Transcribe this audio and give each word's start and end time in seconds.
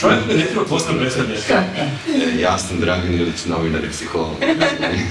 čovjek 0.00 0.20
ne 0.36 0.44
treba 0.46 0.64
posebno 0.64 1.00
predstavljati. 1.00 1.52
E, 1.52 2.40
ja 2.40 2.58
sam 2.58 2.80
Dragan 2.80 3.14
Ilić, 3.14 3.44
novinar 3.46 3.84
i 3.84 3.90
psiholog. 3.90 4.36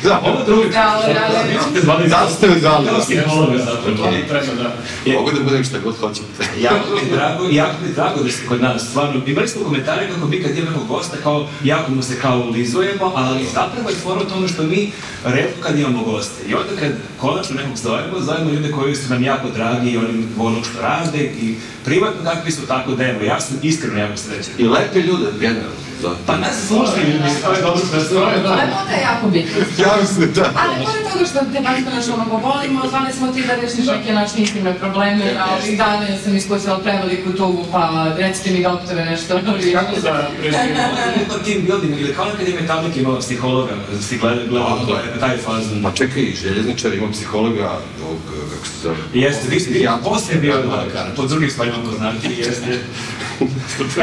Da, 0.03 0.21
ovo 0.25 0.43
drugi. 0.45 0.69
Da, 0.69 1.03
da, 1.07 1.13
da. 1.13 1.41
Vi 1.41 1.53
ćete 1.67 1.85
zvali 1.85 2.09
Zato 2.09 2.31
ste 2.31 2.47
me 2.47 2.59
zvali. 2.59 2.85
Da. 2.85 2.91
To 2.95 3.93
treba 4.27 4.63
da... 4.63 4.75
Mogu 5.13 5.31
da 5.31 5.43
budem 5.43 5.63
šta 5.63 5.77
god 5.83 5.97
hoćete. 5.99 6.43
Jako 6.67 6.85
mi 6.93 6.99
je 6.99 7.15
drago, 7.15 7.47
jako 7.51 7.73
mi 7.81 7.87
je 7.87 7.93
drago 7.93 8.23
da 8.23 8.31
ste 8.31 8.47
kod 8.47 8.61
nas, 8.61 8.89
stvarno, 8.89 9.21
imali 9.25 9.47
smo 9.47 9.63
komentare 9.63 10.09
kako 10.13 10.27
mi 10.27 10.43
kad 10.43 10.57
imamo 10.57 10.83
gosta, 10.87 11.17
kao, 11.23 11.47
jako 11.63 11.91
mu 11.91 12.01
se 12.03 12.19
kao 12.21 12.39
ulizujemo, 12.39 13.11
ali 13.15 13.45
zapravo 13.53 13.89
je 13.89 13.95
fora 13.95 14.21
tome 14.29 14.47
što 14.47 14.63
mi 14.63 14.91
redko 15.25 15.61
kad 15.61 15.79
imamo 15.79 16.03
goste. 16.03 16.49
I 16.49 16.53
onda 16.53 16.69
kad 16.79 16.91
konačno 17.19 17.55
nekog 17.55 17.77
zovemo, 17.77 18.19
zovemo 18.19 18.51
ljude 18.51 18.71
koji 18.71 18.95
su 18.95 19.09
nam 19.09 19.23
jako 19.23 19.47
dragi 19.49 19.89
i 19.89 19.97
oni 19.97 20.27
ono 20.39 20.63
što 20.63 20.81
rade 20.81 21.23
i 21.23 21.55
privatno 21.85 22.31
kakvi 22.31 22.51
su 22.51 22.67
tako 22.67 22.91
da 22.91 23.03
evo, 23.03 23.23
ja 23.23 23.39
sam 23.39 23.57
iskreno 23.63 23.99
jako 23.99 24.17
srećan. 24.17 24.53
I 24.57 24.63
lepe 24.63 24.99
ljude, 24.99 25.25
generalno. 25.39 25.86
Zove. 26.01 26.15
Pa 26.25 26.37
nas 26.37 26.55
slušaju 26.67 27.07
ljudi, 27.07 27.29
to 27.43 27.51
je 27.53 27.61
dobro 27.61 27.81
što 27.85 28.15
To 28.15 28.29
je 28.29 28.39
da. 28.39 28.49
Lepota 28.49 28.93
je 28.97 29.01
jako 29.01 29.27
bitna. 29.27 29.57
Ja 29.85 29.91
mislim 30.01 30.33
da. 30.33 30.43
Ali 30.61 30.85
pored 30.85 31.03
toga 31.11 31.25
što 31.29 31.39
te 31.53 31.59
baš 31.67 31.79
nešto 31.95 32.15
mnogo 32.17 32.37
volimo, 32.37 32.81
zvali 32.89 33.13
smo 33.13 33.27
ti 33.27 33.43
da 33.47 33.55
rešiš 33.55 33.85
neke 33.87 34.13
naše 34.13 34.35
intimne 34.37 34.73
probleme, 34.73 35.25
a 35.39 35.45
ovih 35.55 35.77
dana 35.77 36.03
ja 36.07 36.17
sam 36.23 36.35
iskusila 36.35 36.79
preveliku 36.79 37.31
tugu, 37.31 37.65
pa 37.71 38.13
recite 38.17 38.51
mi 38.51 38.63
doktore 38.63 39.05
nešto. 39.05 39.39
Kako 39.73 39.99
da 40.01 40.29
preživimo? 40.39 40.79
Ima 41.25 41.37
team 41.45 41.61
building 41.65 42.01
ili 42.01 42.13
kao 42.13 42.25
nekad 42.25 42.47
je 42.47 42.61
Metallica 42.61 42.99
imala 42.99 43.19
psihologa, 43.19 43.71
da 43.91 44.01
si 44.01 44.15
je. 44.15 45.19
taj 45.19 45.37
fazon. 45.37 45.83
Pa 45.83 45.91
čekaj, 45.91 46.23
i 46.23 46.35
željezničar 46.35 46.93
ima 46.93 47.11
psihologa, 47.11 47.79
ovog, 48.05 48.19
kako 48.53 48.65
se 48.65 48.73
zove? 48.83 48.97
Jeste, 49.13 49.47
vi 49.49 49.59
ste 49.59 49.79
Ja- 49.79 49.99
poslije 50.03 50.41
bio 50.41 50.55
Da, 50.55 50.61
da, 50.61 50.85
da, 50.93 51.07
po 51.15 51.25
drugim 51.25 51.49
stvarima 51.49 51.77
poznati, 51.85 52.27
jeste. 52.37 52.79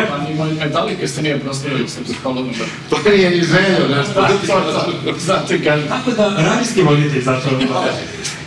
Pa 0.09 0.19
ni 0.29 0.35
moj 0.35 0.53
medalike 0.53 1.09
se 1.09 1.23
nije 1.23 1.41
proslavio 1.41 1.89
sa 1.89 2.01
psihologom. 2.05 2.55
To 2.91 3.11
nije 3.11 3.31
ni 3.31 3.43
to, 3.47 5.13
zato 5.19 5.55
i 5.55 5.65
kažem. 5.65 5.89
Tako 5.89 6.11
da, 6.11 6.37
radijski 6.39 6.83
voditelj 6.83 7.23
zapravo. 7.23 7.59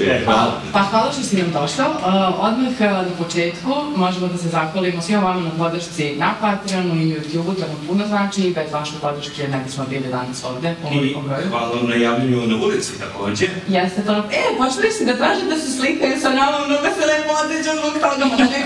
E, 0.00 0.24
hvala. 0.24 0.60
Pa 0.72 0.82
hvala 0.82 1.12
što 1.12 1.22
si 1.22 1.36
nam 1.36 1.52
došao. 1.52 1.90
Uh, 1.90 2.44
odmah 2.46 2.72
uh, 2.72 3.08
na 3.08 3.24
početku 3.24 3.70
možemo 3.96 4.26
da 4.28 4.38
se 4.38 4.48
zahvalimo 4.48 5.02
svima 5.02 5.20
vama 5.20 5.40
na 5.40 5.50
podršci 5.58 6.16
na 6.16 6.34
Patreonu 6.40 6.94
i 6.94 7.14
YouTube-u, 7.14 7.54
to 7.54 7.60
nam 7.60 7.78
puno 7.86 8.06
znači 8.06 8.40
i 8.40 8.54
bez 8.54 8.72
vaše 8.72 8.92
podrške 9.02 9.48
ne 9.48 9.60
bismo 9.64 9.84
bili 9.90 10.08
danas 10.08 10.44
ovde 10.44 10.74
I 10.92 11.14
hvala 11.50 11.74
vam 11.76 11.88
na 11.88 11.94
javljanju 11.94 12.46
na 12.46 12.56
ulici 12.64 12.92
takođe. 12.98 13.46
Jeste 13.68 14.02
to, 14.02 14.12
e, 14.12 14.56
počeli 14.58 14.92
si 14.92 15.04
da 15.04 15.16
traže 15.16 15.44
da 15.44 15.56
se 15.56 15.70
slikaju 15.78 16.20
sa 16.20 16.30
nama, 16.30 16.58
mnogo 16.66 16.88
se 16.98 17.06
lepo 17.06 17.32
određa 17.44 17.70
zbog 17.78 17.92
toga, 18.02 18.24
ma 18.30 18.36
ne, 18.36 18.62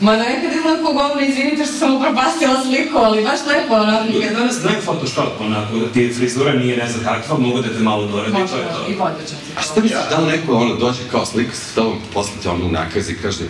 ma 0.00 0.16
nekad 0.16 0.52
ima 0.52 0.70
neko 0.74 0.92
govori, 0.92 1.26
izvinite 1.26 1.64
što 1.64 1.74
sam 1.74 1.96
upropastila 1.96 2.62
sliku, 2.62 2.98
ali 2.98 3.24
baš 3.24 3.40
lepo, 3.52 3.74
ono, 3.74 4.00
Ljudi 4.12 4.34
danas 4.34 4.54
znaju 4.54 4.76
Photoshop, 4.84 5.40
onako, 5.40 5.74
ti 5.94 6.12
frizura 6.16 6.52
nije 6.52 6.76
ne 6.76 6.88
znam 6.88 7.04
kakva, 7.04 7.38
mogu 7.38 7.60
da 7.60 7.68
te 7.68 7.78
malo 7.78 8.06
doradi, 8.06 8.32
to 8.32 8.38
je 8.38 8.44
Može, 8.44 8.92
i 8.92 8.92
to. 8.92 9.04
podređam 9.04 9.38
se. 9.44 9.50
A 9.58 9.62
šta 9.62 9.80
misliš, 9.80 10.00
da 10.10 10.16
li 10.18 10.26
neko 10.32 10.56
ono 10.56 10.69
dođe 10.76 10.98
kao 11.10 11.26
slika 11.26 11.54
sa 11.54 11.74
tobom, 11.74 11.98
posle 12.14 12.32
te 12.42 12.48
ono 12.48 12.68
nakazi 12.68 13.12
i 13.12 13.16
kaže 13.22 13.44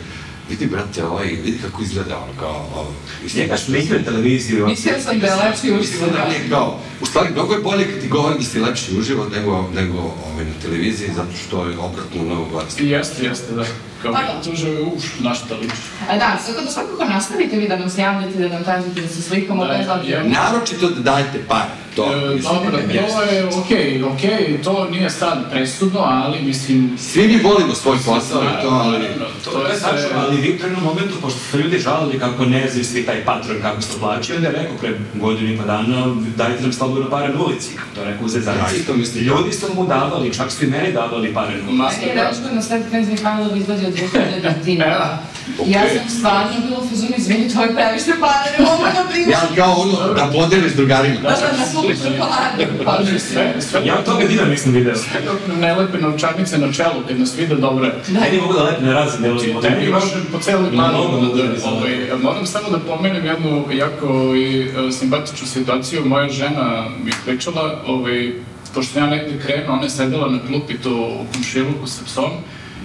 vidi 0.50 0.66
brate, 0.66 1.04
ovaj, 1.04 1.26
vidi 1.26 1.58
kako 1.62 1.82
izgleda 1.82 2.18
ono 2.18 2.40
kao, 2.40 2.68
ovo, 2.76 2.92
mislim, 3.22 3.42
Njega 3.42 3.56
šminkaju 3.56 4.04
televiziju. 4.04 4.66
Mislila 4.66 5.00
sam 5.00 5.18
da 5.18 5.26
je 5.26 5.34
lepši 5.34 5.72
uživo, 5.72 6.06
da 6.06 6.12
da. 6.12 6.28
nije 6.28 6.48
kao, 6.50 6.78
u 7.00 7.06
stvari 7.06 7.28
mnogo 7.32 7.54
je 7.54 7.60
bolje 7.60 7.84
kad 7.84 8.00
ti 8.00 8.08
govorim 8.08 8.38
da 8.38 8.44
si 8.44 8.60
lepši 8.60 8.98
uživo 8.98 9.26
nego, 9.36 9.68
nego 9.74 9.98
ovaj, 9.98 10.44
na 10.44 10.62
televiziji, 10.62 11.10
zato 11.16 11.32
što 11.46 11.66
je 11.66 11.78
obratno 11.78 12.24
mnogo 12.24 12.44
gledati. 12.52 12.86
Jeste, 12.86 13.24
jeste, 13.24 13.54
da. 13.54 13.64
Kao 14.02 14.12
Pa 14.12 14.20
mi 14.20 14.26
da. 14.26 14.42
tuže, 14.42 14.70
uš, 14.70 15.04
na 15.20 15.34
šta 15.34 15.54
liči. 15.54 15.74
A 16.10 16.16
da, 16.16 16.38
svakako 16.38 16.64
da 16.64 16.70
svakako 16.70 17.04
nastavite 17.04 17.56
vi 17.56 17.68
da 17.68 17.76
nam 17.76 17.90
se 17.90 18.00
javljate, 18.00 18.38
da 18.38 18.48
nam 18.48 18.64
tražite 18.64 19.00
da 19.00 19.08
se 19.08 19.22
slikamo, 19.22 19.64
Da, 19.64 19.74
bez 19.74 19.86
obzira. 19.90 20.18
ja- 20.18 20.24
Naročito 20.24 20.88
da 20.88 21.00
dajete 21.02 21.38
pare, 21.48 21.64
to, 21.96 22.04
E, 22.06 22.34
mislim, 22.34 22.54
Dobro, 22.54 22.70
to 22.70 23.22
je 23.24 23.46
okej, 23.56 24.02
okej, 24.04 24.62
to 24.64 24.88
nije 24.90 25.10
sad 25.10 25.50
presudno, 25.50 26.00
ali 26.00 26.42
mislim... 26.42 26.96
Svi 26.98 27.28
mi 27.28 27.36
volimo 27.38 27.74
svoj 27.74 27.96
posao 27.98 28.42
i 28.42 28.62
to, 28.62 28.68
ali... 28.70 28.98
To, 29.44 29.50
to 29.50 29.66
je 29.66 29.80
tačno, 29.80 30.08
ali 30.18 30.36
vi 30.36 30.48
u 30.50 30.64
jednom 30.64 30.84
momentu, 30.84 31.14
pošto 31.22 31.38
su 31.40 31.58
ljudi 31.58 31.78
žalili 31.78 32.18
kako 32.18 32.44
ne 32.44 32.68
znaju 32.68 32.84
svi 32.84 33.02
taj 33.02 33.24
patron 33.24 33.56
kako 33.62 33.82
se 33.82 33.98
plaća, 34.00 34.34
onda 34.34 34.48
je 34.48 34.54
rekao 34.54 34.76
pre 34.76 34.90
godinu 35.14 35.52
i 35.54 35.58
pa 35.58 35.64
dana, 35.64 36.06
dajte 36.36 36.62
nam 36.62 36.72
slobodno 36.72 37.10
pare 37.10 37.28
na 37.28 37.40
ulici, 37.40 37.68
to 37.94 38.00
je 38.00 38.06
rekao 38.06 38.26
uze 38.26 38.40
za 38.40 38.50
Ja 38.50 38.66
isto 38.76 38.94
mislim. 38.94 39.24
Ljudi 39.24 39.52
su 39.52 39.66
mu 39.74 39.86
davali, 39.86 40.34
čak 40.34 40.52
su 40.52 40.64
i 40.64 40.68
meni 40.68 40.92
davali 40.92 41.34
pare 41.34 41.50
na 41.52 41.62
ulici. 41.62 41.74
Ma, 41.74 41.90
je 42.02 42.14
rečeno 42.14 42.48
na 42.52 42.62
Svet 42.62 42.82
Knez 42.88 43.08
Mihajlov 43.08 43.56
izlazi 43.56 43.86
od 43.90 44.10
2000 44.12 44.64
dinara. 44.64 45.18
Okej. 45.58 45.72
Ja 45.72 45.80
sam 45.88 46.08
stvarno 46.18 46.50
bila 46.66 46.78
u 46.78 46.88
fazonu, 46.88 47.12
izvini, 47.16 47.54
to 47.54 47.62
je 47.62 47.74
previše 47.74 48.12
para, 48.20 48.44
ne 48.58 48.64
mogu 48.64 48.82
da 48.82 49.04
primam. 49.10 49.30
Ja 49.30 49.40
kao 49.56 49.72
ono, 49.72 50.14
da 50.14 50.30
podeliš 50.32 50.72
drugarima. 50.72 51.20
Da, 51.20 51.28
da, 51.28 51.58
da 51.58 51.66
slupi 51.72 51.94
čokolade. 51.96 52.84
Paži, 52.84 53.18
sve, 53.18 53.54
sve 53.60 53.80
Ja 53.84 54.04
toga 54.04 54.26
dina 54.26 54.44
nisam 54.44 54.72
video. 54.72 54.94
dok 55.24 55.56
ne 55.60 55.74
lepe 55.74 55.98
novčanice 55.98 56.58
na 56.58 56.72
čelu, 56.72 57.02
kad 57.08 57.18
nas 57.20 57.38
vide, 57.38 57.54
dobro 57.54 57.84
je. 57.84 57.92
Meni 58.08 58.40
mogu 58.40 58.52
da 58.54 58.62
lepe 58.62 58.82
na 58.84 58.92
razne 58.92 59.28
delove. 59.28 59.68
Tebi 59.68 59.92
može 59.92 60.14
po 60.32 60.38
celoj 60.38 60.70
glavi 60.70 60.94
Mnogo 60.94 61.20
da 61.20 61.42
da 61.42 61.42
da, 61.42 61.56
da 61.58 61.68
ovaj, 61.70 61.96
Moram 62.22 62.46
samo 62.46 62.70
da 62.70 62.78
pomenem 62.78 63.24
jednu 63.26 63.64
jako 63.72 64.34
i, 64.34 64.70
e, 64.88 64.92
simpatičnu 64.92 65.46
situaciju. 65.46 66.04
Moja 66.04 66.28
žena 66.28 66.84
mi 67.04 67.10
pričala, 67.24 67.82
ovaj, 67.86 68.32
pošto 68.74 68.98
ja 68.98 69.06
negde 69.06 69.38
krenuo, 69.46 69.72
ona 69.72 69.82
je 69.82 69.90
sedela 69.90 70.28
na 70.28 70.38
klupi 70.48 70.78
to 70.78 70.90
u 70.90 71.32
komšiluku 71.34 71.86
sa 71.86 72.04
psom 72.04 72.30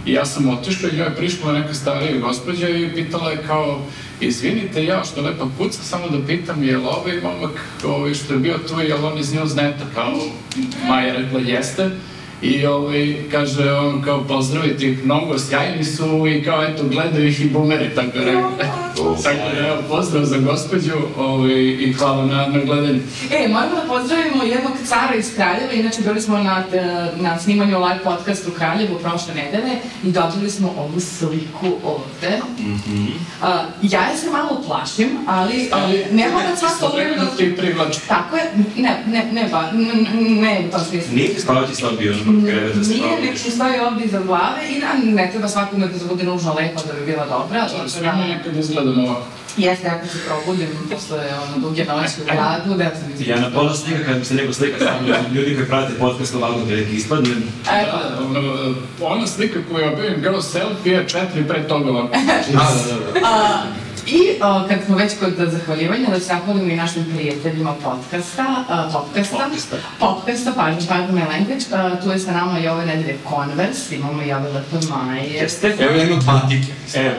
i 0.06 0.14
ja 0.14 0.26
sam 0.26 0.50
otišao 0.50 0.90
i 0.90 0.96
njoj 0.96 1.06
je 1.06 1.16
prišla 1.16 1.52
neka 1.52 1.74
starija 1.74 2.18
gospođa 2.18 2.70
i 2.70 2.94
pitala 2.96 3.32
je 3.32 3.44
kao 3.48 3.82
izvinite 4.22 4.86
ja 4.86 5.04
što 5.04 5.22
lepa 5.22 5.46
kuca, 5.58 5.84
samo 5.84 6.10
da 6.10 6.28
pitam 6.28 6.64
je 6.64 6.78
li 6.78 6.86
ovaj 6.86 7.22
momak 7.24 7.66
ovaj, 7.86 8.14
što 8.14 8.34
je 8.34 8.40
bio 8.40 8.58
tu, 8.58 8.80
je 8.80 8.96
li 8.96 9.04
on 9.04 9.18
iz 9.18 9.34
Newsneta, 9.34 9.86
kao 9.96 10.14
Maja 10.88 11.14
rekla 11.14 11.40
jeste. 11.40 11.92
I 12.46 12.66
ovaj, 12.66 13.16
kaže 13.32 13.72
on 13.72 14.02
kao 14.02 14.24
pozdravite 14.24 14.86
ih 14.86 15.06
mnogo, 15.06 15.40
sjajni 15.40 15.84
su 15.84 16.28
i 16.28 16.44
kao 16.44 16.64
eto 16.64 16.84
gledaju 16.84 17.28
ih 17.28 17.42
i 17.42 17.50
bumeri, 17.50 17.90
tako 17.96 18.18
je 18.18 18.26
rekao. 18.26 18.52
tako 19.24 19.56
da 19.56 19.68
evo 19.68 19.78
pozdrav 19.90 20.24
za 20.26 20.38
gospođu 20.38 20.92
ovaj, 21.18 21.54
i 21.80 21.94
hvala 21.94 22.26
na, 22.26 22.48
na 22.48 22.60
gledanju. 22.66 23.00
E, 23.32 23.48
moramo 23.48 23.76
da 23.76 23.82
pozdravimo 23.88 24.44
jednog 24.44 24.72
cara 24.86 25.16
iz 25.16 25.36
Kraljeva, 25.36 25.74
inače 25.74 26.02
bili 26.02 26.22
smo 26.22 26.38
na, 26.38 26.64
e, 26.74 27.08
na 27.16 27.40
snimanju 27.40 27.78
live 27.80 28.00
podcastu 28.04 28.50
u 28.50 28.54
Kraljevu 28.54 29.00
prošle 29.00 29.34
nedele 29.36 29.76
i 30.04 30.12
dobili 30.12 30.50
smo 30.50 30.74
ovu 30.78 31.00
sliku 31.00 31.68
ovde. 31.84 32.40
A, 33.42 33.64
ja 33.82 34.02
je 34.02 34.18
se 34.18 34.30
malo 34.30 34.62
plašim, 34.68 35.10
ali, 35.28 35.70
ali 35.72 36.06
ne 36.12 36.30
mogu 36.30 36.44
da 36.50 36.56
svako 36.56 36.96
vreme 36.96 37.16
da... 37.16 37.26
ti 37.26 37.56
privlači. 37.58 38.00
Tako 38.08 38.36
je, 38.36 38.44
ne, 38.78 39.04
ne, 39.08 39.26
ne, 39.32 39.50
ba, 39.52 39.70
n- 39.74 40.08
n- 40.14 40.42
ne, 40.42 40.66
u 40.68 40.72
tom 40.72 40.82
smislu. 40.90 41.16
Nije 41.16 41.34
ti 41.34 41.42
spavati 41.42 41.76
slabio 41.76 42.12
ono 42.12 42.26
kreveta 42.26 42.26
se 42.26 42.32
Nije, 42.32 42.35
spavati. 42.42 43.22
nek 43.26 43.38
se 43.38 43.52
stoji 43.52 43.80
ovdje 43.80 44.06
iza 44.06 44.20
glave 44.20 44.62
i 44.70 44.82
da 44.82 44.88
ne 45.04 45.32
treba 45.32 45.48
svakome 45.48 45.88
da 45.88 46.06
bude 46.10 46.24
nužno 46.24 46.54
lepo 46.54 46.82
da 46.88 46.94
bi 46.94 47.06
bila 47.06 47.26
dobra. 47.26 47.68
To 47.68 48.02
da- 48.02 48.14
mi 48.14 48.28
nekad 48.28 48.56
izgleda 48.56 48.92
ovako. 48.92 49.22
Jeste, 49.58 49.88
ako 49.88 50.08
se 50.08 50.18
probudim 50.28 50.68
posle 50.92 51.18
ono, 51.44 51.68
duge 51.68 51.86
noći 51.86 52.14
u 52.22 52.26
gradu, 52.26 52.74
definitivno. 52.78 53.34
Ja 53.36 53.42
na 53.42 53.52
pola 53.52 53.76
slika, 53.76 54.04
kad 54.04 54.18
mi 54.20 54.26
se 54.26 54.34
neko 54.34 54.54
slika 54.54 54.80
sa 54.80 54.94
mnom, 55.02 55.34
ljudi 55.34 55.56
koji 55.56 55.68
prate 55.68 55.94
podcast 56.00 56.36
ovako 56.36 56.60
veliki 56.66 56.96
ispadnem, 56.96 57.44
Eto, 57.74 57.98
Da, 58.10 58.26
ono, 58.26 58.74
ona 59.02 59.28
slika 59.28 59.60
koju 59.72 59.88
objavim 59.88 60.24
kao 60.24 60.42
selfie 60.42 60.94
je 60.94 61.08
četiri 61.08 61.48
pre 61.48 61.68
toga 61.68 61.90
ovako. 61.90 62.08
Da, 62.54 62.60
da, 63.14 63.20
da. 63.22 63.64
I 64.08 64.20
o, 64.42 64.68
kad 64.70 64.80
smo 64.86 64.98
već 64.98 65.12
kod 65.20 65.34
zahvaljivanja, 65.52 66.10
da 66.10 66.20
se 66.20 66.26
zahvalimo 66.26 66.72
i 66.72 66.76
našim 66.76 67.06
prijateljima 67.16 67.74
podcasta, 67.84 68.46
a, 68.70 68.90
podcasta, 68.94 69.38
Podcasta. 69.38 69.76
podcasta, 70.00 70.52
pardon, 70.56 70.86
pardon 70.88 71.16
my 71.16 71.28
language, 71.28 71.66
a, 71.74 72.02
tu 72.04 72.10
je 72.12 72.20
sa 72.20 72.32
nama 72.32 72.60
i 72.60 72.68
ove 72.68 72.86
nedelje 72.86 73.18
Converse, 73.30 73.96
imamo 73.96 74.22
i 74.24 74.34
ove 74.34 74.50
lepe 74.50 74.86
maje. 74.90 75.30
jeste? 75.34 75.76
Evo 75.80 75.94
jedno 75.96 76.20
patike. 76.26 76.72
Evo. 76.94 77.16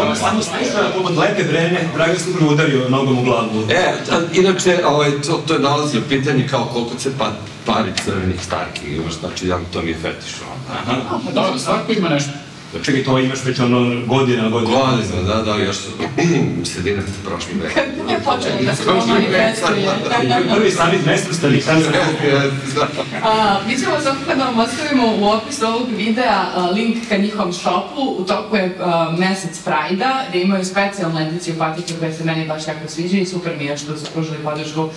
Ona 0.00 0.14
samo 0.14 0.42
sluša 0.42 0.90
poput 0.96 1.16
lepe 1.16 1.44
brene, 1.44 1.88
Dragan 1.94 2.16
mu 2.40 2.50
udario 2.50 2.88
nogom 2.88 3.18
u 3.18 3.22
glavu. 3.22 3.66
E, 3.70 3.92
a, 4.12 4.20
inače, 4.32 4.78
ovaj, 4.86 5.10
to, 5.26 5.42
to 5.46 5.54
je 5.54 5.60
nalazi 5.60 5.98
u 5.98 6.02
pitanje 6.08 6.48
kao 6.50 6.64
koliko 6.64 6.98
se 6.98 7.10
pa, 7.18 7.32
pari 7.66 7.92
crvenih 8.04 8.44
starki 8.44 8.86
imaš, 8.86 9.12
znači 9.20 9.48
ja, 9.48 9.58
to 9.72 9.82
mi 9.82 9.90
je 9.90 9.96
fetiš. 10.02 10.34
Aha. 10.72 10.94
Dobro, 11.34 11.58
svako 11.58 11.92
ima 11.92 12.08
nešto. 12.08 12.30
Čekaj, 12.82 13.04
to 13.04 13.18
imaš 13.18 13.44
već 13.44 13.60
ono 13.60 14.06
godina, 14.06 14.48
godina. 14.48 14.78
Godina, 14.78 15.22
da, 15.22 15.42
da, 15.42 15.56
još 15.56 15.76
su 15.76 15.90
sredina 16.72 17.02
prošli 17.24 17.54
vek. 17.62 17.74
Kad 17.74 17.84
je 18.10 18.18
počelo 18.24 18.54
da 18.60 18.74
se 18.74 18.84
to 18.84 19.06
manifestuje. 19.06 19.88
Prvi 20.54 20.70
samit 20.70 21.06
nesvrstanih 21.06 21.64
sam 21.64 21.82
se 21.82 21.88
A, 23.22 23.60
mi 23.66 23.78
ćemo 23.78 24.00
svakako 24.02 24.34
da 24.38 24.44
vam 24.44 24.58
ostavimo 24.58 25.16
u 25.20 25.24
opisu 25.28 25.66
ovog 25.66 25.88
videa 25.96 26.44
link 26.74 26.96
ka 27.08 27.16
njihovom 27.16 27.52
shopu. 27.52 28.16
U 28.18 28.24
toku 28.24 28.56
je 28.56 28.78
mesec 29.18 29.58
Prajda, 29.64 30.24
gde 30.28 30.40
imaju 30.40 30.64
specijalnu 30.64 31.20
ediciju 31.20 31.54
patike 31.58 31.94
koje 31.98 32.12
se 32.12 32.24
meni 32.24 32.48
baš 32.48 32.66
jako 32.68 32.88
sviđa 32.88 33.16
i 33.16 33.26
super 33.26 33.52
mi 33.58 33.64
je 33.64 33.76
što 33.76 33.96
su 33.96 34.06
pružili 34.12 34.38
podršku 34.44 34.88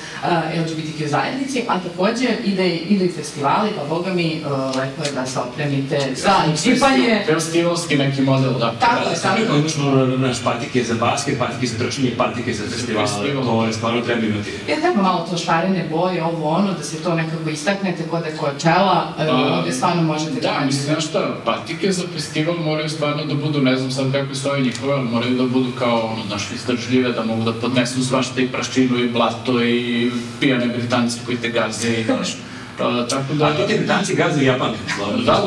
LGBTQ 0.56 1.08
zajednici, 1.08 1.64
a 1.68 1.80
takođe 1.80 2.28
ide, 2.46 2.70
ide 2.70 3.06
i 3.06 3.12
festivali, 3.12 3.70
pa 3.78 3.96
boga 3.96 4.14
mi, 4.14 4.42
lepo 4.76 5.04
je 5.06 5.12
da 5.12 5.26
se 5.26 5.40
opremite 5.40 6.00
za 6.16 6.34
čipanje. 6.64 7.26
Festivalski 7.62 7.98
neki 7.98 8.22
model, 8.22 8.54
da. 8.60 8.74
Tako 8.80 9.10
je, 9.10 9.16
tako 9.22 9.46
kao 9.48 9.56
je. 9.56 9.60
imaš 9.60 9.78
ono, 9.78 10.18
naš 10.18 10.44
patike 10.44 10.84
za 10.84 10.96
basket, 10.96 11.40
patike 11.40 11.68
za 11.68 11.78
trčanje, 11.78 12.12
patike 12.18 12.54
za 12.54 12.64
festival, 12.64 13.08
to 13.46 13.66
je 13.66 13.74
stvarno 13.74 14.02
treba 14.02 14.26
imati. 14.26 14.50
Ja 14.70 14.82
treba 14.82 15.02
malo 15.02 15.28
to 15.32 15.38
šarene 15.38 15.88
boje, 15.92 16.24
ovo 16.24 16.50
ono, 16.50 16.74
da 16.74 16.84
se 16.84 17.04
to 17.04 17.16
nekako 17.16 17.50
istaknete 17.50 18.04
kod 18.08 18.26
je 18.26 18.38
čela, 18.62 19.14
Pa, 19.18 19.58
ovdje 19.58 19.74
stvarno 19.74 20.04
možete 20.04 20.42
Da, 20.42 20.62
mislim, 20.66 20.86
znaš 20.86 21.06
šta, 21.06 21.36
patike 21.46 21.92
za 21.92 22.04
festival 22.14 22.56
moraju 22.58 22.90
stvarno 22.90 23.26
da 23.26 23.34
budu, 23.34 23.62
ne 23.62 23.76
znam 23.76 23.92
sad 23.92 24.12
kako 24.12 24.36
su 24.36 24.50
ove 24.50 24.62
njihove, 24.62 24.94
ali 24.94 25.10
moraju 25.10 25.38
da 25.38 25.44
budu 25.44 25.72
kao, 25.80 26.00
ono, 26.00 26.24
znaš, 26.28 26.52
izdržljive, 26.56 27.12
da 27.12 27.24
mogu 27.24 27.44
da 27.44 27.54
podnesu 27.54 28.06
svašta 28.06 28.42
i 28.42 28.48
prašinu 28.48 28.98
i 28.98 29.10
blato 29.10 29.64
i 29.64 30.12
pijane 30.40 30.68
Britanci 30.68 31.20
koji 31.26 31.38
te 31.38 31.50
gaze 31.50 31.94
i, 31.94 32.04
znaš, 32.04 32.36
a, 32.82 33.08
tako 33.08 33.34
da... 33.34 33.46
A 33.46 33.54
ti 33.56 33.68
ti 33.68 33.78
Britanci 33.78 34.16
gaze 34.16 34.46
Japanke, 34.46 34.80
slavno. 34.96 35.18
Da, 35.18 35.32
da, 35.32 35.40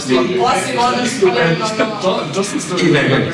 što 0.00 0.20
osim 0.20 0.74
što 1.66 1.84
To, 2.02 2.20
to 2.34 2.44
sam 2.44 2.60
stvarno... 2.60 2.88
I 2.88 2.90
vegani. 2.90 3.26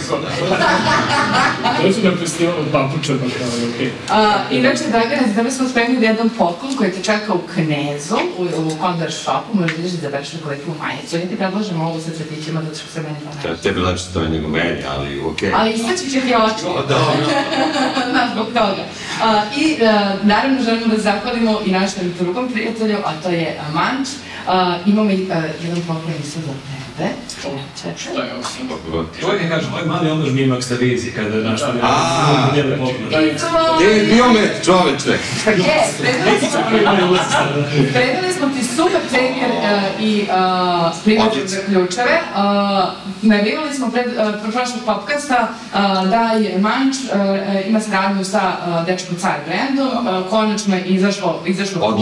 Dođu 1.82 2.10
na 2.10 2.16
festival 2.16 2.54
od 2.60 2.66
papučama, 2.72 3.18
kao 3.18 3.58
je 3.58 3.74
okej. 3.74 3.90
A, 4.10 4.34
inače, 4.50 4.84
Dragane, 4.90 5.22
za 5.28 5.34
tebe 5.34 5.50
smo 5.50 5.68
spremili 5.68 6.06
jedan 6.06 6.28
poklon 6.28 6.76
koji 6.76 6.92
te 6.92 7.02
čeka 7.02 7.34
u 7.34 7.40
Knezu, 7.54 8.16
u, 8.38 8.42
u 8.44 8.70
Kondor 8.80 9.12
shopu, 9.12 9.50
možeš 9.52 9.76
da 9.76 9.82
ideš 9.82 9.92
da 9.92 10.08
bereš 10.10 10.32
nekoliku 10.32 10.70
majicu. 10.80 11.16
Ja 11.16 11.22
ti 11.22 11.36
predlažem 11.36 11.80
ovo 11.80 12.00
sa 12.00 12.10
cvetićima, 12.10 12.62
zato 12.62 12.76
što 12.78 12.92
se 12.92 13.00
meni 13.02 13.16
to 13.20 13.48
ne 13.48 13.56
Te- 13.56 13.62
Tebi 13.62 13.80
lepše 13.80 14.04
to 14.12 14.20
je 14.20 14.28
nego 14.28 14.48
meni, 14.48 14.82
ali 14.88 15.20
okej. 15.20 15.52
Ali 15.54 15.72
istaći 15.72 16.10
će 16.10 16.20
ti 16.20 16.34
oči. 16.34 16.64
Dobro. 16.88 17.26
Znaš, 18.10 18.30
zbog 18.34 18.46
toga. 18.46 18.84
A, 19.22 19.42
I 19.56 19.84
a, 19.86 20.14
naravno 20.22 20.62
želimo 20.62 20.86
da 20.86 21.00
zahvalimo 21.02 21.60
i 21.66 21.70
našem 21.70 22.14
drugom 22.20 22.52
prijatelju, 22.52 22.96
a 23.04 23.12
to 23.22 23.28
je 23.28 23.37
a, 23.46 23.72
Manč. 23.74 24.08
Imamo 24.86 25.10
i 25.10 25.28
jedan 25.62 25.80
poklon 25.86 26.14
isto 26.24 26.40
za 26.40 26.46
tebe. 26.46 26.87
Čekaj. 26.98 27.96
Šta 27.96 28.22
je 28.22 28.32
ovo. 28.90 29.04
Čovjek 29.20 29.42
je 29.42 29.48
kaže, 29.48 29.66
ovaj 29.68 29.84
mali 29.84 30.10
omnož 30.10 30.32
mi 30.32 30.42
imak 30.42 30.62
stavizi, 30.62 31.10
kada 31.10 31.36
naš 31.36 31.60
je 32.56 32.78
poklon. 32.78 33.10
Da, 33.10 33.20
i- 33.20 33.34
E, 33.82 34.06
biomet, 34.06 34.64
čoveče. 34.64 35.10
Je, 35.46 35.80
predali 37.84 38.32
smo- 38.32 38.48
ti 38.50 38.64
super 38.66 39.00
ceker 39.10 39.50
e, 39.52 39.80
i 40.00 40.26
primjer 41.04 41.26
Odlično. 41.26 41.48
za 41.48 41.60
ključeve. 41.62 42.20
Uh, 42.28 42.40
najavljivali 43.22 43.74
smo 43.74 43.90
pred 43.90 44.06
prošlog 44.42 44.80
popkasta 44.86 45.48
da 46.04 46.32
je 46.34 46.58
Manč 46.58 46.96
ima 47.66 47.80
saradnju 47.80 48.24
sa 48.24 48.52
Dečko 48.86 49.14
Car 49.14 49.34
brandom. 49.46 50.06
Uh, 50.18 50.30
konačno 50.30 50.76
je 50.76 50.84
izašlo, 50.84 51.42
izašlo. 51.46 51.98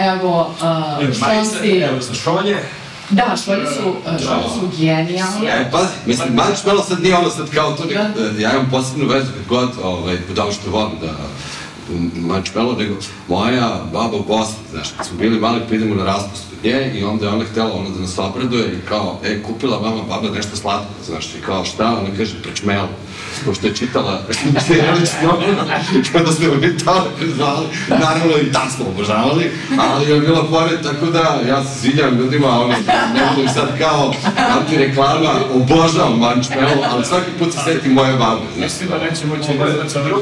Evo, 0.00 0.54
uh, 1.00 1.08
Evo, 1.82 2.00
šolje. 2.14 2.58
Da, 3.10 3.36
šolje 3.44 3.66
su, 3.66 3.88
uh, 3.88 3.94
šolje 4.04 4.48
su 4.54 4.78
genijalne. 4.78 5.46
E, 5.48 5.70
pazi, 5.72 5.92
mislim, 6.06 6.28
marshmallow 6.36 6.88
sad 6.88 7.02
nije 7.02 7.16
ono 7.16 7.30
sad 7.30 7.50
kao 7.50 7.72
to, 7.72 7.84
nek- 7.84 8.40
ja 8.40 8.52
imam 8.52 8.68
posebnu 8.70 9.06
vezu 9.06 9.26
kad 9.32 9.46
god, 9.48 9.70
ovaj, 9.82 10.18
da 10.36 10.52
što 10.52 10.70
volim 10.70 10.92
da 11.00 11.12
marshmallow, 12.20 12.78
nego 12.78 12.94
moja 13.28 13.80
baba 13.92 14.16
u 14.16 14.24
Bosni, 14.24 14.56
znaš, 14.70 14.88
kad 14.96 15.06
smo 15.06 15.18
bili 15.18 15.40
mali, 15.40 15.60
pa 15.68 15.74
idemo 15.74 15.94
na 15.94 16.04
raspust 16.04 16.44
nje 16.64 16.92
i 16.94 17.04
onda 17.04 17.26
je 17.26 17.32
ona 17.32 17.44
htjela 17.44 17.72
ono 17.72 17.90
da 17.90 18.00
nas 18.00 18.18
obraduje 18.18 18.66
i 18.66 18.88
kao, 18.88 19.18
e, 19.24 19.42
kupila 19.42 19.80
mama 19.80 20.02
baba 20.08 20.34
nešto 20.34 20.56
slatko, 20.56 20.92
znaš, 21.06 21.24
i 21.26 21.40
kao 21.46 21.64
šta, 21.64 21.86
ona 21.86 22.16
kaže, 22.16 22.42
prečmelo, 22.42 22.88
pošto 23.44 23.66
je 23.66 23.74
čitala 23.74 24.22
Serelić 24.66 25.10
novina, 25.22 25.64
kada 26.12 26.32
smo 26.32 26.54
mi 26.54 26.78
tamo 26.78 27.06
znali, 27.36 27.66
naravno 27.88 28.38
i 28.42 28.52
tad 28.52 28.72
smo 28.76 28.84
obožavali, 28.94 29.50
ali 29.78 30.10
je 30.10 30.20
bila 30.20 30.46
pored, 30.50 30.82
tako 30.82 31.06
da 31.06 31.40
ja 31.48 31.64
se 31.64 31.80
sviđam 31.80 32.18
ljudima, 32.18 32.60
ono, 32.60 32.74
ne 33.14 33.20
budem 33.34 33.48
sad 33.54 33.78
kao 33.78 34.14
antireklama, 34.50 35.34
obožavam 35.54 36.20
marshmallow, 36.20 36.84
ali 36.90 37.04
svaki 37.04 37.30
put 37.38 37.52
se 37.52 37.58
setim 37.64 37.92
moje 37.92 38.12
babe, 38.12 38.40
znaš. 38.56 38.64
Mislim 38.70 38.88
da 38.88 38.98
neće 38.98 39.26
moći 39.26 39.58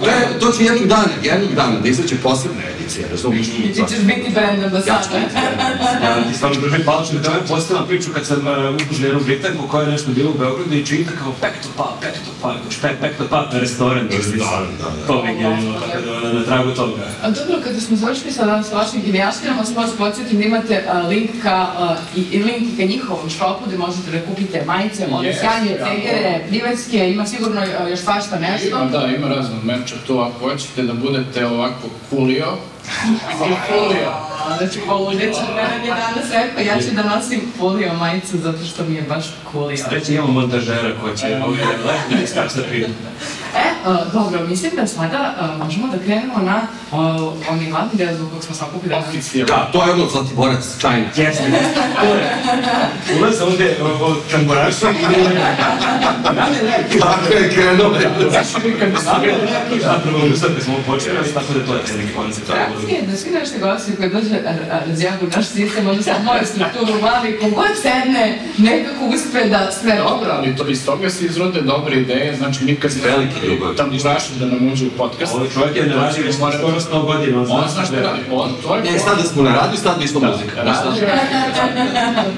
da. 0.02 0.10
E, 0.10 0.38
to 0.40 0.52
će 0.52 0.64
jednog 0.64 0.86
dana, 0.86 1.08
jednog 1.22 1.54
dana, 1.54 1.80
da 1.80 1.88
izaće 1.88 2.16
posebna 2.16 2.62
edicija, 2.76 3.06
razumiješ? 3.10 3.46
I 3.48 3.72
ti 3.72 3.82
ćeš 3.88 3.98
biti 3.98 4.30
brand 4.34 4.62
Ja 4.62 4.68
ću 4.68 4.76
ambasador. 4.76 5.20
biti 5.20 5.34
brand. 5.34 6.26
Ja 6.26 6.27
ti 6.28 6.34
stvarno 6.34 6.60
držim 6.60 6.82
palaču 6.84 7.12
da 7.12 7.22
tebe 7.22 7.46
postavila 7.48 7.86
priču 7.86 8.10
kad 8.14 8.26
sam 8.26 8.38
uh, 8.38 8.74
upoznao 8.82 9.06
jednu 9.06 9.20
Britanku 9.24 9.68
koja 9.68 9.82
je 9.82 9.90
nešto 9.90 10.10
bila 10.10 10.30
u 10.30 10.38
Beogradu 10.38 10.74
i 10.74 10.86
čita 10.86 11.10
kao 11.22 11.32
Pekto 11.40 11.68
Pa, 11.76 11.96
Pekto 12.00 12.30
Pa, 12.42 12.54
špe, 12.70 12.88
Pekto 13.00 13.24
Pa, 13.30 13.48
restoran. 13.52 14.08
Restoran, 14.08 14.66
da, 14.78 14.84
da. 15.00 15.06
To 15.06 15.22
mi 15.22 15.28
je 15.28 15.34
genijalno, 15.34 15.80
tako 15.80 16.02
da 16.04 16.16
ona 16.16 16.32
na 16.32 16.44
tragu 16.44 16.70
toga. 16.70 17.02
A 17.22 17.30
dobro, 17.30 17.56
kada 17.64 17.80
smo 17.80 17.96
završili 17.96 18.32
sa, 18.32 18.62
sa 18.62 18.76
vašim 18.76 19.02
genijaštinama, 19.02 19.64
samo 19.64 19.80
vas 19.80 19.90
podsjetim 19.98 20.38
da 20.38 20.44
imate 20.44 20.84
a, 20.88 20.98
link 21.02 21.30
ka, 21.42 21.56
a, 21.78 21.96
i, 22.16 22.42
link 22.42 22.76
ka 22.76 22.82
njihovom 22.84 23.30
šopu 23.30 23.66
gde 23.66 23.78
možete 23.78 24.10
da 24.10 24.20
kupite 24.26 24.64
majice, 24.66 25.06
one 25.10 25.28
Yes, 25.28 25.40
sjajne 25.40 25.70
ja, 25.70 25.86
cegere, 25.86 26.44
privatske, 26.48 27.10
ima 27.10 27.26
sigurno 27.26 27.60
a, 27.60 27.88
još 27.88 28.00
svašta 28.00 28.38
nešto. 28.38 28.68
Ima, 28.68 28.84
da, 28.84 29.06
ima 29.16 29.28
raznog 29.28 29.64
merča 29.64 29.94
to, 30.06 30.18
ako 30.18 30.50
hoćete 30.50 30.82
da 30.82 30.92
budete 30.94 31.46
ovako 31.46 31.88
kulio, 32.10 32.46
A, 32.88 34.56
Znači, 34.58 34.80
poludeć, 34.86 35.36
mene 35.56 35.86
je 35.86 35.94
danas 35.94 36.30
rekao, 36.32 36.62
ja 36.74 36.82
ću 36.82 36.94
da 36.94 37.02
nosim 37.16 37.40
folio 37.58 37.94
majicu 37.94 38.38
zato 38.38 38.64
što 38.64 38.84
mi 38.84 38.94
je 38.94 39.02
baš 39.02 39.24
kulio. 39.52 39.76
Sreće 39.76 40.14
imamo 40.14 40.32
montažera 40.32 40.94
koji 41.00 41.16
će 41.16 41.40
ovdje 41.46 41.64
lepo 41.66 41.88
da 42.10 42.22
istaksa 42.22 42.60
priču. 42.68 42.90
E, 43.56 43.68
a, 43.86 44.04
dobro, 44.12 44.46
mislim 44.46 44.72
da 44.76 44.86
sada 44.86 45.34
a, 45.40 45.64
možemo 45.64 45.88
da 45.88 45.98
krenemo 45.98 46.38
na 46.38 46.60
a, 46.92 46.96
onaj 47.50 47.66
glavni 47.70 47.90
deo 47.92 48.14
zbog 48.16 48.30
kog 48.30 48.44
smo 48.44 48.54
se 48.54 48.64
okupili 48.64 48.90
danas. 48.90 49.08
Oficijalno. 49.08 49.54
Da, 49.54 49.68
to 49.72 49.84
je 49.84 49.92
ono 49.92 50.06
Zlatiborac, 50.08 50.64
China. 50.80 51.08
Jeste, 51.16 51.44
ulaz 53.18 53.40
ovdje 53.40 53.76
od 54.00 54.16
tamburaša 54.30 54.90
i 54.90 54.94
Kako 57.00 57.32
je 57.32 57.50
krenuo? 57.54 57.94
Znaš 58.30 58.64
li 58.64 58.78
kad 58.78 58.88
su 59.02 59.10
bili 59.20 59.80
zapravo 59.82 60.36
sad 60.36 60.54
kad 60.54 60.64
smo 60.64 60.74
počeli, 60.86 61.16
tako 61.34 61.52
da 61.52 61.66
to 61.66 61.74
je 61.74 61.80
neki 61.98 62.14
koncept. 62.16 62.50
Reakcije, 62.50 63.02
da 63.06 63.16
svi 63.16 63.30
naši 63.30 63.58
gosti 63.60 63.96
koji 63.96 64.10
dođe 64.10 64.40
razjagu 64.86 65.26
naš 65.36 65.46
sistem, 65.46 65.86
odnosno 65.86 66.12
moju 66.24 66.46
strukturu, 66.46 67.00
mali, 67.00 67.38
kogod 67.38 67.74
sedne, 67.82 68.38
nekako 68.58 69.04
uspe 69.14 69.48
da 69.48 69.70
sve 69.80 69.96
Dobro, 69.96 70.30
ali 70.32 70.56
to, 70.56 70.68
iz 70.68 70.86
toga 70.86 71.10
se 71.10 71.24
izrode 71.24 71.60
dobre 71.60 71.96
ideje, 71.96 72.36
znači 72.36 72.64
nikad 72.64 72.90
ne 73.04 73.10
Veliki. 73.10 73.37
Tam 73.76 73.90
buraši 73.90 74.32
da 74.40 74.46
nam 74.46 74.72
uđe 74.72 74.86
u 74.86 74.90
podcast. 74.90 75.34
Ovaj 75.34 75.48
čovjek 75.54 75.76
je 75.76 75.86
na 75.86 75.96
radiju 75.96 76.24
već 76.24 76.34
skoro 76.34 76.80
100 76.80 77.04
godina, 77.06 77.40
on 77.40 77.46
zna 77.46 77.84
šta 77.84 78.00
radi, 78.00 78.22
on, 78.32 78.50
to 78.62 78.76
je... 78.76 78.82
E, 78.96 78.98
sad 78.98 79.18
da 79.18 79.24
smo 79.24 79.42
na 79.42 79.54
radiju, 79.54 79.78
sad 79.82 80.00
nismo 80.00 80.20
muzika. 80.20 80.62
znaš 80.62 80.76
šta? 80.76 80.94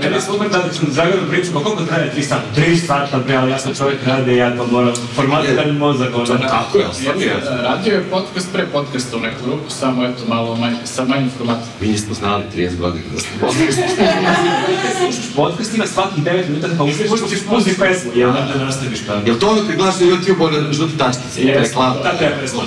Mene 0.03 0.17
je 0.17 0.21
super 0.21 0.49
da 0.49 0.73
sam 0.73 0.89
Draganu 0.95 1.23
pričao, 1.31 1.53
pa 1.55 1.61
koliko 1.61 1.83
traje 1.85 2.13
3 2.17 2.23
sata? 2.23 2.43
3 2.57 2.87
sata, 2.87 3.19
bre, 3.19 3.37
ali 3.37 3.51
ja 3.51 3.59
sam 3.59 3.75
čovjek 3.75 4.07
rade, 4.07 4.37
ja 4.37 4.57
to 4.57 4.67
moram, 4.67 4.95
formatiran 5.15 5.77
mozak, 5.77 6.09
ono. 6.15 6.39
Tako 6.39 6.79
je, 6.79 6.85
stvarno 6.93 7.23
je. 7.23 7.37
Radio 7.63 7.95
je 7.95 8.05
podcast 8.11 8.53
pre 8.53 8.67
podcasta 8.67 9.17
u 9.17 9.21
neku 9.21 9.47
ruku, 9.47 9.65
samo 9.69 10.05
eto 10.05 10.23
malo 10.29 10.57
manje, 10.57 10.77
sa 10.85 11.05
manjim 11.05 11.31
formatom. 11.39 11.69
Mi 11.81 11.89
nismo 11.89 12.15
znali 12.15 12.45
30 12.57 12.77
godina 12.77 13.05
da 13.15 13.21
smo 13.21 13.49
Slušaš 15.01 15.35
podcast, 15.37 15.75
ima 15.75 15.87
svakih 15.87 16.25
9 16.25 16.49
minuta, 16.49 16.69
pa 16.79 16.85
uzmeš, 16.85 17.11
pusti 17.51 17.77
pesmu, 17.79 18.11
onda 18.15 18.53
da 18.55 18.65
nastaviš 18.65 19.01
tamo. 19.07 19.23
Jel 19.27 19.39
to 19.39 19.49
ono 19.49 19.61
kad 19.67 19.77
gledaš 19.77 20.01
na 20.01 20.07
YouTube, 20.07 20.47
one 20.47 20.73
žute 20.91 21.05
tačkice, 21.05 21.41
Jeste, 21.43 21.63
reklama? 21.63 21.95
tako 22.03 22.25
je 22.25 22.39
pesma. 22.41 22.63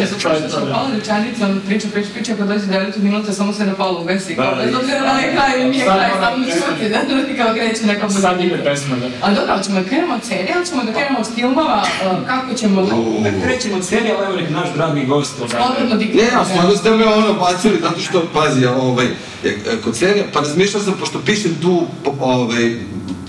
Ja 0.00 0.06
sam 0.08 0.18
čuo 0.20 0.30
pola 0.50 0.88
rečanica, 0.98 1.46
on 1.46 1.60
priča, 1.66 1.88
priča, 1.92 2.08
priča, 2.14 2.32
pa 2.38 2.44
dođe 2.44 2.66
9 2.66 2.98
minuta, 2.98 3.32
samo 3.32 3.52
se 3.52 3.64
na 3.66 3.74
polu 3.74 4.02
ugasi, 4.02 4.36
kao 4.36 4.54
Da, 4.54 4.62
bez 4.62 4.72
da. 4.72 4.78
obzira 4.78 5.00
da 5.00 5.12
li 5.16 5.22
je 5.22 5.32
kraj 5.32 5.60
ili 5.60 5.70
nije 5.70 5.84
Sad 5.84 5.96
kraj, 5.98 6.10
samo 6.22 6.44
šuti, 6.44 6.88
da 6.88 6.98
da 7.36 7.44
kao 7.44 7.54
kreće 7.54 7.86
neka 7.86 8.10
Sad 8.10 8.36
muzika. 8.36 8.54
ide 8.54 8.64
pesma, 8.64 8.96
da. 8.96 9.06
A 9.26 9.34
dobro, 9.34 9.52
ali 9.54 9.64
ćemo 9.64 9.80
da 9.80 9.86
krenemo 9.88 10.14
od 10.14 10.24
serija, 10.24 10.54
ćemo 10.68 10.82
da 10.84 10.92
krenemo 10.92 11.18
od 11.18 11.34
filmova, 11.34 11.82
uh, 11.82 12.26
kako 12.26 12.54
ćemo 12.54 12.82
da... 12.82 13.30
Da 13.30 13.46
krećemo 13.46 13.76
od 13.76 13.84
serije, 13.84 14.14
ali 14.18 14.26
evo 14.26 14.36
nek 14.40 14.50
naš 14.50 14.68
dragi 14.74 15.06
gost. 15.06 15.34
Slobodno 15.36 15.94
Ne, 16.14 16.28
a 16.40 16.44
stvarno 16.44 16.76
ste 16.76 16.90
me 16.90 17.04
ono 17.06 17.34
bacili, 17.34 17.78
zato 17.82 18.00
što, 18.00 18.22
pazi, 18.34 18.66
ovaj, 18.66 19.06
e, 19.06 19.48
e, 19.48 19.52
kod 19.84 19.96
serija, 19.96 20.24
pa 20.32 20.40
razmišljao 20.40 20.82
sam, 20.82 20.94
pošto 21.00 21.18
pišem 21.26 21.54
tu, 21.62 21.86
ovaj, 22.20 22.76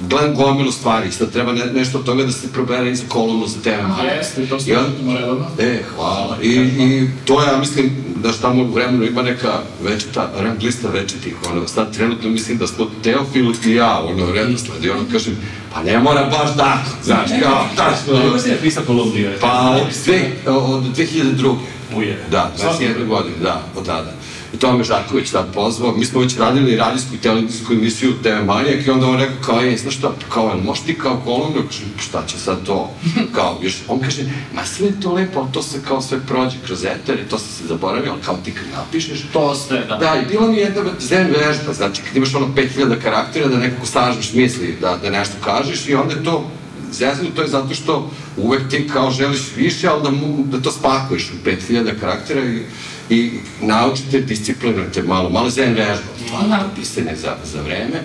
gledam 0.10 0.36
gomilu 0.36 0.72
stvari, 0.72 1.12
sad 1.12 1.32
treba 1.32 1.52
ne, 1.52 1.66
nešto 1.66 1.98
od 1.98 2.06
toga 2.06 2.24
da 2.24 2.32
se 2.32 2.52
probere 2.54 2.92
iz 2.92 3.04
kolumnu 3.08 3.48
za 3.48 3.62
temama. 3.62 4.04
Jeste, 4.04 4.48
to 4.48 4.58
radimo 4.68 5.14
redovno. 5.14 5.46
E, 5.60 5.84
hvala. 5.96 6.38
I, 6.42 6.50
I 6.56 7.08
to 7.26 7.44
ja 7.44 7.58
mislim 7.60 7.92
da 8.24 8.32
što 8.32 8.42
tamo 8.42 8.64
u 8.64 8.72
vremenu 8.72 9.04
ima 9.04 9.22
neka 9.22 9.60
večita, 9.84 10.32
rang 10.38 10.64
lista 10.64 10.90
večitih, 10.90 11.36
ono, 11.52 11.68
sad 11.68 11.96
trenutno 11.96 12.30
mislim 12.30 12.58
da 12.58 12.68
smo 12.68 12.88
Teofil 13.04 13.52
i 13.66 13.76
ja, 13.76 14.00
ono, 14.00 14.32
redosled, 14.32 14.84
i 14.84 14.90
ono 14.90 15.02
kažem, 15.12 15.38
pa 15.74 15.84
ne 15.84 16.00
mora 16.00 16.24
baš 16.24 16.58
tako, 16.58 16.90
znaš, 17.04 17.30
kao, 17.44 17.68
tačno, 17.76 18.22
Kako 18.22 18.40
si 18.40 18.50
napisao 18.50 18.84
kolumniju? 18.84 19.32
pa 19.42 19.78
od, 19.82 19.88
dve, 20.06 20.32
od 20.46 20.84
2002. 20.84 21.56
Uje. 21.96 22.26
Da, 22.32 22.54
21 22.80 23.08
godine, 23.08 23.36
da, 23.42 23.64
od 23.76 23.86
tada. 23.86 24.12
I 24.56 24.60
to 24.60 24.78
me 24.78 24.84
Žarković 24.84 25.30
tad 25.32 25.54
pozvao, 25.54 25.98
mi 25.98 26.06
smo 26.06 26.22
već 26.22 26.38
radili 26.38 26.76
radijsku 26.76 27.16
i 27.16 27.18
televizijsku 27.18 27.74
emisiju 27.74 28.14
TV 28.24 28.46
Manijak 28.46 28.88
i 28.88 28.90
onda 28.90 29.08
on 29.08 29.20
rekao 29.20 29.36
kao, 29.46 29.62
ej, 29.62 29.78
znaš 29.78 29.98
šta, 29.98 30.12
kao, 30.30 30.48
jel 30.48 30.64
možeš 30.64 30.84
ti 30.84 30.98
kao 30.98 31.22
kolumnu, 31.26 31.64
kažem, 31.68 31.88
šta 32.00 32.24
će 32.28 32.38
sad 32.38 32.66
to, 32.66 32.92
kao, 33.36 33.60
još, 33.62 33.76
on 33.88 34.00
kaže, 34.00 34.22
ma 34.54 34.66
sve 34.66 34.88
je 34.88 35.02
to 35.02 35.14
lepo, 35.14 35.40
ali 35.40 35.52
to 35.52 35.64
se 35.64 35.82
kao 35.88 36.02
sve 36.02 36.20
prođe 36.28 36.58
kroz 36.66 36.86
eter 36.86 37.20
i 37.20 37.30
to 37.30 37.40
se 37.40 37.54
se 37.54 37.68
zaboravio, 37.68 38.12
ali 38.12 38.22
kao 38.22 38.38
ti 38.46 38.52
kad 38.52 38.64
napišeš, 38.78 39.26
To 39.34 39.56
ste, 39.56 39.86
da. 39.90 39.96
Da, 39.96 40.22
i 40.22 40.26
bila 40.26 40.48
mi 40.48 40.58
jedna 40.58 40.82
zen 41.00 41.28
vežba, 41.28 41.74
znači 41.74 42.02
kad 42.02 42.18
imaš 42.18 42.36
ono 42.36 42.48
5000 42.48 43.02
karaktera 43.04 43.48
da 43.48 43.58
nekako 43.58 43.86
sažmeš 43.86 44.34
misli, 44.34 44.78
da, 44.82 44.98
da 44.98 45.10
nešto 45.10 45.36
kažeš 45.44 45.90
i 45.90 45.96
onda 45.96 46.14
je 46.14 46.24
to 46.24 46.52
zezno, 46.92 47.30
to 47.36 47.42
je 47.42 47.48
zato 47.48 47.76
što 47.76 48.12
uvek 48.38 48.70
ti 48.70 48.90
kao 48.94 49.12
želiš 49.12 49.42
više, 49.56 49.88
ali 49.88 50.04
da, 50.04 50.12
mu, 50.12 50.44
da 50.46 50.62
to 50.62 50.72
spakuješ 50.72 51.32
u 51.32 51.50
5000 51.50 52.00
karaktera 52.00 52.42
i, 52.46 52.62
i 53.10 53.32
naučite, 53.62 54.22
disciplinujete 54.22 55.04
malo, 55.04 55.30
malo 55.30 55.50
zen 55.50 55.74
vežba, 55.74 56.04
malo 56.32 56.64
to 56.64 56.70
pisanje 56.76 57.16
za, 57.16 57.36
za 57.44 57.62
vreme. 57.62 58.02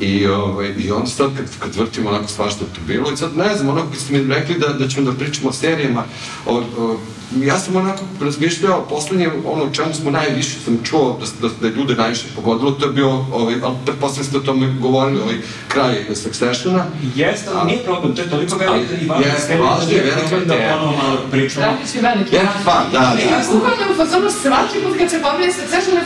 I, 0.00 0.26
ovaj, 0.26 0.74
I 0.78 0.90
onda 0.90 1.06
sad 1.06 1.30
kad, 1.36 1.46
kad 1.58 1.76
vrtimo 1.76 2.08
onako 2.08 2.28
svašta 2.28 2.64
to 2.64 2.80
bilo. 2.86 3.12
I 3.12 3.16
sad 3.16 3.36
ne 3.36 3.56
znam, 3.56 3.68
onako 3.68 3.90
kad 3.90 3.98
ste 3.98 4.12
mi 4.12 4.34
rekli 4.34 4.58
da, 4.58 4.68
da 4.68 4.88
ćemo 4.88 5.10
da 5.10 5.18
pričamo 5.18 5.48
o 5.48 5.52
serijama, 5.52 6.04
o, 6.46 6.62
o, 6.78 6.98
ja 7.34 7.58
sam 7.58 7.76
onako 7.76 8.02
razmišljao, 8.20 8.86
poslednje 8.90 9.30
ono 9.46 9.64
o 9.64 9.70
čemu 9.70 9.94
smo 9.94 10.10
najviše 10.10 10.60
sam 10.64 10.78
čuo 10.84 11.18
da, 11.20 11.48
da, 11.48 11.54
da 11.60 11.66
je 11.66 11.72
ljude 11.72 11.94
najviše 11.94 12.24
pogodilo, 12.36 12.70
to 12.70 12.86
je 12.86 12.92
bio, 12.92 13.08
ovaj, 13.10 13.54
ali 13.64 13.74
pretpostavljam 13.84 14.24
ste 14.28 14.36
o 14.36 14.40
tome 14.40 14.74
govorili, 14.80 15.20
ovaj 15.20 15.36
kraj 15.68 16.04
Successiona. 16.14 16.84
Jeste, 17.14 17.50
ali 17.54 17.66
nije 17.66 17.84
problem, 17.84 18.14
to 18.16 18.22
je 18.22 18.30
toliko 18.30 18.56
velika 18.56 18.94
i 19.02 19.06
važna 19.06 19.26
Jeste, 19.26 19.46
serija, 19.46 19.64
važna 19.70 19.92
je, 19.92 20.02
da 20.04 20.14
velika 20.16 20.36
da 20.46 20.54
tema. 20.54 20.72
ponovo 20.72 20.96
malo 21.02 21.18
pričamo. 21.30 21.66
Radić 21.66 21.94
je 21.94 22.00
veliki. 22.02 22.34
Jedan 22.34 22.56
fan, 22.64 22.84
da, 22.92 22.98
da. 22.98 23.22
Ja 23.34 23.38
bukvalno 23.52 23.92
u 23.92 23.96
fazonu 23.96 24.30
svaki 24.42 24.76
put 24.84 24.98
kad 24.98 25.10
se 25.10 25.16
ne 25.16 25.22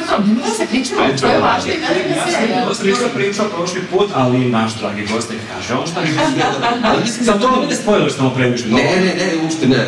fazonu, 0.03 0.27
ne 0.27 0.35
mora 0.35 0.51
se 0.61 0.67
pričamo, 0.71 1.01
to 1.21 1.27
je 1.27 1.39
važno 1.39 1.71
i 1.73 1.81
velika 1.89 2.09
Ja 2.17 2.25
sam 2.25 2.33
serija. 2.33 2.67
pričao 2.83 3.09
pričao 3.15 3.47
prošli 3.57 3.81
put, 3.91 4.09
ali 4.15 4.39
naš 4.39 4.71
dragi 4.81 5.03
goste 5.13 5.35
kaže 5.51 5.75
on 5.81 5.87
šta 5.91 6.01
misli. 6.01 6.43
Ali 6.89 7.01
mislim 7.03 7.27
da 7.27 7.39
to 7.39 7.51
ne 7.51 7.57
bude 7.63 7.77
spoiler 7.77 8.11
što 8.13 8.23
mu 8.23 8.31
previše. 8.35 8.65
Ne, 8.69 8.85
ne, 9.05 9.13
ne, 9.21 9.27
uopšte 9.43 9.69
ne, 9.69 9.81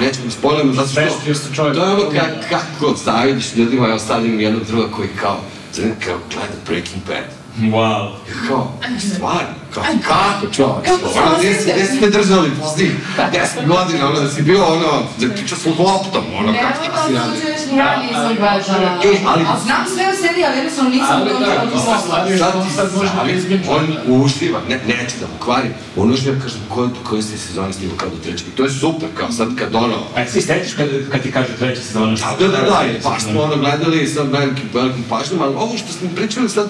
nećemo 0.00 0.24
da 0.26 0.30
spojlemo, 0.74 0.74
zato 0.74 0.88
što... 0.88 1.00
Best 1.00 1.28
isto 1.28 1.54
čovjek. 1.54 1.76
To 1.76 1.84
je 1.84 1.92
ono 1.92 2.10
ka, 2.10 2.26
kako 2.50 2.94
zavidiš 3.04 3.54
ljudima, 3.54 3.98
sad 3.98 4.24
imam 4.24 4.40
jednog 4.40 4.64
druga 4.64 4.88
koji 4.96 5.08
kao, 5.20 5.36
znam, 5.74 5.90
kao 6.04 6.18
gleda 6.30 6.54
Breaking 6.66 7.02
Bad. 7.06 7.24
Wow. 7.72 8.10
Kao, 8.48 8.72
stvarno, 9.14 9.54
kako 9.74 10.46
čovjek? 10.52 10.84
Kako 10.84 11.12
se 11.12 11.18
Ono, 11.20 11.38
gdje 11.38 11.54
si- 11.54 11.58
osjeća? 11.60 11.72
gdje 11.74 11.86
si 11.86 12.00
me 12.00 12.08
držali 12.10 12.50
posljednjih 12.62 12.96
deset 13.32 13.66
godina, 13.66 14.08
ono, 14.08 14.20
da 14.20 14.30
si 14.30 14.42
bio, 14.42 14.64
ono, 14.66 14.90
da 15.18 15.28
pričao 15.28 15.58
s 15.58 15.66
loptom, 15.66 16.24
ono, 16.38 16.52
Ne, 16.52 16.60
kako 16.62 16.84
šta 16.84 17.02
si 17.06 17.12
uđeš 17.32 17.72
ni 17.72 17.78
ja 17.78 18.02
nisam 18.02 18.36
gledala. 18.36 19.00
E, 19.04 19.18
ali- 19.26 19.42
A 19.44 19.56
znam 19.64 19.82
sve 19.94 20.04
o 20.04 20.16
seriji, 20.16 20.44
ali 20.44 20.56
jednostavno 20.56 20.90
nisam 20.90 21.16
Ali 21.20 21.30
to 21.30 21.38
da, 21.38 21.98
slavi. 22.06 22.38
Sad 22.38 22.52
ti 22.62 22.74
sad 22.76 22.94
može 22.94 23.08
da 23.08 23.16
zavi- 23.16 23.32
izbjegne. 23.32 23.66
On 23.70 23.84
uživa, 24.16 24.60
ne, 24.68 24.76
neće 24.86 25.16
da 25.20 25.26
mu 25.26 25.44
kvarim, 25.44 25.72
on 25.96 26.12
uživa, 26.12 26.36
kažem, 26.42 26.60
ko, 26.68 26.86
do 26.86 27.00
koje 27.04 27.22
ste 27.22 27.38
sezone 27.38 27.72
snimao 27.72 27.96
kao 27.96 28.08
do 28.08 28.16
treće. 28.16 28.44
I 28.44 28.56
to 28.56 28.64
je 28.64 28.70
super, 28.70 29.08
kao 29.14 29.32
sad 29.32 29.48
kad 29.56 29.74
ono, 29.74 29.96
A 30.16 30.26
si 30.26 30.40
setiš 30.42 30.74
kad, 30.74 30.88
kad 31.12 31.22
ti 31.22 31.32
kaže 31.32 31.48
treća 31.58 31.82
sezona? 31.82 32.16
Da, 32.38 32.48
da, 32.48 32.58
da, 32.60 32.60
baš 32.60 32.82
sezona? 32.96 33.18
smo 33.22 33.42
ono 33.42 33.56
gledali 33.56 34.06
sa 34.06 34.22
velikim, 34.22 34.68
velikim 34.74 35.04
pažnjom, 35.04 35.40
ali 35.42 35.54
ovo 35.56 35.78
što 35.78 35.92
smo 35.92 36.08
pričali 36.16 36.48
sad, 36.48 36.68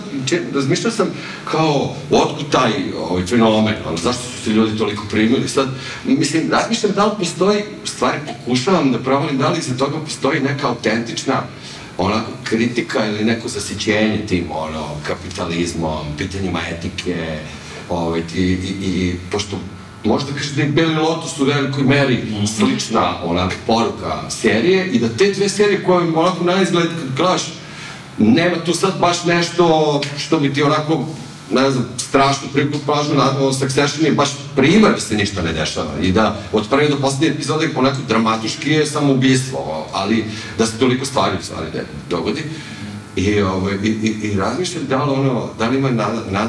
razmišljao 0.55 0.93
sam 0.93 1.07
kao, 1.45 1.95
otkud 2.13 2.51
taj 2.51 2.71
ovaj, 2.99 3.27
fenomen, 3.27 3.75
ono, 3.87 3.97
zašto 3.97 4.23
su 4.23 4.45
se 4.45 4.51
ljudi 4.51 4.79
toliko 4.79 5.05
primili, 5.11 5.49
sad, 5.49 5.69
mislim, 6.05 6.51
razmišljam 6.51 6.93
da 6.93 7.05
li 7.05 7.13
postoji, 7.19 7.63
u 7.85 7.87
stvari 7.87 8.19
pokušavam 8.27 8.93
da 8.93 8.99
provalim 8.99 9.39
da 9.39 9.49
li 9.49 9.59
iza 9.59 9.77
toga 9.77 9.99
postoji 10.05 10.41
neka 10.41 10.69
autentična 10.69 11.43
onako 11.99 12.31
kritika 12.45 13.07
ili 13.07 13.25
neko 13.25 13.49
zasićenje 13.49 14.27
tim 14.29 14.45
ono, 14.51 14.87
kapitalizmom, 15.07 16.07
pitanjima 16.19 16.61
etike, 16.71 17.39
ovaj, 17.89 18.23
i, 18.35 18.41
i, 18.41 18.75
i, 18.83 19.15
pošto 19.31 19.57
možda 20.05 20.33
kažeš 20.33 20.51
da 20.51 20.63
je 20.63 20.69
Beli 20.69 20.95
Lotus 20.95 21.39
u 21.39 21.45
velikoj 21.45 21.85
meri 21.85 22.25
slična 22.57 23.25
onaka 23.25 23.55
poruka 23.67 24.31
serije 24.31 24.87
i 24.87 24.99
da 24.99 25.09
te 25.09 25.33
dve 25.33 25.49
serije 25.49 25.85
koje 25.85 26.09
onako 26.09 26.45
na 26.45 26.63
izgled 26.63 26.89
kad 26.89 27.17
gledaš 27.17 27.43
nema 28.19 28.57
tu 28.65 28.75
sad 28.75 29.01
baš 29.01 29.25
nešto 29.25 30.01
što 30.19 30.39
bi 30.39 30.55
ti 30.55 30.63
onako 30.63 31.05
ne 31.51 31.71
znam, 31.71 31.89
strašno 31.99 32.49
prikup 32.53 32.81
pažnju 32.87 33.15
na 33.15 33.31
o, 33.41 33.53
Succession 33.53 34.07
je 34.07 34.13
baš 34.13 34.29
primer 34.57 34.93
da 34.93 35.01
se 35.01 35.15
ništa 35.15 35.43
ne 35.43 35.53
dešava 35.53 35.91
i 36.03 36.13
da 36.13 36.41
od 36.53 36.69
prve 36.71 36.89
do 36.89 36.97
poslednje 36.97 37.29
epizode 37.29 37.69
onako 37.77 37.99
dramatički 38.09 38.71
je 38.71 38.87
samo 38.87 39.13
ubistvo, 39.13 39.87
ali 39.93 40.25
da 40.59 40.67
se 40.67 40.79
toliko 40.79 41.05
stvari 41.05 41.37
u 41.41 41.45
stvari 41.45 41.67
dogodi. 42.11 42.43
I, 43.17 43.41
ovaj, 43.43 43.75
i, 43.83 43.89
i, 43.89 44.29
i 44.29 44.37
razmišljam 44.37 44.85
da 44.89 45.05
li 45.05 45.13
ono, 45.13 45.49
da 45.59 45.69
li 45.69 45.79
ima 45.79 45.91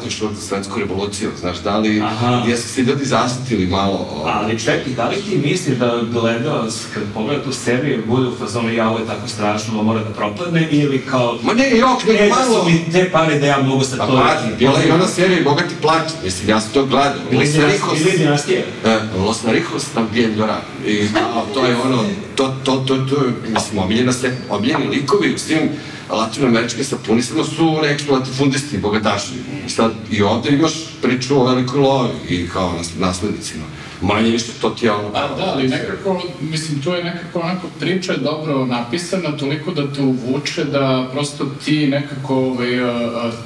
još 0.05 0.19
za 0.19 0.41
svetsku 0.41 0.79
revoluciju, 0.79 1.29
znaš, 1.39 1.57
da 1.57 1.77
li, 1.77 2.01
Aha. 2.01 2.41
gdje 2.43 2.57
su 2.57 2.67
se 2.67 2.81
ljudi 2.81 3.05
zasitili 3.05 3.67
malo, 3.67 4.07
ovaj, 4.15 4.33
Ali 4.35 4.59
čekaj, 4.59 4.93
da 4.95 5.09
li 5.09 5.15
ti 5.15 5.37
misliš 5.45 5.77
da 5.77 6.01
gledalac 6.11 6.73
kad 6.93 7.03
pogleda 7.13 7.43
tu 7.43 7.53
seriju 7.53 8.03
bude 8.07 8.27
u 8.27 8.35
fazonu 8.35 8.73
ja 8.73 8.89
ovo 8.89 8.99
je 8.99 9.05
tako 9.05 9.27
strašno, 9.27 9.73
ovo 9.73 9.83
mora 9.83 10.03
da 10.03 10.09
propadne 10.09 10.67
ili 10.71 11.01
kao 11.09 11.39
Ma 11.43 11.53
ne, 11.53 11.77
jok, 11.77 12.05
nego 12.07 12.23
e, 12.23 12.29
da 12.29 12.35
malo... 12.35 12.63
su 12.63 12.69
mi 12.69 12.91
te 12.91 13.09
pare 13.11 13.39
da 13.39 13.45
ja 13.45 13.61
mogu 13.61 13.83
sa 13.83 13.97
Pa 13.97 14.07
to... 14.07 14.13
pazi, 14.13 14.55
bila 14.59 14.79
je 14.79 14.93
ona 14.93 15.07
serija 15.07 15.39
i 15.39 15.43
Bogati 15.43 15.75
plaći, 15.81 16.13
mislim, 16.23 16.49
ja 16.49 16.61
sam 16.61 16.71
to 16.73 16.85
gledao. 16.85 17.13
Ili 17.31 17.45
Los 17.45 17.55
Naricos. 17.55 18.01
Ili 18.01 18.17
dinastije. 18.17 18.65
e, 18.85 18.99
Los 19.25 19.43
Naricos 19.43 19.83
también 19.95 20.37
llora. 20.37 20.61
I 20.87 21.07
a, 21.35 21.53
to 21.53 21.65
je 21.65 21.75
ono, 21.85 22.03
to, 22.35 22.55
to, 22.63 22.75
to, 22.75 22.97
to 22.97 23.15
je, 23.15 23.33
mislim, 23.49 23.79
omiljena 23.79 24.13
se, 24.13 24.37
omiljeni 24.49 24.87
likovi 24.87 25.33
u 25.33 25.37
svim 25.37 25.69
latinoameričkim 26.09 26.83
sapunisama 26.83 27.43
su 27.43 27.77
neki 27.81 28.11
latifundisti, 28.11 28.77
bogataši. 28.77 29.33
I 29.67 29.69
sad, 29.69 29.91
i 30.11 30.21
ovde 30.21 30.49
imaš 30.49 30.73
priču 31.01 31.39
o 31.39 31.45
velikoj 31.45 31.79
lovi 31.79 32.13
i 32.29 32.47
kao 32.47 32.73
nas, 32.73 32.91
naslednicima. 32.99 33.63
Manje 34.01 34.29
više 34.29 34.51
to 34.61 34.69
ti 34.69 34.85
je 34.85 34.91
ono... 34.91 35.09
Pa 35.13 35.19
da, 35.19 35.53
ali 35.53 35.67
nekako, 35.67 36.21
mislim, 36.41 36.81
tu 36.81 36.91
je 36.91 37.03
nekako 37.03 37.39
onako 37.39 37.67
priča 37.79 38.11
je 38.11 38.17
dobro 38.17 38.65
napisana, 38.65 39.37
toliko 39.37 39.71
da 39.71 39.93
te 39.93 40.01
uvuče 40.01 40.63
da 40.63 41.09
prosto 41.11 41.45
ti 41.65 41.87
nekako 41.87 42.35
ovaj, 42.35 42.69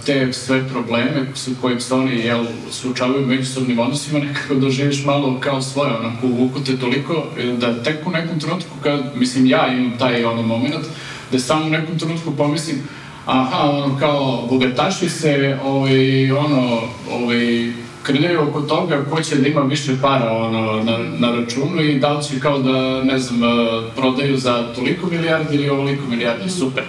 te 0.06 0.34
sve 0.34 0.68
probleme 0.70 1.28
sa 1.36 1.52
kojim 1.62 1.80
se 1.80 1.94
oni 1.94 2.20
jel, 2.20 2.46
suočavaju 2.72 3.24
u 3.24 3.28
međusobnim 3.28 3.80
odnosima 3.80 4.20
nekako 4.20 4.56
doživiš 4.56 5.06
malo 5.06 5.40
kao 5.40 5.62
svoje, 5.62 5.94
onako 5.94 6.28
uvuku 6.28 6.64
te 6.64 6.78
toliko 6.78 7.26
da 7.58 7.84
tek 7.84 8.08
u 8.08 8.12
nekom 8.12 8.40
trenutku 8.40 8.72
kad, 8.84 9.04
mislim, 9.16 9.46
ja 9.46 9.74
imam 9.74 9.98
taj 9.98 10.24
ono 10.24 10.42
moment, 10.42 10.86
da 11.32 11.40
samo 11.40 11.66
u 11.66 11.70
nekom 11.70 12.00
trenutku 12.00 12.32
pomislim 12.32 12.78
aha, 13.26 13.70
ono 13.70 13.98
kao 14.00 14.48
bogataši 14.50 15.10
se, 15.10 15.58
ovaj, 15.64 16.32
ono, 16.32 16.80
ovaj, 17.12 17.72
krljaju 18.04 18.42
oko 18.50 18.62
toga 18.62 19.06
ko 19.10 19.22
će 19.22 19.36
da 19.36 19.48
ima 19.48 19.62
više 19.62 19.92
para 20.02 20.32
ono, 20.32 20.84
na, 20.84 20.98
na 21.18 21.36
računu 21.36 21.82
i 21.82 22.00
da 22.00 22.14
li 22.14 22.24
će 22.24 22.40
kao 22.40 22.60
da, 22.60 23.04
ne 23.04 23.20
znam, 23.20 23.44
eh, 23.44 23.82
prodaju 23.96 24.38
za 24.38 24.74
toliko 24.76 25.08
milijardi 25.08 25.56
ili 25.56 25.70
ovoliko 25.70 26.08
milijardi, 26.10 26.50
super. 26.50 26.84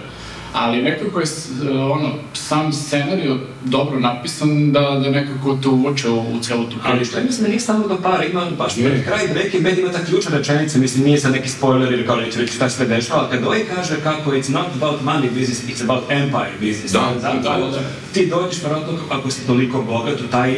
Ali 0.53 0.81
nekako 0.81 1.19
je 1.19 1.25
eh, 1.25 1.77
ono, 1.77 2.09
sam 2.33 2.73
scenarij 2.73 3.37
dobro 3.65 3.99
napisan 3.99 4.71
da, 4.71 4.79
da 4.79 5.09
nekako 5.09 5.57
te 5.61 5.67
uvuče 5.67 6.09
u, 6.09 6.19
u 6.19 6.39
celu 6.41 6.63
tu 6.63 6.75
Ali 6.83 6.97
priču. 6.97 7.11
što 7.11 7.21
mislim 7.23 7.43
da 7.43 7.47
nije 7.49 7.59
samo 7.59 7.87
do 7.87 7.97
para, 8.03 8.25
ima 8.25 8.45
baš 8.57 8.75
pred 8.75 9.05
kraj 9.05 9.27
Breaking 9.33 9.63
Bad 9.63 9.77
ima 9.77 9.91
ta 9.91 10.05
ključna 10.05 10.37
rečenica, 10.37 10.79
mislim 10.79 11.03
nije 11.03 11.19
sad 11.19 11.31
neki 11.31 11.49
spoiler 11.49 11.93
ili 11.93 12.05
kao 12.05 12.15
neću 12.15 12.39
reći 12.39 12.53
šta 12.53 12.69
se 12.69 12.85
dešava, 12.85 13.19
ali 13.19 13.29
kad 13.31 13.47
ovaj 13.47 13.65
kaže 13.75 14.01
kako 14.03 14.31
it's 14.31 14.51
not 14.51 14.67
about 14.75 15.01
money 15.01 15.29
business, 15.29 15.63
it's 15.63 15.83
about 15.83 16.03
empire 16.11 16.53
business. 16.59 16.93
Da, 16.93 17.13
Zapravo, 17.21 17.65
da, 17.65 17.71
da. 17.71 17.79
Ti 18.13 18.27
dođeš 18.27 18.61
vjerojatno 18.61 18.93
ako 19.09 19.31
si 19.31 19.47
toliko 19.47 19.81
bogat 19.81 20.21
u 20.21 20.27
taj 20.27 20.55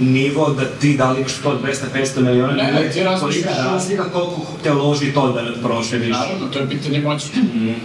nivo 0.00 0.50
da 0.50 0.64
ti 0.64 0.96
da 0.96 1.10
li 1.12 1.20
imaš 1.20 1.34
to 1.34 1.60
200-500 1.94 2.20
miliona, 2.20 2.52
Ne, 2.52 2.72
ne, 2.72 2.90
ti 2.90 3.00
razmišljaš 3.00 3.56
razlika 3.64 4.04
koliko 4.04 4.42
te 4.62 4.72
loži 4.72 5.12
to 5.12 5.32
da 5.32 5.68
prošle 5.68 5.98
više. 5.98 6.10
Naravno, 6.10 6.48
to 6.52 6.58
je 6.58 6.68
pitanje 6.68 7.00
moći. 7.00 7.26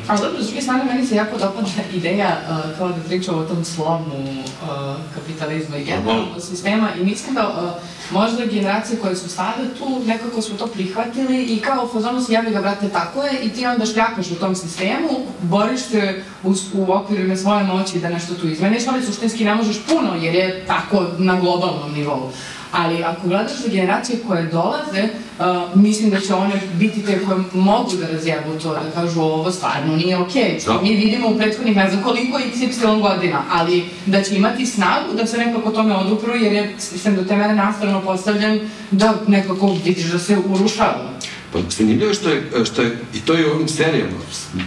Ali 0.08 0.20
dobro, 0.22 0.44
s 0.44 0.46
druge 0.46 0.62
strane, 0.62 0.84
meni 0.84 1.08
se 1.08 1.16
jako 1.16 1.38
dopada 1.38 1.68
ideja 1.94 2.38
uh, 2.50 2.78
kao 2.78 2.88
da 2.88 3.04
pričamo 3.08 3.38
o 3.38 3.46
tom 3.46 3.66
slovnu 3.66 4.44
uh, 4.62 4.96
kapitalizmu 5.16 5.76
i 5.78 5.86
generalno 5.86 6.40
sistema 6.40 6.90
i 7.00 7.04
mislim 7.04 7.36
da 7.36 7.48
uh, 7.50 7.84
možda 8.12 8.46
generacije 8.46 9.00
koje 9.00 9.16
su 9.16 9.30
sada 9.30 9.64
tu, 9.80 10.02
nekako 10.06 10.42
smo 10.42 10.58
to 10.58 10.68
prihvatili 10.68 11.44
i 11.44 11.60
kao 11.60 11.88
fazonu 11.88 12.22
si 12.22 12.34
javi 12.34 12.52
ga, 12.52 12.62
brate, 12.62 12.90
tako 12.90 13.24
je 13.24 13.40
i 13.44 13.50
ti 13.50 13.66
onda 13.66 13.86
šljakaš 13.86 14.32
u 14.32 14.36
tom 14.36 14.56
sistemu, 14.56 15.10
boriš 15.42 15.82
se 15.82 16.24
u, 16.44 16.54
u 16.74 16.92
okvirima 16.92 17.36
svoje 17.36 17.64
moći 17.64 18.00
da 18.00 18.10
nešto 18.10 18.34
tu 18.34 18.48
izmeniš, 18.48 18.84
ali 18.88 19.06
suštinski 19.06 19.46
ne 19.46 19.56
možeš 19.56 19.78
puno 19.90 20.16
jer 20.22 20.36
je 20.36 20.66
tako 20.68 21.06
na 21.18 21.40
globalnom 21.40 21.94
nivou. 21.94 22.32
Ali 22.72 23.04
ako 23.04 23.28
gledaš 23.28 23.52
za 23.64 23.70
generacije 23.70 24.20
koje 24.28 24.44
dolaze, 24.44 25.04
uh, 25.04 25.46
mislim 25.76 26.10
da 26.10 26.20
će 26.20 26.34
one 26.34 26.62
biti 26.74 27.06
te 27.06 27.20
koje 27.26 27.40
mogu 27.54 27.92
da 27.96 28.08
razjebu 28.08 28.60
to, 28.64 28.74
da 28.74 29.02
kažu 29.02 29.22
ovo 29.22 29.52
stvarno 29.52 29.96
nije 29.96 30.18
okej, 30.18 30.60
Da. 30.66 30.82
mi 30.82 30.96
vidimo 30.96 31.30
u 31.30 31.38
prethodnih 31.38 31.76
ne 31.76 31.90
znam 31.90 32.04
koliko 32.04 32.38
XY 32.38 33.02
godina, 33.02 33.44
ali 33.52 33.86
da 34.06 34.24
će 34.24 34.36
imati 34.36 34.66
snagu 34.66 35.14
da 35.18 35.26
se 35.26 35.38
nekako 35.38 35.72
tome 35.72 35.96
odupru, 35.96 36.36
jer 36.36 36.54
je 36.54 36.76
sistem 36.80 37.16
do 37.16 37.24
te 37.24 37.36
mere 37.36 37.56
nastavno 37.56 38.02
postavljen 38.02 38.60
da 38.92 39.14
nekako 39.28 39.76
vidiš 39.86 40.06
da 40.06 40.20
se 40.20 40.38
urušava. 40.50 41.10
Pa 41.54 41.60
zanimljivo 41.70 42.10
je 42.10 42.14
što 42.14 42.30
je, 42.30 42.66
što 42.66 42.82
je, 42.82 42.98
i 43.14 43.20
to 43.20 43.34
je 43.34 43.52
u 43.52 43.56
ovim 43.56 43.68
serijama, 43.68 44.12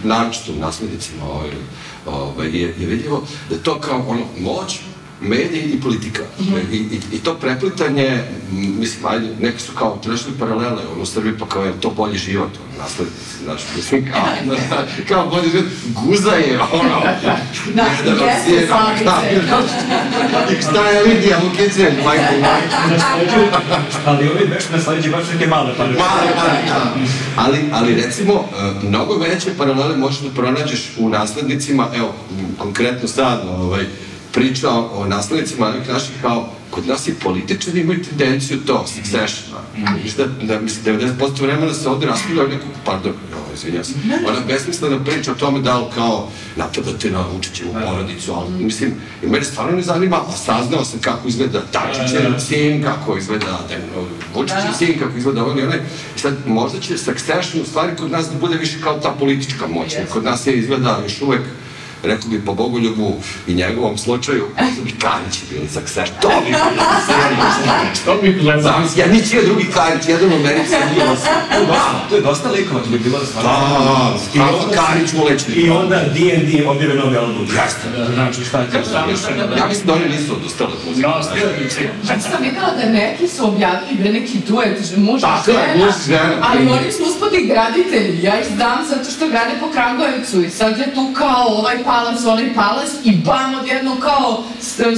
naročito 0.05 0.53
u 0.53 0.61
naslednicima, 0.61 1.25
ovaj, 1.25 1.51
ovaj, 2.07 2.47
je, 2.47 2.75
je 2.79 2.87
vidljivo 2.87 3.23
da 3.51 3.59
to 3.59 3.81
kao 3.81 4.05
ono, 4.09 4.23
moć, 4.41 4.79
mediji 5.23 5.63
i 5.63 5.81
politika. 5.81 6.23
I, 6.73 6.77
i, 6.77 7.01
I 7.13 7.19
to 7.19 7.35
preplitanje, 7.35 8.23
mislim, 8.53 9.07
ajde, 9.07 9.29
neki 9.41 9.61
su 9.61 9.73
kao 9.73 9.99
tražili 10.03 10.39
paralele, 10.39 10.83
ono, 10.93 11.03
u 11.03 11.07
Srbiji 11.07 11.35
pa 11.39 11.47
kao 11.47 11.65
je 11.65 11.81
to 11.81 11.91
bolji 11.91 12.19
život, 12.19 12.51
ono, 12.57 12.83
naslednici, 12.83 13.45
znaš, 13.45 13.63
mislim, 13.77 14.13
kao, 14.13 14.23
kao 15.09 15.27
bolji 15.27 15.51
život, 15.51 15.67
guza 16.05 16.33
je, 16.33 16.61
ono, 16.73 17.01
Da, 17.77 17.83
jeste 17.83 18.51
sjena, 18.51 18.67
slavice. 19.03 19.49
kao, 19.49 19.63
I 20.59 20.63
šta 20.63 20.89
je 20.89 21.03
Lidija 21.03 21.41
Lukićević, 21.45 22.05
majko, 22.05 22.33
majko. 22.41 22.77
Ali 24.07 24.29
ovi 24.29 24.45
već 24.45 24.65
na 24.73 24.81
sledeći 24.81 25.11
baš 25.11 25.25
neke 25.33 25.47
male 25.47 25.77
pare. 25.77 25.89
Mali, 25.91 26.29
mali, 26.37 26.59
da. 26.69 26.95
Ali, 27.37 27.59
ali 27.73 27.95
recimo, 27.95 28.33
e, 28.33 28.87
mnogo 28.89 29.15
veće 29.15 29.51
paralele 29.59 29.97
možeš 29.97 30.21
da 30.21 30.31
pronađeš 30.31 30.93
u 30.99 31.09
naslednicima, 31.09 31.89
evo, 31.97 32.15
konkretno 32.59 33.09
sad, 33.09 33.43
ovaj, 33.49 33.87
priča 34.33 34.71
o 34.71 35.07
naslednicima 35.09 35.67
ovih 35.67 35.89
naših 35.89 36.15
kao, 36.23 36.49
kod 36.71 36.87
nas 36.87 37.09
i 37.09 37.15
političari 37.15 37.81
imaju 37.81 38.05
tendenciju 38.05 38.61
to, 38.67 38.87
succession. 38.87 39.59
Viš 40.03 40.15
da, 40.15 40.27
da, 40.27 40.61
mislim, 40.61 40.99
90% 40.99 41.43
vremena 41.43 41.75
se 41.75 41.89
ovde 41.89 42.07
raspravlja 42.07 42.43
o 42.43 42.47
neku, 42.47 42.65
pardon, 42.85 43.13
jo, 43.13 43.55
izvinjam 43.55 43.85
se, 43.85 43.93
ona 44.29 44.41
besmislena 44.49 45.05
priča 45.05 45.33
o 45.33 45.35
tome 45.35 45.61
da 45.61 45.79
li 45.79 45.85
kao 45.95 46.29
napadate 46.57 47.11
na 47.11 47.25
Vučićevu 47.33 47.75
porodicu, 47.87 48.33
ali 48.33 48.65
mislim, 48.65 48.95
i 49.23 49.27
mene 49.27 49.45
stvarno 49.45 49.77
ne 49.77 49.83
zanima, 49.83 50.17
a 50.17 50.33
saznao 50.33 50.85
sam 50.85 51.01
kako 51.01 51.29
izgleda 51.29 51.63
Dačićev 51.73 52.39
sin, 52.49 52.83
kako 52.83 53.17
izgleda 53.19 53.47
da, 53.47 53.77
Vučićev 54.35 54.73
sin, 54.79 54.99
kako 54.99 55.19
izgleda 55.19 55.45
ovaj 55.45 55.61
i 55.61 55.63
onaj. 55.63 55.79
I 56.17 56.19
sad, 56.19 56.35
možda 56.47 56.81
će 56.81 56.99
Succession 56.99 57.63
u 57.63 57.65
stvari 57.65 57.97
kod 57.99 58.11
nas 58.11 58.27
da 58.31 58.39
bude 58.39 58.57
više 58.57 58.77
kao 58.83 59.01
ta 59.01 59.11
politička 59.19 59.67
moć. 59.67 59.93
Jeste. 59.93 60.07
Kod 60.13 60.25
nas 60.25 60.47
je 60.47 60.55
izgleda 60.55 61.01
još 61.03 61.23
uvek 61.23 61.43
rekao 62.03 62.29
bi 62.31 62.45
po 62.45 62.55
Bogoljubu 62.55 63.13
i 63.47 63.55
njegovom 63.55 63.99
slučaju, 63.99 64.45
možda 64.63 64.83
bi 64.85 64.93
Karić 64.99 65.37
bili 65.51 65.69
Succession. 65.69 66.17
To 66.23 66.29
bi 66.29 66.51
bilo. 66.51 66.85
Što 68.03 68.15
bih 68.23 68.39
gledao? 68.41 68.63
Zamisli, 68.63 69.01
ja 69.01 69.07
nići 69.07 69.37
je 69.37 69.43
drugi 69.43 69.67
Karić, 69.75 70.09
jedan 70.09 70.33
u 70.33 70.37
Americi 70.37 70.75
nije 70.95 71.07
vas. 71.07 71.21
To 71.53 71.59
je 71.59 71.67
dosta, 71.67 72.07
to 72.09 72.15
je 72.17 72.21
dosta 72.21 72.51
likova, 72.51 72.81
to 72.81 72.91
bi 72.91 72.99
bilo 72.99 73.19
stvarno. 73.27 73.51
Da, 73.51 74.39
I 74.39 74.41
onda- 74.41 74.77
Karić 74.83 75.13
mu 75.13 75.25
leći. 75.25 75.53
I 75.53 75.71
onda 75.71 75.97
D&D 76.15 76.67
objave 76.69 76.95
novi 76.95 77.17
album. 77.17 77.43
Jeste. 77.43 77.87
Znači 78.15 78.45
šta 78.45 78.65
će? 78.71 78.79
Ja 79.59 79.67
mislim 79.69 79.87
da 79.87 79.93
oni 79.93 80.09
nisu 80.09 80.33
odustali 80.37 80.73
od 80.73 80.79
muzike. 80.89 81.09
No, 81.09 81.23
stilnici. 81.23 81.81
Čak 82.09 82.17
sam 82.23 82.43
videla 82.43 82.71
da 82.81 82.89
neki 82.93 83.29
su 83.29 83.49
objavili 83.49 83.95
bre 84.01 84.13
neki 84.13 84.39
duet, 84.49 84.87
že 84.91 84.97
muž 84.97 85.23
i 85.23 85.27
žena, 86.07 86.33
ali 86.41 86.71
oni 86.71 86.93
su 86.93 87.03
uspodi 87.05 87.47
graditelji, 87.47 88.23
ja 88.23 88.41
ih 88.41 88.47
znam 88.57 88.79
zato 88.89 89.11
što 89.11 89.29
grade 89.29 89.55
po 89.61 89.67
Kragujevcu 89.73 90.41
i 90.43 90.51
sad 90.51 90.79
je 90.79 90.95
tu 90.95 91.13
kao 91.19 91.45
ovaj 91.49 91.85
palas, 91.93 92.25
onaj 92.27 92.55
palas 92.55 92.91
i 93.05 93.17
bam, 93.17 93.55
odjedno 93.55 93.97
kao 94.01 94.45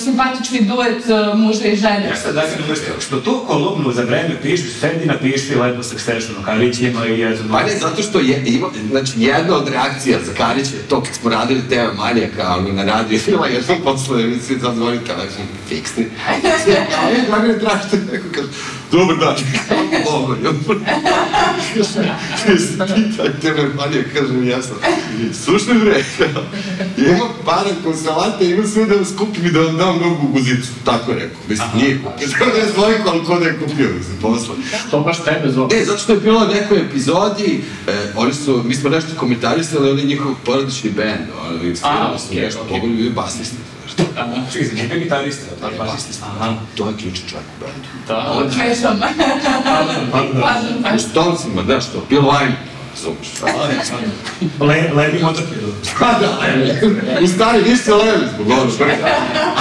simpatični 0.04 0.60
duet 0.60 1.02
uh, 1.06 1.38
muža 1.38 1.64
i 1.64 1.76
žene. 1.76 2.06
Ja 2.08 2.16
sad 2.16 2.34
da 2.34 2.42
mi 2.42 2.64
umesto, 2.64 3.00
što 3.06 3.20
tu 3.20 3.44
kolumnu 3.46 3.92
za 3.92 4.02
vreme 4.02 4.36
pišeš, 4.42 4.72
sedi 4.80 5.06
napiši 5.06 5.54
lepo 5.54 5.82
Successionu, 5.82 6.38
Karić 6.44 6.78
ima 6.80 7.06
i 7.06 7.18
jedan. 7.20 7.48
Pa 7.50 7.62
ne, 7.62 7.78
zato 7.80 8.02
što 8.02 8.18
je, 8.18 8.42
ima, 8.46 8.68
znači, 8.90 9.12
jedna 9.16 9.56
od 9.56 9.68
reakcija 9.68 10.18
za 10.26 10.32
Karić 10.34 10.66
je 10.66 10.78
to 10.88 11.02
kad 11.02 11.14
smo 11.14 11.30
radili 11.30 11.68
tema 11.68 11.92
manijaka, 11.92 12.56
ono, 12.58 12.72
na 12.72 12.84
radio, 12.84 13.18
bila 13.26 13.46
jednom 13.46 13.78
posle 13.84 14.22
sad 14.62 14.74
zvoni 14.74 14.98
telefon, 14.98 15.44
fiksni. 15.68 16.06
A 16.28 16.32
je, 16.70 16.86
Dragane, 17.28 17.58
tražite 17.58 17.96
neko, 18.12 18.24
kaže, 18.34 18.48
dobar 18.94 19.16
dan, 19.16 19.36
Bogo, 20.04 20.36
pitajte 22.86 23.52
me 23.52 23.68
manijak, 23.74 24.06
kažem, 24.14 24.48
jesam. 24.48 24.76
Slušaj 25.44 25.74
bre, 25.74 26.04
ima 26.96 27.28
para 27.44 27.70
konsolante, 27.84 28.50
ima 28.50 28.66
sve 28.66 28.86
da 28.86 28.94
vas 28.94 29.12
kupim 29.18 29.46
i 29.46 29.50
da 29.50 29.60
vam 29.60 29.76
dam 29.76 29.98
novu 29.98 30.28
guzicu. 30.32 30.68
Tako 30.84 31.10
je 31.10 31.18
rekao, 31.18 31.38
mislim, 31.48 31.68
nije 31.74 31.98
kupio. 32.04 32.28
Znam 32.28 32.48
da 32.48 32.72
zvojko, 32.74 33.10
ali 33.10 33.24
ko 33.24 33.38
da 33.38 33.46
je 33.46 33.58
kupio, 33.58 33.88
mislim, 33.98 34.16
posle. 34.22 34.54
To 34.90 35.00
baš 35.00 35.24
tebe 35.24 35.50
zove. 35.50 35.76
E, 35.76 35.84
zato 35.84 35.98
što 35.98 36.12
je 36.12 36.20
bilo 36.20 36.46
nekoj 36.46 36.80
epizodi, 36.80 37.60
e, 37.88 38.12
oni 38.16 38.34
su, 38.34 38.62
mi 38.64 38.74
smo 38.74 38.90
nešto 38.90 39.10
komentarisali, 39.16 39.90
oni 39.90 40.04
njihov 40.04 40.34
porodični 40.44 40.90
band, 40.90 41.26
oni 41.48 41.76
svirali 41.76 42.18
su 42.18 42.34
nešto, 42.34 42.60
pogledali 42.60 42.96
bili 42.96 43.10
basisti. 43.10 43.73
Čekaj, 44.52 44.76
njega 44.76 44.94
gitarista, 44.94 45.46
da 45.60 45.66
je 45.66 45.78
basista. 45.78 46.26
Aha. 46.26 46.54
To 46.76 46.88
je 46.88 46.94
ključni 46.96 47.28
čovjek 47.28 47.46
u 47.58 47.64
bandu. 47.64 47.88
Da. 48.08 48.48
Pardon, 49.64 50.38
U 50.38 50.42
pardon. 50.42 50.98
stoncima, 50.98 51.62
znaš 51.64 51.84
to, 51.86 52.02
Bill 52.08 52.22
Wine, 52.22 52.52
razumeš? 52.94 53.28
Le, 54.60 54.90
levi 54.94 55.22
motorpedal. 55.22 55.70
Pa 55.98 56.12
da, 56.20 56.38
u 57.22 57.26
stari, 57.26 57.62
nisi 57.62 57.90
levi 57.90 58.26
zbog 58.34 58.50
ono 58.50 58.70
brka. 58.78 59.08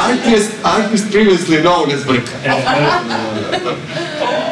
Artist, 0.10 0.52
artist 0.64 1.06
previously 1.12 1.62
known 1.62 1.94
as 1.96 2.06
brka. 2.08 2.32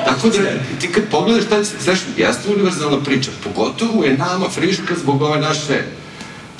Tako 0.05 0.29
da, 0.29 0.37
ti 0.79 0.91
kad 0.91 1.03
pogledaš 1.11 1.45
taj 1.49 1.65
Succession, 1.65 2.13
jeste 2.17 2.49
univerzalna 2.53 3.03
priča, 3.03 3.31
pogotovo 3.43 4.03
je 4.03 4.17
nama 4.17 4.49
friška 4.49 4.95
zbog 5.01 5.21
ove 5.21 5.39
naše 5.39 5.83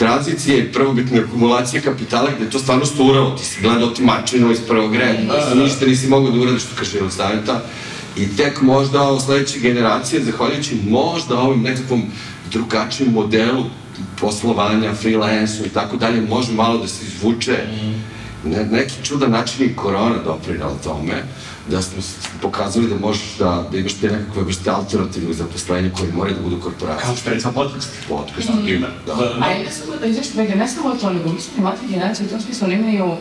tranzicije 0.01 0.59
i 0.59 0.71
prvobitne 0.71 1.19
akumulacije 1.19 1.81
kapitala, 1.81 2.29
gde 2.35 2.45
je 2.45 2.49
to 2.49 2.59
stvarno 2.59 2.85
sturalo, 2.85 3.35
ti 3.37 3.45
si 3.45 3.61
gledao 3.61 3.89
ti 3.89 4.03
mačinu 4.03 4.51
iz 4.51 4.59
prvog 4.67 4.95
reda, 4.95 5.55
ništa 5.55 5.85
nisi 5.85 6.07
mogao 6.07 6.31
da 6.31 6.39
uradiš, 6.39 6.63
što 6.63 6.75
kaže 6.75 6.97
Jelosaveta, 6.97 7.61
i 8.17 8.35
tek 8.37 8.61
možda 8.61 9.19
sledeće 9.19 9.59
generacije, 9.59 10.23
zahvaljujući 10.23 10.79
možda 10.89 11.39
ovim 11.39 11.61
nekakvom 11.61 12.03
drugačijem 12.51 13.13
modelu 13.13 13.65
poslovanja, 14.19 14.93
freelansu 14.93 15.65
i 15.65 15.69
tako 15.69 15.97
dalje, 15.97 16.21
može 16.21 16.53
malo 16.53 16.77
da 16.77 16.87
se 16.87 17.05
izvuče. 17.05 17.57
Ne, 18.45 18.65
neki 18.65 18.93
čudan 19.03 19.31
način 19.31 19.65
i 19.65 19.75
korona 19.75 20.17
doprinala 20.25 20.75
tome, 20.83 21.23
da 21.69 21.82
smo 21.82 22.02
pokazali 22.41 22.88
da 22.88 22.95
možeš 22.95 23.38
da, 23.39 23.67
da 23.71 23.78
imaš 23.78 23.93
te 23.93 24.12
nekakve 24.12 24.43
vrste 24.43 24.69
alternativnog 24.69 25.34
zaposlenja 25.34 25.89
koji 25.97 26.12
moraju 26.12 26.36
da 26.36 26.41
budu 26.41 26.62
korporacije. 26.62 27.06
Kao 27.06 27.15
što 27.15 27.30
je 27.30 27.34
recimo 27.34 27.54
podcast. 27.54 27.89
Podcast, 28.10 28.50
na 28.50 28.56
primer, 28.63 28.89
da. 29.06 29.13
A 29.41 29.54
i 29.54 29.63
ne 29.63 29.71
samo 29.71 29.97
da 30.00 30.06
izaš 30.06 30.26
vega, 30.36 30.56
ne 30.56 30.67
samo 30.67 30.95
to, 30.95 31.10
nego 31.10 31.34
mislim 31.34 31.56
da 31.56 31.62
mlade 31.62 31.78
generacije 31.89 32.26
u 32.26 32.30
tom 32.30 32.41
smislu 32.41 32.65
oni 32.65 32.76
imaju 32.76 33.06
uh, 33.06 33.17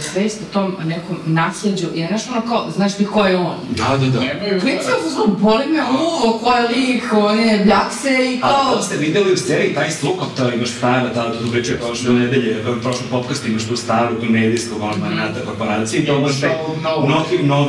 svest 0.00 0.40
o 0.40 0.52
tom 0.52 0.76
nekom 0.84 1.16
nasleđu 1.26 1.86
i 1.94 2.06
znaš 2.06 2.22
ono 2.28 2.40
kao, 2.40 2.70
znaš 2.76 2.96
ti 2.96 3.04
ko 3.04 3.26
je 3.26 3.36
on? 3.36 3.56
Da, 3.70 3.98
da, 3.98 4.06
da. 4.06 4.20
Klinci 4.60 4.86
u 4.98 5.02
fuzonu, 5.02 5.36
boli 5.38 5.66
me 5.66 5.82
uvo, 5.90 6.38
ko 6.38 6.52
je 6.52 6.68
lik, 6.68 7.04
on 7.12 7.38
je 7.38 7.64
bljakse 7.64 8.32
i 8.32 8.40
A 8.42 8.48
kao... 8.48 8.74
to 8.74 8.82
ste 8.82 8.96
videli 8.96 9.32
u 9.32 9.36
seriji, 9.36 9.74
taj 9.74 9.90
slukop, 9.90 10.28
to 10.36 10.52
imaš 10.52 10.70
stara, 10.70 11.14
ta 11.14 11.32
tu 11.32 11.50
pričaju 11.50 11.78
prošle 11.78 12.12
nedelje, 12.12 12.62
prošle 12.82 13.06
podcast 13.10 13.46
imaš 13.46 13.64
tu 13.64 13.76
staru 13.76 14.16
medijskog 14.30 14.82
ono, 14.82 14.96
manata 14.96 15.40
korporacije, 15.46 16.02
i 16.02 16.06
te 16.06 16.12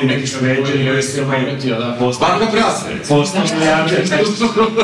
Novi 0.03 0.15
neki 0.15 0.27
šveđani, 0.27 1.01
se 1.03 1.23
Pometio, 1.23 1.79
da. 1.79 1.97
Barka 2.19 2.45
prasa, 2.51 2.89
recimo. 2.89 3.19
postao 3.19 3.43
milijarder 3.53 4.07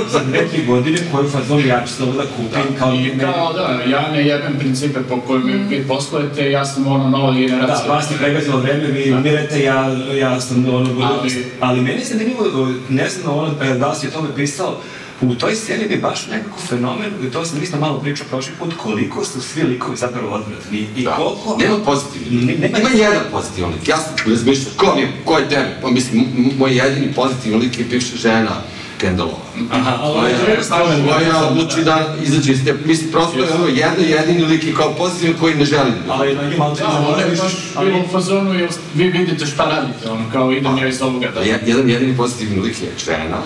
za 0.10 0.20
dve, 0.20 0.48
tri 0.48 0.66
godine 0.66 0.98
koju 1.12 1.30
fazon 1.30 1.66
ja 1.68 1.84
ću 1.88 2.06
da 2.06 2.24
kupim 2.24 2.76
kao 2.80 2.94
I 2.96 3.20
kao, 3.20 3.54
da, 3.54 3.80
ja 3.88 4.12
ne 4.12 4.28
jebem 4.28 4.56
principe 4.60 5.00
po 5.02 5.22
kojim 5.22 5.68
vi 5.70 5.88
poslujete, 5.88 6.52
ja 6.52 6.66
sam 6.66 6.88
ono 6.88 7.10
nova 7.10 7.32
Da, 7.32 7.38
generacija. 7.40 7.90
vas 7.90 8.12
je 8.12 8.18
pregazilo 8.18 8.58
vreme, 8.58 8.86
vi 8.86 9.12
umirete, 9.14 9.64
ja, 9.64 9.88
ja 10.14 10.40
sam 10.40 10.66
ono. 10.68 10.90
Ali- 11.22 11.46
Ali 11.60 11.82
meni 11.82 12.06
se 12.06 12.14
zanimljivo, 12.14 12.46
ne 12.90 13.10
znam 13.10 13.38
ono, 13.38 13.50
da 13.76 13.90
li 13.90 13.96
si 13.96 14.08
o 14.08 14.12
tome 14.12 14.28
pisao, 14.36 14.78
u 15.22 15.36
toj 15.36 15.56
seriji 15.58 15.90
bi 15.90 15.98
baš 15.98 16.28
nekako 16.28 16.58
fenomen, 16.60 17.12
i 17.24 17.32
to 17.32 17.46
sam 17.46 17.64
isto 17.64 17.78
malo 17.78 18.00
pričao 18.00 18.26
prošli 18.28 18.52
put, 18.60 18.74
koliko 18.76 19.26
su 19.26 19.42
svi 19.42 19.64
likovi 19.64 19.98
zapravo 19.98 20.30
odvratni 20.30 20.88
i 20.98 21.04
Da. 21.04 21.12
koliko... 21.12 21.58
Nema 21.60 21.78
pozitivni. 21.78 22.46
Ne- 22.46 22.58
nema- 22.58 22.80
Ima 22.80 22.90
jedan 22.92 23.24
pozitivan 23.32 23.72
lik. 23.72 23.88
Ja 23.88 23.98
sam 23.98 24.14
razmišljao, 24.28 24.74
ko 24.78 24.96
mi 24.96 25.02
je, 25.02 25.12
ko 25.26 25.38
je 25.38 25.50
tebi? 25.50 25.70
Pa 25.82 25.90
mislim, 25.90 26.26
moj 26.58 26.76
jedini 26.76 27.14
pozitivan 27.14 27.60
lik 27.60 27.80
je 27.80 27.86
bivša 27.86 28.18
žena 28.18 28.52
Kendallova. 28.98 29.38
Aha, 29.72 29.98
ali 30.02 30.12
ovo 30.12 30.28
je 30.28 30.36
druga 30.38 30.64
strana. 30.64 30.96
Koja 31.08 31.48
odluči 31.48 31.84
da 31.84 32.16
izađe 32.24 32.52
iz 32.52 32.66
te, 32.66 32.76
mislim, 32.86 33.12
prosto 33.12 33.40
je 33.40 33.54
ono, 33.54 33.68
jedan 33.68 33.96
jedini 34.00 34.42
lik 34.44 34.64
je 34.64 34.74
kao 34.74 34.94
pozitivan 34.94 35.36
koji 35.40 35.56
ne 35.56 35.66
želi 35.66 35.92
da. 36.08 36.14
Ali 36.14 36.36
na 36.36 36.44
njima 36.44 36.66
ali 36.66 36.76
Da, 37.16 37.22
je 37.22 37.36
baš 37.38 37.52
bilo 37.80 38.00
u 38.00 38.08
fazonu, 38.08 38.54
jer 38.54 38.70
vi 38.94 39.08
vidite 39.10 39.46
šta 39.46 39.66
radite, 39.66 40.10
ono, 40.10 40.26
kao 40.32 40.52
idem 40.52 40.78
ja 40.78 40.88
iz 40.88 41.02
ovoga, 41.02 41.28
da. 41.30 41.40
Je- 41.42 41.64
Jedan 41.66 41.90
jedini 41.90 42.18
pozitivan 42.18 42.62
lik 42.62 42.82
je 42.82 42.90
žena. 43.06 43.38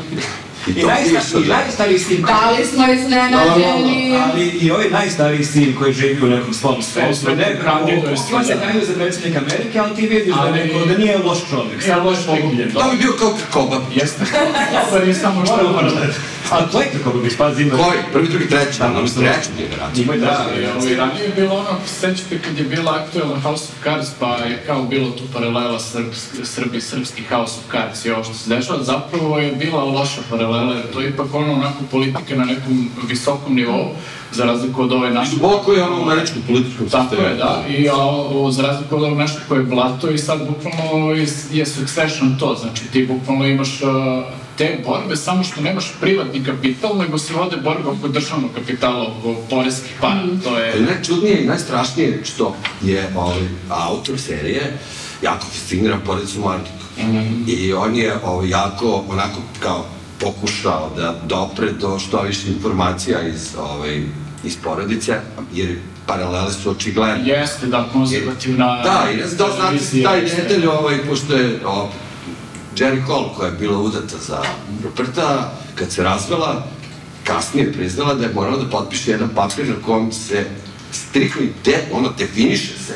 I 0.67 0.83
najsta, 0.83 1.39
i 1.39 1.47
najstariji 1.47 1.99
sin, 1.99 2.21
Da 2.21 2.51
li 2.51 2.65
smo 2.65 2.93
iznenađeni? 2.93 4.17
ali 4.31 4.45
i 4.45 4.71
ovaj 4.71 4.89
najstariji 4.89 5.43
sin 5.43 5.75
koji 5.75 5.93
živi 5.93 6.21
u 6.21 6.29
nekom 6.29 6.53
svom 6.53 6.81
svetu, 6.81 7.07
ne, 7.07 7.09
on 7.09 7.15
se 7.15 8.55
da. 8.55 8.61
kandiduje 8.61 8.85
za 8.85 8.93
predsjednika 8.93 9.39
Amerike, 9.39 9.79
ali 9.79 9.95
ti 9.95 10.07
vidiš 10.07 10.35
da, 10.35 10.51
neko, 10.51 10.85
da 10.85 10.97
nije 10.97 11.17
loš 11.17 11.39
čovjek, 11.49 11.87
Ja 11.87 11.95
samo 11.95 12.09
loš 12.09 12.17
je 12.17 12.25
pogubljen. 12.25 12.71
To 12.71 12.91
bi 12.91 12.97
bio 12.97 13.11
kao 13.19 13.37
Koba. 13.51 13.81
Jeste. 13.95 14.25
Pa 14.91 14.97
je 14.97 15.13
samo 15.13 15.45
što 15.45 15.55
Moram 15.55 16.13
ono. 16.51 16.61
da- 16.61 16.67
A 16.67 16.71
to 16.71 16.79
je 16.79 16.89
kako 16.95 17.17
bi 17.17 17.29
spazi 17.29 17.63
ima... 17.63 17.77
Koji? 17.77 17.99
Prvi, 18.13 18.27
drugi, 18.27 18.47
treći, 18.47 18.79
Da, 18.79 18.85
ono, 18.85 18.95
odnosno- 18.95 19.21
treću 19.23 19.49
generaciju. 19.57 20.03
Ima 20.03 20.15
i 20.15 20.19
Da, 20.19 20.45
ovaj, 20.77 20.95
ranije 20.95 21.23
je 21.23 21.31
bilo 21.35 21.55
ono, 21.55 21.69
sećate 21.87 22.39
kad 22.39 22.57
je 22.57 22.63
bila 22.65 22.95
aktuelna 22.95 23.39
House 23.39 23.63
of 23.65 23.83
Cards, 23.83 24.07
pa 24.19 24.35
je 24.35 24.63
kao 24.65 24.83
bilo 24.83 25.09
tu 25.09 25.23
paralela 25.33 25.79
Srbs, 25.81 26.17
Srbi, 26.45 26.81
srpski 26.81 27.23
House 27.23 27.53
of 27.55 27.71
Cards 27.71 28.05
i 28.05 28.11
ovo 28.11 28.23
što 28.23 28.33
se 28.33 28.49
dešava, 28.49 28.83
zapravo 28.83 29.39
je 29.39 29.51
bila 29.53 29.83
loša 29.83 30.21
paralela, 30.29 30.73
jer 30.73 30.91
to 30.93 30.99
je 31.01 31.09
ipak 31.09 31.33
ono 31.33 31.53
onako 31.53 31.79
politika 31.91 32.35
na 32.35 32.45
nekom 32.45 32.89
visokom 33.03 33.55
nivou, 33.55 33.89
za 34.31 34.45
razliku 34.45 34.81
od 34.81 34.91
ove 34.91 35.09
naše. 35.11 35.31
Duboko 35.31 35.73
je 35.73 35.83
ono 35.83 35.99
u 35.99 36.03
američkom 36.03 36.41
političkom 36.47 36.85
sistemu. 36.85 37.09
Tako 37.09 37.21
je, 37.21 37.35
da. 37.35 37.63
I 37.69 37.89
a, 37.89 37.95
o, 37.95 38.51
za 38.51 38.61
razliku 38.61 38.95
od 38.95 39.03
ovog 39.03 39.17
nešto 39.17 39.39
koje 39.47 39.59
je 39.59 39.65
blato 39.65 40.09
i 40.09 40.17
sad 40.17 40.39
bukvalno 40.41 41.11
je, 41.11 41.27
je 41.51 41.65
succession 41.65 42.35
to, 42.39 42.55
znači 42.55 42.87
ti 42.87 43.05
bukvalno 43.07 43.47
imaš 43.47 43.81
a, 43.81 44.23
te 44.57 44.79
borbe, 44.85 45.15
samo 45.15 45.43
što 45.43 45.61
nemaš 45.61 45.93
privatni 46.01 46.43
kapital, 46.43 46.97
nego 46.97 47.17
se 47.17 47.33
vode 47.33 47.57
borbe 47.57 47.89
oko 47.89 48.07
državnog 48.07 48.51
kapitala, 48.55 49.07
oko 49.19 49.35
poreskih 49.49 49.91
para. 50.01 50.21
To 50.43 50.59
je... 50.59 50.81
Najčudnije 50.81 51.43
i 51.43 51.47
najstrašnije 51.47 52.21
što 52.23 52.55
je 52.81 53.09
ovaj, 53.15 53.41
autor 53.69 54.19
serije 54.19 54.77
jako 55.21 55.45
fasciniran 55.45 55.99
porodicom 56.05 56.41
Martika. 56.41 56.83
I 57.47 57.73
on 57.73 57.95
je 57.95 58.13
ovaj, 58.23 58.49
jako, 58.49 59.03
onako, 59.09 59.39
kao 59.59 59.85
pokušao 60.19 60.91
da 60.95 61.15
dopre 61.27 61.71
do 61.71 61.99
što 61.99 62.21
više 62.21 62.47
informacija 62.47 63.27
iz, 63.27 63.55
ovaj, 63.59 64.03
iz 64.43 64.57
porodice, 64.63 65.19
jer 65.53 65.77
paralele 66.05 66.53
su 66.53 66.71
očigledne. 66.71 67.23
Jeste, 67.25 67.67
da, 67.67 67.89
konzervativna... 67.93 68.81
Da, 68.83 69.07
i 69.13 69.17
ne 69.17 69.27
znam 69.27 69.49
da 69.49 69.55
znate 69.55 70.03
taj 70.03 70.21
nedelj, 70.21 70.67
ovaj, 70.67 70.97
pošto 71.09 71.33
je 71.33 71.59
Jerry 72.75 73.05
Cole, 73.07 73.29
koja 73.35 73.47
je 73.47 73.57
bila 73.59 73.79
udata 73.79 74.17
za 74.27 74.43
Ruperta, 74.83 75.53
kad 75.75 75.91
se 75.91 76.03
razvela, 76.03 76.67
kasnije 77.23 77.73
priznala 77.73 78.13
da 78.13 78.23
je 78.25 78.33
morala 78.33 78.57
da 78.57 78.69
potpiše 78.69 79.11
jedan 79.11 79.29
papir 79.35 79.67
na 79.67 79.75
kom 79.85 80.11
se 80.11 80.45
striktno, 80.91 81.41
de, 81.65 81.77
ono, 81.91 82.09
definiše 82.17 82.73
se 82.87 82.95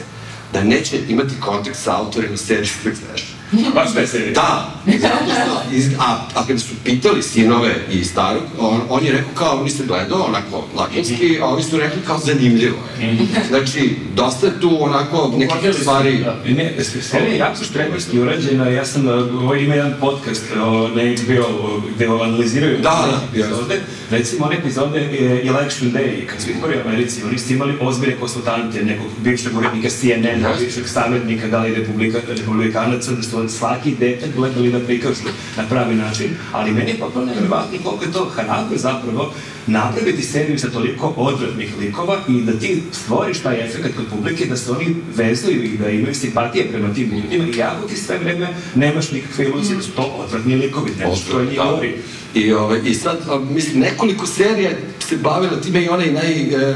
da 0.53 0.63
neće 0.63 0.99
imati 1.09 1.39
kontakt 1.39 1.77
sa 1.77 1.97
autorima 1.97 2.37
serije 2.37 2.65
Succession. 2.65 3.36
Baš 3.51 3.93
ne 3.95 4.07
se 4.07 4.31
Da, 4.35 4.71
zato 4.85 5.15
što, 5.25 5.75
iz, 5.75 5.89
a, 5.99 6.17
a 6.35 6.47
kada 6.47 6.59
su 6.59 6.73
pitali 6.83 7.23
sinove 7.23 7.75
i 7.91 8.03
starog, 8.03 8.43
on, 8.59 8.81
on 8.89 9.05
je 9.05 9.11
rekao 9.11 9.31
kao, 9.35 9.69
se 9.69 9.83
gledao 9.87 10.21
onako 10.21 10.67
lakinski, 10.75 11.39
a 11.41 11.45
ovi 11.45 11.63
su 11.63 11.77
rekli 11.77 12.01
kao 12.07 12.19
zanimljivo 12.19 12.77
je. 13.01 13.17
Znači, 13.47 13.95
dosta 14.15 14.47
je 14.47 14.61
tu 14.61 14.77
onako 14.83 15.33
nekih 15.37 15.55
Uvodili 15.55 15.73
su, 15.73 15.81
stvari, 15.81 16.17
da. 16.17 16.39
Ne, 16.47 16.73
serija 17.01 17.31
je 17.31 17.37
jako 17.37 17.63
štremorski 17.63 18.19
urađena, 18.19 18.69
ja 18.69 18.85
sam, 18.85 19.07
uh, 19.07 19.13
ovo 19.43 19.55
ima 19.55 19.75
jedan 19.75 19.93
podcast 19.99 20.43
o, 20.61 20.87
na 20.87 21.01
HBO 21.01 21.81
gde 21.95 22.09
ovo 22.09 22.23
analiziraju 22.23 22.77
Da, 22.81 23.21
neke 23.33 23.39
epizode, 23.41 23.81
recimo 24.11 24.45
one 24.45 24.57
epizode 24.57 24.99
e, 24.99 25.47
Election 25.47 25.91
Day, 25.91 26.25
kad 26.25 26.41
su 26.41 26.49
izbori 26.49 26.77
u 26.77 26.87
Americi, 26.87 27.23
oni 27.23 27.39
su 27.39 27.53
imali 27.53 27.73
ozbiljne 27.81 28.15
konsultante, 28.15 28.83
nekog 28.83 29.07
bivšeg 29.23 29.57
urednika 29.57 29.89
CNN-a, 29.89 30.49
Jeste. 30.49 30.63
bivšeg 30.63 30.87
savjetnika, 30.87 31.47
da 31.47 31.59
li 31.59 31.75
republika, 31.75 32.19
republikanaca, 32.27 33.11
da 33.11 33.23
su 33.23 33.36
svaki 33.49 33.95
detalj 33.95 34.29
gledali 34.35 34.71
da 34.71 34.79
prikažu 34.79 35.21
na 35.57 35.63
pravi 35.69 35.95
način, 35.95 36.29
ali 36.51 36.71
meni 36.71 36.91
je 36.91 36.97
potpuno 36.97 37.25
nevjerovatno 37.25 37.77
koliko 37.83 38.03
je 38.05 38.11
to 38.11 38.25
hrabro 38.25 38.77
zapravo 38.77 39.33
napraviti 39.67 40.23
seriju 40.23 40.59
sa 40.59 40.69
toliko 40.69 41.13
odvratnih 41.17 41.73
likova 41.79 42.19
i 42.29 42.41
da 42.41 42.59
ti 42.59 42.83
stvoriš 42.91 43.39
taj 43.39 43.65
efekt 43.65 43.95
kod 43.95 44.05
publike, 44.07 44.45
da 44.45 44.57
se 44.57 44.71
oni 44.71 44.95
vezuju 45.15 45.63
i 45.63 45.77
da 45.77 45.89
imaju 45.89 46.15
simpatije 46.15 46.67
prema 46.71 46.93
tim 46.93 47.11
ljudima 47.11 47.43
i 47.53 47.57
jako 47.57 47.87
ti 47.87 47.97
sve 47.97 48.17
vreme 48.17 48.47
nemaš 48.75 49.11
nikakve 49.11 49.45
iluzije 49.45 49.75
da 49.77 49.83
su 49.83 49.91
to 49.91 50.01
odvratni 50.01 50.55
likovi, 50.55 50.91
nešto 50.99 51.15
što 51.15 51.39
je 51.39 51.45
njih 51.45 51.57
Da. 51.57 51.63
govori. 51.63 51.95
I, 52.33 52.53
ovaj, 52.53 52.79
I 52.85 52.93
sad, 52.93 53.17
mislim, 53.51 53.79
nekoliko 53.79 54.25
serija 54.25 54.71
se 55.07 55.17
bavila 55.17 55.61
time 55.61 55.83
i 55.83 55.89
onaj 55.89 56.11
naj, 56.11 56.31
e, 56.31 56.75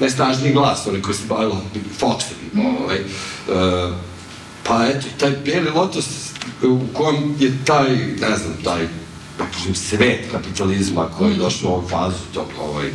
najsnažniji 0.00 0.52
glas, 0.52 0.86
onaj 0.86 1.02
koji 1.02 1.14
se 1.14 1.22
bavila 1.28 1.60
Fox. 2.00 2.22
Ovaj, 2.80 2.96
e, 2.96 3.02
pa 4.64 4.86
eto, 4.86 5.06
i 5.06 5.18
taj 5.20 5.30
Bijeli 5.44 5.70
Lotus 5.70 6.06
u 6.62 6.80
kojem 6.92 7.36
je 7.38 7.52
taj, 7.64 7.90
ne 7.96 8.36
znam, 8.36 8.54
taj, 8.64 8.82
da 9.38 9.44
kažem, 9.52 9.74
svet 9.74 10.20
kapitalizma 10.32 11.08
koji 11.18 11.32
je 11.32 11.38
došao 11.38 11.70
u 11.70 11.74
ovu 11.74 11.88
fazu 11.88 12.16
tog, 12.34 12.46
ovaj, 12.60 12.86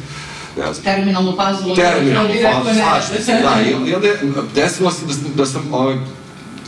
ne 0.58 0.74
znam, 0.74 0.84
Terminalnu 0.84 1.36
fazu. 1.36 1.76
terminalnu 1.76 2.34
fazu, 2.44 2.80
slažem 2.80 3.24
se, 3.26 3.32
da, 3.32 3.62
i, 3.62 3.90
i 3.90 3.96
onda 3.96 4.08
desilo 4.56 4.92
se 4.92 5.06
da, 5.06 5.14
da 5.36 5.46
sam, 5.46 5.74
ovaj, 5.74 5.98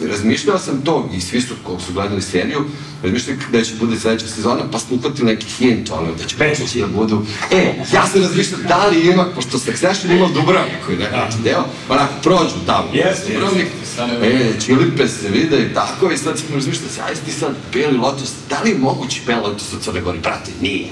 razmišljao 0.08 0.60
sam 0.60 0.82
to, 0.82 1.10
i 1.14 1.22
svi 1.22 1.42
su, 1.42 1.54
koliko 1.64 1.84
su 1.84 1.94
gledali 1.94 2.22
seriju, 2.22 2.66
razmišljali 3.04 3.40
da 3.52 3.64
će 3.64 3.74
bude 3.80 4.00
sledeća 4.00 4.28
sezona, 4.28 4.62
pa 4.72 4.80
smo 4.80 4.96
uhvatili 4.96 5.28
neki 5.32 5.46
hint, 5.48 5.90
ono, 5.92 6.12
da 6.22 6.24
će 6.24 6.38
Pečić. 6.38 6.60
moći 6.60 6.80
da 6.80 6.88
budu. 6.88 7.22
E, 7.52 7.74
ja 7.94 8.08
sam 8.08 8.22
razmišljao 8.22 8.60
da 8.68 8.88
li 8.88 9.10
ima, 9.12 9.26
pošto 9.36 9.60
Succession 9.60 10.12
ima 10.12 10.26
u 10.26 10.30
Dubrovniku, 10.30 10.92
ne, 11.00 11.10
znači 11.10 11.38
deo, 11.44 11.64
onako, 11.90 12.14
prođu 12.24 12.56
tamo. 12.66 12.88
Jeste, 12.94 13.34
Dubrovnik, 13.34 13.68
jeste. 13.82 14.02
e, 14.28 14.54
čilipe 14.66 15.08
se 15.08 15.30
vide 15.30 15.62
i 15.62 15.74
tako, 15.74 16.12
i 16.12 16.18
sad 16.18 16.40
sam 16.40 16.48
razmišljao, 16.56 16.90
sjaj 16.96 17.14
ti 17.26 17.32
sad 17.32 17.56
Beli 17.74 17.98
Lotus, 17.98 18.32
da 18.50 18.62
li 18.62 18.70
je 18.70 18.78
mogući 18.78 19.22
Beli 19.26 19.42
Lotus 19.42 19.74
u 19.74 19.80
Crnoj 19.80 20.02
Gori? 20.02 20.20
Brate, 20.20 20.52
nije. 20.62 20.88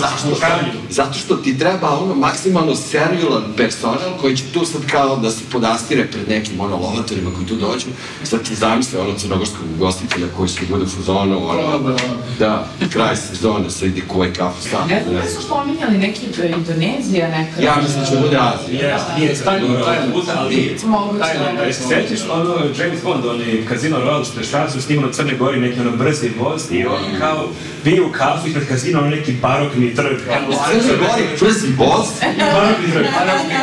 Zašto? 0.00 0.46
Zato 0.90 1.18
što 1.18 1.36
ti 1.36 1.58
treba 1.58 1.98
ono 1.98 2.14
maksimalno 2.14 2.74
servilan 2.74 3.42
personal 3.56 4.18
koji 4.20 4.36
će 4.36 4.44
tu 4.52 4.64
sad 4.64 4.80
kao 4.90 5.16
da 5.16 5.30
se 5.30 5.40
podastire 5.52 6.06
pred 6.06 6.28
nekim 6.28 6.60
ono 6.60 6.76
lovatorima 6.76 7.30
koji 7.34 7.46
tu 7.46 7.56
dođu. 7.56 7.86
Sad 8.24 8.33
ti 8.38 8.54
zamisli 8.54 8.98
ono 8.98 9.14
crnogorskog 9.18 9.66
ugostitelja 9.76 10.26
koji 10.36 10.48
se 10.48 10.60
bude 10.70 10.84
u 10.84 10.86
fuzonu, 10.86 11.48
ono, 11.48 11.60
Proba, 11.68 11.88
ono. 11.88 11.96
da, 12.38 12.66
kraj 12.92 13.16
sezone, 13.16 13.70
sad 13.70 13.88
idi 13.88 14.02
kuvaj 14.08 14.32
kafu 14.32 14.68
sam. 14.68 14.88
Ne 14.88 15.02
znam 15.04 15.14
da 15.14 15.28
su 15.30 15.42
spominjali 15.42 15.98
neki 15.98 16.20
Indonezija 16.56 17.28
neka. 17.28 17.62
Ja 17.62 17.76
mislim 17.82 18.00
da 18.00 18.06
će 18.06 18.16
bude 18.16 18.36
Azija. 18.36 18.88
Jeste, 18.88 19.12
nije 19.18 19.34
Tajland, 19.44 19.84
Tajland. 19.84 20.12
ali. 20.36 20.76
Tajland, 21.20 21.58
da. 21.58 21.72
Se 21.72 21.82
sećaš 21.82 22.28
ono 22.30 22.54
James 22.78 23.02
Bond, 23.04 23.26
onaj 23.26 23.66
Casino 23.68 23.96
Royale 23.98 24.24
što 24.30 24.40
je 24.40 24.46
šansu 24.46 24.82
snimano 24.82 25.08
u 25.08 25.12
Crne 25.12 25.34
Gori, 25.34 25.60
neki 25.60 25.80
ono 25.80 25.90
brzi 25.90 26.30
voz 26.38 26.62
i 26.72 26.86
on 26.86 27.02
kao 27.18 27.48
piju 27.84 28.08
kafu 28.12 28.46
ispred 28.48 28.68
kazina, 28.68 28.98
ono 28.98 29.08
neki 29.08 29.32
barokni 29.32 29.94
trg. 29.94 30.18
U 30.48 30.52
Crnoj 30.68 30.96
Gori 30.96 31.24
brzi 31.40 31.66
voz, 31.76 32.06
Barokni 32.54 32.92
trg. 32.92 33.06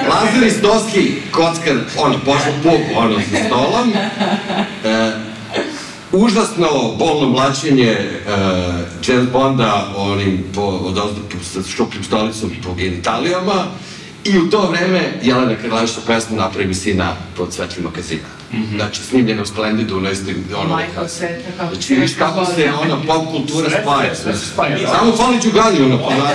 Lazar 0.10 0.44
Istovski, 0.48 1.14
kockar, 1.32 1.76
ono, 1.98 2.16
pošao 2.26 2.54
puk, 2.64 2.82
ono, 2.98 3.16
za 3.32 3.38
stolom. 3.48 3.94
E, 4.86 5.12
užasno 6.12 6.68
bolno 7.00 7.30
mlačenje 7.30 7.98
uh, 7.98 8.76
James 9.08 9.30
Bonda 9.32 9.94
onim 9.98 10.44
po, 10.56 10.62
od 10.62 10.98
ozdo 10.98 11.22
po, 11.32 11.38
sa 11.44 11.70
šupljim 11.70 12.04
stolicom 12.04 12.52
po 12.64 12.74
genitalijama 12.74 13.66
i 14.24 14.40
u 14.40 14.50
to 14.50 14.70
vreme 14.70 15.14
Jelena 15.24 15.56
Krlaviša 15.56 16.02
pesmu 16.08 16.38
napravi 16.38 16.68
mi 16.68 16.74
sina 16.74 17.16
pod 17.38 17.54
svetlima 17.54 17.92
kazina. 17.96 18.42
Znači, 18.76 19.02
snimljena 19.02 19.42
u 19.42 19.46
Splendidu, 19.46 19.98
ono, 20.58 20.70
Majka 20.70 21.02
od 21.02 21.10
sveta, 21.10 21.50
kako 21.58 21.74
Znači, 21.74 21.94
vidiš 21.96 22.14
kako 22.18 22.46
se 22.46 22.72
ono 22.82 23.02
pop 23.08 23.32
kultura 23.32 23.70
spaja. 23.82 24.16
sve 24.16 24.34
se 24.34 24.46
spaja, 24.46 24.80
da. 24.80 24.88
Samo 24.88 25.12
fali 25.12 25.40
Đugali, 25.44 25.84
ono, 25.84 25.98
ponadno. 25.98 26.32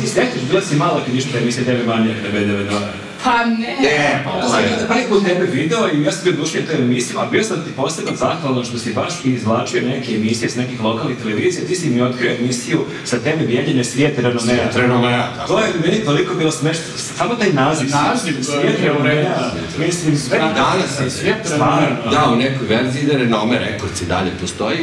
Ti 0.00 0.06
sećaš, 0.06 0.42
bila 0.50 0.60
si 0.62 0.76
mala 0.76 1.00
kad 1.06 1.14
išla 1.14 1.40
emisija 1.40 1.64
TV 1.64 1.88
Manijak 1.88 2.16
na 2.22 2.38
B92. 2.38 2.80
Pa 3.24 3.44
ne. 3.44 3.76
Ne, 3.80 4.24
Ja 4.38 4.48
sam 4.48 4.62
kada 4.70 4.86
prvi 4.88 5.04
put 5.08 5.24
tebe 5.24 5.44
video 5.44 5.88
i 5.94 6.02
ja 6.02 6.12
sam 6.12 6.20
bio 6.24 6.32
dušljen 6.32 6.66
toj 6.66 6.76
emisijama, 6.76 7.22
a 7.22 7.30
bio 7.30 7.44
sam 7.44 7.56
ti 7.56 7.70
posebno 7.76 8.12
zahvalan 8.16 8.64
što 8.64 8.78
si 8.78 8.92
baš 8.92 9.12
izvlačio 9.24 9.82
neke 9.82 10.14
emisije 10.14 10.50
s 10.50 10.56
nekih 10.56 10.80
lokalnih 10.80 11.16
televizija, 11.22 11.66
ti 11.66 11.74
si 11.74 11.90
mi 11.90 12.02
otkrio 12.02 12.34
emisiju 12.40 12.84
sa 13.04 13.18
teme 13.18 13.46
Bijeljenje 13.46 13.84
svijete 13.84 14.22
renomea. 14.22 14.70
Renomea, 14.74 15.34
tako. 15.36 15.52
To 15.52 15.58
je 15.58 15.72
meni 15.84 16.04
toliko 16.04 16.34
bilo 16.34 16.50
smešno, 16.50 16.84
samo 16.96 17.34
taj 17.34 17.52
naziv. 17.52 17.88
Naziv, 17.90 18.34
Svijet 18.42 18.80
redu. 18.80 18.92
renomea. 19.04 19.50
Mislim, 19.78 20.16
sve 20.16 20.38
Danas 20.38 21.00
je 21.04 21.10
Svijet 21.10 21.50
renomea. 21.50 21.96
Da, 22.10 22.30
u 22.32 22.36
nekoj 22.36 22.66
verziji 22.66 23.06
da 23.06 23.16
Renome 23.16 23.58
Records 23.58 24.02
i 24.02 24.06
dalje 24.06 24.30
postoji. 24.40 24.78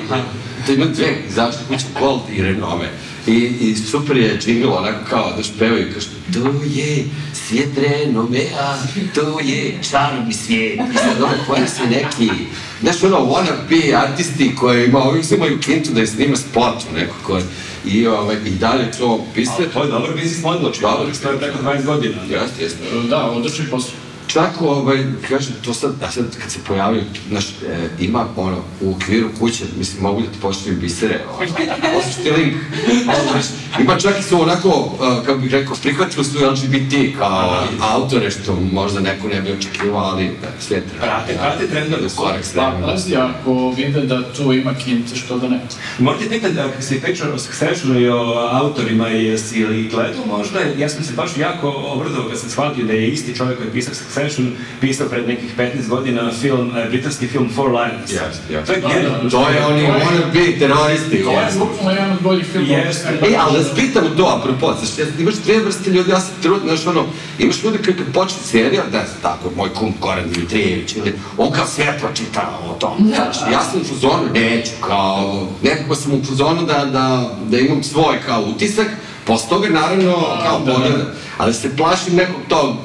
To 0.65 0.71
ima 0.71 0.85
dve, 0.85 1.15
zašto 1.29 1.59
kuću 1.67 1.85
Gold 1.99 2.21
i 2.33 2.41
Renome. 2.41 2.85
I, 3.27 3.33
I 3.61 3.75
super 3.75 4.17
je 4.17 4.39
jingle 4.45 4.69
onako 4.69 4.99
kao 5.09 5.33
da 5.37 5.43
špevaju, 5.43 5.87
kaže, 5.93 6.07
to 6.33 6.51
je 6.65 7.05
svijet 7.33 7.77
renomea, 7.77 8.77
to 9.15 9.39
je 9.39 9.79
čarobni 9.89 10.33
svijet. 10.33 10.79
I 10.93 10.97
sad 10.97 11.21
ono 11.23 11.33
pojavi 11.47 11.67
se 11.67 11.81
neki, 11.89 12.29
znaš 12.81 13.03
ono, 13.03 13.17
wannabe 13.17 13.95
artisti 13.95 14.55
koji 14.55 14.85
ima, 14.85 14.99
ovih 14.99 15.25
se 15.25 15.35
imaju 15.35 15.59
kintu 15.59 15.91
da 15.91 15.99
je 15.99 16.07
snima 16.07 16.35
spot 16.35 16.75
u 16.91 16.93
nekako. 16.95 17.39
I, 17.85 18.07
ovaj, 18.07 18.35
i 18.45 18.49
dalje 18.49 18.91
to 18.91 19.25
piste. 19.35 19.69
To 19.73 19.83
je 19.83 19.91
dobar 19.91 20.13
biznis 20.15 20.43
model, 20.43 20.65
očito, 20.65 21.07
to 21.23 21.31
je 21.31 21.37
preko 21.37 21.57
20 21.63 21.85
godina. 21.85 22.15
Jeste, 22.29 22.63
jeste. 22.63 22.79
Da, 23.09 23.25
odlični 23.25 23.65
posao. 23.71 24.00
Čak, 24.33 24.61
ovaj, 24.61 25.03
kažem, 25.29 25.53
to 25.65 25.73
sad, 25.73 25.91
a 26.03 26.11
sad 26.11 26.25
kad 26.41 26.51
se 26.51 26.59
pojavio, 26.67 27.01
znaš, 27.29 27.45
e, 27.49 27.89
ima 27.99 28.25
ono, 28.35 28.57
u 28.81 28.91
okviru 28.91 29.29
kuće, 29.39 29.63
mislim, 29.77 30.03
mogu 30.03 30.21
da 30.21 30.27
ti 30.27 30.37
poštujem 30.41 30.79
bisere, 30.79 31.19
ovaj, 31.33 31.47
ti 32.23 32.31
link, 32.31 32.55
ovaj, 33.07 33.41
ima 33.79 33.97
čak 33.97 34.19
i 34.19 34.23
su 34.23 34.41
onako, 34.41 34.69
uh, 34.69 35.25
kako 35.25 35.39
bih 35.39 35.51
rekao, 35.51 35.75
prihvatili 35.81 36.25
su 36.25 36.37
LGBT 36.45 37.17
kao 37.17 37.63
autore, 37.79 38.31
što 38.31 38.57
možda 38.71 38.99
neko 38.99 39.27
ne 39.27 39.41
bi 39.41 39.51
očekivao, 39.51 40.03
ali 40.03 40.29
da, 40.41 40.47
sve 40.59 40.81
treba. 40.81 41.05
Prate, 41.05 41.33
prate 41.33 41.67
trendove. 41.67 42.09
Korak 42.15 42.37
Pa, 42.37 42.43
stavimo. 42.43 42.87
pazi, 42.87 43.15
ako 43.15 43.73
vide 43.77 44.01
da 44.01 44.33
tu 44.33 44.53
ima 44.53 44.73
kinte, 44.73 45.15
što 45.15 45.37
da 45.37 45.47
ne. 45.47 45.59
Morate 45.99 46.29
pitati 46.29 46.53
da 46.53 46.81
se 46.81 47.01
priča 47.01 47.33
o 47.33 47.39
Successionu 47.39 47.99
i 47.99 48.09
o 48.09 48.49
autorima 48.51 49.09
i 49.09 49.25
jesi 49.25 49.65
li 49.65 49.87
gledao 49.87 50.25
možda, 50.25 50.59
ja 50.77 50.89
sam 50.89 51.03
se 51.03 51.13
baš 51.13 51.37
jako 51.37 51.69
obradovao 51.69 52.29
kad 52.29 52.39
sam 52.39 52.49
shvatio 52.49 52.85
da 52.85 52.93
je 52.93 53.07
isti 53.07 53.35
čovjek 53.35 53.57
koji 53.57 53.67
je 53.67 53.73
pisao 53.73 53.93
Succession 54.21 54.51
pisao 54.81 55.07
pred 55.07 55.27
nekih 55.27 55.51
15 55.57 55.87
godina 55.89 56.31
film, 56.41 56.71
eh, 56.77 56.89
britanski 56.89 57.27
film 57.27 57.49
Four 57.55 57.69
Lions. 57.69 58.11
Jeste, 58.11 58.53
jeste. 58.53 58.65
To 58.65 58.73
je 58.73 58.81
Da, 58.81 58.87
da, 58.87 58.93
genijalno. 58.93 59.29
To 59.29 59.49
je 59.49 59.65
oni 59.65 59.81
wanna 59.81 60.33
be 60.33 60.59
teroristi. 60.59 61.23
To 61.23 61.31
je 61.31 61.47
bukvalno 61.59 61.91
jedan 61.91 62.11
od 62.11 62.21
boljih 62.21 62.45
filmova. 62.45 62.79
Jeste. 62.79 63.07
E, 63.21 63.35
ali 63.39 63.57
da 63.57 63.63
se 63.63 63.75
pitam 63.75 64.03
to, 64.17 64.25
apropo, 64.39 64.73
znaš, 64.73 64.97
ja- 64.97 65.13
imaš 65.19 65.35
dve 65.35 65.59
vrste 65.59 65.89
ljudi, 65.89 66.11
ja 66.11 66.19
sam 66.19 66.33
trud, 66.41 66.61
znaš, 66.65 66.87
ono, 66.87 67.05
imaš 67.39 67.63
ljudi 67.63 67.77
koji 67.77 67.97
kad 67.97 68.13
počne 68.13 68.37
serija, 68.43 68.83
ne 68.83 69.05
znam, 69.05 69.17
tako, 69.21 69.51
moj 69.55 69.73
kum 69.73 69.93
Goran 70.01 70.29
Dimitrijević, 70.29 70.95
ili 70.95 71.13
on 71.37 71.51
kao 71.51 71.65
sve 71.67 71.97
pročita 71.99 72.59
o 72.69 72.73
tom, 72.73 72.97
znaš, 73.15 73.35
ja 73.51 73.61
sam 73.71 73.81
u 73.81 73.83
fuzonu, 73.83 74.23
neću, 74.33 74.71
kao, 74.87 75.47
nekako 75.63 75.95
sam 75.95 76.13
u 76.13 76.23
fuzonu 76.23 76.61
da, 76.65 76.85
da, 76.85 77.29
da 77.49 77.59
imam 77.59 77.83
svoj, 77.83 78.15
kao, 78.25 78.41
utisak, 78.41 78.87
posle 79.25 79.49
toga, 79.49 79.69
naravno, 79.69 80.13
kao, 80.43 80.59
da, 80.59 80.65
da. 80.65 80.73
pogledam, 80.73 81.07
ali 81.37 81.53
se 81.53 81.77
plašim 81.77 82.15
nekog 82.15 82.41
tog, 82.47 82.75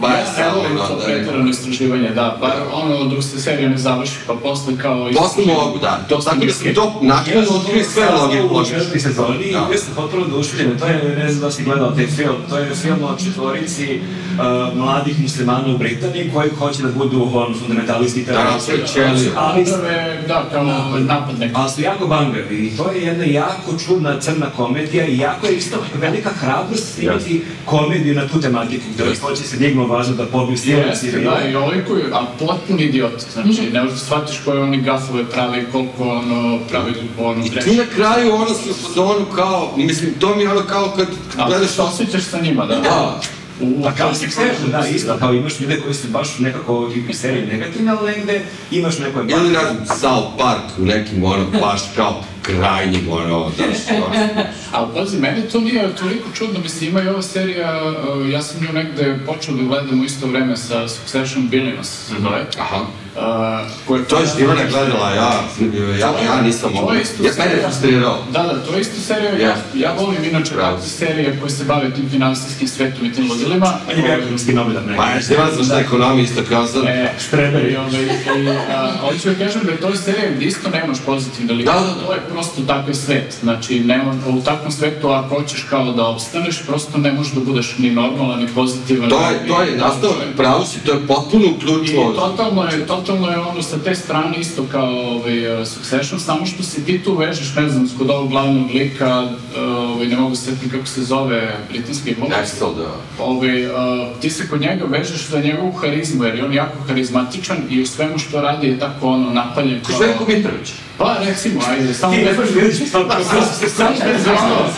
ba, 0.00 0.08
Ja 0.08 0.54
ono, 0.54 0.86
to 0.86 0.96
da, 1.42 1.48
istraživanje, 1.50 2.10
da, 2.10 2.36
bar 2.40 2.56
ono 2.72 3.04
dok 3.04 3.24
se 3.24 3.40
serija 3.40 3.68
ne 3.68 3.78
završi, 3.78 4.16
pa 4.26 4.34
posle 4.34 4.78
kao... 4.78 5.10
Posle 5.16 5.44
mogu, 5.54 5.78
da, 5.78 6.04
to, 6.08 6.16
tako 6.16 6.44
da 6.44 6.52
sam 6.52 6.74
to 6.74 6.98
nakon 7.02 7.42
otkrio 7.50 7.84
sve 7.84 8.10
logike, 8.10 8.42
u 8.42 8.52
logično. 8.54 8.78
četvrti 8.78 9.00
sezoni 9.00 9.44
i 9.44 9.52
Da. 9.52 9.58
ja 9.58 9.78
sam 9.78 9.94
potpuno 9.96 10.22
oduševljen. 10.24 10.78
To 10.78 10.86
je, 10.86 11.16
ne 11.16 11.32
znam 11.32 11.40
da 11.40 11.50
si 11.50 11.64
gledao 11.64 11.90
taj 11.90 12.06
film, 12.06 12.36
to 12.48 12.58
je 12.58 12.74
film 12.74 12.98
o 13.04 13.16
četvorici 13.24 14.00
uh, 14.32 14.76
mladih 14.76 15.20
muslimana 15.20 15.74
u 15.74 15.78
Britaniji 15.78 16.30
koji 16.34 16.50
hoće 16.50 16.82
da 16.82 16.88
budu 16.88 17.30
on, 17.34 17.54
fundamentalisti 17.58 18.20
i 18.20 18.24
teroristi. 18.24 18.72
Da. 19.34 19.40
Ali, 19.40 19.64
da, 20.28 20.48
kao 20.52 20.64
napad 20.98 21.38
neki. 21.38 21.54
ali 21.56 21.70
su 21.70 21.80
jako 21.80 22.06
bangavi 22.06 22.66
i 22.66 22.76
to 22.76 22.90
je 22.90 23.02
jedna 23.02 23.24
jako 23.24 23.78
čudna 23.86 24.20
crna 24.20 24.46
komedija 24.56 25.06
i 25.06 25.18
jako 25.18 25.46
je 25.46 25.56
isto 25.56 25.76
velika 25.94 26.30
hrabrost 26.30 26.94
snimati 26.94 27.42
komediju 27.64 28.14
na 28.14 28.28
tu 28.28 28.40
tematiku 28.40 28.84
gde 28.94 29.04
yes. 29.04 29.20
hoće 29.20 29.42
se 29.42 29.56
digmo 29.56 29.86
važno 29.86 30.14
da 30.14 30.26
pobiju 30.26 30.58
silom 30.58 30.84
Jeste, 30.88 31.10
da, 31.10 31.48
i 31.48 31.54
ovaj 31.54 31.84
koji, 31.88 32.02
a 32.12 32.26
potpuni 32.38 32.82
idiot, 32.82 33.24
znači, 33.32 33.70
ne 33.72 33.82
možeš 33.82 33.98
da 33.98 34.04
shvatiš 34.04 34.40
koje 34.44 34.60
oni 34.60 34.80
gafove 34.80 35.24
pravi, 35.24 35.66
koliko 35.72 36.04
ono, 36.08 36.58
pravi, 36.70 36.92
ono, 37.18 37.46
I 37.46 37.50
ti 37.50 37.76
na 37.76 37.84
kraju 37.94 38.34
ono 38.34 38.54
si 38.54 38.70
u 38.70 38.74
fazonu 38.74 39.26
kao, 39.34 39.72
mislim, 39.76 40.14
to 40.20 40.36
mi 40.36 40.42
je 40.42 40.50
ono 40.50 40.60
kao 40.60 40.92
kad, 40.96 41.08
gledaš 41.48 41.70
se 41.70 41.82
osjećaš 41.82 42.22
sa 42.22 42.40
njima, 42.40 42.66
da. 42.66 42.80
Da. 42.80 43.20
Pa 43.84 43.92
kao 43.92 44.08
to 44.08 44.14
se 44.14 44.24
je 44.24 44.30
Succession, 44.30 44.70
da, 44.70 44.78
da. 44.78 44.88
isto, 44.88 45.16
kao 45.18 45.34
imaš 45.34 45.60
ljude 45.60 45.80
koji 45.80 45.94
su 45.94 46.08
baš 46.08 46.38
nekako 46.38 46.90
i 47.08 47.14
seriji 47.14 47.46
negativne, 47.46 47.92
ali 47.92 48.12
negde 48.12 48.40
imaš 48.70 48.98
neko 48.98 49.20
Ili 49.20 49.50
ne 49.52 49.60
znam, 49.60 49.86
South 49.86 50.28
Park 50.38 50.78
u 50.78 50.84
nekim 50.84 51.24
ono, 51.24 51.46
baš 51.60 51.80
kao 51.96 52.24
krajnjim 52.42 53.08
ono, 53.10 53.50
znaš, 53.56 53.98
ono, 54.04 54.42
Ali 54.72 54.88
pazi, 54.94 55.18
meni 55.18 55.42
to 55.42 55.60
nije 55.60 55.94
toliko 55.96 56.28
čudno, 56.34 56.60
mislim, 56.60 56.90
ima 56.90 57.02
i 57.02 57.08
ova 57.08 57.22
serija, 57.22 57.82
uh, 57.82 58.30
ja 58.30 58.42
sam 58.42 58.62
nju 58.62 58.72
negde 58.72 59.18
počeo 59.26 59.54
da 59.54 59.62
gledam 59.62 60.00
u 60.00 60.04
isto 60.04 60.26
vreme 60.26 60.56
sa 60.56 60.88
Succession 60.88 61.48
Billions, 61.48 61.88
se 61.88 62.14
zove. 62.22 62.46
aha. 62.58 62.84
Uh, 63.16 63.22
koje 63.86 64.04
To 64.04 64.18
je 64.18 64.24
Ivana 64.38 64.60
gledala, 64.70 65.10
ja, 65.10 65.32
ja, 65.98 66.12
ja 66.24 66.42
nisam 66.42 66.70
je 66.94 67.02
isto 67.02 67.24
Ja 67.24 67.30
mene 67.38 67.50
serija. 67.50 67.68
frustrirao. 67.68 68.18
Da, 68.32 68.42
da, 68.42 68.64
to 68.64 68.74
je 68.74 68.80
isto 68.80 69.00
serija, 69.00 69.32
ja, 69.48 69.56
ja 69.74 69.94
volim 70.00 70.24
inače 70.24 70.54
takve 70.54 70.86
serije 70.86 71.36
koje 71.40 71.50
se 71.50 71.64
bave 71.64 71.94
tim 71.94 72.10
finansijskim 72.10 72.68
svetom 72.68 73.06
i 73.06 73.12
tim 73.12 73.30
ludilima. 73.30 73.78
On 73.92 74.04
je 74.04 74.18
ekonomski 74.18 74.52
novinar 74.52 74.82
neki. 74.86 74.96
Pa 74.96 75.10
ja 75.10 75.20
što 75.20 75.34
imam 75.34 75.48
za 75.60 75.78
ekonomiju 75.80 76.24
isto 76.24 76.42
kao 76.48 76.66
sad. 76.66 76.84
E, 76.86 77.12
Štreberi. 77.26 77.72
I, 77.72 77.76
ovaj, 77.76 78.02
i, 78.02 78.08
hoću 79.00 79.28
da 79.28 79.34
kažem 79.44 79.62
da 79.64 79.70
je 79.70 79.80
to 79.80 79.96
serija 79.96 80.30
gdje 80.34 80.46
isto 80.46 80.70
nemaš 80.70 80.98
pozitivne 81.06 81.52
like. 81.54 81.70
Da, 81.72 81.78
da, 81.80 81.86
da. 81.86 82.06
To 82.06 82.12
je 82.12 82.20
prosto 82.32 82.62
takav 82.66 82.94
svet. 82.94 83.36
Znači, 83.42 83.80
nema, 83.80 84.14
u 84.28 84.40
takvom 84.40 84.72
svetu 84.72 85.08
ako 85.08 85.34
hoćeš 85.34 85.66
kao 85.70 85.92
da 85.92 86.06
opstaneš, 86.06 86.62
prosto 86.66 86.98
ne 86.98 87.12
možeš 87.12 87.32
da 87.32 87.40
budeš 87.40 87.78
ni 87.78 87.90
normalan, 87.90 88.40
ni 88.40 88.48
pozitivan. 88.54 89.10
To 89.10 89.20
je, 89.30 89.48
to 89.48 89.62
je, 89.62 89.76
nastao, 89.76 90.12
pravo 90.36 90.64
si, 90.64 90.80
to 90.80 90.92
je 90.92 91.06
potpuno 91.06 91.44
I 91.44 91.50
uključivo. 91.50 92.12
totalno 92.12 92.64
je, 92.64 92.86
totalno 92.86 93.00
je 93.14 93.38
ono 93.38 93.62
sa 93.62 93.78
te 93.84 93.94
strane 93.94 94.38
isto 94.38 94.64
kao 94.72 94.90
ovaj, 94.90 95.60
uh, 95.60 95.66
Succession, 95.66 96.20
samo 96.20 96.46
što 96.46 96.62
se 96.62 96.84
ti 96.84 97.02
tu 97.04 97.16
vežeš, 97.16 97.54
ne 97.56 97.68
znam, 97.68 97.88
kod 97.98 98.10
ovog 98.10 98.30
glavnog 98.30 98.70
lika, 98.74 99.22
uh, 99.22 99.62
ovaj, 99.62 100.06
ne 100.06 100.16
mogu 100.16 100.34
se 100.34 100.44
setiti 100.44 100.70
kako 100.70 100.86
se 100.86 101.02
zove 101.02 101.56
britanski 101.70 102.14
glumac. 102.14 102.38
Axel, 102.38 102.74
da. 102.76 103.24
Ovaj, 103.24 103.66
uh, 103.66 103.72
ti 104.20 104.30
se 104.30 104.48
kod 104.48 104.60
njega 104.60 104.84
vežeš 104.84 105.26
za 105.28 105.40
njegovu 105.40 105.72
harizmu, 105.72 106.24
jer 106.24 106.34
je 106.34 106.44
on 106.44 106.52
jako 106.52 106.78
harizmatičan 106.88 107.56
i 107.70 107.82
u 107.82 107.86
svemu 107.86 108.18
što 108.18 108.40
radi 108.40 108.66
je 108.66 108.78
tako 108.78 109.08
ono 109.08 109.30
napaljen 109.30 109.80
Ko 109.82 109.92
Željko 109.92 110.24
Mitrović. 110.28 110.72
Pa 110.98 111.16
recimo, 111.24 111.60
ajde, 111.68 111.94
samo 111.94 112.14
Ti 112.14 112.24
ne 112.24 112.32
što 112.72 113.04
to 113.04 113.24
samo 113.76 113.90
bez 114.04 114.26
ono, 114.26 114.68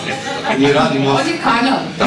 Mi 0.58 0.72
radimo... 0.72 1.10
On 1.10 1.26
je 1.28 1.38
kanal, 1.42 1.78
Da, 1.98 2.04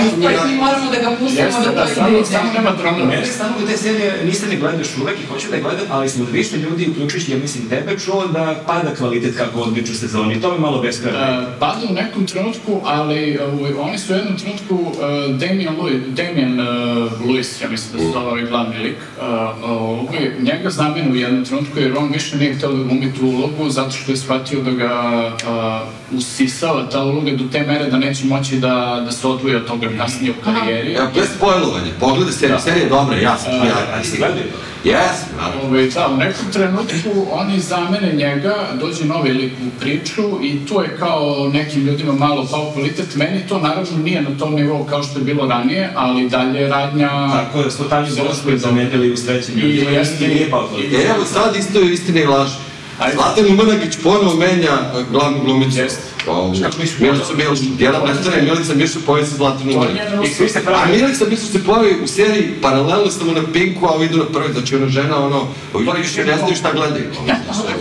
mi 0.47 0.55
moramo 0.55 0.91
da 0.91 1.09
ga 1.09 1.15
pustimo 1.19 1.49
da 1.65 1.71
da, 1.71 1.87
to 1.87 1.95
samo, 1.95 2.07
ide. 2.07 2.25
samo 2.25 2.53
nema 2.53 2.71
dronova. 2.71 3.05
Mene 3.05 3.25
stvarno 3.25 3.55
te 3.67 3.77
serije 3.77 4.21
niste 4.25 4.47
ne 4.47 4.55
gledaš 4.55 4.87
uvek 5.01 5.19
i 5.19 5.25
hoću 5.25 5.49
da 5.49 5.55
je 5.55 5.61
gledam, 5.61 5.85
ali 5.89 6.04
sam 6.09 6.21
od 6.21 6.29
više 6.29 6.57
ljudi, 6.57 6.87
uključujući, 6.91 7.31
ja 7.31 7.37
mislim, 7.37 7.69
tebe, 7.69 7.99
čuo 7.99 8.27
da 8.27 8.55
pada 8.67 8.95
kvalitet 8.95 9.37
kako 9.37 9.59
odmiču 9.59 9.95
sezoni. 9.95 10.41
To 10.41 10.51
me 10.51 10.57
malo 10.59 10.81
beskrajno. 10.81 11.19
Uh, 11.19 11.47
pada 11.59 11.79
u 11.89 11.93
nekom 11.93 12.27
trenutku, 12.27 12.81
ali 12.83 13.37
uh, 13.37 13.85
oni 13.85 13.97
su 13.97 14.13
u 14.13 14.15
jednom 14.15 14.37
trenutku 14.37 14.75
uh, 14.75 15.35
Damian, 15.39 15.75
Lewis, 15.77 16.01
Damian 16.07 16.59
uh, 16.59 16.67
Lewis, 17.21 17.63
ja 17.63 17.69
mislim 17.69 17.93
da 17.93 17.99
se 17.99 18.11
zove 18.13 18.25
ovaj 18.25 18.43
glavni 18.45 18.77
lik, 18.77 18.95
uh, 19.17 19.23
ovaj, 19.69 20.31
njega 20.41 20.69
zamenu 20.69 21.11
u 21.11 21.15
jednom 21.15 21.45
trenutku 21.45 21.79
jer 21.79 21.97
on 21.97 22.11
više 22.13 22.37
nije 22.37 22.55
hteo 22.55 22.71
da 22.71 22.83
glumi 22.83 23.13
tu 23.13 23.25
ulogu 23.25 23.69
zato 23.69 23.91
što 23.91 24.11
je 24.11 24.17
shvatio 24.17 24.61
da 24.61 24.71
ga 24.71 25.31
uh, 26.11 26.17
usisava 26.17 26.89
ta 26.89 27.03
uloga 27.03 27.31
do 27.31 27.43
te 27.51 27.63
mere 27.67 27.89
da 27.89 27.97
neće 27.97 28.25
moći 28.25 28.55
da, 28.55 29.01
da 29.05 29.11
se 29.11 29.27
odvoji 29.27 29.55
od 29.55 29.67
toga 29.67 29.89
kasnije 29.97 30.31
u 30.31 30.43
karijeri. 30.43 30.93
Evo, 30.93 31.07
bez 31.15 31.27
spojlovanja, 31.37 31.91
pogledaj 31.99 32.33
seriju, 32.33 32.55
Da. 32.55 32.61
serija 32.61 32.83
je 32.83 32.89
dobra, 32.89 33.17
ja 33.17 33.37
sam, 33.37 33.53
A, 33.53 33.65
ja, 33.65 33.75
A 33.93 34.01
ti 34.01 34.07
si 34.07 34.17
gledao 34.17 34.37
to? 34.37 34.41
Jes, 34.43 34.74
naravno. 35.37 35.69
Ove, 35.69 35.87
da, 35.87 36.07
u 36.13 36.17
nekom 36.17 36.45
trenutku 36.53 37.27
oni 37.31 37.59
zamene 37.59 38.13
njega, 38.13 38.55
dođe 38.79 39.05
novi 39.05 39.29
lik 39.29 39.51
u 39.67 39.79
priču 39.79 40.21
i 40.43 40.65
tu 40.65 40.81
je 40.81 40.97
kao 40.99 41.49
nekim 41.53 41.85
ljudima 41.85 42.13
malo 42.13 42.47
pao 42.51 42.71
kvalitet. 42.73 43.15
Meni 43.15 43.47
to 43.49 43.59
naravno 43.59 43.97
nije 44.03 44.21
na 44.21 44.37
tom 44.39 44.55
nivou 44.55 44.83
kao 44.83 45.03
što 45.03 45.19
je 45.19 45.25
bilo 45.25 45.47
ranije, 45.47 45.89
ali 45.95 46.29
dalje 46.29 46.59
je 46.59 46.69
radnja... 46.69 47.09
Tako 47.31 47.59
je, 47.59 47.71
smo 47.71 47.85
je 47.85 48.15
dobro. 48.15 48.57
zamenili 48.57 49.11
u 49.13 49.17
srećem 49.17 49.57
I 49.57 49.61
ljudima 49.61 49.91
i 49.91 49.93
jeste- 49.93 50.27
nije 50.27 50.49
pao 50.51 50.67
kvalitet. 50.67 50.99
E, 50.99 51.09
evo 51.15 51.25
sad 51.25 51.55
isto 51.55 51.79
je 51.79 51.93
istina 51.93 52.19
i 52.19 52.25
laž. 52.25 52.49
Ajde. 52.99 53.15
Zlatan 53.15 53.45
Umanagić 53.45 53.95
ponovo 54.03 54.35
menja 54.35 54.71
eh, 54.71 55.03
glavnu 55.11 55.43
glumicu. 55.43 55.79
Jeste. 55.79 56.01
Misliš? 56.79 56.99
Milica 56.99 57.33
Milš, 57.37 57.59
jedan 57.79 58.01
nestane 58.07 58.41
Milica 58.41 58.73
Milša 58.73 58.99
pojavi 59.05 59.27
sa 59.27 59.35
Zlatan 59.35 59.69
je 59.69 59.77
Umanagić. 59.77 60.01
njena 60.01 60.23
I 60.23 60.27
svi 60.27 60.49
se 60.49 60.61
A. 60.67 60.85
Milica 60.85 61.25
Milša 61.25 61.45
se 61.45 61.63
pojavi 61.63 62.03
u 62.03 62.07
seriji 62.07 62.53
paralelno 62.61 63.11
samo 63.11 63.31
na 63.31 63.41
Pinku, 63.53 63.85
a 63.85 63.89
ovi 63.89 64.05
idu 64.05 64.17
na 64.17 64.25
prvi, 64.25 64.53
znači 64.53 64.75
ona 64.75 64.87
žena, 64.87 65.25
ono, 65.25 65.47
ovi 65.73 65.85
ljudi 65.85 66.01
više 66.01 66.25
ne 66.25 66.37
znaju 66.37 66.55
šta 66.55 66.71
gledaju. 66.71 67.11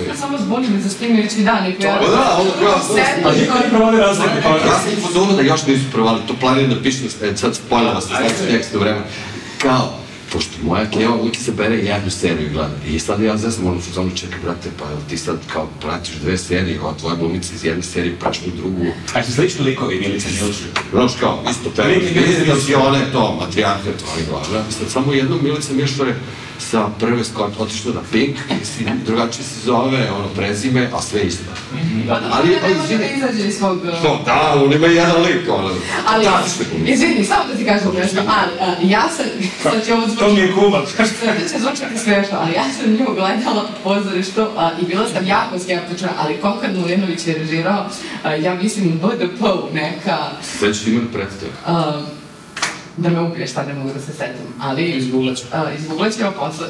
ja 0.08 0.16
samo 0.16 0.38
zbunjujem 0.38 0.80
za 0.82 0.90
snimajući 0.90 1.40
dan 1.40 1.66
i 1.66 1.74
Pa 1.80 1.88
da, 1.88 2.38
ono 2.40 2.50
kao 2.60 3.30
A 3.30 3.32
niko 3.32 3.58
ne 3.58 3.68
provode 3.70 3.98
razlike. 3.98 4.30
Ja 4.66 4.78
sam 4.78 5.02
fazonu 5.06 5.36
da 5.36 5.42
još 5.42 5.66
nisu 5.66 5.84
provali, 5.92 6.20
to 6.28 6.34
planiram 6.40 6.70
da 6.70 6.82
pišem, 6.82 7.06
e, 7.22 7.36
sad 7.36 7.56
spojlava 7.56 8.00
se, 8.00 8.06
znači 8.08 8.52
tekst 8.52 8.74
u 8.74 8.78
vremena. 8.78 9.04
Kao, 9.58 10.03
pošto 10.34 10.52
moja 10.62 10.90
keva 10.90 11.14
uvijek 11.14 11.36
se 11.36 11.52
bere 11.52 11.76
jednu 11.76 12.10
seriju 12.10 12.46
i 12.46 12.52
gleda. 12.52 12.76
I 12.88 12.98
sad 12.98 13.22
ja 13.22 13.36
zezam 13.36 13.66
ono 13.66 13.76
u 13.76 13.80
fazonu, 13.80 14.10
čekaj 14.16 14.38
brate, 14.44 14.68
pa 14.78 14.84
ti 15.08 15.16
sad 15.18 15.38
kao 15.52 15.68
pratiš 15.80 16.14
dve 16.14 16.38
serije, 16.38 16.80
ova 16.80 16.94
tvoja 17.00 17.16
glumica 17.16 17.54
iz 17.54 17.64
jedne 17.64 17.82
serije 17.82 18.16
prašnu 18.20 18.46
u 18.52 18.56
drugu. 18.56 18.86
A 19.14 19.22
su 19.22 19.32
slični 19.32 19.64
likovi, 19.64 20.00
Milica 20.00 20.28
Milša. 20.42 20.64
Znaš 20.90 21.12
kao, 21.20 21.44
isto 21.50 21.70
peva, 21.76 21.88
Lik 21.88 22.02
je 22.02 22.10
bio 22.10 22.26
inspiracione, 22.26 23.12
to, 23.12 23.36
matrijarhe, 23.40 23.90
to 23.90 24.04
oni 24.14 24.26
glavna. 24.30 24.70
Sad 24.70 24.90
samo 24.90 25.12
jednom 25.12 25.38
Milica 25.42 25.72
Mišore 25.72 26.14
sa 26.58 26.88
prve 27.00 27.24
skot 27.24 27.52
otišla 27.58 27.92
na 27.94 28.00
Pink, 28.12 28.36
drugačije 29.06 29.44
se 29.44 29.60
zove, 29.60 30.10
ono, 30.10 30.28
prezime, 30.28 30.90
a 30.94 31.02
sve 31.02 31.20
isto. 31.22 31.44
Pa 32.08 32.14
Ali- 32.14 32.24
ali, 32.32 32.74
može 32.74 32.88
da 32.88 33.04
izvini. 33.04 33.10
izađe 33.16 33.48
iz 33.48 33.56
svog... 33.56 33.76
uh, 33.78 34.02
To, 34.02 34.22
da, 34.24 34.54
on 34.56 34.72
ima 34.72 34.86
jedan 34.86 35.22
lik, 35.22 35.48
ono, 35.48 35.70
Ali, 36.08 36.24
glumica. 36.24 36.92
izvini, 36.92 37.24
samo 37.24 37.44
da 37.44 37.56
ti 37.56 37.64
kažem 37.64 37.90
nešto, 37.94 38.18
ali 38.18 38.52
a, 38.60 38.74
ja 38.82 39.08
sam, 39.08 39.24
sad 39.62 39.86
će 39.86 39.94
ovo 39.94 40.06
To 40.08 40.32
mi 40.32 40.40
je 40.40 40.52
kuma. 40.52 40.80
sad 40.86 41.06
će 41.52 41.58
zvučati 41.58 41.98
smešno, 41.98 42.38
ali 42.40 42.52
ja 42.52 42.64
sam 42.72 42.90
nju 42.92 43.14
gledala 43.14 43.62
u 43.64 43.82
pozorištu 43.84 44.46
a, 44.56 44.70
i 44.82 44.86
bila 44.86 45.08
sam 45.08 45.26
jako 45.26 45.58
skeptična, 45.58 46.08
ali 46.18 46.36
Konkan 46.36 46.72
Milinović 46.72 47.26
je 47.26 47.34
režirao, 47.34 47.86
a, 48.22 48.34
ja 48.34 48.54
mislim, 48.54 48.90
BDP 48.92 49.40
neka, 49.72 50.18
Sve 50.58 50.74
ćeš 50.74 50.86
imati 50.86 51.12
predstavu. 51.12 51.52
Da 52.96 53.08
me 53.10 53.20
ubije, 53.20 53.46
šta 53.46 53.62
ne 53.66 53.74
mogu 53.74 53.90
da 53.94 54.00
se 54.00 54.12
setim, 54.12 54.46
ali... 54.60 54.90
Izgooglat 54.90 55.36
ću. 55.36 55.44
Uh, 55.52 55.80
izgooglat 55.80 56.12
ću 56.12 56.18
posle... 56.38 56.66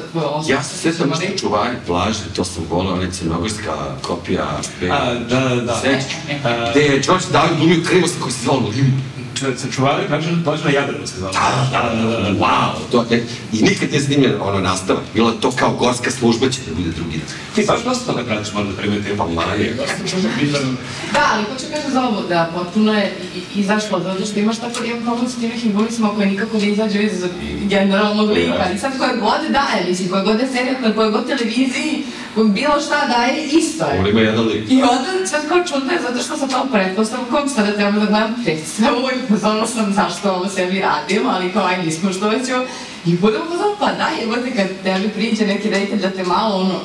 Ja 0.47 0.63
se 0.63 0.77
svetam 0.77 1.11
ali- 1.13 1.25
što 1.27 1.37
čuvari 1.37 1.75
plaže, 1.87 2.19
to 2.35 2.43
sam 2.43 2.63
volao, 2.69 2.93
ona 2.93 3.11
crnogorska 3.11 3.73
kopija. 4.01 4.59
A, 4.91 5.13
da, 5.13 5.39
da, 5.39 5.55
da. 5.55 5.75
Sećaš? 5.75 6.13
A, 6.43 6.71
Gde 6.71 6.81
je 6.81 6.99
George 6.99 7.25
W. 7.31 7.57
glumio 7.57 7.83
krivost 7.87 8.15
koji 8.21 8.31
se 8.31 8.43
zvao 8.43 8.57
Limu. 8.59 9.14
Č- 9.35 9.57
se 9.57 9.71
čuvali, 9.71 10.07
kažem, 10.09 10.41
plaža 10.43 10.63
na 10.65 10.71
Jadranu 10.71 11.07
se 11.07 11.17
zvala. 11.19 11.33
Da, 11.71 11.79
da, 11.95 12.11
da, 12.11 12.19
da, 12.19 12.29
wow, 12.39 12.71
to 12.91 13.05
je, 13.09 13.25
i 13.53 13.61
nikad 13.61 13.89
nije 13.91 14.01
snimljen 14.01 14.33
ono 14.41 14.59
nastavak, 14.59 15.03
bilo 15.13 15.29
je 15.29 15.39
to 15.41 15.51
kao 15.51 15.71
gorska 15.73 16.11
služba 16.11 16.49
će 16.49 16.59
da 16.67 16.75
bude 16.75 16.89
drugi 16.89 17.17
dan. 17.17 17.27
Ti 17.55 17.63
baš 17.67 17.83
dosta 17.83 18.11
toga 18.11 18.23
pratiš, 18.23 18.53
možda 18.53 18.71
da 18.71 18.77
primetim. 18.81 19.17
Pa 19.17 19.25
manje. 19.25 19.73
Da, 21.13 21.29
ali 21.33 21.43
hoću 21.43 21.65
kažem 21.73 21.91
za 21.91 22.01
ovo, 22.07 22.21
da 22.29 22.49
potpuno 22.55 22.93
je 22.93 23.13
izašlo, 23.55 23.99
zato 23.99 24.25
što 24.25 24.39
imaš 24.39 24.57
tako 24.57 24.83
jedan 24.83 25.03
problem 25.03 25.29
sa 25.29 25.39
tim 25.39 25.49
nekim 25.49 25.73
gulisima 25.73 26.09
koji 26.15 26.27
nikako 26.29 26.57
ne 26.57 26.67
izađu 26.69 26.99
iz 27.01 27.23
generalnog 27.61 28.29
lika. 28.29 28.65
I 28.75 28.77
sad 28.77 28.97
koje 28.97 29.17
god 29.17 29.41
daje, 29.49 29.85
mislim, 29.89 30.09
koje 30.09 30.23
god 30.23 30.39
je 30.39 30.47
serija, 30.47 30.79
na 30.81 30.93
koje 30.93 31.11
god 31.11 31.27
televiziji, 31.27 32.03
bilo 32.35 32.81
šta 32.81 33.07
daje, 33.07 33.45
isto 33.45 33.85
je. 33.85 33.99
On 33.99 34.07
ima 34.07 34.19
jedan 34.19 34.47
lik. 34.47 34.63
I 34.71 34.81
onda 34.81 35.27
sve 35.27 35.39
kao 35.49 35.57
čudno 35.63 35.93
je 35.93 36.01
zato 36.01 36.23
što 36.23 36.37
sa 36.37 36.47
tom 36.47 36.69
pretpostavkom 36.71 37.49
sada 37.49 37.71
treba 37.71 37.91
da 37.91 38.05
gledam 38.05 38.35
predstavu 38.43 38.97
i 39.15 39.24
pozorno 39.25 39.67
sam 39.67 39.93
zašto 39.93 40.31
ovo 40.31 40.47
sebi 40.49 40.79
radim, 40.79 41.27
ali 41.27 41.53
kao 41.53 41.65
aj 41.65 41.83
nismo 41.85 42.11
što 42.11 42.25
ovo. 42.27 42.65
I 43.05 43.13
budem 43.13 43.41
pozorno, 43.43 43.75
pa 43.79 43.85
da, 43.87 44.09
jebote 44.21 44.51
kad 44.55 44.67
tebi 44.83 45.09
priđe 45.09 45.47
neki 45.47 45.69
reditelj 45.69 45.99
da 45.99 46.09
te 46.09 46.23
malo 46.23 46.55
ono, 46.55 46.79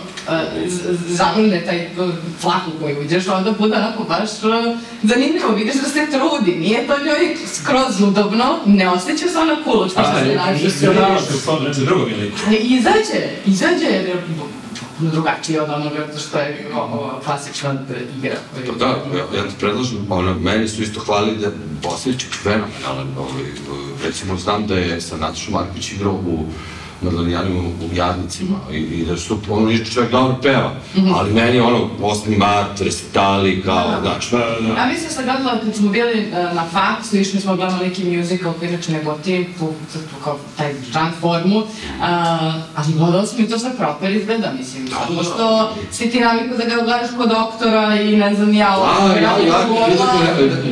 z- 0.67 0.81
zavrne 1.07 1.61
taj 1.61 1.87
uh, 1.99 2.11
flak 2.41 2.63
u 2.69 2.83
koji 2.83 2.97
uđeš, 2.99 3.29
onda 3.29 3.53
bude 3.53 3.77
onako 3.77 4.05
baš 4.05 4.31
uh, 4.33 4.77
zanimljivo, 5.03 5.49
vidiš 5.51 5.75
da 5.75 5.89
se 5.89 6.07
trudi, 6.07 6.59
nije 6.59 6.87
to 6.87 6.95
njoj 6.99 7.37
skroz 7.47 8.01
udobno, 8.01 8.45
ne 8.67 8.91
osjeća 8.91 9.29
se 9.29 9.39
ona 9.39 9.57
kulo 9.65 9.89
što 9.89 10.01
A, 10.01 10.15
se 10.15 10.29
je, 10.29 10.37
nađe. 10.37 10.59
ti 10.61 10.71
si 10.71 10.89
ono 10.89 11.19
što 11.21 11.81
je 11.81 11.87
drugo 11.87 12.07
ili? 12.09 12.33
Ali 12.47 12.57
izađe, 12.59 13.21
izađe 13.47 13.85
je 13.87 14.23
drugačiji 15.01 15.59
od 15.59 15.71
onoga 15.71 16.07
što 16.19 16.39
je 16.39 16.71
klasična 17.25 17.75
igra. 18.19 18.37
To 18.67 18.73
da, 18.73 18.87
ja, 18.87 19.27
ja 19.37 19.43
ti 19.43 19.55
predlažem, 19.61 20.07
ono, 20.09 20.35
meni 20.35 20.69
su 20.69 20.83
isto 20.83 21.01
hvalili 21.01 21.39
da 21.39 21.47
je 21.47 21.53
Bosnić 21.83 22.25
fenomenalan, 22.43 23.09
ovaj, 23.19 23.45
recimo 24.05 24.37
znam 24.37 24.67
da 24.67 24.75
je 24.75 25.01
sa 25.01 25.17
Natašom 25.17 25.55
Marković 25.55 25.93
igrao 25.93 26.13
u 26.13 26.45
Madalijanima 27.03 27.61
u 27.61 27.95
Jarnicima 27.95 28.57
i, 28.73 28.77
i 28.77 29.05
da 29.05 29.17
su, 29.17 29.39
ono, 29.51 29.71
i 29.71 29.85
čovjek 29.85 30.13
dobro 30.13 30.37
peva, 30.43 30.73
ali 31.15 31.33
meni 31.33 31.57
je 31.57 31.63
ono, 31.63 31.89
8. 32.01 32.39
mart, 32.39 32.81
resitali, 32.81 33.63
kao, 33.63 34.01
znaš, 34.03 34.31
Da, 34.31 34.39
da. 34.39 34.81
Ja 34.81 34.87
mislim 34.87 35.09
da 35.09 35.15
sam 35.15 35.25
gledala 35.25 35.61
kad 35.65 35.75
smo 35.75 35.89
bili 35.89 36.21
e, 36.21 36.55
na 36.55 36.65
faksu, 36.73 37.17
išli 37.17 37.41
smo 37.41 37.57
gledali 37.57 37.89
neki 37.89 38.17
musical 38.17 38.53
koji 38.53 38.69
inače 38.69 38.93
ne 38.93 39.03
goti 39.03 39.49
tu, 39.59 39.67
tu, 39.93 39.99
tu 39.99 40.25
kao 40.25 40.39
taj 40.57 40.75
žan 40.93 41.13
formu, 41.21 41.63
a, 42.03 42.53
ali 42.77 42.93
gledala 42.93 43.27
sam 43.27 43.41
i 43.41 43.49
to 43.49 43.59
sve 43.59 43.71
proper 43.77 44.11
izgleda, 44.11 44.53
mislim, 44.59 44.89
zato 44.89 45.25
što 45.25 45.73
si 45.93 46.11
ti 46.11 46.21
naviku 46.21 46.57
da 46.57 46.65
ga 46.65 46.83
gledaš 46.83 47.11
kod 47.17 47.29
doktora 47.29 47.95
i 47.95 48.17
ne 48.17 48.35
znam 48.35 48.55
ja, 48.55 48.77
A, 49.01 49.07
ja, 49.07 49.17
ja, 49.17 49.39
ja, 49.47 49.67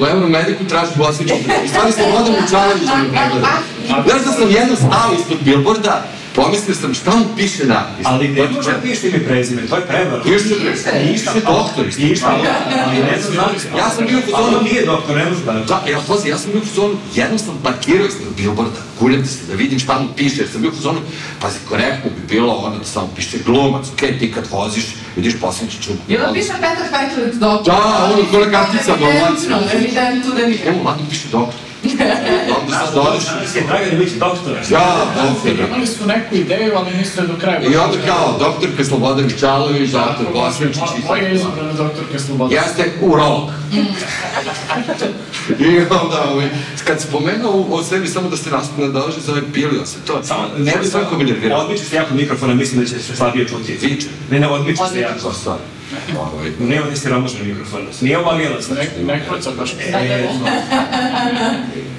u 0.01 0.07
Euromediku 0.07 0.65
traži 0.65 0.93
Bosnić, 0.97 1.31
i 1.65 1.69
stvari 1.69 1.93
sam 1.93 2.05
vodim 2.19 2.35
u 2.35 2.51
da 2.51 2.69
pregleda. 3.11 3.49
Znaš 3.87 4.25
da 4.25 4.33
sam 4.33 4.51
jednom 4.51 4.77
stao 4.77 5.15
ispod 5.19 5.39
billboarda, 5.45 6.05
pomislio 6.43 6.75
sam 6.75 6.95
šta 6.95 7.17
mu 7.17 7.25
piše 7.37 7.67
napis. 7.67 8.07
Ali 8.07 8.29
ne 8.29 8.49
može 8.49 8.73
da 8.73 8.81
pišeš 8.81 9.05
ime 9.05 9.25
prezime, 9.25 9.67
to 9.67 9.77
je 9.77 9.87
prevara. 9.87 10.23
Piše, 10.23 10.55
Išta, 10.75 10.91
piše 11.13 11.41
doktor. 11.47 11.87
Išta, 11.99 12.39
ali 12.87 12.99
ne 12.99 13.21
znam, 13.21 13.33
znam. 13.33 13.79
Ja 13.79 13.91
sam 13.91 14.07
bio 14.07 14.19
u 14.19 14.23
on 14.35 14.65
nije 14.65 14.87
doktor, 14.87 15.17
ne 15.17 15.25
može 15.25 15.45
da... 15.45 15.53
Da, 15.53 15.85
ja, 15.91 15.99
pazi, 16.09 16.29
ja 16.29 16.39
sam 16.39 16.51
bio 16.53 16.61
u 16.61 16.65
fazonu, 16.65 16.97
jednom 17.15 17.39
sam 17.39 17.59
parkirao 17.63 18.07
ispod 18.07 18.27
billboarda, 18.37 18.81
kuljam 18.99 19.27
se 19.27 19.39
da 19.49 19.55
vidim 19.55 19.79
šta 19.79 19.99
mu 20.01 20.09
piše, 20.17 20.41
jer 20.43 20.49
sam 20.53 20.61
bio 20.61 20.71
u 20.71 20.75
fazonu, 20.75 20.99
pazi, 21.41 21.59
korektno 21.69 22.11
bi 22.11 22.35
bilo 22.35 22.53
ono 22.55 22.79
da 22.79 22.85
samo 22.85 23.09
piše 23.17 23.39
glumac, 23.47 23.87
okej, 23.93 24.19
ti 24.19 24.33
kad 24.33 24.45
voziš, 24.51 24.85
vidiš 25.17 25.41
Bosnićiću. 25.41 25.91
Jel 26.09 26.21
da 26.27 26.33
piše 26.33 26.53
Petar 26.53 26.89
Petrović 26.93 27.35
doktor? 27.35 27.75
Da, 27.75 28.11
ono, 28.15 28.25
ko 28.31 28.39
na 28.39 28.51
karticama, 28.51 29.07
Evidentno, 29.09 29.59
evidentno 29.75 30.35
da 30.35 30.47
nije. 30.47 30.61
Evo, 30.67 30.83
mladno 30.83 31.05
piše 31.11 31.29
doktor. 31.33 31.68
Onda 32.61 32.79
sad 32.79 32.95
dođeš, 32.95 33.25
Je 33.55 33.63
Dragan 33.67 33.93
Ilić 33.93 34.13
doktor. 34.13 34.57
ja, 34.71 34.97
doktor. 35.23 35.67
Imali 35.69 35.87
su 35.87 36.07
neku 36.07 36.35
ideju, 36.35 36.73
ali 36.77 36.97
nisu 36.97 37.21
je 37.21 37.27
do 37.27 37.35
kraja. 37.41 37.61
I 37.63 37.77
onda 37.77 37.97
kao, 38.07 38.37
doktorka 38.39 38.85
Slobodan 38.85 39.25
Mičalović, 39.25 39.91
doktor 39.91 40.27
Bosničić 40.33 40.83
i 40.99 41.07
Moja 41.07 41.23
je 41.23 41.25
tako. 41.25 41.35
izabrana 41.37 41.73
doktorka 41.73 42.19
Sloboda. 42.19 42.55
Jeste 42.55 42.93
urolog. 43.03 43.51
I 45.59 45.79
onda, 45.79 46.25
ovaj, 46.33 46.49
kad 46.85 47.01
se 47.01 47.07
pomenuo 47.13 47.67
o 47.71 47.83
sebi, 47.83 48.09
samo 48.09 48.29
da 48.29 48.37
se 48.37 48.51
nadođe 48.77 49.21
za 49.21 49.33
ovaj 49.33 49.45
pilio 49.55 49.87
se, 49.87 49.97
to, 50.07 50.21
Samo, 50.23 50.49
ne 50.59 50.73
bi 50.83 50.87
sve 50.87 51.05
ko 51.11 51.17
mi 51.19 51.25
nervirao. 51.25 51.61
Odmiče 51.61 51.85
se 51.85 51.97
jako 51.97 52.15
mikrofona, 52.15 52.55
mislim 52.55 52.81
da 52.81 52.87
će 52.87 52.99
se 52.99 53.17
slabije 53.17 53.49
čuti. 53.49 53.79
Viče. 53.83 54.07
Ne, 54.31 54.41
ne, 54.41 54.49
odmiče 54.49 54.77
se 54.77 54.83
Odmiče 54.85 55.01
jako. 55.03 55.33
Ovaj, 55.47 55.59
Nije 56.61 56.83
on 56.83 56.93
isti 56.93 57.09
romožan 57.09 57.47
mikrofon. 57.47 57.81
Nije 58.01 58.19
ovo 58.19 58.31
agijelac, 58.31 58.65
znači. 58.65 58.89
Ne, 58.99 59.15
ne 59.15 59.25
kroca 59.29 59.51
baš. 59.59 59.73
E, 59.73 60.29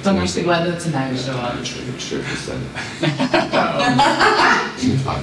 To 0.04 0.12
naši 0.12 0.42
gledalci 0.42 0.90
najviše 0.90 1.30
vole. 1.30 1.50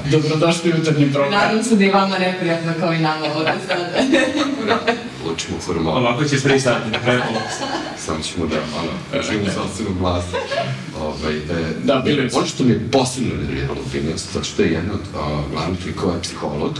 Dobrodošli 0.12 0.72
u 0.72 0.76
jutarnji 0.78 1.12
program. 1.14 1.32
Nadam 1.32 1.64
se 1.64 1.76
da 1.76 1.84
i 1.86 1.90
vama 1.90 2.18
neprijatno 2.18 2.74
kao 2.80 2.94
i 2.94 3.00
nama 3.00 3.26
ovdje 3.36 3.54
sada. 3.68 3.88
Lučimo 5.26 5.58
hormon. 5.66 5.98
Ovako 5.98 6.26
ćeš 6.26 6.44
pristati 6.44 6.92
na 6.92 7.00
kraju. 7.00 7.22
Samo 7.98 8.20
ćemo 8.20 8.46
da, 8.48 8.56
ono, 8.56 9.24
živimo 9.24 9.52
sobstvenog 9.52 9.98
glasa. 10.00 10.38
Ovaj, 11.02 11.38
e, 11.38 11.42
Da, 11.84 11.96
bili 12.06 12.30
Ono 12.34 12.46
što 12.48 12.64
mi 12.64 12.72
je 12.72 12.88
posebno 12.92 13.36
nerviralo 13.36 13.80
u 13.86 13.90
Phineas, 13.90 14.26
zato 14.34 14.46
što 14.46 14.62
je 14.62 14.72
jedna 14.72 14.94
od 14.94 15.02
a, 15.16 15.42
glavnih 15.52 15.86
likova 15.86 16.14
je 16.14 16.22
psiholog, 16.22 16.80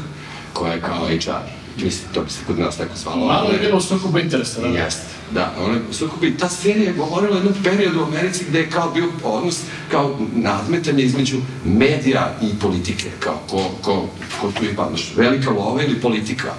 koja 0.54 0.74
je 0.74 0.82
kao 0.82 1.08
HR. 1.08 1.67
Mislim, 1.84 2.14
to 2.14 2.22
bi 2.22 2.30
se 2.30 2.40
kod 2.48 2.60
nas 2.60 2.78
tako 2.78 2.96
zvalo. 2.96 3.26
Malo 3.28 3.50
je 3.52 3.60
bilo 3.60 3.78
u 3.78 3.82
sukobu 3.82 4.20
interesa, 4.20 4.62
da? 4.62 4.68
Jeste, 4.68 5.02
da. 5.34 5.54
Ona, 5.60 5.80
sukob 5.92 6.24
i 6.24 6.38
ta 6.38 6.50
serija 6.50 6.88
je 6.88 6.94
govorila 6.94 7.34
o 7.34 7.38
jednom 7.38 7.54
periodu 7.64 8.00
u 8.00 8.04
Americi 8.04 8.46
gde 8.50 8.60
je 8.60 8.70
kao 8.70 8.92
bio 8.92 9.06
odnos, 9.24 9.60
kao 9.92 10.20
nadmetanje 10.36 11.04
između 11.04 11.38
medija 11.66 12.36
i 12.42 12.60
politike, 12.60 13.10
kao 13.20 13.40
ko, 13.50 13.70
ko, 13.82 14.08
ko 14.42 14.52
tu 14.52 14.66
je 14.66 14.76
padnaš, 14.76 15.12
velika 15.16 15.50
lova 15.52 15.84
ili 15.84 16.02
politika, 16.02 16.54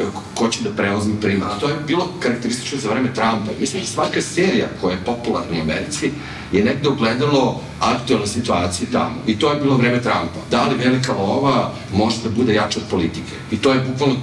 e, 0.00 0.02
ko- 0.34 0.48
će 0.48 0.62
da 0.62 0.70
preozme 0.70 1.20
primat. 1.20 1.60
To 1.60 1.68
je 1.68 1.74
bilo 1.86 2.08
karakteristično 2.20 2.78
za 2.78 2.88
vreme 2.90 3.14
Trumpa. 3.14 3.50
Mislim 3.60 3.84
svaka 3.86 4.22
serija 4.22 4.66
koja 4.80 4.92
je 4.92 5.04
popularna 5.06 5.58
u 5.58 5.62
Americi 5.62 6.10
je 6.52 6.64
negde 6.64 6.88
ogledalo 6.88 7.60
aktualne 7.80 8.26
situacije 8.26 8.88
tamo. 8.92 9.14
I 9.26 9.38
to 9.38 9.52
je 9.52 9.60
bilo 9.60 9.76
vreme 9.76 10.02
Trumpa. 10.02 10.40
Da 10.50 10.64
li 10.66 10.74
velika 10.84 11.12
lova 11.12 11.72
može 11.94 12.16
da 12.24 12.30
bude 12.30 12.54
jača 12.54 12.80
od 12.80 12.90
politike? 12.90 13.32
I 13.50 13.56
to 13.56 13.72
je 13.72 13.80
bukvalno 13.80 14.16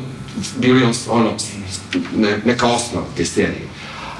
bili 0.57 0.83
on, 0.83 0.93
ono, 1.09 1.33
ne, 2.15 2.41
neka 2.45 2.67
osnova 2.67 3.05
te 3.17 3.25
serije. 3.25 3.67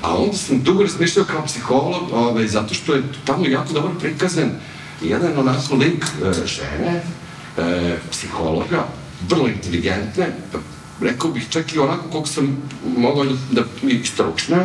A 0.02 0.18
onda 0.18 0.38
sam 0.38 0.62
dugo 0.64 0.84
razmišljao 0.84 1.26
kao 1.26 1.46
psiholog, 1.46 2.04
ovaj, 2.14 2.48
zato 2.48 2.74
što 2.74 2.94
je 2.94 3.04
tamo 3.26 3.46
jako 3.46 3.74
dobro 3.74 3.92
prikazan 4.00 4.52
jedan 5.02 5.40
onako 5.40 5.76
lik 5.76 6.06
e, 6.06 6.46
žene, 6.46 7.02
e, 7.58 7.98
psihologa, 8.12 8.88
vrlo 9.30 9.48
inteligentne, 9.48 10.28
rekao 11.02 11.32
bih 11.32 11.46
čak 11.50 11.74
i 11.74 11.80
onako 11.80 12.10
koliko 12.10 12.28
sam 12.30 12.58
mogao 12.98 13.26
da, 13.52 13.62
i 13.84 14.06
stručna, 14.06 14.58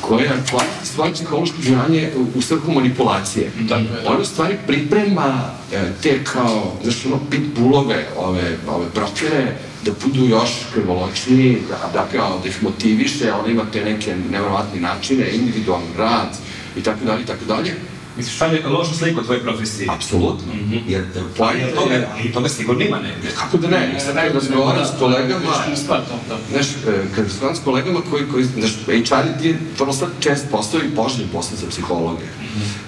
koja 0.00 0.32
koristi 0.50 0.86
svoje 0.94 1.12
psihološko 1.12 1.56
znanje 1.62 2.10
u, 2.34 2.42
svrhu 2.42 2.72
manipulacije. 2.72 3.44
Je, 3.44 3.64
da. 3.64 3.80
Ona 4.06 4.24
stvari 4.24 4.56
priprema 4.66 5.50
e, 5.72 5.92
te 6.02 6.24
kao, 6.24 6.72
znaš, 6.82 7.06
ono, 7.06 7.20
pitbullove, 7.30 8.06
ove, 8.16 8.58
ove 8.68 8.86
brokere, 8.94 9.56
da 9.86 9.92
budu 10.04 10.26
još 10.26 10.50
krvoločniji, 10.74 11.58
da, 11.68 11.90
da 11.92 12.06
kao, 12.12 12.40
da 12.42 12.48
ih 12.48 12.62
motiviše, 12.62 13.32
ona 13.32 13.48
ima 13.48 13.64
te 13.72 13.84
neke 13.84 14.16
nevrovatne 14.30 14.80
načine, 14.80 15.30
individualni 15.30 15.96
rad, 15.98 16.36
i 16.76 16.82
tako 16.82 17.04
dalje, 17.04 17.22
i 17.22 17.26
tako 17.26 17.44
dalje. 17.44 17.74
Misliš, 18.16 18.36
šalje 18.36 18.62
lošu 18.66 18.94
sliku 18.94 19.20
o 19.20 19.22
tvojoj 19.22 19.42
profesiji. 19.42 19.88
Apsolutno. 19.90 20.52
Jer 20.88 21.02
e, 21.02 21.06
Ali 21.16 21.28
pojenta 21.36 21.80
toga, 21.80 21.94
je, 21.94 22.08
ali 22.12 22.32
toga 22.32 22.48
sigurno 22.48 22.84
ima 22.84 22.98
negde. 22.98 23.28
kako 23.38 23.56
da 23.56 23.68
ne, 23.68 24.00
sad 24.00 24.14
kad 24.14 24.34
razgovaram 24.34 24.84
s 24.84 24.98
kolegama, 24.98 25.52
to, 25.86 26.02
da. 26.28 26.38
Znaš, 26.50 26.66
e, 26.66 26.74
kad 27.14 27.24
razgovaram 27.24 27.56
s 27.56 27.64
kolegama 27.64 28.00
koji, 28.10 28.24
koji 28.32 28.44
znaš, 28.44 28.72
HR 28.86 29.40
ti 29.40 29.48
je 29.48 29.58
vrlo 29.78 29.92
sad 29.92 30.08
čest 30.20 30.46
posao 30.50 30.80
i 30.80 30.96
poželjen 30.96 31.28
posao 31.32 31.56
za 31.56 31.66
psihologe. 31.70 32.24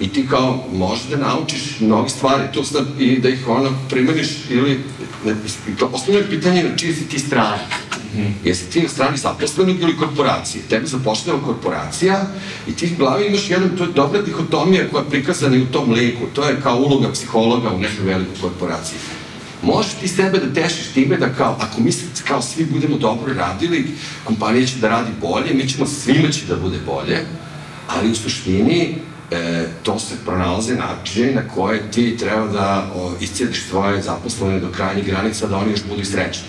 I 0.00 0.08
ti 0.08 0.26
kao 0.30 0.64
možeš 0.72 1.04
da 1.04 1.16
naučiš 1.16 1.80
mnogi 1.80 2.10
stvari, 2.10 2.42
tu 2.54 2.64
sad 2.64 2.86
i 2.98 3.18
da 3.20 3.28
ih 3.28 3.48
ono 3.48 3.70
primeniš 3.90 4.28
ili, 4.50 4.80
ne, 5.24 5.34
to 5.78 5.90
osnovno 5.92 6.20
je 6.20 6.30
pitanje 6.30 6.64
na 6.64 6.76
čiji 6.76 6.94
si 6.94 7.08
ti 7.08 7.18
strani. 7.18 7.62
Jesi 8.44 8.70
ti 8.70 8.82
na 8.82 8.88
strani 8.88 9.16
zaposlenog 9.16 9.80
ili 9.80 9.96
korporacije? 9.96 10.62
Tebe 10.68 10.86
zapošljava 10.86 11.40
korporacija 11.44 12.26
i 12.68 12.72
ti 12.72 12.90
u 12.94 12.98
glavi 12.98 13.26
imaš 13.26 13.50
jedan, 13.50 13.76
to 13.76 13.84
je 13.84 13.92
dobra 13.92 14.22
dihotomija 14.22 14.88
koja 14.90 15.02
je 15.02 15.10
prikazana 15.10 15.56
i 15.56 15.62
u 15.62 15.66
tom 15.66 15.92
liku. 15.92 16.26
To 16.34 16.44
je 16.44 16.60
kao 16.60 16.76
uloga 16.76 17.12
psihologa 17.12 17.70
u 17.70 17.78
nekoj 17.78 18.04
velikoj 18.04 18.34
korporaciji. 18.40 18.98
Možeš 19.62 19.92
ti 19.92 20.08
sebe 20.08 20.38
da 20.38 20.54
tešiš 20.54 20.86
time 20.94 21.16
da 21.16 21.34
kao, 21.34 21.56
ako 21.60 21.80
mi 21.80 21.90
kao 22.28 22.42
svi 22.42 22.64
budemo 22.64 22.96
dobro 22.96 23.34
radili, 23.34 23.86
kompanija 24.24 24.66
će 24.66 24.76
da 24.76 24.88
radi 24.88 25.10
bolje, 25.20 25.54
mi 25.54 25.68
ćemo 25.68 25.86
svima 25.86 26.28
će 26.28 26.46
da 26.46 26.56
bude 26.56 26.78
bolje, 26.86 27.26
ali 27.88 28.10
u 28.10 28.14
suštini 28.14 28.94
e, 29.30 29.66
to 29.82 29.98
se 29.98 30.14
pronalaze 30.24 30.74
načine 30.74 31.32
na 31.32 31.42
koje 31.54 31.90
ti 31.90 32.16
treba 32.16 32.46
da 32.46 32.90
o, 32.94 33.12
iscijediš 33.20 33.64
svoje 33.68 34.02
zaposlene 34.02 34.60
do 34.60 34.68
krajnjih 34.76 35.06
granica 35.06 35.46
da 35.46 35.56
oni 35.56 35.70
još 35.70 35.84
budu 35.88 36.00
i 36.00 36.04
srećni. 36.04 36.44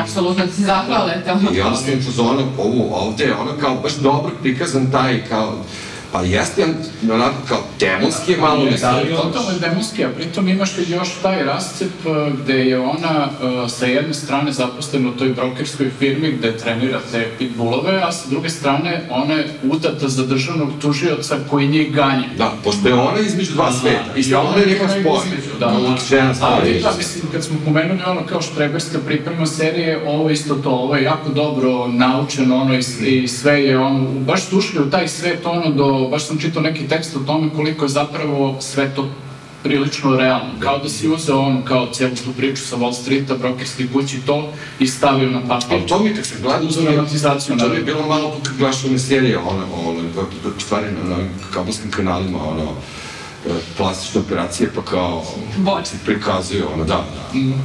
Apsolutno 0.00 0.46
ti 0.46 0.62
zahvale 0.62 1.22
tamo. 1.26 1.50
I 1.52 1.60
onda 1.60 1.76
sam 1.76 1.98
u 1.98 2.02
fazonu, 2.02 2.46
ovo 2.58 2.96
ovde 2.96 3.24
je 3.24 3.34
ono 3.34 3.52
kao 3.60 3.74
baš 3.74 3.94
dobro 3.94 4.32
prikazan 4.42 4.90
taj 4.90 5.24
kao, 5.28 5.64
pa 6.12 6.22
jeste 6.22 6.64
on 6.64 7.10
onako 7.10 7.36
kao 7.48 7.58
demonski 7.80 8.32
je 8.32 8.38
malo 8.38 8.64
Da, 8.64 8.70
ne 8.70 8.76
da, 8.76 8.90
Ali 8.90 9.08
totalno 9.16 9.50
je 9.50 9.58
demonski, 9.58 10.04
a 10.04 10.08
pritom 10.08 10.48
imaš 10.48 10.70
još 10.88 11.08
taj 11.22 11.44
rascep 11.44 11.92
uh, 12.04 12.40
gde 12.42 12.54
je 12.54 12.78
ona 12.78 13.28
uh, 13.42 13.70
sa 13.70 13.86
jedne 13.86 14.14
strane 14.14 14.52
zaposlena 14.52 15.08
u 15.08 15.12
toj 15.12 15.28
brokerskoj 15.28 15.90
firmi 15.98 16.32
gde 16.32 16.56
trenira 16.56 17.00
te 17.12 17.28
pitbullove, 17.38 18.02
a 18.02 18.12
sa 18.12 18.28
druge 18.30 18.50
strane 18.50 19.02
ona 19.10 19.34
je 19.34 19.48
udata 19.62 20.08
za 20.08 20.26
državnog 20.26 20.68
tužioca 20.80 21.36
koji 21.50 21.68
njih 21.68 21.92
ganje. 21.92 22.28
Da, 22.38 22.52
pošto 22.64 22.88
je 22.88 22.94
ona 22.94 23.20
između 23.20 23.52
dva 23.52 23.72
sveta. 23.72 24.04
I 24.16 24.22
I 24.30 24.34
ona 24.34 24.56
je 24.56 24.76
spoj. 25.00 25.18
između, 25.26 25.58
da. 25.60 25.66
Ali, 25.66 26.34
spoj. 26.34 26.80
da, 26.80 26.92
mislim, 26.98 27.24
kad 27.32 27.44
smo 27.44 27.56
pomenuli 27.64 28.00
ono 28.06 28.26
kao 28.26 28.42
štreberska 28.42 28.98
priprema 29.06 29.46
serije, 29.46 30.02
ovo 30.06 30.30
isto 30.30 30.54
to, 30.54 30.70
ovo 30.70 30.96
je 30.96 31.02
jako 31.02 31.28
dobro 31.28 31.86
naučeno, 31.86 32.56
ono, 32.56 32.74
i, 32.74 32.82
i 33.06 33.28
sve 33.28 33.64
je, 33.64 33.78
ono, 33.78 34.10
baš 34.20 34.52
ušli 34.52 34.80
u 34.80 34.90
taj 34.90 35.08
svet, 35.08 35.46
ono, 35.46 35.70
do, 35.70 35.99
baš 36.02 36.24
sam 36.24 36.38
čitao 36.38 36.62
neki 36.62 36.88
tekst 36.88 37.16
o 37.16 37.20
tome 37.20 37.50
koliko 37.50 37.84
je 37.84 37.88
zapravo 37.90 38.56
sve 38.60 38.94
to 38.94 39.08
prilično 39.62 40.16
realno. 40.16 40.52
Kao 40.58 40.78
da 40.78 40.88
si 40.88 41.08
uzeo 41.08 41.38
ono, 41.38 41.64
kao 41.64 41.86
cijelu 41.86 42.14
tu 42.16 42.32
priču 42.32 42.62
sa 42.62 42.76
Wall 42.76 42.92
Streeta, 42.94 43.34
brokerske 43.36 43.86
kući, 43.88 44.20
to 44.20 44.48
i 44.78 44.86
stavio 44.86 45.30
na 45.30 45.40
papir. 45.40 45.66
Ali 45.72 45.86
to 45.86 45.98
mi 45.98 46.14
kad 46.14 46.26
sam 46.26 46.36
gledao, 46.42 46.60
Uz 46.62 46.74
to 46.74 46.80
mi 46.80 46.86
je- 46.86 46.92
dramatizaciju, 46.92 47.56
to 47.58 47.64
je 47.66 47.82
bilo 47.82 48.06
malo 48.06 48.30
kako 48.34 48.56
gledaš 48.58 48.84
one 48.84 48.98
serije, 48.98 49.38
ono, 49.38 49.64
ono, 49.86 50.00
stvari 50.58 50.86
na 51.04 51.14
ovim 51.14 51.28
kabelskim 51.50 51.90
kanalima, 51.90 52.38
ono, 52.44 52.62
e, 53.46 53.50
plastične 53.76 54.20
operacije, 54.20 54.70
pa 54.74 54.82
kao 54.82 55.24
Boč. 55.56 55.86
se 55.86 55.96
prikazuju, 56.04 56.64
ono, 56.74 56.84
da, 56.84 56.94
da, 56.94 57.04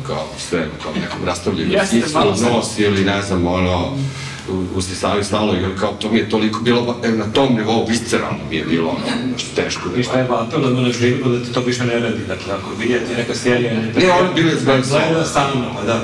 kao 0.08 0.26
sve, 0.40 0.68
kao 0.84 0.92
nekom 0.94 1.26
rastavljaju 1.26 1.72
Jeste, 1.72 1.98
isto 1.98 2.36
se- 2.36 2.46
nos 2.46 2.80
ili 2.80 3.06
ne 3.06 3.22
znam, 3.22 3.48
ono, 3.48 3.78
u- 3.80 3.98
usisavaju 4.76 5.24
stalo, 5.24 5.54
jer 5.54 5.80
kao 5.80 5.94
to 5.94 6.12
mi 6.12 6.18
je 6.18 6.30
toliko 6.30 6.60
bilo, 6.60 6.98
e, 7.04 7.12
na 7.12 7.26
tom 7.26 7.56
nivou, 7.56 7.86
visceralno 7.88 8.40
mi 8.50 8.56
je 8.56 8.66
bilo, 8.66 8.90
ono, 8.90 9.38
što 9.38 9.62
teško 9.62 9.90
da 9.90 10.00
I 10.00 10.04
šta 10.04 10.20
je 10.20 10.28
apelujemo 10.30 10.82
na 10.82 10.92
življenju 10.92 11.30
da 11.30 11.46
te 11.46 11.52
to 11.52 11.62
više 11.62 11.86
ne 11.86 12.00
radi. 12.00 12.20
Dakle, 12.28 12.54
ako 12.54 12.70
vidite 12.80 13.16
neka 13.18 13.36
serija... 13.36 13.74
Ne, 13.74 14.12
ono 14.12 14.34
bile 14.34 14.52
zbog 14.52 14.76
Gleda 14.90 15.26
stalno, 15.26 15.74
pa 15.76 15.84
da. 15.84 16.04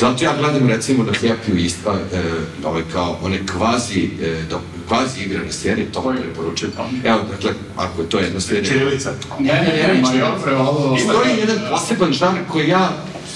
Zato 0.00 0.24
ja 0.24 0.32
gledam 0.38 0.68
recimo 0.68 1.04
na 1.04 1.12
Happy 1.12 1.58
Ispa, 1.58 1.94
e, 2.12 2.22
ovaj 2.64 2.82
kao 2.92 3.18
one 3.22 3.38
kvazi, 3.46 4.10
e, 4.22 4.42
do, 4.50 4.60
kvazi 4.88 5.22
igrane 5.22 5.52
serije, 5.52 5.92
to 5.92 6.00
vam 6.00 6.16
preporučujem. 6.16 6.72
Evo, 7.04 7.18
dakle, 7.30 7.50
ako 7.76 8.02
je 8.02 8.08
to 8.08 8.18
jedna 8.18 8.40
serija. 8.40 8.64
Čirilica. 8.64 9.12
Ne, 9.38 9.52
ne, 9.52 9.94
ne, 9.94 10.00
ma 10.00 10.10
dobro, 10.10 10.58
ovo... 10.58 10.90
Postoji 10.90 11.38
jedan 11.38 11.58
poseban 11.70 12.12
žanr 12.12 12.38
koji 12.48 12.68
ja 12.68 12.92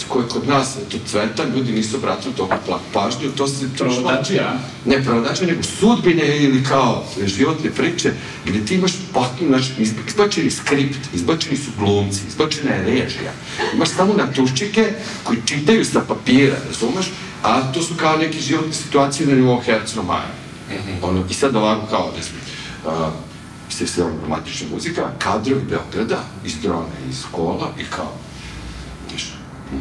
koji 0.08 0.28
kod 0.28 0.48
nas 0.48 0.74
to 0.90 0.98
cveta, 1.06 1.44
ljudi 1.44 1.72
nisu 1.72 1.96
obratili 1.96 2.34
toliko 2.34 2.80
pažnju, 2.92 3.30
to 3.36 3.48
se... 3.48 3.66
Provodačija? 3.78 4.58
Ne 4.84 5.04
provodačija, 5.04 5.46
nego 5.46 5.62
sudbine 5.62 6.44
ili 6.44 6.64
kao 6.64 7.04
životne 7.26 7.70
priče, 7.70 8.12
gde 8.44 8.64
ti 8.66 8.74
imaš 8.74 8.92
potpuno, 9.12 9.48
znači, 9.48 9.72
izb- 9.78 10.08
izbačeni 10.08 10.50
skript, 10.50 10.98
izbačeni 11.14 11.56
su 11.56 11.70
glumci, 11.78 12.20
izbačena 12.28 12.74
je 12.74 12.84
režija. 12.84 13.32
Imaš 13.74 13.88
samo 13.88 14.14
natuščike 14.14 14.92
koji 15.24 15.38
čitaju 15.46 15.84
sa 15.84 16.00
papira, 16.00 16.56
razumeš? 16.68 17.06
A 17.42 17.72
to 17.72 17.82
su 17.82 17.94
kao 17.94 18.16
neke 18.16 18.38
životne 18.38 18.72
situacije 18.72 19.28
na 19.28 19.34
nivou 19.34 19.60
Hercno 19.60 20.02
Maja. 20.02 20.34
Ono, 21.02 21.24
I 21.30 21.34
sad 21.34 21.56
ovako 21.56 21.86
kao, 21.86 22.12
ne 22.16 22.22
znam, 22.22 22.40
a, 22.86 23.10
se 23.70 24.02
romantična 24.22 24.66
muzika, 24.72 25.10
kadrovi 25.18 25.62
Beograda, 25.70 26.24
iz 26.44 26.54
drona, 26.62 26.94
iz 27.10 27.22
kola 27.32 27.72
i 27.80 27.84
kao, 27.84 28.12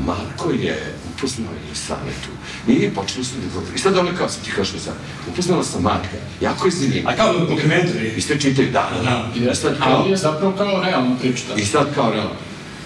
Marko 0.06 0.52
je 0.52 0.94
upoznao 1.14 1.52
Elisavetu 1.66 2.30
i 2.68 2.90
počeli 2.90 3.26
su 3.26 3.36
da 3.36 3.54
govori. 3.54 3.76
I 3.76 3.80
sad 3.80 3.98
ono 3.98 4.10
kao 4.18 4.30
sam 4.30 4.44
ti 4.44 4.52
kažeš 4.52 4.82
sad, 4.82 4.94
upoznala 5.32 5.64
sam 5.64 5.82
Marka, 5.82 6.18
jako 6.42 6.68
je 6.68 6.72
zanimljivo. 6.72 7.10
A 7.10 7.16
kao 7.16 7.34
dokumentari. 7.34 8.14
I 8.18 8.22
sve 8.22 8.40
čitaju, 8.40 8.72
da, 8.72 8.90
da, 8.96 9.04
da. 9.04 9.52
I 9.52 9.56
sad 9.56 9.78
kao, 9.80 9.98
Ali 9.98 10.12
je 10.12 10.18
zapravo 10.18 10.54
kao 10.58 10.84
realna 10.84 11.16
priča. 11.22 11.44
i 11.58 11.66
sad 11.66 11.96
kao, 11.96 12.12
realno, 12.12 12.36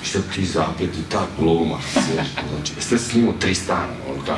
i 0.03 0.07
sad 0.07 0.21
ti 0.35 0.45
zapleti 0.45 1.01
ta 1.11 1.25
gluma, 1.39 1.77
znaš, 1.93 2.27
znači, 2.55 2.73
sve 2.79 2.97
se 2.97 3.05
snimamo 3.05 3.33
tri 3.39 3.55
stana, 3.55 3.93
ono, 4.09 4.25
kao, 4.25 4.37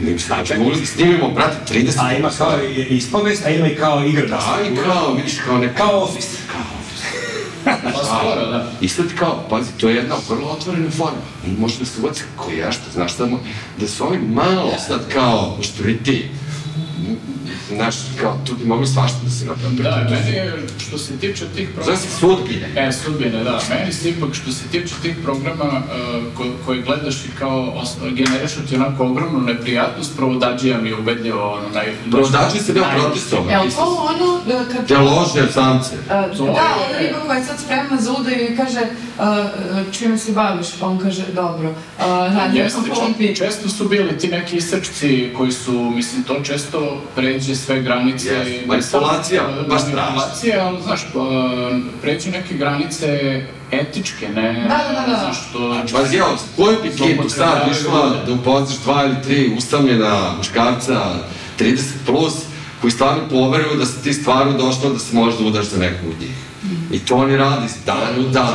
i 0.00 0.04
mi 0.04 0.18
se, 0.18 0.26
znači, 0.26 0.54
mogli 0.58 0.86
snimimo, 0.86 1.30
brate, 1.30 1.74
30 1.74 1.92
A 1.98 2.12
ima 2.12 2.30
kao 2.38 2.58
i 2.64 2.96
ispovest, 2.96 3.46
a 3.46 3.50
ima 3.50 3.66
i 3.66 3.74
kao 3.76 4.04
igra. 4.04 4.26
Da, 4.26 4.58
i 4.72 4.76
kao, 4.76 5.14
vidiš, 5.14 5.38
kao 5.46 5.58
neka, 5.58 5.74
Kao 5.74 6.02
office. 6.02 6.36
Pa 7.64 8.04
skoro, 8.04 8.46
da. 8.46 8.70
I 8.80 8.88
sad 8.88 9.06
kao, 9.18 9.44
pazi, 9.50 9.70
to 9.80 9.88
je 9.88 9.96
jedna 9.96 10.14
vrlo 10.28 10.48
otvorena 10.48 10.90
forma. 10.90 11.18
I 11.46 11.60
može 11.60 11.78
da 11.78 11.84
se 11.84 12.00
uvaci 12.00 12.22
ko 12.36 12.50
ja 12.50 12.72
što, 12.72 12.90
znaš 12.92 13.16
samo, 13.16 13.40
da 13.80 13.88
su 13.88 14.04
ovi 14.04 14.18
malo 14.18 14.72
sad 14.86 15.12
kao 15.12 15.58
štriti, 15.62 16.28
znaš, 17.68 17.96
kao, 18.20 18.38
tu 18.46 18.54
bi 18.54 18.64
mogli 18.64 18.86
svašta 18.86 19.18
da 19.24 19.30
se 19.30 19.44
napravi. 19.44 19.76
Da, 19.76 20.06
meni 20.10 20.30
je, 20.36 20.52
što 20.78 20.98
se 20.98 21.16
tiče 21.16 21.44
tih 21.56 21.68
Zove 21.68 21.74
programa... 21.74 22.00
se 22.00 22.08
sudbine. 22.20 22.68
E, 22.76 22.92
sudbine, 22.92 23.44
da. 23.44 23.60
Meni 23.70 23.92
se 23.92 24.08
ipak, 24.10 24.34
što 24.34 24.52
se 24.52 24.64
tiče 24.70 24.94
tih 25.02 25.16
programa 25.22 25.64
uh, 25.64 26.36
ko, 26.36 26.44
koje 26.66 26.82
gledaš 26.82 27.14
i 27.24 27.28
kao 27.38 27.82
generišu 28.12 28.66
ti 28.68 28.76
onako 28.76 29.06
ogromnu 29.06 29.40
neprijatnost, 29.40 30.16
provodađija 30.16 30.78
mi 30.78 30.88
je 30.88 30.98
ubedljivo 30.98 31.52
ono 31.52 31.68
naj... 31.74 31.86
Provodači 32.10 32.58
se 32.58 32.72
deo 32.72 32.84
protestovao. 33.00 33.50
Jel 33.50 33.70
to 33.70 34.06
ono 34.10 34.40
da 34.46 34.64
kad... 34.74 34.86
Te 34.88 34.98
lože 34.98 35.52
samce. 35.52 35.94
Uh, 35.94 36.08
da, 36.08 36.44
je- 36.44 36.50
ona 36.50 36.98
riba 36.98 37.18
koja 37.26 37.38
je 37.38 37.44
sad 37.44 37.60
spremna 37.60 37.96
za 38.00 38.12
udaju 38.20 38.52
i 38.52 38.56
kaže 38.56 38.80
uh, 38.80 39.24
čime 39.92 40.18
se 40.18 40.32
baviš, 40.32 40.66
pa 40.80 40.86
on 40.86 40.98
kaže 40.98 41.22
dobro. 41.34 41.70
Uh, 41.70 42.04
radim 42.36 42.66
pompi. 42.94 43.36
često 43.36 43.68
su 43.68 43.88
bili 43.88 44.18
ti 44.18 44.28
neki 44.28 44.56
isrčci 44.56 45.30
koji 45.36 45.52
su, 45.52 45.72
mislim, 45.72 46.22
to 46.22 46.40
često 46.44 47.02
pređe 47.14 47.53
sve 47.56 47.82
granice. 47.82 48.28
Jeste, 48.28 48.64
i 48.64 48.68
ne 48.68 48.82
samo- 48.82 49.00
manipulacija, 49.06 49.42
baš 49.68 49.80
strašno. 49.80 50.00
Manipulacija, 50.00 50.66
ali, 50.66 50.82
znaš, 50.82 51.00
pa, 51.12 51.20
pređu 52.02 52.30
neke 52.30 52.54
granice 52.54 53.40
etičke, 53.72 54.28
ne... 54.28 54.52
Da, 54.68 54.92
da, 54.92 55.00
da, 55.00 55.06
da. 55.12 55.18
Znaš, 55.18 55.52
to... 55.52 55.82
Pazi, 55.98 56.16
evo, 56.16 56.36
koju 56.56 56.76
bi 56.82 56.90
kitu 56.90 57.28
sad 57.28 57.68
išla 57.70 58.22
da 58.26 58.32
upoznaš 58.32 58.78
dva 58.78 59.04
ili 59.04 59.22
tri 59.24 59.54
usamljena 59.58 60.32
muškarca, 60.38 61.00
30 61.58 61.80
plus, 62.06 62.34
koji 62.80 62.90
stvarno 62.90 63.22
poveruju 63.30 63.76
da 63.76 63.86
si 63.86 64.02
ti 64.02 64.12
stvarno 64.12 64.52
došla 64.52 64.90
da 64.90 64.98
se 64.98 65.16
možda 65.16 65.44
udaš 65.44 65.64
za 65.66 65.78
neku 65.78 66.06
od 66.08 66.20
njih. 66.20 66.36
I 66.92 66.98
to 66.98 67.16
oni 67.16 67.36
radi 67.36 67.66
iz 67.66 67.72
dana 67.86 68.18
u 68.18 68.22
dan. 68.22 68.54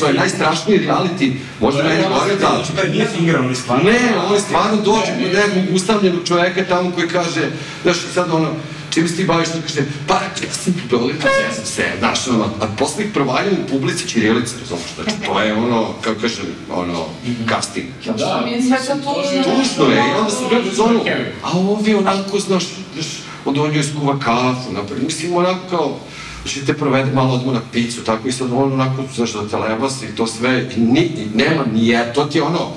To 0.00 0.06
je 0.06 0.14
najstrašniji 0.14 0.78
reality, 0.78 1.32
možda 1.60 1.82
meni 1.82 2.02
gore 2.02 2.34
da. 2.34 2.46
Znači, 2.46 2.72
to 2.76 2.92
nije 2.92 3.06
fingirano, 3.16 3.46
ali 3.46 3.56
stvarno. 3.56 3.90
Ne, 3.90 3.98
oni 4.30 4.40
stvarno 4.40 4.76
dođu 4.76 5.12
kod 5.22 5.32
nekog 5.32 5.74
ustavljenog 5.74 6.20
čoveka 6.24 6.64
tamo 6.64 6.90
koji 6.90 7.08
kaže, 7.08 7.50
znaš, 7.82 7.96
sad 8.14 8.30
ono, 8.30 8.48
čim 8.90 9.08
se 9.08 9.16
ti 9.16 9.24
baviš, 9.24 9.48
on 9.54 9.62
kaže, 9.62 9.80
pa, 10.06 10.14
ja 10.14 10.52
sam 10.52 10.72
u 10.84 10.88
Beogradu, 10.90 11.26
ja 11.48 11.54
sam 11.54 11.64
se, 11.64 11.84
znaš, 11.98 12.28
ono, 12.28 12.44
a 12.44 12.66
posle 12.78 13.04
ih 13.04 13.10
provaljaju 13.14 13.56
u 13.64 13.68
publici 13.70 14.08
Čirilice, 14.08 14.54
razumiješ, 14.60 14.90
znači, 14.94 15.10
to 15.26 15.40
je 15.40 15.54
ono, 15.54 15.88
kako 16.00 16.20
kažem, 16.20 16.44
ono, 16.70 17.06
casting. 17.48 17.86
Da, 18.18 18.42
Mi 18.44 18.52
je 18.52 18.62
sve 18.62 18.78
to 18.86 18.94
tužno. 18.94 19.42
Tužno 19.44 19.84
je, 19.94 19.98
i 19.98 20.18
onda 20.18 20.30
sam 20.30 20.48
gledao 20.48 20.72
zonu, 20.72 21.04
a 21.42 21.58
ovi 21.58 21.94
onako, 21.94 22.38
znaš, 22.38 22.64
znaš, 22.94 23.06
onda 23.44 23.62
on 23.62 23.74
joj 23.74 23.84
skuva 23.84 24.18
kafu, 24.18 24.72
napred, 24.72 25.02
mislim, 25.02 25.36
onako 25.36 25.60
kao, 25.70 25.98
Znači, 26.42 26.66
te 26.66 26.74
provede 26.74 27.12
malo 27.12 27.34
odmo 27.34 27.52
na 27.52 27.60
picu, 27.72 28.04
tako 28.04 28.28
i 28.28 28.32
sad 28.32 28.52
on 28.52 28.72
onako, 28.72 29.04
znaš, 29.14 29.32
da 29.32 29.48
te 29.48 29.56
lebasi 29.56 30.06
i 30.06 30.16
to 30.16 30.26
sve, 30.26 30.68
i, 30.76 30.80
ni, 30.80 31.00
i 31.00 31.26
nema, 31.34 31.64
nije, 31.72 32.12
to 32.12 32.24
ti 32.24 32.38
je 32.38 32.42
ono, 32.42 32.70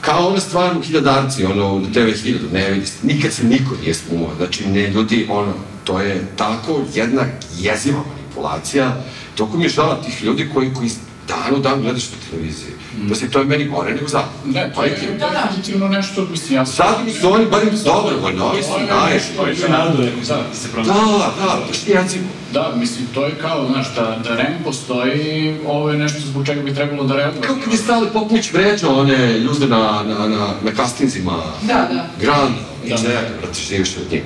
kao 0.00 0.28
ona 0.28 0.40
stvar 0.40 0.76
u 0.78 0.82
hiljadarci, 0.82 1.44
ono, 1.44 1.78
na 1.78 1.92
TV 1.92 1.98
1000, 1.98 2.52
ne 2.52 2.70
vidi 2.70 2.86
se, 2.86 2.98
nikad 3.02 3.32
se 3.32 3.44
niko 3.44 3.74
nije 3.80 3.94
spumao, 3.94 4.30
znači, 4.36 4.68
ne, 4.68 4.90
ljudi, 4.90 5.26
ono, 5.30 5.52
to 5.84 6.00
je 6.00 6.26
tako 6.36 6.80
jedna 6.94 7.22
jeziva 7.58 8.00
manipulacija, 8.14 9.04
toliko 9.34 9.56
mi 9.56 9.64
je 9.64 9.68
žala 9.68 10.02
tih 10.02 10.22
ljudi 10.22 10.50
koji, 10.54 10.74
koji 10.74 10.90
dan 11.28 11.54
u 11.54 11.58
dan 11.58 11.82
gledaš 11.82 12.02
na 12.04 12.16
televiziji. 12.30 12.72
Mm. 12.98 13.30
to 13.32 13.38
je 13.38 13.44
meni 13.44 13.64
gore 13.64 13.94
nego 13.94 14.08
zapad. 14.08 14.30
Ne, 14.44 14.72
to 14.74 14.84
je 14.84 14.90
Da, 15.18 15.26
da. 15.26 15.42
definitivno 15.42 15.88
nešto, 15.88 16.26
mislim, 16.30 16.56
ja 16.56 16.66
sam... 16.66 16.74
Sad 16.76 17.04
mi 17.04 17.12
su 17.12 17.32
oni 17.32 17.46
barem 17.46 17.70
dobrovoljno, 17.84 18.44
ovi 18.44 18.62
su 18.62 18.68
najviše. 18.90 19.26
To 19.36 19.46
je 19.46 19.56
To 19.56 19.62
je 19.62 19.70
narodu 19.70 20.02
neko 20.02 20.16
Da. 20.18 20.24
se 20.54 20.68
Da, 20.68 20.72
pronaći. 20.72 21.00
da, 21.38 21.60
baš 21.68 21.78
ti 21.78 21.90
jezimo. 21.90 22.24
Da, 22.52 22.72
mislim, 22.76 23.06
to 23.14 23.26
je 23.26 23.34
kao, 23.34 23.66
znaš, 23.66 23.94
da, 23.94 24.20
da 24.24 24.36
REM 24.36 24.52
postoji, 24.64 25.56
ovo 25.66 25.90
je 25.90 25.98
nešto 25.98 26.20
zbog 26.20 26.46
čega 26.46 26.62
bi 26.62 26.74
trebalo 26.74 27.04
da 27.04 27.16
reaguje. 27.16 27.42
Kad 27.42 27.72
je 27.72 27.78
Stali 27.78 28.08
Popović 28.12 28.52
vređao 28.52 28.94
one 28.94 29.38
ljude 29.38 29.66
na, 29.66 29.78
na, 30.02 30.28
na, 30.28 30.46
na 30.62 30.70
kastinzima, 30.76 31.32
Da, 31.62 31.88
da. 31.92 32.06
Granda, 32.20 32.58
i 32.84 32.90
Da. 32.90 32.96
čega, 32.96 33.20
brate, 33.40 33.60
živiš 33.60 33.96
od 33.96 34.12
njega. 34.12 34.24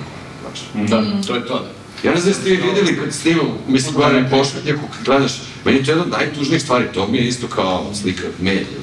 Da, 0.75 1.03
to 1.27 1.35
je 1.35 1.47
to, 1.47 1.55
da. 1.55 1.71
Ja 2.03 2.15
ne 2.15 2.21
znam 2.21 2.33
da 2.33 2.41
ste 2.41 2.51
vi 2.51 2.57
vidjeli 2.57 2.99
kad 2.99 3.15
snimam, 3.15 3.47
mislim, 3.69 3.95
gledam 3.95 4.27
pošvetnjaku, 4.31 4.83
kad 4.97 5.05
gledaš, 5.05 5.33
meni 5.67 5.79
je 5.79 5.85
to 5.85 5.91
jedna 5.91 6.05
od 6.05 6.11
najtužnijih 6.11 6.63
stvari, 6.63 6.85
to 6.95 7.07
mi 7.07 7.19
je 7.19 7.29
isto 7.29 7.47
kao 7.47 7.95
slika 7.95 8.23
medija, 8.41 8.81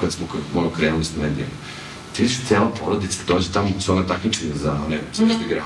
kad 0.00 0.12
smo 0.12 0.26
kad, 0.26 0.40
ono, 0.54 0.70
krenuli 0.70 1.04
s 1.04 1.16
medijama. 1.16 1.52
Ti 2.16 2.22
vidiš 2.22 2.38
cijela 2.48 2.70
porodica, 2.80 3.18
dođe 3.28 3.52
tamo 3.52 3.68
su 3.80 3.92
ona 3.92 4.06
takmičenja 4.06 4.54
za 4.54 4.72
one, 4.86 4.98
sve 5.12 5.26
što 5.28 5.44
igra. 5.46 5.62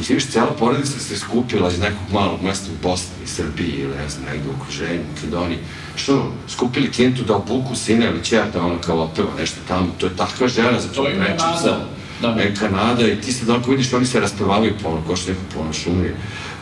I 0.00 0.02
ti 0.02 0.14
viš, 0.14 0.26
cijela 0.26 0.50
porodica 0.58 0.98
se 0.98 1.16
skupila 1.16 1.70
iz 1.70 1.78
nekog 1.78 2.12
malog 2.12 2.42
mesta 2.42 2.66
u 2.72 2.88
Bosni, 2.88 3.14
iz 3.24 3.30
Srbiji 3.30 3.72
ili 3.78 3.96
ne 3.96 4.08
znam, 4.08 4.24
negde 4.24 4.48
u 4.48 4.52
okruženju, 4.60 5.02
Makedoniji. 5.14 5.58
Što, 5.96 6.32
skupili 6.48 6.90
kintu 6.90 7.22
da 7.22 7.36
obuku 7.36 7.76
sine 7.76 8.06
ili 8.06 8.24
čer 8.24 8.42
da 8.52 8.62
ono 8.62 8.78
kao 8.78 9.02
opeva 9.02 9.30
nešto 9.38 9.56
tamo. 9.68 9.94
To 9.98 10.06
je 10.06 10.16
takva 10.16 10.48
žena 10.48 10.80
za 10.80 10.88
to 10.88 11.08
je 11.08 11.14
preču 11.14 11.38
Kanada. 11.38 11.60
selo. 11.62 11.88
Da. 12.22 12.42
E, 12.42 12.54
Kanada 12.54 13.08
i 13.08 13.20
ti 13.20 13.32
sad 13.32 13.48
onako 13.50 13.70
vidiš, 13.70 13.92
oni 13.92 14.06
se 14.06 14.20
raspevavaju 14.20 14.74
po 14.82 14.88
ono, 14.88 15.00
ko 15.06 15.16
što 15.16 15.30
neko 15.30 15.42
po 15.54 15.60
ono 15.60 15.72
šumi, 15.72 16.10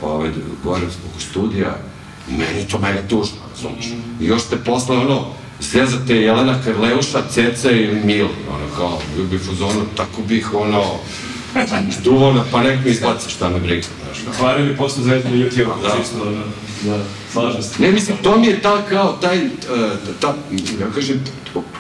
ovaj, 0.02 0.30
gore 0.64 0.86
oko 0.86 1.20
studija. 1.20 1.91
I 2.30 2.32
meni 2.32 2.68
to 2.70 2.78
mega 2.78 3.02
tužno, 3.08 3.36
razumiješ. 3.50 3.86
I 4.20 4.24
još 4.26 4.42
te 4.50 4.56
posle 4.56 4.96
ono, 4.96 5.26
zezate 5.60 6.16
Jelena 6.16 6.62
Karleuša, 6.64 7.22
Ceca 7.30 7.70
ili 7.70 8.00
Mili, 8.04 8.28
ono 8.48 8.76
kao, 8.76 8.98
bio 9.16 9.24
bi 9.24 9.38
fuzonu, 9.38 9.80
tako 9.96 10.22
bih 10.28 10.54
ono, 10.54 10.84
duvao 12.04 12.32
na 12.32 12.44
pa 12.52 12.62
nek 12.62 12.84
mi 12.84 12.90
izbaci 12.90 13.30
šta 13.30 13.48
me 13.48 13.60
briga, 13.60 13.86
znaš. 14.04 14.18
kao. 14.24 14.32
Otvaraju 14.32 14.66
mi 14.66 14.76
posto 14.76 15.02
zvezdu 15.02 15.28
na 15.30 15.36
YouTube, 15.36 15.82
Da. 15.82 15.88
da. 15.88 15.94
čisto, 16.00 16.22
ono, 16.22 16.42
da, 16.82 17.04
slažem 17.32 17.62
se. 17.62 17.82
Ne, 17.82 17.92
mislim, 17.92 18.16
to 18.22 18.38
mi 18.38 18.46
je 18.46 18.60
ta, 18.62 18.82
kao, 18.88 19.12
taj, 19.12 19.38
uh, 19.46 19.50
ta, 20.20 20.34
ja 20.80 20.86
kažem, 20.94 21.20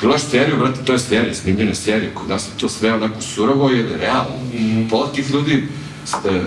gledaš 0.00 0.22
seriju, 0.22 0.56
brate, 0.56 0.84
to 0.84 0.92
je 0.92 0.98
serija, 0.98 1.34
snimljena 1.34 1.74
serija, 1.74 2.10
kod 2.14 2.28
nas 2.28 2.42
je 2.46 2.60
to 2.60 2.68
sve 2.68 2.92
onako 2.94 3.20
surovo 3.20 3.70
ili 3.70 3.96
realno. 4.00 4.36
Mm. 4.54 4.88
Pola 4.88 5.12
tih 5.12 5.30
ljudi 5.30 5.54
e, 5.54 5.81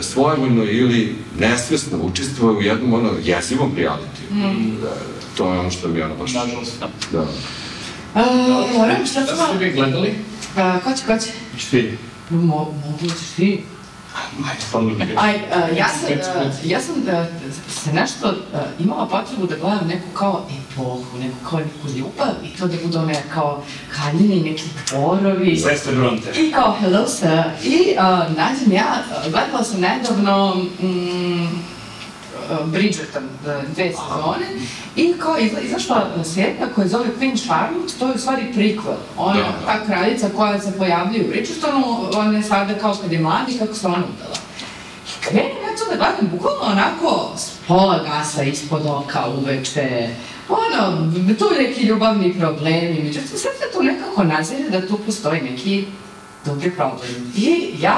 svojevoljno 0.02 0.64
ili 0.64 1.16
nesvesno 1.40 1.98
učestvuju 2.02 2.58
u 2.58 2.62
jednom 2.62 2.94
ono 2.94 3.10
jezivom 3.24 3.72
realitiju. 3.76 4.28
Mm. 4.32 4.82
Da, 4.82 4.96
to 5.38 5.54
je 5.54 5.60
ono 5.60 5.72
što 5.72 5.88
mi 5.88 6.02
ono 6.02 6.16
baš... 6.16 6.34
Nažalost, 6.34 6.80
da. 6.80 6.90
Da. 7.12 7.28
A, 8.14 8.24
moram, 8.78 9.06
šta 9.06 9.20
Da 9.20 9.36
smo... 9.36 9.46
ste 9.48 9.66
vi 9.66 9.72
gledali? 9.72 10.14
A, 10.58 10.80
ko 10.80 10.92
će, 10.94 11.06
ko 11.06 11.18
će? 11.18 11.32
Ti? 11.70 11.98
Mo, 12.30 12.74
mogu 12.86 13.06
ćeš 13.20 13.30
ti? 13.36 13.64
Aj, 15.18 15.36
a, 15.54 15.76
ja 15.78 15.88
sam, 15.90 16.10
a, 16.42 16.52
ja 16.64 16.82
sam 16.82 16.96
a, 17.12 17.26
se 17.70 17.94
nešto 17.94 18.28
a, 18.28 18.34
imala 18.80 19.08
potrebu 19.08 19.48
da 19.48 19.56
gledam 19.56 19.88
neku 19.88 20.08
kao 20.14 20.46
epohu, 20.58 21.18
neku 21.20 21.36
kao 21.50 21.60
neku 21.60 21.98
ljubav 21.98 22.34
i 22.44 22.58
to 22.58 22.68
da 22.68 22.78
bude 22.86 22.98
one 22.98 23.24
kao 23.34 23.64
haljine 23.92 24.36
i 24.36 24.44
neki 24.44 24.64
Bronte. 25.92 26.32
I 26.42 26.52
kao 26.52 26.76
hello 26.80 27.08
sir. 27.08 27.44
I 27.64 27.96
a, 27.98 28.28
nađem 28.38 28.72
ja, 28.72 29.04
gledala 29.32 29.64
sam 29.64 29.82
nedavno 29.82 30.56
mm, 30.82 31.75
Bridgerton, 32.66 33.24
a, 33.48 33.62
dve 33.76 33.92
sezone, 33.92 34.46
i 34.96 35.14
kao 35.20 35.38
izla, 35.38 35.60
izašla 35.60 36.08
serija 36.24 36.68
koja 36.76 36.88
se 36.88 36.92
zove 36.92 37.06
Queen 37.20 37.46
Charlotte, 37.46 37.94
to 38.00 38.08
je 38.08 38.14
u 38.14 38.18
stvari 38.18 38.44
prikvel. 38.54 38.94
Ona, 39.18 39.34
Da, 39.34 39.42
da. 39.42 39.66
ta 39.66 39.86
kraljica 39.86 40.30
koja 40.36 40.60
se 40.60 40.78
pojavljuje 40.78 41.26
u 41.26 41.30
Bridgertonu, 41.30 42.10
ona 42.16 42.38
je 42.38 42.44
sada 42.44 42.74
kao 42.74 42.96
kad 43.02 43.12
je 43.12 43.20
mladi, 43.20 43.58
kako 43.60 43.74
se 43.74 43.88
ona 43.88 43.98
udala. 44.16 44.36
I 45.08 45.26
krenem 45.26 45.46
ja 45.46 45.78
to 45.78 45.86
da 45.90 45.96
gledam, 45.98 46.30
bukvalno 46.32 46.62
onako 46.72 47.32
s 47.38 47.52
pola 47.68 48.00
gasa 48.04 48.44
ispod 48.44 48.82
oka 48.86 49.28
uveče, 49.28 50.10
ono, 50.50 51.12
tu 51.40 51.46
neki 51.58 51.86
ljubavni 51.86 52.40
problemi, 52.40 53.00
međutim 53.04 53.28
sad 53.30 53.40
se 53.40 53.72
tu 53.74 53.84
nekako 53.84 54.24
nazire 54.24 54.70
da 54.70 54.88
tu 54.88 54.98
postoji 55.06 55.42
neki 55.42 55.86
dublji 56.46 56.72
problem. 56.72 57.32
I 57.36 57.70
ja 57.80 57.98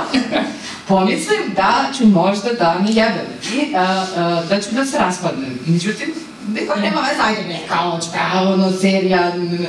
pomislim 0.88 1.54
da 1.56 1.74
ću 1.98 2.06
možda 2.06 2.54
da 2.54 2.76
me 2.80 2.90
jebem 2.90 3.26
i 3.54 3.76
a, 3.76 3.82
a, 4.18 4.44
da 4.50 4.62
ću 4.62 4.70
da 4.72 4.86
se 4.86 4.98
raspadnem. 4.98 5.60
Međutim, 5.66 6.14
niko 6.50 6.76
nema 6.76 7.02
veze, 7.02 7.22
ajde 7.22 7.42
neka 7.44 7.76
očka, 7.84 8.20
ono, 8.44 8.72
serija, 8.72 9.28
n- 9.28 9.42
n- 9.54 9.68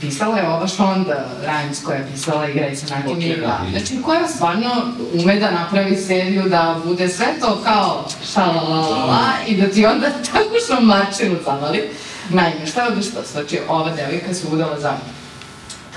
Pisala 0.00 0.38
je 0.38 0.48
ova 0.48 0.68
Shonda 0.68 1.24
Rhimes 1.42 1.82
koja 1.84 1.96
je 1.98 2.06
pisala 2.06 2.46
Grey's 2.46 2.84
Anatomy. 2.84 3.32
Ok, 3.34 3.40
da. 3.40 3.60
Znači, 3.70 4.02
koja 4.02 4.28
stvarno 4.28 4.70
ume 5.14 5.36
da 5.36 5.50
napravi 5.50 5.96
seriju 5.96 6.42
da 6.42 6.76
bude 6.84 7.08
sve 7.08 7.26
to 7.40 7.60
kao 7.64 8.04
šalalalala 8.34 9.18
i 9.46 9.56
da 9.56 9.66
ti 9.66 9.86
onda 9.86 10.06
tako 10.32 10.50
što 10.64 10.80
mačinu 10.80 11.36
zavali. 11.44 11.90
Naime, 12.30 12.66
šta 12.66 12.82
je 12.82 13.02
što? 13.02 13.20
Znači, 13.32 13.60
ova 13.68 13.90
devojka 13.90 14.34
se 14.34 14.46
udala 14.52 14.80
za 14.80 14.96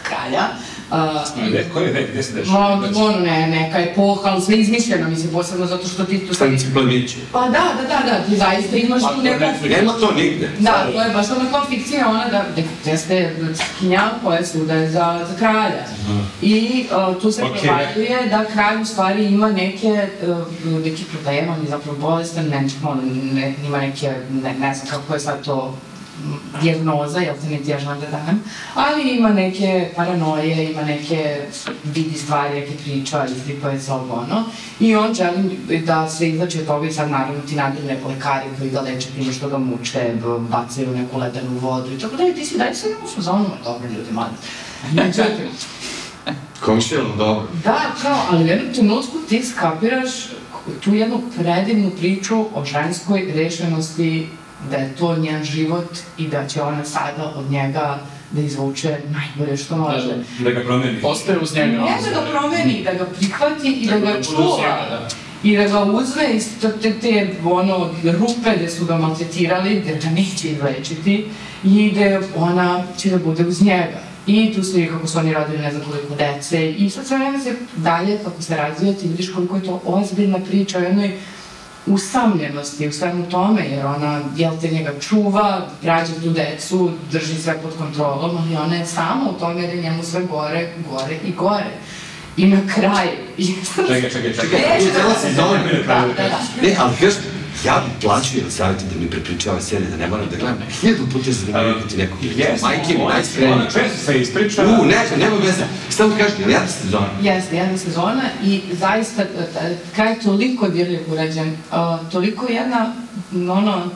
kralja. 0.03 0.43
Uh, 0.91 1.47
Gde, 1.49 1.65
koji 1.73 1.85
je 1.85 1.91
vek, 1.91 2.11
gde 2.11 2.23
se 2.23 2.33
dešava? 2.33 2.75
No, 2.75 3.05
ono, 3.05 3.19
ne, 3.19 3.47
neka 3.47 3.79
epoha, 3.79 4.29
ali 4.29 4.41
sve 4.41 4.57
izmišljeno, 4.57 5.09
mislim, 5.09 5.31
posebno 5.31 5.65
zato 5.65 5.87
što 5.87 6.03
ti 6.03 6.19
tu 6.19 6.33
sad... 6.33 6.47
Stanci 6.47 6.65
plemići. 6.73 7.17
Pa 7.31 7.41
da, 7.41 7.49
da, 7.49 7.83
da, 7.83 8.11
da, 8.11 8.23
ti 8.29 8.35
zaista 8.37 8.75
imaš 8.75 9.01
Pa, 9.01 9.13
tu 9.13 9.21
neku... 9.21 9.39
Nema 9.69 9.93
to 9.93 10.11
nigde. 10.11 10.49
Da, 10.59 10.87
to 10.93 11.01
je 11.01 11.09
baš 11.13 11.25
ona 11.31 11.51
kao 11.51 11.65
fikcija, 11.69 12.09
ona 12.09 12.25
da, 12.25 12.45
da 12.85 12.91
jeste 12.91 13.35
skinja 13.55 14.09
koja 14.23 14.45
se 14.45 14.61
udaje 14.61 14.89
za, 14.91 15.25
za 15.29 15.37
kralja. 15.39 15.83
I 16.41 16.85
uh, 17.09 17.21
tu 17.21 17.31
se 17.31 17.43
Ok. 17.43 17.51
provajuje 17.61 18.27
da 18.29 18.45
kralj 18.53 18.81
u 18.81 18.85
stvari 18.85 19.25
ima 19.25 19.51
neke, 19.51 20.07
uh, 20.27 20.83
neki 20.85 21.03
problema, 21.03 21.53
on 21.53 21.61
je 21.63 21.69
zapravo 21.69 21.97
bolestan, 21.97 22.45
ne, 22.45 22.67
on 22.83 22.99
ne, 23.33 23.55
ima 23.65 23.77
neke, 23.77 24.13
ne, 24.43 24.53
ne 24.53 24.73
znam 24.73 24.87
kako 24.87 25.13
je 25.13 25.19
sad 25.19 25.45
to 25.45 25.75
dijagnoza, 26.61 27.19
jel 27.19 27.35
te 27.65 27.71
ja 27.71 27.79
želim 27.79 27.99
da 28.01 28.07
dajem, 28.07 28.43
ali 28.75 29.17
ima 29.17 29.29
neke 29.29 29.89
paranoje, 29.95 30.71
ima 30.71 30.81
neke 30.81 31.41
vidi 31.83 32.17
stvari, 32.17 32.59
neke 32.59 32.73
priča, 32.83 33.25
izripuje 33.25 33.79
se 33.79 33.91
ovo 33.91 34.13
ono, 34.13 34.43
i 34.79 34.95
on 34.95 35.13
želi 35.13 35.59
da 35.85 36.09
se 36.09 36.29
izlači 36.29 36.59
od 36.59 36.65
toga 36.65 36.87
i 36.87 36.93
sad 36.93 37.11
naravno 37.11 37.41
ti 37.41 37.55
nadirne 37.55 37.97
lekari 38.07 38.45
koji 38.59 38.69
ga 38.69 38.81
leče 38.81 39.07
time 39.09 39.33
što 39.33 39.49
ga 39.49 39.57
muče, 39.57 40.13
bacaju 40.39 40.91
u 40.91 40.97
neku 40.97 41.17
ledenu 41.17 41.59
vodu 41.59 41.93
i 41.93 41.99
tako 41.99 42.15
da 42.15 42.27
i 42.27 42.33
ti 42.33 42.45
si 42.45 42.57
daj 42.57 42.75
sve 42.75 42.89
u 43.03 43.07
fazonu, 43.07 43.43
ma 43.43 43.55
dobro 43.63 43.87
ljudi, 43.87 44.11
mladi. 44.11 44.35
Međutim, 44.93 45.49
dobro. 47.17 47.47
da, 47.63 47.79
kao, 48.01 48.19
ali 48.31 48.43
u 48.43 48.47
jednom 48.47 48.73
trenutku 48.73 49.17
ti 49.29 49.43
skapiraš 49.43 50.11
tu 50.83 50.95
jednu 50.95 51.21
predivnu 51.37 51.91
priču 51.99 52.45
o 52.55 52.65
ženskoj 52.65 53.31
rešenosti, 53.35 54.27
da 54.69 54.77
je 54.77 54.95
to 54.95 55.17
njen 55.17 55.43
život 55.43 55.97
i 56.17 56.27
da 56.27 56.47
će 56.47 56.61
ona 56.61 56.85
sada 56.85 57.33
od 57.35 57.51
njega 57.51 57.99
da 58.31 58.41
izvuče 58.41 58.97
najbolje 59.09 59.57
što 59.57 59.77
može. 59.77 60.07
Da, 60.07 60.43
Da 60.43 60.51
ga 60.51 60.61
promeni. 60.61 60.99
Ostaje 61.03 61.39
uz 61.39 61.55
njega. 61.55 61.71
Ne 61.71 61.97
da 62.13 62.21
ga 62.21 62.27
promeni, 62.31 62.83
da 62.83 62.93
ga 62.93 63.05
prihvati 63.05 63.71
i 63.71 63.87
da 63.87 63.99
ga 63.99 64.05
bude 64.05 64.19
uz 64.19 64.27
čuva. 64.27 64.57
njega, 64.57 64.87
da. 64.89 65.07
I 65.43 65.57
da 65.57 65.67
ga 65.67 65.83
uzme 65.83 66.33
iz 66.33 66.47
te, 66.81 66.93
te, 66.99 67.35
ono, 67.45 67.89
rupe 68.03 68.57
gde 68.57 68.69
su 68.69 68.85
ga 68.85 68.97
maltretirali, 68.97 69.81
gde 69.81 69.95
ga 70.03 70.09
neće 70.09 70.47
izlečiti 70.49 71.25
i 71.63 71.91
gde 71.91 72.19
ona 72.35 72.83
će 72.97 73.09
da 73.09 73.17
bude 73.17 73.45
uz 73.45 73.61
njega. 73.61 74.01
I 74.27 74.53
tu 74.53 74.63
stoji 74.63 74.87
kako 74.87 75.07
su 75.07 75.19
oni 75.19 75.33
rodili 75.33 75.57
ne 75.57 75.71
znam 75.71 75.83
koliko 75.83 76.15
dece 76.15 76.71
i 76.71 76.89
sad 76.89 77.07
sve 77.07 77.17
vreme 77.17 77.39
se 77.39 77.55
dalje, 77.75 78.17
kako 78.23 78.41
se 78.41 78.55
razvija, 78.55 78.93
ti 78.93 79.07
vidiš 79.07 79.33
koliko 79.33 79.55
je 79.55 79.63
to 79.63 79.81
ozbiljna 79.85 80.39
priča 80.39 80.77
o 80.77 80.81
jednoj 80.81 81.11
usamljenosti 81.85 82.87
u 82.87 82.91
svemu 82.91 83.29
tome, 83.29 83.65
jer 83.67 83.85
ona, 83.85 84.21
jel 84.35 84.53
te 84.61 84.67
njega 84.67 84.91
čuva, 84.99 85.67
rađa 85.83 86.13
tu 86.23 86.29
decu, 86.29 86.91
drži 87.11 87.41
sve 87.41 87.57
pod 87.61 87.77
kontrolom, 87.77 88.37
ali 88.37 88.55
ona 88.55 88.75
je 88.75 88.85
sama 88.85 89.29
u 89.29 89.39
tome 89.39 89.61
jer 89.61 89.75
je 89.75 89.81
njemu 89.81 90.03
sve 90.03 90.21
gore, 90.25 90.69
gore 90.91 91.15
i 91.25 91.31
gore. 91.31 91.71
I 92.37 92.47
na 92.47 92.61
kraju... 92.75 93.09
Čekaj, 93.87 94.09
čekaj, 94.09 94.33
čekaj. 94.33 94.59
Neću 94.59 94.87
Tu 94.87 94.93
cela 94.93 95.13
sezona. 95.21 95.63
Da, 95.87 96.07
da, 96.17 96.29
da. 96.29 96.39
Ne, 96.61 96.75
ali 96.79 96.95
kažeš, 96.99 97.15
ja 97.65 97.83
bi 97.85 98.01
plaćao 98.01 98.37
ili 98.37 98.51
savjeti 98.51 98.85
da 98.85 98.99
mi 98.99 99.09
prepriča 99.09 99.51
ove 99.51 99.61
serije, 99.61 99.89
da 99.89 99.97
ne 99.97 100.07
moram 100.07 100.29
da 100.29 100.37
gledam. 100.37 100.57
Hiljadu 100.81 101.03
puta 101.13 101.29
je 101.29 101.33
zanimljivo 101.33 101.79
kad 101.79 101.89
ti 101.89 101.97
neko 101.97 102.17
Jes, 102.21 102.61
Majke 102.61 102.93
mi, 102.93 103.03
najspremnije. 103.03 103.53
Ona 103.53 103.65
često 103.65 103.97
se 104.05 104.21
ispriča. 104.21 104.63
U, 104.63 104.85
neka, 104.85 105.17
nema 105.17 105.35
veze. 105.35 105.63
Samo 105.89 106.15
kažeš, 106.17 106.39
ili 106.39 106.53
jedna 106.53 106.67
sezona? 106.67 107.07
Jeste, 107.21 107.55
jedna 107.55 107.77
sezona 107.77 108.23
i 108.43 108.61
zaista 108.71 109.21
e, 109.21 109.27
e, 109.61 109.77
kraj 109.95 110.13
je 110.13 110.19
toliko 110.19 110.69
dirljiv 110.69 110.99
urađen, 111.11 111.49
uh, 111.49 112.11
toliko 112.11 112.47
jedna, 112.51 112.93
ono, 113.33 113.89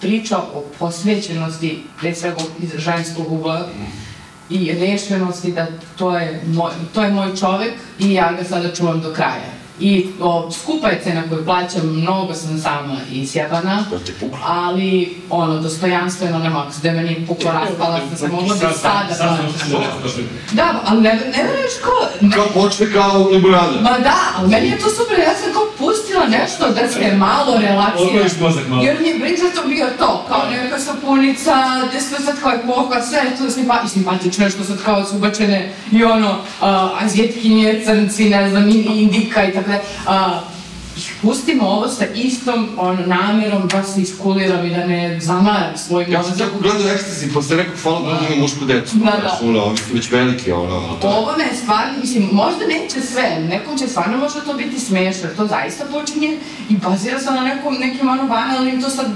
priča 0.00 0.38
o 0.38 0.64
posvećenosti, 0.78 1.82
pre 2.00 2.14
svega 2.14 2.36
iz 2.62 2.70
ženskog 2.78 3.32
ugla, 3.32 3.68
i 4.50 4.72
rešenosti 4.72 5.52
da 5.52 5.66
to 5.96 6.18
je, 6.18 6.42
moj, 6.46 6.72
to 6.94 7.02
je 7.02 7.10
moj 7.10 7.36
čovek 7.36 7.72
i 7.98 8.12
ja 8.12 8.32
ga 8.32 8.44
sada 8.44 8.74
čuvam 8.74 9.00
do 9.00 9.12
kraja. 9.12 9.63
I 9.80 10.06
o, 10.20 10.50
skupa 10.50 10.88
je 10.88 11.00
cena 11.04 11.22
koju 11.28 11.44
plaćam, 11.44 12.00
mnogo 12.00 12.34
sam 12.34 12.58
sama 12.58 12.96
te 14.06 14.12
puklo. 14.20 14.38
ali 14.46 15.16
ono, 15.30 15.58
dostojanstveno 15.58 16.38
na 16.38 16.50
maks, 16.50 16.76
da 16.76 16.92
me 16.92 17.02
nije 17.02 17.26
puklo 17.26 17.52
raspala, 17.52 18.00
sam 18.08 18.16
se 18.16 18.28
mogla 18.28 18.54
bi 18.54 18.60
Sad, 18.60 18.74
sada 18.74 19.14
sad, 19.14 19.38
sad 19.38 19.68
smo 19.68 19.78
plaćam. 19.78 19.92
se 19.96 20.02
došli. 20.02 20.24
Da, 20.52 20.80
ali 20.86 21.00
ne, 21.02 21.14
ne 21.14 21.42
veruješ 21.44 21.72
ko, 21.84 22.08
Kao 22.34 22.62
počne 22.62 22.92
kao 22.92 23.28
limonada. 23.28 23.80
Ma 23.80 23.98
da, 23.98 24.16
ali 24.36 24.48
meni 24.48 24.68
je 24.68 24.78
to 24.78 24.90
super, 24.90 25.18
ja 25.18 25.34
sam 25.34 25.52
kao 25.52 25.66
pustila 25.78 26.26
nešto 26.26 26.70
da 26.70 26.88
se 26.88 27.16
malo 27.16 27.58
relaksira. 27.60 28.08
Odvojiš 28.08 28.32
mozak 28.40 28.68
malo. 28.68 28.82
Jer 28.82 28.96
mi 29.00 29.08
je 29.08 29.18
Bridgerton 29.18 29.68
bio 29.68 29.86
to, 29.98 30.24
kao 30.28 30.42
neka 30.50 30.78
sapunica, 30.78 31.54
gde 31.88 32.00
sve 32.00 32.18
sad 32.18 32.40
kao 32.40 32.52
epoha, 32.52 33.02
sve 33.02 33.18
je 33.18 33.36
to 33.36 33.50
simpa, 33.50 33.80
i 33.86 33.88
simpatično 33.88 34.44
je 34.44 34.50
što 34.50 34.64
sad 34.64 34.82
kao 34.84 35.04
su 35.04 35.16
ubačene 35.16 35.72
i 35.92 36.04
ono, 36.04 36.30
uh, 36.30 37.02
azjetkinje, 37.04 37.82
crnci, 37.84 38.30
ne 38.30 38.50
znam, 38.50 38.68
indika 38.70 39.44
i 39.44 39.52
tako 39.52 39.63
da. 39.66 39.80
Uh, 40.06 40.54
pustimo 41.22 41.68
ovo 41.68 41.88
sa 41.88 42.04
istom 42.14 42.68
on, 42.78 42.98
namerom 43.06 43.68
da 43.68 43.82
se 43.82 44.00
iskuliram 44.00 44.66
i 44.66 44.70
da 44.70 44.86
ne 44.86 45.20
zamaram 45.20 45.76
svoj 45.76 46.06
Ja 46.08 46.22
sam 46.22 46.30
mozak. 46.30 46.48
tako 46.48 46.62
gledao 46.62 46.92
ekstasi, 46.92 47.32
posle 47.34 47.56
rekao, 47.56 47.74
hvala 47.82 47.98
Bogu 47.98 48.32
ima 48.32 48.42
mušku 48.42 48.64
decu. 48.64 48.96
Da, 48.96 49.04
da. 49.04 49.38
Ono, 49.42 49.64
ovi 49.64 49.76
su 49.76 49.94
već 49.94 50.10
veliki, 50.10 50.52
ono, 50.52 50.96
to. 51.00 51.08
Ovo 51.08 51.32
me 51.38 51.56
stvarno, 51.62 51.92
mislim, 52.00 52.28
možda 52.32 52.66
neće 52.66 53.00
sve, 53.00 53.40
nekom 53.50 53.78
će 53.78 53.88
stvarno 53.88 54.16
možda 54.18 54.40
to 54.40 54.54
biti 54.54 54.80
smešno, 54.80 55.28
to 55.36 55.46
zaista 55.46 55.84
počinje 55.92 56.38
i 56.68 56.76
bazira 56.76 57.18
se 57.20 57.30
na 57.30 57.40
nekom, 57.40 57.74
nekim 57.74 58.08
ono 58.08 58.26
banalnim 58.26 58.82
to 58.82 58.90
sad 58.90 59.06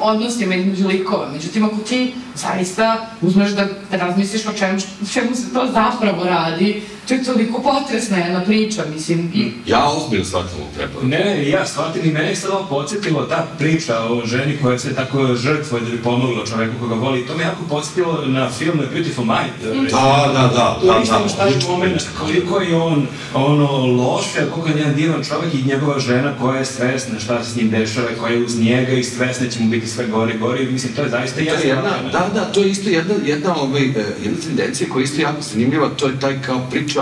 odnosima 0.00 0.54
između 0.54 0.88
likova. 0.88 1.28
Međutim, 1.32 1.64
ako 1.64 1.76
ti 1.76 2.14
zaista 2.34 3.06
uzmeš 3.22 3.50
da, 3.50 3.68
da 3.90 3.96
razmisliš 3.96 4.46
o 4.46 4.52
čemu, 4.52 4.78
čemu 5.12 5.34
se 5.34 5.52
to 5.52 5.68
zapravo 5.72 6.24
radi, 6.24 6.82
to 7.08 7.14
je 7.14 7.24
toliko 7.24 7.62
potresna 7.62 8.16
jedna 8.16 8.40
priča, 8.44 8.82
mislim, 8.94 9.30
i 9.34 9.52
Ja 9.66 9.88
ozbiljno 9.88 10.24
shvatam 10.24 10.50
ovu 10.60 10.68
preporuku. 10.76 11.06
Ne, 11.06 11.18
ne, 11.18 11.48
ja 11.48 11.66
shvatim 11.66 12.02
i 12.04 12.12
mene 12.12 12.28
je 12.28 12.36
sad 12.36 12.50
ovo 12.50 12.66
podsjetilo 12.68 13.22
ta 13.22 13.46
priča 13.58 13.98
o 14.04 14.26
ženi 14.26 14.58
koja 14.62 14.78
se 14.78 14.94
tako 14.94 15.34
žrtvuje 15.34 15.82
da 15.82 15.90
bi 15.90 16.02
pomogla 16.02 16.46
čoveku 16.46 16.72
koga 16.80 16.94
voli. 16.94 17.26
To 17.26 17.36
me 17.36 17.42
jako 17.42 17.62
podsjetilo 17.68 18.24
na 18.26 18.50
film 18.50 18.80
Beautiful 18.92 19.24
Mind. 19.24 19.74
Da, 19.90 20.30
da, 20.32 20.50
da, 20.54 20.78
Tu 20.80 20.86
da, 20.86 20.98
nisam 20.98 21.22
da. 21.22 21.28
šta 21.28 21.46
je 21.46 21.56
moment, 21.68 22.02
koliko 22.20 22.60
je 22.60 22.76
on 22.76 23.06
ono, 23.34 23.86
loš, 23.86 24.24
a 24.36 24.50
koliko 24.54 24.68
je 24.68 24.76
jedan 24.78 24.94
divan 24.94 25.24
čovek 25.24 25.54
i 25.54 25.62
njegova 25.68 25.98
žena 25.98 26.32
koja 26.40 26.58
je 26.58 26.64
svesna 26.64 27.18
šta 27.18 27.44
se 27.44 27.50
s 27.50 27.56
njim 27.56 27.70
dešava, 27.70 28.06
koja 28.20 28.32
je 28.32 28.44
uz 28.44 28.60
njega 28.60 28.92
i 28.92 29.04
svesna 29.04 29.48
će 29.48 29.60
mu 29.60 29.70
biti 29.70 29.86
sve 29.86 30.06
gore 30.06 30.34
i 30.34 30.38
gore. 30.38 30.64
Mislim, 30.64 30.92
to 30.94 31.02
je 31.02 31.08
zaista 31.08 31.36
To 31.36 31.40
je 31.40 31.46
jasno. 31.46 31.68
jedna, 31.68 31.90
da, 32.12 32.30
da, 32.34 32.44
to 32.52 32.60
je 32.60 32.70
isto 32.70 32.90
jedna, 32.90 33.14
jedna, 33.24 33.56
ovaj, 33.56 33.82
e, 33.82 34.04
jedna 34.22 34.38
tendencija 34.46 34.88
koja 34.92 35.00
je 35.00 35.04
isto 35.04 35.20
jako 35.22 35.42
zanimljiva, 35.42 35.88
to 35.96 36.06
je 36.06 36.20
taj 36.20 36.42
kao 36.42 36.60
priča 36.70 36.95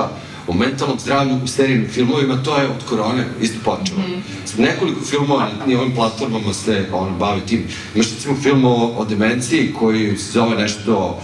o 0.47 0.55
mentalnom 0.55 0.99
zdravlju 0.99 1.39
u 1.45 1.47
serijnim 1.47 1.89
filmovima, 1.91 2.43
to 2.43 2.57
je 2.57 2.69
od 2.69 2.85
korone 2.89 3.25
isto 3.41 3.59
počelo. 3.65 4.01
Mm. 4.01 4.63
Nekoliko 4.63 5.01
filmova 5.05 5.49
na 5.67 5.81
ovim 5.81 5.95
platformama 5.95 6.53
se 6.53 6.87
on, 6.93 7.19
bavi 7.19 7.41
tim. 7.41 7.65
Imaš 7.95 8.11
recimo 8.11 8.37
film 8.43 8.65
o, 8.65 8.95
o 8.97 9.05
demenciji 9.05 9.75
koji 9.79 10.17
se 10.17 10.33
zove 10.33 10.57
nešto... 10.57 11.21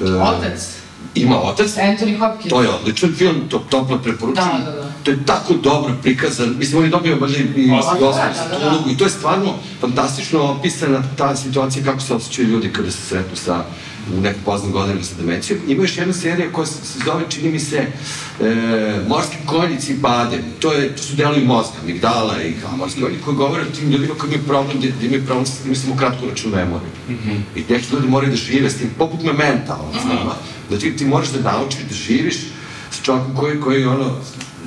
e, 0.00 0.04
otac, 0.04 0.82
Ima 1.14 1.42
otac, 1.42 1.76
Anthony 1.76 2.18
Hopkins. 2.18 2.50
To 2.50 2.62
je 2.62 2.68
odličan 2.68 3.14
film, 3.14 3.48
to 3.48 3.58
toplo 3.58 3.98
preporučujem. 3.98 4.48
Da, 4.64 4.70
da, 4.70 4.76
da. 4.76 4.92
To 5.02 5.10
je 5.10 5.24
tako 5.26 5.54
dobro 5.54 5.94
prikazan. 6.02 6.54
Mislim, 6.58 6.78
on 6.78 6.84
je 6.84 6.90
dobio 6.90 7.16
možda 7.16 7.38
i 7.38 7.70
Oscar, 7.78 8.00
i 8.00 8.04
Oscar 8.04 8.28
da, 8.28 8.34
za 8.34 8.48
da, 8.48 8.54
tu 8.54 8.64
da. 8.64 8.70
ulogu 8.70 8.90
i 8.90 8.96
to 8.96 9.04
je 9.04 9.10
stvarno 9.10 9.54
fantastično 9.80 10.42
opisana 10.42 11.02
ta 11.16 11.36
situacija 11.36 11.84
kako 11.84 12.00
se 12.00 12.14
osjećaju 12.14 12.48
ljudi 12.48 12.72
kada 12.72 12.90
se 12.90 13.02
sretnu 13.02 13.36
sa 13.36 13.64
u 14.10 14.20
nekim 14.20 14.42
poznim 14.44 14.72
godinama 14.72 15.04
sa 15.04 15.14
demencijom. 15.14 15.58
Ima 15.68 15.82
još 15.82 15.96
jedna 15.98 16.12
serija 16.12 16.52
koja 16.52 16.66
se, 16.66 16.74
zove, 17.04 17.24
čini 17.28 17.52
mi 17.52 17.60
se, 17.60 17.86
e, 18.40 18.54
Morski 19.08 19.36
konjici 19.46 19.92
i 19.92 19.96
bade. 19.96 20.38
To, 20.60 20.72
je, 20.72 20.96
to 20.96 21.02
su 21.02 21.16
delovi 21.16 21.44
mozga, 21.44 21.76
migdala 21.86 22.42
i 22.42 22.52
kao 22.62 22.76
morski 22.76 23.00
konji 23.00 23.16
koji 23.24 23.36
govore 23.36 23.62
o 23.62 23.76
tim 23.76 23.90
ljudima 23.90 24.14
koji 24.14 24.28
imaju 24.28 24.46
problem, 24.46 24.80
da, 24.80 24.88
da 24.90 25.06
imaju 25.06 25.26
problem, 25.26 25.46
sa- 25.46 25.62
imaju 25.64 25.76
samo 25.76 25.96
kratkoročnu 25.96 26.50
memoriju. 26.50 26.90
I 27.56 27.64
neki 27.68 27.94
ljudi 27.94 28.08
moraju 28.08 28.30
da 28.30 28.36
žive 28.36 28.70
s 28.70 28.76
tim, 28.76 28.90
poput 28.98 29.22
mementa, 29.22 29.78
ono, 29.82 30.00
znamo, 30.02 30.34
da 30.70 30.78
ti, 30.78 30.96
ti 30.96 31.04
moraš 31.04 31.28
da 31.28 31.52
naučiš 31.52 31.80
da 31.88 31.94
živiš 31.94 32.36
s 32.90 33.02
čovjekom 33.02 33.36
koji, 33.36 33.60
koji 33.60 33.84
ono, 33.84 34.16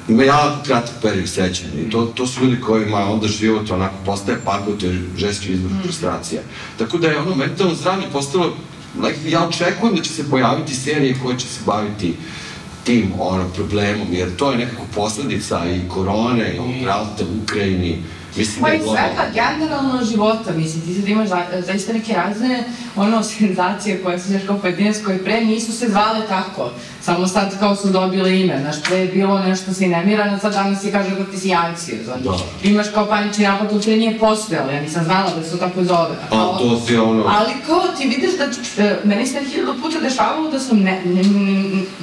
ima 0.09 0.23
jako 0.23 0.63
kratak 0.65 0.95
period 1.01 1.29
sećanja 1.29 1.73
i 1.87 1.89
to, 1.89 2.05
to 2.05 2.27
su 2.27 2.43
ljudi 2.43 2.61
kojima 2.61 2.97
onda 3.05 3.27
život 3.27 3.71
onako 3.71 3.95
postaje 4.05 4.37
pakao, 4.45 4.73
to 4.73 4.85
je 4.85 5.01
žeski 5.17 5.51
izvor 5.51 5.71
frustracija. 5.83 6.41
Tako 6.77 6.97
da 6.97 7.07
je 7.07 7.19
ono 7.19 7.35
mentalno 7.35 7.75
zdravlje 7.75 8.05
postalo, 8.13 8.53
ja 9.27 9.47
očekujem 9.47 9.95
da 9.95 10.01
će 10.01 10.09
se 10.09 10.29
pojaviti 10.29 10.75
serije 10.75 11.15
koje 11.23 11.39
će 11.39 11.47
se 11.47 11.59
baviti 11.65 12.15
tim 12.83 13.11
ono, 13.19 13.49
problemom, 13.49 14.07
jer 14.11 14.35
to 14.35 14.51
je 14.51 14.57
nekako 14.57 14.83
posledica 14.95 15.61
i 15.65 15.89
korone, 15.89 16.55
i 16.55 16.59
ovog 16.59 16.83
rata 16.85 17.23
u 17.23 17.43
Ukrajini, 17.43 18.03
mislim 18.37 18.61
Pa 18.61 18.67
da 18.69 18.73
i 18.73 18.77
je 18.77 18.83
globalno. 18.83 19.09
svega, 19.15 19.31
generalno 19.33 20.05
života, 20.05 20.51
mislim, 20.51 20.81
ti 20.81 20.93
sad 20.93 21.07
imaš 21.07 21.29
za, 21.29 21.45
zaista 21.65 21.93
neke 21.93 22.13
razne, 22.13 22.63
ono, 22.95 23.23
senzacije 23.37 24.03
koje 24.03 24.19
se 24.19 24.41
kao 24.47 24.57
pojedinac, 24.57 24.97
koje 25.05 25.23
pre 25.23 25.45
nisu 25.45 25.71
se 25.71 25.87
zvale 25.87 26.27
tako, 26.27 26.71
samo 27.05 27.27
sad 27.27 27.59
kao 27.59 27.75
su 27.75 27.89
dobile 27.89 28.41
ime, 28.41 28.59
znaš, 28.61 28.75
pre 28.83 28.97
je 28.97 29.07
bilo 29.07 29.39
nešto 29.39 29.73
si 29.73 29.87
nemiran, 29.87 30.33
a 30.33 30.39
sad 30.39 30.53
danas 30.53 30.81
si 30.81 30.91
kaže 30.91 31.09
da 31.09 31.25
ti 31.25 31.37
si 31.37 31.53
anksiozan. 31.53 32.21
Da. 32.23 32.37
Imaš 32.63 32.87
kao 32.93 33.05
panični 33.05 33.43
napad, 33.43 33.69
to 33.69 33.79
pre 33.79 33.95
nije 33.95 34.19
postojalo, 34.19 34.71
ja 34.71 34.81
nisam 34.81 35.03
znala 35.03 35.31
da 35.35 35.43
se 35.43 35.51
to 35.51 35.57
tako 35.57 35.83
zove. 35.83 36.15
A 36.31 36.57
to 36.59 36.81
si 36.87 36.97
ono... 36.97 37.23
Ali 37.27 37.51
kao 37.67 37.81
ti 37.97 38.07
vidiš 38.07 38.37
da, 38.37 38.45
e, 38.83 38.99
meni 39.03 39.27
se 39.27 39.39
hiljadu 39.39 39.73
puta 39.81 39.99
dešavalo 39.99 40.51
da 40.51 40.59
sam 40.59 40.77
ne, 40.77 41.01
ne, 41.05 41.23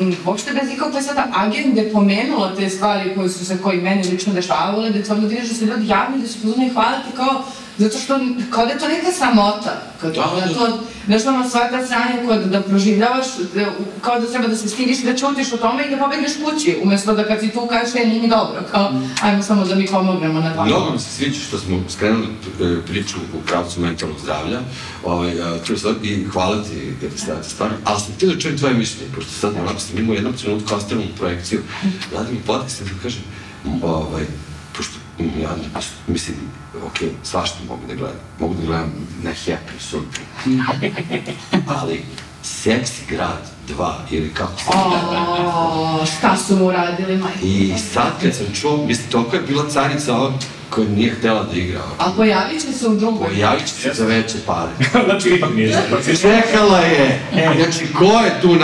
ne, 0.01 0.17
uopšte 0.27 0.53
bez 0.53 0.73
ikakve 0.73 1.03
sada 1.03 1.27
agende 1.35 1.91
pomenula 1.93 2.55
te 2.57 2.71
stvari 2.71 3.15
koje 3.15 3.29
su 3.29 3.47
se, 3.47 3.59
koji 3.63 3.81
meni 3.81 4.09
lično 4.09 4.33
dešavale, 4.33 4.91
da 4.91 5.03
stvarno 5.03 5.29
vidiš 5.29 5.49
da 5.49 5.55
se 5.55 5.65
ljudi 5.65 5.89
javni, 5.89 6.23
da 6.23 6.29
se 6.29 6.39
pozvane 6.43 6.71
hvaliti 6.73 7.17
kao, 7.17 7.43
zato 7.83 7.99
što, 7.99 8.19
kao 8.51 8.67
da 8.67 8.73
je 8.73 8.79
to 8.79 8.89
neka 8.89 9.13
samota, 9.13 9.83
kao 10.01 10.11
da, 10.11 10.17
Da, 10.17 10.41
da, 10.41 10.47
da. 10.47 10.55
to, 10.55 10.79
znaš 11.07 11.27
ono 11.27 11.51
sva 11.51 11.69
ta 11.71 11.87
stranja 11.87 12.27
koja 12.27 12.39
da, 12.39 12.47
da 12.47 12.63
proživljavaš, 12.63 13.27
da, 13.55 13.65
kao 14.01 14.21
da 14.21 14.27
treba 14.27 14.49
da 14.49 14.57
se 14.57 14.69
stidiš 14.69 15.01
i 15.01 15.05
da 15.05 15.17
čutiš 15.17 15.53
o 15.53 15.57
tome 15.57 15.87
i 15.87 15.91
da 15.91 15.97
pobegneš 15.97 16.33
kući, 16.45 16.79
umesto 16.83 17.15
da 17.15 17.25
kad 17.25 17.41
si 17.41 17.49
tu 17.49 17.67
kažeš, 17.67 17.95
e, 17.95 18.07
nije 18.07 18.23
mi 18.23 18.29
dobro, 18.29 18.63
kao, 18.71 18.93
ajmo 19.23 19.43
samo 19.43 19.65
da 19.65 19.75
mi 19.75 19.87
pomognemo 19.87 20.41
na 20.41 20.55
tamo. 20.55 20.67
Mnogo 20.67 20.91
mi 20.91 20.99
se 20.99 21.11
sviđa 21.11 21.41
što 21.41 21.59
smo 21.59 21.81
skrenuli 21.89 22.27
e, 22.27 22.87
priču 22.87 23.17
u 23.35 23.47
pravcu 23.47 23.81
mentalnog 23.81 24.19
zdravlja. 24.23 24.61
Ovaj, 25.05 25.43
a, 25.43 25.59
čuo 25.65 25.77
sam 25.77 25.97
i 26.03 26.25
hvala 26.25 26.63
ti, 26.63 26.93
jer 27.03 27.13
ste 27.17 27.33
stvarno, 27.43 27.77
ali 27.85 28.01
sam 28.01 28.15
htio 28.15 28.33
da 28.33 28.41
čujem 28.41 28.59
tvoje 28.59 28.75
mišljenje, 28.75 29.13
pošto 29.15 29.31
sad 29.33 29.53
onako 29.63 29.81
sam 29.81 29.99
imao 29.99 30.15
jednom 30.15 30.33
trenutku 30.33 30.75
ostavljenu 30.75 31.11
projekciju, 31.19 31.61
radim 32.15 32.39
podcast 32.47 32.81
i 32.81 32.85
da 32.85 32.91
kažem, 33.03 33.23
ovaj, 33.83 34.25
ja 35.19 35.57
mislim, 36.07 36.37
ok, 36.87 36.99
svašta 37.23 37.59
mogu 37.69 37.83
da 37.89 37.95
gledam, 37.95 38.21
mogu 38.41 38.55
da 38.55 38.67
gledam 38.67 38.93
na 39.23 39.31
Happy 39.31 39.79
sutra, 39.79 40.23
ali 41.81 42.05
Seksi 42.43 43.03
grad 43.09 43.51
2 43.79 43.93
ili 44.11 44.35
kako 44.35 44.53
se 44.59 44.65
O, 44.69 46.07
šta 46.07 46.37
su 46.37 46.57
mu 46.57 46.67
uradili, 46.67 47.17
majke? 47.17 47.39
I 47.43 47.75
sad 47.93 48.13
kad 48.23 48.35
sam 48.35 48.47
čuo, 48.55 48.87
mislim, 48.87 49.11
toliko 49.11 49.37
je 49.37 49.43
bila 49.43 49.71
carica 49.71 50.17
ova 50.17 50.33
koja 50.75 50.89
nije 50.89 51.11
htela 51.11 51.43
da 51.43 51.59
igra. 51.59 51.81
A 51.99 52.13
pojavit 52.17 52.63
će 52.63 52.73
se 52.73 52.89
u 52.89 52.95
drugoj. 52.95 53.29
Pojavit 53.29 53.67
će 53.67 53.75
se 53.75 53.91
za 53.95 54.05
veće 54.05 54.39
pare. 54.47 54.71
znači, 55.07 55.29
ipak 55.29 55.55
nije 55.55 55.83
Čekala 56.21 56.79
je! 56.79 57.21
Znači, 57.33 57.87
ko 57.99 58.05
je 58.05 58.41
tu 58.43 58.49
mi 58.49 58.59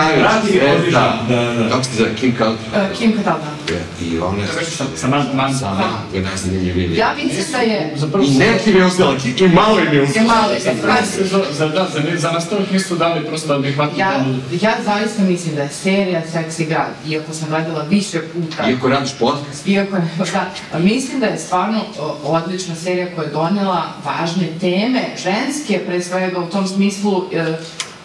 zvezda? 0.44 0.76
podižan, 0.76 1.18
da, 1.28 1.62
da. 1.62 1.68
Kako 1.70 1.84
se 1.84 1.90
zove, 1.98 2.14
Kim 2.14 2.34
Kardashian? 2.36 2.90
Uh, 2.90 2.98
Kim 2.98 3.12
Kardashian. 3.12 3.58
I 4.02 4.18
ona 4.18 4.42
je... 4.42 4.48
Sa 4.96 5.08
man, 5.08 5.26
man, 5.34 5.54
Sama 5.54 5.88
je 6.14 6.22
najzanimljiviji. 6.22 6.96
Ja 6.96 7.14
mislim 7.24 7.44
da 7.52 7.58
je... 7.58 7.92
Za 7.96 8.06
I 8.22 8.38
neki 8.38 8.72
mi 8.72 8.78
je 8.78 8.86
uspjela, 8.86 9.14
i 9.38 9.48
malo 9.48 9.78
im 9.78 9.92
je 9.92 9.96
Je 9.96 10.02
uspjela. 10.02 10.26
malo 10.26 10.52
Za 10.58 11.38
za, 11.52 11.68
da, 11.68 11.86
za, 11.92 12.02
za 12.16 12.30
nastavak 12.30 12.70
nisu 12.70 12.96
dali 12.96 13.26
prosto 13.26 13.52
adekvatno 13.52 13.98
Ja, 13.98 14.24
ja 14.60 14.76
zaista 14.84 15.22
mislim 15.22 15.54
da 15.54 15.62
je 15.62 15.68
serija 15.68 16.22
Seksi 16.32 16.64
grad, 16.64 16.90
iako 17.08 17.32
sam 17.32 17.48
gledala 17.48 17.84
više 17.90 18.20
puta, 18.20 18.70
Iako 18.70 18.88
radiš 18.88 19.10
podcast, 19.18 19.66
iako 19.66 19.96
da, 20.72 20.78
mislim 20.78 21.20
da 21.20 21.26
je 21.26 21.38
stvarno 21.38 21.80
odlična 22.24 22.74
serija 22.74 23.14
koja 23.14 23.26
je 23.26 23.32
donela 23.32 23.82
važne 24.04 24.48
teme, 24.60 25.02
ženske 25.16 25.80
pre 25.86 26.02
svega 26.02 26.40
u 26.40 26.46
tom 26.46 26.66
smislu, 26.66 27.24
e, 27.32 27.58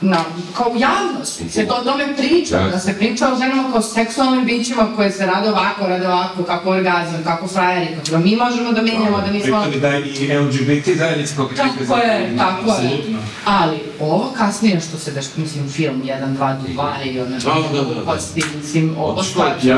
na, 0.04 0.18
kao 0.58 0.68
u 0.68 0.78
javnosti, 0.78 1.50
se 1.50 1.68
to 1.68 1.74
o 1.76 1.84
tome 1.84 2.16
priča, 2.18 2.58
Da. 2.58 2.70
da 2.70 2.80
se 2.80 2.94
priča 2.94 3.34
o 3.34 3.38
ženama 3.38 3.72
kao 3.72 3.82
seksualnim 3.82 4.46
bićima 4.46 4.88
koje 4.96 5.12
se 5.12 5.26
rade 5.26 5.50
ovako, 5.50 5.88
rade 5.88 6.08
ovako, 6.08 6.44
kako 6.44 6.70
orgazam, 6.70 7.24
kako 7.24 7.48
frajeri, 7.48 7.96
kako 7.96 8.10
da 8.12 8.18
mi 8.18 8.36
možemo 8.36 8.72
da 8.72 8.82
menjamo, 8.82 9.22
da 9.22 9.32
nismo... 9.32 9.62
Pritom 9.64 9.82
da 9.82 9.98
i 9.98 10.38
LGBT 10.38 10.98
zajednica 10.98 11.36
kako 11.36 11.56
Tako 11.56 11.96
je, 11.98 12.34
tako 12.38 12.68
je. 12.68 12.74
Apsolutno. 12.74 13.20
Ali, 13.46 13.78
ovo 14.00 14.34
kasnije 14.38 14.80
što 14.82 14.98
se 14.98 15.12
deš, 15.12 15.26
mislim, 15.36 15.70
film 15.70 16.02
1, 16.04 16.38
2, 16.38 16.56
2 16.76 17.12
i 17.14 17.20
ono... 17.20 17.30
Da, 17.30 17.78
da, 17.78 17.84
da, 17.84 17.94
da. 17.96 18.02
posti, 18.12 18.44
mislim, 18.58 18.96
ovo 19.00 19.20
je, 19.22 19.24
stvar. 19.26 19.52
ja. 19.64 19.78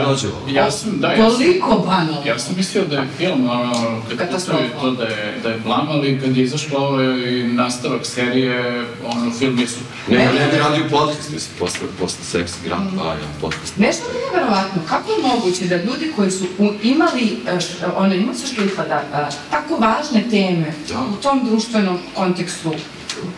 Ja 0.53 0.71
sam, 0.71 0.91
da, 0.99 1.07
ja 1.11 1.30
sam, 1.30 1.38
Toliko 1.38 1.76
banalno. 1.86 2.21
ja 2.26 2.39
sam 2.39 2.53
mislio 2.57 2.86
da 2.86 2.95
je 2.95 3.07
film, 3.17 3.49
ono, 3.49 4.01
kad 4.09 4.17
Katastrofa. 4.17 4.59
pucaju 4.63 4.82
to 4.82 4.91
da 4.91 5.03
je, 5.03 5.38
da 5.43 5.49
je 5.49 5.59
blam, 5.65 5.88
ali 5.89 6.19
kad 6.21 6.38
je 6.38 6.43
izašlo 6.43 6.80
ovaj 6.80 7.07
nastavak 7.43 8.05
serije, 8.05 8.84
ono, 9.07 9.32
film 9.32 9.59
je 9.59 9.67
super. 9.67 9.95
Ne, 10.08 10.24
ja 10.24 10.32
ne 10.32 10.47
bi 10.51 10.58
radio 10.58 10.86
podcast, 10.89 11.30
mislim, 11.32 11.56
posle, 11.60 11.88
posle 11.99 12.24
Seksi 12.24 12.56
grad, 12.66 12.80
a 13.01 13.08
ja 13.08 13.28
podcast. 13.41 13.78
Nešto 13.78 14.03
mi 14.14 14.20
je 14.20 14.39
verovatno, 14.41 14.82
kako 14.89 15.12
je 15.12 15.18
moguće 15.28 15.66
da 15.66 15.76
ljudi 15.76 16.12
koji 16.16 16.32
su 16.32 16.45
u, 16.58 16.70
imali, 16.84 17.38
e, 17.47 17.58
ono, 17.95 18.14
ima 18.14 18.34
se 18.34 18.47
šlifa 18.47 18.84
da 18.84 19.03
a, 19.14 19.30
tako 19.51 19.76
važne 19.76 20.24
teme 20.30 20.74
Da. 20.89 20.99
u 20.99 21.22
tom 21.22 21.45
društvenom 21.45 21.99
kontekstu 22.16 22.74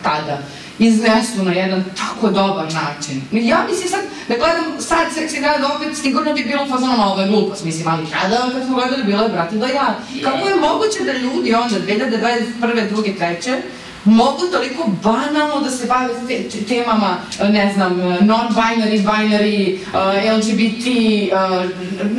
tada 0.02 0.38
iznesu 0.78 1.42
na 1.42 1.52
jedan 1.52 1.84
tako 1.96 2.26
dobar 2.30 2.66
način. 2.72 3.22
Ja 3.32 3.64
mislim 3.70 3.88
sad, 3.88 4.00
da 4.28 4.34
gledam 4.36 4.64
sad 4.80 5.06
seksi 5.14 5.40
grad 5.40 5.60
opet, 5.76 5.96
sigurno 5.96 6.34
bi 6.34 6.44
bilo 6.44 6.66
fazonom, 6.68 7.00
ovo 7.00 7.20
je 7.20 7.28
glupost, 7.28 7.64
mislim, 7.64 7.88
ali 7.88 8.06
tada 8.10 8.50
kad 8.52 8.64
smo 8.66 8.74
gledali, 8.76 9.04
bilo 9.04 9.22
je, 9.22 9.28
brate, 9.28 9.56
da 9.56 9.66
ja. 9.66 9.98
Kako 10.24 10.48
je 10.48 10.56
moguće 10.56 11.04
da 11.04 11.12
ljudi 11.12 11.54
onda, 11.54 11.76
2021. 11.86 12.88
druge, 12.88 13.16
treće, 13.16 13.62
mogu 14.04 14.46
toliko 14.52 14.90
banalno 15.02 15.60
da 15.60 15.70
se 15.70 15.86
bave 15.86 16.14
te, 16.28 16.48
te- 16.48 16.64
temama, 16.64 17.16
e, 17.40 17.48
ne 17.48 17.72
znam, 17.74 17.96
non-binary, 18.20 19.04
binary, 19.04 19.78
uh, 19.92 20.38
LGBT, 20.38 20.86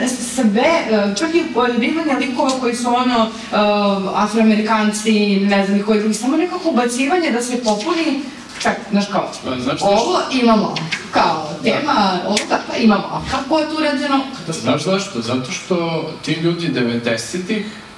sve, 0.09 0.71
čak 1.19 1.35
i 1.35 1.53
pojavljivanje 1.53 2.13
likova 2.19 2.51
koji 2.61 2.75
su 2.75 2.87
ono 2.87 3.29
afroamerikanci, 4.15 5.39
ne 5.39 5.65
znam, 5.65 5.79
i 5.79 5.83
koji 5.83 5.99
drugi, 5.99 6.13
samo 6.13 6.37
nekako 6.37 6.69
ubacivanje 6.69 7.31
da 7.31 7.41
se 7.41 7.63
popuni 7.63 8.21
Čak, 8.61 8.77
znaš 8.91 9.05
kao, 9.11 9.29
znaš 9.59 9.81
ovo 9.81 10.19
imamo, 10.31 10.75
kao 11.11 11.49
tema, 11.63 12.19
ovo 12.27 12.37
takva 12.37 12.75
imamo, 12.77 13.03
a 13.03 13.21
kako 13.31 13.59
je 13.59 13.65
to 13.69 13.75
urađeno? 13.77 14.19
Znaš 14.61 14.83
zašto? 14.83 15.21
Zato 15.21 15.51
što 15.51 16.09
ti 16.25 16.33
ljudi 16.33 16.67
90-ih 16.67 17.65
uh, 17.65 17.88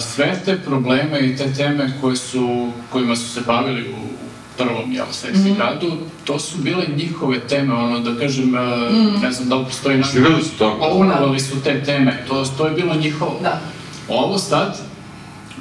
sve 0.00 0.40
te 0.44 0.58
probleme 0.58 1.20
i 1.20 1.36
te 1.36 1.52
teme 1.52 1.92
koje 2.00 2.16
su, 2.16 2.72
kojima 2.92 3.16
su 3.16 3.28
se 3.28 3.40
bavili 3.46 3.90
u 3.90 4.20
prvom, 4.64 4.92
jel, 4.92 5.06
seksi 5.10 5.54
gradu, 5.56 5.96
to 6.24 6.38
su 6.38 6.58
bile 6.58 6.84
njihove 6.96 7.40
teme, 7.40 7.74
ono, 7.74 8.00
da 8.00 8.18
kažem, 8.18 8.54
uh, 8.54 9.22
ne 9.22 9.32
znam 9.32 9.48
da 9.48 9.56
li 9.56 9.64
postoji 9.64 9.98
naš... 9.98 10.12
Živjeli 10.12 10.42
su 10.42 10.50
to. 10.58 10.78
Ownovali 10.80 11.38
su 11.38 11.62
te 11.64 11.82
teme, 11.84 12.24
to, 12.28 12.44
to 12.58 12.66
je 12.66 12.74
bilo 12.74 12.94
njihovo. 12.94 13.38
Da. 13.42 13.60
Ovo 14.08 14.38
sad, 14.38 14.78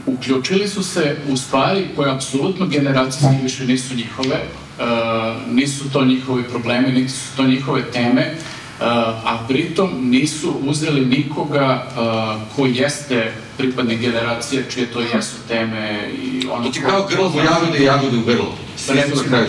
uključili 0.05 0.67
su 0.67 0.83
se 0.83 1.17
u 1.29 1.37
stvari 1.37 1.87
koje 1.95 2.11
apsolutno 2.11 2.65
generacijski 2.65 3.35
više 3.43 3.65
nisu 3.65 3.95
njihove, 3.95 4.39
uh, 4.79 5.53
nisu 5.53 5.89
to 5.89 6.05
njihovi 6.05 6.43
problemi, 6.43 6.91
niti 6.91 7.11
su 7.11 7.37
to 7.37 7.43
njihove 7.43 7.91
teme, 7.91 8.31
uh, 8.31 8.85
a 9.25 9.39
pritom 9.47 10.09
nisu 10.09 10.53
uzeli 10.65 11.05
nikoga 11.05 11.83
uh, 11.87 12.55
ko 12.55 12.65
jeste 12.65 13.31
pripadnik 13.59 13.99
generacije 13.99 14.65
čije 14.69 14.85
to 14.85 14.99
jesu 14.99 15.35
teme 15.47 15.99
i 16.23 16.47
ono... 16.51 16.63
To 16.63 16.71
ti 16.71 16.81
kao 16.81 17.07
grlo 17.09 17.31
u 17.35 17.37
jagode 17.37 17.79
i 17.79 17.83
jagode 17.83 18.17
u 18.17 18.21
grlo. 18.21 18.55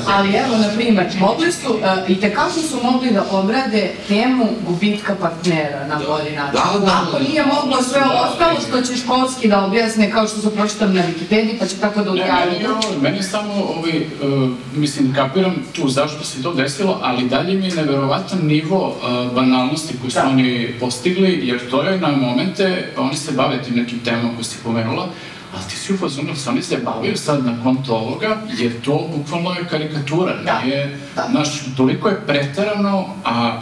Ali 0.07 0.37
evo, 0.37 0.57
na 0.59 0.69
primer, 0.77 1.07
mogli 1.21 1.53
su, 1.53 1.73
uh, 1.73 2.11
i 2.11 2.21
tekako 2.21 2.51
su 2.51 2.77
mogli 2.83 3.11
da 3.11 3.25
obrade 3.31 3.91
temu 4.09 4.49
gubitka 4.69 5.15
partnera 5.21 5.87
na 5.89 6.01
bolji 6.09 6.37
način. 6.37 6.53
Da, 6.53 6.79
da, 6.79 6.87
da. 6.87 7.07
Ako 7.09 7.19
nije 7.19 7.45
moglo 7.47 7.83
sve 7.83 8.01
ostalo 8.01 8.61
što 8.69 8.81
će 8.83 9.01
školski 9.01 9.49
da 9.49 9.65
objasne, 9.65 10.11
kao 10.11 10.27
što 10.27 10.41
su 10.41 10.51
pročitali 10.51 10.95
na 10.95 11.03
Wikipediji, 11.03 11.59
pa 11.59 11.67
će 11.67 11.77
tako 11.77 12.03
da 12.03 12.11
Ne, 12.13 13.11
meni, 13.11 13.23
samo, 13.23 13.53
ovaj, 13.53 13.99
uh, 13.99 14.51
mislim, 14.75 15.15
kapiram 15.15 15.55
tu 15.73 15.89
zašto 15.89 16.25
se 16.25 16.43
to 16.43 16.55
desilo, 16.55 16.99
ali 17.03 17.29
dalje 17.29 17.55
mi 17.55 17.67
je 17.67 17.75
neverovatan 17.75 18.39
nivo 18.43 18.89
uh, 18.89 19.35
banalnosti 19.35 19.95
koji 20.01 20.11
su 20.11 20.19
Da. 20.23 20.29
oni 20.29 20.75
postigli, 20.81 21.41
jer 21.43 21.71
to 21.71 21.83
je 21.83 21.99
na 21.99 22.09
momente, 22.09 22.93
oni 22.97 23.17
se 23.17 23.33
bave 23.33 23.63
tim 23.63 23.75
nekim 23.75 24.00
temama 24.05 24.35
koje 24.35 24.45
si 24.45 24.57
pomenula, 24.65 25.09
ali 25.55 25.65
ti 25.71 25.77
si 25.77 25.93
u 25.95 25.97
fazonu, 25.97 26.37
se 26.37 26.51
oni 26.51 26.63
se 26.63 26.77
bavaju 26.85 27.17
sad 27.17 27.45
na 27.47 27.63
konto 27.63 27.95
ovoga, 27.95 28.37
jer 28.59 28.81
to 28.85 29.09
bukvalno 29.17 29.51
je 29.51 29.69
karikatura, 29.71 30.35
Da. 30.45 30.61
nije, 30.65 30.99
Da. 31.17 31.27
znaš, 31.31 31.49
toliko 31.77 32.09
je 32.09 32.21
preterano, 32.27 33.07
a 33.25 33.61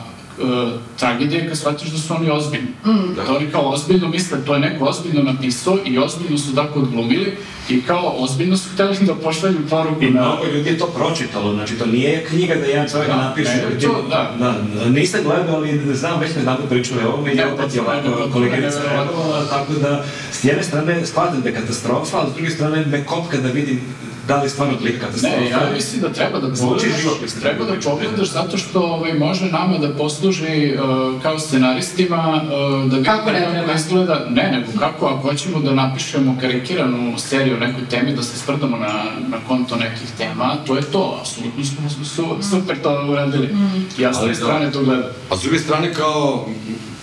tragedija 0.99 1.41
je 1.43 1.49
kad 1.49 1.59
shvatiš 1.59 1.89
da 1.89 1.99
su 1.99 2.15
oni 2.15 2.31
ozbiljni. 2.31 2.69
Mm. 2.87 3.15
Da. 3.17 3.37
oni 3.37 3.47
kao 3.53 3.69
ozbiljno 3.71 4.09
misle, 4.09 4.39
to 4.47 4.55
je 4.55 4.61
neko 4.61 4.85
ozbiljno 4.85 5.23
napisao 5.33 5.79
i 5.85 5.99
ozbiljno 5.99 6.39
su 6.39 6.55
tako 6.55 6.79
odglumili 6.81 7.37
i 7.69 7.83
kao 7.83 8.15
ozbiljno 8.19 8.57
su 8.57 8.69
hteli 8.75 8.97
da 9.01 9.15
pošalju 9.15 9.59
poruku 9.71 10.03
I 10.05 10.11
na... 10.11 10.21
mnogo 10.21 10.45
ljudi 10.55 10.69
je 10.71 10.79
to 10.79 10.87
pročitalo, 10.87 11.55
znači 11.55 11.75
to 11.75 11.87
nije 11.87 12.25
knjiga 12.25 12.55
da 12.55 12.67
jedan 12.67 12.89
čovjek 12.91 13.09
Da, 13.09 13.17
napiše. 13.17 13.51
ne, 13.73 13.81
to, 13.81 14.05
da. 14.11 14.35
da. 14.39 14.55
Nisam 14.91 15.21
gledao, 15.25 15.57
ali 15.57 15.95
znam, 15.95 16.21
već 16.21 16.37
me 16.37 16.43
znam 16.43 16.57
da 16.63 16.69
pričaju 16.69 17.01
o 17.07 17.13
ovome 17.13 17.33
i 17.33 17.35
Ne, 17.37 17.47
opet 17.47 17.75
je 17.75 17.83
ne, 17.83 17.89
ne, 17.89 18.09
ovako 18.09 18.27
ne, 18.27 18.33
koleginica 18.33 18.79
ne, 18.79 18.85
ne, 18.85 18.91
ne. 18.91 18.95
reagovala, 18.97 19.47
tako 19.47 19.73
da 19.73 20.05
s 20.33 20.45
jedne 20.45 20.63
strane 20.63 21.07
shvatam 21.07 21.41
da 21.41 21.49
je 21.49 21.55
katastrofa, 21.55 22.19
a 22.19 22.31
s 22.31 22.35
druge 22.35 22.51
strane 22.51 22.87
me 22.87 23.05
kopka 23.05 23.37
da 23.37 23.49
vidim 23.49 23.81
da 24.29 24.43
li 24.43 24.49
stvarno 24.49 24.79
klika 24.79 25.07
katastrofa. 25.07 25.41
Ne, 25.41 25.51
ja 25.51 25.61
mislim 25.75 26.01
da 26.03 26.13
treba 26.13 26.39
da 26.39 26.49
pogledaš, 26.49 27.33
treba 27.41 27.65
da 27.65 27.75
pogledaš 27.85 28.33
zato 28.33 28.59
što 28.59 28.81
ovaj, 28.81 29.15
može 29.15 29.47
nama 29.47 29.79
da 29.79 29.89
posluži 29.89 30.75
uh, 30.75 31.23
kao 31.23 31.39
scenaristima 31.39 32.43
uh, 32.43 32.91
da 32.91 32.97
vidimo 32.97 33.17
Kako 33.17 33.31
ne 33.31 33.51
treba? 33.51 33.73
izgleda, 33.73 34.27
ne, 34.31 34.51
nego 34.53 34.79
kako 34.79 35.07
ako 35.07 35.29
hoćemo 35.29 35.61
da 35.61 35.75
napišemo 35.75 36.37
karikiranu 36.41 37.19
seriju 37.19 37.57
o 37.57 37.59
nekoj 37.59 37.89
temi, 37.91 38.17
da 38.17 38.23
se 38.23 38.39
sprdamo 38.39 38.77
na, 38.77 39.05
na 39.29 39.37
konto 39.49 39.77
nekih 39.77 40.09
tema, 40.19 40.57
to 40.67 40.77
je 40.77 40.83
to, 40.83 41.19
apsolutno 41.21 41.65
smo 41.65 41.91
su, 41.91 42.05
su, 42.05 42.37
super 42.51 42.77
to 42.83 43.07
uradili. 43.11 43.47
Mm. 43.47 43.87
Ja 43.99 44.15
s 44.15 44.17
Ali 44.19 44.29
te 44.29 44.35
strane 44.35 44.73
to 44.73 44.83
gledam. 44.83 45.11
A 45.31 45.37
s 45.37 45.43
druge 45.43 45.59
strane, 45.59 45.95
kao, 45.95 46.47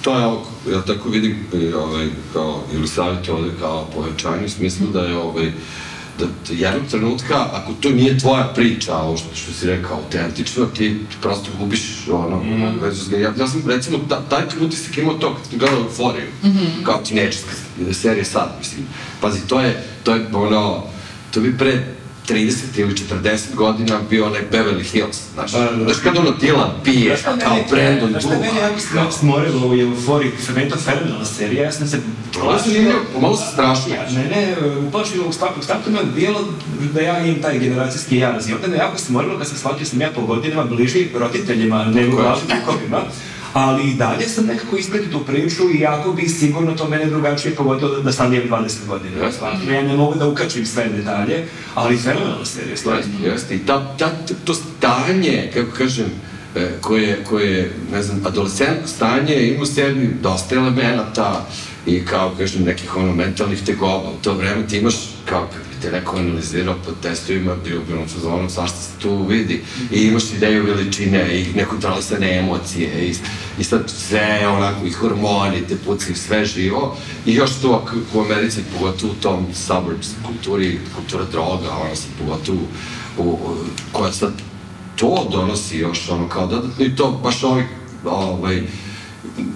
to 0.01 0.19
je, 0.19 0.25
ovo, 0.25 0.45
ja 0.71 0.81
tako 0.81 1.09
vidim, 1.09 1.45
ovaj, 1.75 2.07
kao, 2.33 2.63
ili 2.73 2.87
savjet 2.87 3.29
ovde 3.29 3.49
kao 3.59 3.85
povećanje, 3.95 4.45
u 4.45 4.49
smislu 4.49 4.87
da 4.93 5.01
je, 5.01 5.17
ovaj, 5.17 5.51
da 6.19 6.25
da 6.25 6.53
jednog 6.53 6.87
trenutka, 6.89 7.45
ako 7.51 7.73
to 7.73 7.89
nije 7.89 8.19
tvoja 8.19 8.51
priča, 8.55 8.97
ovo 8.97 9.17
što, 9.17 9.35
što 9.35 9.53
si 9.53 9.67
rekao, 9.67 9.97
autentično, 9.97 10.65
ti 10.65 10.99
prosto 11.21 11.49
gubiš 11.59 12.07
ono, 12.11 12.43
mm. 12.43 12.79
vezu 12.81 13.05
s 13.05 13.11
ja, 13.11 13.33
ja 13.37 13.47
sam 13.47 13.63
recimo 13.67 13.97
ta, 14.09 14.21
taj 14.29 14.43
utisak 14.61 14.97
imao 14.97 15.13
to 15.13 15.35
kad 15.35 15.45
sam 15.49 15.59
gledao 15.59 15.79
Euforiju, 15.79 16.27
mm 16.43 16.47
-hmm. 16.47 16.83
kao 16.83 16.97
tineđerska 16.97 17.51
serija 17.93 18.25
sad, 18.25 18.55
mislim. 18.59 18.87
Pazi, 19.21 19.47
to 19.47 19.61
je, 19.61 19.83
to 20.03 20.15
je 20.15 20.25
ono, 20.33 20.83
to 21.31 21.39
bi 21.41 21.57
pre 21.57 21.94
30 22.27 22.53
ili 22.77 22.93
40 23.23 23.55
godina 23.55 23.99
bio 24.09 24.25
onaj 24.25 24.41
Beverly 24.51 24.83
Hills, 24.83 25.17
znaš, 25.33 25.51
Da, 25.51 25.59
da. 25.61 25.83
znaš 25.83 25.97
kad 25.97 26.17
ono 26.17 26.31
Dylan 26.31 26.69
pije, 26.83 27.17
kao 27.23 27.35
meni- 27.35 27.65
Brandon 27.71 28.09
Znaš 28.09 28.23
šta 28.23 28.31
meni 28.31 28.47
jako 28.57 28.75
kao- 28.93 29.11
smo- 29.11 29.19
smorilo 29.19 29.67
u 29.67 29.75
euforiji, 29.75 30.31
meni 30.49 30.61
je 30.61 30.69
to 30.69 30.77
fenomenalna 30.77 31.25
serija, 31.27 31.63
ja 31.63 31.71
sam 31.71 31.87
se 31.87 31.99
zanimljivo, 32.59 32.99
pomalo 33.13 33.37
se 33.37 33.43
strašno. 33.53 33.85
Ne, 34.11 34.23
ne, 34.25 34.55
u 34.79 34.91
počinu 34.91 35.23
u 35.25 35.33
startu, 35.33 35.61
startu 35.61 35.91
me 35.91 35.99
bilo 36.15 36.39
da 36.93 37.01
ja 37.01 37.19
imam 37.19 37.41
taj 37.41 37.59
generacijski 37.59 38.17
jaz 38.17 38.49
i 38.49 38.53
onda 38.53 38.67
me 38.67 38.77
jako 38.77 38.97
smorilo 38.97 39.37
kad 39.37 39.47
sam 39.47 39.57
shvatio 39.57 39.79
da 39.79 39.85
sam 39.85 40.01
ja 40.01 40.11
po 40.11 40.21
godinama 40.23 40.63
bliži 40.65 41.07
roditeljima 41.15 41.85
nego 41.85 42.17
Tako 42.49 42.71
je. 42.71 43.01
Ali 43.55 43.91
i 43.91 43.93
dalje 43.93 44.29
sam 44.29 44.45
nekako 44.45 44.77
ispratio 44.77 45.11
tu 45.11 45.25
priču 45.25 45.63
i 45.69 45.79
jako 45.79 46.11
bi 46.11 46.29
sigurno 46.29 46.73
to 46.73 46.89
mene 46.89 47.05
drugačije 47.05 47.55
pogodilo 47.55 48.01
da 48.01 48.11
sad 48.11 48.33
imam 48.33 48.63
20 48.63 48.87
godina. 48.87 49.31
Stvarno, 49.31 49.71
ja 49.71 49.81
ne 49.81 49.95
mogu 49.95 50.15
da 50.19 50.27
ukačim 50.27 50.65
sve 50.65 50.89
detalje, 50.89 51.45
ali 51.75 51.97
fenomenalna 51.97 52.45
serija, 52.45 52.77
stvarno. 52.77 52.99
Jeste, 52.99 53.27
jeste. 53.27 53.55
I 53.55 53.59
ta, 53.59 53.95
ta, 53.97 54.11
to 54.45 54.53
stanje, 54.53 55.51
kako 55.53 55.71
kažem, 55.71 56.05
e, 56.55 56.71
koje, 56.81 57.23
koje, 57.23 57.71
ne 57.91 58.03
znam, 58.03 58.21
adolescentno 58.25 58.87
stanje 58.87 59.47
ima 59.47 59.63
u 59.63 59.65
sebi 59.65 60.15
dosta 60.21 60.55
elemenata 60.55 61.45
i 61.85 62.05
kao, 62.05 62.35
kažem, 62.37 62.63
nekih 62.63 62.97
ono 62.97 63.13
mentalnih 63.13 63.63
tegoba. 63.65 64.09
U 64.09 64.23
to 64.23 64.33
vreme 64.33 64.67
ti 64.67 64.77
imaš, 64.77 64.95
kao 65.25 65.49
te 65.85 65.91
neko 65.91 66.17
analizirao 66.17 66.75
po 66.85 66.91
testovima, 67.01 67.55
bio 67.63 67.81
bi 67.87 67.93
ono 67.93 68.07
fazonu, 68.07 68.49
svašta 68.49 68.77
se 68.77 68.91
tu 69.01 69.25
vidi. 69.27 69.63
I 69.91 70.01
imaš 70.01 70.23
ideju 70.33 70.65
veličine 70.65 71.39
i 71.39 71.53
nekontrolisane 71.55 72.37
emocije 72.37 73.07
i, 73.07 73.15
i 73.59 73.63
sad 73.63 73.93
sve 74.07 74.47
onako, 74.47 74.85
i 74.85 74.91
hormoni 74.91 75.67
te 75.69 75.77
pucaju, 75.85 76.15
sve 76.15 76.45
živo. 76.45 76.97
I 77.25 77.33
još 77.33 77.51
to 77.61 77.85
u 78.13 78.19
Americi, 78.19 78.61
pogotovo 78.73 79.13
u 79.13 79.21
tom 79.21 79.45
suburbs 79.53 80.07
kulturi, 80.25 80.79
kultura 80.95 81.25
droga, 81.31 81.71
ono 81.71 81.95
sad 81.95 82.09
pogotovo 82.19 82.59
u, 83.17 83.23
u, 83.23 83.55
koja 83.91 84.11
sad 84.11 84.31
to 84.95 85.27
donosi 85.31 85.77
još 85.77 86.09
ono 86.09 86.29
kao 86.29 86.47
dodatno 86.47 86.85
i 86.85 86.95
to 86.95 87.19
baš 87.23 87.43
ovi 87.43 87.63
ovaj, 88.05 88.61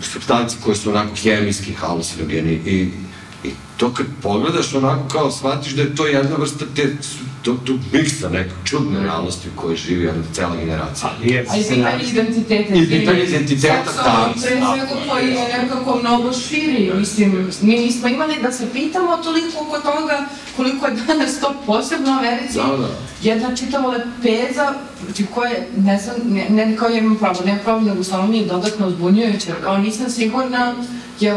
substanci 0.02 0.58
koje 0.64 0.76
su 0.76 0.90
onako 0.90 1.16
hemijski, 1.16 1.74
halucinogeni 1.74 2.54
i, 2.66 2.92
i 3.44 3.52
to 3.78 3.94
kad 3.94 4.06
pogledaš 4.22 4.74
onako 4.74 5.08
kao 5.08 5.32
shvatiš 5.32 5.74
da 5.74 5.82
je 5.82 5.96
to 5.96 6.08
jedna 6.08 6.36
vrsta 6.36 6.66
te, 6.76 6.98
to, 7.42 7.54
to 7.54 7.74
miksa 7.94 8.30
neke 8.30 8.52
čudne 8.64 9.00
realnosti 9.00 9.50
u 9.50 9.62
kojoj 9.62 9.76
živi 9.76 10.06
jedna 10.06 10.24
cela 10.34 10.56
generacija. 10.56 11.10
Ali 11.18 11.32
je 11.32 11.46
A 11.50 11.58
i 11.58 11.64
pitanje 11.64 12.04
identiteta. 12.04 12.76
I 12.76 12.88
pitanje 12.88 13.24
identiteta, 13.24 13.92
da. 13.96 14.34
pre 14.34 14.42
svega 14.42 14.88
koji 15.10 15.28
je 15.28 15.58
nekako 15.62 16.00
mnogo 16.00 16.34
širi. 16.34 16.92
Mislim, 16.96 17.50
mi 17.62 17.78
nismo 17.78 18.08
imali 18.08 18.36
da 18.42 18.52
se 18.52 18.68
pitamo 18.74 19.18
toliko 19.18 19.62
oko 19.62 19.78
toga 19.78 20.26
koliko 20.56 20.88
je 20.88 20.96
danas 21.08 21.40
to 21.40 21.56
posebno 21.66 22.12
u 22.12 22.20
Americi. 22.20 22.58
Da, 22.58 22.78
da. 22.78 22.90
Jedna 23.22 23.56
čitava 23.56 23.88
lepeza, 23.88 24.74
znači 25.06 25.26
koje, 25.34 25.68
ne 25.78 25.98
znam, 25.98 26.16
ne, 26.30 26.50
ne 26.50 26.76
kao 26.76 26.90
ja 26.90 26.98
imam 26.98 27.16
pravo, 27.16 27.42
nemam 27.46 27.60
pravo, 27.64 27.82
nego 27.82 28.04
samo 28.04 28.28
mi 28.28 28.38
je 28.38 28.46
dodatno 28.46 28.88
uzbunjujuće, 28.88 29.54
kao 29.64 29.78
nisam 29.78 30.10
sigurna, 30.10 30.76
jer 31.20 31.36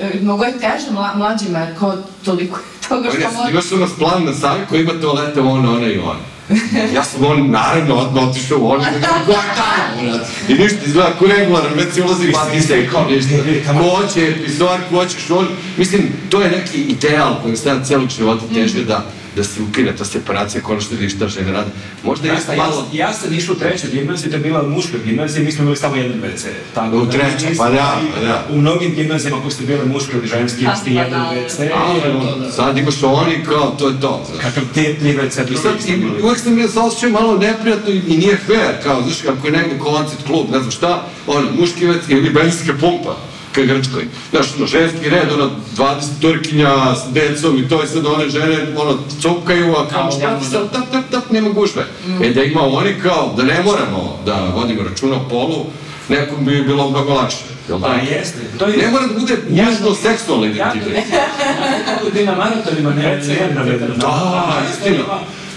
e, 0.00 0.20
mnogo 0.20 0.44
je 0.44 0.52
teže 0.52 0.90
mla, 0.90 1.14
mlađima, 1.16 1.58
jer 1.58 1.78
kao 1.78 1.96
toliko 2.24 2.58
je 2.58 2.73
toga 2.88 3.10
što 3.10 3.32
mlađi. 3.32 3.52
imaš 3.52 3.72
u 3.72 3.76
nas 3.76 3.90
plan 3.98 4.24
na 4.24 4.34
sami 4.34 4.60
koji 4.68 4.80
ima 4.80 4.92
toalete 5.00 5.40
ono, 5.40 5.76
ona 5.76 5.86
i 5.86 5.98
ona. 5.98 6.20
Ja 6.94 7.04
sam 7.04 7.24
on, 7.24 7.50
naravno, 7.50 7.94
odmah 7.94 8.28
otišao 8.28 8.58
u 8.58 8.70
ono, 8.70 8.84
ko 9.26 9.32
je 9.32 9.38
tamo? 9.56 10.18
I 10.48 10.54
ništa, 10.54 10.78
izgleda 10.86 11.10
ko 11.18 11.26
regularan, 11.26 11.74
već 11.74 11.94
si 11.94 12.02
ulazi 12.02 12.32
i 12.56 12.60
se, 12.60 12.88
kao 12.90 13.04
ništa. 13.04 13.72
Ko 13.72 14.06
će, 14.14 14.34
pisoar, 14.44 14.80
ko 14.90 15.06
će 15.06 15.16
šol. 15.26 15.44
Mislim, 15.76 16.12
to 16.30 16.40
je 16.42 16.50
neki 16.50 16.80
ideal 16.80 17.42
koji 17.42 17.56
sam 17.56 17.84
celog 17.84 18.08
života 18.08 18.42
težio 18.54 18.84
da, 18.84 19.04
da 19.36 19.44
se 19.44 19.62
ukine 19.62 19.96
ta 19.96 20.04
separacija, 20.04 20.62
konačno 20.62 20.96
vidi 20.96 21.10
šta 21.10 21.28
žene 21.28 21.52
rade. 21.52 21.70
Možda 22.04 22.28
Ja, 22.28 22.34
jeste 22.34 22.52
ja, 22.52 22.56
malo... 22.56 22.88
ja 22.92 23.12
sam 23.12 23.34
išao 23.34 23.54
u 23.54 23.58
treću 23.58 23.86
gimnaziju, 23.92 24.30
to 24.30 24.36
je 24.36 24.42
bila 24.42 24.62
muška 24.62 24.98
gimnazija, 25.04 25.44
mi 25.44 25.52
smo 25.52 25.62
imali 25.62 25.76
samo 25.76 25.96
jedan 25.96 26.20
WC. 26.20 26.46
Tako 26.74 26.96
U 26.96 27.04
da 27.04 27.10
trećoj, 27.10 27.56
pa 27.56 27.70
da, 27.70 28.00
pa 28.14 28.20
da. 28.20 28.46
U 28.50 28.56
mnogim 28.58 28.94
gimnazijama 28.94 29.40
koji 29.40 29.52
su 29.52 29.66
bile 29.66 29.84
muške 29.84 30.16
ili 30.16 30.26
ženske, 30.26 30.60
imaš 30.62 30.84
ti 30.84 30.94
Pa 30.94 31.00
jedan 31.02 31.20
da. 31.20 31.40
WC. 31.40 31.70
A, 31.74 32.50
sad 32.50 32.78
imaš 32.78 33.02
oni 33.02 33.44
kao, 33.44 33.70
to 33.78 33.88
je 33.88 34.00
to, 34.00 34.26
znaš. 34.30 34.42
Kakav 34.42 34.64
te 34.74 34.94
tri 34.94 35.12
WC 35.12 35.52
I 35.52 35.56
sad, 35.56 35.74
i, 35.88 36.22
uvek 36.22 36.38
sam 36.38 36.58
ja 36.58 36.68
se 36.68 36.78
osjećao 36.78 37.10
malo 37.10 37.38
neprijatno 37.38 37.92
i, 37.92 38.02
i 38.08 38.16
nije 38.16 38.36
fair, 38.46 38.82
kao, 38.82 39.02
znaš, 39.02 39.22
kako 39.22 39.46
je 39.46 39.52
negde 39.52 39.78
koncert, 39.78 40.26
klub, 40.26 40.46
ne 40.50 40.58
znam 40.58 40.70
šta, 40.70 41.06
ono, 41.26 41.48
muški 41.60 41.86
vec 41.86 42.02
ili 42.08 42.30
benzinska 42.30 42.72
pumpa 42.80 43.16
ka 43.54 43.62
Grčkoj. 43.62 44.04
Znaš, 44.30 44.46
ono, 44.56 44.66
ženski 44.66 45.10
red, 45.10 45.32
ono, 45.32 45.50
20 45.76 45.94
turkinja 46.20 46.94
s 46.96 47.12
decom 47.12 47.58
i 47.58 47.68
to 47.68 47.82
je 47.82 47.88
sad 47.88 48.06
one 48.06 48.28
žene, 48.28 48.66
ono, 48.76 48.98
cupkaju, 49.20 49.72
a 49.72 49.88
kao, 49.88 50.10
šta 50.10 50.38
ti 50.38 50.44
sad, 50.46 50.72
tap, 50.72 50.90
tap, 50.92 51.04
tap, 51.10 51.30
nema 51.30 51.50
gužve. 51.50 51.86
E, 52.22 52.30
da 52.30 52.42
ima 52.42 52.60
oni 52.62 52.94
kao, 53.02 53.34
da 53.36 53.42
ne 53.42 53.62
moramo 53.62 54.18
da 54.26 54.52
vodimo 54.54 54.82
računa 54.82 55.16
o 55.16 55.28
polu, 55.28 55.66
nekom 56.08 56.44
bi 56.44 56.62
bilo 56.62 56.90
mnogo 56.90 57.14
lakše. 57.14 57.54
Jel 57.68 57.80
Pa 57.80 57.88
da? 57.88 57.94
jeste. 57.94 58.38
To 58.58 58.66
je... 58.66 58.76
Ne 58.76 58.90
mora 58.90 59.06
da 59.06 59.20
bude 59.20 59.36
nužno 59.48 59.94
seksualni 59.94 60.56
Ja 60.56 60.72
identitet. 60.74 61.04
Kako 61.86 62.10
ti 62.10 62.24
na 62.24 62.34
maratonima 62.36 62.90
ne 62.90 63.02
ne. 63.02 63.78
Da, 63.96 64.62
istina. 64.70 65.04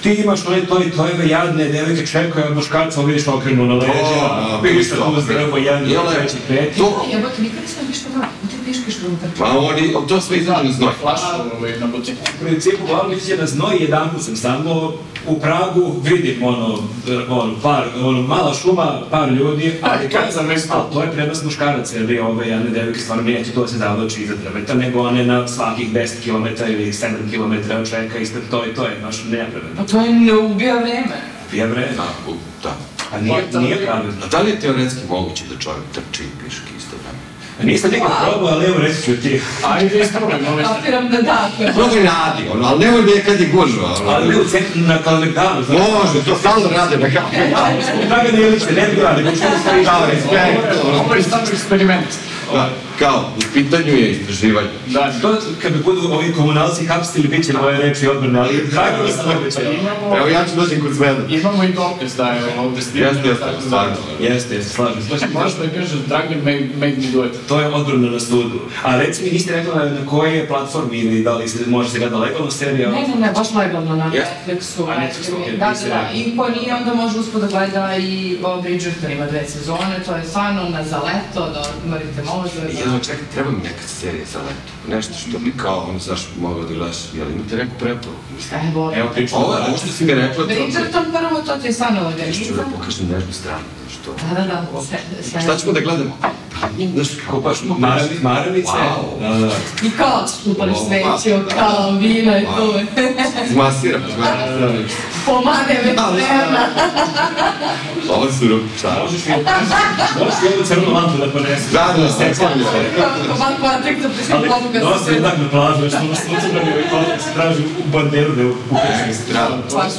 Ti 0.07 0.13
imaš 0.13 0.45
one 0.47 0.65
tvoje 0.65 0.91
tojeve 0.91 1.27
jadne, 1.27 1.69
devojke 1.69 2.05
čekaju 2.05 2.45
od 2.45 2.55
muškarca, 2.55 3.01
vidiš 3.01 3.27
okrenu 3.27 3.65
na 3.65 3.73
leđa, 3.73 3.93
da, 4.21 4.59
vidiš 4.63 4.81
isto. 4.81 4.95
tu 4.95 5.21
zdravo, 5.21 5.57
jedan, 5.57 5.89
Jel, 5.89 6.01
treći, 6.13 6.35
peti. 6.47 6.77
To, 6.77 7.05
Jebote, 7.11 7.41
nikad 7.41 7.61
nisam 7.61 7.85
ništa 7.87 8.09
vrlo. 8.13 8.25
Ti 8.67 8.73
piški 8.73 8.91
što 8.91 9.07
unutar. 9.07 9.29
pa 9.39 9.45
oni, 9.45 9.93
to 10.07 10.21
sve 10.21 10.37
izađe 10.37 10.63
na 10.63 10.71
znoj. 10.71 10.91
Flašu 11.01 11.25
ovaj, 11.57 11.79
na 11.79 11.87
butiku. 11.87 12.17
U 12.41 12.45
principu, 12.45 12.85
Vladović 12.87 13.29
je 13.29 13.37
na 13.37 13.45
znoj, 13.45 13.77
jedan 13.79 14.09
put 14.09 14.23
sam 14.23 14.35
samo 14.35 14.93
u 15.27 15.39
Pragu, 15.39 15.95
vidim 16.03 16.43
ono, 16.43 16.79
ono, 17.29 17.55
par, 17.63 17.83
ono, 18.03 18.21
mala 18.21 18.53
šuma, 18.53 19.01
par 19.11 19.31
ljudi, 19.31 19.73
ali 19.89 20.09
kad 20.09 20.33
sam 20.33 20.51
isto. 20.51 20.73
ali 20.73 20.93
to 20.93 21.01
je 21.01 21.11
prednost 21.11 21.43
muškaraca, 21.43 21.95
jer 21.95 22.05
vi 22.05 22.19
ove 22.19 22.47
jedne 22.47 22.69
devojke 22.69 22.99
stvarno 22.99 23.23
neće 23.23 23.51
to 23.51 23.61
da 23.61 23.67
se 23.67 23.77
zavlači 23.77 24.21
iza 24.21 24.33
drveta, 24.35 24.73
nego 24.73 25.01
one 25.01 25.25
na 25.25 25.47
svakih 25.47 25.93
10 25.93 26.07
km 26.23 26.63
ili 26.71 26.93
7 26.93 27.07
km 27.31 27.85
čeka 27.89 28.17
ispred 28.17 28.43
to 28.51 28.65
i 28.65 28.75
to 28.75 28.83
je 28.83 28.99
baš 29.03 29.23
nepravedno. 29.23 29.75
Pa 29.77 29.83
to 29.83 30.01
je 30.01 30.13
ne 30.13 30.33
ubija 30.33 30.75
vreme. 30.75 31.21
Pije 31.51 31.67
vreme. 31.67 31.93
Da, 31.97 32.07
da. 32.63 32.75
A 33.13 33.21
nije, 33.21 33.43
nije 33.59 33.85
pravedno. 33.85 34.25
A 34.25 34.27
da 34.27 34.41
li 34.41 34.49
je 34.49 34.59
teoretski 34.59 35.01
moguće 35.09 35.43
da 35.49 35.59
čovjek 35.59 35.83
trči 35.93 36.23
i 36.23 36.25
vreme? 36.39 36.66
Nisam 37.63 37.91
nikad 37.91 38.11
probao, 38.23 38.53
ali 38.53 38.65
evo 38.65 38.79
reći 38.79 39.01
ću 39.01 39.21
ti. 39.21 39.41
Ajde, 39.65 39.99
isprobaj, 39.99 40.41
molim 40.41 40.65
te. 40.65 40.73
Kapiram 40.75 41.09
da 41.09 41.21
da. 41.21 41.49
Probaj 41.75 42.03
radi, 42.03 42.49
ono, 42.53 42.67
ali 42.67 42.85
nemoj 42.85 43.01
nekad 43.01 43.41
i 43.41 43.45
gužva. 43.47 43.85
ono. 44.01 44.11
Ali 44.11 44.27
ne 44.27 44.35
u 44.35 44.45
centru 44.45 44.81
na 44.81 44.97
kalemegdaru, 44.97 45.63
znaš. 45.63 45.79
Može, 45.79 46.25
to 46.25 46.35
stalno 46.35 46.69
rade 46.69 46.97
na 46.97 47.09
kao. 47.11 47.29
Dragan 48.07 48.35
Ilić, 48.35 48.63
ne 48.75 48.87
bi 48.87 49.01
rade, 49.01 49.23
nego 49.23 49.35
što 49.35 49.45
stvari 49.61 49.83
Da, 49.83 50.07
respekt. 50.11 50.83
Ovo 51.05 51.15
je 51.15 51.23
samo 51.23 51.43
eksperiment. 51.51 52.07
Da, 52.53 52.69
Kao, 52.99 53.31
u 53.37 53.53
pitanju 53.53 53.93
je 53.93 54.11
istraživanje. 54.11 54.67
Da, 54.87 55.11
To, 55.21 55.29
kad 55.61 55.73
bi 55.73 55.79
budu 55.79 56.01
ovi 56.11 56.33
komunalci 56.33 56.85
hapstili, 56.85 57.27
bit 57.27 57.45
će 57.45 57.53
moje 57.53 57.77
reči 57.77 58.07
odbrane, 58.07 58.39
ali 58.39 58.67
drago 58.71 59.03
mi 59.03 59.11
se 59.11 59.19
obećao. 59.37 59.73
imamo, 59.73 60.17
Evo 60.17 60.27
ja 60.27 60.45
ću 60.45 60.55
dođem 60.55 60.81
kod 60.81 60.95
Sveda. 60.95 61.21
imamo 61.29 61.63
i 61.63 61.73
dokaz 61.73 62.15
da 62.15 62.25
je 62.25 62.41
ovde 62.59 62.81
snimljeno. 62.81 63.11
Jeste, 63.11 63.27
jeste, 63.27 63.41
tako 63.41 63.55
da- 63.55 63.61
stvarno. 63.61 63.95
Jeste, 64.21 64.55
jeste, 64.55 64.73
slažem 64.73 65.01
se. 65.01 65.07
Znači, 65.07 65.25
možeš 65.33 65.53
da 65.53 65.69
kažeš, 65.69 65.91
Dragan 66.07 66.37
made, 66.37 66.67
made 66.75 66.95
me 66.97 67.11
do 67.13 67.25
it. 67.25 67.31
To 67.47 67.59
je 67.59 67.67
odbrana 67.67 68.09
na 68.09 68.19
sudu. 68.19 68.59
A 68.83 68.97
reci 68.97 69.23
mi, 69.23 69.29
niste 69.29 69.55
rekla 69.55 69.75
na 69.85 70.05
kojoj 70.05 70.47
platformi 70.47 70.97
ili 70.97 71.23
da 71.23 71.33
li 71.33 71.47
se 71.47 71.59
može 71.67 71.89
se 71.89 71.99
gleda 71.99 72.17
legalno 72.17 72.51
serija? 72.51 72.89
Ne, 72.91 73.01
ne, 73.01 73.15
ne, 73.17 73.31
baš 73.31 73.47
legalno 73.53 73.95
na. 73.95 74.05
Netflixu. 74.07 74.83
A, 74.87 74.95
Netflixu, 74.97 75.31
Da, 75.51 75.65
da, 75.65 75.73
da. 75.73 75.73
rekla. 75.73 76.11
I 76.13 76.37
ko 76.37 76.49
nije, 76.49 76.75
onda 76.75 76.93
može 76.93 77.19
uspod 77.19 77.41
da 77.41 77.47
gleda 77.47 77.97
i 77.97 78.37
Bridgerton 78.63 79.11
ima 79.11 79.25
dve 79.25 79.45
sezone, 79.45 79.95
to 80.05 80.15
je 80.15 80.23
stvarno 80.23 80.69
na 80.69 80.83
za 80.83 80.97
leto, 80.97 81.39
da 81.53 81.63
odmorite 81.77 82.23
mozak. 82.37 82.73
Jedno, 82.75 82.99
čekaj, 82.99 83.25
treba 83.33 83.51
mi 83.51 83.57
neka 83.59 83.83
serija 83.89 84.25
za 84.25 84.39
leto. 84.39 84.71
Nešto 84.87 85.13
što 85.15 85.39
bi 85.39 85.53
kao, 85.53 85.79
ono, 85.79 85.99
znaš, 85.99 86.21
mogao 86.39 86.63
da 86.63 86.73
gledaš. 86.73 86.97
Jel 87.13 87.27
imate 87.29 87.55
neku 87.55 87.71
preporuku? 87.79 88.21
Evo, 88.63 88.91
Evo 88.95 89.09
pričam. 89.13 89.37
Ovo, 89.37 89.53
ovo 89.67 89.77
što 89.77 89.87
si 89.87 90.05
mi 90.05 90.13
rekla, 90.13 90.35
to... 90.37 90.45
Bridgerton 90.45 91.05
prvo, 91.11 91.41
to 91.41 91.57
ti 91.57 91.67
je 91.67 91.73
stvarno 91.73 91.97
Ću 91.97 92.03
da 92.03 92.07
organizam. 92.09 92.71
pokažem 92.71 93.05
nežnu 93.07 93.33
stranu, 93.33 93.63
znaš 93.81 93.95
to. 94.05 94.11
Da, 94.29 94.41
da, 94.41 94.67
da. 94.71 94.81
sve- 95.23 95.41
Šta 95.41 95.57
ćemo 95.57 95.71
da 95.73 95.79
gledamo? 95.81 96.17
Znaš, 96.93 97.07
kao 97.29 97.39
baš 97.41 97.57
Maravi, 97.77 98.19
Maravice. 98.21 98.71
Wow. 98.71 99.21
Da, 99.21 99.39
da. 99.39 99.51
I 99.87 99.89
kao 99.97 100.25
upališ 100.45 100.77
Ovo, 100.77 100.87
sveću, 100.87 101.37
da. 101.37 101.55
kao 101.55 101.91
vino 101.91 102.37
i 102.37 102.45
tu. 102.57 102.73
Zmasiram, 103.51 104.01
zmasiram. 104.15 104.85
Pomade 105.25 105.73
već 105.83 105.99
spremna. 105.99 106.67
Ovo 108.09 108.31
su 108.31 108.47
ruke, 108.47 108.65
šta? 108.77 108.95
Možeš 109.03 109.25
i 109.25 109.29
možeš 110.19 110.53
ovu 110.53 110.65
crnu 110.65 110.93
lampu 110.93 111.17
da 111.17 111.31
poneseš. 111.31 111.71
Da, 111.71 111.93
da, 111.97 112.11
seksualno. 112.11 112.65
Kako 112.97 113.39
van 113.39 113.53
Patrik 113.61 113.97
za 114.01 115.11
je 115.11 115.21
tak 115.23 115.37
na 115.37 115.49
plažu, 115.49 115.89
što 115.89 116.03
možeš 116.03 116.23
ucrnani 116.37 116.71
ovaj 116.71 116.89
kontakt 116.89 117.23
se 117.23 117.33
traži 117.33 117.63
u 117.63 117.91
banderu 117.93 118.35
da 118.35 118.43
ukažeš. 118.71 119.17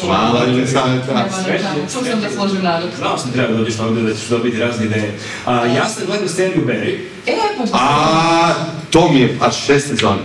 Hvala, 0.06 0.44
ili 0.46 0.66
savjeta. 0.66 1.14
Nema 1.14 1.22
na 1.22 1.44
čemu, 1.44 1.86
tu 1.92 2.10
sam 2.10 2.20
da 2.20 2.30
složim 2.36 2.62
narod. 2.62 2.90
Znao 2.98 3.18
sam 3.18 3.32
treba 3.32 3.52
da 3.52 3.58
dođeš 3.58 3.80
ovde 3.80 4.02
da 4.02 4.14
ćeš 4.14 4.28
dobiti 4.28 4.58
razne 4.58 4.86
ideje. 4.86 5.18
A, 5.46 5.66
ja 5.66 5.88
sam 5.88 6.06
gledao 6.06 6.28
Barry, 6.56 6.98
E, 7.26 7.32
pa 7.58 7.64
A, 7.72 8.54
to 8.90 9.12
mi 9.12 9.20
je, 9.20 9.36
a 9.40 9.50
šest 9.50 9.88
sezona. 9.88 10.18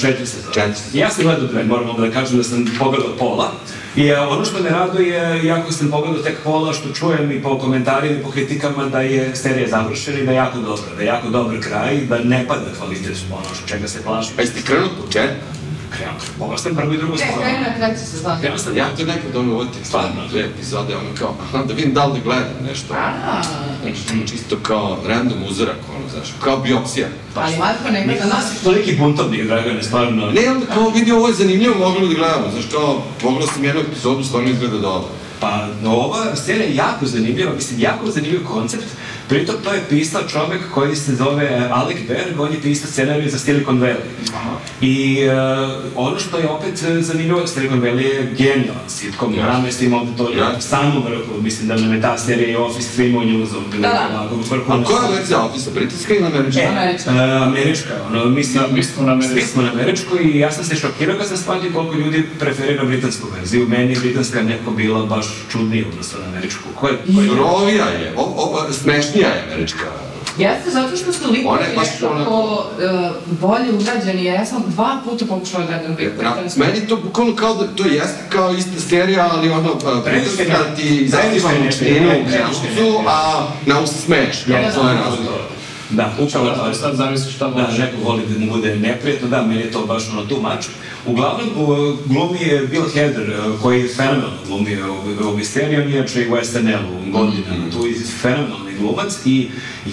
četiri 0.00 0.26
sezone. 0.26 0.54
Četiri 0.54 0.74
sezone. 0.74 1.00
Ja 1.00 1.10
sam 1.10 1.24
gledao 1.24 1.46
dve, 1.46 1.64
moram 1.64 2.00
da 2.00 2.10
kažem 2.10 2.36
da 2.36 2.44
sam 2.44 2.66
pogledao 2.78 3.16
pola. 3.18 3.52
I 3.96 4.12
a, 4.12 4.28
ono 4.28 4.44
što 4.44 4.62
me 4.62 4.70
raduje, 4.70 5.40
iako 5.44 5.72
sam 5.72 5.90
pogledao 5.90 6.22
tek 6.22 6.36
pola, 6.44 6.72
što 6.72 6.92
čujem 6.92 7.32
i 7.32 7.42
po 7.42 7.58
komentarima 7.58 8.18
i 8.18 8.22
po 8.22 8.30
kritikama 8.30 8.84
da 8.84 9.00
je 9.00 9.36
serija 9.36 9.68
završena 9.68 10.18
i 10.18 10.26
da 10.26 10.30
je 10.32 10.36
jako 10.36 10.58
dobra, 10.58 10.94
da 10.96 11.02
je 11.02 11.06
jako 11.06 11.28
dobar 11.28 11.60
kraj, 11.60 11.96
da 11.96 12.18
ne 12.18 12.44
pada 12.48 12.64
kvalitet 12.78 13.16
ono 13.30 13.54
što 13.54 13.66
čega 13.66 13.88
se 13.88 14.02
plaši. 14.02 14.30
Pa 14.36 14.42
jeste 14.42 14.62
krenuo 14.62 14.84
od 14.86 15.04
početka? 15.06 15.34
Pogledao 16.38 16.58
sam 16.58 16.74
prvu 16.76 16.92
i 16.94 16.98
drugu 16.98 17.12
Ne, 17.12 17.18
sezonu. 17.18 17.40
krenu 17.42 17.58
na 17.60 17.74
kraju 17.76 17.98
se 17.98 18.16
znam. 18.16 18.40
Krenuo 18.40 18.58
sam, 18.58 18.76
Ja 18.76 18.86
to 18.88 19.04
nekad 19.04 19.36
ono 19.36 19.54
uvatim 19.54 19.84
stvarno 19.84 20.26
dve 20.30 20.40
epizode, 20.40 20.96
ono 20.96 21.08
kao, 21.18 21.34
aha, 21.42 21.64
da 21.64 21.74
vidim 21.74 21.94
da 21.94 22.04
li 22.04 22.12
da 22.12 22.24
gledam 22.24 22.44
nešto. 22.68 22.94
A, 22.94 23.42
Čisto 24.26 24.56
kao 24.62 24.98
random 25.06 25.38
uzorak, 25.48 25.76
ono, 25.90 26.08
znaš, 26.08 26.28
kao 26.40 26.56
biopsija. 26.56 27.08
ali 27.34 27.56
Marko 27.56 27.90
ne 27.90 28.04
gleda 28.04 28.24
nas. 28.24 28.50
nisi 28.50 28.64
toliki 28.64 28.96
buntovnik, 28.96 29.46
Dragane, 29.46 29.82
stvarno. 29.82 30.30
Ne, 30.30 30.50
onda 30.50 30.66
kao 30.66 30.88
vidi 30.88 31.12
ovo 31.12 31.28
je 31.28 31.34
zanimljivo, 31.34 31.74
mogli 31.78 32.08
da 32.08 32.14
gledamo, 32.14 32.50
znaš, 32.52 32.64
kao, 32.72 33.02
pogledao 33.22 33.48
sam 33.48 33.64
jednu 33.64 33.80
epizodu, 33.80 34.24
stvarno 34.24 34.50
izgleda 34.50 34.78
dobro. 34.78 35.08
Pa, 35.40 35.68
ova 35.86 36.36
serija 36.36 36.66
je 36.66 36.76
jako 36.76 37.06
zanimljiva, 37.06 37.52
mislim, 37.52 37.80
jako 37.80 38.10
zanimljiv 38.10 38.44
koncept. 38.44 38.84
Pritom 39.28 39.54
to 39.64 39.72
je 39.72 39.82
pisao 39.88 40.22
čovek 40.28 40.60
koji 40.74 40.96
se 40.96 41.14
zove 41.14 41.68
Alec 41.72 41.98
Berg, 42.08 42.40
on 42.40 42.52
je 42.52 42.60
pisao 42.62 42.90
scenariju 42.90 43.30
za 43.30 43.38
Silicon 43.38 43.80
Valley. 43.80 43.94
I 44.80 45.18
uh, 45.28 45.34
ono 45.96 46.18
što 46.18 46.38
je 46.38 46.48
opet 46.48 46.82
eh, 46.82 47.02
zanimljivo, 47.02 47.46
Silicon 47.46 47.80
Valley 47.82 48.02
je 48.02 48.32
genijalan 48.38 48.88
sitcom, 48.88 49.34
Jasno. 49.34 49.48
rame 49.52 49.72
s 49.72 49.78
tim 49.78 49.94
ovde 49.94 50.12
to 50.16 50.30
Jasno. 50.30 50.60
samo 50.60 51.00
vrhu, 51.00 51.42
mislim 51.42 51.68
da 51.68 51.76
nam 51.76 51.94
je 51.94 52.00
ta 52.00 52.18
serija 52.18 52.48
i 52.48 52.56
Office 52.56 52.88
svima 52.88 53.18
u 53.18 53.24
nju 53.24 53.46
zove. 53.46 53.64
Da, 53.78 53.88
da. 53.88 54.28
A 54.68 54.84
koja 54.84 55.02
je 55.02 55.16
verzija 55.16 55.42
Office-a, 55.44 55.72
britanska 55.74 56.14
ili 56.14 56.26
američka? 56.26 56.60
E, 56.60 56.66
Američka. 56.66 57.10
e, 57.10 57.30
američka, 57.42 57.94
ono, 58.10 58.24
mislim, 58.24 58.62
Da, 58.62 58.68
mi 58.72 58.82
smo 58.82 59.06
na 59.06 59.12
američku. 59.12 59.34
Svi 59.34 59.42
smo 59.42 59.62
na 59.62 59.70
američku 59.72 60.16
i 60.24 60.38
ja 60.38 60.52
sam 60.52 60.64
se 60.64 60.76
šokirao 60.76 61.16
kad 61.18 61.26
sam 61.28 61.36
shvatio 61.36 61.70
koliko 61.74 61.94
ljudi 61.94 62.24
preferira 62.40 62.84
britansku 62.84 63.28
verziju. 63.36 63.68
Meni 63.68 63.92
je 63.92 64.00
britanska 64.00 64.42
neko 64.42 64.70
bila 64.70 65.06
baš 65.06 65.26
čudnija 65.52 65.84
odnosno 65.92 66.18
na 66.20 66.26
američku. 66.26 66.62
Ko 66.74 66.88
je, 66.88 66.94
ko 67.14 67.20
je 67.20 67.28
Rovija 67.28 67.84
je, 67.86 68.12
o, 68.16 68.22
o, 68.22 68.72
smešnija 69.14 69.28
je 69.28 69.44
američka. 69.44 69.84
Jeste, 70.38 70.70
zato 70.70 70.96
što 70.96 71.12
su 71.12 71.30
likovi 71.30 71.62
je 71.62 71.76
baš 71.76 71.86
nekako 71.92 72.64
e, 72.80 72.88
bolje 73.30 73.72
urađeni. 73.72 74.24
Ja 74.24 74.46
sam 74.46 74.62
dva 74.66 75.00
puta 75.04 75.24
pokušala 75.26 75.64
da 75.64 75.70
gledam 75.70 75.96
Ja, 76.00 76.10
Britansku. 76.10 76.60
meni 76.60 76.88
to 76.88 76.96
bukvalno 76.96 77.36
kao 77.36 77.54
da 77.54 77.66
to 77.66 77.84
jeste 77.84 78.18
kao 78.28 78.52
ista 78.52 78.80
serija, 78.80 79.30
ali 79.32 79.50
ono, 79.50 79.78
pa, 79.78 80.00
Previše 80.04 80.30
britanska 80.36 80.70
ne- 80.70 80.76
ti 80.76 81.10
previše 81.12 81.84
ne- 82.00 82.26
džauzu, 82.30 82.98
a 83.06 83.46
na 83.66 83.80
us 83.80 83.90
smeš, 83.96 84.36
kao 84.44 84.56
to 84.74 84.88
je 84.88 84.94
razlog. 84.96 85.53
Da, 85.90 86.14
upravo 86.18 86.46
to. 86.46 86.60
Ali 86.62 86.74
sad 86.74 86.96
zavisi 86.96 87.30
šta 87.32 87.48
Da, 87.48 87.62
voliš. 87.62 87.78
neko 87.78 87.96
voli 88.04 88.22
da 88.28 88.38
mu 88.38 88.52
bude 88.52 88.76
neprijetno, 88.76 89.28
da, 89.28 89.42
meni 89.42 89.60
je 89.60 89.70
to 89.72 89.86
baš 89.86 90.02
ono 90.12 90.24
tu 90.24 90.40
mač. 90.40 90.66
Uglavnom, 91.06 91.48
glumi 92.06 92.38
je 92.40 92.66
Bill 92.66 92.84
Hader, 92.94 93.30
e, 93.30 93.58
koji 93.62 93.80
je 93.80 93.88
fenomenalno 93.88 94.36
glumio 94.46 94.94
u 95.20 95.24
ovoj 95.24 95.44
seriji, 95.44 95.80
on 95.80 95.88
je 95.88 95.96
inače 95.98 96.22
i 96.22 96.28
u 96.28 96.36
SNL-u 96.44 97.12
godinama, 97.12 97.70
tu 97.72 97.86
je 97.86 97.94
fenomenalni 98.22 98.72
glumac 98.80 99.12
i 99.26 99.48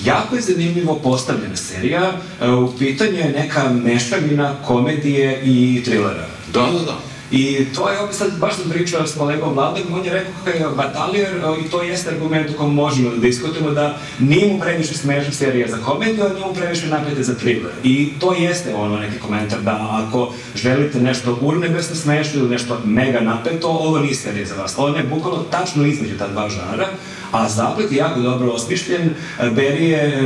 jako 0.06 0.36
je 0.36 0.42
zanimljivo 0.42 0.96
postavljena 0.96 1.56
serija, 1.56 2.12
E, 2.42 2.50
u 2.50 2.74
pitanju 2.80 3.18
je 3.18 3.30
neka 3.38 3.70
mešavina 3.74 4.56
komedije 4.68 5.42
i 5.46 5.82
trilera. 5.86 6.26
Da, 6.54 6.62
da, 6.62 6.80
da. 6.86 7.11
I 7.32 7.66
to 7.76 7.90
je 7.90 8.00
opet 8.00 8.16
sad, 8.16 8.40
baš 8.40 8.56
sam 8.56 8.70
pričao 8.70 9.08
s 9.08 9.18
kolegom 9.18 9.54
Vladom, 9.54 9.84
on 9.94 10.06
je 10.06 10.14
rekao 10.14 10.32
kako 10.46 10.58
je 10.58 10.76
batalijer 10.76 11.30
i 11.66 11.70
to 11.70 11.82
jeste 11.82 12.10
argument 12.10 12.50
u 12.50 12.58
kom 12.58 12.74
možemo 12.74 13.10
da 13.10 13.18
diskutujemo 13.18 13.72
da 13.72 13.98
nije 14.20 14.54
mu 14.54 14.60
previše 14.60 14.94
smešna 14.94 15.32
serija 15.32 15.68
za 15.68 15.78
komediju, 15.78 16.26
a 16.26 16.34
nije 16.34 16.46
mu 16.46 16.54
previše 16.54 16.88
napete 16.88 17.24
za 17.24 17.36
thriller. 17.36 17.72
I 17.84 18.10
to 18.20 18.34
jeste 18.34 18.76
ono 18.76 18.98
neki 18.98 19.20
komentar 19.20 19.62
da 19.62 20.06
ako 20.06 20.34
želite 20.56 21.00
nešto 21.00 21.38
urnebesno 21.42 21.96
smešno 21.96 22.40
ili 22.40 22.50
nešto 22.50 22.80
mega 22.86 23.20
napeto, 23.20 23.68
ovo 23.68 24.00
nije 24.00 24.16
serija 24.16 24.46
za 24.46 24.56
vas. 24.56 24.74
Ovo 24.78 24.88
je 24.88 25.04
bukvalno 25.04 25.44
tačno 25.44 25.86
između 25.86 26.18
ta 26.18 26.28
dva 26.28 26.50
žanra, 26.50 26.88
a 27.32 27.50
zaplet 27.50 27.92
je 27.92 27.98
jako 27.98 28.20
dobro 28.20 28.52
osmišljen. 28.52 29.10
Beri 29.52 29.90
je 29.90 30.04
e, 30.04 30.22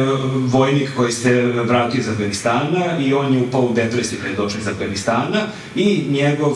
vojnik 0.47 0.89
koji 0.95 1.12
se 1.12 1.41
vratio 1.41 1.99
iz 1.99 2.10
Afganistana 2.10 2.99
i 2.99 3.14
on 3.14 3.34
je 3.34 3.41
upao 3.41 3.62
u 3.62 3.74
depresiju 3.74 4.20
kada 4.20 4.30
je 4.30 4.36
došao 4.36 4.60
iz 4.60 4.68
Afganistana 4.68 5.41
i 5.76 6.06
njegov 6.10 6.56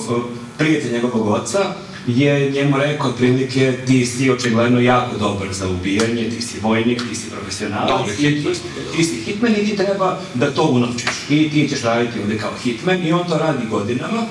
prijatelj 0.59 0.91
njegovog 0.91 1.27
oca 1.27 1.59
je 2.07 2.51
njemu 2.51 2.77
rekao 2.77 3.09
otprilike 3.09 3.73
ti 3.87 4.05
si 4.05 4.31
očigledno 4.31 4.79
jako 4.79 5.17
dobar 5.17 5.47
za 5.53 5.69
ubijanje, 5.69 6.29
ti 6.29 6.41
si 6.41 6.59
vojnik, 6.59 7.01
ti 7.09 7.15
si 7.15 7.29
profesionalac, 7.29 7.89
Dobar 7.89 8.15
hitman. 8.15 8.53
ti 8.95 9.03
si 9.03 9.15
hitman 9.15 9.51
i 9.51 9.65
ti 9.65 9.75
treba 9.75 10.19
da 10.33 10.51
to 10.53 10.63
unovčiš. 10.63 11.09
I 11.29 11.49
ti 11.49 11.67
ćeš 11.69 11.81
raditi 11.81 12.19
ovde 12.19 12.37
kao 12.37 12.51
hitman 12.63 13.07
i 13.07 13.11
on 13.11 13.27
to 13.27 13.37
radi 13.37 13.65
godinama. 13.69 14.23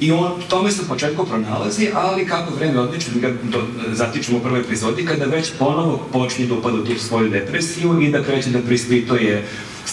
I 0.00 0.12
on 0.12 0.32
tome 0.48 0.70
se 0.70 0.82
u 0.82 0.88
početku 0.88 1.26
pronalazi, 1.26 1.88
ali 1.94 2.26
kako 2.26 2.54
vreme 2.54 2.80
odliče, 2.80 3.06
mi 3.14 3.20
ga 3.20 3.32
do, 3.42 3.62
zatičemo 3.92 4.38
u 4.38 4.40
prvoj 4.40 4.60
epizodi, 4.60 5.04
kada 5.04 5.24
već 5.24 5.50
ponovo 5.58 6.08
počne 6.12 6.46
da 6.46 6.54
upada 6.54 6.76
u 6.76 6.84
tu 6.84 6.98
svoju 6.98 7.30
depresiju 7.30 8.02
i 8.02 8.10
da 8.10 8.24
kreće 8.24 8.50
da 8.50 8.58
prispituje 8.58 9.44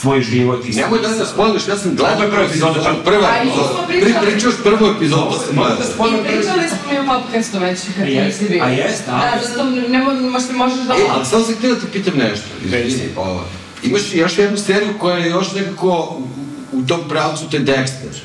svoj 0.01 0.21
život 0.21 0.65
i 0.65 0.71
Nemoj 0.71 0.99
da 0.99 1.09
se 1.09 1.25
spoiliš, 1.33 1.67
ja 1.67 1.77
sam 1.77 1.95
gledao 1.95 2.29
prva 2.29 2.43
epizoda, 2.43 2.83
čak. 2.83 2.95
Prva 3.05 3.27
i 3.43 3.45
nismo 3.45 3.63
Pri, 3.87 4.13
pričaš 4.21 4.53
prvu 4.63 4.91
epizodu. 4.95 5.21
Možda 5.21 5.45
gledao. 5.53 5.93
spomenem 5.93 6.19
I 6.19 6.23
pričali 6.23 6.67
smo 6.69 6.91
mi 6.91 6.99
u 6.99 7.05
podcastu 7.07 7.59
već 7.59 7.79
kad 7.97 8.03
A 8.03 8.25
nisi 8.25 8.45
bio. 8.49 8.63
a 8.63 8.67
jeste, 8.69 9.11
a? 9.11 9.17
Da, 9.17 9.47
zato 9.47 9.63
ne 9.69 9.99
možeš 10.57 10.79
da... 10.87 10.93
E, 10.93 10.97
ali 11.09 11.25
samo 11.25 11.45
sam 11.45 11.55
htio 11.55 11.73
da 11.73 11.79
te 11.79 11.87
pitam 11.93 12.13
nešto. 12.17 12.47
Izvini, 12.63 13.09
ovo, 13.17 13.43
imaš 13.83 14.01
još 14.13 14.37
jednu 14.37 14.57
seriju 14.57 14.93
koja 14.99 15.17
je 15.17 15.29
još 15.29 15.53
nekako 15.53 16.17
u, 16.71 16.81
tom 16.81 17.01
pravcu, 17.09 17.49
to 17.49 17.57
je 17.57 17.63
Dexter. 17.63 18.15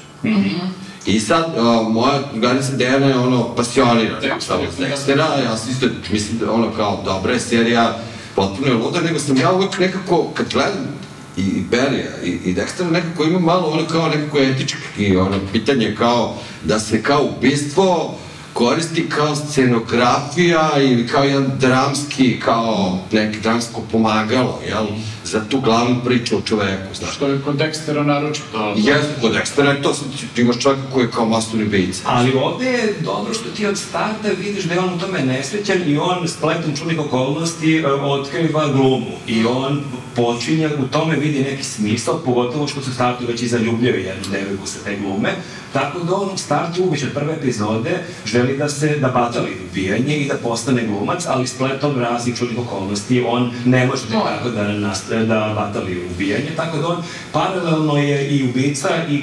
I 1.06 1.20
sad, 1.20 1.44
uh, 1.56 1.92
moja 1.92 2.20
druganica 2.32 2.72
Dejana 2.72 3.06
je 3.06 3.18
ono 3.18 3.54
pasionirana 3.54 4.40
samo 4.40 4.62
od 4.62 4.86
Dextera, 4.86 5.44
ja 5.44 5.56
sam 5.56 5.70
isto, 5.70 5.86
mislim 6.12 6.38
da 6.38 6.52
ono 6.52 6.70
kao 6.76 7.02
dobra 7.04 7.32
je 7.32 7.40
serija, 7.40 7.98
potpuno 8.36 8.66
je 8.66 8.74
luda, 8.74 9.00
nego 9.00 9.18
sam 9.18 9.36
ja 9.36 9.52
uvek 9.52 9.78
nekako, 9.78 10.30
kad 10.34 10.52
gledam 10.52 10.95
i, 11.36 11.40
i 11.40 11.64
Berija 11.70 12.10
i, 12.24 12.28
i 12.28 12.54
Dextera, 12.54 12.90
nekako 12.90 13.24
ima 13.24 13.38
malo 13.38 13.68
ono 13.68 13.86
kao 13.86 14.08
nekako 14.08 14.38
etički, 14.38 15.16
ono 15.16 15.38
pitanje 15.52 15.94
kao 15.98 16.34
da 16.64 16.80
se 16.80 17.02
kao 17.02 17.30
ubistvo 17.36 18.14
koristi 18.52 19.08
kao 19.08 19.36
scenografija 19.36 20.70
ili 20.80 21.06
kao 21.06 21.24
jedan 21.24 21.50
dramski, 21.58 22.40
kao 22.40 22.98
neki 23.12 23.40
dramsko 23.40 23.82
pomagalo, 23.92 24.60
jel? 24.68 24.86
Za 25.26 25.44
tu 25.44 25.60
glavnu 25.60 25.96
priču 26.04 26.36
o 26.36 26.40
čoveku, 26.40 26.94
znaš. 26.94 27.14
Što 27.14 27.28
je 27.28 27.40
kod 27.44 27.56
Dextera 27.56 28.02
naročito. 28.04 28.74
Jeste, 28.76 29.14
kod 29.20 29.32
Dextera 29.32 29.66
je 29.66 29.82
to, 29.82 29.92
ti- 30.34 30.42
imaš 30.42 30.58
čovjeka 30.58 30.82
koji 30.92 31.04
je 31.04 31.10
kao 31.10 31.26
masovni 31.26 31.64
ubica. 31.64 32.02
Ali 32.04 32.32
ovde 32.34 32.64
je 32.66 32.94
dobro 33.00 33.34
što 33.34 33.48
ti 33.50 33.66
od 33.66 33.78
starta 33.78 34.28
vidiš 34.38 34.64
da 34.64 34.74
je 34.74 34.80
on 34.80 34.94
u 34.94 34.98
tome 34.98 35.18
nesrećan 35.20 35.78
i 35.86 35.98
on 35.98 36.28
spletom 36.28 36.76
čudnih 36.76 37.00
okolnosti 37.00 37.76
e, 37.76 37.86
otkriva 37.86 38.68
glumu. 38.68 39.06
I 39.26 39.44
on 39.44 39.80
počinje, 40.16 40.68
u 40.68 40.86
tome 40.88 41.16
vidi 41.16 41.38
neki 41.40 41.64
smisao, 41.64 42.18
pogotovo 42.18 42.66
što 42.68 42.80
su 42.80 42.94
startu 42.94 43.24
već 43.26 43.42
i 43.42 43.48
zaljubljaju 43.48 43.96
jednu 43.96 44.24
devojku 44.32 44.66
sa 44.66 44.78
te 44.84 44.96
glume. 44.96 45.30
Tako 45.72 45.98
da 46.00 46.14
on 46.14 46.30
u 46.34 46.38
startu, 46.38 46.90
već 46.90 47.02
od 47.02 47.12
prve 47.14 47.32
epizode, 47.32 47.90
želi 48.26 48.56
da 48.56 48.68
se, 48.68 48.96
da 48.96 49.08
batali 49.08 49.50
ubijanje 49.70 50.16
i 50.16 50.28
da 50.28 50.34
postane 50.34 50.86
glumac, 50.86 51.22
ali 51.26 51.46
spletom 51.46 51.98
raznih 51.98 52.36
čudnih 52.36 52.58
okolnosti 52.58 53.24
on 53.28 53.50
ne 53.64 53.86
može 53.86 54.02
tek 54.02 54.10
tako 54.26 54.48
da, 54.50 54.62
nastave, 54.68 55.15
da 55.24 55.52
batali 55.56 56.06
ubijanje, 56.14 56.50
tako 56.56 56.76
da 56.78 56.88
on 56.88 57.02
paralelno 57.32 57.96
je 57.96 58.28
i 58.28 58.48
ubica 58.48 58.88
i 59.10 59.22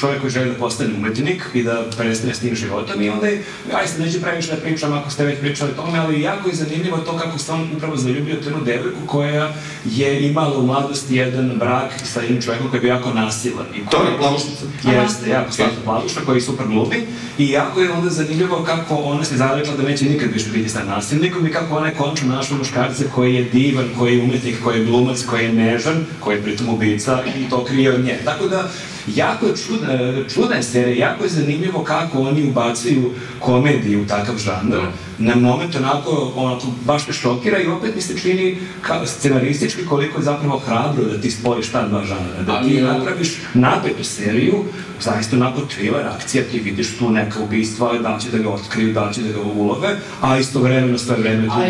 čovjek 0.00 0.20
koji 0.20 0.30
želi 0.30 0.50
da 0.50 0.54
postane 0.54 0.94
umetnik 0.94 1.42
i 1.54 1.62
da 1.62 1.84
prestane 1.96 2.34
s 2.34 2.38
tim 2.38 2.54
životom 2.54 3.02
i 3.02 3.08
onda 3.08 3.26
je, 3.26 3.42
aj 3.72 3.86
sad 3.86 4.00
neću 4.00 4.20
previše 4.20 4.50
da 4.50 4.60
pričam 4.60 4.92
ako 4.92 5.10
ste 5.10 5.24
već 5.24 5.40
pričali 5.40 5.70
o 5.70 5.82
tome, 5.82 5.98
ali 5.98 6.20
jako 6.20 6.48
je 6.48 6.54
zanimljivo 6.54 6.96
to 6.98 7.18
kako 7.18 7.38
se 7.38 7.52
on 7.52 7.68
upravo 7.76 7.96
zaljubio 7.96 8.36
tu 8.36 8.48
jednu 8.48 8.64
devojku 8.64 8.98
koja 9.06 9.52
je 9.84 10.28
imala 10.30 10.58
u 10.58 10.66
mladosti 10.66 11.16
jedan 11.16 11.52
brak 11.58 11.92
sa 12.04 12.20
jednim 12.20 12.42
čovjekom 12.42 12.70
koji 12.70 12.78
je 12.78 12.82
bio 12.82 12.94
jako 12.94 13.10
nasilan. 13.10 13.66
I 13.74 13.90
To 13.90 14.02
je 14.02 14.18
plavušnica. 14.18 14.64
Jeste, 14.84 15.30
jako 15.30 15.52
slatko 15.52 15.80
plavuša 15.84 16.20
koji 16.26 16.40
super 16.40 16.66
glumi 16.66 17.06
i 17.38 17.50
jako 17.50 17.80
je 17.80 17.92
onda 17.92 18.10
zanimljivo 18.10 18.64
kako 18.66 18.94
ona 18.94 19.24
se 19.24 19.36
zarekla 19.36 19.76
da 19.76 19.82
neće 19.82 20.04
nikad 20.04 20.32
više 20.32 20.50
biti 20.50 20.68
sa 20.68 20.84
nasilnikom 20.84 21.46
i 21.46 21.52
kako 21.52 21.76
ona 21.76 21.86
je 21.86 21.94
končno 21.94 22.28
našla 22.34 22.56
muškarca 22.56 23.04
koji 23.14 23.34
je 23.34 23.44
divan, 23.44 23.88
koji 23.98 24.16
je 24.16 24.22
umetnik, 24.22 24.56
koji 24.64 24.78
je 24.78 24.84
glumac, 24.84 25.24
koji 25.30 25.44
je 25.44 25.52
nežan, 25.52 26.04
koji 26.20 26.36
je 26.36 26.42
pritom 26.42 26.68
ubica 26.68 27.18
i 27.38 27.50
to 27.50 27.64
krije 27.64 27.94
od 27.94 28.04
nje. 28.04 28.18
Tako 28.24 28.48
da, 28.48 28.68
jako 29.06 29.46
je 29.46 29.56
čudna, 29.56 29.88
čudna 30.34 30.56
je 30.56 30.62
serija, 30.62 31.08
jako 31.08 31.24
je 31.24 31.30
zanimljivo 31.30 31.84
kako 31.84 32.20
oni 32.20 32.48
ubacuju 32.48 33.12
komediju 33.38 34.02
u 34.02 34.06
takav 34.06 34.36
žanr. 34.38 34.76
Na 35.18 35.34
moment 35.34 35.76
onako, 35.76 36.32
onako, 36.36 36.66
baš 36.84 37.06
me 37.06 37.12
šokira 37.12 37.58
i 37.58 37.66
opet 37.66 37.94
mi 37.94 38.02
se 38.02 38.18
čini 38.18 38.58
ka, 38.82 39.06
scenaristički 39.06 39.86
koliko 39.86 40.18
je 40.18 40.24
zapravo 40.24 40.58
hrabro 40.58 41.04
da 41.04 41.20
ti 41.20 41.30
spojiš 41.30 41.68
ta 41.68 41.88
dva 41.88 42.04
žanra. 42.04 42.42
Da 42.46 42.62
ti 42.62 42.80
napraviš 42.80 43.28
napetu 43.54 44.04
seriju, 44.04 44.64
zaista 45.00 45.36
onako 45.36 45.60
thriller 45.60 46.06
akcija, 46.06 46.44
ti 46.52 46.58
vidiš 46.58 46.98
tu 46.98 47.10
neka 47.10 47.40
ubistva, 47.40 47.98
da 47.98 48.18
će 48.18 48.30
da 48.30 48.38
ga 48.38 48.48
otkriju, 48.50 48.92
da 48.92 49.10
će 49.12 49.22
da 49.22 49.32
ga 49.32 49.40
ulove, 49.40 49.96
a 50.20 50.38
istovremeno 50.38 50.98
sve 50.98 51.16
vreme 51.16 51.46
tu 51.46 51.52
A 51.52 51.58
ne 51.58 51.66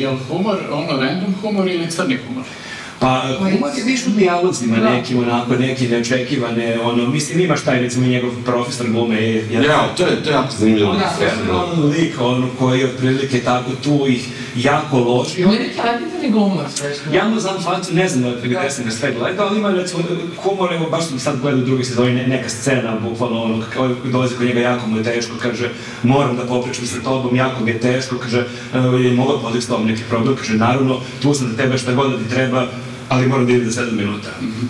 je 0.00 0.10
li 0.10 0.18
humor, 0.28 0.56
ono, 0.72 1.00
random 1.00 1.34
humor 1.42 1.68
ili 1.68 1.90
crni 1.90 2.18
humor? 2.26 2.44
Pa, 3.00 3.22
humor 3.38 3.70
je 3.76 3.84
više 3.84 4.04
u 4.06 4.10
dijalozima 4.10 4.76
Da. 4.76 4.90
nekim, 4.90 5.18
onako, 5.18 5.54
neki 5.54 5.88
neočekivane, 5.88 6.78
ono, 6.80 7.08
mislim, 7.08 7.40
imaš 7.40 7.62
taj, 7.64 7.80
recimo, 7.80 8.06
njegov 8.06 8.30
profesor 8.44 8.86
glume 8.90 9.16
je... 9.16 9.48
Ja, 9.52 9.88
to 9.96 10.06
je, 10.06 10.22
to 10.24 10.30
je 10.30 10.34
jako 10.34 10.48
zanimljivo. 10.58 10.90
On 10.90 10.96
je 10.96 11.02
fenomenalan 11.18 11.90
lik, 11.90 12.20
ono, 12.20 12.48
koji 12.58 12.80
je 12.80 12.86
otprilike 12.86 13.40
tako 13.40 13.70
tu 13.84 14.04
ih 14.08 14.28
jako 14.56 14.98
loži. 14.98 15.44
On 15.44 15.52
je 15.52 15.58
neki 15.60 15.78
legendarni 15.78 16.30
glumac. 16.30 16.82
Ja 17.12 17.28
mu 17.28 17.40
znam 17.40 17.62
facu, 17.62 17.94
ne 17.94 18.08
znam 18.08 18.22
da 18.22 18.40
gde 18.40 18.70
sam 18.70 18.84
ga 18.84 18.90
sve 18.90 19.12
gledao, 19.12 19.46
ali 19.46 19.58
ima 19.58 19.70
recimo 19.70 20.02
humor, 20.36 20.72
evo 20.72 20.90
baš 20.90 21.04
sam 21.06 21.18
sad 21.18 21.40
gledao 21.40 21.60
u 21.60 21.64
drugoj 21.64 21.84
sezoni, 21.84 22.14
ne, 22.14 22.26
neka 22.26 22.48
scena, 22.48 22.96
bukvalno 23.02 23.42
ono, 23.42 23.64
kako 23.72 23.88
dolazi 24.04 24.34
kod 24.36 24.46
njega, 24.46 24.60
jako 24.60 24.86
mu 24.86 24.96
je 24.96 25.04
teško, 25.04 25.32
kaže, 25.42 25.70
moram 26.02 26.36
da 26.36 26.42
popričam 26.44 26.86
sa 26.86 27.00
tobom, 27.04 27.36
jako 27.36 27.64
mi 27.64 27.70
je 27.70 27.80
teško, 27.80 28.18
kaže, 28.18 28.46
"E, 28.74 28.78
je 28.78 29.12
mogao 29.12 29.38
podati 29.38 29.62
s 29.62 29.68
tobom 29.68 29.86
neki 29.86 30.02
problem, 30.08 30.36
kaže, 30.36 30.54
naravno, 30.54 31.00
tu 31.22 31.34
sam 31.34 31.48
za 31.48 31.56
tebe 31.56 31.78
šta 31.78 31.92
god 31.92 32.10
da 32.12 32.18
ti 32.18 32.30
treba, 32.30 32.66
ali 33.08 33.26
moram 33.26 33.46
da 33.46 33.52
idem 33.52 33.70
za 33.70 33.82
7 33.82 33.92
minuta. 33.92 34.28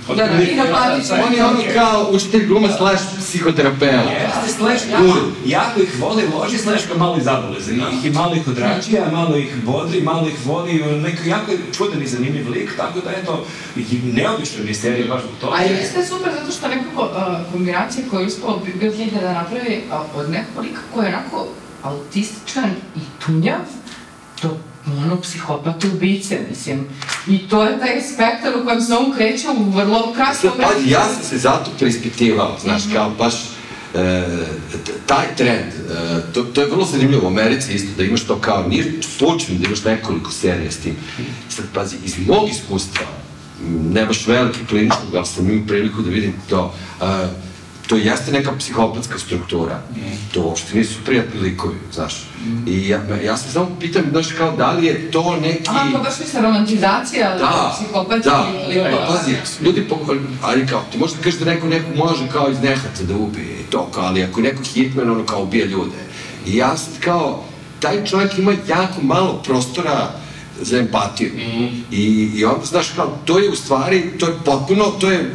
Da, 0.09 0.15
da, 0.15 0.43
i 0.43 0.55
naplatit 0.55 1.07
ćemo. 1.07 1.23
On 1.27 1.33
je 1.33 1.45
ono 1.45 1.61
kao 1.75 2.09
učitelj 2.11 2.47
glume 2.47 2.69
slash 2.79 3.03
psihoterapeut. 3.19 4.11
Jeste, 4.11 4.59
slash, 4.59 4.91
jako, 4.91 5.05
Guru. 5.05 5.21
jako 5.45 5.81
ih 5.81 6.01
voli, 6.01 6.23
loži, 6.35 6.59
slash 6.59 6.89
ga 6.89 6.95
malo 6.99 7.17
i 7.19 7.23
zaboleze. 7.23 7.73
Ih, 7.73 8.05
I 8.05 8.11
malo 8.11 8.35
ih 8.35 8.49
odrađuje, 8.49 9.03
malo 9.13 9.37
ih 9.37 9.55
bodri, 9.65 10.01
malo 10.01 10.29
ih 10.29 10.47
voli, 10.47 10.73
neko 11.03 11.23
jako 11.29 11.51
je 11.51 11.59
čudan 11.77 12.03
i 12.03 12.07
zanimljiv 12.07 12.51
lik, 12.51 12.77
tako 12.77 13.01
da 13.01 13.11
eto, 13.11 13.47
neobično 14.13 14.65
mi 14.65 14.71
je 14.71 14.75
serija 14.75 15.07
baš 15.09 15.23
zbog 15.23 15.35
toga. 15.41 15.57
A 15.57 15.63
jeste 15.63 16.05
super 16.07 16.33
zato 16.41 16.53
što 16.53 16.69
nekako 16.69 17.03
uh, 17.03 17.53
kombinacija 17.53 18.05
koju 18.11 18.21
je 18.21 18.27
uspao 18.27 18.61
Bill 18.81 18.93
Hader 18.99 19.23
da 19.23 19.33
napravi 19.33 19.83
uh, 19.91 20.21
od 20.21 20.31
nekog 20.31 20.65
lika 20.65 20.81
koji 20.95 21.07
je 21.07 21.15
onako 21.15 21.47
autističan 21.83 22.71
i 22.97 23.01
tunjav 23.27 23.61
do 24.43 24.57
ono 24.87 25.21
psihopata 25.21 25.87
ubice, 25.95 26.39
mislim. 26.51 26.87
I 27.29 27.39
to 27.39 27.65
je 27.65 27.79
taj 27.79 28.03
spektar 28.03 28.53
u 28.61 28.65
kojem 28.65 28.81
se 28.81 28.95
on 28.95 29.13
kreće 29.17 29.49
u 29.49 29.71
vrlo 29.71 30.13
kratkom 30.17 30.51
Sad, 30.51 30.61
pazi, 30.63 30.91
ja 30.91 31.05
sam 31.15 31.23
se 31.23 31.39
zato 31.39 31.71
preispitivao, 31.79 32.57
znaš, 32.63 32.83
kao 32.93 33.11
baš 33.11 33.35
e, 33.95 34.25
taj 35.07 35.27
trend, 35.37 35.73
e, 35.73 36.33
to, 36.35 36.43
to 36.43 36.61
je 36.61 36.71
vrlo 36.71 36.85
zanimljivo 36.85 37.25
u 37.25 37.31
Americi 37.31 37.75
isto, 37.75 37.89
da 37.97 38.05
imaš 38.05 38.23
to 38.23 38.39
kao, 38.41 38.69
nije 38.69 39.03
slučajno 39.03 39.61
da 39.61 39.67
imaš 39.67 39.85
nekoliko 39.85 40.31
serija 40.31 40.71
s 40.71 40.77
tim. 40.77 40.97
Sad, 41.49 41.65
pazi, 41.75 41.97
iz 42.05 42.15
mog 42.27 42.49
iskustva, 42.49 43.07
m, 43.61 43.93
ne 43.93 44.07
baš 44.07 44.27
veliki 44.27 44.67
kliničkog, 44.69 45.15
ali 45.15 45.27
sam 45.27 45.51
imao 45.51 45.67
priliku 45.67 46.03
da 46.03 46.11
vidim 46.11 46.35
to, 46.49 46.75
e, 47.01 47.05
to 47.87 47.97
jeste 47.97 48.33
neka 48.33 48.53
psihopatska 48.59 49.19
struktura. 49.19 49.83
To 50.35 50.41
uopšte 50.43 50.79
nisu 50.79 50.95
prijatni 51.05 51.41
likovi, 51.41 51.75
znaš. 51.93 52.15
I 52.67 52.89
ja, 52.89 53.01
ja 53.25 53.37
se 53.37 53.53
samo 53.53 53.77
pitam, 53.81 54.03
znaš, 54.11 54.33
kao, 54.33 54.57
da 54.57 54.73
li 54.73 54.87
je 54.87 55.11
to 55.11 55.37
neki... 55.37 55.69
A, 55.69 55.93
to 55.93 55.99
baš 55.99 56.19
misle 56.21 56.43
romantizacija, 56.43 57.37
Da, 57.39 57.75
psihopatski 57.77 58.29
da, 58.29 58.47
likova. 58.69 59.07
pa 59.07 59.13
pazi, 59.13 59.37
ljudi, 59.61 59.89
po, 59.89 59.99
ali 60.43 60.67
kao, 60.67 60.83
ti 60.93 60.99
možda 60.99 61.19
kažeš 61.23 61.39
da 61.41 61.45
neko, 61.45 61.67
neko 61.67 61.87
može 61.97 62.29
kao 62.33 62.51
iz 62.51 62.61
nehaca 62.63 63.03
da 63.03 63.17
ubije 63.17 63.61
i 63.61 63.71
to, 63.71 63.89
kao, 63.95 64.05
ali 64.05 64.23
ako 64.25 64.41
je 64.41 64.45
neko 64.45 64.63
hitman, 64.63 65.11
ono 65.11 65.27
kao 65.27 65.43
ubija 65.43 65.67
ljude. 65.67 65.97
I 66.47 66.57
ja 66.57 66.77
sad 66.77 67.01
kao, 67.01 67.45
taj 67.81 68.05
čovjek 68.05 68.39
ima 68.39 68.53
jako 68.69 69.03
malo 69.03 69.43
prostora 69.43 70.11
za 70.61 70.79
empatiju. 70.79 71.31
I, 71.91 72.31
I 72.35 72.45
onda, 72.45 72.65
znaš, 72.65 72.89
kao, 72.97 73.19
to 73.25 73.39
je 73.39 73.51
u 73.51 73.57
stvari, 73.57 74.19
to 74.19 74.27
je 74.27 74.35
potpuno, 74.45 74.85
to 74.85 75.11
je 75.11 75.35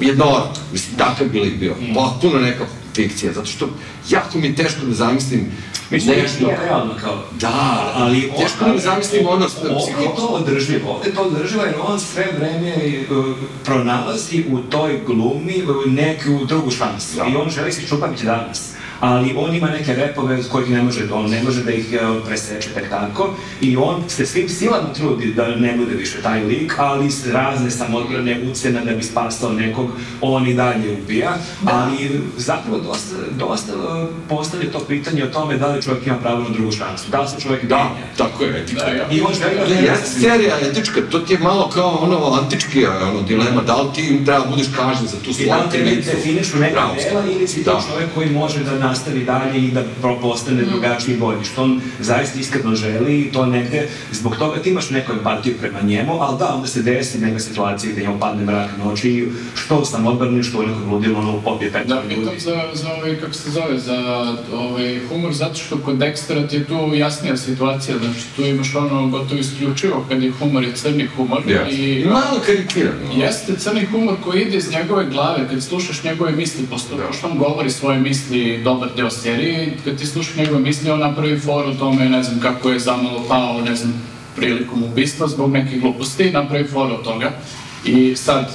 jednorod, 0.00 0.58
mislim, 0.72 0.96
takav 0.96 1.28
bi 1.28 1.40
lik 1.40 1.58
bio, 1.58 1.74
potpuno 1.94 2.38
neka 2.38 2.64
fikcija, 2.94 3.32
zato 3.32 3.46
što 3.46 3.68
jako 4.10 4.38
mi 4.38 4.46
je 4.46 4.54
teško 4.54 4.86
da 4.86 4.94
zamislim 4.94 5.52
Mislim, 5.92 6.16
nešto... 6.22 6.44
nije 6.44 6.58
realno 6.64 6.94
kao... 7.00 7.24
Da, 7.40 7.92
ali 7.94 8.30
on, 8.34 8.42
teško 8.42 8.64
da 8.64 8.72
mi 8.72 8.80
zamislim 8.80 9.26
ono 9.26 9.48
što 9.48 9.60
Ovdje 9.60 10.04
je 10.04 10.16
to 10.16 10.26
održivo, 10.26 10.90
ovdje 10.90 11.10
je 11.10 11.14
to 11.14 11.22
održivo 11.22 11.62
jer 11.64 11.74
on 11.86 12.00
sve 12.00 12.26
vreme 12.38 12.74
uh, 13.10 13.36
pronalazi 13.64 14.44
u 14.50 14.58
toj 14.58 15.00
glumi 15.06 15.62
uh, 15.62 15.92
neku 15.92 16.44
drugu 16.44 16.70
šansu 16.70 17.16
Da. 17.16 17.26
i 17.26 17.36
on 17.36 17.50
želi 17.50 17.72
se 17.72 17.86
čupati 17.86 18.24
danas. 18.24 18.72
Ali 19.02 19.34
on 19.36 19.54
ima 19.54 19.66
neke 19.68 19.94
repove 19.94 20.42
s 20.42 20.48
kojih 20.48 20.70
ne 20.70 20.82
može, 20.82 21.00
on 21.12 21.30
ne 21.30 21.42
može 21.42 21.62
da 21.62 21.70
ih 21.72 21.86
uh, 21.92 22.26
preseče 22.26 22.68
tek 22.70 22.90
tako 22.90 23.30
i 23.60 23.76
on 23.76 24.02
se 24.08 24.26
svim 24.26 24.48
silama 24.48 24.92
trudi 24.94 25.26
da 25.26 25.46
ne 25.48 25.74
bude 25.74 25.94
više 25.94 26.22
taj 26.22 26.44
lik, 26.44 26.72
ali 26.78 27.10
s 27.10 27.26
razne 27.26 27.70
samodbrane 27.70 28.40
ucjene 28.50 28.80
da 28.80 28.92
bi 28.92 29.02
spasao 29.02 29.52
nekog, 29.52 29.90
on 30.20 30.46
i 30.48 30.54
dalje 30.54 30.92
ubija, 30.94 31.34
ali 31.64 31.96
zapravo 32.36 32.78
dosta, 32.80 33.14
dosta 33.38 33.72
uh, 33.74 33.82
postavlja 34.28 34.70
to 34.70 34.80
pitanje 34.80 35.24
o 35.24 35.28
tome 35.28 35.56
da 35.56 35.66
li 35.66 35.82
čovjek 35.82 36.06
ima 36.06 36.16
pravo 36.16 36.38
na 36.40 36.48
drugu 36.48 36.72
šansu, 36.72 37.10
da 37.10 37.20
li 37.20 37.28
se 37.28 37.40
čovjek 37.40 37.64
Da, 37.64 37.76
menja. 37.76 38.06
tako 38.18 38.44
je, 38.44 38.50
etika. 38.58 38.80
Da, 38.80 38.90
ja. 38.90 39.06
I 39.10 39.20
on 39.20 39.32
želi 39.34 39.56
da 39.56 39.64
To 39.66 39.72
je 39.72 39.82
jeste 39.82 40.20
serija 40.20 40.56
etička, 40.60 41.00
to 41.02 41.18
ti 41.18 41.32
je 41.32 41.38
malo 41.40 41.68
kao 41.68 41.98
ono 42.02 42.32
antički 42.34 42.86
ono, 42.86 43.22
dilema, 43.22 43.62
da 43.62 43.76
li 43.76 43.88
ti 43.94 44.20
treba 44.24 44.44
budeš 44.46 44.66
kažnjen 44.76 45.08
za 45.08 45.16
tu 45.16 45.30
I 45.30 45.34
svoju 45.34 45.48
da 45.48 45.56
li 45.56 45.70
te 45.70 45.78
krivicu? 45.78 46.10
definišu 46.10 46.56
neka 46.58 46.72
Bravo. 46.74 46.94
dela 46.94 47.24
ili 47.28 47.48
si 47.48 47.64
to 47.64 47.72
Da. 47.72 47.82
čovjek 47.90 48.08
koji 48.14 48.30
može 48.30 48.64
da 48.64 48.91
nastavi 48.92 49.24
dalje 49.24 49.58
i 49.58 49.70
da 49.70 49.82
postane 50.22 50.62
drugačiji 50.64 51.14
i 51.14 51.18
bolji, 51.18 51.44
što 51.44 51.62
on 51.62 51.80
zaista 52.00 52.40
iskreno 52.40 52.74
želi 52.76 53.20
i 53.20 53.32
to 53.32 53.46
negde, 53.46 53.80
zbog 54.12 54.36
toga 54.36 54.62
ti 54.62 54.70
imaš 54.70 54.90
neku 54.90 55.12
empatiju 55.12 55.54
prema 55.60 55.80
njemu, 55.82 56.12
ali 56.20 56.38
da, 56.38 56.54
onda 56.54 56.66
se 56.66 56.82
desi 56.82 57.18
neka 57.18 57.38
situacija 57.38 57.92
gde 57.92 58.02
njemu 58.02 58.18
padne 58.20 58.44
mrak 58.44 58.70
na 58.78 58.92
oči 58.92 59.10
i 59.10 59.28
što 59.54 59.84
sam 59.84 60.06
odbrani, 60.06 60.42
što 60.42 60.58
u 60.58 60.66
nekom 60.66 60.90
ludilu, 60.90 61.18
ono 61.18 61.40
popije 61.40 61.72
pet 61.72 61.86
Da, 61.86 61.94
ljudi. 61.94 62.14
pitam 62.14 62.34
za, 62.38 62.56
za 62.74 62.92
ovaj, 62.92 63.16
kako 63.16 63.32
se 63.34 63.50
zove, 63.50 63.78
za 63.78 63.98
ovaj 64.54 65.00
humor, 65.08 65.32
zato 65.34 65.54
što 65.56 65.78
kod 65.78 65.96
Dextera 65.96 66.48
ti 66.48 66.56
je 66.56 66.64
tu 66.64 66.90
jasnija 66.94 67.36
situacija, 67.36 67.98
znači 67.98 68.20
tu 68.36 68.42
imaš 68.44 68.74
ono 68.76 69.08
gotovo 69.08 69.40
isključivo 69.40 70.04
kad 70.08 70.22
je 70.22 70.30
humor 70.32 70.64
je 70.64 70.72
crni 70.74 71.06
humor 71.06 71.42
Yes. 71.46 71.70
i 71.70 72.00
I 72.00 72.04
malo 72.04 72.40
karikirano. 72.46 73.12
Jeste 73.16 73.56
crni 73.56 73.84
humor 73.84 74.14
koji 74.24 74.42
ide 74.42 74.56
iz 74.56 74.70
njegove 74.70 75.06
glave, 75.06 75.48
kad 75.50 75.62
slušaš 75.62 76.04
njegove 76.04 76.32
misli, 76.32 76.66
posto, 76.66 76.96
Da. 76.96 77.02
pošto 77.02 77.26
on 77.26 77.38
govori 77.38 77.70
svoje 77.70 77.98
misli 78.00 78.58
dobar 78.82 78.96
deo 78.96 79.10
serije, 79.10 79.76
kad 79.84 79.98
ti 79.98 80.06
slušaš 80.06 80.36
njegove 80.36 80.60
misli, 80.60 80.90
on 80.90 81.00
napravi 81.00 81.38
foru 81.40 81.68
o 81.70 81.74
tome, 81.74 82.08
ne 82.08 82.22
znam, 82.22 82.40
kako 82.40 82.70
je 82.70 82.78
zamalo 82.78 83.24
pao, 83.28 83.60
ne 83.60 83.76
znam, 83.76 84.02
prilikom 84.36 84.82
ubistva 84.82 85.28
zbog 85.28 85.52
nekih 85.52 85.80
gluposti, 85.80 86.30
napravi 86.30 86.64
foru 86.64 86.94
od 86.94 87.02
toga. 87.04 87.32
I 87.84 88.16
sad, 88.16 88.50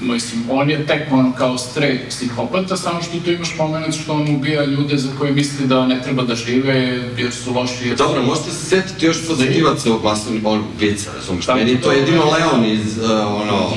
mislim, 0.00 0.44
on 0.50 0.70
je 0.70 0.86
tek 0.86 1.12
ono 1.12 1.32
kao 1.32 1.58
straight 1.58 2.08
psihopata, 2.08 2.76
samo 2.76 3.02
što 3.02 3.20
tu 3.20 3.30
imaš 3.30 3.56
moment 3.58 3.94
što 3.94 4.12
on 4.12 4.34
ubija 4.34 4.64
ljude 4.64 4.96
za 4.96 5.08
koje 5.18 5.32
misli 5.32 5.66
da 5.66 5.86
ne 5.86 6.02
treba 6.02 6.22
da 6.22 6.34
žive, 6.34 6.74
jer 7.18 7.32
su 7.32 7.54
loši. 7.54 7.88
Jer 7.88 7.96
Dobro, 7.96 8.22
možete 8.22 8.50
se 8.50 8.64
setiti 8.64 9.06
još 9.06 9.26
pozitivaca 9.26 9.90
ovog 9.90 10.04
masovnih 10.04 10.42
bolnih 10.42 10.66
ubica, 10.76 11.10
razumiješ? 11.16 11.46
Da. 11.46 11.54
Meni 11.54 11.70
je 11.70 11.80
to 11.80 11.92
jedino 11.92 12.24
Leon 12.24 12.64
iz, 12.64 12.98
uh, 12.98 13.10
ono, 13.10 13.70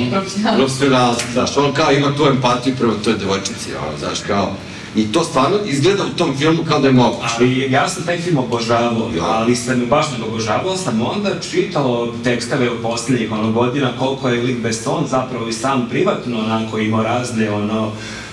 profesionalstva, 0.57 1.31
znaš, 1.33 1.57
on 1.57 1.73
kao 1.73 1.91
ima 1.91 2.15
tu 2.15 2.25
empatiju 2.25 2.75
prema 2.75 2.93
toj 3.03 3.13
devojčici, 3.13 3.69
ono, 3.75 3.97
znaš, 3.97 4.19
kao, 4.27 4.55
i 4.95 5.11
to 5.11 5.23
stvarno 5.23 5.57
izgleda 5.65 6.03
u 6.03 6.17
tom 6.17 6.37
filmu 6.37 6.63
kao 6.67 6.79
da 6.79 6.87
je 6.87 6.93
moguće. 6.93 7.33
Ali 7.39 7.71
ja 7.71 7.89
sam 7.89 8.03
taj 8.03 8.21
film 8.21 8.37
obožavao, 8.37 9.09
Ja. 9.17 9.23
ali 9.23 9.55
sam 9.55 9.85
baš 9.89 10.05
ne 10.17 10.25
obožavao, 10.25 10.77
sam 10.77 11.01
onda 11.01 11.39
čitao 11.51 12.13
tekstove 12.23 12.69
od 12.69 12.77
posljednjih 12.81 13.31
ono, 13.31 13.51
godina 13.51 13.91
koliko 13.99 14.29
je 14.29 14.41
Luc 14.41 14.57
Besson 14.63 15.05
zapravo 15.09 15.47
i 15.47 15.53
sam 15.53 15.87
privatno 15.89 16.39
onako 16.39 16.77
imao 16.79 17.03
razne 17.03 17.51
ono 17.51 17.91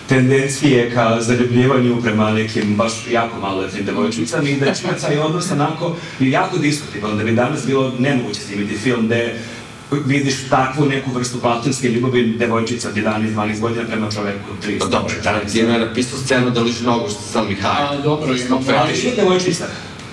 tendencije 0.08 0.90
ka 0.94 1.16
zaljubljivanju 1.20 2.02
prema 2.02 2.30
nekim 2.30 2.76
baš 2.76 2.92
jako 3.10 3.40
maloletnim 3.40 3.84
devojčicama 3.84 4.48
i 4.48 4.56
da 4.56 4.74
će 4.74 4.82
taj 5.00 5.18
odnos 5.18 5.50
onako 5.50 5.96
jako 6.20 6.58
diskutivan, 6.58 7.18
da 7.18 7.24
bi 7.24 7.32
danas 7.32 7.66
bilo 7.66 7.92
nemoguće 7.98 8.40
snimiti 8.40 8.76
film 8.76 9.06
gde 9.06 9.38
vidiš 10.06 10.48
takvu 10.48 10.86
neku 10.86 11.10
vrstu 11.10 11.40
platonske 11.40 11.88
ljubavi 11.88 12.34
devojčice 12.38 12.88
od 12.88 12.94
11-12 12.94 13.60
godina 13.60 13.84
prema 13.86 14.10
čoveku 14.10 14.50
od 14.52 14.68
30. 14.68 14.78
Pa 14.78 14.86
dobro, 14.86 15.14
Tarantino 15.22 15.72
je 15.72 15.78
napisao 15.78 16.18
scenu 16.18 16.50
da 16.50 16.60
liži 16.60 16.84
nogu 16.84 17.08
što 17.08 17.20
Salmi 17.20 17.56
A, 17.62 17.66
Hayek. 17.66 18.02
dobro, 18.02 18.36
imamo 18.36 18.62
Ali 18.80 18.92
nije 18.92 19.16
devojčica. 19.16 19.64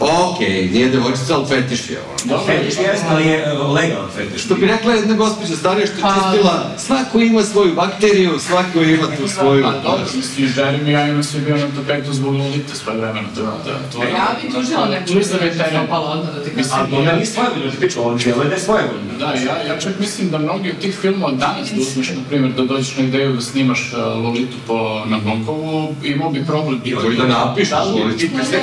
Okej, 0.07 0.69
nije 0.69 0.89
devojčica, 0.89 1.35
ali 1.35 1.45
fetiš 1.47 1.89
je, 1.89 1.97
ono. 2.01 2.17
Dobro, 2.25 2.45
Fetiš 2.47 2.75
jeste, 2.79 3.05
ali 3.09 3.25
je 3.25 3.37
e, 3.37 3.53
legalan 3.53 4.09
fetiš. 4.11 4.41
Što 4.41 4.55
bi 4.55 4.65
rekla 4.67 4.93
jedna 4.93 5.13
gospođa 5.15 5.55
starija 5.55 5.87
što 5.87 5.95
je 5.97 6.01
Pa- 6.01 6.13
čistila, 6.15 6.69
svako 6.77 7.19
ima 7.19 7.43
svoju 7.43 7.73
bakteriju, 7.73 8.39
svako 8.39 8.81
ima 8.81 9.07
tu 9.17 9.27
svoju... 9.27 9.65
A 9.65 9.71
dobro, 9.73 10.05
mislim, 10.15 10.47
Jeremy 10.47 11.07
Irons 11.07 11.33
je 11.33 11.39
bio 11.39 11.55
na 11.57 11.67
tapetu 11.77 12.13
zbog 12.13 12.33
Lolite 12.33 12.75
svoje 12.75 12.97
vremena, 12.97 13.27
da, 13.35 13.41
da, 13.41 13.79
to 13.89 14.03
je... 14.03 14.09
Ja 14.11 14.27
bi 14.37 14.51
tužila 14.51 14.85
neku 14.87 15.07
Čista 15.07 15.33
da 15.33 15.39
se 15.41 15.45
veterina. 15.47 15.83
opala 15.83 16.09
odmah 16.09 16.27
da 16.27 16.43
ti 16.43 16.49
Mislim, 16.55 16.79
kažem. 16.79 16.93
A 16.93 16.99
ona 16.99 17.11
nije 17.11 17.25
svoje 17.25 17.49
voljno, 17.49 17.71
ti 17.71 17.77
priča, 17.77 18.01
on 18.01 18.17
djeluje 18.17 18.47
da 18.47 18.53
je 18.53 18.59
svoje 18.61 18.83
voljno. 18.83 19.19
Da, 19.19 19.25
ja, 19.25 19.63
ja 19.65 19.79
čak 19.79 19.93
mislim 19.99 20.29
da 20.29 20.37
mnogi 20.37 20.69
od 20.71 20.77
tih 20.77 20.95
filmova 20.95 21.31
danas 21.33 21.69
da 21.69 21.81
uzmeš, 21.81 22.09
na 22.09 22.21
primjer, 22.29 22.51
da 22.53 22.63
dođeš 22.63 22.97
na 22.97 23.03
ideju 23.03 23.33
da 23.33 23.41
snimaš 23.41 23.91
uh, 23.91 24.23
Lolitu 24.23 24.57
po 24.67 24.77
Nabokovu, 25.07 25.95
imao 26.03 26.29
bi 26.29 26.45
problem. 26.45 26.81
I 26.85 26.91
to 26.93 27.11
i 27.11 27.17
da 27.17 27.27
napišeš, 27.27 27.69
Da 27.69 27.83
li- 27.83 27.91
Lolitu, 27.93 28.25
i- 28.25 28.29
sve 28.41 28.59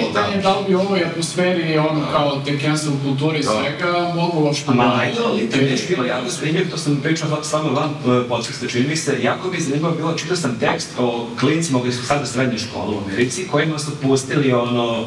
Pitanje 0.00 0.36
je 0.36 0.42
da 0.42 0.57
bi 0.62 0.74
u 0.74 0.80
ovoj 0.80 1.04
atmosferi, 1.04 1.78
ono, 1.78 2.00
kao 2.12 2.40
te 2.44 2.58
cancel 2.58 2.92
kulture 3.04 3.38
i 3.38 3.42
Da. 3.42 3.50
svega, 3.50 4.12
mogu 4.14 4.44
uopšte 4.44 4.70
Ma, 4.74 4.98
ajde, 5.00 5.20
Lolita 5.20 5.56
je 5.56 5.64
već 5.64 5.88
bilo 5.88 6.04
jako 6.04 6.28
zanimljivo, 6.28 6.70
to 6.70 6.76
sam 6.76 7.00
pričao 7.02 7.44
s 7.44 7.52
vama 7.52 7.70
van 7.70 7.90
e, 7.90 8.28
podcasta, 8.28 8.66
čini 8.66 8.88
mi 8.88 8.96
se, 8.96 9.18
jako 9.22 9.48
bi 9.50 9.60
zanimljivo 9.60 9.90
bilo, 9.90 10.12
čitao 10.14 10.36
sam 10.36 10.58
tekst 10.60 10.88
o 10.98 11.26
klincima 11.40 11.80
koji 11.80 11.92
su 11.92 12.06
sada 12.06 12.26
srednje 12.26 12.58
škole 12.58 12.96
u 12.96 13.00
Americi, 13.06 13.48
kojima 13.48 13.78
su 13.78 13.90
pustili 14.02 14.52
ono 14.52 15.06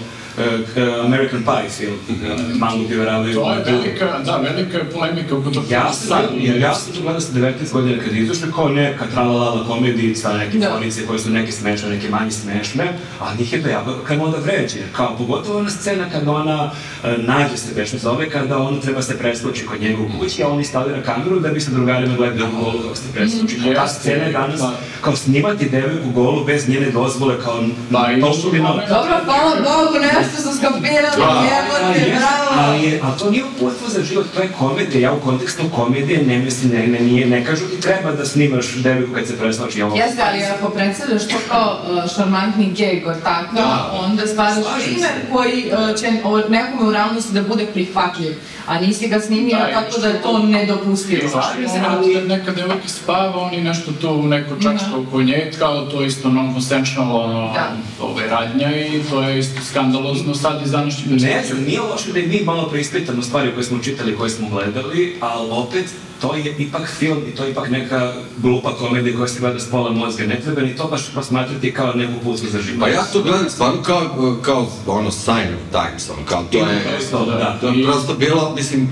American 1.06 1.44
Pie 1.44 1.70
film, 1.70 1.98
e, 2.26 2.58
malo 2.58 2.84
ti 2.88 2.96
veravaju. 2.96 3.34
To 3.34 3.54
je 3.54 3.64
velika, 3.66 4.20
da, 4.26 4.38
velika 4.38 4.78
je 4.78 4.84
polemika 4.90 5.38
oko 5.38 5.50
tog 5.52 5.64
Ja 5.70 5.94
sam, 5.94 6.24
jer 6.38 6.58
ja 6.62 6.76
sam 6.76 6.94
to 6.94 7.02
gledao 7.02 7.22
sa 7.22 7.34
19 7.34 7.72
godina 7.74 8.04
kad 8.04 8.16
je 8.16 8.22
izašla 8.22 8.48
kao 8.56 8.70
neka 8.70 9.06
tralalala 9.14 9.68
komedijica, 9.68 10.34
neke 10.34 10.58
Da. 10.58 10.70
fonice 10.74 11.06
koje 11.08 11.20
su 11.20 11.30
neke 11.30 11.52
smešne, 11.52 11.90
neke 11.90 12.10
manje 12.10 12.32
smešne, 12.32 12.94
a 13.22 13.36
njih 13.40 13.54
je 13.54 13.64
to 13.64 13.70
jako 13.70 13.94
kad 14.08 14.20
onda 14.22 14.38
vređe, 14.38 14.78
kao 14.96 15.16
pogotovo 15.18 15.60
ona 15.60 15.70
scena 15.70 16.10
kad 16.12 16.28
ona 16.28 16.72
e, 17.04 17.16
nađe 17.18 17.58
se 17.58 17.74
već 17.76 17.96
zove, 17.96 18.30
kada 18.30 18.58
ona 18.58 18.80
treba 18.80 19.02
se 19.02 19.18
preskoči 19.18 19.66
kod 19.66 19.82
njega 19.82 19.98
u 20.02 20.20
kući, 20.20 20.44
a 20.44 20.48
on 20.48 20.60
instalira 20.60 21.02
kameru 21.04 21.40
da 21.40 21.50
bi 21.50 21.62
sa 21.62 21.72
drugarima 21.72 22.16
gledali 22.16 22.44
u 22.44 22.64
golu 22.64 22.84
dok 22.84 22.98
se 22.98 23.04
preskoči. 23.14 23.56
Kao 23.64 23.74
ta 23.74 23.82
Jeste, 23.82 24.00
scena 24.00 24.24
je 24.24 24.32
danas, 24.32 24.60
da. 24.60 24.74
kao 25.02 25.16
snimati 25.16 25.70
devojku 25.70 26.10
golu 26.14 26.46
bez 26.46 26.70
njene 26.70 26.92
dozvole, 26.92 27.36
kao 27.44 27.64
Da, 27.90 28.10
to 28.22 28.34
su 28.34 28.50
Dobro, 28.52 29.16
hvala 29.26 29.56
Bogu, 29.56 30.00
nešto 30.02 30.21
sam 30.24 30.54
skapirala, 30.54 31.16
Da. 31.18 31.24
Ali 31.24 31.48
jebote, 31.48 32.00
je- 32.02 32.16
bravo. 32.18 32.52
Ali 32.60 32.84
je, 32.84 33.02
to 33.20 33.32
nije 33.32 33.44
uputstvo 33.46 33.90
za 33.90 34.04
život, 34.04 34.26
to 34.36 34.42
je 34.42 34.50
komedija. 34.50 35.02
Ja 35.02 35.14
u 35.14 35.20
kontekstu 35.20 35.64
komedije 35.76 36.24
ne 36.24 36.38
mislim, 36.38 36.72
ne, 36.72 36.88
ne, 36.88 37.00
nije, 37.00 37.28
ne 37.28 37.46
kažu 37.46 37.66
ti 37.66 37.82
treba 37.82 38.12
da 38.12 38.26
snimaš 38.26 38.74
devojku 38.74 39.14
kad 39.14 39.28
se 39.28 39.38
preslači 39.38 39.82
ovo. 39.82 39.96
Jeste, 39.96 40.22
ali 40.24 40.44
ako 40.46 40.70
predstavljaš 40.70 41.28
to 41.28 41.36
kao 41.50 41.80
uh, 41.84 42.12
šarmantni 42.16 42.72
geg 42.72 43.08
od 43.08 43.24
tako, 43.24 43.56
Da. 43.56 43.92
onda 43.96 44.28
stvaraš 44.28 44.56
primer 44.84 45.10
koji 45.34 45.66
uh, 45.68 46.00
će 46.00 46.12
nekome 46.50 46.84
u 46.84 46.92
realnosti 46.92 47.34
da 47.34 47.42
bude 47.44 47.66
prihvatljiv, 47.66 48.36
a 48.68 48.80
nisi 48.80 49.08
ga 49.08 49.20
snimio 49.20 49.58
Da, 49.58 49.70
i 49.70 49.74
tako 49.74 50.00
da 50.02 50.08
je 50.08 50.22
to 50.22 50.40
nedopustivo. 50.40 51.42
Ali- 51.90 52.14
kad 52.14 52.28
neka 52.28 52.52
devojka 52.52 52.88
spava, 52.88 53.38
oni 53.38 53.62
nešto 53.62 53.92
tu 54.02 54.24
neko 54.24 54.56
čačka 54.56 54.98
oko 55.08 55.22
nje, 55.22 55.52
kao 55.60 55.86
to 55.86 56.04
isto 56.04 56.30
non-consensual 56.30 57.12
ono, 57.16 57.52
Da. 57.54 57.76
ove 58.02 58.28
radnja 58.28 58.78
i 58.78 59.02
to 59.10 59.22
je 59.24 59.40
isto 59.40 59.62
skandalozno 59.64 60.36
sad 60.36 60.62
iz 60.66 60.72
današnjeg 60.72 61.22
Ne 61.22 61.44
znam, 61.48 61.64
nije 61.64 61.82
loše 61.82 62.12
da 62.14 62.20
i 62.20 62.28
mi 62.28 62.42
malo 62.46 62.70
preispitamo 62.70 63.22
stvari 63.22 63.52
koje 63.54 63.64
smo 63.64 63.80
čitali, 63.80 64.16
koje 64.16 64.30
smo 64.30 64.50
gledali, 64.50 65.18
ali 65.20 65.48
opet 65.52 65.86
to 66.22 66.36
je 66.36 66.56
ipak 66.58 66.90
film 67.00 67.24
i 67.28 67.36
to 67.36 67.44
je 67.44 67.52
ipak 67.52 67.70
neka 67.70 68.14
glupa 68.38 68.76
komedija 68.76 69.18
koja 69.18 69.28
se 69.28 69.40
gleda 69.40 69.60
s 69.60 69.70
pola 69.72 69.92
mozga. 69.92 70.26
Ne 70.26 70.42
treba 70.42 70.62
ni 70.62 70.76
to 70.76 70.88
baš 70.88 71.14
posmatrati 71.14 71.74
kao 71.74 71.94
neku 71.94 72.20
putku 72.24 72.48
za 72.48 72.62
život. 72.62 72.80
Pa 72.80 72.88
ja 72.88 73.04
to 73.14 73.22
gledam 73.22 73.50
stvarno 73.50 73.82
kao, 73.84 74.38
kao 74.42 74.68
ono 74.86 75.12
sign 75.12 75.54
of 75.56 75.72
times, 75.72 76.10
ono, 76.10 76.26
kao 76.26 76.44
to 76.52 76.58
je, 76.58 76.84
To, 77.12 77.26
da. 77.26 77.58
to 77.62 77.68
je 77.68 77.84
prosto 77.84 78.14
bilo, 78.14 78.54
mislim, 78.56 78.90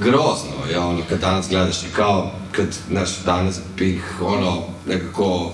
grozno 0.00 0.70
je 0.70 0.78
ono 0.78 1.00
kad 1.08 1.20
danas 1.20 1.48
gledaš 1.48 1.82
i 1.82 1.86
kao 1.96 2.32
kad, 2.52 2.66
znaš, 2.90 3.10
danas 3.24 3.60
bih 3.76 4.22
ono 4.22 4.62
nekako 4.86 5.52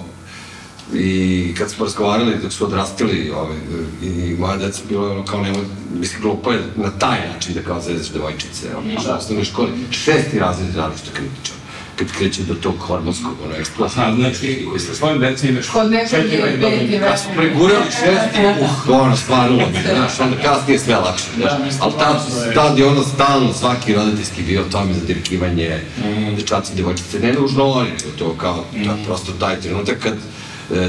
i 0.95 1.55
kad 1.59 1.71
smo 1.71 1.85
razgovarali 1.85 2.37
dok 2.43 2.53
su 2.53 2.65
odrastili 2.65 3.31
ove, 3.31 3.55
i 4.03 4.37
moja 4.39 4.57
deca 4.57 4.83
bilo 4.89 5.11
ono 5.11 5.25
kao 5.25 5.43
nemoj, 5.43 5.65
mislim 5.95 6.23
glupo 6.23 6.53
je 6.53 6.63
na 6.77 6.91
taj 6.91 7.19
način 7.29 7.55
da 7.55 7.61
kao 7.63 7.81
zezeš 7.81 8.09
devojčice, 8.09 8.67
ono, 8.77 9.03
Da. 9.05 9.13
u 9.13 9.17
osnovnoj 9.17 9.45
školi, 9.45 9.69
šesti 9.91 10.39
razred 10.39 10.77
radiš 10.77 11.01
što 11.01 11.11
kritičan, 11.11 11.57
kad 11.97 12.13
kreće 12.13 12.43
do 12.43 12.55
tog 12.55 12.75
hormonskog, 12.79 13.33
ono. 13.45 13.55
Aha, 13.87 14.15
znači, 14.15 14.67
sa 14.79 14.95
svojim 14.95 15.21
decom 15.21 15.49
imaš 15.49 15.69
Kod 15.69 15.91
nekog 15.91 16.11
četiri 16.11 16.37
je 16.37 16.57
godine. 16.57 16.81
peti 16.81 16.99
Kad 17.01 17.21
smo 17.21 17.31
pregurali 17.35 17.85
šesti, 17.91 18.41
uh, 18.89 19.01
ono, 19.03 19.17
stvarno, 19.17 19.59
znaš, 19.95 20.21
onda 20.21 20.37
kasnije 20.39 20.79
sve 20.79 20.97
lakše, 20.97 21.25
znaš. 21.37 21.53
Da, 21.53 21.65
mislim, 21.65 21.83
Ali 21.83 21.93
tad, 21.93 22.17
tad 22.55 22.79
je 22.79 22.87
ono 22.87 23.03
stalno, 23.05 23.53
svaki 23.53 23.95
roditeljski 23.95 24.43
bio 24.43 24.63
tome 24.63 24.95
za 24.95 25.01
dirkivanje, 25.01 25.81
Mhm. 25.99 26.35
dečaci, 26.37 26.75
djevojčice, 26.75 27.19
ne 27.21 27.33
nužno 27.33 27.65
oni, 27.65 27.91
to 28.19 28.35
kao, 28.35 28.65
to 28.75 28.91
je 28.91 29.05
prosto 29.07 29.33
taj 29.33 29.61
trenutak 29.61 29.99
kad 29.99 30.13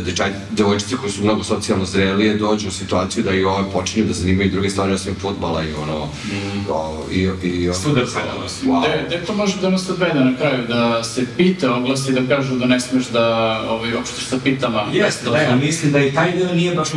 dečaj, 0.05 0.31
devojčice 0.51 0.95
koje 0.97 1.11
su 1.11 1.23
mnogo 1.23 1.43
socijalno 1.43 1.85
zrelije 1.85 2.37
dođu 2.37 2.67
u 2.67 2.71
situaciju 2.71 3.23
da 3.23 3.33
i 3.33 3.43
ove 3.43 3.71
počinju 3.73 4.05
da 4.05 4.13
zanimaju 4.13 4.51
druge 4.51 4.69
stvari 4.69 4.93
osim 4.93 5.15
futbala 5.21 5.63
i 5.63 5.73
ono, 5.73 6.07
o, 6.69 7.05
i, 7.11 7.29
i 7.43 7.69
ono, 7.69 7.79
Studarska 7.79 8.19
wow. 8.65 8.81
Gde, 8.81 9.03
gde 9.07 9.25
to 9.25 9.33
može 9.33 9.61
da 9.61 9.69
nas 9.69 9.89
odvede 9.89 10.19
na 10.19 10.37
kraju? 10.37 10.67
Da 10.67 11.03
se 11.03 11.25
pita, 11.37 11.75
oglasi 11.75 12.11
da 12.11 12.35
kažu 12.35 12.55
da 12.55 12.65
ne 12.65 12.79
smeš 12.79 13.07
da 13.07 13.59
ovaj, 13.69 13.95
opštiš 13.95 14.25
sa 14.25 14.37
pitama. 14.43 14.85
Jeste, 14.93 15.29
da, 15.29 15.37
ja 15.37 15.55
mislim 15.55 15.91
da 15.91 15.99
i 15.99 16.13
taj 16.13 16.31
deo 16.31 16.53
nije 16.53 16.75
baš 16.75 16.93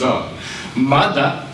Da. 0.00 0.28
Mada, 0.74 1.49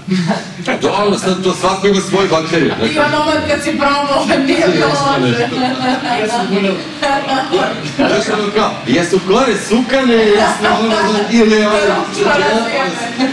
Dobro, 0.82 1.18
sad 1.18 1.42
to 1.42 1.54
svako 1.54 1.86
ima 1.86 2.00
svoju 2.00 2.28
bakteriju. 2.30 2.72
I 2.92 2.98
ono 2.98 3.18
moment 3.18 3.46
kad 3.48 3.62
si 3.62 3.78
probao, 3.78 4.26
nije 4.46 4.66
bilo 4.72 4.86
loše. 4.88 5.48
ja 6.20 6.28
sam 6.28 6.46
bunil, 6.50 6.74
Znaš 7.96 8.38
ono 8.38 8.52
kao, 8.54 8.70
jesu 8.86 9.20
kore 9.28 9.54
sukane, 9.68 10.14
jesu 10.14 10.66
ono, 10.80 10.96
ili 11.30 11.64
ono, 11.64 11.76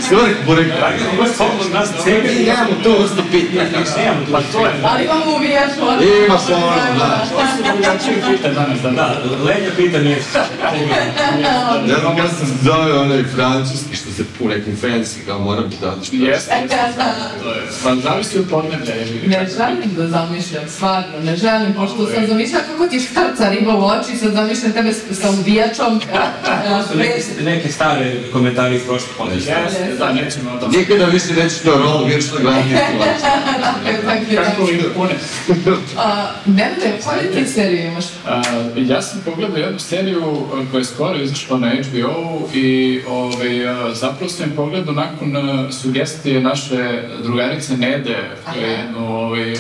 svrh 0.08 0.46
burek. 0.46 0.72
Ajde, 0.86 1.04
ovo 1.14 1.24
je 1.24 1.34
slobodno 1.34 1.80
nas 1.80 1.90
Mi 1.92 2.04
ceni. 2.04 2.46
nemamo 2.46 2.84
tu 2.84 2.92
vrstu 3.02 3.24
pitanja. 3.32 3.80
Pa 4.32 4.42
to 4.52 4.66
je, 4.66 4.74
Ali 4.84 5.04
imamo 5.04 5.36
uvijaču. 5.36 5.82
Imaš 6.28 6.42
ono, 6.50 6.68
da. 7.00 7.26
to 7.32 7.40
su 7.58 7.64
drugačije 7.64 8.24
pita 8.32 8.50
danas, 8.50 8.80
da. 8.82 8.90
Da, 8.90 9.22
Lenja 9.44 9.70
pita 9.78 10.00
znam 12.00 12.16
kada 12.18 12.30
se 12.30 12.46
zove 12.64 12.94
onaj 13.00 13.24
francuski 13.36 13.96
što 13.96 14.12
se 14.12 14.24
u 14.40 14.48
nekim 14.48 14.78
kao 15.28 15.40
moram 15.40 15.70
da 15.82 15.92
odeš. 15.92 16.08
Jeste, 16.12 16.20
jeste. 16.22 16.52
To 16.52 16.63
je, 16.63 16.63
pa 17.84 17.96
zavisi 17.98 18.40
od 18.40 18.46
podneblja. 18.50 18.94
je. 18.96 19.06
Ne 19.28 19.48
želim 19.50 19.96
da 19.98 20.08
zamišljam, 20.10 20.64
stvarno, 20.68 21.20
ne 21.22 21.36
želim, 21.36 21.74
pošto 21.74 22.08
sam 22.08 22.28
zamišljala 22.28 22.64
kako 22.66 22.88
ti 22.88 23.00
štrca 23.02 23.50
riba 23.50 23.76
u 23.76 23.86
oči, 23.86 24.18
sad 24.18 24.34
zamišljam 24.34 24.72
tebe 24.72 24.90
s- 24.90 25.20
sa 25.22 25.30
ubijačom. 25.32 26.00
To 26.00 26.84
su 26.84 26.98
neke, 26.98 27.22
neke 27.42 27.72
stare 27.72 28.16
komentari 28.32 28.76
iz 28.76 28.82
podcasta. 29.18 29.30
Jeste, 29.54 29.96
da, 30.00 30.14
nećemo 30.14 30.52
o 30.52 30.58
tom. 30.58 30.72
Nikada 30.72 31.06
više 31.06 31.34
nećeš 31.34 31.60
to 31.60 31.72
rolu 31.74 32.06
viršno 32.06 32.38
gledati 32.42 32.70
istu 32.70 32.84
Kako 34.36 34.70
ide 34.70 34.84
pune. 34.90 35.14
Nenade, 36.48 36.94
koje 37.04 37.32
ti 37.34 37.46
serije 37.48 37.88
imaš? 37.88 38.06
A, 38.28 38.42
ja 38.78 39.02
sam 39.02 39.22
pogledao 39.26 39.58
jednu 39.58 39.80
seriju 39.80 40.38
koja 40.72 40.80
je 40.80 40.86
skoro 40.86 41.16
izašla 41.16 41.58
na 41.58 41.70
HBO 41.70 42.14
i 42.54 43.02
ovaj, 43.08 43.68
a, 43.68 43.94
zapravo 43.94 44.30
sam 44.30 44.50
je 44.50 44.56
pogledao 44.56 44.94
nakon 44.94 45.34
sugestije 45.74 46.42
naše 46.54 47.02
drugarice 47.24 47.78
Nede 47.78 48.18
koja 48.46 48.66
je 48.66 48.72
jednu 48.72 49.18
ovaj, 49.18 49.56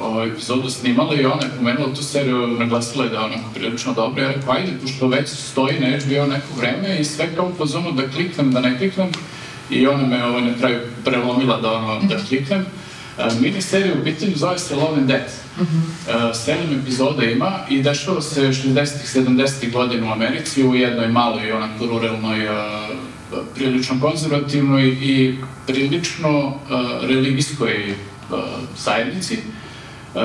ovaj, 0.00 0.28
epizodu 0.28 0.70
snimala 0.70 1.14
i 1.14 1.24
ona 1.24 1.42
je 1.42 1.50
pomenula 1.56 1.94
tu 1.94 2.02
seriju, 2.02 2.46
naglasila 2.46 3.04
je 3.04 3.10
da 3.10 3.16
je 3.16 3.24
onako 3.24 3.50
prilično 3.54 3.92
dobro. 3.92 4.22
Ja 4.22 4.28
rekao, 4.28 4.54
ajde, 4.54 4.72
pošto 4.82 5.08
već 5.08 5.28
stoji 5.28 5.80
na 5.80 5.86
HBO 5.86 6.26
neko 6.26 6.46
vreme 6.56 7.00
i 7.00 7.04
sve 7.04 7.34
kao 7.34 7.52
po 7.58 7.66
zonu 7.66 7.92
da 7.92 8.08
kliknem, 8.08 8.52
da 8.52 8.60
ne 8.60 8.78
kliknem 8.78 9.08
i 9.70 9.86
ona 9.86 10.06
me 10.06 10.24
ovaj, 10.24 10.42
na 10.42 10.54
kraju 10.58 10.80
prelomila 11.04 11.60
da, 11.60 11.72
ono, 11.72 12.00
da 12.00 12.16
kliknem. 12.28 12.60
Uh, 13.18 13.40
miniserija 13.40 13.94
u 14.00 14.04
pitanju 14.04 14.32
zove 14.36 14.58
se 14.58 14.74
Love 14.74 14.98
and 14.98 15.08
Death. 15.08 15.32
Uh, 15.58 15.66
sedam 16.34 16.80
epizoda 16.82 17.24
ima 17.24 17.52
i 17.68 17.82
dešava 17.82 18.22
se 18.22 18.40
60-ih, 18.40 19.24
70-ih 19.24 19.72
godina 19.72 20.08
u 20.08 20.12
Americi 20.12 20.64
u 20.64 20.74
jednoj 20.74 21.08
maloj, 21.08 21.52
onako 21.52 21.86
ruralnoj, 21.86 22.48
uh, 22.48 22.52
prilično 23.54 24.00
konzervativnoj 24.00 24.88
i 24.88 25.34
prilično 25.66 26.46
uh, 26.46 26.54
religijskoj 27.02 27.90
uh, 27.90 28.38
zajednici. 28.76 29.38
Uh, 30.14 30.22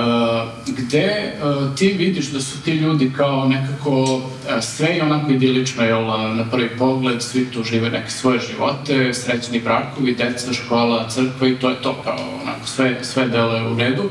gde 0.78 1.34
uh, 1.44 1.76
ti 1.76 1.88
vidiš 1.88 2.28
da 2.28 2.42
su 2.42 2.62
ti 2.62 2.72
ljudi 2.72 3.12
kao 3.18 3.48
nekako 3.48 4.04
uh, 4.04 4.22
sve 4.62 4.88
je 4.88 5.04
onako 5.04 5.32
idilično, 5.32 5.84
jel, 5.84 6.10
uh, 6.10 6.36
na 6.36 6.46
prvi 6.52 6.70
pogled, 6.78 7.22
svi 7.22 7.46
tu 7.46 7.64
žive 7.64 7.90
neke 7.90 8.10
svoje 8.10 8.40
živote, 8.40 9.14
srećni 9.14 9.60
brakovi, 9.60 10.16
deca, 10.16 10.54
škola, 10.54 11.10
crkva 11.10 11.48
i 11.48 11.56
to 11.56 11.70
je 11.70 11.82
to 11.82 12.02
kao 12.04 12.40
onako 12.44 12.68
sve, 12.68 12.98
sve 13.02 13.28
dele 13.28 13.68
u 13.68 13.78
redu. 13.78 14.10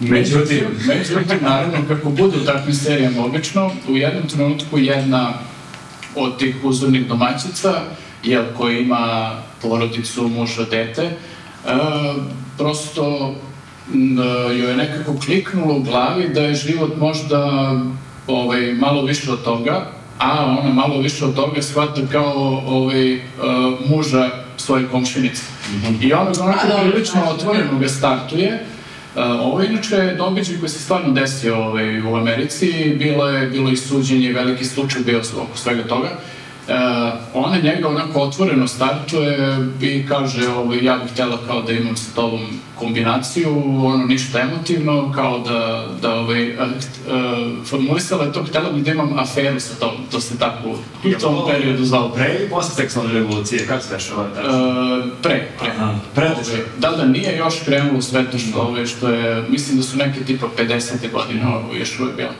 Međutim. 0.00 0.64
Međutim, 0.86 1.38
naravno, 1.40 1.78
kako 1.88 2.10
bude 2.10 2.36
u 2.36 2.44
takvim 2.44 2.74
serijama 2.74 3.24
obično, 3.24 3.70
u 3.88 3.96
jednom 3.96 4.28
trenutku 4.28 4.78
jedna 4.78 5.32
od 6.14 6.38
tih 6.38 6.56
uzornih 6.62 7.06
domaćica, 7.06 7.82
jel, 8.30 8.44
koja 8.56 8.78
ima 8.78 9.30
porodicu, 9.62 10.28
muža, 10.28 10.64
dete, 10.70 11.02
e, 11.02 11.12
prosto 12.58 13.34
joj 14.58 14.70
je 14.70 14.76
nekako 14.76 15.14
kliknulo 15.24 15.74
u 15.74 15.82
glavi 15.82 16.28
da 16.28 16.40
je 16.40 16.54
život 16.54 16.96
možda 16.96 17.72
ovaj, 18.26 18.72
malo 18.74 19.02
više 19.02 19.32
od 19.32 19.42
toga, 19.44 19.86
a 20.18 20.56
ona 20.60 20.72
malo 20.72 21.00
više 21.00 21.24
od 21.24 21.34
toga 21.34 21.62
shvata 21.62 22.00
kao 22.12 22.62
ovaj, 22.66 23.14
uh, 23.14 23.20
muža 23.90 24.30
svoje 24.56 24.86
komšinice. 24.88 25.42
I 26.00 26.12
ona 26.12 26.30
ga 26.30 26.44
onako 26.44 26.66
prilično 26.90 27.22
otvoreno 27.30 27.78
ga 27.78 27.88
startuje. 27.88 28.66
Uh, 29.14 29.22
ovo 29.22 29.60
je 29.60 29.68
inače 29.70 30.14
događaj 30.18 30.58
koji 30.58 30.68
se 30.68 30.78
stvarno 30.78 31.12
desio 31.12 31.56
ovaj, 31.56 32.00
u 32.00 32.16
Americi, 32.16 32.94
bilo 32.98 33.28
je, 33.28 33.46
bilo 33.46 33.70
i 33.70 33.76
suđenje, 33.76 34.32
veliki 34.32 34.64
slučaj 34.64 35.02
bio 35.02 35.18
oko 35.18 35.56
svega 35.56 35.82
toga. 35.82 36.08
Uh, 36.68 36.74
ona 37.34 37.56
njega 37.56 37.88
onako 37.88 38.20
otvoreno 38.20 38.68
startuje 38.68 39.58
i 39.80 40.06
kaže 40.08 40.48
ovaj, 40.48 40.84
ja 40.84 40.98
bih 40.98 41.12
htjela 41.12 41.38
kao 41.46 41.62
da 41.62 41.72
imam 41.72 41.96
sa 41.96 42.14
tobom 42.14 42.40
kombinaciju, 42.78 43.62
ono 43.86 44.06
ništa 44.06 44.40
emotivno, 44.40 45.12
kao 45.14 45.38
da, 45.38 45.86
da 46.02 46.14
ovaj, 46.14 46.52
uh, 46.52 46.58
uh, 46.58 47.66
formulisala 47.66 48.24
je 48.24 48.32
to, 48.32 48.44
htjela 48.44 48.72
bih 48.72 48.84
da 48.84 48.90
imam 48.90 49.18
aferu 49.18 49.60
sa 49.60 49.74
tobom, 49.74 50.00
to 50.10 50.20
se 50.20 50.38
tako 50.38 50.68
u 51.04 51.20
tom 51.20 51.36
periodu 51.50 51.84
zvalo. 51.84 52.08
Pre 52.08 52.36
ili 52.38 52.48
posle 52.48 52.74
seksualne 52.74 53.12
revolucije, 53.12 53.66
kako 53.66 53.82
se 53.82 53.94
dešava? 53.94 54.22
Uh, 54.22 55.04
pre, 55.22 55.48
pre. 55.60 55.70
Aha, 55.70 55.94
pre 56.14 56.26
Ovaj, 56.26 56.64
Da, 56.78 56.90
da, 56.90 57.04
nije 57.04 57.36
još 57.36 57.54
krenulo 57.64 58.02
sve 58.02 58.30
to 58.30 58.38
što, 58.38 58.60
ovaj, 58.60 58.86
što 58.86 59.08
je, 59.08 59.44
mislim 59.48 59.76
da 59.76 59.82
su 59.82 59.96
neke 59.96 60.20
tipa 60.20 60.46
50. 60.58 61.12
godine 61.12 61.46
ovo 61.46 61.74
još 61.74 62.00
uvijek 62.00 62.16
bilo. 62.16 62.30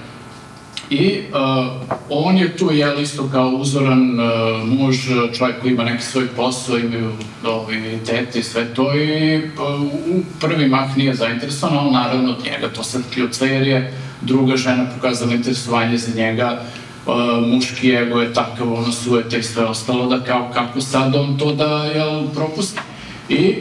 I 0.90 1.20
uh, 1.32 1.66
on 2.08 2.36
je 2.36 2.56
tu, 2.56 2.72
jel, 2.72 3.00
isto 3.00 3.28
kao 3.32 3.48
uzoran 3.48 4.20
uh, 4.20 4.68
muž, 4.68 4.96
čovjek 5.38 5.60
koji 5.60 5.72
ima 5.72 5.84
neki 5.84 6.02
svoj 6.04 6.26
posao, 6.36 6.78
imaju 6.78 7.12
ovaj, 7.44 7.76
dete 8.06 8.38
i 8.38 8.42
sve 8.42 8.74
to 8.74 8.94
i 8.94 9.36
uh, 9.36 9.82
u 9.82 10.22
prvi 10.40 10.68
mah 10.68 10.96
nije 10.96 11.14
zainteresovan, 11.14 11.76
ali 11.78 11.92
naravno 11.92 12.30
od 12.30 12.44
njega 12.44 12.68
to 12.74 12.82
sad 12.82 13.02
kljuca 13.14 13.46
jer 13.46 13.66
je 13.66 13.92
druga 14.20 14.56
žena 14.56 14.86
pokazala 14.94 15.34
interesovanje 15.34 15.98
za 15.98 16.14
njega, 16.16 16.62
uh, 17.06 17.14
muški 17.46 17.90
ego 17.90 18.20
je 18.20 18.34
takav, 18.34 18.72
ono 18.72 18.92
sujeta 18.92 19.36
i 19.36 19.42
sve 19.42 19.64
ostalo, 19.64 20.06
da 20.06 20.24
kao 20.24 20.50
kako 20.54 20.80
sad 20.80 21.14
on 21.14 21.38
to 21.38 21.52
da, 21.52 21.84
jel, 21.84 22.22
propusti. 22.34 22.80
I 23.28 23.54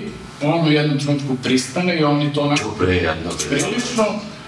on 0.44 0.68
u 0.68 0.72
jednom 0.72 1.00
trenutku 1.00 1.38
pristane 1.44 2.00
i 2.00 2.04
oni 2.04 2.34
to 2.34 2.42
onako 2.42 2.76
prilično 3.50 4.04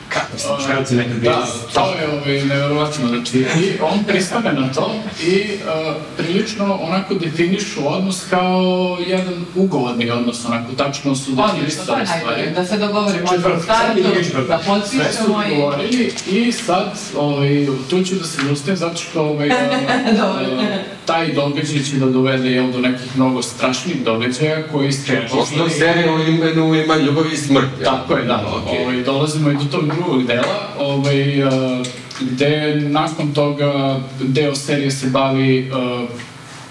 Kako 0.09 0.37
se 0.37 0.47
muškarci 0.57 0.95
nekad 0.95 1.13
bili? 1.13 1.35
Da, 1.35 1.45
to 1.73 1.93
je 1.93 2.07
ovaj, 2.13 2.45
nevjerovatno, 2.45 3.07
znači, 3.07 3.37
i 3.39 3.73
on 3.81 4.03
pristane 4.07 4.53
na 4.53 4.73
to 4.73 4.95
i 5.27 5.43
uh, 5.53 5.95
prilično 6.17 6.79
onako 6.81 7.13
definišu 7.13 7.79
odnos 7.87 8.23
kao 8.29 8.97
jedan 9.07 9.45
ugovorni 9.55 10.09
odnos, 10.09 10.45
onako 10.45 10.71
tačno 10.77 11.15
su 11.15 11.31
definisali 11.31 12.05
stvari. 12.05 12.41
ajde, 12.41 12.51
da 12.51 12.65
se 12.65 12.77
dogovorimo 12.77 13.23
od 13.23 13.35
Četvrtak, 13.35 13.63
startu, 13.63 14.03
sad 14.03 14.15
ili 14.15 14.23
četvrtak? 14.25 14.47
da 14.47 14.81
Sve 14.87 15.13
su 15.13 15.19
potpišemo 15.19 15.43
i... 15.43 15.53
ugovorili 15.53 16.13
i 16.27 16.51
sad 16.51 16.91
ovaj, 17.17 17.67
tu 17.89 18.03
ću 18.03 18.15
da 18.15 18.23
se 18.23 18.41
zustavim 18.47 18.77
zato 18.77 18.97
što 18.97 19.21
ovaj, 19.21 19.49
Dobro. 20.19 20.45
Eh, 21.09 21.13
taj 21.13 21.33
događaj 21.33 21.83
će 21.83 21.95
da 21.95 22.05
dovede 22.05 22.51
jel, 22.51 22.71
do 22.71 22.79
nekih 22.79 23.15
mnogo 23.15 23.41
strašnih 23.41 24.03
događaja 24.03 24.67
koji 24.71 24.91
ste 24.91 25.27
Osnovna 25.31 25.69
serija 25.69 26.13
u 26.15 26.19
imenu 26.19 26.75
ima 26.75 26.95
ljubav 26.97 27.33
i 27.33 27.37
smrt. 27.37 27.69
jel? 27.79 27.85
Tako 27.85 28.13
je, 28.13 28.25
da. 28.25 28.61
Okej. 28.63 28.83
Ovaj, 28.83 29.03
dolazimo 29.03 29.51
i 29.51 29.53
do 29.53 29.63
tog 29.71 29.85
drugog 29.85 30.23
dela, 30.27 30.73
ovaj, 30.79 31.43
uh, 31.43 31.51
gde 32.21 32.75
nakon 32.75 33.33
toga 33.33 33.99
deo 34.19 34.55
serije 34.55 34.91
se 34.91 35.07
bavi 35.07 35.71
uh, 35.71 36.09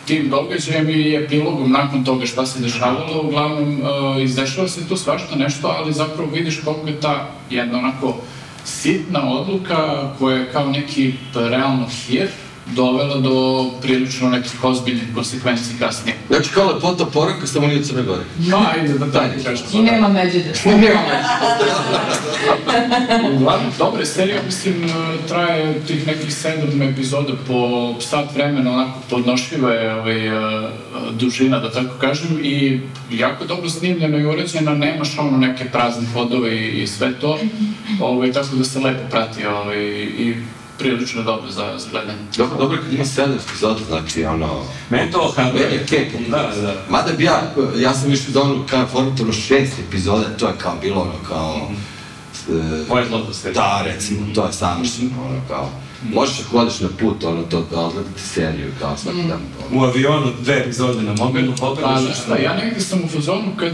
tim 0.06 0.28
događajem 0.28 0.88
i 0.90 1.14
epilogom 1.16 1.72
nakon 1.72 2.04
toga 2.04 2.26
šta 2.26 2.46
se 2.46 2.60
dešavalo. 2.60 3.22
Uglavnom, 3.22 3.80
uh, 3.80 4.22
izdešava 4.22 4.68
se 4.68 4.88
tu 4.88 4.96
svašta 4.96 5.36
nešto, 5.36 5.68
ali 5.78 5.92
zapravo 5.92 6.30
vidiš 6.30 6.60
koliko 6.64 6.88
je 6.88 7.00
ta 7.00 7.30
jedna 7.50 7.78
onako 7.78 8.16
sitna 8.64 9.30
odluka 9.30 10.10
koja 10.18 10.36
je 10.36 10.52
kao 10.52 10.66
neki 10.66 11.12
realno 11.34 11.86
hir 11.86 12.28
dovela 12.74 13.16
do 13.16 13.66
prilično 13.82 14.28
nekih 14.28 14.64
ozbiljnih 14.64 15.04
konsekvenci 15.14 15.78
kasnije. 15.78 16.16
Znači 16.28 16.50
kao 16.50 16.72
lepota 16.72 17.04
poruka, 17.04 17.46
samo 17.46 17.66
nije 17.66 17.80
u 17.80 17.84
Crnoj 17.84 18.04
Gori. 18.04 18.22
No, 18.38 18.64
ajde 18.74 18.98
da 18.98 19.12
tako 19.12 19.34
kažem. 19.44 19.66
I 19.72 19.82
nema 19.82 20.08
međede. 20.08 20.52
Uglavnom, 23.36 23.72
dobre 23.78 24.06
serije, 24.06 24.42
mislim, 24.46 24.74
traje 25.28 25.80
tih 25.86 26.06
nekih 26.06 26.34
sedam 26.34 26.82
epizoda 26.82 27.32
po 27.46 27.94
sat 28.00 28.34
vremena, 28.34 28.72
onako 28.72 28.98
podnošljiva 29.10 29.72
je 29.72 29.94
ovaj, 29.94 30.26
e, 30.26 30.32
dužina, 31.12 31.60
da 31.60 31.72
tako 31.72 31.98
kažem, 32.00 32.38
i 32.42 32.80
jako 33.12 33.44
dobro 33.44 33.68
snimljena 33.68 34.18
i 34.18 34.26
uređena, 34.26 34.74
nemaš 34.74 35.18
ono 35.18 35.38
neke 35.38 35.64
prazne 35.64 36.06
hodove 36.14 36.56
i, 36.56 36.82
i 36.82 36.86
sve 36.86 37.12
to, 37.20 37.38
ovaj, 38.00 38.32
tako 38.32 38.56
da 38.56 38.64
se 38.64 38.80
lepo 38.80 39.02
prati 39.10 39.46
ovaj, 39.46 39.84
i 40.02 40.34
prilično 40.78 41.22
dobro 41.22 41.50
za, 41.50 41.78
za 41.78 41.88
gledanje. 41.90 42.18
Dobro, 42.36 42.58
dobro 42.58 42.78
kad 42.78 42.92
ima 42.92 43.04
sedam 43.04 43.38
epizoda, 43.48 43.80
znači 43.88 44.24
ono... 44.24 44.62
Meni 44.90 45.12
to 45.12 45.32
hrabro. 45.36 45.52
Meni 45.54 45.74
je 45.74 45.82
okej. 45.82 46.10
kad- 46.12 46.20
Da, 46.30 46.60
da. 46.62 46.74
Mada 46.88 47.12
bi 47.12 47.24
ja, 47.24 47.42
ja 47.76 47.94
sam 47.94 48.12
išao 48.12 48.32
za 48.32 48.42
ono 48.42 48.66
kao 48.66 48.86
formatorno 48.86 49.32
šest 49.32 49.72
epizoda, 49.88 50.24
to 50.30 50.46
je 50.48 50.54
kao 50.58 50.76
bilo 50.80 51.00
ono 51.00 51.14
kao... 51.28 51.70
e, 52.50 52.84
Poet 52.88 53.10
Lotus. 53.10 53.42
Da, 53.54 53.82
recimo, 53.84 54.26
to 54.34 54.46
je 54.46 54.52
savršeno, 54.52 55.10
ono 55.24 55.40
kao... 55.48 55.70
Možeš 56.14 56.40
ako 56.40 56.58
odeš 56.58 56.80
na 56.80 56.88
put, 57.00 57.24
ono, 57.24 57.42
to, 57.42 57.66
da 57.70 57.80
odgledate 57.80 58.20
seriju, 58.24 58.72
kao 58.80 58.96
svaki 58.96 59.22
dan. 59.22 59.40
ono. 59.70 59.80
U 59.80 59.84
avionu 59.84 60.32
dve 60.40 60.54
epizode 60.56 61.02
na 61.02 61.14
mobilnu 61.14 61.54
Pa, 61.60 61.76
šta, 62.24 62.36
ja 62.36 62.56
negdje 62.56 62.80
sam 62.80 63.00
u 63.04 63.08
fazonu 63.08 63.52
kad, 63.56 63.72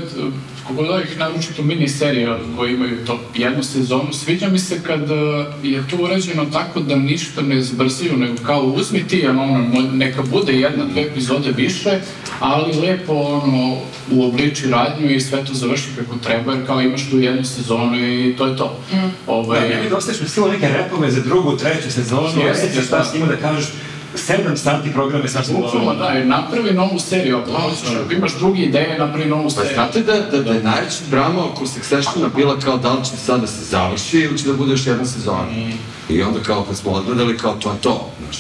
eh, 0.65 0.69
kogod 0.69 0.91
ovih 0.91 1.19
naročito 1.19 1.63
mini 1.63 1.89
serija 1.89 2.39
koji 2.57 2.75
imaju 2.75 3.07
to 3.07 3.21
jednu 3.35 3.63
sezonu, 3.63 4.13
sviđa 4.13 4.49
mi 4.49 4.59
se 4.59 4.83
kad 4.83 5.11
eh, 5.11 5.45
je 5.63 5.85
to 5.91 5.97
urađeno 5.97 6.45
tako 6.45 6.81
da 6.81 6.97
ništa 6.97 7.43
ne 7.43 7.63
zbrzaju, 7.63 8.17
nego 8.17 8.35
kao 8.47 8.63
uzmi 8.63 9.09
ti, 9.09 9.27
ono, 9.27 9.67
neka 9.93 10.23
bude 10.23 10.53
jedna, 10.53 10.85
dve 10.85 11.03
epizode 11.03 11.53
više, 11.57 12.01
ali 12.41 12.81
lepo 12.81 13.13
ono, 13.13 13.77
uobliči 14.11 14.71
radnju 14.71 15.11
i 15.11 15.21
sve 15.21 15.45
to 15.45 15.55
završi 15.55 15.89
kako 15.99 16.17
treba, 16.17 16.53
jer 16.53 16.67
kao 16.67 16.81
imaš 16.81 17.11
tu 17.11 17.19
jednu 17.19 17.45
sezonu 17.45 17.99
i 17.99 18.35
to 18.39 18.47
je 18.47 18.57
to. 18.57 18.79
Da, 18.93 19.11
Ovaj, 19.27 19.69
meni 19.69 19.91
dostaš 19.91 20.21
mi 20.21 20.29
silo 20.29 20.49
neke 20.49 20.69
repove 20.69 21.11
za 21.11 21.21
drugu, 21.21 21.57
treću 21.57 21.91
sezonu, 21.91 22.41
Jeste, 22.47 22.83
šta 22.83 22.99
da. 22.99 23.05
s 23.05 23.15
njima 23.15 23.27
da 23.27 23.37
kažeš, 23.37 23.67
sedam 24.15 24.57
sati 24.57 24.93
programe 24.93 25.29
sad 25.29 25.47
smo 25.47 25.59
Bukvalno 25.59 25.95
da, 25.95 26.05
jer 26.05 26.27
napravi 26.27 26.73
novu 26.73 26.99
seriju, 26.99 27.39
ako 27.39 27.51
hoćeš, 27.53 27.89
ako 28.05 28.13
imaš 28.13 28.35
druge 28.35 28.63
ideje, 28.63 28.99
napravi 28.99 29.29
novu 29.29 29.45
Pa 29.45 29.51
seriju. 29.51 29.75
znate 29.75 30.01
da, 30.01 30.21
da, 30.21 30.43
da 30.43 30.53
je 30.53 30.63
najveća 30.63 30.99
drama 31.11 31.45
oko 31.45 31.67
Successiona 31.67 32.29
bila 32.37 32.59
kao 32.59 32.77
da 32.77 32.93
li 32.93 33.05
će 33.05 33.11
sad 33.17 33.41
da 33.41 33.47
se 33.47 33.65
završi 33.65 34.19
ili 34.19 34.39
će 34.39 34.45
da 34.47 34.53
bude 34.53 34.71
još 34.73 34.87
jedna 34.87 35.05
sezona. 35.05 35.47
I 36.09 36.23
onda 36.23 36.41
kao 36.41 36.63
kad 36.63 36.77
smo 36.77 36.93
odgledali 36.93 37.39
kao 37.39 37.55
to 37.55 37.71
je 37.71 37.77
to, 37.81 38.11
znaš. 38.23 38.39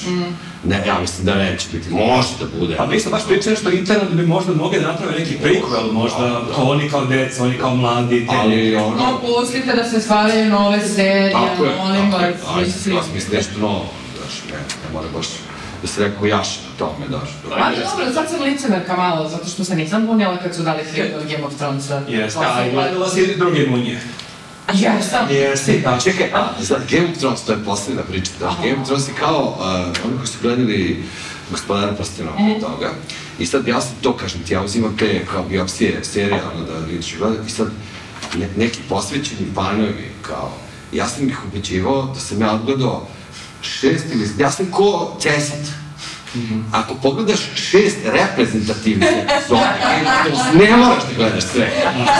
Ne, 0.64 0.84
ja 0.86 1.00
mislim 1.00 1.26
da 1.26 1.34
neće 1.34 1.66
biti, 1.72 1.90
može 1.90 2.28
da 2.40 2.58
bude. 2.60 2.74
Pa 2.76 2.86
mi 2.86 3.00
smo 3.00 3.10
baš 3.10 3.26
pričali 3.28 3.56
što 3.56 3.70
internet 3.70 4.12
bi 4.12 4.26
možda 4.26 4.54
mogli 4.54 4.80
da 4.80 4.86
naprave 4.86 5.18
neki 5.18 5.34
prequel, 5.44 5.92
možda 5.92 6.40
kao 6.54 6.64
oni 6.64 6.90
kao 6.90 7.04
deca, 7.04 7.44
oni 7.44 7.58
kao 7.58 7.76
mladi, 7.76 8.26
te 8.26 8.34
Ali 8.40 8.76
ono... 8.76 8.96
No, 8.96 9.20
pustite 9.20 9.72
da 9.76 9.84
se 9.84 10.00
stvaraju 10.00 10.50
nove 10.50 10.80
serije, 10.88 11.32
Tako 11.32 11.64
je, 11.64 11.76
molim 11.76 12.10
tako 12.10 12.24
je. 12.24 12.30
vas, 12.30 12.66
mislim. 12.66 12.96
ja 12.96 13.02
mislim 13.14 13.36
nešto 13.36 13.58
novo, 13.60 13.86
znaš, 14.18 14.42
ne, 14.52 14.58
ne 14.58 14.92
mora 14.92 15.08
baš 15.16 15.26
da 15.84 15.88
se 15.88 16.04
rekao 16.04 16.26
jaša 16.26 16.60
na 16.60 16.78
tome, 16.78 17.08
daš. 17.08 17.28
Ma 17.58 17.70
dobro, 17.70 18.12
sad 18.14 18.30
sam 18.30 18.42
licemerka 18.42 18.96
malo, 18.96 19.28
zato 19.28 19.48
što 19.48 19.64
se 19.64 19.76
nisam 19.76 20.06
bunjala 20.06 20.36
kad 20.36 20.54
su 20.54 20.62
dali 20.62 20.84
film 20.84 21.08
od 21.16 21.30
Game 21.30 21.44
of 21.44 21.54
Thronesa. 21.56 22.02
Jeste, 22.08 22.40
Pa 22.40 22.46
a 22.46 22.56
sam 22.56 22.68
i 22.68 22.70
gledala 22.70 23.08
si 23.08 23.36
druge 23.36 23.66
munje. 23.66 24.00
Jesam. 24.74 25.26
Jeste, 25.30 25.78
da. 25.78 25.98
Čekaj, 26.00 26.30
a 26.34 26.52
za 26.60 26.78
Game 26.90 27.08
of 27.12 27.18
Thrones, 27.18 27.42
to 27.42 27.52
je 27.52 27.64
posljedna 27.64 28.02
priča, 28.02 28.30
da 28.40 28.54
Game 28.62 28.80
of 28.80 28.86
Thrones 28.86 29.08
je 29.08 29.14
kao, 29.18 29.56
uh, 29.58 30.06
oni 30.06 30.16
koji 30.16 30.26
su 30.26 30.38
gledali 30.42 31.04
gospodara 31.50 31.92
prstenova 31.92 32.38
mm. 32.38 32.60
toga, 32.60 32.90
i 33.38 33.46
sad 33.46 33.68
ja 33.68 33.80
sam 33.80 33.92
to, 34.02 34.16
kažem 34.16 34.40
ti, 34.42 34.54
ja 34.54 34.62
uzimam 34.62 34.96
te 34.96 35.24
kao 35.32 35.42
biopsije 35.42 36.04
serija, 36.04 36.42
ono 36.54 36.64
da 36.66 36.86
vidiš 36.86 37.12
i 37.12 37.16
gledam, 37.16 37.46
i 37.46 37.50
sad 37.50 37.68
ne, 38.38 38.48
neki 38.56 38.80
posvećeni 38.88 39.46
fanovi, 39.54 40.10
kao, 40.22 40.52
ja 40.92 41.08
sam 41.08 41.28
ih 41.28 41.38
ubeđivao 41.46 42.02
da 42.14 42.20
sam 42.20 42.40
ja 42.40 42.52
odgledao 42.52 43.06
šest 43.64 44.04
ili, 44.12 44.28
ja 44.38 44.50
sam 44.50 44.66
ko 44.70 45.16
cesit. 45.20 45.74
Ako 46.72 46.94
pogledaš 46.94 47.40
šest 47.54 47.96
reprezentativnih 48.04 49.08
epizoda, 49.08 49.74
ne 50.54 50.76
moraš 50.76 51.02
da 51.02 51.14
gledaš 51.16 51.44
sve. 51.44 51.70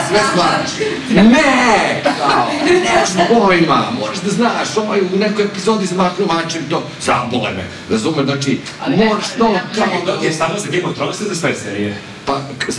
Sve 0.09 0.19
shvatiš. 0.31 0.87
Ne! 1.09 2.01
Kao, 2.03 2.47
nemaš 2.65 3.29
pojma, 3.29 3.91
moraš 3.99 4.17
da 4.17 4.31
znaš, 4.31 4.77
ovaj 4.77 5.01
u 5.01 5.17
nekoj 5.17 5.45
epizodi 5.45 5.85
zamahnu 5.85 6.25
mačem 6.25 6.61
to, 6.69 6.83
zabole 7.01 7.51
me, 7.51 7.63
razumeš, 7.89 8.25
znači, 8.25 8.59
ne, 8.87 9.05
moraš 9.05 9.25
to, 9.37 9.49
ne, 9.49 10.01
dok 10.05 10.23
je 10.23 10.33
samo 10.33 10.59
za 10.59 10.67
Game 10.71 10.85
of 10.85 10.95
Thrones 10.95 11.19
ili 11.19 11.29
za 11.29 11.35
sve 11.35 11.55
serije? 11.55 11.97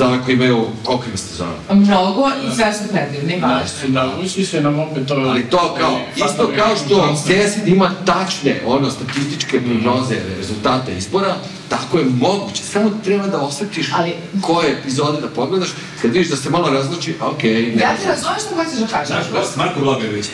Ove 0.00 0.18
koji 0.24 0.34
imaju, 0.34 0.66
koliko 0.84 1.04
ima 1.06 1.16
sezona? 1.16 1.52
Mnogo 1.72 2.28
i 2.28 2.54
sve 2.56 2.72
su 2.74 2.82
predivni, 2.92 3.40
Da, 3.40 3.46
baš. 3.46 3.70
da, 3.88 4.12
uči 4.24 4.44
se 4.44 4.60
nam 4.60 4.78
opet 4.78 5.06
to... 5.08 5.14
Ali 5.14 5.42
to 5.50 5.74
kao, 5.80 5.98
isto 6.16 6.50
kao 6.56 6.76
što 6.76 7.16
CSID 7.16 7.68
ima 7.68 7.90
tačne, 8.06 8.62
ono, 8.66 8.90
statističke 8.90 9.60
prognoze, 9.60 10.14
rezultate 10.38 10.96
izbora, 10.96 11.34
tako 11.68 11.98
je 11.98 12.04
moguće, 12.04 12.62
samo 12.62 12.90
treba 13.04 13.26
da 13.26 13.38
osjetiš 13.38 13.90
Ali- 13.94 14.14
koje 14.42 14.72
epizode 14.72 15.20
da 15.20 15.28
pogledaš, 15.28 15.68
kad 16.02 16.12
vidiš 16.12 16.28
da 16.28 16.36
se 16.36 16.50
malo 16.50 16.70
razluči, 16.70 17.14
okej, 17.20 17.52
ne. 17.52 17.82
Ja 17.82 17.96
ti 17.96 18.08
razumem 18.08 18.36
što 18.46 18.54
hoćeš 18.54 18.78
da 18.80 18.86
kažeš. 18.86 19.08
Znaš, 19.08 19.30
gost 19.32 19.56
Marko 19.56 19.80
Blagojević. 19.80 20.26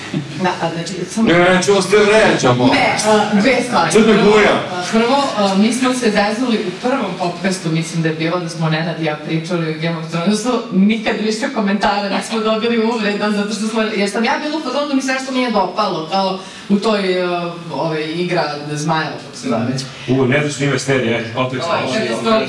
Da, 0.43 0.71
znači, 0.75 0.93
samo... 1.11 1.29
Ne, 1.29 1.39
nećemo 1.39 1.83
se 1.83 1.97
ređamo. 1.97 2.67
Ne, 2.67 2.97
a, 3.07 3.41
dve 3.41 3.63
stvari. 3.67 3.93
Crna 3.93 4.23
Guja. 4.23 4.83
Prvo, 4.93 5.25
a, 5.39 5.55
mi 5.55 5.73
smo 5.73 5.95
se 5.95 6.11
zeznuli 6.11 6.59
u 6.69 6.71
prvom 6.89 7.13
podcastu, 7.19 7.69
mislim 7.69 8.03
da 8.03 8.09
je 8.09 8.15
bilo 8.15 8.41
da 8.41 8.49
smo 8.49 8.69
Nenad 8.69 9.01
i 9.01 9.05
ja 9.05 9.17
pričali 9.27 9.71
o 9.71 9.79
Game 9.81 9.99
of 9.99 10.11
Thronesu, 10.11 10.63
nikad 10.73 11.17
više 11.21 11.49
komentara 11.55 12.17
nismo 12.17 12.41
dobili 12.41 12.85
uvreda, 12.85 13.31
zato 13.31 13.55
što 13.55 13.69
smo, 13.69 13.83
jer 13.83 14.11
sam 14.11 14.25
ja 14.25 14.39
bila 14.43 14.59
u 14.59 14.63
fazonu 14.63 14.89
da 14.89 14.95
mi 14.95 15.03
se 15.03 15.13
nešto 15.13 15.33
nije 15.33 15.51
dopalo, 15.51 16.09
kao 16.11 16.39
u 16.73 16.79
toj 16.79 17.25
uh, 17.25 17.53
ove, 17.73 18.13
igra 18.13 18.55
zmaja, 18.73 19.11
kako 19.11 19.37
se 19.37 19.49
zove. 19.49 19.73
U, 20.09 20.27
ne 20.27 20.41
znaš 20.41 20.61
ime 20.61 20.79
serije, 20.79 21.33
opet 21.37 21.61
O, 21.63 22.23
znaš. 22.23 22.41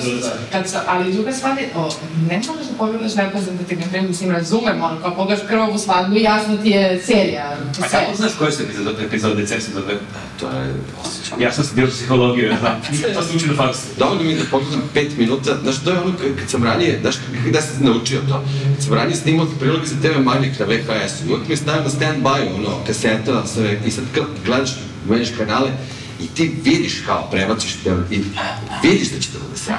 kad 0.52 0.70
sam, 0.70 0.82
ali 0.88 1.14
druga 1.14 1.32
stvar 1.32 1.58
je, 1.58 1.70
o, 1.76 1.90
ne 2.30 2.42
moraš 2.48 2.66
da 2.66 2.78
pogledaš 2.78 3.16
reprezentativni 3.16 3.86
film, 3.92 4.08
mislim, 4.08 4.32
razumem, 4.32 4.84
ono, 4.84 5.02
kao 5.02 5.16
pogledaš 5.16 5.48
krvavu 5.48 5.78
svadbu 5.78 6.16
i 6.16 6.22
jasno 6.22 6.58
ti 6.58 6.70
je 6.70 7.02
serija. 7.02 7.58
A 7.84 7.88
kako 7.92 8.16
znaš 8.16 8.32
koje 8.38 8.52
su 8.52 8.64
epizode, 8.64 9.06
epizode 9.06 9.46
CSID-ove? 9.46 9.94
To 10.40 10.48
je 10.48 10.74
osjećaj. 11.06 11.44
Ja 11.44 11.52
sam 11.52 11.64
studirao 11.64 11.92
psihologiju, 11.92 12.50
ja 12.50 12.58
znam. 12.60 12.82
To 13.16 13.22
sam 13.24 13.36
učio 13.36 13.48
na 13.48 13.56
faksu. 13.56 13.82
Dovoljno 14.00 14.24
mi 14.24 14.30
je 14.30 14.36
da 14.36 14.44
pogledam 14.52 14.82
pet 14.94 15.18
minuta, 15.18 15.58
znaš, 15.64 15.84
to 15.84 15.90
je 15.90 16.00
ono 16.00 16.14
kad 16.40 16.50
sam 16.50 16.64
ranije, 16.64 17.00
znaš, 17.02 17.16
kada 17.46 17.62
sam 17.62 17.78
se 17.78 17.84
naučio 17.84 18.20
to, 18.30 18.44
kad 18.76 18.84
sam 18.84 18.94
ranije 18.94 19.16
snimao 19.16 19.48
priloge 19.60 19.86
za 19.86 19.96
TV 20.02 20.20
Manjak 20.20 20.60
na 20.60 20.66
VHS-u, 20.66 21.34
uvijek 21.34 21.48
mi 21.48 21.54
je 21.54 21.58
stavio 21.58 21.84
na 21.84 21.90
stand-by, 21.90 22.56
ono, 22.56 22.70
kaseta, 22.88 23.46
sve, 23.46 23.80
i 23.86 23.92
sad 23.92 24.04
kad 24.14 24.24
gledaš, 24.46 24.76
menjaš 25.10 25.34
kanale, 25.38 25.72
i 26.24 26.28
ti 26.28 26.56
vidiš 26.64 27.04
kao 27.06 27.28
prebaciš 27.32 27.74
te, 27.84 27.90
i 28.12 28.20
vidiš 28.84 29.10
da 29.10 29.20
će 29.20 29.30
to 29.32 29.40
bude 29.40 29.58
sve. 29.58 29.74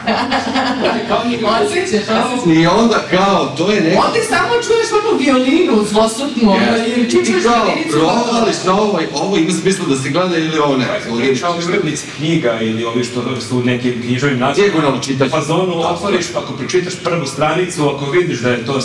Osjećaš, 1.66 2.02
osjećaš. 2.02 2.56
I 2.62 2.66
onda 2.66 3.02
kao, 3.10 3.46
to 3.56 3.70
je 3.70 3.80
neko... 3.80 4.02
Ovdje 4.06 4.22
samo 4.24 4.48
čuješ 4.48 4.88
onu 4.92 5.18
violinu 5.18 5.84
zlosutnu, 5.90 6.52
Yes. 6.54 6.94
ili 6.94 7.04
I 7.06 7.08
ti 7.08 7.26
čuješ 7.26 7.44
kao, 7.44 7.66
provališ 7.90 8.56
na 8.66 8.80
ovaj, 8.80 9.06
ovo 9.14 9.36
ima 9.36 9.52
smisla 9.52 9.86
da 9.88 9.96
se 9.96 10.10
gleda 10.10 10.36
ili 10.38 10.58
ovo 10.58 10.76
ne. 10.76 10.86
Priča 11.18 11.48
ovi 11.48 11.64
urednici 11.64 12.06
knjiga 12.16 12.58
ili 12.60 12.84
ovi 12.84 13.04
što 13.04 13.40
su 13.40 13.62
neki 13.64 13.92
književni 14.02 14.36
način. 14.40 14.64
Dijagonalno 14.64 15.00
čitanje. 15.00 15.28
U 15.28 15.30
fazonu 15.30 15.72
otvoriš, 15.80 16.26
ako 16.36 16.52
pročitaš 16.52 16.94
prvu 17.04 17.26
stranicu, 17.26 17.88
ako 17.88 18.10
vidiš 18.10 18.38
da 18.40 18.50
je 18.50 18.66
to, 18.66 18.80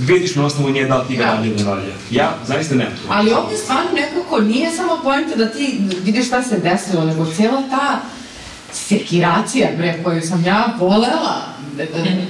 vidiš 0.00 0.34
na 0.34 0.46
osnovu 0.46 0.70
nje 0.70 0.84
da 0.84 0.96
li 0.98 1.08
ti 1.08 1.16
ga 1.16 1.24
Da. 1.24 1.42
ili 1.44 1.54
ne 1.56 1.64
valja. 1.64 1.82
Ja 2.10 2.34
zaista 2.46 2.74
nemam 2.74 2.92
to. 2.92 3.08
Ali 3.08 3.32
ovdje 3.32 3.58
stvarno 3.58 3.90
nekako 3.94 4.40
nije 4.40 4.70
samo 4.70 5.00
pojenta 5.02 5.36
da 5.36 5.50
ti 5.50 5.78
vidiš 6.04 6.26
šta 6.26 6.42
se 6.42 6.58
desilo, 6.76 7.04
nego 7.04 7.26
cijela 7.26 7.62
ta 7.70 8.00
sekiracija, 8.72 9.68
bre, 9.76 10.02
koju 10.04 10.22
sam 10.22 10.44
ja 10.44 10.74
volela, 10.78 11.42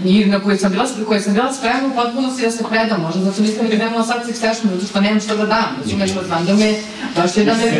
i 0.04 0.24
na 0.24 0.40
koju 0.40 0.58
sam 0.58 0.72
bila, 0.72 0.86
koju 1.08 1.20
sam 1.22 1.34
bila 1.34 1.52
spremna 1.52 1.88
u 1.88 1.94
potpunosti 1.94 2.42
da 2.42 2.50
se 2.50 2.64
predam, 2.70 3.00
možda 3.00 3.20
zato 3.24 3.42
nisam 3.42 3.64
ni 3.64 3.70
krenula 3.76 4.02
sad 4.04 4.26
Succession, 4.26 4.72
zato 4.74 4.86
što 4.86 5.00
nemam 5.00 5.20
što 5.20 5.36
da 5.36 5.46
dam, 5.46 5.76
razumeš, 5.84 6.10
da 6.10 6.22
znam 6.24 6.44
da 6.46 6.54
me, 6.54 6.74
baš 7.16 7.36
je 7.36 7.44
da 7.44 7.54
me... 7.54 7.70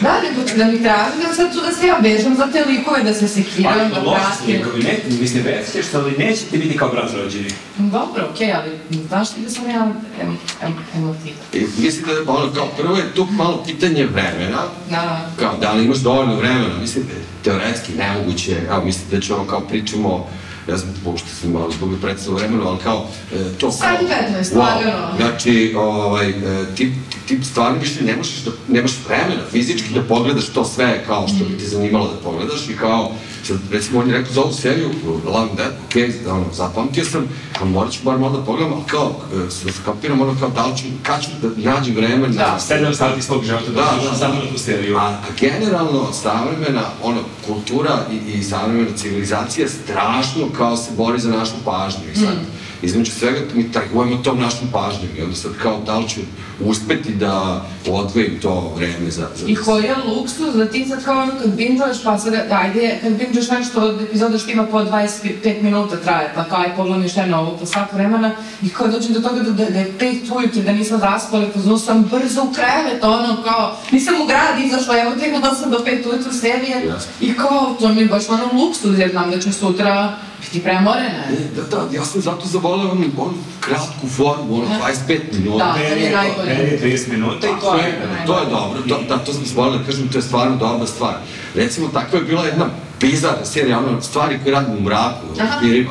Da, 0.00 0.12
nego 0.22 0.42
da 0.56 0.64
mi 0.64 0.82
traži 0.82 1.18
da 1.28 1.34
sad 1.34 1.52
tu 1.52 1.60
da 1.60 1.72
se 1.72 1.86
ja 1.86 1.96
vežem 2.02 2.36
za 2.36 2.46
te 2.52 2.64
likove, 2.64 3.02
da 3.02 3.14
se 3.14 3.28
sekiram, 3.28 3.72
Ali 3.80 3.90
da 3.90 4.00
loši 4.00 4.20
su 4.20 4.38
pratim. 4.38 4.56
likovi, 4.56 4.82
ne, 4.82 4.98
mislim, 5.20 5.44
ćeš, 5.72 5.94
ali 5.94 6.14
neće 6.18 6.44
ti 6.50 6.58
biti 6.58 6.76
kao 6.78 6.88
brat 6.88 7.10
rođeni. 7.14 7.50
Dobro, 7.78 8.28
okej, 8.34 8.52
ali 8.52 8.70
znaš 9.08 9.30
ti 9.30 9.40
da 9.40 9.50
sam 9.50 9.70
ja 9.70 9.92
em, 10.22 10.38
em, 10.62 10.74
emotivna. 10.96 11.38
Mislim 11.78 12.04
da 12.06 12.12
je 12.12 12.20
ono, 12.26 12.52
kao 12.52 12.66
prvo 12.78 12.96
je 12.96 13.14
tu 13.14 13.26
malo 13.30 13.62
pitanje 13.66 14.06
vremena, 14.06 14.58
Da, 14.90 15.30
kao 15.36 15.56
da 15.60 15.72
li 15.72 15.84
imaš 15.84 15.98
dovoljno 15.98 16.34
vremena, 16.36 16.78
mislim, 16.80 17.04
teoretski 17.44 17.92
nemoguće, 17.92 18.56
evo 18.70 18.84
mislim 18.84 19.04
da 19.10 19.20
ćemo 19.20 19.44
kao 19.44 19.60
pričamo, 19.60 20.27
ja 20.68 20.76
znam, 20.76 20.94
pošto 21.04 21.28
sam 21.40 21.52
malo 21.52 21.70
zbog 21.70 21.90
predstavu 22.02 22.36
vremenu, 22.36 22.68
ali 22.68 22.78
kao, 22.78 23.06
e, 23.34 23.44
to 23.58 23.66
kao... 23.66 23.70
Sad 23.70 24.02
i 24.02 24.04
15, 24.04 24.54
wow, 24.54 24.58
lagano. 24.58 25.16
Znači, 25.16 25.74
ovaj, 25.76 26.28
e, 26.28 26.34
ti, 26.76 26.92
ti, 27.26 27.36
ti 27.36 27.44
stvarno 27.44 27.78
više 27.78 28.04
ne 28.04 28.16
možeš 28.16 28.44
da, 28.44 28.50
nemaš 28.68 28.92
vremena 29.08 29.42
fizički 29.50 29.94
da 29.94 30.02
pogledaš 30.02 30.46
to 30.46 30.64
sve 30.64 31.04
kao 31.06 31.28
što 31.28 31.44
bi 31.44 31.58
ti 31.58 31.66
zanimalo 31.66 32.06
da 32.06 32.30
pogledaš 32.30 32.68
i 32.68 32.76
kao, 32.76 33.12
sad, 33.48 33.58
recimo 33.72 34.00
on 34.00 34.08
je 34.08 34.18
rekao 34.18 34.32
za 34.32 34.40
ovu 34.40 34.52
seriju, 34.52 34.90
Love 35.26 35.48
and 35.50 35.56
Dead, 35.56 35.72
okej, 35.86 36.08
okay, 36.08 36.30
ono, 36.30 36.44
zapamtio 36.52 37.04
sam, 37.04 37.28
a 37.60 37.64
morat 37.64 37.92
ću 37.92 37.98
bar 38.04 38.18
malo 38.18 38.36
da 38.38 38.44
pogledam, 38.44 38.72
ali 38.72 38.82
kao, 38.86 39.12
e, 39.34 39.38
da 39.38 39.50
se 39.50 39.80
kapiram 39.84 40.20
ono 40.20 40.36
kao 40.40 40.48
da 40.48 40.66
li 40.66 40.76
ću, 40.78 40.84
kad 41.02 41.22
ću 41.22 41.30
da 41.42 41.70
nađem 41.70 41.94
vremena, 41.94 42.26
Da, 42.28 42.58
Sedam 42.60 42.94
sati 42.94 43.22
svog 43.22 43.44
života 43.44 43.70
da, 43.70 43.72
Da, 43.72 44.02
da, 44.04 44.10
da. 44.10 44.16
samo 44.16 44.34
na 44.34 44.50
tu 44.52 44.58
seriju. 44.58 44.96
A 44.96 45.16
generalno 45.40 46.12
savremena 46.12 46.82
ono, 47.02 47.20
kultura 47.46 47.98
i, 48.12 48.32
i 48.32 48.42
savremena 48.42 48.96
civilizacija 48.96 49.68
strašno 49.68 50.48
kao 50.56 50.76
se 50.76 50.90
bori 50.96 51.20
za 51.20 51.30
našu 51.30 51.54
pažnju 51.64 52.02
i 52.12 52.16
sad 52.16 52.38
između 52.82 53.12
svega 53.12 53.38
mi 53.54 53.72
trgujemo 53.72 54.16
tom 54.16 54.40
našom 54.40 54.68
pažnjom 54.72 55.08
i 55.18 55.22
onda 55.22 55.36
sad 55.36 55.52
kao 55.62 55.80
da 55.86 55.98
li 55.98 56.08
ću 56.08 56.20
uspeti 56.60 57.14
da 57.14 57.64
odvojim 57.90 58.38
to 58.42 58.72
vreme 58.76 59.10
za... 59.10 59.28
za 59.36 59.46
I 59.46 59.56
koji 59.56 59.84
je 59.84 59.96
luksuz 60.06 60.54
da 60.54 60.66
ti 60.66 60.86
sad 60.88 61.04
kao 61.04 61.22
ono 61.22 61.32
kad 61.42 61.54
binžuješ, 61.54 62.02
pa 62.04 62.18
sad, 62.18 62.34
ajde, 62.50 62.98
kad 63.02 63.12
binžuješ 63.12 63.50
nešto 63.50 63.80
od 63.80 64.00
epizoda 64.00 64.38
što 64.38 64.50
ima 64.50 64.66
po 64.66 64.78
25 64.78 65.62
minuta 65.62 65.96
traje, 65.96 66.32
pa 66.34 66.44
kao 66.44 66.60
aj 66.60 66.76
pogledam 66.76 67.02
još 67.02 67.16
jedno 67.16 67.38
ovo 67.38 67.56
po 67.56 67.66
sat 67.66 67.92
vremena 67.92 68.32
i 68.62 68.68
kao 68.68 68.88
dođem 68.88 69.12
do 69.12 69.20
toga 69.20 69.42
da, 69.42 69.50
da, 69.50 69.70
da 69.70 69.78
je 69.78 69.92
pet 69.98 70.30
ujutru, 70.36 70.62
da 70.62 70.72
nisam 70.72 70.98
zaspala, 70.98 71.46
pa 71.54 71.78
sam 71.78 72.02
brzo 72.02 72.42
u 72.42 72.52
krevet, 72.52 73.04
ono 73.04 73.42
kao, 73.42 73.76
nisam 73.90 74.14
u 74.22 74.26
grad 74.26 74.64
izašla, 74.64 75.00
evo 75.00 75.12
te 75.20 75.28
imala 75.28 75.54
sam 75.54 75.70
do 75.70 75.84
pet 75.84 76.06
ujutru 76.06 76.32
serije 76.32 76.86
Jasno. 76.86 77.12
i 77.20 77.34
kao, 77.34 77.76
to 77.80 77.88
mi 77.88 78.00
je 78.00 78.06
baš 78.06 78.28
ono 78.28 78.62
luksuz, 78.62 78.98
jer 78.98 79.10
znam 79.10 79.30
da 79.30 79.40
ću 79.40 79.52
sutra 79.52 80.16
biti 80.40 80.60
premorena. 80.60 81.22
E, 81.30 81.54
Da, 81.56 81.62
da, 81.62 81.96
ja 81.96 82.04
sam 82.04 82.20
zato 82.20 82.46
zavoleo 82.46 82.90
onu, 82.90 83.04
onu 83.18 83.34
kratku 83.60 84.08
formu, 84.16 84.54
ono 84.54 84.66
25 85.08 85.18
minuta. 85.32 85.64
Da. 85.64 85.76
Meni 85.90 86.02
je 86.02 86.10
najbolje. 86.12 86.36
to, 86.48 86.62
meni 86.62 86.70
je 86.72 86.80
30 86.98 87.10
minuta 87.10 87.46
i 87.46 87.50
to 87.50 87.56
To 87.60 87.76
je... 87.76 87.82
je, 87.84 88.26
to 88.26 88.38
je 88.38 88.46
dobro, 88.46 88.80
to, 88.88 89.00
da, 89.08 89.18
to 89.18 89.32
sam 89.32 89.46
zvolio 89.46 89.78
da 89.78 89.84
kažem, 89.84 90.08
to 90.08 90.18
je 90.18 90.22
stvarno 90.22 90.56
dobra 90.56 90.86
stvar. 90.86 91.14
Recimo, 91.54 91.88
takva 91.88 92.18
je 92.18 92.24
bila 92.24 92.44
jedna 92.44 92.66
bizarna 93.00 93.44
serija, 93.44 93.78
ono, 93.78 94.02
stvari 94.02 94.38
koje 94.42 94.52
radim 94.52 94.76
u 94.76 94.80
mraku, 94.80 95.26
u 95.26 95.60
pirima. 95.60 95.90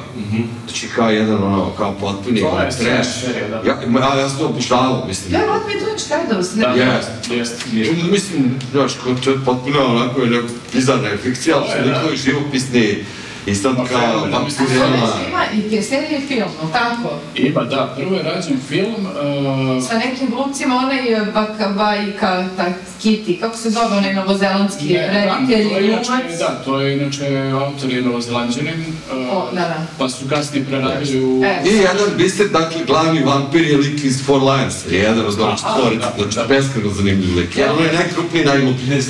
Znači, 0.66 0.88
kao 0.96 1.10
jedan, 1.10 1.44
ono, 1.44 1.72
kao 1.78 1.94
potpuni, 1.94 2.42
To 2.42 2.48
ono, 2.48 2.62
je 2.62 2.70
trash. 2.70 3.10
da. 3.50 3.56
Ja, 3.70 3.76
ja, 4.02 4.20
ja 4.20 4.30
sam 4.30 4.38
to 4.38 4.46
opuštavao, 4.46 5.06
mislim. 5.08 5.34
Ja, 5.34 5.40
what 5.40 5.62
we 5.68 5.86
doing 5.86 6.00
shadows? 6.00 6.56
Ne, 6.56 6.62
Da, 6.62 6.84
Jest. 6.84 7.10
jest. 7.32 7.66
I, 7.74 8.12
Mislim, 8.12 8.60
znaš, 8.72 8.94
kao, 9.04 9.16
to 9.24 9.30
je 9.32 9.38
potpuno 9.46 9.86
onako 9.86 10.22
jedna 10.22 10.40
bizarna 10.74 11.10
fikcija, 11.24 11.56
ali 11.58 11.66
To 11.66 11.72
su 11.72 11.78
je, 11.78 11.84
da. 11.84 11.98
likovi 11.98 12.18
živopisni 12.18 13.06
i 13.48 13.56
sad 13.56 13.78
Ma, 13.78 13.86
kao 13.86 13.88
fenomenalno. 13.88 14.36
A 14.36 14.40
vampirima. 14.40 15.08
sve 15.08 15.28
ima 15.28 15.78
i 15.78 15.82
serije 15.82 16.20
i 16.20 16.28
film, 16.28 16.50
no 16.64 16.70
tako? 16.74 17.10
Ima, 17.36 17.64
da, 17.64 17.94
prvo 17.98 18.16
je 18.16 18.24
rađen 18.24 18.60
film, 18.68 19.06
uh, 19.06 19.88
Sa 19.90 19.98
nekim 19.98 20.30
glumcima, 20.30 20.76
onaj 20.76 21.32
Bakabajka, 21.34 22.48
tak, 22.58 22.74
Kitty, 23.04 23.40
kako 23.40 23.58
se 23.58 23.70
zove 23.70 23.98
onaj 23.98 24.14
novozelandski 24.14 24.94
Ne, 24.94 25.00
da, 25.02 25.46
to 25.48 25.52
je 25.52 25.58
reditelj, 25.58 25.86
inače, 25.86 26.08
glumac? 26.08 26.40
da, 26.40 26.62
to 26.66 26.82
je 26.82 26.98
inače 26.98 27.52
autor 27.66 27.90
je 27.90 28.02
novozelanđanin, 28.02 28.86
uh, 29.12 29.38
O, 29.38 29.50
da, 29.54 29.62
da. 29.62 29.86
pa 29.98 30.10
su 30.10 30.26
kasnije 30.30 30.66
preradili 30.66 31.24
u... 31.26 31.44
E. 31.44 31.62
I 31.66 31.76
jedan 31.76 32.18
biser, 32.18 32.48
dakle, 32.50 32.86
glavni 32.88 33.24
vampir 33.24 33.62
je 33.62 33.78
lik 33.78 34.04
iz 34.04 34.26
Four 34.26 34.42
Lions, 34.42 34.76
je 34.92 35.00
jedan 35.00 35.26
od 35.26 35.36
četvorica, 35.36 36.12
da, 36.18 36.24
znači 36.24 36.36
da. 36.36 36.46
beskreno 36.56 36.90
zanimljiv 36.90 37.38
lik. 37.38 37.58
Jedan 37.58 37.84
je 37.84 37.94
najkrupniji, 37.94 38.46
najgluplji. 38.46 38.88
Ne 38.90 39.02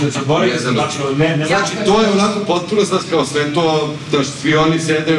tačno, 0.77 1.05
ne, 1.17 1.37
ne 1.37 1.45
Znači, 1.45 1.71
to 1.85 2.01
je 2.01 2.11
onako 2.11 2.39
potpuno, 2.39 2.81
znaš, 2.83 3.01
kao 3.09 3.25
sve 3.25 3.53
to, 3.53 3.93
da 4.11 4.23
svi 4.31 4.55
oni 4.55 4.79
sede 4.79 5.17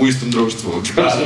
u 0.00 0.06
istom 0.06 0.30
društvu, 0.30 0.72
kažem, 0.94 1.20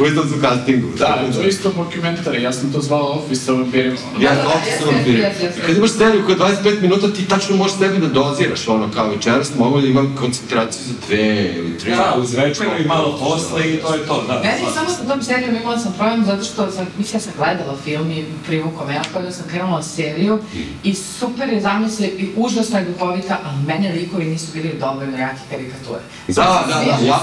u 0.00 0.06
istom 0.06 0.28
su 0.28 0.40
castingu. 0.40 0.88
Da, 0.98 1.06
tako 1.06 1.32
to 1.32 1.40
je 1.40 1.48
isto 1.48 1.72
dokumentari, 1.72 2.42
ja 2.42 2.52
sam 2.52 2.72
to 2.72 2.80
zvao 2.80 3.02
Office 3.02 3.44
sa 3.44 3.52
vampirima. 3.52 3.96
Ja 4.20 4.34
Da, 4.34 4.42
da, 4.42 4.86
vampir. 4.86 5.14
jeste, 5.18 5.44
jeste. 5.44 5.60
Kad 5.66 5.76
imaš 5.76 5.90
seriju 5.90 6.24
koja 6.24 6.34
je 6.34 6.56
25 6.64 6.80
minuta, 6.82 7.12
ti 7.12 7.28
tačno 7.28 7.56
možeš 7.56 7.78
sebi 7.78 7.98
da 7.98 8.06
doziraš, 8.06 8.68
ono, 8.68 8.90
kao 8.94 9.08
večeras 9.08 9.54
mogu 9.58 9.80
da 9.80 9.86
imam 9.86 10.16
koncentraciju 10.18 10.82
za 10.86 10.94
dve 11.06 11.54
ili 11.56 11.78
tri. 11.78 11.90
Da, 11.90 12.14
uz 12.18 12.34
večeru 12.34 12.70
i 12.84 12.86
malo 12.86 13.18
posle 13.18 13.74
i 13.74 13.76
to 13.76 13.94
je 13.94 14.06
to, 14.06 14.24
da. 14.28 14.34
Meni 14.34 14.74
samo 14.74 14.90
sa 14.90 15.04
tom 15.12 15.22
serijom 15.22 15.56
imala 15.56 15.78
sam 15.78 15.92
problem 15.98 16.24
zato 16.24 16.44
što 16.44 16.70
sam, 16.70 16.86
mislim, 16.98 17.16
ja 17.16 17.20
sam 17.20 17.32
gledala 17.36 17.76
film 17.84 18.10
i 18.10 18.24
privukao 18.46 18.86
me, 18.86 18.94
ja 18.94 19.02
kada 19.12 19.32
sam 19.32 19.44
krenula 19.48 19.82
seriju 19.82 20.38
i 20.84 20.94
super 20.94 21.48
je 21.48 21.60
zamisli 21.60 22.06
i 22.06 22.28
užasno 22.36 22.78
je 22.78 22.84
duhovita, 22.84 23.38
ali 23.44 23.56
mene 23.66 23.92
likovi 23.92 24.24
nisu 24.24 24.46
bili 24.52 24.76
dovoljno 24.80 25.18
jake 25.18 25.40
karikature. 25.50 26.00
Da, 26.28 26.64
da, 26.68 26.74
da, 26.74 27.06
ja, 27.06 27.20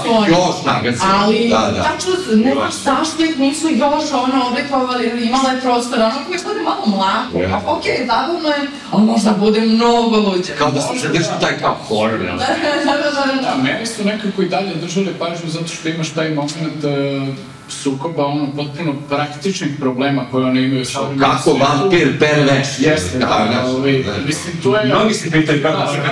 još 0.52 0.64
nagaci. 0.64 1.02
Ali, 1.14 1.48
Da, 1.50 1.70
da. 1.76 1.82
tačno, 1.82 2.12
ne 2.44 2.54
baš 2.54 2.74
zašto 2.74 3.24
ih 3.24 3.38
nisu 3.38 3.68
još 3.68 4.04
ono 4.12 4.46
oblikovali 4.48 5.06
ili 5.06 5.26
imala 5.26 5.50
je 5.50 5.60
prostor, 5.60 5.98
ono 6.00 6.18
koji 6.26 6.38
bude 6.48 6.60
malo 6.64 6.82
mlako, 6.86 7.38
Ja. 7.38 7.60
pa 7.64 7.72
okej, 7.72 8.06
zabavno 8.06 8.48
je, 8.48 8.62
ali 8.90 9.02
možda 9.04 9.30
bude 9.38 9.60
mnogo 9.60 10.16
luđe. 10.16 10.52
Kao 10.58 10.70
da 10.70 10.80
se 10.80 10.98
zadrži 10.98 11.24
taj 11.40 11.58
kao 11.60 11.76
horror, 11.88 12.20
jel? 12.20 12.36
Da, 12.84 12.92
da, 12.92 13.10
da, 13.10 13.32
da. 13.36 13.42
Da, 13.42 13.62
meni 13.62 13.86
su 13.86 14.04
nekako 14.04 14.42
i 14.42 14.48
dalje 14.48 14.74
držali 14.74 15.14
pažnju 15.18 15.50
zato 15.50 15.66
što 15.68 15.88
imaš 15.88 16.10
taj 16.10 16.30
moment 16.30 16.84
uh, 16.84 17.34
sukoba, 17.72 18.26
ono, 18.26 18.46
potpuno 18.56 18.94
praktičnih 19.08 19.70
problema 19.80 20.24
koje 20.30 20.44
one 20.46 20.62
imaju 20.62 20.84
sa 20.84 21.00
ovim 21.00 21.18
Kako 21.18 21.52
vampir 21.52 22.18
perveš. 22.18 22.68
Jeste, 22.78 23.18
da, 23.18 23.48
znaš, 23.52 23.66
ovaj, 23.68 24.02
da. 24.02 24.12
mislim, 24.26 24.54
to 24.62 24.76
je... 24.76 24.84
Mnogi 24.86 25.14
se 25.14 25.30
pitaju 25.30 25.62
kako 25.62 25.78
Da, 25.78 25.86
se 25.88 25.96
da, 25.96 26.02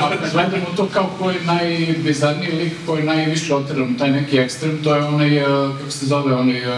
da, 0.00 0.16
da, 0.16 0.28
gledamo 0.32 0.66
to 0.76 0.86
kao 0.86 1.10
ko 1.18 1.30
je 1.30 1.36
najbizarniji 1.44 2.52
lik, 2.52 2.72
ko 2.86 2.96
je 2.96 3.04
najviše 3.04 3.54
oteran, 3.54 3.94
taj 3.94 4.10
neki 4.10 4.38
ekstrem, 4.38 4.78
to 4.84 4.94
je 4.94 5.02
onaj, 5.04 5.42
uh, 5.42 5.78
kako 5.78 5.90
se 5.90 6.06
zove, 6.06 6.34
onaj 6.34 6.60
uh, 6.60 6.74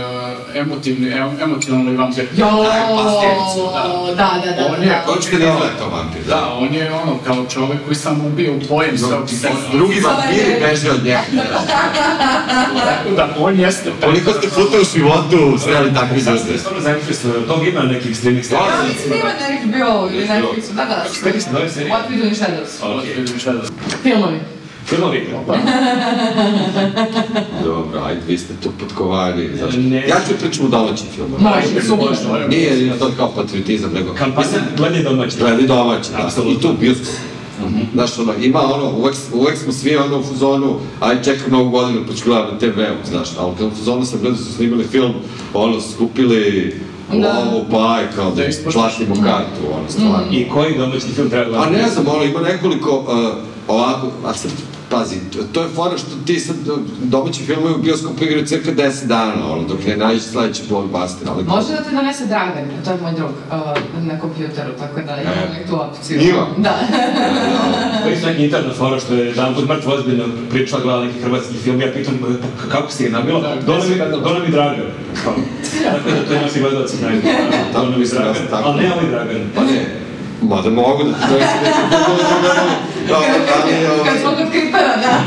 emotivni, 0.55 1.09
em- 1.09 1.43
emotivni 1.43 1.97
vampir. 1.97 2.24
Jo, 2.37 2.47
da, 4.07 4.31
da, 4.45 4.53
da. 4.53 4.66
On 4.69 4.82
je- 4.82 4.89
da. 4.89 5.03
Ko 5.07 5.16
će 5.16 5.31
da 5.31 5.37
izgleda 5.37 5.78
to 5.78 5.89
vampir? 5.89 6.23
Da, 6.28 6.57
on 6.61 6.74
je 6.74 6.93
ono, 6.93 7.19
kao 7.27 7.45
čovek 7.45 7.78
koji 7.85 7.95
samo 7.97 8.27
ubije 8.27 8.51
u 8.51 8.61
pojem 8.69 8.99
sebe. 8.99 9.53
Drugi 9.73 10.01
vampiri 10.01 10.61
beže 10.61 10.91
od 10.91 11.05
njega. 11.05 11.20
Tako 12.85 13.11
da, 13.16 13.28
on 13.39 13.61
jeste... 13.61 13.91
Koliko 14.05 14.33
ste 14.33 14.49
puta 14.49 14.77
u 14.81 14.85
životu 14.95 15.59
sreli 15.65 15.95
takvi 15.95 16.21
Sad 16.21 16.39
ste 16.39 16.47
ljudi? 16.49 16.59
stvarno 16.59 16.81
zainteresovani, 16.81 17.47
tog 17.47 17.67
ima 17.67 17.83
nekih 17.83 18.17
streaming 18.17 18.45
Ja 18.45 18.49
serija. 18.49 18.83
mislim 18.89 19.11
da 19.11 19.17
ima 19.17 19.33
na 19.41 19.47
HBO 19.63 20.09
ili 20.15 20.27
Netflixu, 20.29 20.73
da, 20.77 20.85
da. 20.85 21.05
Kako 21.23 21.41
se 21.41 21.51
zove 21.53 21.71
serija? 21.71 21.95
What 21.97 22.15
We 22.15 22.19
Do 22.21 22.25
in 22.29 22.35
Shadows. 22.35 22.99
Okej. 22.99 23.15
Vidim 23.15 23.39
šta 23.39 23.53
da... 23.53 23.63
Filmovi. 24.03 24.39
Filmovi. 24.87 25.29
Dobro, 27.65 28.01
ajde, 28.05 28.21
vi 28.29 28.39
ste 28.39 28.55
tu 28.63 28.71
potkovani. 28.81 29.49
Zašto? 29.61 29.81
Ne. 29.81 30.09
Ja 30.09 30.17
ću 30.29 30.35
pričam 30.41 30.67
u 30.67 30.69
domaćim 30.69 31.07
filmama. 31.15 31.51
Može, 31.51 31.87
super. 31.87 32.49
Nije 32.49 32.77
nije 32.77 32.99
to 32.99 33.11
kao 33.17 33.33
patriotizam, 33.35 33.91
nego... 33.95 34.15
Kampanja 34.15 34.49
gledaj 34.77 35.03
domaći. 35.03 35.37
Gledaj 35.39 35.67
domaći, 35.67 36.11
da. 36.17 36.27
Apsolutno. 36.27 36.59
I 36.59 36.63
tu 36.63 36.79
bioskop. 36.81 37.07
Znaš, 37.93 38.19
ono, 38.19 38.33
ima 38.35 38.61
ono, 38.65 38.91
uvek, 38.91 39.15
uvek 39.33 39.59
smo 39.59 39.73
svi 39.73 39.97
ono 39.97 40.19
u 40.19 40.23
fuzonu, 40.23 40.67
aj 41.01 41.23
čekam 41.23 41.53
novu 41.53 41.71
godinu 41.71 42.01
pa 42.09 42.15
ću 42.15 42.25
gledati 42.25 42.53
na 42.53 42.59
TV-u, 42.59 43.07
znaš, 43.09 43.29
ali 43.39 43.53
kad 43.59 43.67
u 43.67 43.71
fuzonu 43.71 44.05
sam 44.05 44.19
gledao 44.21 44.39
su 44.39 44.53
snimali 44.53 44.85
film, 44.85 45.12
ono, 45.55 45.81
skupili 45.81 46.75
Da. 47.12 47.17
lovu, 47.33 47.65
pa 47.71 47.95
aj, 47.95 48.05
kao 48.17 48.31
da 48.31 48.37
Da 48.37 48.45
ispoštuješ. 48.45 48.75
platimo 48.97 49.15
kartu, 49.25 49.61
ono, 49.77 49.89
stvarno. 49.91 50.27
I 50.33 50.49
koji 50.49 50.79
domaći 50.79 51.07
film 51.07 51.31
treba 51.31 51.45
Pa 51.45 51.51
gledati? 51.51 51.83
ne 51.83 51.91
znam, 51.91 52.05
ono, 52.09 52.25
ima 52.25 52.41
nekoliko, 52.41 52.97
uh, 52.99 53.07
ovako, 53.69 54.07
a 54.25 54.35
sad, 54.35 54.51
pazi, 54.91 55.17
to, 55.33 55.39
to 55.53 55.62
je 55.62 55.69
fora 55.69 55.99
što 55.99 56.11
ti 56.27 56.41
sad 56.41 56.57
domaći 57.03 57.43
filmovi 57.43 57.75
u 57.75 57.79
bioskopu 57.83 58.25
igraju 58.25 58.47
cirka 58.47 58.71
10 58.73 59.07
dana, 59.07 59.53
ono, 59.53 59.62
dok 59.69 59.87
ne 59.87 59.97
nađeš 59.97 60.23
sledeći 60.23 60.62
blockbuster, 60.69 61.29
ali... 61.31 61.45
Može 61.45 61.69
da 61.73 61.83
te 61.83 61.91
donese 61.91 62.27
Dragan, 62.27 62.65
to 62.85 62.91
je 62.91 62.97
moj 63.03 63.12
drug, 63.12 63.31
uh, 63.31 64.05
na 64.07 64.21
kompjuteru, 64.21 64.73
tako 64.79 65.01
da 65.07 65.17
imam 65.23 65.35
uvijek 65.51 65.69
tu 65.69 65.81
opciju. 65.83 66.21
Ima? 66.21 66.47
Da. 66.59 66.75
To 68.03 68.09
je 68.09 68.15
isto 68.15 68.31
interna 68.31 68.73
fora 68.75 69.01
što 69.01 69.15
je 69.15 69.27
jedan 69.27 69.55
put 69.55 69.69
mrtvo 69.69 69.93
ozbiljno 69.95 70.25
pričala 70.51 70.83
gleda 70.83 71.05
neki 71.05 71.21
hrvatski 71.21 71.55
film, 71.55 71.81
ja 71.81 71.93
pitam 71.95 72.19
"Pa 72.62 72.69
kako 72.71 72.93
si 72.93 73.05
je 73.05 73.11
nabila, 73.11 73.41
Da, 73.41 73.57
Dona 73.67 73.85
mi, 73.85 73.93
si 73.93 73.99
Dona 73.99 74.39
mi 74.47 74.51
Dragan. 74.51 74.87
Tako 75.85 76.11
da 76.11 76.25
to 76.29 76.35
je 76.35 76.41
naši 76.43 76.61
gledalci. 76.61 76.97
Dona 77.73 77.91
mi 77.91 77.99
mislim 77.99 78.19
da 78.19 78.25
Dragan, 78.25 78.35
sam 78.35 78.47
tako. 78.51 78.69
ali 78.69 78.83
ne 78.83 78.93
ovaj 78.93 79.07
Dragan. 79.11 79.43
Pa 79.55 79.62
ne, 79.62 80.10
mada 80.43 80.71
mogu 80.71 81.05
da 81.05 81.12
ti 81.12 81.21
donesu 81.31 81.57
neki 81.65 82.81
Dobro, 83.09 83.29
ali, 83.55 83.73
Kad 84.05 84.21
smo 84.21 84.31
kod 84.31 84.51
Kripera, 84.53 84.97
da. 84.97 85.25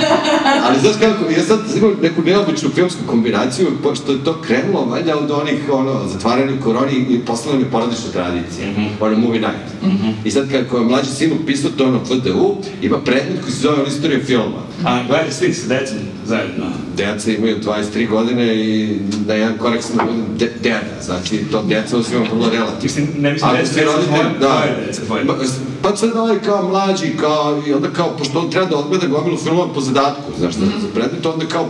ali 0.67 0.79
znaš 0.79 0.93
kako, 0.99 1.29
ja 1.29 1.43
sad 1.43 1.59
imam 1.77 1.93
neku 2.01 2.21
neobičnu 2.21 2.69
filmsku 2.69 2.99
kombinaciju, 3.07 3.67
pošto 3.83 4.11
je 4.11 4.23
to 4.23 4.41
krenulo 4.41 4.85
valjda 4.85 5.17
od 5.17 5.31
onih, 5.31 5.59
ono, 5.71 6.07
zatvaranja 6.07 6.51
u 6.59 6.63
koroni 6.63 6.93
i 7.09 7.19
postala 7.19 7.55
mi 7.55 7.65
porodična 7.65 8.11
tradicija, 8.13 8.67
ono, 8.99 9.17
movie 9.17 9.41
night. 9.41 9.95
I 10.25 10.31
sad 10.31 10.51
kako 10.51 10.77
je 10.77 10.83
mlađi 10.83 11.09
sin 11.09 11.31
upisao 11.33 11.71
to 11.77 11.91
na 11.91 11.99
FDU, 12.05 12.55
ima 12.81 12.97
predmet 12.97 13.41
koji 13.41 13.51
se 13.51 13.59
zove 13.59 13.75
ono 13.75 13.87
istorija 13.87 14.19
filma. 14.25 14.72
A 14.85 15.03
gledaj 15.07 15.31
svi 15.31 15.53
sa 15.53 15.67
decom 15.67 15.97
zajedno. 16.25 16.65
Deca 16.97 17.31
imaju 17.31 17.57
23 17.61 18.09
godine 18.09 18.55
i 18.55 18.99
na 19.27 19.33
jedan 19.33 19.57
korak 19.57 19.83
sam 19.83 19.97
da 19.97 20.03
budem 20.03 20.25
de, 20.37 20.51
deda, 20.63 21.01
znači 21.01 21.45
to 21.51 21.63
deca 21.63 21.97
uzimam 21.97 22.27
vrlo 22.31 22.49
relativno. 22.49 22.83
Mislim, 22.83 23.07
ne 23.17 23.31
mislim 23.31 23.49
Ako 23.51 23.57
deca, 23.57 23.73
deca 23.73 24.07
tvoje, 24.07 24.23
da. 24.39 24.65
deca, 24.87 25.05
tvoje. 25.05 25.27
Pa, 25.27 25.33
Pa 25.83 25.95
sad 25.95 26.15
ovaj 26.17 26.39
kao 26.39 26.69
mlađi, 26.69 27.17
kao, 27.19 27.61
i 27.67 27.73
onda 27.73 27.89
kao, 27.89 28.17
pošto 28.17 28.39
on 28.39 28.51
treba 28.51 28.67
da 28.67 28.77
odgleda 28.77 29.07
gomilu 29.07 29.37
filmova 29.37 29.73
po 29.73 29.81
zadatku, 29.81 30.31
znaš, 30.39 30.55
mm 30.55 30.81
za 30.81 30.87
predmet, 30.93 31.25
onda 31.25 31.45
kao, 31.45 31.69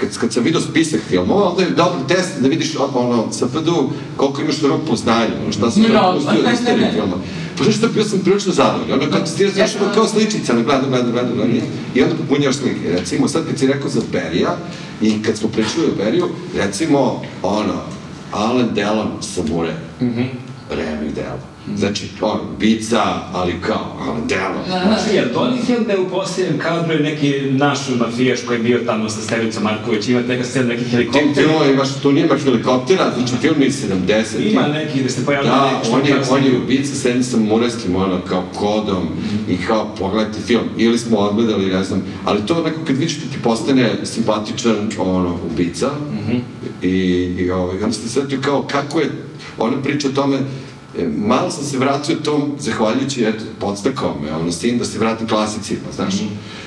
kad, 0.00 0.18
kad 0.18 0.32
sam 0.32 0.44
vidio 0.44 0.60
spisak 0.60 1.00
filmova, 1.08 1.50
onda 1.50 1.62
je 1.62 1.70
dobar 1.70 1.98
test 2.08 2.40
da 2.40 2.48
vidiš, 2.48 2.76
ono, 2.94 3.32
sa 3.32 3.46
FDU, 3.48 3.90
koliko 4.16 4.40
imaš 4.42 4.62
rupu 4.62 4.92
u 4.92 4.96
znanju, 4.96 5.52
šta 5.52 5.70
si 5.70 5.80
Mnogo. 5.80 5.94
propustio 5.94 6.40
od 6.46 6.54
istorije 6.54 6.92
filma. 6.92 7.12
Pa 7.12 7.18
znaš 7.64 7.76
što, 7.76 7.88
bio 7.88 8.04
sam 8.04 8.18
prilično 8.18 8.52
ono, 8.92 9.10
kad 9.10 9.24
ti 9.24 9.36
ti 9.36 9.48
znaš, 9.48 9.70
ono, 9.80 9.94
kao 9.94 10.06
sličica, 10.08 10.52
ono, 10.52 10.62
gledam, 10.62 10.90
gledam, 10.90 11.12
gledam, 11.12 11.34
gledam, 11.34 11.56
i 11.94 12.02
onda 12.02 12.14
popunjavaš 12.14 12.56
slike. 12.56 12.90
Recimo, 12.90 13.28
sad 13.28 13.46
kad 13.46 13.58
si 13.58 13.66
rekao 13.66 13.90
za 13.90 14.00
Berija, 14.12 14.56
i 15.02 15.22
kad 15.22 15.36
smo 15.36 15.48
pričali 15.48 15.86
o 15.86 16.04
Beriju, 16.04 16.28
recimo, 16.56 17.22
ono, 17.42 17.82
Alan 18.32 18.68
Delon, 18.74 19.08
Samure. 19.20 19.74
Remek 20.70 21.14
dela. 21.14 21.38
Znači, 21.76 22.08
ono, 22.20 22.40
bica, 22.60 23.02
ali 23.32 23.54
kao, 23.66 23.96
ono, 24.00 24.26
delo. 24.28 24.82
Znači, 24.84 25.16
jel 25.16 25.24
to 25.34 25.40
onaj 25.40 25.58
film 25.66 25.84
da 25.86 25.92
je 25.92 26.00
u 26.00 26.08
posljednjem 26.08 26.58
kadru 26.58 26.92
je 26.92 27.00
neki 27.00 27.34
naš 27.50 27.78
mafijaš 27.98 28.40
koji 28.46 28.56
je 28.56 28.62
bio 28.62 28.78
tamo 28.86 29.08
sa 29.08 29.20
Stevicom 29.20 29.62
Marković, 29.62 30.08
ima 30.08 30.20
neka 30.20 30.44
scena 30.44 30.66
neki 30.66 30.82
Tim 30.82 30.90
helikopter. 30.90 31.34
filmova 31.34 31.66
imaš, 31.66 31.88
tu 32.02 32.12
nema 32.12 32.38
helikoptera, 32.44 33.12
znači 33.16 33.36
film 33.40 33.62
iz 33.62 33.84
70. 34.08 34.52
Ima 34.52 34.68
neki 34.68 35.02
da 35.02 35.08
se 35.08 35.24
pojavlja 35.24 35.50
Da, 35.50 35.70
neki 35.72 35.86
što 35.86 35.96
on 35.96 36.06
je, 36.06 36.14
on 36.30 36.44
je 36.44 36.58
ubica 36.58 36.94
sedi 36.94 37.22
sa 37.22 37.36
Murajskim, 37.36 37.96
ono, 37.96 38.20
kao 38.20 38.44
kodom 38.54 39.08
i 39.48 39.56
kao 39.66 39.94
pogledajte 39.98 40.38
film. 40.46 40.64
Ili 40.76 40.98
smo 40.98 41.18
odgledali, 41.18 41.66
ne 41.66 41.84
znam, 41.84 42.02
ali 42.24 42.46
to 42.46 42.62
neko 42.62 42.80
kad 42.86 42.96
vidiš 42.96 43.16
da 43.16 43.32
ti 43.32 43.38
postane 43.42 43.90
simpatičan, 44.04 44.90
ono, 44.98 45.38
ubica. 45.52 45.90
I, 46.82 46.88
i 47.38 47.50
ovaj, 47.50 47.76
onda 47.82 47.92
ste 47.92 48.08
setio 48.08 48.40
kao 48.44 48.62
kako 48.62 49.00
je, 49.00 49.10
ona 49.58 49.82
priča 49.82 50.08
o 50.08 50.12
tome, 50.12 50.36
e, 50.98 51.08
malo 51.16 51.50
sam 51.50 51.64
se 51.64 51.78
vratio 51.78 52.16
tom, 52.16 52.52
zahvaljujući, 52.58 53.24
eto, 53.24 53.44
podstakao 53.60 54.14
me, 54.22 54.32
ono, 54.32 54.52
sin 54.52 54.78
da 54.78 54.84
se 54.84 54.98
vratim 54.98 55.28
klasicima, 55.28 55.92
znaš. 55.94 56.14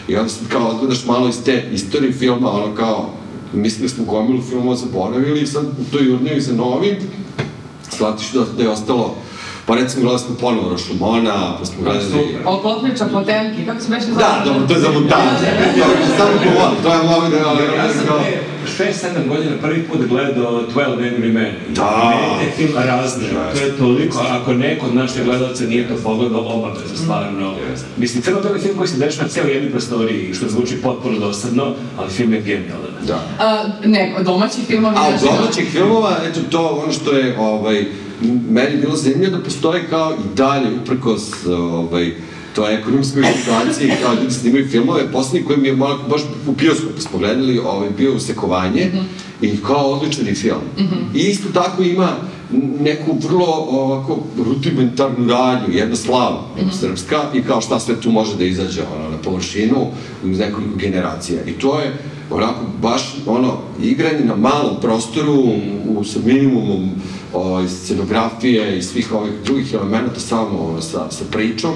I 0.07 0.15
onda 0.15 0.29
sad 0.29 0.47
kao 0.47 0.67
odgledaš 0.67 1.05
malo 1.05 1.29
iz 1.29 1.43
te 1.45 1.69
istorije 1.73 2.13
filma, 2.13 2.51
ono 2.51 2.75
kao, 2.75 3.09
mislim 3.53 3.81
da 3.81 3.89
smo 3.89 4.05
gomilu 4.05 4.41
filmova 4.41 4.75
zaboravili 4.75 5.41
i 5.41 5.47
sad 5.47 5.65
u 5.65 5.91
toj 5.91 6.13
urnjevi 6.13 6.41
za 6.41 6.53
novim, 6.53 6.95
shvatiš 7.91 8.31
da, 8.31 8.45
da 8.57 8.63
je 8.63 8.69
ostalo, 8.69 9.15
pa 9.69 9.75
recimo 9.75 10.01
gledali 10.01 10.19
smo 10.19 10.35
ponovo 10.35 10.69
Rošumona, 10.69 11.57
pa 11.59 11.65
smo 11.65 11.83
gledali... 11.83 12.05
Super. 12.05 12.41
Oklopniča 12.45 13.05
Potemki, 13.05 13.65
kako 13.65 13.81
se 13.81 13.89
beše 13.89 14.05
zove? 14.05 14.17
Da, 14.17 14.41
dobro, 14.45 14.67
to 14.67 14.73
je 14.73 14.79
za 14.79 14.91
montažu. 14.91 15.45
Samo 16.17 16.31
govor, 16.45 16.71
to 16.83 16.93
je 16.93 17.03
mogu 17.03 17.27
da... 17.29 17.37
Ja 17.75 17.93
sam 17.93 18.05
pre 18.77 18.93
6-7 18.93 19.27
godina 19.27 19.51
prvi 19.61 19.83
put 19.83 20.07
gledao 20.07 20.63
12 20.75 20.97
Angry 20.97 21.33
Men. 21.33 21.51
Da. 21.69 22.13
Te 22.39 22.51
film 22.51 22.71
razne. 22.75 23.27
To 23.53 23.65
je 23.65 23.77
toliko, 23.77 24.25
ako 24.29 24.53
neko 24.53 24.85
od 24.85 24.95
naših 24.95 25.23
gledalca 25.23 25.63
nije 25.63 25.87
to 25.87 25.95
pogledao, 26.03 26.41
obavezno, 26.45 26.97
stvarno. 26.97 27.53
Mislim, 27.97 28.23
crno-beli 28.23 28.59
film 28.59 28.77
koji 28.77 28.87
se 28.87 28.97
dešava 28.97 29.23
na 29.23 29.29
cijeloj 29.29 29.53
jednoj 29.53 29.71
prostoriji, 29.71 30.33
što 30.33 30.49
zvuči 30.49 30.81
potpuno 30.81 31.19
dosadno, 31.19 31.73
ali 31.97 32.09
film 32.09 32.33
je 32.33 32.41
genijalan. 32.41 32.93
Da. 33.07 33.19
A, 33.39 33.63
ne, 33.85 34.15
domaći 34.21 34.61
filmovi... 34.67 34.95
A 34.97 35.11
domaćih 35.21 35.71
filmova, 35.71 36.15
eto 36.29 36.39
to, 36.51 36.81
ono 36.83 36.91
što 36.91 37.11
je, 37.11 37.39
ovaj, 37.39 37.85
meni 38.49 38.81
bilo 38.81 38.95
zanimljivo 38.95 39.37
da 39.37 39.43
postoji 39.43 39.81
kao 39.89 40.13
i 40.13 40.35
dalje, 40.35 40.67
uprkos, 40.83 41.45
ovaj, 41.45 42.13
to 42.55 42.69
ekonomskoj 42.69 43.23
situaciji, 43.37 43.91
kao 44.03 44.13
ljudi 44.13 44.33
snimaju 44.33 44.67
filmove, 44.67 45.11
poslednji 45.11 45.47
koji 45.47 45.59
mi 45.59 45.67
je 45.67 45.75
malo, 45.75 45.99
baš 46.09 46.21
u 46.47 46.51
bioskopu 46.51 47.01
smo 47.01 47.19
gledali, 47.19 47.59
ovaj, 47.59 47.89
bio 47.97 48.15
Usekovanje, 48.15 48.91
i 49.41 49.57
kao 49.57 49.91
odličan 49.91 50.27
je 50.27 50.35
film. 50.35 50.61
I 51.15 51.19
isto 51.19 51.49
tako 51.53 51.83
ima 51.83 52.09
neku 52.79 53.17
vrlo 53.27 53.67
ovako 53.69 54.17
rudimentarnu 54.37 55.27
radnju, 55.27 55.75
jedna 55.75 55.95
slava 55.95 56.47
srpska 56.79 57.23
i 57.33 57.41
kao 57.41 57.61
šta 57.61 57.79
sve 57.79 58.01
tu 58.01 58.11
može 58.11 58.37
da 58.37 58.43
izađe 58.43 58.81
ono, 58.95 59.09
na 59.09 59.17
površinu 59.17 59.87
uz 60.23 60.39
nekoliko 60.39 60.75
generacija. 60.75 61.41
I 61.45 61.51
to 61.51 61.79
je 61.79 61.97
onako 62.31 62.59
baš 62.81 63.15
ono 63.25 63.57
igranje 63.81 64.25
na 64.25 64.35
malom 64.35 64.81
prostoru 64.81 65.43
u, 65.87 66.03
sa 66.03 66.19
minimumom 66.25 66.89
o, 67.33 67.67
scenografije 67.67 68.77
i 68.77 68.81
svih 68.81 69.13
ovih 69.13 69.33
drugih 69.45 69.73
elemenata 69.73 70.19
samo 70.19 70.59
ono, 70.59 70.81
sa, 70.81 71.11
sa 71.11 71.25
pričom. 71.31 71.73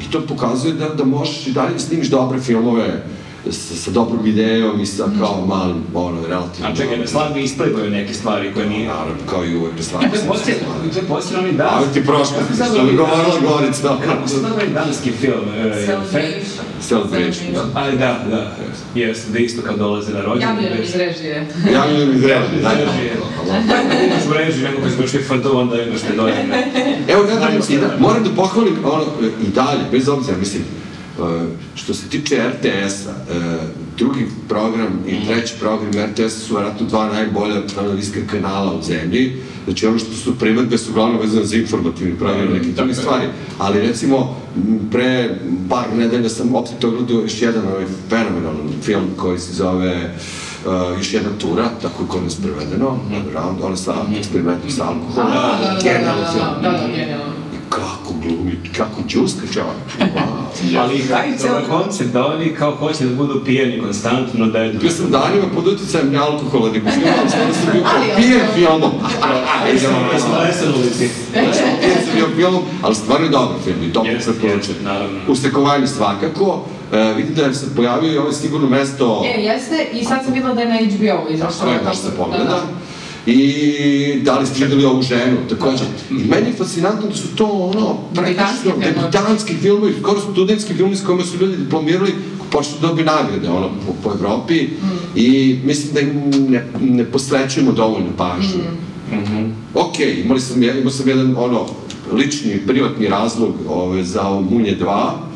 I 0.00 0.10
to 0.12 0.20
pokazuje 0.28 0.74
da, 0.74 0.88
da 0.88 1.04
možeš 1.04 1.46
i 1.46 1.52
dalje 1.52 1.72
da 1.72 1.78
snimiš 1.78 2.08
dobre 2.08 2.40
filmove 2.40 3.04
sa, 3.50 3.74
sa 3.74 3.90
dobrom 3.90 4.26
idejom 4.26 4.80
i 4.80 4.86
sa 4.86 5.04
kao 5.18 5.46
malim, 5.46 5.82
ono, 5.94 6.26
relativno... 6.26 6.68
A 6.68 6.76
čekaj, 6.76 6.98
ne 6.98 7.06
slagni 7.06 7.42
isplivaju 7.42 7.90
neke 7.90 8.14
stvari 8.14 8.52
koje 8.54 8.68
nije... 8.68 8.88
Naravno, 8.88 9.22
kao 9.30 9.44
i 9.44 9.56
uvek, 9.56 9.74
da 9.76 9.82
stvarno 9.82 10.08
je 10.08 10.28
posljedno, 10.28 10.66
to 10.92 10.98
je 10.98 11.06
posljedno 11.08 11.38
onaj 11.38 11.52
dan. 11.52 11.84
A 11.84 11.92
ti 11.94 12.04
prošlo, 12.04 12.36
što 12.72 12.84
bi 12.84 12.96
govorila 12.96 13.40
Gorica. 13.48 13.96
Kako 14.04 14.28
se 14.28 14.36
zove 14.36 14.52
onaj 14.52 14.68
danski 14.68 15.10
film? 15.12 15.44
Celebration. 15.86 16.64
Celebration, 16.80 17.52
da. 17.54 17.80
Ali 17.80 17.98
da, 17.98 18.24
da, 18.30 18.56
jeste, 18.94 19.32
da 19.32 19.38
isto 19.38 19.62
kad 19.62 19.78
dolaze 19.78 20.12
na 20.12 20.20
rođendan. 20.20 20.56
Javljeno 20.56 20.82
iz 20.82 20.94
režije. 20.94 21.46
Ja 21.74 21.84
mi 21.86 22.06
ne 22.06 22.12
izrežim, 22.16 22.60
znači. 22.60 22.82
Imaš 24.06 24.26
u 24.30 24.32
režiji 24.32 24.64
neko 24.64 24.80
koji 24.80 24.92
zvuči 24.92 25.24
fantom, 25.24 25.56
onda 25.56 25.82
imaš 25.82 26.00
te 26.00 26.16
dođene. 26.16 26.66
Evo, 27.08 27.22
da, 27.22 27.34
da, 27.34 27.96
moram 27.98 28.24
da 28.24 28.30
pohvalim 28.36 28.76
ono, 28.84 29.04
i 29.22 29.50
dalje, 29.54 29.80
bez 29.90 30.08
obzira, 30.08 30.36
mislim, 30.36 30.62
što 31.74 31.94
se 31.94 32.08
tiče 32.08 32.36
RTS-a, 32.48 33.10
uh, 33.10 33.44
drugi 33.98 34.26
program 34.48 34.98
i 35.06 35.26
treći 35.26 35.54
program 35.60 35.90
RTS-a 36.10 36.38
su 36.40 36.54
vjerojatno 36.54 36.86
dva 36.86 37.08
najbolja 37.12 37.62
analiska 37.78 38.20
kanala 38.30 38.74
u 38.74 38.82
zemlji. 38.82 39.36
Znači, 39.64 39.86
ono 39.86 39.98
što 39.98 40.12
su 40.12 40.38
primetbe 40.38 40.78
su 40.78 40.90
uglavnom 40.90 41.20
vezane 41.20 41.46
za 41.46 41.56
informativni 41.56 42.18
program 42.18 42.48
i 42.48 42.52
neke 42.52 42.66
druge 42.66 42.94
stvari. 42.94 43.26
Ali, 43.58 43.80
recimo, 43.80 44.36
pre 44.92 45.38
par 45.70 45.86
nedelja 45.96 46.28
sam 46.28 46.54
opet 46.54 46.74
gledao 46.80 47.22
još 47.22 47.42
jedan 47.42 47.62
ovaj 47.68 47.86
fenomenalan 48.08 48.68
film 48.82 49.06
koji 49.16 49.38
se 49.38 49.52
zove 49.52 50.14
uh, 50.66 50.98
još 50.98 51.14
jedna 51.14 51.30
tura, 51.38 51.68
tako 51.82 52.02
je 52.02 52.08
kod 52.08 52.22
nas 52.22 52.36
prevedeno, 52.36 52.98
round, 53.34 53.58
ono 53.62 53.76
sa 53.76 53.94
eksperimentom 54.18 54.70
sa 54.70 54.84
alkoholom. 54.84 55.32
Da, 55.32 55.58
da, 55.62 55.74
da, 55.74 55.80
Genijalan 55.82 56.20
da, 56.20 56.32
film. 56.32 56.62
da, 56.62 56.70
da, 56.70 56.88
genijalno. 56.96 57.32
Kako 57.68 58.07
glumi, 58.07 58.07
kako 58.76 59.02
džuska 59.08 59.46
čovjek. 59.52 60.12
Wow. 60.14 60.78
Ali 60.80 60.98
i 60.98 61.08
taj 61.08 61.36
ceo 61.38 61.60
koncept 61.68 62.12
da 62.12 62.26
oni 62.26 62.54
kao 62.54 62.76
hoće 62.76 63.04
da 63.04 63.14
budu 63.14 63.44
pijeni 63.44 63.82
konstantno, 63.82 64.46
da 64.46 64.58
je... 64.58 64.72
Bio 64.72 64.90
sam 64.90 65.10
danima 65.10 65.44
pod 65.54 65.66
utjecajem 65.66 66.16
alkohola, 66.18 66.72
nego 66.72 66.90
filma, 66.90 67.12
ali 67.20 67.28
stvarno 67.28 67.54
sam 67.54 67.72
bio 67.72 67.82
kao 67.82 68.16
pijen 68.16 68.40
filmom. 68.54 68.92
Smo 70.20 70.38
lesali 70.38 70.74
ulici. 70.78 71.08
Pijen 71.32 71.54
sam 71.54 72.14
bio 72.14 72.26
filmom, 72.36 72.62
ali 72.82 72.94
stvarno 72.94 73.26
je 73.26 73.30
dobar 73.30 73.56
film 73.64 73.82
i 73.82 73.92
to 73.92 74.04
Jeste, 74.04 74.30
preporučujem. 74.32 74.58
jeste, 74.58 74.84
naravno. 74.84 75.18
Ustekovanje 75.28 75.86
svakako. 75.86 76.64
E, 76.92 77.14
vidim 77.16 77.34
da 77.34 77.42
je 77.42 77.54
se 77.54 77.74
pojavio 77.76 78.12
i 78.12 78.18
ovo 78.18 78.28
je 78.28 78.34
sigurno 78.34 78.68
mesto... 78.68 79.24
E, 79.26 79.40
jeste, 79.40 79.86
i 79.92 80.04
sad 80.04 80.24
sam 80.24 80.34
videla 80.34 80.54
da 80.54 80.60
je 80.60 80.68
na 80.68 80.74
HBO 80.74 81.30
izašao. 81.30 81.58
Tako 81.58 81.70
je, 81.70 81.80
može 81.84 81.98
se 81.98 82.16
pogleda. 82.16 82.62
I 83.26 84.20
da 84.22 84.38
li 84.38 84.46
ste 84.46 84.64
videli 84.64 84.84
ovu 84.84 85.02
ženu, 85.02 85.36
takođe. 85.48 85.84
I 86.10 86.14
meni 86.14 86.46
je 86.46 86.56
fascinantno 86.58 87.08
da 87.08 87.16
su 87.16 87.36
to 87.36 87.46
ono, 87.46 87.96
praktično, 88.14 88.46
filmovi. 88.62 88.84
debitanski 88.84 89.54
filmovi, 89.54 89.94
skoro 90.00 90.20
studentski 90.20 90.74
filmovi 90.74 90.96
s 90.96 91.04
kojima 91.04 91.24
su 91.24 91.36
ljudi 91.40 91.56
diplomirali, 91.56 92.14
počnu 92.50 92.74
da 92.80 92.86
dobiju 92.86 93.06
nagrade, 93.06 93.48
ono, 93.48 93.68
po, 93.86 93.92
po 94.02 94.14
Evropi. 94.14 94.68
I 95.16 95.58
mislim 95.64 95.94
da 95.94 96.00
im 96.00 96.30
ne, 96.48 96.64
ne 96.80 97.04
posvećujemo 97.04 97.72
dovoljno 97.72 98.08
pažnju. 98.16 98.60
Ok, 99.74 99.94
imali 100.24 100.40
sam, 100.40 100.62
imao 100.62 100.90
sam 100.90 101.08
jedan, 101.08 101.34
ono, 101.38 101.66
lični, 102.12 102.60
privatni 102.66 103.08
razlog 103.08 103.54
ove, 103.68 104.04
za 104.04 104.40
Munje 104.50 104.76
2, 104.80 105.10
Sad 105.10 105.27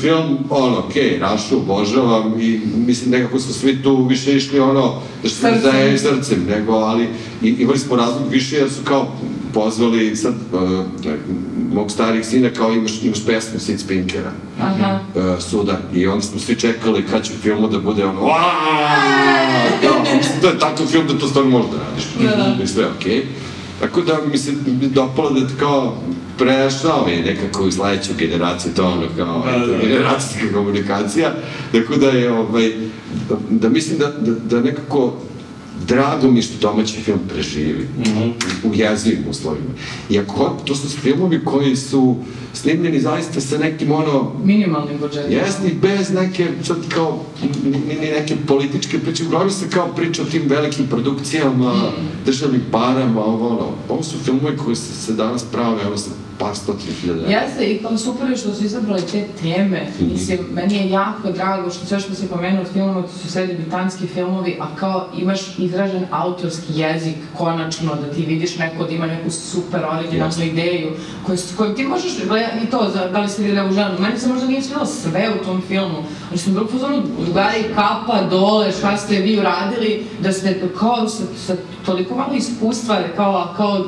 film, 0.00 0.38
ono, 0.50 0.78
okej, 0.78 1.02
okay, 1.02 1.20
Rašu 1.20 1.56
obožavam 1.56 2.40
i 2.40 2.60
mislim 2.86 3.10
nekako 3.10 3.38
smo 3.38 3.52
svi 3.52 3.82
tu 3.82 4.04
više 4.04 4.36
išli 4.36 4.60
ono, 4.60 4.94
da 5.22 5.28
što 5.28 5.38
Srcem. 5.38 5.62
da 5.62 5.70
je 5.70 5.98
srcem, 5.98 6.46
nego, 6.48 6.72
ali 6.72 7.08
i, 7.42 7.48
imali 7.48 7.78
smo 7.78 7.96
razlog 7.96 8.28
više 8.30 8.56
jer 8.56 8.70
su 8.70 8.80
kao 8.84 9.12
pozvali 9.54 10.16
sad 10.16 10.34
uh, 10.52 10.84
mog 11.72 11.90
starih 11.90 12.26
sina 12.26 12.50
kao 12.50 12.72
imaš, 12.72 13.02
imaš 13.02 13.26
pesmu 13.26 13.58
Sid 13.60 13.80
Spinkera, 13.80 14.32
Aha. 14.60 14.98
uh, 15.14 15.42
Sudan, 15.42 15.78
i 15.94 16.06
onda 16.06 16.22
smo 16.22 16.40
svi 16.40 16.56
čekali 16.56 17.06
kad 17.10 17.24
će 17.24 17.32
u 17.32 17.42
filmu 17.42 17.68
da 17.68 17.78
bude 17.78 18.04
ono, 18.04 18.20
mislim, 20.16 20.40
to 20.40 20.46
je 20.46 20.58
takav 20.58 20.86
film 20.86 21.06
da 21.06 21.18
to 21.18 21.28
stvarno 21.28 21.50
možeš 21.50 21.70
da 21.70 21.78
radiš, 21.78 22.04
Da, 22.20 22.54
da. 22.56 22.62
i 22.64 22.66
sve 22.66 22.86
okej. 22.86 23.12
Okay. 23.12 23.41
Tako 23.82 24.00
da 24.00 24.18
mi 24.30 24.38
se 24.38 24.52
dopalo 24.94 25.30
da 25.30 25.46
kao 25.60 25.96
prešao 26.38 27.06
je 27.08 27.22
nekako 27.22 27.64
u 27.64 27.72
sledeću 27.72 28.12
generaciju, 28.18 28.72
to 28.76 28.84
ono 28.86 29.06
kao 29.16 29.44
Da, 29.52 29.58
da, 29.58 29.66
da. 29.66 29.78
generacijska 29.78 30.52
komunikacija, 30.54 31.32
tako 31.72 31.96
da 31.96 32.06
je 32.06 32.32
ovaj, 32.32 32.72
da, 33.28 33.36
da 33.50 33.68
mislim 33.68 33.98
da, 33.98 34.06
da, 34.06 34.32
da 34.32 34.60
nekako 34.60 35.14
drago 35.88 36.30
mi 36.30 36.42
što 36.42 36.68
domaći 36.68 37.00
film 37.00 37.18
preživi 37.28 37.88
u 38.64 38.74
jezivim 38.74 39.24
uslovima. 39.30 39.70
Iako 40.10 40.56
to 40.64 40.74
su 40.74 40.88
filmovi 40.88 41.44
koji 41.44 41.76
su 41.76 42.16
snimljeni 42.54 43.00
zaista 43.00 43.40
sa 43.40 43.58
nekim 43.58 43.92
ono 43.92 44.32
Minimalnim 44.44 44.98
budžetom. 44.98 45.32
Jesni, 45.32 45.70
bez 45.82 46.10
neke, 46.10 46.48
sad 46.62 46.76
kao, 46.88 47.24
ni, 47.64 47.94
neke 47.96 48.36
političke 48.46 48.98
priče, 48.98 49.24
uglavnom 49.24 49.50
se 49.50 49.70
kao 49.70 49.88
priča 49.88 50.22
o 50.22 50.24
tim 50.24 50.42
velikim 50.46 50.86
produkcijama, 50.86 51.74
državnim 52.26 52.62
parama, 52.70 53.24
ovo 53.24 53.48
ono. 53.48 53.68
Ovo 53.88 54.02
su 54.02 54.18
filmovi 54.24 54.56
koji 54.56 54.76
se, 54.76 54.94
se 54.94 55.12
danas 55.12 55.44
prave, 55.52 55.82
evo 55.82 55.96
sa 55.96 56.10
par 56.38 56.56
stotina 56.56 56.92
hiljada. 57.00 57.26
Jeste, 57.26 57.64
i 57.64 57.82
kao 57.82 57.98
super 57.98 58.30
je 58.30 58.36
što 58.36 58.54
su 58.54 58.64
izabrali 58.64 59.02
te 59.12 59.24
teme. 59.42 59.86
Mislim, 60.00 60.38
meni 60.52 60.76
je 60.76 60.90
jako 60.90 61.32
drago 61.32 61.70
što 61.70 61.86
sve 61.86 62.00
što 62.00 62.14
si 62.14 62.26
pomenuo 62.26 62.60
od 62.60 62.68
filmova, 62.72 63.02
to 63.02 63.08
su 63.08 63.28
sve 63.28 63.46
debitanski 63.46 64.06
filmovi, 64.06 64.58
a 64.60 64.76
kao 64.76 65.08
imaš 65.18 65.58
izražen 65.58 66.06
autorski 66.10 66.72
jezik, 66.80 67.16
konačno, 67.38 67.94
da 67.94 68.12
ti 68.14 68.22
vidiš 68.22 68.58
neko 68.58 68.84
da 68.84 68.90
ima 68.90 69.06
neku 69.06 69.30
super 69.30 69.80
originalnu 69.92 70.44
ideju, 70.44 70.90
koju, 71.26 71.38
koju 71.56 71.74
ti 71.74 71.84
možeš, 71.84 72.12
i 72.62 72.70
to, 72.70 72.90
za, 72.94 73.08
da 73.08 73.20
li 73.20 73.28
ste 73.28 73.42
vidjeli 73.42 73.60
ovu 73.60 73.74
ženu, 73.74 73.98
meni 73.98 74.18
se 74.18 74.28
možda 74.28 74.46
nije 74.46 74.62
svilo 74.62 74.86
sve 74.86 75.30
u 75.40 75.44
tom 75.44 75.62
filmu, 75.68 76.04
ali 76.30 76.38
sam 76.38 76.52
bilo 76.52 76.66
pozorno, 76.66 77.02
drugari, 77.24 77.64
kapa, 77.74 78.22
dole, 78.30 78.72
šta 78.72 78.96
ste 78.96 79.20
vi 79.20 79.38
uradili, 79.38 80.06
da 80.20 80.32
ste 80.32 80.60
kao 80.78 81.08
sa, 81.08 81.22
sa 81.46 81.56
toliko 81.86 82.16
malo 82.16 82.34
iskustva, 82.34 82.98
kao, 83.16 83.54
kao 83.56 83.84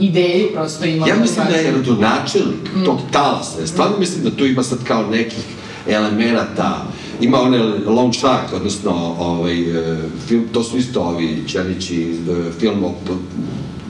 ideju 0.00 0.48
prosto 0.54 0.84
ima. 0.84 1.08
Ja 1.08 1.16
mislim 1.16 1.46
da 1.50 1.56
je 1.56 1.72
rodonačelnik 1.72 2.74
Mm. 2.76 2.84
tog 2.84 2.98
talasa. 3.12 3.66
Stvarno 3.66 3.98
mislim 3.98 4.24
da 4.24 4.30
tu 4.30 4.46
ima 4.46 4.62
sad 4.62 4.84
kao 4.84 5.06
nekih 5.06 5.44
elemenata. 5.88 6.84
Ima 7.20 7.40
onaj 7.40 7.60
Lone 7.86 8.12
Shark, 8.12 8.52
odnosno 8.52 8.90
ovaj, 9.18 9.60
e, 9.60 9.98
film, 10.28 10.44
to 10.52 10.62
su 10.62 10.76
isto 10.78 11.00
ovi 11.00 11.44
Černići, 11.48 12.02
e, 12.30 12.52
film 12.60 12.84
o 12.84 12.94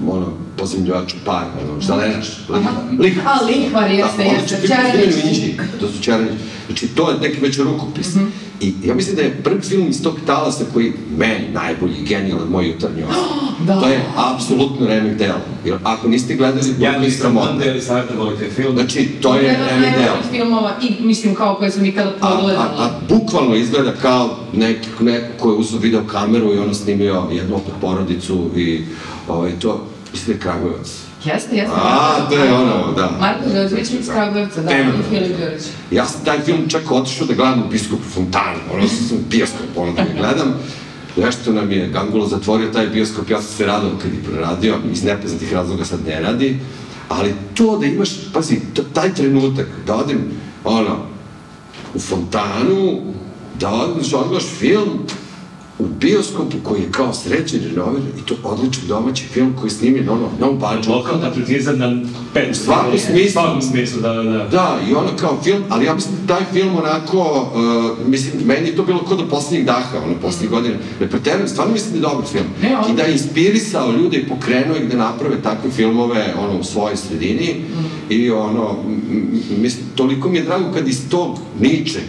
ono, 0.09 0.27
pozemljivaču 0.57 1.16
para, 1.24 1.47
ono, 1.70 1.81
zelenaš, 1.81 2.27
lihvar. 2.99 3.27
A, 3.27 3.45
lihvar 3.47 3.91
jeste, 3.91 4.16
Da, 4.16 4.23
jeste, 4.23 4.57
Černić. 4.66 5.24
Vinđi, 5.24 5.57
to 5.81 5.89
su 5.89 6.03
Černići. 6.03 6.35
Znači, 6.66 6.89
to 6.89 7.11
je 7.11 7.19
neki 7.19 7.41
već 7.41 7.59
rukopis. 7.59 8.07
I 8.61 8.74
ja 8.85 8.95
mislim 8.95 9.16
da 9.16 9.23
je 9.23 9.41
prvi 9.45 9.61
film 9.61 9.89
iz 9.89 10.03
tog 10.03 10.15
talasa 10.27 10.65
koji 10.73 10.93
meni 11.19 11.49
najbolji, 11.53 11.95
genijalan, 12.09 12.49
moj 12.49 12.69
jutarnji 12.69 13.03
osam. 13.03 13.23
Da. 13.66 13.81
To 13.81 13.89
je 13.89 14.01
apsolutno 14.16 14.87
remek 14.87 15.19
delo. 15.19 15.39
Jer 15.65 15.77
ako 15.85 16.09
niste 16.09 16.35
gledali, 16.35 16.69
Ja 16.78 16.93
Bog 16.93 17.03
je 17.03 17.09
nisam 17.09 17.20
sramota. 17.20 17.51
onda 17.51 17.65
ili 17.65 17.81
savjeta 17.81 18.15
volite 18.19 18.51
film. 18.51 18.74
Znači, 18.74 19.09
to 19.23 19.35
je 19.35 19.45
Jedan 19.45 19.62
od 19.62 19.69
remek 19.69 19.91
delo. 19.91 20.01
najboljih 20.07 20.31
filmova 20.31 20.73
i 20.82 21.05
mislim 21.05 21.35
kao 21.35 21.55
koje 21.55 21.70
sam 21.70 21.85
ikada 21.85 22.11
A, 22.11 22.28
a, 22.28 22.37
pogledala. 22.37 22.74
a 22.78 22.91
bukvalno 23.09 23.55
izgleda 23.55 23.93
kao 23.93 24.37
neki, 24.53 24.89
neko 25.01 25.27
ko 25.39 25.49
je 25.51 25.55
uzeo 25.55 25.78
video 25.78 26.03
kameru 26.07 26.55
i 26.55 26.59
ono 26.59 26.74
snimio 26.74 27.23
jednu 27.32 27.57
opet 27.57 27.73
porodicu 27.81 28.51
i 28.57 28.81
ovaj, 29.28 29.53
to, 29.59 29.87
mislim 30.12 30.27
da 30.27 30.32
je 30.32 30.53
Kragujevac. 30.53 30.91
Jeste, 31.24 31.57
jeste. 31.57 31.74
A, 31.77 32.16
to 32.31 32.37
je 32.37 32.53
ono, 32.55 32.93
da. 32.97 33.11
Marko 33.20 33.55
Đorđević 33.55 33.91
iz 33.91 34.09
Kragujevca, 34.09 34.61
da, 34.62 34.69
Tema. 34.69 34.91
i 34.91 35.15
Filip 35.15 35.39
Đurić. 35.41 35.62
Ja 35.91 36.07
sam 36.07 36.24
taj 36.24 36.41
film 36.41 36.69
čak 36.69 36.93
otišao 36.93 37.27
da 37.27 37.35
gledam 37.35 37.62
u 37.62 37.70
Biskupu 37.70 38.03
Fontanu, 38.05 38.59
ono 38.74 38.89
sam 38.89 39.16
u 39.16 39.20
bioskop, 39.31 39.66
ono 39.77 39.93
da 39.93 40.03
ga 40.03 40.09
gledam. 40.19 40.55
Nešto 41.16 41.53
nam 41.53 41.73
je 41.73 41.89
Gangulo 41.89 42.27
zatvorio 42.27 42.69
taj 42.73 42.87
bioskop, 42.87 43.31
ja 43.31 43.43
sam 43.43 43.57
se 43.57 43.66
radao 43.66 43.91
kad 44.03 44.15
je 44.15 44.23
preradio, 44.23 44.74
iz 44.93 45.05
nepoznatih 45.05 45.53
razloga 45.53 45.85
sad 45.85 46.07
ne 46.07 46.20
radi, 46.20 46.59
ali 47.09 47.35
to 47.55 47.78
da 47.78 47.87
imaš, 47.87 48.11
pazi, 48.32 48.61
taj 48.93 49.15
trenutak, 49.15 49.66
da 49.87 49.95
odem, 49.95 50.19
ono, 50.65 50.97
u 51.95 51.99
fontanu, 51.99 53.01
da 53.61 53.70
odeš, 53.70 54.12
odgledaš 54.12 54.47
film 54.59 55.07
u 55.81 55.86
bioskopu 56.01 56.57
koji 56.62 56.81
je 56.81 56.90
kao 56.90 57.12
srećen 57.12 57.61
renoviran 57.65 58.09
i 58.19 58.27
to 58.27 58.35
odličan 58.44 58.82
domaći 58.89 59.24
film 59.24 59.52
koji 59.61 59.66
je 59.66 59.74
snimljen 59.74 60.09
ono, 60.09 60.28
na 60.40 60.47
ovom 60.47 60.59
budžetu. 60.59 60.93
Lokalni 60.93 61.23
patriotizam 61.23 61.78
na 61.78 62.02
pet. 62.35 62.51
U 62.51 62.55
svakom 62.55 62.98
smislu. 62.98 63.27
U 63.27 63.32
svakom 63.32 63.62
smislu, 63.62 64.01
da, 64.01 64.12
da, 64.12 64.23
da. 64.23 64.44
Da, 64.48 64.78
i 64.90 64.94
ono 64.94 65.09
kao 65.16 65.39
film, 65.44 65.62
ali 65.69 65.85
ja 65.85 65.94
mislim 65.94 66.15
da 66.27 66.36
taj 66.36 66.44
film 66.52 66.77
onako, 66.77 67.48
uh, 68.01 68.09
mislim, 68.09 68.32
meni 68.44 68.69
je 68.69 68.77
to 68.77 68.82
bilo 68.85 68.98
kod 68.98 69.19
do 69.19 69.28
poslednjih 69.28 69.66
daha, 69.66 70.05
ono, 70.07 70.15
poslednjih 70.23 70.51
godina. 70.51 70.74
Ne 71.01 71.09
preterujem, 71.11 71.48
stvarno 71.48 71.73
mislim 71.73 71.93
da 71.93 71.98
je 71.98 72.11
dobar 72.11 72.27
film. 72.27 72.47
Ne, 72.62 72.77
on- 72.78 72.93
I 72.93 72.97
da 72.97 73.02
je 73.02 73.12
inspirisao 73.12 73.93
ljude 73.93 74.16
i 74.16 74.28
pokrenuo 74.28 74.77
ih 74.77 74.89
da 74.90 74.97
naprave 74.97 75.43
takve 75.43 75.70
filmove, 75.70 76.35
ono, 76.39 76.61
u 76.61 76.65
svojoj 76.65 76.97
sredini. 76.97 77.55
I 78.11 78.31
ono, 78.31 78.77
mislim, 79.59 79.85
toliko 79.94 80.28
mi 80.28 80.36
je 80.39 80.44
drago 80.44 80.73
kad 80.74 80.89
iz 80.89 81.09
tog 81.11 81.39
ničeg 81.61 82.02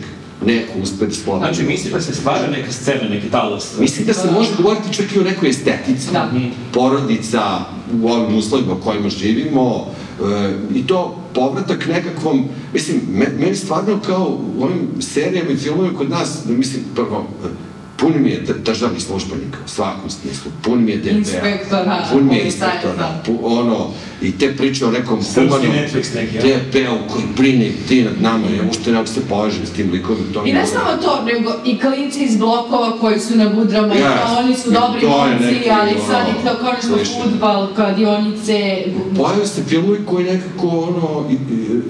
neko 0.46 0.80
uspe 0.84 1.06
da 1.06 1.12
slovi. 1.14 1.40
Znači, 1.40 1.64
misliš 1.64 1.94
da 1.94 2.02
se 2.02 2.14
stvara 2.14 2.48
neka 2.48 2.72
scena, 2.72 3.10
neki 3.10 3.30
talas? 3.30 3.78
Mislim 3.80 4.08
da 4.08 4.14
se 4.14 4.32
može 4.32 4.50
govoriti 4.58 4.94
čak 4.94 5.16
i 5.16 5.20
o 5.20 5.24
nekoj 5.24 5.50
estetici. 5.50 6.12
Da. 6.14 6.32
Porodica 6.74 7.60
u 8.02 8.08
ovim 8.08 8.38
uslovima 8.38 8.74
u 8.74 8.82
kojima 8.82 9.10
živimo 9.10 9.88
e, 10.20 10.54
i 10.76 10.88
to 10.88 11.18
povratak 11.34 11.88
nekakvom, 11.88 12.46
mislim, 12.74 13.02
me, 13.10 13.28
meni 13.40 13.56
stvarno 13.56 14.00
kao 14.06 14.38
u 14.58 14.64
ovim 14.64 14.88
serijama 15.00 15.52
i 15.52 15.58
filmovima 15.58 15.98
kod 15.98 16.10
nas, 16.10 16.46
mislim, 16.48 16.84
prvo, 16.96 17.28
pun 17.98 18.14
mi 18.20 18.30
je 18.30 18.42
d- 18.42 18.54
državnih 18.66 19.04
službenika 19.04 19.58
u 19.66 19.70
svakom 19.70 20.10
smislu, 20.10 20.52
pun 20.62 20.84
mi 20.84 20.92
je 20.92 20.98
DPA, 20.98 21.10
Inspektora, 21.10 22.06
pun 22.12 22.28
mi 22.28 22.36
je 22.36 22.46
inspektora, 22.46 23.22
pu, 23.26 23.40
ono, 23.44 23.90
i 24.22 24.32
te 24.32 24.56
priče 24.58 24.86
o 24.86 24.92
nekom 24.92 25.20
humanom 25.36 25.72
a? 25.72 26.42
DPA-u 26.42 27.14
koji 27.14 27.24
brine 27.38 27.72
ti 27.88 28.04
nad 28.04 28.22
nama, 28.22 28.48
ja 28.48 28.70
ušte 28.70 28.92
nekako 28.92 29.08
se 29.08 29.22
povežem 29.30 29.66
s 29.66 29.70
tim 29.70 29.92
likovima, 29.92 30.34
to 30.34 30.46
I 30.46 30.54
ne 30.54 30.66
samo 30.66 30.98
to, 31.02 31.24
nego 31.24 31.54
i 31.66 31.80
klinci 31.80 32.24
iz 32.24 32.38
blokova 32.38 33.00
koji 33.00 33.20
su 33.20 33.38
na 33.38 33.50
budrama, 33.50 33.94
Yes. 33.94 34.18
kao 34.26 34.38
oni 34.38 34.56
su 34.56 34.72
dobri 34.72 35.08
momci, 35.08 35.46
neki, 35.46 35.70
ali 35.70 35.92
ono, 35.92 36.04
sad 36.08 36.28
i 36.28 36.46
to 36.46 36.56
kliše. 36.96 37.12
futbal, 37.24 37.68
kladionice, 37.76 38.84
Pojave 39.18 39.48
se 39.48 39.64
filmovi 39.64 40.00
koji 40.06 40.26
nekako, 40.26 40.68
ono, 40.68 41.30
i, 41.30 41.34
i, 41.34 41.82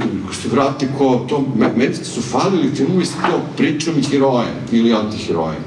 se 0.41 0.47
vrati 0.51 0.87
ko 0.97 1.25
to, 1.29 1.45
me, 1.55 1.69
meni 1.75 1.95
su 1.95 2.21
falili 2.21 2.75
filmovi 2.75 3.05
sa 3.05 3.13
to 3.31 3.41
pričom 3.57 3.93
i 3.99 4.03
herojem 4.03 4.55
ili 4.71 4.93
antiherojem. 4.93 5.63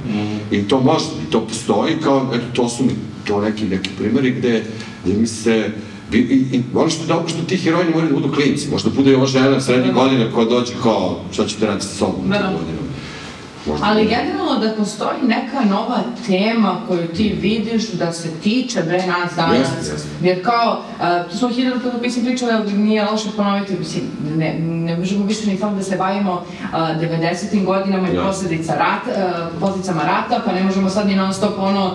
I 0.50 0.62
to 0.62 0.80
može, 0.80 1.04
i 1.28 1.30
to 1.30 1.40
postoji 1.40 1.96
kao, 2.02 2.30
eto, 2.34 2.44
to 2.52 2.68
su 2.68 2.84
mi 2.84 2.90
to 3.26 3.40
neki, 3.40 3.64
neki 3.64 3.90
primjeri 3.98 4.30
gde, 4.30 4.64
gde 5.04 5.14
mi 5.14 5.26
se, 5.26 5.70
i, 6.14 6.18
i, 6.18 6.56
i 6.56 6.62
ono 6.74 6.90
što 6.90 7.02
je 7.02 7.06
dobro 7.06 7.28
što 7.28 7.42
ti 7.42 7.56
heroji 7.56 7.90
moraju 7.94 8.12
da 8.14 8.20
budu 8.20 8.34
klinci, 8.34 8.70
možda 8.70 8.90
bude 8.90 9.10
i 9.10 9.14
ova 9.14 9.26
žena 9.26 9.60
srednje 9.60 9.92
godine 9.92 10.30
koja 10.34 10.46
dođe 10.46 10.72
kao, 10.82 11.20
šta 11.32 11.46
ćete 11.46 11.66
raditi 11.66 11.86
sa 11.86 11.94
sobom 11.94 12.28
Da, 12.28 12.38
da. 12.38 12.83
Da. 13.66 13.72
Možda 13.72 13.86
Ali 13.86 14.02
generalno 14.08 14.58
da 14.60 14.72
postoji 14.74 15.18
neka 15.22 15.60
nova 15.70 15.98
tema 16.26 16.76
koju 16.88 17.08
ti 17.08 17.38
vidiš 17.40 17.90
da 17.92 18.12
se 18.12 18.28
tiče 18.42 18.82
bre 18.82 18.98
nas 19.06 19.34
danas. 19.36 19.58
Jeste, 19.58 19.92
jeste. 19.92 20.08
Jer 20.22 20.44
kao, 20.44 20.82
uh, 21.00 21.30
tu 21.30 21.36
smo 21.38 21.48
hiljadu 21.48 21.80
puta 21.80 21.96
mislim 22.02 22.24
pričali, 22.24 22.52
ali 22.52 22.72
nije 22.72 23.04
loše 23.04 23.28
ponoviti, 23.36 23.78
mislim, 23.78 24.04
ne, 24.36 24.54
ne 24.60 24.96
možemo 24.96 25.26
više 25.26 25.46
ni 25.50 25.58
samo 25.58 25.76
da 25.76 25.82
se 25.82 25.96
bavimo 25.96 26.32
uh, 26.32 26.78
90. 26.78 27.64
godinama 27.64 28.08
i 28.08 28.14
Ja. 28.14 28.22
posledica 28.26 28.74
rat, 28.74 29.16
uh, 29.16 29.60
posledicama 29.60 30.02
rata, 30.02 30.42
pa 30.46 30.52
ne 30.52 30.62
možemo 30.62 30.90
sad 30.90 31.06
ni 31.06 31.14
non 31.16 31.34
stop 31.34 31.58
ono 31.58 31.86
uh, 31.86 31.94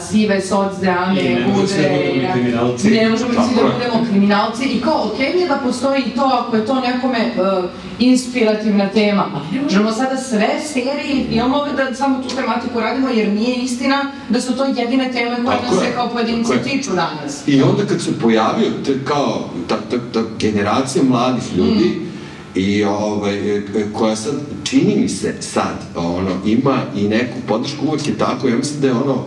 sive 0.00 0.40
soc 0.40 0.76
drame, 0.80 1.20
I 1.20 1.24
ne 1.24 1.46
možemo 1.46 1.66
svi 1.66 1.82
da 1.82 2.22
budemo 2.22 2.32
kriminalci. 2.32 2.90
ne 2.90 3.08
možemo 3.08 3.30
svi 3.32 3.54
da 3.54 3.62
budemo 3.62 4.06
kriminalci 4.10 4.64
i 4.64 4.80
kao, 4.80 5.10
okej 5.12 5.34
mi 5.34 5.40
je 5.40 5.48
da 5.48 5.54
postoji 5.64 6.02
i 6.02 6.10
to 6.10 6.42
ako 6.46 6.56
je 6.56 6.66
to 6.66 6.74
nekome 6.74 7.18
uh, 7.18 7.64
inspirativna 7.98 8.88
tema, 8.88 9.24
ali 9.34 9.56
ne 9.56 9.62
možemo 9.62 9.92
sada 9.92 10.16
sve 10.16 10.48
serije 10.64 11.05
i 11.12 11.26
filmove 11.28 11.72
da 11.72 11.94
samo 11.94 12.22
tu 12.22 12.36
tematiku 12.36 12.80
radimo, 12.80 13.08
jer 13.08 13.32
nije 13.32 13.56
istina 13.56 14.12
da 14.28 14.40
su 14.40 14.56
to 14.56 14.64
jedine 14.64 15.12
teme 15.12 15.36
koje 15.44 15.62
nas 15.62 15.78
se 15.80 15.92
kao 15.94 16.08
pojedinci 16.08 16.52
tiču 16.64 16.90
danas. 16.90 17.42
I 17.46 17.62
onda 17.62 17.86
kad 17.86 18.02
se 18.02 18.18
pojavio 18.20 18.70
te, 18.84 18.98
kao 19.04 19.50
ta, 19.68 19.76
ta, 19.90 19.96
ta 20.12 20.22
generacija 20.38 21.04
mladih 21.04 21.56
ljudi 21.56 22.06
i 22.54 22.84
ovaj, 22.84 23.56
e, 23.56 23.62
koja 23.92 24.16
sad, 24.16 24.34
čini 24.64 24.96
mi 24.96 25.08
se 25.08 25.34
sad, 25.40 25.76
ono, 25.96 26.30
ima 26.46 26.78
i 26.96 27.08
neku 27.08 27.36
podršku, 27.48 27.86
uvek 27.86 28.08
je 28.08 28.18
tako, 28.18 28.48
ja 28.48 28.56
mislim 28.56 28.80
da 28.80 28.86
je 28.86 28.92
ono, 28.92 29.24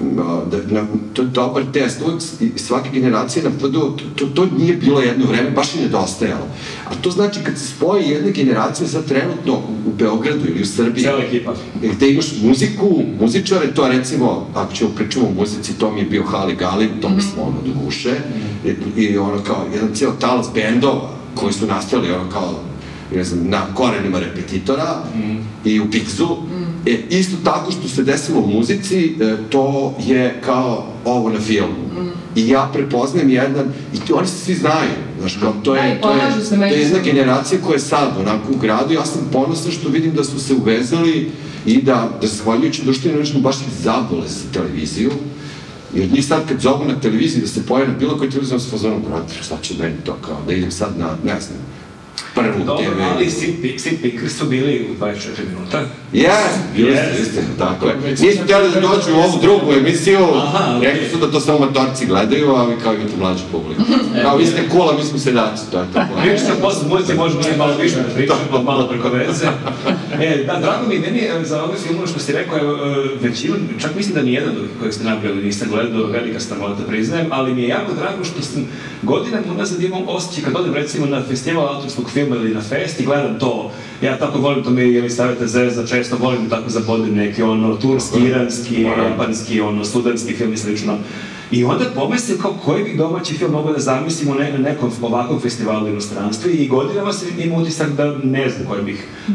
da, 0.00 0.58
na, 0.70 0.86
to 1.12 1.22
je 1.22 1.28
dobar 1.28 1.64
test, 1.72 2.02
uvek 2.06 2.22
svake 2.56 2.90
generacije 2.92 3.44
na 3.44 3.50
PDU, 3.50 3.96
to, 3.96 4.04
to, 4.16 4.26
to 4.26 4.48
nije 4.58 4.76
bilo 4.76 5.00
jedno 5.00 5.26
vreme, 5.26 5.50
baš 5.50 5.74
i 5.74 5.80
nedostajalo. 5.80 6.46
A 6.84 6.94
to 7.02 7.10
znači 7.10 7.40
kad 7.44 7.58
se 7.58 7.66
spoji 7.66 8.08
jedna 8.08 8.30
generacija 8.30 8.88
sad 8.88 9.04
trenutno 9.04 9.54
u, 9.86 9.90
Beogradu 9.98 10.46
ili 10.48 10.62
u 10.62 10.66
Srbiji, 10.66 11.02
Cijela 11.02 11.22
ekipa. 11.22 11.54
gde 11.82 12.10
imaš 12.10 12.26
muziku, 12.42 13.02
muzičare, 13.20 13.74
to 13.74 13.88
recimo, 13.88 14.46
ako 14.54 14.72
ćemo 14.72 14.90
pričamo 14.96 15.26
o 15.26 15.40
muzici, 15.40 15.78
to 15.78 15.92
mi 15.92 16.00
je 16.00 16.06
bio 16.06 16.22
Hali 16.22 16.56
Galib, 16.56 16.90
to 17.02 17.08
mi 17.08 17.22
smo 17.22 17.42
ono 17.42 17.56
do 17.66 17.84
duše, 17.84 18.14
i, 18.96 19.02
i 19.02 19.18
ono 19.18 19.42
kao 19.42 19.66
jedan 19.74 19.94
cijel 19.94 20.12
talas 20.20 20.46
bendova 20.54 21.10
koji 21.34 21.52
su 21.52 21.66
nastali 21.66 22.12
ono 22.12 22.30
kao 22.30 22.54
ne 23.14 23.24
znam, 23.24 23.48
na 23.48 23.74
korenima 23.74 24.18
repetitora 24.18 25.02
i 25.64 25.80
u 25.80 25.84
Bigzu. 25.84 26.36
E, 26.88 26.98
isto 27.10 27.36
tako 27.44 27.72
što 27.72 27.88
se 27.88 28.02
desilo 28.02 28.40
u 28.40 28.46
muzici, 28.46 29.14
e, 29.20 29.36
to 29.50 29.94
je 30.06 30.40
kao 30.44 30.86
ovo 31.04 31.30
na 31.30 31.40
filmu. 31.40 31.88
I 32.36 32.48
ja 32.48 32.70
prepoznajem 32.72 33.30
jedan, 33.30 33.66
i 33.94 34.00
to, 34.00 34.14
oni 34.14 34.26
se 34.26 34.44
svi 34.44 34.54
znaju, 34.54 34.90
znaš, 35.18 35.36
kao, 35.40 35.52
to 35.64 35.74
Da, 35.74 35.80
je, 35.80 35.96
i 35.96 36.00
to 36.00 36.10
je, 36.10 36.18
pomažu 36.18 36.44
se 36.44 36.56
to 36.56 36.64
je 36.64 36.80
jedna 36.80 36.98
generacija 36.98 37.60
koja 37.60 37.74
je 37.74 37.80
sad 37.80 38.08
onako 38.20 38.52
u 38.52 38.58
gradu, 38.58 38.94
ja 38.94 39.04
sam 39.04 39.28
ponosan 39.32 39.72
što 39.72 39.88
vidim 39.88 40.14
da 40.14 40.24
su 40.24 40.40
se 40.40 40.54
uvezali 40.54 41.30
i 41.66 41.82
da, 41.82 42.10
da 42.20 42.26
zahvaljujući 42.26 42.84
društvenim 42.84 43.18
mrežama 43.18 43.40
baš 43.40 43.56
ih 43.56 43.72
zabole 43.82 44.28
za 44.28 44.52
televiziju, 44.52 45.10
jer 45.94 46.12
njih 46.12 46.26
sad 46.26 46.48
kad 46.48 46.60
zovu 46.60 46.84
na 46.84 47.00
televiziji 47.00 47.42
da 47.42 47.48
se 47.48 47.66
pojave 47.66 47.92
na 47.92 47.98
bilo 47.98 48.18
koji 48.18 48.30
televiziji, 48.30 48.60
sa 48.60 48.70
fazonom, 48.70 49.02
brate, 49.08 49.34
šta 49.42 49.56
će 49.62 49.74
meni 49.80 49.96
to 50.04 50.16
kao, 50.26 50.38
da 50.46 50.52
idem 50.52 50.70
sad 50.70 50.98
na, 50.98 51.16
ne 51.24 51.40
znam, 51.40 51.58
prvu 52.38 52.64
Dobro, 52.64 52.84
TV. 52.84 53.00
ali 53.14 53.30
Sid 53.30 53.54
Sid 53.78 54.02
Pickers 54.02 54.38
su 54.38 54.46
bili 54.46 54.88
u 54.90 55.04
24 55.04 55.14
minuta. 55.48 55.82
Yes, 56.12 56.52
bili 56.76 56.96
ste, 56.96 57.22
istina, 57.22 57.46
tako 57.58 57.86
je. 57.86 57.96
Nisu 58.10 58.42
htjeli 58.44 58.70
da 58.74 58.80
dođu 58.80 59.16
u 59.16 59.20
ovu 59.20 59.38
drugu 59.42 59.72
emisiju, 59.72 60.18
Aha, 60.34 60.78
rekli 60.82 61.08
su 61.08 61.16
da 61.16 61.30
to 61.30 61.40
samo 61.40 61.58
matorci 61.58 62.06
gledaju, 62.06 62.54
a 62.54 62.64
vi 62.64 62.74
kao 62.82 62.94
imate 62.94 63.16
mlađu 63.18 63.42
publiku. 63.52 63.82
Kao, 64.22 64.36
vi 64.36 64.46
ste 64.46 64.68
cool, 64.72 64.90
a 64.90 64.92
mi 64.98 65.04
smo 65.04 65.18
seljaci, 65.18 65.70
to 65.70 65.80
je 65.80 65.86
tako. 65.94 66.14
Više 66.24 66.44
sam 66.48 66.56
posle 66.62 66.88
muzici 66.88 67.14
možemo 67.14 67.40
i 67.54 67.58
malo 67.58 67.76
više 67.82 67.96
da 67.96 68.14
pričamo, 68.14 68.62
malo 68.62 68.88
preko 68.88 69.08
veze. 69.08 69.46
E, 70.20 70.44
da, 70.46 70.60
drago 70.60 70.88
mi, 70.88 70.98
meni 70.98 71.18
je 71.18 71.44
za 71.44 71.64
ove 71.64 71.76
filmove 71.86 72.06
što 72.06 72.18
si 72.18 72.32
rekao, 72.32 72.58
e, 72.58 72.68
većinu, 73.20 73.54
čak 73.80 73.94
mislim 73.96 74.14
da 74.14 74.22
nijedan 74.22 74.56
od 74.56 74.68
kojeg 74.78 74.94
ste 74.94 75.04
nabrali 75.04 75.42
nisam 75.42 75.68
gledao, 75.70 76.06
velika 76.06 76.40
sramota 76.40 76.82
priznajem, 76.88 77.26
ali 77.30 77.54
mi 77.54 77.62
je 77.62 77.68
jako 77.68 77.92
drago 77.94 78.24
što 78.24 78.42
sam 78.42 78.66
godinama 79.02 79.46
unazad 79.50 79.82
imam 79.82 80.02
osjećaj 80.06 80.44
kad 80.44 80.56
odem 80.56 80.74
recimo 80.74 81.06
na 81.06 81.22
festival 81.22 81.68
autorskog 81.68 82.10
filma 82.10 82.27
ili 82.36 82.54
na 82.54 82.60
fest 82.60 83.00
i 83.00 83.04
gledam 83.04 83.38
to, 83.38 83.72
ja 84.02 84.18
tako 84.18 84.38
volim, 84.38 84.64
to 84.64 84.70
mi 84.70 84.82
je 84.82 85.10
savjeta 85.10 85.46
Zvezda, 85.46 85.86
često 85.86 86.16
volim 86.16 86.48
da 86.48 86.56
tako 86.56 86.70
zabodim 86.70 87.14
neki 87.14 87.42
ono 87.42 87.76
turski, 87.76 88.18
iranski, 88.18 88.82
japanski, 88.82 89.60
ono, 89.60 89.84
studentski 89.84 90.34
film 90.34 90.52
i 90.52 90.56
slično. 90.56 90.98
I 91.50 91.64
onda 91.64 91.84
pomislim 91.94 92.38
kao 92.38 92.54
koji 92.64 92.84
bi 92.84 92.96
domaći 92.96 93.34
film 93.34 93.52
mogao 93.52 93.72
da 93.72 93.78
zamislimo 93.78 94.34
ne, 94.34 94.52
na 94.52 94.58
nekom 94.58 94.90
ovakvom 95.02 95.40
festivalu 95.40 95.86
u 95.86 95.88
inostranstvu 95.88 96.50
i 96.50 96.68
godinama 96.68 97.12
sam 97.12 97.28
imao 97.38 97.60
utisak 97.60 97.88
da 97.90 98.16
ne 98.22 98.50
znam 98.50 98.66
koji 98.68 98.82
bih 98.82 99.06
uh, 99.28 99.34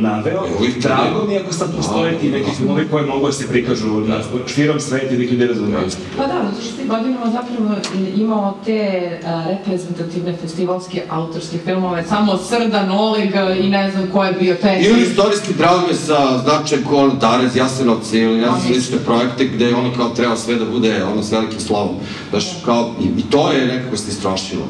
naveo. 0.00 0.44
Uvijek 0.58 0.78
Drago 0.78 1.26
mi 1.28 1.34
je 1.34 1.40
ako 1.40 1.52
sad 1.52 1.76
postoje 1.76 2.18
ti 2.18 2.30
neki 2.30 2.50
filmovi 2.56 2.88
koji 2.90 3.06
mogu 3.06 3.26
da 3.26 3.32
se 3.32 3.48
prikažu 3.48 4.00
na 4.00 4.18
širom 4.46 4.80
sveta 4.80 5.14
i 5.14 5.16
da 5.16 5.22
ih 5.22 5.32
ljudi 5.32 5.46
razumeju. 5.46 5.86
Pa 6.16 6.26
da, 6.26 6.50
zato 6.50 6.62
što 6.62 6.82
ti 6.82 6.88
godinama 6.88 7.26
zapravo 7.26 7.74
imao 8.16 8.58
te 8.64 9.10
a, 9.26 9.44
reprezentativne 9.50 10.36
festivalske 10.36 11.02
autorske 11.10 11.58
filmove, 11.64 12.04
samo 12.08 12.38
Srdan, 12.38 12.90
Oleg 12.90 13.30
i 13.60 13.70
ne 13.70 13.90
znam 13.90 14.08
ko 14.12 14.24
je 14.24 14.32
bio 14.32 14.54
taj. 14.54 14.86
Imali 14.86 15.02
istorijske 15.02 15.52
drame 15.52 15.94
sa 15.94 16.38
značajem 16.38 16.84
ko 16.84 16.96
ono 16.96 17.14
Darez, 17.14 17.56
Jasenovci 17.56 18.18
ili 18.18 18.36
ne 18.36 18.46
znam 18.46 18.60
slične 18.60 18.98
projekte 18.98 19.44
gde 19.44 19.74
ono 19.74 19.94
kao 19.96 20.08
treba 20.08 20.36
sve 20.36 20.54
da 20.54 20.64
bude 20.64 21.04
ono 21.04 21.22
s 21.22 21.32
velikim 21.38 21.60
slovom. 21.60 21.96
Znaš, 22.30 22.44
kao, 22.64 22.94
i, 23.00 23.20
i 23.20 23.22
to 23.30 23.52
je 23.52 23.66
nekako 23.66 23.96
se 23.96 24.10
istrošilo. 24.10 24.66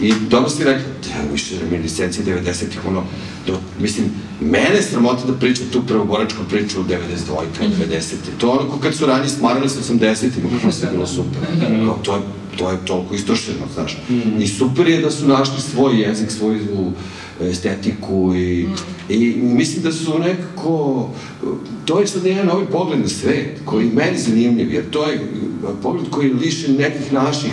I 0.00 0.12
dobro 0.30 0.50
si 0.50 0.64
rekla, 0.64 0.82
da, 1.02 1.32
više 1.32 1.54
reminiscencije 1.60 2.26
90-ih, 2.26 2.86
ono, 2.88 3.02
do, 3.46 3.58
mislim, 3.80 4.06
mene 4.40 4.82
sramota 4.82 5.26
da 5.26 5.32
pričam 5.32 5.66
tu 5.72 5.82
prvoboračku 5.86 6.38
priču 6.50 6.80
u 6.80 6.84
92-ka, 6.84 7.64
90 7.90 8.14
To 8.38 8.46
je 8.46 8.58
ono 8.58 8.80
kad 8.80 8.94
su 8.94 9.06
ranije 9.06 9.28
smarali 9.28 9.68
sa 9.68 9.94
80-ima, 9.94 10.48
kako 10.60 10.72
se 10.72 10.88
bilo 10.92 11.06
super. 11.06 11.40
Kao, 11.86 11.98
to 12.02 12.14
je, 12.14 12.20
to 12.58 12.70
je 12.70 12.76
toliko 12.84 13.14
istrošeno, 13.14 13.66
znaš. 13.74 13.98
I 14.38 14.46
super 14.46 14.88
je 14.88 15.00
da 15.00 15.10
su 15.10 15.28
našli 15.28 15.60
svoj 15.60 16.00
jezik, 16.00 16.30
svoju 16.30 16.92
estetiku 17.40 18.34
i, 18.34 18.66
i 19.08 19.34
mislim 19.42 19.82
da 19.82 19.92
su 19.92 20.18
nekako, 20.18 21.08
to 21.84 22.00
je 22.00 22.06
sad 22.06 22.26
jedan 22.26 22.46
novi 22.46 22.66
pogled 22.72 23.00
na 23.00 23.08
svet, 23.08 23.60
koji 23.64 23.86
je 23.86 23.92
meni 23.92 24.18
zanimljiv, 24.18 24.72
jer 24.72 24.90
to 24.90 25.06
je 25.06 25.20
pogled 25.82 26.10
koji 26.10 26.28
je 26.28 26.34
lišen 26.34 26.76
nekih 26.76 27.12
naših 27.12 27.52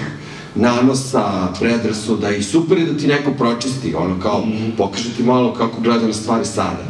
nanosa, 0.56 1.54
predrasuda 1.60 2.32
i 2.32 2.44
super 2.44 2.78
je 2.78 2.86
da 2.86 2.98
ti 2.98 3.08
neko 3.08 3.32
pročisti, 3.32 3.96
ono 3.96 4.20
kao, 4.20 4.48
pokaže 4.78 5.10
ti 5.18 5.24
malo 5.24 5.54
kako 5.54 5.82
gleda 5.82 6.08
na 6.08 6.14
stvari 6.14 6.46
sada. 6.46 6.84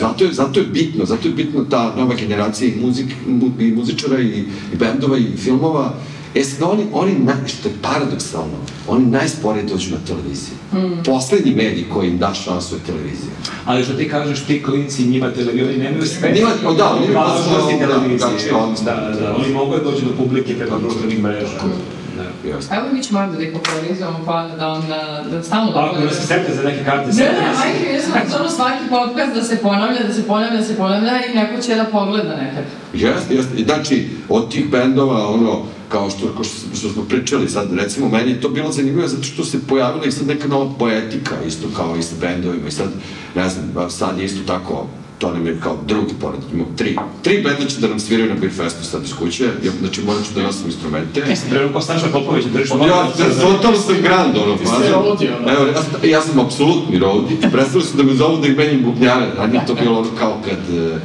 Zato 0.00 0.24
je, 0.24 0.32
zato 0.32 0.60
je 0.60 0.66
bitno, 0.66 1.04
zato 1.04 1.28
je 1.28 1.34
bitno 1.34 1.64
ta 1.64 1.94
nova 1.96 2.14
generacija 2.14 2.74
i, 2.74 2.80
muzik, 2.80 3.06
mu, 3.28 3.50
i 3.60 3.72
muzičara 3.72 4.20
i, 4.20 4.44
i 4.72 4.76
bendova 4.78 5.18
i 5.18 5.36
filmova. 5.36 5.94
E 6.34 6.44
sad 6.44 6.62
oni, 6.62 6.86
oni 6.92 7.12
naj, 7.18 7.48
što 7.48 7.68
je 7.68 7.74
paradoksalno, 7.82 8.58
oni 8.88 9.06
najsporije 9.06 9.64
dođu 9.64 9.90
na 9.90 9.96
televiziju. 10.06 10.54
Mm. 10.72 11.02
Poslednji 11.04 11.54
medij 11.54 11.84
koji 11.92 12.08
im 12.08 12.18
da 12.18 12.34
šansu 12.34 12.74
je 12.74 12.80
televizija. 12.86 13.32
Ali 13.64 13.84
što 13.84 13.94
ti 13.94 14.08
kažeš, 14.08 14.40
ti 14.40 14.62
klinci 14.62 15.06
njima 15.06 15.32
televiziju, 15.32 15.68
oni 15.68 15.78
nemaju 15.78 16.06
sve. 16.06 16.32
Njima, 16.32 16.50
o 16.66 16.74
da, 16.74 16.94
oni 16.94 17.06
imaju 17.06 17.18
važnosti 17.18 17.74
da, 17.80 17.86
televizije. 17.86 18.52
da, 18.52 18.58
odnosno. 18.58 18.84
Da, 18.84 18.94
da, 18.94 19.20
da, 19.20 19.36
oni 19.36 19.54
mogu 19.54 19.76
da 19.76 19.82
dođu 19.82 20.06
do 20.06 20.12
publike 20.18 20.58
preko 20.58 20.78
društvenih 20.78 21.22
mreža. 21.22 21.58
Da. 21.62 21.99
Jasno. 22.48 22.76
Evo 22.76 22.86
mi 22.92 23.02
ćemo 23.02 23.26
da 23.26 23.42
ih 23.42 23.52
popularizujemo, 23.52 24.20
pa 24.26 24.48
da 24.58 24.68
on, 24.68 24.82
da 25.30 25.42
stalno... 25.42 25.72
Pa 25.72 25.84
ako 25.84 26.00
ne 26.00 26.10
se 26.10 26.26
sete 26.26 26.54
za 26.54 26.62
neke 26.62 26.84
karte, 26.84 27.06
Ne, 27.06 27.12
sete 27.12 27.32
ne, 27.32 27.54
se. 27.54 27.58
majke, 27.58 27.92
ja 27.94 28.00
sam 28.02 28.12
stvarno 28.26 28.50
svaki 28.50 28.84
podcast 28.90 29.34
da 29.34 29.42
se 29.42 29.56
ponavlja, 29.56 30.02
da 30.06 30.14
se 30.14 30.26
ponavlja, 30.26 30.56
da 30.56 30.64
se 30.64 30.76
ponavlja 30.76 31.12
i 31.26 31.34
neko 31.34 31.62
će 31.62 31.74
da 31.74 31.84
pogleda 31.84 32.36
nekad. 32.36 32.64
Jeste, 32.94 33.34
jeste. 33.34 33.56
I 33.56 33.64
znači, 33.64 34.08
od 34.28 34.50
tih 34.52 34.70
bendova, 34.70 35.28
ono, 35.28 35.62
kao 35.88 36.10
što, 36.10 36.26
kao 36.34 36.44
što, 36.44 36.76
što 36.76 36.88
smo 36.88 37.02
pričali 37.04 37.48
sad, 37.48 37.72
recimo, 37.72 38.08
meni 38.08 38.30
je 38.30 38.40
to 38.40 38.48
bilo 38.48 38.72
zanimljivo 38.72 39.08
zato 39.08 39.22
što 39.22 39.44
se 39.44 39.66
pojavila 39.68 40.04
i 40.04 40.12
sad 40.12 40.26
neka 40.26 40.48
nova 40.48 40.70
poetika, 40.78 41.34
isto 41.46 41.68
kao 41.76 41.96
i 41.96 42.02
sa 42.02 42.14
bendovima, 42.20 42.68
i 42.68 42.70
sad, 42.70 42.88
ne 43.34 43.48
znam, 43.48 43.90
sad 43.90 44.18
je 44.18 44.24
isto 44.24 44.40
tako, 44.46 44.86
to 45.20 45.32
nam 45.32 45.46
je 45.46 45.60
kao 45.62 45.76
drugi 45.86 46.14
pored, 46.20 46.40
imamo 46.52 46.68
tri, 46.76 46.90
tri 47.22 47.42
benda 47.42 47.64
će 47.66 47.80
da 47.80 47.88
nam 47.88 48.00
sviraju 48.00 48.28
na 48.28 48.40
Beer 48.40 48.52
Festu 48.52 48.84
sad 48.84 49.04
iz 49.04 49.14
kuće, 49.14 49.44
ja, 49.44 49.72
znači 49.80 50.00
morat 50.02 50.24
ću 50.24 50.34
da 50.34 50.42
nosim 50.42 50.66
instrumente. 50.66 51.36
Sam 51.36 51.50
prema 51.50 51.72
ko 51.72 51.80
Staša 51.80 52.06
Popović, 52.06 52.44
držiš 52.44 52.70
Ja, 52.70 52.86
ja, 52.86 53.10
totalno 53.40 53.78
sam 53.78 53.94
grand, 54.02 54.36
ono, 54.36 54.56
Ti 54.56 54.66
si 54.66 54.72
faza. 54.72 54.90
roadie, 54.92 55.36
ono. 55.36 55.52
Evo, 55.52 55.66
ja, 55.66 55.82
sam- 55.82 56.10
ja 56.10 56.20
sam 56.22 56.38
apsolutni 56.40 56.98
roadie, 56.98 57.36
prestali 57.52 57.84
su 57.84 57.96
da 57.96 58.02
me 58.02 58.14
zovu 58.14 58.36
da 58.36 58.46
ih 58.46 58.56
menjam 58.56 58.82
bubnjare, 58.82 59.26
ranije 59.36 59.66
to 59.66 59.74
bilo 59.74 59.98
ono 59.98 60.08
kao 60.18 60.40
kad, 60.44 60.76
eh, 60.78 60.98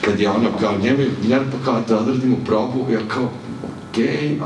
kad 0.00 0.20
je 0.20 0.28
ono 0.30 0.48
kao, 0.60 0.78
njemi 0.82 1.08
bubnjare, 1.10 1.44
pa 1.52 1.64
kao 1.64 1.82
da 1.88 1.98
odradimo 1.98 2.36
probu, 2.46 2.86
ja 2.92 3.00
kao, 3.08 3.30
okej, 3.90 4.38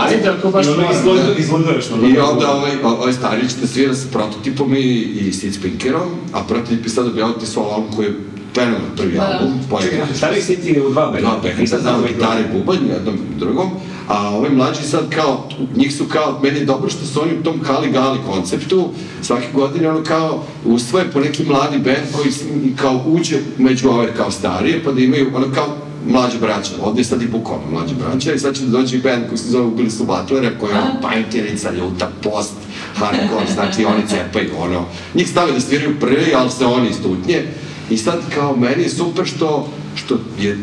Ajde, 0.00 0.28
ako 0.28 0.50
baš 0.50 0.66
I 0.66 0.70
izgleda- 1.38 2.24
onda 2.24 2.52
ovaj, 2.52 2.72
ovaj 2.84 3.12
starić 3.12 3.52
da 3.52 3.66
svira 3.66 3.94
sa 3.94 4.06
prototipom 4.08 4.74
i, 4.74 4.78
i 4.80 5.32
Sid 5.32 5.54
Spinkerom, 5.54 6.02
a 6.32 6.42
prototip 6.42 6.84
je 6.84 6.90
sad 6.90 7.06
objaviti 7.06 7.46
svoj 7.46 7.64
album 7.66 7.92
koji 7.96 8.06
je 8.06 8.14
fenomenal 8.54 8.86
prvi 8.96 9.12
Da, 9.12 9.18
da. 9.18 9.26
album, 9.32 9.58
poeta. 9.70 9.88
Čekaj, 9.88 10.14
Stari 10.14 10.42
si 10.42 10.56
ti 10.56 10.80
u 10.80 10.90
dva 10.90 11.06
benda. 11.06 11.20
Dva 11.22 11.38
benda, 11.40 11.78
znam 11.78 12.02
da 12.02 12.08
ih 12.08 12.14
gitare 12.14 12.40
i 12.42 12.52
bubanj, 12.54 12.78
jednom 12.88 13.14
i 13.14 13.38
drugom, 13.38 13.70
a 14.08 14.28
ovaj 14.28 14.50
mlađi 14.50 14.82
sad 14.82 15.10
kao, 15.10 15.48
njih 15.76 15.94
su 15.94 16.04
kao, 16.04 16.40
meni 16.42 16.58
je 16.58 16.64
dobro 16.64 16.90
što 16.90 17.06
su 17.06 17.22
oni 17.22 17.32
u 17.32 17.42
tom 17.42 17.60
Kali 17.60 17.90
Gali 17.90 18.18
konceptu, 18.26 18.88
svake 19.22 19.46
godine 19.54 19.88
ono 19.88 20.02
kao 20.02 20.44
usvoje 20.64 21.04
po 21.06 21.20
neki 21.20 21.44
mladi 21.44 21.78
band 21.78 22.06
koji 22.12 22.32
s- 22.32 22.42
i 22.64 22.76
kao 22.76 23.02
uđe 23.06 23.36
među 23.58 23.88
ove 23.88 24.14
kao 24.14 24.30
starije, 24.30 24.84
pa 24.84 24.92
da 24.92 25.00
imaju 25.00 25.30
ono 25.34 25.46
kao 25.54 25.66
mlađe 26.06 26.38
braća, 26.38 26.70
ovde 26.82 27.00
je 27.00 27.04
sad 27.04 27.22
i 27.22 27.28
bukvalno 27.28 27.66
mlađe 27.70 27.94
braća 27.94 28.32
i 28.32 28.38
sad 28.38 28.54
će 28.54 28.62
da 28.62 28.70
dođe 28.70 28.96
i 28.96 29.00
band 29.00 29.28
koji 29.28 29.38
se 29.38 29.50
zove 29.50 29.64
Ubili 29.64 29.90
su 29.90 30.04
Butlera, 30.04 30.50
koji 30.60 30.70
je 30.70 30.78
ono 30.78 31.00
pajtirica, 31.02 31.70
ljuta, 31.70 32.10
post, 32.22 32.54
hardcore, 32.94 33.46
znači 33.54 33.84
oni 33.84 34.02
cepaju, 34.08 34.50
ono, 34.58 34.84
njih 35.14 35.28
stave 35.28 35.52
da 35.52 35.60
sviraju 35.60 36.00
prvi, 36.00 36.34
ali 36.34 36.50
se 36.50 36.66
oni 36.66 36.88
istutnje, 36.88 37.42
I 37.92 37.96
sad 37.96 38.20
kao 38.34 38.56
meni 38.56 38.82
je 38.82 38.88
super 38.88 39.26
što, 39.26 39.68
što 39.94 40.18
je 40.40 40.58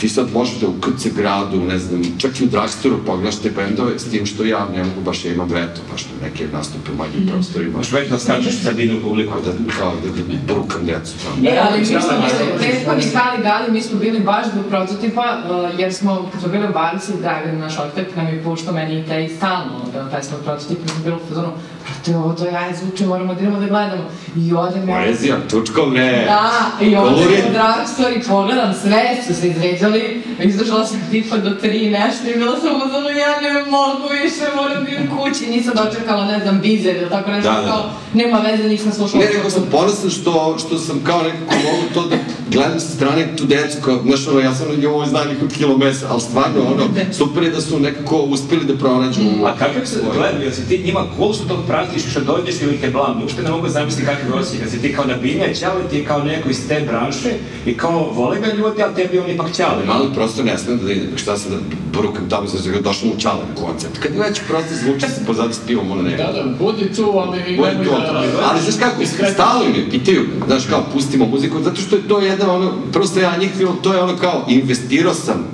ti 0.00 0.08
sad 0.08 0.32
možete 0.32 0.66
u 0.66 0.72
KC 0.80 1.06
gradu, 1.16 1.60
ne 1.60 1.78
znam, 1.78 2.02
čak 2.18 2.40
i 2.40 2.44
u 2.44 2.46
drugstoru 2.46 2.98
pogledaš 3.06 3.36
te 3.36 3.50
bendove, 3.50 3.98
s 3.98 4.10
tim 4.10 4.26
što 4.26 4.44
ja 4.44 4.68
ne 4.76 4.84
mogu 4.84 5.00
baš, 5.00 5.24
ja 5.24 5.32
imam 5.32 5.48
veto, 5.48 5.80
baš 5.92 6.04
na 6.04 6.28
neke 6.28 6.46
nastupe 6.52 6.92
u 6.92 6.96
manjim 6.96 7.28
prostorima. 7.32 7.76
Možeš 7.76 7.92
već 7.92 8.10
da 8.10 8.18
skačeš 8.18 8.62
sad 8.62 8.78
ide 8.78 8.94
u 8.94 9.02
publiku. 9.02 9.32
Da, 9.44 9.52
kao 9.78 9.92
da, 10.02 10.08
da 10.08 10.54
brukam 10.54 10.84
djecu 10.84 11.12
tamo. 11.24 11.48
E, 11.50 11.58
ali 11.68 11.78
mi 11.78 11.86
smo 11.86 11.98
bili, 12.00 12.58
prethodni 12.58 13.04
Kali 13.12 13.42
Gali, 13.42 13.72
mi 13.72 13.82
smo 13.82 13.98
bili 13.98 14.20
baš 14.20 14.46
do 14.54 14.62
prototipa, 14.62 15.38
uh, 15.50 15.80
jer 15.80 15.94
smo, 15.94 16.28
kad 16.32 16.40
smo 16.40 16.50
bili 16.50 16.68
u 16.68 16.72
Barci, 16.72 17.12
Dragan, 17.20 17.58
naš 17.58 17.78
ortak, 17.78 18.16
nam 18.16 18.26
je 18.26 18.42
puštao 18.42 18.74
meni 18.74 19.00
i 19.00 19.04
taj 19.04 19.28
stalno 19.28 19.80
da 19.92 20.08
pesma 20.12 20.36
prototip, 20.44 20.78
mi 20.82 20.88
smo 20.88 21.04
bili 21.04 21.16
u 21.16 21.28
fazonu, 21.28 21.52
brate, 21.84 22.16
ovo 22.16 22.32
to 22.32 22.44
ja 22.46 22.68
zvuči, 22.74 23.06
moramo 23.06 23.34
da 23.34 23.40
idemo 23.40 23.60
da 23.60 23.66
gledamo. 23.66 24.04
I 24.36 24.52
odem 24.54 24.88
ja... 24.88 24.96
Poezija, 24.96 25.36
tučkovne, 25.50 26.24
Da, 26.26 26.50
i 26.80 26.94
kolorit. 26.96 27.44
u 27.44 27.52
drugstore 27.52 28.14
i 28.14 28.22
pogledam 28.22 28.74
sve, 28.74 29.16
su 29.26 29.34
se 29.34 29.48
izređali, 29.48 30.22
izdržala 30.40 30.86
sam 30.86 31.00
tipa 31.10 31.36
do 31.36 31.50
tri 31.50 31.90
nešto 31.90 32.30
i 32.30 32.34
bila 32.34 32.56
sam 32.56 32.76
u 32.76 32.92
zonu, 32.92 33.08
ja 33.08 33.40
ne 33.40 33.70
mogu 33.70 34.08
više, 34.22 34.44
moram 34.56 34.84
da 34.84 34.90
idem 34.90 35.10
kući, 35.18 35.46
nisam 35.46 35.72
dočekala, 35.76 36.24
ne 36.24 36.38
znam, 36.40 36.60
bizer 36.60 36.96
ili 36.96 37.08
tako 37.10 37.30
nešto, 37.30 37.50
Da, 37.52 37.60
da. 37.60 37.66
kao, 37.68 37.90
nema 38.14 38.38
veze, 38.38 38.64
nisam 38.64 38.92
slušala. 38.92 39.24
Ne, 39.24 39.30
nego 39.36 39.50
sam 39.50 39.62
ponosan 39.70 40.10
što, 40.10 40.56
što 40.58 40.78
sam 40.78 41.00
kao 41.04 41.22
nekako 41.22 41.54
mogu 41.54 41.82
to 41.94 42.06
da 42.06 42.16
gledam 42.50 42.80
sa 42.80 42.88
strane 42.88 43.36
tu 43.36 43.44
decu, 43.44 43.78
kao, 43.84 44.02
znaš, 44.02 44.28
ono, 44.28 44.40
ja 44.40 44.54
sam 44.54 44.68
na 44.68 44.74
njoj 44.74 45.06
znam 45.06 45.28
nekog 45.28 45.48
kilo 45.48 45.78
mesa, 45.78 46.06
ali 46.10 46.20
stvarno, 46.20 46.60
ono, 46.60 46.84
super 47.12 47.42
je 47.42 47.50
da 47.50 47.60
su 47.60 47.80
nekako 47.80 48.16
uspeli 48.16 48.64
da 48.64 48.76
pronađu... 48.76 49.20
A 49.46 49.52
kakav 49.58 49.86
se 49.86 50.00
gledam, 50.14 50.42
jel 50.42 50.52
si 50.52 50.68
ti 50.68 50.82
njima 50.86 51.06
cool 51.16 51.32
su 51.32 51.48
tog 51.48 51.58
pratiš 51.66 52.10
što 52.10 52.20
dođeš 52.20 52.62
ili 52.62 52.76
te 52.76 52.90
blam, 52.90 53.22
uopšte 53.22 53.42
ne 53.42 53.50
mogu 53.50 53.68
zamisliti 53.68 54.06
kakav 54.06 54.28
je 54.28 54.34
osjećaj, 54.34 54.60
kad 54.60 54.70
si 54.70 54.82
ti 54.82 54.94
kao 54.94 55.04
nabinja, 55.04 55.52
ćale 55.54 55.88
ti 55.90 55.96
je 55.96 56.04
kao 56.04 56.24
neko 56.24 56.48
iz 56.48 56.68
te 56.68 56.80
branše 56.88 57.32
i 57.66 57.76
kao 57.76 58.10
vole 58.12 58.40
ga 58.40 58.46
ljudi, 58.46 58.82
ali 58.82 58.94
tebi 58.94 59.18
on 59.18 59.30
ipak 59.30 59.52
ćale. 59.52 59.82
Ali 59.88 60.14
prosto 60.14 60.42
ne 60.42 60.58
smem 60.58 60.78
da 60.78 60.92
idem, 60.92 61.08
šta 61.16 61.36
sad 61.36 61.52
da 61.52 61.58
brukam 61.98 62.28
tamo, 62.30 62.46
znači 62.46 62.68
da 62.68 62.80
došao 62.80 63.08
u 63.08 63.20
čalen 63.20 63.46
koncept. 63.60 63.98
Kad 63.98 64.12
već 64.16 64.40
prosto 64.48 64.74
zvuči 64.84 65.06
se 65.06 65.24
pozadi 65.26 65.54
s 65.54 65.58
pivom, 65.66 65.90
ono 65.90 66.02
ne. 66.02 66.16
Da, 66.16 66.32
da, 66.32 66.44
budi 66.58 66.92
tu, 66.96 67.12
ali 67.18 67.38
nemoj 67.38 67.84
to, 67.84 67.90
da... 67.90 68.24
ali 68.50 68.60
znaš 68.60 68.74
kako, 68.78 69.02
stalo 69.32 69.64
mi 69.68 69.90
pitaju, 69.90 70.26
znaš 70.46 70.66
kao, 70.66 70.84
pustimo 70.92 71.26
muziku, 71.26 71.62
zato 71.62 71.80
što 71.80 71.96
je 71.96 72.08
to 72.08 72.20
jedna, 72.34 72.54
ono, 72.54 72.72
prosto 72.92 73.20
ja 73.20 73.36
njih 73.36 73.50
film, 73.56 73.76
to 73.82 73.92
je 73.92 74.02
ono 74.02 74.16
kao, 74.16 74.44
investirao 74.48 75.14
sam 75.14 75.44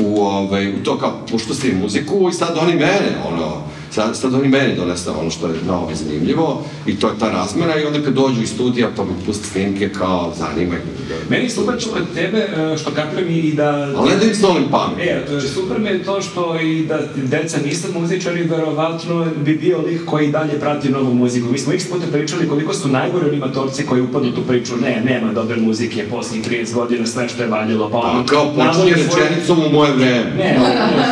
u, 0.00 0.22
ovaj, 0.22 0.74
u 0.74 0.84
to 0.84 0.98
kao, 0.98 1.12
puštao 1.30 1.54
sam 1.54 1.70
im 1.70 1.78
muziku 1.78 2.28
i 2.30 2.32
sad 2.32 2.58
oni 2.58 2.72
mene, 2.72 3.22
ono, 3.32 3.62
sad, 3.94 4.16
sad 4.16 4.34
oni 4.34 4.48
meni 4.48 4.76
donese 4.76 5.10
ono 5.10 5.30
što 5.30 5.46
je 5.46 5.54
novo 5.66 5.90
i 5.90 5.94
zanimljivo 5.94 6.64
i 6.86 6.96
to 6.96 7.08
je 7.08 7.18
ta 7.18 7.30
razmera 7.30 7.80
i 7.80 7.84
onda 7.84 8.02
kad 8.02 8.14
dođu 8.14 8.42
iz 8.42 8.50
studija 8.50 8.88
pa 8.96 9.04
mi 9.04 9.10
puste 9.26 9.46
snimke 9.46 9.88
kao 9.88 10.32
zanima. 10.38 10.74
Da, 11.08 11.14
Meni 11.30 11.44
je 11.44 11.50
super 11.50 11.74
kod 11.92 12.02
tebe, 12.14 12.38
e, 12.38 12.76
što 12.78 12.90
kapiram 12.90 13.30
i 13.30 13.52
da... 13.52 13.92
ali 13.96 14.10
ne 14.10 14.16
da 14.16 14.24
im 14.24 14.34
solim 14.34 14.64
pamet. 14.70 15.30
E, 15.30 15.40
super 15.40 15.80
mi 15.80 15.88
je 15.88 16.04
to 16.04 16.22
što 16.22 16.60
i 16.60 16.86
da 16.86 17.00
deca 17.16 17.58
nisu 17.64 18.00
muzičari, 18.00 18.42
verovatno 18.42 19.26
bi 19.44 19.54
bio 19.54 19.78
lik 19.78 20.04
koji 20.06 20.30
dalje 20.30 20.60
prati 20.60 20.88
novu 20.88 21.14
muziku. 21.14 21.52
Mi 21.52 21.58
smo 21.58 21.72
x 21.72 21.88
puta 21.88 22.06
pričali 22.12 22.48
koliko 22.48 22.74
su 22.74 22.88
najgori 22.88 23.28
animatorci 23.28 23.86
koji 23.86 24.02
upadnu 24.02 24.28
u 24.28 24.32
tu 24.32 24.42
priču. 24.42 24.76
Ne, 24.76 25.02
nema 25.04 25.32
dobre 25.32 25.56
muzike, 25.56 26.04
posljednjih 26.10 26.66
30 26.66 26.74
godina 26.74 27.06
sve 27.06 27.28
što 27.28 27.42
je 27.42 27.48
valjalo, 27.48 27.90
pa 27.90 27.98
ono... 27.98 28.26
kao 28.26 28.52
počinje 28.54 28.94
rečenicom 28.94 29.58
u 29.66 29.72
moje 29.72 29.92
vreme. 29.92 30.30
Ne, 30.36 30.58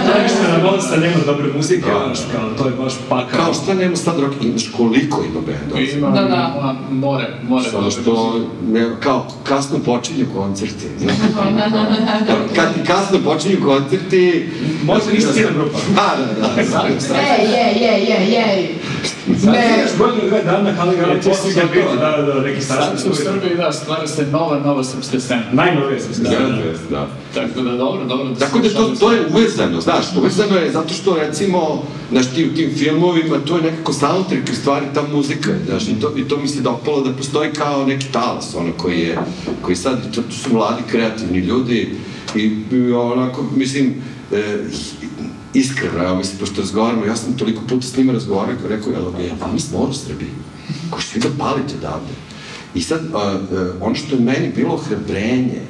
to 0.07 0.19
je 0.19 0.29
što 0.29 0.59
na 0.59 0.71
Monsta 0.71 0.97
nema 0.97 1.17
dobre 1.27 1.47
muzike, 1.57 1.87
Da. 1.91 2.05
znaš, 2.05 2.19
kao, 2.33 2.51
to 2.59 2.70
je 2.71 2.77
baš 2.77 2.93
pakao. 3.09 3.45
Kao 3.45 3.55
šta 3.55 3.75
nema 3.75 3.97
sad 3.97 4.21
rock, 4.21 4.35
imaš 4.43 4.71
koliko 4.77 5.23
ima 5.23 5.41
bendova. 5.41 5.81
Ima, 5.81 6.11
Da, 6.11 6.23
da. 6.23 6.75
more, 6.91 7.27
more. 7.49 7.71
Samo 7.71 7.91
što, 7.91 8.41
ne, 8.69 8.91
kao, 9.01 9.27
kasno 9.45 9.79
počinju 9.79 10.27
koncerti. 10.35 10.87
Kad 12.57 12.75
ti 12.75 12.81
kasno 12.87 13.19
počinju 13.25 13.57
koncerti... 13.65 14.49
Možda 14.85 15.13
nisi 15.13 15.33
cijela 15.33 15.53
grupa. 15.53 15.79
Da, 15.95 16.17
da, 16.41 16.49
da. 16.71 16.89
Ej, 17.39 17.47
ej, 17.47 17.89
ej, 17.89 18.13
ej, 18.13 18.37
ej. 18.37 18.75
Sad 19.41 19.53
Ne. 19.53 19.77
ideš 19.79 19.99
godinu, 19.99 20.29
dve 20.29 20.43
dana, 20.43 21.21
ti 21.23 21.31
si 21.43 21.55
ga 21.55 21.63
bio. 21.73 21.85
Da, 21.97 22.17
da, 22.17 22.35
da, 22.35 22.41
neki 22.41 22.63
Sad 22.63 22.77
sastav. 22.77 22.99
se 22.99 23.09
u 23.11 23.15
Srbiji, 23.15 23.57
da, 23.57 23.73
stvara 23.73 24.07
se 24.07 24.27
nova, 24.27 24.59
nova 24.59 24.85
srpska 24.85 25.21
scena. 25.21 25.43
Najnovije 25.53 26.01
sam 26.01 26.25
Da, 26.25 26.31
da, 26.31 26.73
da. 26.91 27.07
Tako 27.35 27.61
da, 27.61 27.71
dobro, 27.71 28.05
dobro. 28.05 28.29
Da 28.29 28.35
Tako 28.35 28.59
da 28.59 28.69
to, 28.69 28.95
to 29.01 29.13
je 29.13 29.21
uvezano, 29.35 29.81
znaš, 29.81 30.05
uvezano 30.17 30.57
je 30.57 30.73
zato 30.73 30.95
što 30.95 31.17
recimo, 31.17 31.83
znaš, 32.11 32.27
ti 32.35 32.51
u 32.53 32.55
tim 32.57 32.71
filmovima, 32.77 33.39
to 33.47 33.57
je 33.57 33.63
nekako 33.63 33.93
soundtrack 33.93 34.49
u 34.53 34.55
stvari 34.55 34.87
ta 34.95 35.03
muzika, 35.13 35.51
znaš, 35.67 35.89
i 35.89 36.01
to, 36.01 36.13
i 36.17 36.29
to 36.29 36.37
mi 36.37 36.49
se 36.49 36.61
dopalo 36.61 37.01
da 37.01 37.13
postoji 37.13 37.51
kao 37.53 37.87
neki 37.87 38.07
talas, 38.13 38.55
ono, 38.55 38.73
koji 38.77 38.99
je, 38.99 39.19
koji 39.63 39.77
sad, 39.77 40.15
to, 40.15 40.23
to 40.23 40.33
su 40.33 40.55
mladi, 40.55 40.83
kreativni 40.91 41.39
ljudi, 41.39 41.97
i, 42.35 42.57
i 42.73 42.93
onako, 42.93 43.45
mislim, 43.57 43.95
e, 44.33 44.59
iskreno, 45.55 46.05
evo, 46.05 46.17
mislim, 46.17 46.39
pošto 46.39 46.61
razgovaramo, 46.61 47.05
ja 47.05 47.17
sam 47.17 47.37
toliko 47.37 47.63
puta 47.69 47.87
s 47.87 47.97
njima 47.97 48.13
razgovarao, 48.13 48.57
kao 48.61 48.69
rekao, 48.69 48.93
jel, 48.93 49.25
je, 49.25 49.35
pa 49.41 49.53
mi 49.53 49.61
smo 49.61 49.79
ono 49.79 49.91
u 49.91 49.95
Srbiji, 49.95 50.31
koji 50.91 51.03
svi 51.03 51.21
da 51.21 51.29
palite 51.39 51.75
odavde. 51.79 52.13
I 52.75 52.83
sad, 52.83 53.01
a, 53.15 53.41
ono 53.81 53.95
što 53.95 54.15
je 54.15 54.21
meni 54.21 54.53
bilo 54.57 54.77
hrabrenje, 54.77 55.61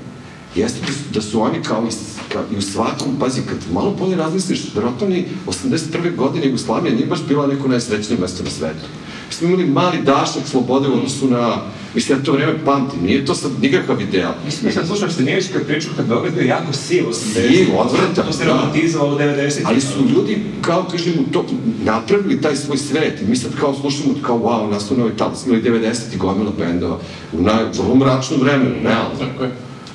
jeste 0.55 0.81
da 0.87 0.93
su, 0.93 0.99
da 1.15 1.23
su 1.23 1.43
oni 1.43 1.63
kao 1.63 1.87
i, 1.89 1.93
kao 2.33 2.43
i 2.55 2.57
u 2.57 2.63
svakom, 2.63 3.17
pazi, 3.21 3.41
kad 3.49 3.59
malo 3.73 3.95
bolje 3.99 4.17
razmisliš, 4.17 4.75
verovatno 4.75 5.09
ni 5.09 5.29
81. 5.47 6.17
godine 6.17 6.47
Jugoslavija 6.47 6.95
nije 6.95 7.07
baš 7.07 7.21
bila 7.29 7.47
neko 7.47 7.69
najsrećnije 7.69 8.21
mesto 8.21 8.43
na 8.43 8.51
svetu. 8.51 8.87
Mi 9.31 9.35
smo 9.35 9.49
imali 9.49 9.67
mali 9.67 10.03
dašak 10.03 10.43
slobode 10.47 10.89
u 10.89 10.93
odnosu 10.93 11.29
na, 11.31 11.57
mislim, 11.95 12.19
ja 12.19 12.25
to 12.25 12.33
vreme 12.33 12.65
pamtim, 12.65 13.03
nije 13.03 13.25
to 13.25 13.35
sad 13.35 13.51
nikakav 13.63 14.01
ideal. 14.01 14.33
Mislim, 14.45 14.67
mislim, 14.67 14.87
slušam 14.87 15.11
Stenjević 15.11 15.47
kad 15.53 15.67
priču 15.67 15.89
kad 15.97 16.07
Beograd 16.07 16.35
bio 16.35 16.45
jako 16.45 16.73
siv, 16.73 17.05
80. 17.09 17.13
Siv, 17.13 17.67
odvratan, 17.79 18.27
To 18.27 18.33
se 18.33 18.45
da. 18.45 18.51
romantizovalo 18.51 19.19
90. 19.19 19.61
Ali 19.65 19.81
su 19.81 19.99
ljudi, 20.15 20.43
kao 20.63 20.85
kažem, 20.91 21.13
u 21.19 21.33
to, 21.33 21.47
napravili 21.85 22.41
taj 22.41 22.57
svoj 22.57 22.77
svet. 22.77 23.23
I 23.23 23.25
mi 23.25 23.37
sad 23.37 23.51
kao 23.61 23.75
slušamo, 23.75 24.15
kao 24.23 24.39
wow, 24.39 24.71
nastao 24.71 24.97
novi 24.97 25.17
talas, 25.17 25.47
ili 25.47 25.63
90. 25.63 26.17
gomila 26.17 26.53
bendova, 26.59 26.99
u 27.33 27.43
naj, 27.43 27.65
vrlo 27.79 27.95
mračnom 27.95 28.41
vremenu, 28.41 28.75
realno. 28.83 29.19
Tako 29.19 29.45
je. 29.45 29.51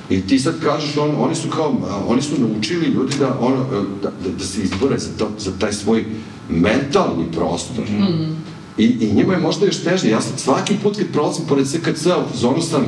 I 0.10 0.22
ti 0.22 0.40
sad 0.40 0.60
kažeš, 0.64 0.98
on, 0.98 1.16
oni 1.18 1.36
su 1.36 1.50
kao, 1.50 1.76
oni 2.08 2.22
su 2.22 2.36
naučili 2.40 2.86
ljudi 2.86 3.16
da, 3.20 3.38
ono, 3.40 3.56
e, 3.56 3.84
da, 4.04 4.12
da, 4.24 4.38
da 4.38 4.44
se 4.44 4.62
izbore 4.62 4.98
za, 4.98 5.10
to, 5.18 5.32
za 5.38 5.52
taj 5.60 5.74
svoj 5.74 6.06
mentalni 6.50 7.26
prostor. 7.36 7.86
I, 8.78 8.86
I 8.86 9.12
njima 9.14 9.34
je 9.34 9.40
možda 9.40 9.66
još 9.66 9.84
teže. 9.84 10.10
Ja 10.10 10.22
sam 10.22 10.38
svaki 10.38 10.76
put 10.84 10.98
kad 10.98 11.08
prolazim 11.08 11.46
pored 11.46 11.68
SKC, 11.68 12.06
u 12.06 12.38
zonu 12.38 12.62
sam, 12.62 12.86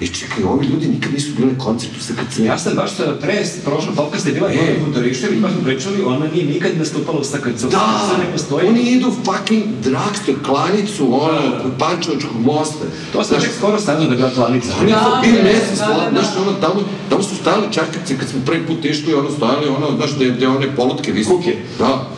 i 0.00 0.08
čekaj, 0.08 0.44
ovi 0.44 0.66
ljudi 0.66 0.88
nikad 0.88 1.12
nisu 1.12 1.30
bili 1.36 1.52
na 1.52 1.58
koncertu 1.58 2.00
SKC. 2.00 2.38
Ja 2.38 2.58
sam 2.58 2.72
baš 2.76 2.90
e, 2.92 3.20
pre 3.20 3.34
prošlog 3.64 3.94
podcasta 3.96 4.28
je 4.28 4.34
bila 4.34 4.48
E. 4.48 4.56
Gordana 4.56 4.84
Futurišević, 4.84 5.42
pa 5.42 5.50
smo 5.50 5.60
pričali, 5.64 6.02
ona 6.02 6.26
nije 6.26 6.44
nikad 6.44 6.70
nastupala 6.78 7.18
u 7.20 7.24
SKC, 7.24 7.64
u 7.64 7.68
Da, 7.68 8.00
SKC 8.00 8.18
ne 8.18 8.32
postoji. 8.32 8.68
oni 8.68 8.80
idu 8.82 9.08
u 9.08 9.12
fucking 9.24 9.64
drugstore, 9.82 10.38
klanicu, 10.46 11.14
ono, 11.14 11.32
Da, 11.32 11.48
da. 11.48 11.62
kod 11.62 11.72
Pančevačkog 11.78 12.40
mosta. 12.40 12.84
To 13.12 13.24
sam 13.24 13.28
Znaš, 13.28 13.42
tek 13.42 13.52
skoro 13.58 13.78
saznao 13.78 14.08
da 14.08 14.16
bila 14.16 14.30
klanica. 14.30 14.72
Oni 14.80 14.90
Da, 14.90 14.98
su 15.04 15.26
bili 15.26 15.36
da, 15.38 15.42
mesec, 15.44 15.78
da, 15.78 15.86
da, 15.86 15.94
da. 15.94 16.10
znaš, 16.10 16.26
ono, 16.36 16.52
tamo, 16.52 16.80
tamo 17.10 17.22
su 17.22 17.36
stajali 17.36 17.72
čakavci, 17.72 18.16
kad 18.18 18.28
smo 18.28 18.40
prvi 18.46 18.66
put 18.66 18.84
išli, 18.84 19.14
ono, 19.14 19.30
stajali, 19.30 19.68
ono, 19.68 19.96
znaš, 19.96 20.14
gde, 20.16 20.30
gde 20.30 20.48
one 20.48 20.76
polutke 20.76 21.12
visu. 21.12 21.30
Kuke. 21.30 21.56
Da. 21.78 22.08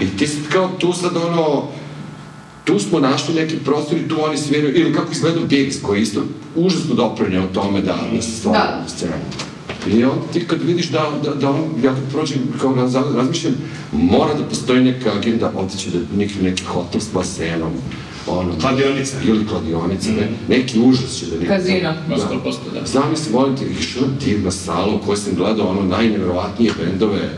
I 0.00 0.16
ti 0.16 0.26
sad 0.26 0.52
kao 0.52 0.70
tu 0.78 0.92
sad, 0.92 1.16
ono, 1.16 1.68
tu 2.64 2.78
smo 2.78 3.00
našli 3.00 3.34
neki 3.34 3.56
prostor 3.56 3.98
i 3.98 4.08
tu 4.08 4.16
oni 4.24 4.38
sviraju, 4.38 4.80
ili 4.80 4.92
kako 4.94 5.12
izgleda 5.12 5.40
Biggs, 5.48 5.76
koji 5.82 5.98
je 5.98 6.02
isto 6.02 6.22
užasno 6.56 6.94
doprinio 6.94 7.42
o 7.42 7.54
tome 7.54 7.80
da, 7.80 7.98
da 8.14 8.22
se 8.22 8.30
stvara 8.30 8.58
Da. 8.82 8.88
scena. 8.88 9.14
I 9.86 10.04
onda 10.04 10.26
ti 10.32 10.46
kad 10.46 10.62
vidiš 10.62 10.88
da, 10.88 11.10
da, 11.24 11.34
da 11.34 11.50
on, 11.50 11.64
ja 11.84 11.94
kad 11.94 12.02
prođem, 12.12 12.38
kao 12.60 12.74
raz, 12.74 12.94
razmišljam, 12.94 13.54
mora 13.92 14.34
da 14.34 14.44
postoji 14.44 14.84
neka 14.84 15.12
agenda, 15.16 15.52
otići 15.56 15.90
da 15.90 15.98
neki, 16.16 16.34
neki 16.42 16.64
hotel 16.64 17.00
s 17.00 17.08
basenom, 17.14 17.72
ono, 18.26 18.52
Kladionica. 18.60 19.16
ili 19.26 19.46
kladionica, 19.46 20.10
ne, 20.10 20.28
neki 20.56 20.80
užas 20.80 21.18
će 21.18 21.26
da 21.26 21.34
neki... 21.34 21.46
Kazino. 21.46 21.94
Da. 22.08 22.16
100%, 22.16 22.54
da. 22.74 22.86
Zamisli, 22.86 23.32
molim 23.32 23.56
te, 23.56 23.64
išla 23.80 24.02
divna 24.24 24.50
sala 24.50 24.94
u 24.94 24.98
kojoj 25.06 25.16
sam 25.16 25.34
gledao 25.36 25.68
ono 25.68 25.82
najnevjerovatnije 25.82 26.72
bendove, 26.78 27.30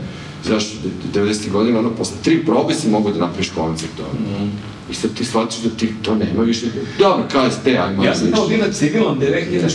znaš, 0.45 0.73
90. 1.13 1.51
godina, 1.51 1.79
ono, 1.79 1.89
posle 1.89 2.15
tri 2.23 2.45
probe 2.45 2.73
si 2.73 2.89
mogu 2.89 3.11
da 3.11 3.19
napraviš 3.19 3.49
koncert, 3.49 3.91
ono. 3.99 4.47
I 4.91 4.93
sad 4.93 5.13
ti 5.13 5.25
shvatiš 5.25 5.57
da 5.57 5.69
ti 5.69 5.89
to 6.01 6.15
nema 6.15 6.43
više. 6.43 6.65
Dobro, 6.99 7.23
KST, 7.27 7.67
ajmo. 7.67 8.03
Ja 8.03 8.15
sam 8.15 8.31
tamo 8.31 8.47
bila 8.47 8.71
civilom 8.71 9.19
2006. 9.19 9.69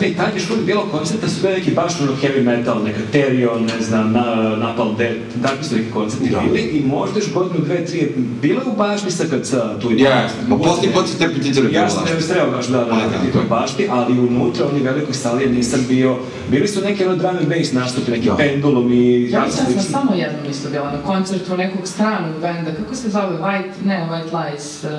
7. 0.00 0.06
i 0.06 0.14
tad 0.14 0.26
još 0.34 0.50
uvijek 0.50 0.66
bilo 0.66 0.82
koncerta 0.90 1.28
su 1.28 1.34
bili 1.42 1.54
neki 1.54 1.70
baš 1.70 2.00
ono 2.00 2.12
heavy 2.22 2.42
metal, 2.44 2.82
neka 2.84 2.98
Therion, 3.10 3.62
ne 3.62 3.84
znam, 3.84 4.12
na, 4.12 4.24
Napalm 4.56 4.96
Death, 4.96 5.16
takvi 5.42 5.64
su 5.64 5.76
neki 5.76 5.90
koncerti 5.90 6.30
Da. 6.30 6.40
bili 6.40 6.60
i 6.60 6.82
možda 6.86 7.18
još 7.18 7.32
godinu, 7.32 7.64
dve, 7.64 7.84
tri, 7.86 8.12
bilo 8.42 8.60
je 8.60 8.66
u 8.66 8.76
bašti 8.76 9.10
sa 9.10 9.24
KC 9.24 9.50
tu 9.82 9.92
i 9.92 10.00
Ja, 10.02 10.28
pa 10.48 10.56
posljednji 10.56 10.94
koncert 10.94 11.18
te 11.18 11.34
petitere 11.34 11.68
Ja 11.72 11.90
sam 11.90 12.04
registrao 12.10 12.50
baš 12.50 12.66
da, 12.66 12.86
Pa, 12.90 12.96
da, 12.96 13.02
da, 13.02 13.08
da, 13.08 13.40
da. 13.40 13.48
bašti, 13.48 13.86
ali 13.90 14.18
unutra 14.18 14.66
oni 14.72 14.80
velikoj 14.80 15.14
sali 15.14 15.46
nisam 15.50 15.80
bio. 15.88 16.16
Bili 16.50 16.68
su 16.68 16.80
neki 16.80 17.04
ono 17.04 17.16
drum 17.16 17.36
and 17.36 17.48
bass 17.48 17.72
nastupi, 17.72 18.10
neki 18.10 18.26
Da. 18.26 18.36
pendulum 18.36 18.92
i 18.92 19.30
Ja 19.30 19.50
sam 19.50 19.66
slično. 19.66 19.82
Samo 20.02 20.14
jednom 20.14 20.50
isto 20.50 20.70
bila 20.70 20.92
na 20.92 21.02
koncertu 21.06 21.56
nekog 21.56 21.86
stranog 21.86 22.40
benda, 22.40 22.70
kako 22.74 22.94
se 22.94 23.10
zove, 23.10 23.38
White, 23.38 23.72
ne, 23.84 24.08
White 24.10 24.32
Lies, 24.38 24.84
uh, 24.84 24.90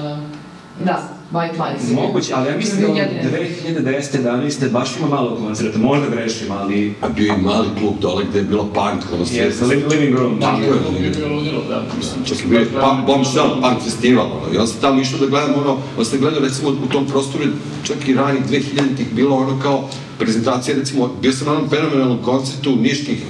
da, 0.86 1.10
White 1.32 1.52
Lies. 1.52 1.92
Moguće, 1.92 2.34
ali 2.36 2.50
ja 2.50 2.58
mislim 2.58 2.82
da 2.82 2.88
od 2.88 2.98
2010. 2.98 4.24
11. 4.24 4.72
baš 4.72 4.98
ima 4.98 5.08
malo 5.08 5.36
koncerta, 5.36 5.80
možda 5.80 6.08
grešim, 6.10 6.52
ali... 6.52 6.96
A 7.02 7.10
bio 7.10 7.34
je 7.34 7.38
mali 7.38 7.68
klub 7.80 7.94
dole 8.02 8.24
gde 8.30 8.40
je 8.40 8.44
bilo 8.44 8.64
punk, 8.64 9.02
ono 9.14 9.26
sve. 9.26 9.52
Yes, 9.52 9.70
li- 9.70 9.84
living 9.90 10.18
room. 10.18 10.42
Tako 10.42 10.62
je, 10.62 10.84
To 10.84 10.92
bi 10.92 11.10
bilo 11.20 11.62
da. 11.70 11.84
Mislim, 11.98 12.26
Čak 12.26 12.38
je 12.40 12.46
bio 12.48 12.82
punk, 12.82 13.06
bombshell, 13.06 13.62
punk 13.62 13.84
festival, 13.84 14.26
ono, 14.26 14.54
i 14.54 14.58
onda 14.58 14.68
sam 14.68 14.82
tamo 14.82 15.02
išao 15.02 15.20
da 15.20 15.26
gledam, 15.26 15.54
ono, 15.56 15.72
onda 15.72 16.06
sam 16.06 16.20
gledao, 16.20 16.40
recimo, 16.40 16.70
u 16.70 16.88
tom 16.92 17.06
prostoru, 17.08 17.44
čak 17.84 18.08
i 18.08 18.14
ranih 18.14 18.46
2000-ih, 18.50 19.14
bilo 19.14 19.36
ono 19.36 19.60
kao 19.62 19.90
prezentacija, 20.20 20.78
recimo, 20.78 21.10
bio 21.22 21.32
sam 21.32 21.48
na 21.48 21.54
onom 21.54 21.70
fenomenalnom 21.70 22.18
koncertu 22.24 22.76
niških 22.76 23.24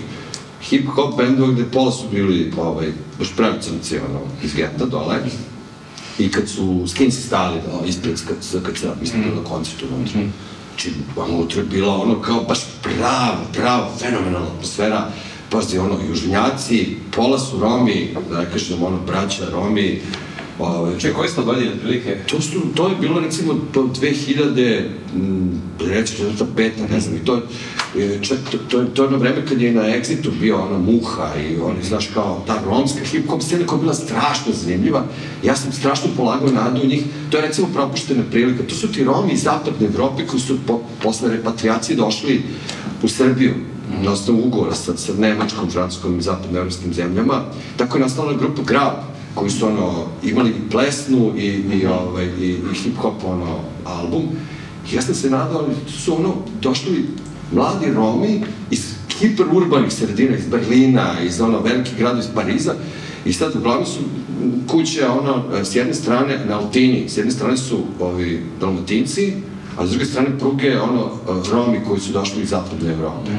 hip-hop 0.69 1.17
bendova 1.17 1.51
gde 1.51 1.65
pola 1.71 1.91
su 1.91 2.03
bili, 2.11 2.53
ovaj, 2.57 2.91
baš 3.19 3.35
pravi 3.35 3.61
crnci, 3.61 3.97
ono, 3.97 4.19
iz 4.43 4.55
geta 4.55 4.85
dole. 4.85 5.15
I 6.19 6.31
kad 6.31 6.49
su 6.49 6.83
skinsi 6.87 7.21
stali 7.21 7.59
da, 7.61 7.87
ispred 7.87 8.17
SKC, 8.17 8.53
mi 9.01 9.07
smo 9.07 9.23
bili 9.23 9.35
na 9.35 9.43
koncertu 9.43 9.85
unutra. 9.95 10.21
Znači, 10.69 10.91
unutra 11.29 11.61
je 11.61 11.67
bila 11.67 11.95
ono 11.95 12.21
kao 12.21 12.43
baš 12.43 12.59
prava, 12.81 13.41
prava, 13.53 13.89
fenomenalna 13.99 14.47
atmosfera. 14.47 15.11
Pazi, 15.49 15.77
ono, 15.77 15.97
južnjaci, 16.09 16.97
pola 17.15 17.39
su 17.39 17.59
Romi, 17.59 18.15
da 18.29 18.45
kažem, 18.45 18.83
ono, 18.83 18.97
braća 19.07 19.49
Romi, 19.51 20.01
Ovaj, 20.59 20.99
Čekaj, 20.99 21.13
koje 21.13 21.29
su 21.29 21.35
to 21.35 21.43
godine, 21.43 21.71
otprilike? 21.71 22.17
To, 22.27 22.41
su, 22.41 22.61
to 22.75 22.87
je 22.87 22.95
bilo 23.01 23.19
recimo 23.19 23.53
do 23.73 23.81
2000, 23.81 24.81
m, 25.15 25.61
reći 25.79 26.17
četvrta, 26.17 26.45
peta, 26.55 26.87
ne 26.91 26.99
znam, 26.99 27.15
i 27.15 27.25
to, 27.25 27.41
je, 27.95 28.19
čak, 28.21 28.37
to, 28.51 28.57
to, 28.57 28.79
je, 28.79 28.93
to 28.93 29.03
je 29.03 29.07
ono 29.07 29.17
vreme 29.17 29.45
kad 29.49 29.61
je 29.61 29.71
na 29.71 29.81
Exitu 29.81 30.29
bio 30.39 30.61
ona 30.61 30.77
Muha 30.77 31.29
i 31.49 31.59
oni, 31.59 31.83
znaš, 31.83 32.09
kao 32.13 32.43
ta 32.47 32.61
romska 32.65 32.99
hip-hop 33.11 33.41
scena 33.41 33.65
koja 33.65 33.77
je 33.77 33.81
bila 33.81 33.93
strašno 33.93 34.53
zanimljiva. 34.53 35.03
Ja 35.43 35.55
sam 35.55 35.71
strašno 35.71 36.09
polagao 36.17 36.51
nadu 36.51 36.81
u 36.83 36.87
njih. 36.87 37.03
To 37.29 37.37
je 37.37 37.47
recimo 37.47 37.67
propuštena 37.73 38.23
prilika. 38.31 38.63
To 38.63 38.75
su 38.75 38.91
ti 38.91 39.03
Romi 39.03 39.33
iz 39.33 39.43
zapadne 39.43 39.87
Evrope 39.87 40.27
koji 40.27 40.39
su 40.39 40.57
po, 40.67 40.81
posle 41.03 41.29
repatriacije 41.29 41.95
došli 41.95 42.41
u 43.03 43.07
Srbiju 43.07 43.53
na 44.03 44.11
osnovu 44.11 44.41
ugovora 44.45 44.75
sa, 44.75 44.97
sa 44.97 45.13
Nemačkom, 45.13 45.69
Francuskom 45.69 46.19
i 46.19 46.21
zapadnoevropskim 46.21 46.93
zemljama. 46.93 47.41
Tako 47.77 47.97
je 47.97 48.01
nastala 48.01 48.33
grupa 48.33 48.61
Grab, 48.63 48.93
koji 49.35 49.51
su 49.51 49.67
ono, 49.67 50.05
imali 50.23 50.49
i 50.49 50.69
plesnu 50.71 51.31
i, 51.37 51.45
i, 51.45 51.85
ovaj, 51.85 52.25
i, 52.25 52.49
i 52.49 52.75
hip-hop 52.75 53.25
ono, 53.25 53.59
album. 53.85 54.23
I 54.91 54.95
ja 54.95 55.01
sam 55.01 55.15
se 55.15 55.29
nadao, 55.29 55.69
su 55.87 56.15
ono, 56.15 56.33
došli 56.61 57.05
mladi 57.51 57.93
Romi 57.93 58.41
iz 58.71 58.93
hiperurbanih 59.19 59.93
sredina, 59.93 60.35
iz 60.35 60.45
Berlina, 60.45 61.15
iz 61.25 61.41
ono, 61.41 61.59
velikih 61.59 61.97
grada, 61.97 62.19
iz 62.19 62.27
Pariza, 62.35 62.73
i 63.25 63.33
sad 63.33 63.55
uglavnom 63.55 63.85
su 63.85 63.99
kuće, 64.67 65.07
ono, 65.07 65.63
s 65.63 65.75
jedne 65.75 65.93
strane 65.93 66.45
na 66.49 66.59
Altini, 66.59 67.09
s 67.09 67.17
jedne 67.17 67.31
strane 67.31 67.57
su 67.57 67.77
ovi 67.99 68.43
dalmatinci, 68.59 69.33
a 69.77 69.87
s 69.87 69.89
druge 69.89 70.05
strane 70.05 70.39
pruge, 70.39 70.79
ono, 70.79 71.11
Romi 71.51 71.79
koji 71.87 71.99
su 71.99 72.11
došli 72.11 72.41
iz 72.41 72.49
zapadne 72.49 72.93
Evrope. 72.93 73.31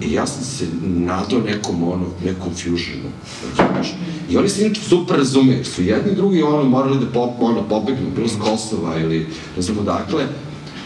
I 0.00 0.12
ja 0.12 0.26
sam 0.26 0.44
se 0.44 0.66
nadao 0.82 1.40
nekom, 1.40 1.82
ono, 1.82 2.06
nekom 2.24 2.52
fusionu, 2.52 3.10
razumeš? 3.58 3.94
I 4.30 4.36
oni 4.36 4.48
se 4.48 4.64
inače 4.66 4.80
super 4.80 5.16
razumeju, 5.16 5.64
su 5.64 5.82
jedni 5.82 6.12
i 6.12 6.14
drugi, 6.14 6.42
ono, 6.42 6.64
morali 6.64 6.98
da 6.98 7.06
pop, 7.06 7.30
ono, 7.40 7.62
pobegnu, 7.68 8.10
bilo 8.16 8.28
s 8.28 8.36
Kosova 8.40 8.98
ili 8.98 9.26
ne 9.56 9.62
znam 9.62 9.78
odakle, 9.78 10.24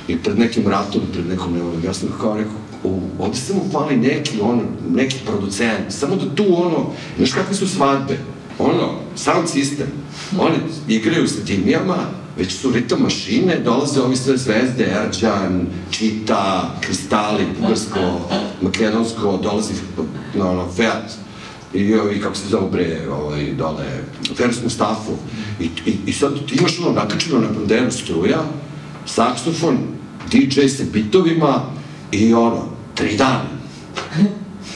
i 0.08 0.16
pred 0.16 0.38
nekim 0.38 0.68
ratom, 0.68 1.00
pred 1.12 1.26
nekom 1.28 1.52
nevolom, 1.52 1.84
ja 1.84 1.94
sam 1.94 2.08
kao 2.20 2.36
rekao, 2.36 2.52
u, 2.84 3.00
ovde 3.18 3.36
samo 3.36 3.60
fali 3.72 3.96
neki, 3.96 4.40
ono, 4.40 4.62
neki 4.90 5.16
producent, 5.26 5.84
samo 5.88 6.16
da 6.16 6.34
tu, 6.34 6.44
ono, 6.48 6.86
znaš 7.16 7.32
kakve 7.32 7.54
su 7.54 7.68
svadbe, 7.68 8.18
ono, 8.58 8.94
sound 9.16 9.48
system. 9.48 9.86
Oni 10.38 10.56
igraju 10.88 11.28
sa 11.28 11.42
dimijama, 11.42 11.96
već 12.38 12.52
su 12.52 12.70
ritam 12.70 13.02
mašine, 13.02 13.60
dolaze 13.64 14.00
ovi 14.00 14.16
sve 14.16 14.36
zvezde, 14.36 14.84
Erđan, 15.04 15.66
Čita, 15.90 16.74
Kristali, 16.80 17.46
Bugarsko, 17.60 18.20
Makedonsko, 18.62 19.40
dolazi 19.42 19.72
no, 20.34 20.50
ono, 20.50 20.72
Fiat, 20.76 21.12
i 21.74 21.94
ovi, 21.94 22.20
kako 22.20 22.34
se 22.34 22.48
zove 22.48 22.70
bre, 22.70 23.00
ovaj, 23.10 23.52
dole, 23.52 23.84
Feris 24.36 24.62
Mustafu. 24.62 25.12
I, 25.60 25.64
i, 25.64 25.96
I 26.06 26.12
sad 26.12 26.34
ti 26.46 26.56
imaš 26.58 26.78
ono 26.78 26.92
nakačeno 26.92 27.38
na 27.38 27.48
banderu 27.48 27.90
struja, 27.90 28.38
saksofon, 29.06 29.78
DJ 30.32 30.66
sa 30.66 30.82
bitovima 30.92 31.62
i 32.12 32.34
ono, 32.34 32.68
tri 32.94 33.16
dana. 33.16 33.44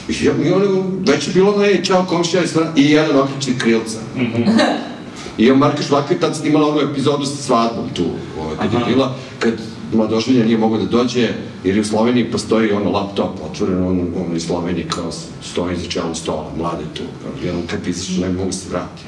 I, 0.09 0.13
i 0.23 0.51
ono, 0.51 0.83
već 1.07 1.27
je 1.27 1.33
bilo 1.33 1.57
na, 1.57 1.65
ej, 1.65 1.83
čao 1.83 2.05
komšija 2.05 2.43
i 2.75 2.91
jedan 2.91 3.19
okrećni 3.19 3.53
krilca. 3.59 3.99
I 5.37 5.51
on 5.51 5.57
Marka 5.57 5.83
Švaka 5.83 6.13
je 6.13 6.19
tad 6.19 6.35
snimala 6.35 6.67
onu 6.67 6.79
epizodu 6.79 7.25
sa 7.25 7.35
svadbom 7.35 7.89
tu, 7.93 8.05
ovaj, 8.39 8.57
kad 8.57 8.73
je 8.73 8.79
bila, 8.87 9.15
kad 9.39 9.53
mladoženja 9.93 10.45
nije 10.45 10.57
mogao 10.57 10.77
da 10.77 10.85
dođe, 10.85 11.29
jer 11.63 11.79
u 11.79 11.83
Sloveniji 11.83 12.31
postoji 12.31 12.71
ono 12.71 12.91
laptop 12.91 13.29
otvoren, 13.51 13.83
on, 13.83 13.99
on 13.99 14.35
iz 14.35 14.45
Sloveniji 14.45 14.85
kao 14.89 15.11
stoji 15.43 15.77
za 15.77 15.89
čelom 15.89 16.15
stola, 16.15 16.51
mlade 16.57 16.83
tu, 16.93 17.03
kao, 17.23 17.31
jedan 17.45 17.61
kad 17.67 17.87
izašao 17.87 18.27
ne 18.27 18.33
mogu 18.33 18.51
se 18.51 18.69
vrati. 18.69 19.01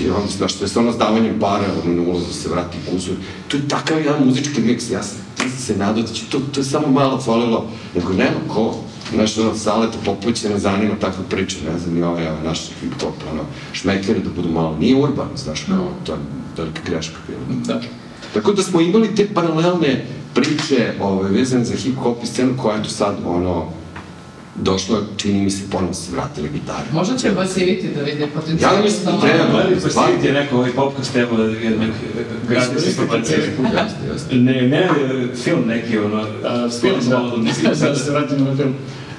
I 0.00 0.10
on, 0.10 0.22
znaš, 0.36 0.54
to 0.54 0.64
je 0.64 0.68
stvarno 0.68 0.92
s 0.92 0.96
davanjem 0.96 1.40
para, 1.40 1.64
ono, 1.84 1.94
na 1.94 2.10
ulazu 2.10 2.32
se 2.32 2.48
vrati 2.48 2.78
kusur. 2.90 3.14
To 3.48 3.56
je 3.56 3.68
takav 3.68 3.98
jedan 3.98 4.26
muzički 4.26 4.60
miks, 4.60 4.90
ja 4.90 5.02
sam 5.02 5.18
se 5.58 5.76
nadao 5.76 6.02
da 6.02 6.12
će 6.12 6.22
to, 6.30 6.40
to 6.52 6.60
je 6.60 6.64
samo 6.64 6.88
malo 6.88 7.20
falilo, 7.20 7.66
nego 7.94 8.12
nema 8.12 8.40
ko. 8.48 8.74
Znaš, 9.14 9.38
ono, 9.38 9.54
Saleta 9.54 9.98
Popović 10.04 10.38
se 10.38 10.50
ne 10.50 10.58
zanima 10.58 10.94
takve 11.00 11.24
priče, 11.30 11.56
ne 11.72 11.78
znam, 11.78 11.94
ni 11.94 12.02
ovaj, 12.02 12.28
ovaj, 12.28 12.42
naš 12.44 12.60
hip-hop, 12.60 13.32
ono, 13.32 13.42
šmekere 13.72 14.18
da 14.18 14.30
budu 14.30 14.48
malo, 14.48 14.76
nije 14.80 14.96
urban, 14.96 15.28
znaš, 15.36 15.60
kao, 15.60 15.88
to 16.06 16.12
je 16.12 16.18
velika 16.56 16.80
greška 16.86 17.16
bila. 17.26 17.60
Da. 17.66 17.80
Tako 18.34 18.52
da 18.52 18.62
smo 18.62 18.80
imali 18.80 19.14
te 19.14 19.26
paralelne 19.34 20.04
priče 20.34 20.92
ove, 21.00 21.30
vezane 21.30 21.64
za 21.64 21.74
hip-hop 21.74 22.16
i 22.22 22.26
scenu 22.26 22.54
koja 22.62 22.76
je 22.76 22.82
tu 22.82 22.90
sad, 22.90 23.16
ono, 23.26 23.66
došla, 24.62 24.98
čini 25.16 25.40
mi 25.40 25.50
se, 25.50 25.62
ponovno 25.70 25.94
se 25.94 26.12
vratile 26.12 26.48
gitare. 26.48 26.84
Možda 26.92 27.16
će 27.16 27.30
basiriti 27.30 27.88
da 27.96 28.02
vide 28.02 28.26
potencijal. 28.34 28.74
Ja 28.74 28.82
mislim 28.82 29.04
da 29.04 29.20
treba. 29.20 29.50
Gledali 29.50 29.76
pa 29.82 29.90
svidite 29.90 30.32
neko 30.32 30.56
ovaj 30.56 30.70
popkast, 30.72 31.16
evo, 31.16 31.42
jednog 31.42 31.90
gratis 32.48 32.86
informacije. 32.86 33.38
Jeste, 33.38 34.12
jeste. 34.12 34.34
Ne, 34.34 34.62
ne, 34.62 34.88
film 35.44 35.62
neki, 35.66 35.98
ono, 35.98 36.20
Uh, 36.20 36.80
film, 36.80 37.00
malo 37.10 37.30
da, 37.30 37.36
da 37.36 37.42
mislim 37.42 37.72
da 37.80 37.94
se 37.94 38.10
vratimo 38.10 38.50
na 38.50 38.56
film. 38.56 38.74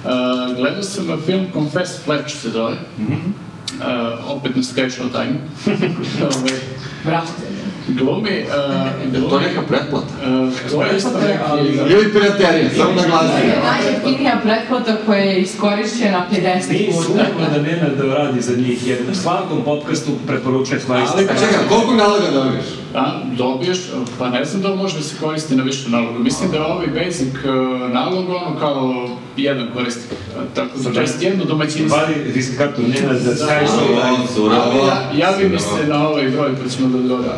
Uh, 0.06 0.56
gledao 0.56 0.84
sam 0.84 1.22
film 1.26 1.48
Confess 1.54 2.00
Fletch 2.04 2.36
se 2.36 2.50
zove. 2.50 2.78
Mhm. 2.98 3.34
Uh, 3.80 4.32
opet 4.32 4.56
na 4.56 4.64
Show 4.90 5.10
Time. 5.10 5.40
Brate. 7.04 7.32
Glumi... 7.88 8.30
Uh, 8.42 9.14
Je 9.14 9.20
li 9.20 9.30
to 9.30 9.40
neka 9.40 9.62
pretplata? 9.62 10.06
Uh, 10.18 10.72
to 10.72 10.84
je 10.84 10.98
isto 10.98 11.10
neki... 11.12 11.94
Ili 11.94 12.14
piraterija, 12.14 12.70
samo 12.72 12.92
da 12.92 12.98
To 12.98 13.04
je 13.04 13.10
glasim. 13.10 13.50
najjeftinija 13.66 14.40
pretplata 14.44 14.98
koja 15.06 15.20
je 15.20 15.40
iskorišćena 15.40 16.26
50 16.32 16.72
Nije 16.72 16.88
puta. 16.88 17.04
sumnjivo 17.04 17.26
da 17.56 17.62
nema 17.62 17.90
da 17.98 18.16
radi 18.16 18.42
za 18.42 18.56
njih, 18.56 18.88
jer 18.88 18.98
u 19.12 19.16
svakom 19.16 19.62
podcastu 19.66 20.12
preporučuje 20.28 20.80
stvari. 20.80 21.04
Ali- 21.08 21.28
čekaj, 21.28 21.68
koliko 21.70 21.94
naloga 21.94 22.32
dobiješ? 22.34 22.66
A, 22.96 23.04
dobiješ, 23.28 23.78
pa 24.20 24.30
ne 24.30 24.46
znam 24.46 24.62
da 24.62 24.70
li 24.70 24.78
može 24.78 24.98
da 24.98 25.04
se 25.04 25.16
koristi 25.18 25.56
na 25.56 25.64
više 25.64 25.90
naloga. 25.90 26.20
Mislim 26.20 26.52
da 26.52 26.58
je 26.58 26.64
ovaj 26.66 26.88
basic 26.88 27.28
uh, 27.36 27.44
nalog 27.92 28.30
ono 28.30 28.60
kao 28.60 29.08
jedan 29.38 29.68
korisnik. 29.74 30.06
Tako 30.56 30.70
da, 30.78 30.94
to 30.94 31.02
jest 31.02 31.22
jedno 31.22 31.46
domaćinstvo. 31.46 31.98
Vadi 31.98 32.14
risk 32.26 32.58
kartu, 32.58 32.82
nema 32.82 33.14
da 33.14 33.20
Da. 33.20 33.36
staješ 33.36 33.70
ovaj... 33.92 34.12
Surovo. 34.36 34.88
Ja, 34.88 35.28
javi 35.28 35.50
mi 35.50 35.60
se 35.60 35.88
na 35.88 36.08
ovaj 36.08 36.30
broj 36.30 36.52
pa 36.64 36.70
ćemo 36.70 36.88
da 36.88 36.98
odgovorimo. 36.98 37.34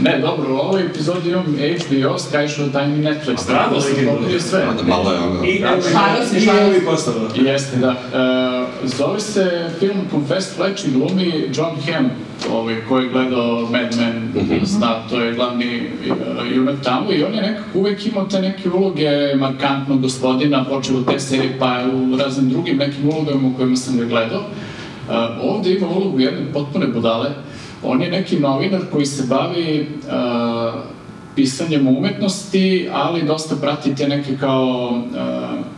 Ne, 0.00 0.18
dobro, 0.18 0.54
u 0.54 0.56
ovoj 0.56 0.86
epizodi 0.86 1.30
imam 1.30 1.44
HBO, 1.44 2.18
Sky 2.18 2.48
Show 2.48 2.70
Time 2.72 2.96
i 2.96 3.02
Netflix. 3.02 3.50
A 3.50 3.52
bravo, 3.52 3.80
tako 3.80 3.94
da 3.94 4.00
Ligin. 4.00 4.08
pokrio 4.08 4.40
sve. 4.40 4.66
Malo 4.88 5.12
je 5.12 5.18
ono... 5.18 5.44
I 5.44 5.58
Šaro 5.92 6.26
si, 6.30 6.36
i 6.36 6.40
šaro 6.40 6.66
ovi 6.66 6.78
si. 6.78 6.84
postava. 6.84 7.28
Jeste, 7.34 7.76
da. 7.76 7.90
E, 7.90 8.86
zove 8.86 9.20
se 9.20 9.70
film 9.78 9.96
Confess 10.10 10.56
Fletch 10.56 10.84
i 10.88 10.90
glumi 10.90 11.32
John 11.54 11.76
Hamm, 11.86 12.10
ovaj, 12.52 12.76
koji 12.88 13.04
je 13.04 13.10
gledao 13.10 13.60
Mad 13.60 13.96
Men, 13.98 14.32
zna, 14.64 15.08
to 15.10 15.20
je 15.20 15.32
glavni 15.34 15.82
uh, 16.10 16.56
junak 16.56 16.74
tamo 16.82 17.12
i 17.12 17.24
on 17.24 17.34
je 17.34 17.42
nekako 17.42 17.78
uvek 17.78 18.06
imao 18.06 18.24
te 18.24 18.40
neke 18.40 18.70
uloge 18.70 19.34
markantnog 19.36 20.00
gospodina, 20.00 20.64
počeo 20.64 20.96
u 20.96 21.02
te 21.04 21.20
serije 21.20 21.56
pa 21.58 21.82
u 21.92 22.16
raznim 22.16 22.50
drugim 22.50 22.76
nekim 22.76 23.08
ulogama 23.08 23.48
u 23.48 23.56
kojima 23.56 23.76
sam 23.76 23.98
ga 23.98 24.04
gledao. 24.04 24.40
Uh, 24.40 25.14
ovde 25.42 25.74
ima 25.74 25.88
ulogu 25.88 26.20
jedne 26.20 26.52
potpune 26.52 26.86
budale. 26.86 27.30
On 27.84 28.02
je 28.02 28.10
neki 28.10 28.40
novinar 28.40 28.80
koji 28.92 29.06
se 29.06 29.26
bavi 29.26 29.88
uh, 30.06 30.80
pisanjem 31.34 31.88
umetnosti, 31.88 32.88
ali 32.92 33.22
dosta 33.22 33.56
prati 33.56 33.94
te 33.94 34.08
neke 34.08 34.36
kao 34.36 34.90
uh, 34.90 35.74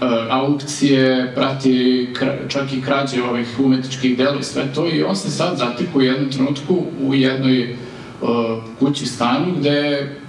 uh, 0.00 0.08
aukcije, 0.30 1.32
prati 1.34 2.08
kra, 2.18 2.34
čak 2.48 2.72
i 2.72 2.82
krađe 2.82 3.22
ovih 3.22 3.60
umetničkih 3.60 4.16
dela 4.16 4.38
i 4.40 4.42
sve 4.42 4.72
to 4.74 4.88
i 4.88 5.02
on 5.02 5.16
se 5.16 5.30
sad 5.30 5.58
zatiku 5.58 5.98
u 5.98 6.02
jednom 6.02 6.30
trenutku 6.30 6.82
u 7.02 7.14
jednoj 7.14 7.72
uh, 7.72 8.28
kući 8.78 9.06
stanu 9.06 9.46
gde 9.58 9.70
je 9.70 10.20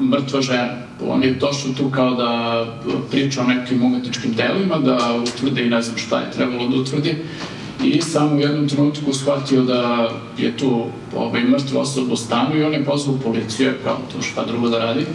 mrtva 0.00 0.40
žena. 0.40 0.84
On 1.08 1.22
je 1.22 1.34
došao 1.34 1.72
tu 1.72 1.90
kao 1.90 2.10
da 2.14 2.64
priča 3.10 3.40
o 3.40 3.44
nekim 3.44 3.84
umetničkim 3.84 4.32
delima, 4.34 4.78
da 4.78 4.98
utvrdi 5.22 5.62
i 5.62 5.70
ne 5.70 5.82
znam 5.82 5.98
šta 5.98 6.20
je 6.20 6.30
trebalo 6.30 6.68
da 6.68 6.76
utvrdi 6.76 7.16
i 7.84 8.00
samo 8.00 8.36
u 8.36 8.40
jednom 8.40 8.68
trenutku 8.68 9.12
shvatio 9.12 9.62
da 9.62 10.10
je 10.38 10.56
tu 10.56 10.84
ovaj, 11.16 11.44
mrtva 11.44 11.80
osoba 11.80 12.12
u 12.12 12.16
stanu 12.16 12.56
i 12.56 12.62
on 12.64 12.72
je 12.72 12.84
pozvao 12.84 13.18
policiju, 13.24 13.72
kao 13.84 13.96
to 14.12 14.22
šta 14.22 14.44
drugo 14.44 14.68
da 14.68 14.78
radi. 14.78 15.06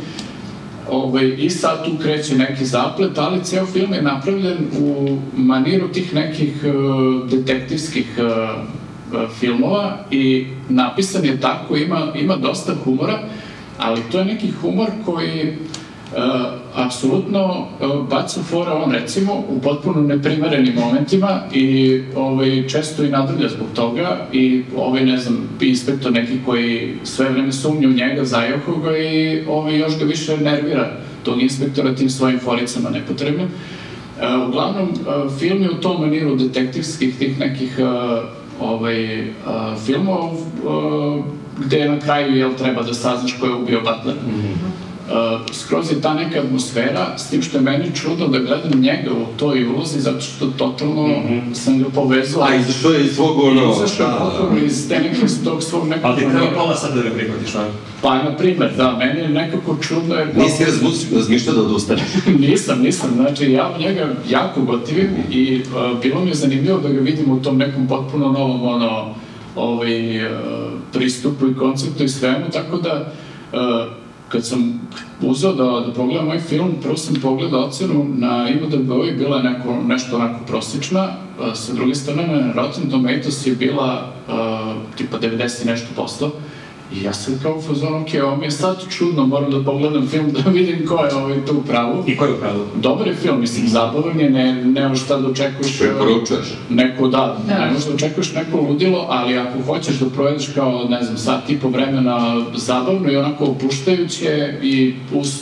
Ovaj, 0.92 1.36
I 1.38 1.50
sad 1.50 1.86
tu 1.86 1.92
kreće 2.02 2.36
neki 2.36 2.66
zaplet, 2.66 3.18
ali 3.18 3.44
ceo 3.44 3.66
film 3.66 3.94
je 3.94 4.02
napravljen 4.02 4.58
u 4.80 5.18
maniru 5.38 5.88
tih 5.88 6.16
nekih 6.16 6.54
uh, 6.64 7.30
detektivskih 7.30 8.08
uh, 8.18 9.30
filmova 9.40 9.98
i 10.12 10.48
napisan 10.70 11.26
je 11.26 11.42
tako, 11.42 11.78
ima, 11.78 12.08
ima 12.16 12.36
dosta 12.36 12.76
humora, 12.84 13.20
ali 13.78 14.02
to 14.12 14.20
je 14.20 14.26
neki 14.26 14.52
humor 14.52 14.90
koji 15.06 15.58
apsolutno 16.76 17.68
uh, 17.80 18.08
baca 18.10 18.42
fora 18.44 18.74
on 18.74 18.92
recimo 18.92 19.34
u 19.34 19.62
potpuno 19.62 20.02
neprimerenim 20.02 20.74
momentima 20.76 21.42
i 21.54 22.02
ovaj, 22.16 22.68
često 22.68 23.04
i 23.04 23.10
nadrlja 23.10 23.50
zbog 23.50 23.68
toga 23.76 24.28
i 24.34 24.64
ovaj, 24.78 25.06
ne 25.06 25.18
znam, 25.18 25.50
inspektor 25.62 26.12
neki 26.12 26.34
koji 26.46 26.94
sve 27.04 27.30
vreme 27.30 27.52
sumnja 27.52 27.88
u 27.88 27.92
njega, 27.92 28.26
zajahu 28.26 28.76
ga 28.76 28.98
i 28.98 29.44
ovaj, 29.48 29.80
još 29.80 30.00
ga 30.00 30.06
više 30.06 30.38
nervira 30.38 30.92
tog 31.24 31.42
inspektora 31.42 31.96
tim 31.96 32.10
svojim 32.10 32.40
foricama 32.40 32.90
nepotrebnim. 32.90 33.48
Uh, 33.48 34.48
uglavnom, 34.48 34.90
uh, 34.90 35.40
film 35.40 35.62
je 35.62 35.70
u 35.70 35.82
tom 35.82 36.02
maniru 36.02 36.36
detektivskih 36.36 37.16
tih 37.20 37.40
nekih 37.40 37.80
uh, 37.80 38.68
ovaj, 38.70 39.28
filmova 39.86 40.32
gde 41.66 41.90
na 41.90 42.00
kraju 42.00 42.36
jel, 42.36 42.54
treba 42.58 42.84
da 42.84 42.94
saznaš 42.94 43.36
ko 43.40 43.46
je 43.46 43.54
ubio 43.54 43.80
Butler. 43.80 44.16
Uh, 44.16 44.89
skroz 45.54 45.92
je 45.92 46.02
ta 46.02 46.14
neka 46.14 46.40
atmosfera, 46.40 47.18
s 47.18 47.30
tim 47.30 47.42
što 47.42 47.58
je 47.58 47.62
meni 47.62 47.96
čudno 47.96 48.28
da 48.28 48.40
gledam 48.40 48.82
njega 48.82 49.12
u 49.12 49.38
toj 49.38 49.68
ulozi, 49.68 50.00
zato 50.00 50.22
što 50.22 50.46
totalno 50.46 51.10
sam 51.54 51.80
ga 51.80 51.90
povezao. 51.90 52.44
A 52.44 52.56
izašao 52.56 52.92
je 52.92 53.06
iz 53.06 53.16
svog 53.16 53.40
ono... 53.40 53.72
Izašao 53.72 54.06
je 54.06 54.12
da, 54.12 54.20
potpuno 54.20 54.66
iz 54.66 54.90
te 54.90 55.00
neke, 55.00 55.26
iz 55.26 55.44
tog 55.44 55.64
svog 55.64 55.88
nekog... 55.88 56.06
Ali 56.06 56.22
ti 56.22 56.30
treba 56.32 56.52
pola 56.56 56.76
sata 56.76 56.96
da 56.96 57.02
ga 57.02 57.10
prihvatiš, 57.10 57.56
a? 57.56 57.66
Pa, 58.02 58.24
na 58.24 58.36
primjer, 58.38 58.74
da, 58.78 58.98
meni 58.98 59.20
je 59.20 59.30
nekako 59.30 59.76
čudno 59.82 60.16
jer... 60.16 60.38
Nisi 60.38 60.66
razmišljao- 61.16 61.56
da 61.56 61.62
odustaneš. 61.62 62.04
nisam, 62.48 62.82
nisam, 62.82 63.10
znači 63.16 63.52
ja 63.52 63.72
u 63.78 63.82
njega 63.82 64.08
jako 64.30 64.62
gotivim 64.62 65.10
i 65.32 65.62
uh, 65.62 66.02
bilo 66.02 66.22
mi 66.22 66.30
je 66.30 66.36
zanimljivo 66.36 66.80
da 66.80 66.90
ga 66.90 67.00
vidim 67.00 67.32
u 67.32 67.42
tom 67.42 67.58
nekom 67.58 67.88
potpuno 67.88 68.32
novom 68.32 68.64
ono, 68.64 69.16
ovaj, 69.56 70.26
uh, 70.26 70.32
pristupu 70.94 71.48
i 71.48 71.56
konceptu 71.56 72.04
i 72.04 72.10
svemu, 72.10 72.46
tako 72.54 72.78
da 72.78 73.14
uh, 73.54 73.60
kad 74.30 74.46
sam 74.46 74.82
uzeo 75.22 75.54
da, 75.54 75.88
da 75.88 75.94
pogledam 75.94 76.26
ovaj 76.26 76.40
film, 76.40 76.72
prvo 76.82 76.98
sam 76.98 77.16
pogledao 77.22 77.66
ocenu 77.66 78.06
na 78.18 78.50
IMDb-u 78.50 79.06
i 79.06 79.12
bila 79.12 79.38
je 79.38 79.44
neko, 79.44 79.76
nešto 79.88 80.16
onako 80.16 80.46
prosječna, 80.48 81.08
sa 81.54 81.74
druge 81.74 81.96
strane 81.96 82.28
na 82.28 82.54
Rotten 82.54 82.90
Tomatoes 82.90 83.48
je 83.48 83.56
bila 83.56 84.14
uh, 84.28 84.36
tipa 84.98 85.20
90 85.20 85.64
i 85.64 85.68
nešto 85.68 85.88
posto, 85.96 86.32
I 86.94 87.04
ja 87.04 87.14
sam 87.14 87.40
kao 87.44 87.58
u 87.58 87.62
fazonu, 87.62 88.02
ok, 88.02 88.08
ovo 88.24 88.36
mi 88.36 88.46
je 88.46 88.52
sad 88.52 88.90
čudno, 88.90 89.26
moram 89.28 89.52
da 89.52 89.64
pogledam 89.64 90.08
film 90.08 90.32
da 90.32 90.50
vidim 90.50 90.88
ko 90.88 91.06
je 91.06 91.16
ovaj 91.16 91.46
tu 91.46 91.62
pravu. 91.68 92.04
I 92.08 92.18
ko 92.18 92.26
je 92.26 92.34
u 92.34 92.38
pravu? 92.38 92.66
Dobar 92.76 93.08
je 93.08 93.16
film, 93.16 93.40
mislim, 93.40 93.68
zabavan 93.68 94.20
je, 94.20 94.30
ne, 94.30 94.54
nemaš 94.66 95.04
šta 95.04 95.18
da 95.18 95.28
očekuješ... 95.28 95.80
Preporučuješ. 95.80 96.58
Neko, 96.70 97.08
da, 97.08 97.38
Da. 97.48 97.66
ne 97.66 97.72
možeš 97.72 97.88
da 97.88 97.94
očekuješ 97.94 98.34
neko 98.34 98.58
ludilo, 98.58 99.06
ali 99.10 99.38
ako 99.38 99.62
hoćeš 99.66 99.96
da 100.00 100.10
provedeš 100.10 100.48
kao, 100.56 100.88
ne 100.90 101.04
znam, 101.04 101.18
sat 101.18 101.50
i 101.50 101.60
po 101.60 101.70
vremena 101.70 102.46
zabavno 102.56 103.12
i 103.12 103.18
onako 103.18 103.46
opuštajuće 103.46 104.54
i 104.62 104.94
uz 105.14 105.42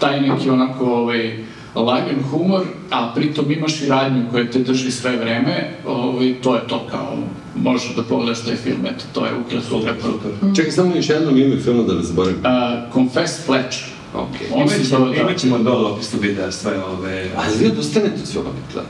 taj 0.00 0.20
neki 0.20 0.50
onako, 0.50 0.84
ovaj, 0.84 1.44
lagan 1.82 2.22
humor, 2.30 2.62
a 2.90 3.12
pritom 3.14 3.50
imaš 3.52 3.82
i 3.82 3.86
radnju 3.86 4.22
koja 4.30 4.50
te 4.50 4.58
drži 4.58 4.90
sve 4.90 5.16
vreme, 5.16 5.70
ovaj, 5.86 6.34
to 6.42 6.54
je 6.54 6.60
to 6.68 6.86
kao, 6.90 7.16
možeš 7.56 7.94
da 7.96 8.02
pogledaš 8.02 8.44
taj 8.44 8.56
film, 8.56 8.86
eto, 8.86 9.04
to 9.12 9.26
je 9.26 9.32
ukratko 9.46 9.78
preporuka. 9.78 10.28
Čekaj, 10.56 10.72
samo 10.72 10.96
još 10.96 11.08
jednom 11.08 11.38
ime 11.38 11.60
filma 11.60 11.82
da 11.82 11.94
ne 11.94 12.02
zaboravim. 12.02 12.36
Uh, 12.38 12.92
Confess 12.94 13.44
Fletcher. 13.46 13.84
Ok. 14.14 14.28
On 14.54 14.68
se 14.68 14.74
Imaćemo, 14.76 14.98
zove, 14.98 15.16
da. 15.16 15.22
imaćemo 15.22 15.58
dole 15.58 15.90
opisu 15.90 16.16
videa 16.20 16.52
sve 16.52 16.84
ove... 16.84 17.30
Ali 17.36 17.56
vi 17.58 17.66
odustanete 17.66 18.14
od 18.22 18.32
filma, 18.32 18.50
gleda. 18.72 18.88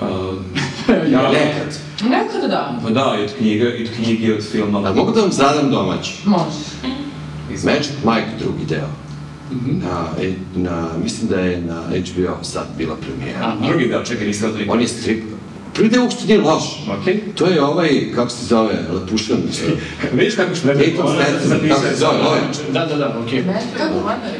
Uh, 0.00 0.38
ja, 1.12 1.22
Nekad. 1.22 1.78
Nekada 2.02 2.48
da. 2.48 2.80
Pa 2.82 2.90
da, 2.90 3.16
i 3.20 3.24
od 3.24 3.30
knjige, 3.38 3.64
i 3.64 3.84
od 3.84 3.90
knjige, 3.96 4.26
i 4.26 4.32
od 4.32 4.42
filma. 4.52 4.78
Ali 4.78 4.96
mogu 4.96 5.12
da 5.12 5.20
vam 5.20 5.32
zadam 5.32 5.70
domaći? 5.70 6.12
Može. 6.24 6.96
Magic 7.64 7.90
Mike 8.04 8.44
drugi 8.44 8.64
deo. 8.68 8.88
Na, 9.82 10.06
e, 10.22 10.32
na, 10.56 10.88
mislim 11.02 11.28
da 11.28 11.40
je 11.40 11.60
na 11.60 11.82
HBO 11.82 12.44
sad 12.44 12.66
bila 12.78 12.96
premijera. 12.96 13.38
Aha. 13.46 13.66
Drugi 13.68 13.88
deo, 13.88 14.04
čekaj, 14.04 14.26
nisi 14.26 14.40
gledao 14.40 14.58
nikad. 14.58 14.74
On 14.74 14.80
je 14.80 14.88
strip. 14.88 15.24
Prvi 15.74 15.88
deo 15.88 16.02
uopšte 16.02 16.26
nije 16.26 16.40
loš. 16.40 16.64
Okej. 17.00 17.20
To 17.34 17.46
je 17.46 17.62
ovaj, 17.64 18.12
kako 18.14 18.30
se 18.30 18.46
zove, 18.46 18.74
Lepušan. 18.92 19.36
Vidiš 20.12 20.34
kako 20.34 20.54
što 20.54 20.66
ne 20.66 20.74
Dayton 20.74 21.14
Stanton, 21.14 21.68
kako 21.68 21.80
se 21.80 21.96
zove, 21.96 22.18
ovaj. 22.26 22.40
Da, 22.72 22.86
da, 22.86 22.96
da, 22.96 23.18
okej. 23.26 23.42
Matthew 23.44 23.90
McConaughey. 23.90 24.38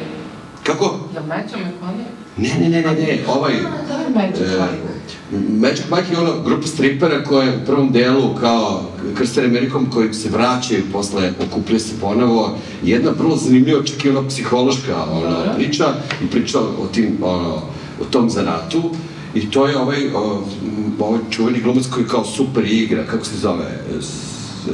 Kako? 0.62 1.08
Jel 1.14 1.22
Matthew 1.22 1.58
McConaughey? 1.58 2.04
Ne, 2.36 2.48
ne, 2.60 2.68
ne, 2.68 2.82
ne, 2.82 2.92
ne, 2.92 3.18
ovaj... 3.28 3.52
Da, 3.88 3.94
je 3.94 4.08
Matthew 4.14 4.42
E, 4.42 4.46
McConaughey. 4.46 4.89
Magic 5.32 5.84
Mike 5.90 6.12
je 6.12 6.18
ono 6.18 6.42
grupa 6.42 6.66
stripera 6.66 7.24
koja 7.24 7.46
je 7.46 7.56
u 7.56 7.66
prvom 7.66 7.92
delu 7.92 8.34
kao 8.40 8.82
krstene 9.14 9.46
Amerikom 9.46 9.90
koji 9.90 10.14
se 10.14 10.28
vraćaju 10.28 10.82
posle 10.92 11.32
okupljaju 11.46 11.80
se 11.80 11.94
ponovo. 12.00 12.58
Jedna 12.82 13.10
vrlo 13.18 13.36
zanimljiva, 13.36 13.82
čak 13.84 14.04
i 14.04 14.10
ona 14.10 14.28
psihološka 14.28 15.04
ona, 15.12 15.30
Dobro. 15.30 15.52
priča 15.56 15.94
i 16.24 16.26
priča 16.26 16.58
o, 16.58 16.86
tim, 16.92 17.16
ono, 17.22 17.54
o 18.00 18.04
tom 18.10 18.30
zanatu. 18.30 18.82
I 19.34 19.50
to 19.50 19.66
je 19.66 19.78
ovaj, 19.78 20.08
o, 20.14 20.44
ovaj 20.98 21.20
čuveni 21.30 21.60
glumac 21.60 21.86
koji 21.86 22.06
kao 22.06 22.24
super 22.24 22.64
igra, 22.64 23.06
kako 23.06 23.24
se 23.24 23.36
zove? 23.36 23.78
S, 24.00 24.68
e, 24.68 24.72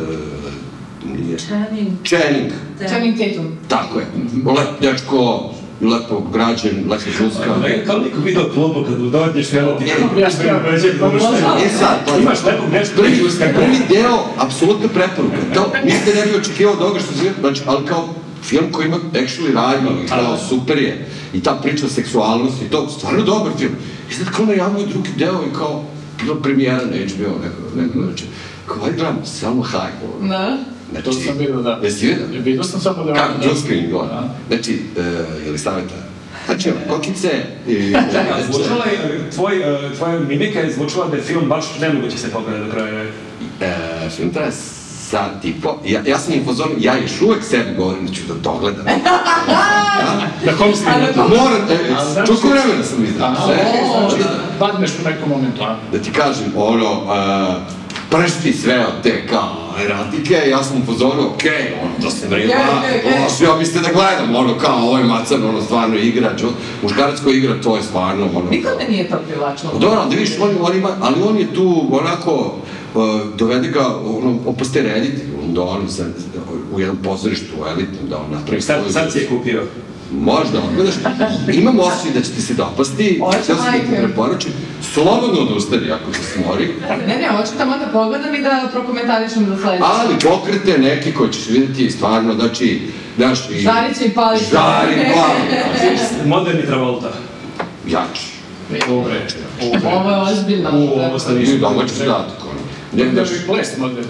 nije. 1.19 1.39
Channing. 1.39 1.93
Channing, 2.05 2.53
Channing 2.89 3.19
Tatum. 3.19 3.53
tako 3.69 3.99
je. 3.99 4.07
Lep 4.47 4.81
dečko, 4.81 5.51
lepo 5.81 6.21
građen, 6.33 6.85
lepo 6.91 7.11
žuska. 7.19 7.57
Ne, 7.63 7.85
kao 7.87 7.99
niko 7.99 8.21
video 8.21 8.51
klubu 8.55 8.85
kad 8.89 9.01
mu 9.01 9.11
dođeš, 9.11 9.53
evo 9.53 9.73
ti 9.79 9.85
E, 9.85 10.21
E 11.65 11.69
sad, 11.79 11.97
pa, 12.07 12.19
Imaš 12.19 12.45
nekog 12.45 12.73
nešto 12.73 13.03
prvi, 13.03 13.23
prvi 13.55 13.79
deo, 13.89 14.19
apsolutna 14.37 14.89
preporuka. 14.89 15.37
To 15.55 15.73
niste 15.85 16.15
ne 16.15 16.27
bi 16.27 16.39
očekivao 16.39 16.75
od 16.75 16.83
ovoga 16.83 17.01
što 17.01 17.13
se 17.15 17.33
znači, 17.41 17.63
ali 17.67 17.87
kao 17.87 18.09
film 18.43 18.73
koji 18.73 18.87
ima 18.87 18.97
actually 19.13 19.55
radnju, 19.55 19.91
i 20.05 20.09
kao 20.09 20.39
super 20.49 20.79
je. 20.79 21.09
I 21.35 21.41
ta 21.43 21.59
priča 21.63 21.87
o 21.87 21.89
seksualnosti, 21.89 22.71
to 22.71 22.89
stvarno 22.89 23.23
dobar 23.23 23.53
film. 23.59 23.73
I 24.11 24.15
sad 24.15 24.27
kao 24.31 24.47
najavio 24.47 24.87
drugi 24.87 25.11
deo 25.17 25.41
i 25.51 25.55
kao 25.59 25.85
bila 26.23 26.37
premijera 26.43 26.85
na 26.85 26.97
HBO, 26.97 27.39
neko, 27.43 27.77
neko 27.77 28.07
znači. 28.07 28.25
Kao, 28.67 28.85
ajde 28.85 28.97
gledam, 28.97 29.19
Selma 29.25 29.63
Hayek. 29.63 30.29
Da. 30.29 30.59
Znači, 30.91 31.05
To 31.05 31.13
sam 31.13 31.39
vidio, 31.39 31.57
da. 31.57 31.79
Jesi 31.83 32.07
vidio? 32.07 32.27
Vidio 32.33 32.63
sam 32.63 32.81
samo 32.81 33.05
da... 33.05 33.15
Kako 33.15 33.73
im 33.73 33.91
gore. 33.91 34.09
Da. 34.09 34.29
Znači, 34.49 34.81
uh, 34.97 35.05
je 35.47 35.53
li 35.53 35.59
savjeta? 35.59 35.95
Znači, 36.47 36.73
kokice 36.91 37.31
i... 37.69 37.93
Čekaj, 37.93 38.43
zvučala 38.53 38.85
je, 38.85 39.31
tvoj, 39.35 39.57
e, 39.57 39.95
tvoja 39.97 40.21
mimika 40.21 40.61
je 40.61 40.73
zvučala 40.73 41.09
da 41.09 41.17
je 41.17 41.23
film 41.23 41.49
baš 41.49 41.65
nemoguće 41.81 42.19
se 42.19 42.31
pogleda 42.31 42.65
do 42.65 42.71
kraja. 42.71 43.05
E, 43.61 43.77
film 44.11 44.31
traje 44.31 44.53
sat 45.11 45.45
i 45.45 45.55
po. 45.63 45.77
Ja, 45.85 46.01
ja 46.07 46.19
sam 46.19 46.35
infozon, 46.35 46.69
ja 46.79 46.99
još 46.99 47.23
uvek 47.23 47.45
sebi 47.45 47.75
govorim 47.77 48.07
da 48.07 48.13
ću 48.13 48.21
da 48.29 48.35
dogledam. 48.35 48.85
Na 50.45 50.53
kom 50.59 50.75
si 50.75 50.85
Ali 50.87 51.03
imao 51.15 51.29
to- 51.29 51.35
Moram, 51.35 51.63
e, 51.71 52.13
znači- 52.13 52.27
čuko 52.27 52.49
vremena 52.49 52.85
sam 52.85 53.05
izdao. 53.05 53.33
Okej, 53.45 53.57
znači 54.01 54.23
Da, 54.23 54.29
da 54.29 54.41
padneš 54.59 54.91
u 55.01 55.09
nekom 55.09 55.29
momentu, 55.29 55.63
da 55.93 55.99
ti 55.99 56.11
kažem, 56.13 56.53
ono, 56.57 56.93
uh, 56.93 57.63
pršti 58.11 58.53
sve 58.53 58.87
od 58.87 59.03
te 59.03 59.27
kao 59.27 59.67
erotike, 59.85 60.35
ja 60.51 60.65
sam 60.65 60.83
upozorio, 60.83 61.27
okej, 61.35 61.75
ono, 61.83 61.93
to 62.03 62.11
se 62.11 62.27
okej, 62.27 62.45
okej. 62.45 63.21
loš, 63.21 63.41
ja 63.41 63.57
biste 63.59 63.81
da 63.81 63.89
gledam, 63.93 64.37
ono, 64.37 64.59
kao, 64.59 64.79
ovo 64.79 64.99
je 64.99 65.05
macan, 65.05 65.45
ono, 65.45 65.63
stvarno 65.63 65.97
igra, 65.97 66.37
čo, 66.37 66.49
muškarac 66.83 67.21
koji 67.21 67.39
igra, 67.39 67.61
to 67.63 67.77
je 67.77 67.83
stvarno, 67.83 68.29
ono, 68.35 68.51
Nikad 68.51 68.73
me 68.79 68.89
nije 68.89 69.09
to 69.09 69.17
privlačilo. 69.29 69.73
Pa 69.73 69.79
Dobro, 69.79 69.99
ali 70.01 70.11
da 70.11 70.17
vidiš, 70.17 70.35
on, 70.41 70.51
on 70.61 70.77
ima, 70.77 70.97
ali 71.01 71.23
on 71.29 71.39
je 71.39 71.55
tu 71.55 71.89
onako, 71.91 72.55
uh, 72.95 73.21
dovede 73.37 73.69
ga, 73.69 73.87
ono, 73.87 74.39
opaste 74.47 74.83
reditelj, 74.83 75.29
on 75.45 75.55
da 75.55 75.63
on 75.63 75.83
za, 75.89 76.05
u 76.75 76.81
jednom 76.81 76.97
pozorištu 77.03 77.55
elitnom, 77.69 78.09
da 78.11 78.17
on 78.17 78.39
napravi 78.39 78.61
Sad, 78.61 78.81
sad 78.91 79.13
si 79.13 79.19
je 79.19 79.29
kupio. 79.29 79.63
Možda, 80.13 80.59
odgledaš, 80.61 80.95
imam 81.53 81.81
osjećaj 81.81 82.13
da 82.15 82.21
će 82.21 82.33
ti 82.33 82.43
se 82.43 82.55
dopasti, 82.55 83.21
sam 83.43 83.57
da 83.57 83.73
ti 83.73 83.97
preporučim, 83.97 84.53
slobodno 84.95 85.41
odustani 85.41 85.91
ako 85.91 86.13
se 86.13 86.23
smori, 86.23 86.75
Ne, 87.07 87.17
ne, 87.17 87.29
hoću 87.29 87.51
tamo 87.59 87.79
da 87.79 87.87
pogledam 87.93 88.35
i 88.35 88.43
da 88.43 88.69
prokomentarišem 88.73 89.47
za 89.47 89.57
sledeće. 89.57 89.85
ali 89.85 90.15
pokrete 90.23 90.79
neke 90.79 91.13
koje 91.13 91.33
ćeš 91.33 91.49
vidjeti 91.49 91.91
stvarno, 91.91 92.35
znači, 92.35 92.81
znaš, 93.17 93.39
i... 93.51 93.61
Žariće 93.61 94.05
i 94.05 94.11
paliće. 94.11 94.45
Žari, 94.45 94.95
pali, 95.15 96.29
Moderni 96.29 96.63
Travolta. 96.63 97.13
jači. 97.89 98.27
Dobre. 98.89 99.27
Ovo 99.85 100.11
je 100.11 100.33
ozbiljno. 100.33 100.71
Ovo 100.71 101.19
sam 101.19 101.37
I 101.37 101.39
više. 101.39 101.59
domaći 101.59 101.95
zadatak. 101.95 102.37
Ne, 102.93 103.05
Da 103.05 103.23
bi 103.23 103.29
ples 103.47 103.79
modern. 103.79 104.07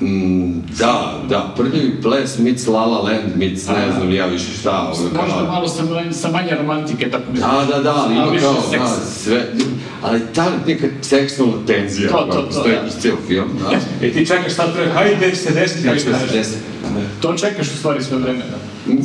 Mm, 0.00 0.60
da, 0.78 1.20
da, 1.28 1.52
prljavi 1.56 2.02
ples 2.02 2.38
meets 2.38 2.66
La 2.66 2.86
La 2.86 2.98
Land 2.98 3.36
meets 3.36 3.68
ne 3.68 3.92
znam 3.96 4.12
ja 4.12 4.26
više 4.26 4.52
šta, 4.60 4.80
ono 4.80 5.22
Možda 5.22 5.36
kao... 5.36 5.46
malo 5.46 5.68
sa, 5.68 5.82
sa 6.12 6.28
manje 6.30 6.50
romantike, 6.58 7.10
tako 7.10 7.24
mi 7.32 7.38
Da, 7.38 7.66
da, 7.70 7.82
da, 7.82 8.08
ima 8.12 8.40
kao, 8.40 8.54
da, 8.78 8.88
sve, 9.22 9.46
ali 10.02 10.20
ta 10.34 10.46
neka 10.66 10.86
seksualna 11.02 11.66
tenzija 11.66 12.10
To, 12.10 12.16
to, 12.16 12.32
to, 12.32 12.46
postoji 12.46 12.74
da. 12.74 12.86
iz 12.86 12.94
cijel 13.00 13.16
film, 13.26 13.48
da. 13.60 14.06
I 14.06 14.12
ti 14.14 14.26
čekaš 14.26 14.52
šta 14.52 14.72
treba, 14.72 14.92
hajde 14.92 15.34
se 15.36 15.54
desiti. 15.54 15.86
Ja 15.86 15.96
ću 15.96 16.10
da 16.10 16.18
se 16.18 16.36
desi. 16.36 16.56
To 17.20 17.34
čekaš 17.34 17.66
u 17.68 17.76
stvari 17.76 18.04
sve 18.04 18.18
vreme, 18.18 18.42
da. 18.86 18.92
Mm. 18.92 18.98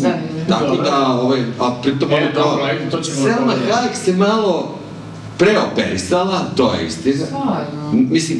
Tako 0.49 0.75
da, 0.75 1.07
ovaj, 1.07 1.41
a 1.59 1.81
pritom 1.81 2.11
E, 2.11 2.15
ono 2.15 2.25
kao... 2.33 2.43
dobro, 2.43 2.63
ajde, 2.63 2.89
to 2.89 3.01
ćemo 3.01 3.17
Selma. 3.17 3.53
Hayek 3.53 3.95
se 4.05 4.13
malo 4.13 4.79
preoperisala, 5.37 6.39
to 6.55 6.73
je 6.73 6.87
istina. 6.87 7.25
Stvarno. 7.25 7.91
Mislim, 7.91 8.39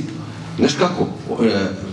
znaš 0.58 0.74
kako, 0.74 1.08
e, 1.44 1.91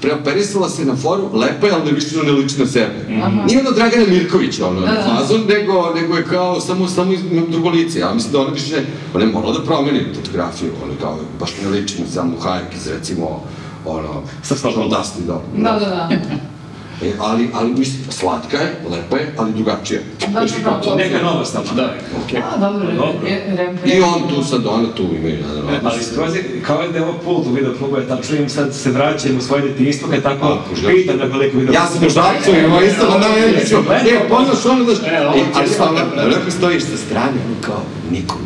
preoperisala 0.00 0.68
se 0.68 0.84
na 0.84 0.96
foru, 0.96 1.30
lepa 1.34 1.66
je, 1.66 1.72
ali 1.72 1.84
ne 1.84 1.92
više 1.92 2.16
ne 2.16 2.32
liči 2.32 2.58
na 2.58 2.66
sebe. 2.66 3.06
Aha. 3.22 3.44
Nije 3.46 3.60
ono 3.60 3.70
Dragana 3.70 4.06
Mirković, 4.06 4.60
ono, 4.60 4.80
Da, 4.80 4.86
da. 4.86 5.16
fazon, 5.16 5.40
nego, 5.48 5.92
nego 5.94 6.16
je 6.16 6.24
kao, 6.24 6.60
samo, 6.60 6.88
samo 6.88 7.12
iz 7.12 7.20
ima 7.32 7.46
drugo 7.48 7.68
lice. 7.68 7.98
Ja 7.98 8.14
mislim 8.14 8.32
da 8.32 8.40
ona 8.40 8.50
više, 8.50 8.82
ona 9.14 9.24
je 9.24 9.32
morala 9.32 9.52
da 9.52 9.64
promeni 9.64 10.00
fotografiju, 10.14 10.70
ono, 10.84 10.92
kao, 11.00 11.18
baš 11.40 11.50
ne 11.62 11.68
liči 11.70 12.00
na 12.00 12.06
Selmu 12.06 12.36
Hayek 12.42 12.76
iz, 12.76 12.86
recimo, 12.86 13.42
ono, 13.86 14.22
Sa 14.42 14.56
Slobodom. 14.56 14.90
Dog. 15.26 15.40
Da, 15.56 15.72
da, 15.72 15.78
da. 15.78 16.08
E, 17.02 17.12
ali, 17.20 17.48
ali, 17.54 17.70
mislim, 17.70 18.02
slatka 18.10 18.56
je, 18.56 18.74
lepa 18.90 19.16
je, 19.16 19.34
ali 19.36 19.52
drugačija. 19.52 20.00
Da, 20.20 20.26
da, 20.30 20.80
da. 20.84 20.94
Neka 20.96 21.22
nova 21.22 21.44
stava. 21.44 21.64
Da, 21.76 21.94
okej. 22.18 22.40
A, 22.40 22.56
dobro, 22.58 22.86
Dobro. 22.86 23.12
re- 23.24 23.56
re- 23.56 23.74
I 23.86 24.00
on 24.02 24.28
tu 24.28 24.44
sad, 24.44 24.66
ona 24.66 24.94
tu 24.94 25.02
imaju 25.04 25.34
jedan 25.34 25.74
E, 25.74 25.80
Ali 25.84 26.02
situacija, 26.04 26.42
kao 26.62 26.88
da 26.88 26.98
je 26.98 27.04
ovo 27.04 27.18
pult 27.18 27.46
u 27.46 27.50
video 27.50 27.74
klubu, 27.74 27.96
je 27.96 28.08
tačno 28.08 28.36
im 28.36 28.48
sad 28.48 28.74
se 28.74 28.90
vraćam 28.90 29.36
u 29.38 29.40
svoje 29.40 29.62
detinjstvo, 29.62 30.08
kad 30.10 30.22
tako 30.22 30.46
Ako 30.46 30.74
želiš. 30.76 30.96
pitam 30.96 31.18
na 31.18 31.30
koliko 31.30 31.58
video 31.58 31.74
Ja 31.74 31.86
sam 31.86 32.06
u 32.06 32.10
Žarcu, 32.10 32.50
ima 32.58 32.82
isto 32.82 33.08
na 33.08 33.18
najveću. 33.18 33.76
E, 33.76 34.28
poznaš 34.28 34.66
ono 34.66 34.84
da... 34.84 34.92
E, 34.92 34.96
E, 35.34 35.44
ali 35.54 35.68
stvarno, 35.68 35.98
lepo 36.16 36.50
stojiš 36.50 36.82
sa 36.82 36.96
strane, 36.98 37.36
kao, 37.60 37.82
nikom, 38.10 38.38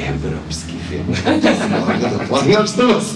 evropski 0.00 0.74
film. 0.88 1.06
Znaš 2.44 2.72
što 2.72 2.86
vas? 2.86 3.14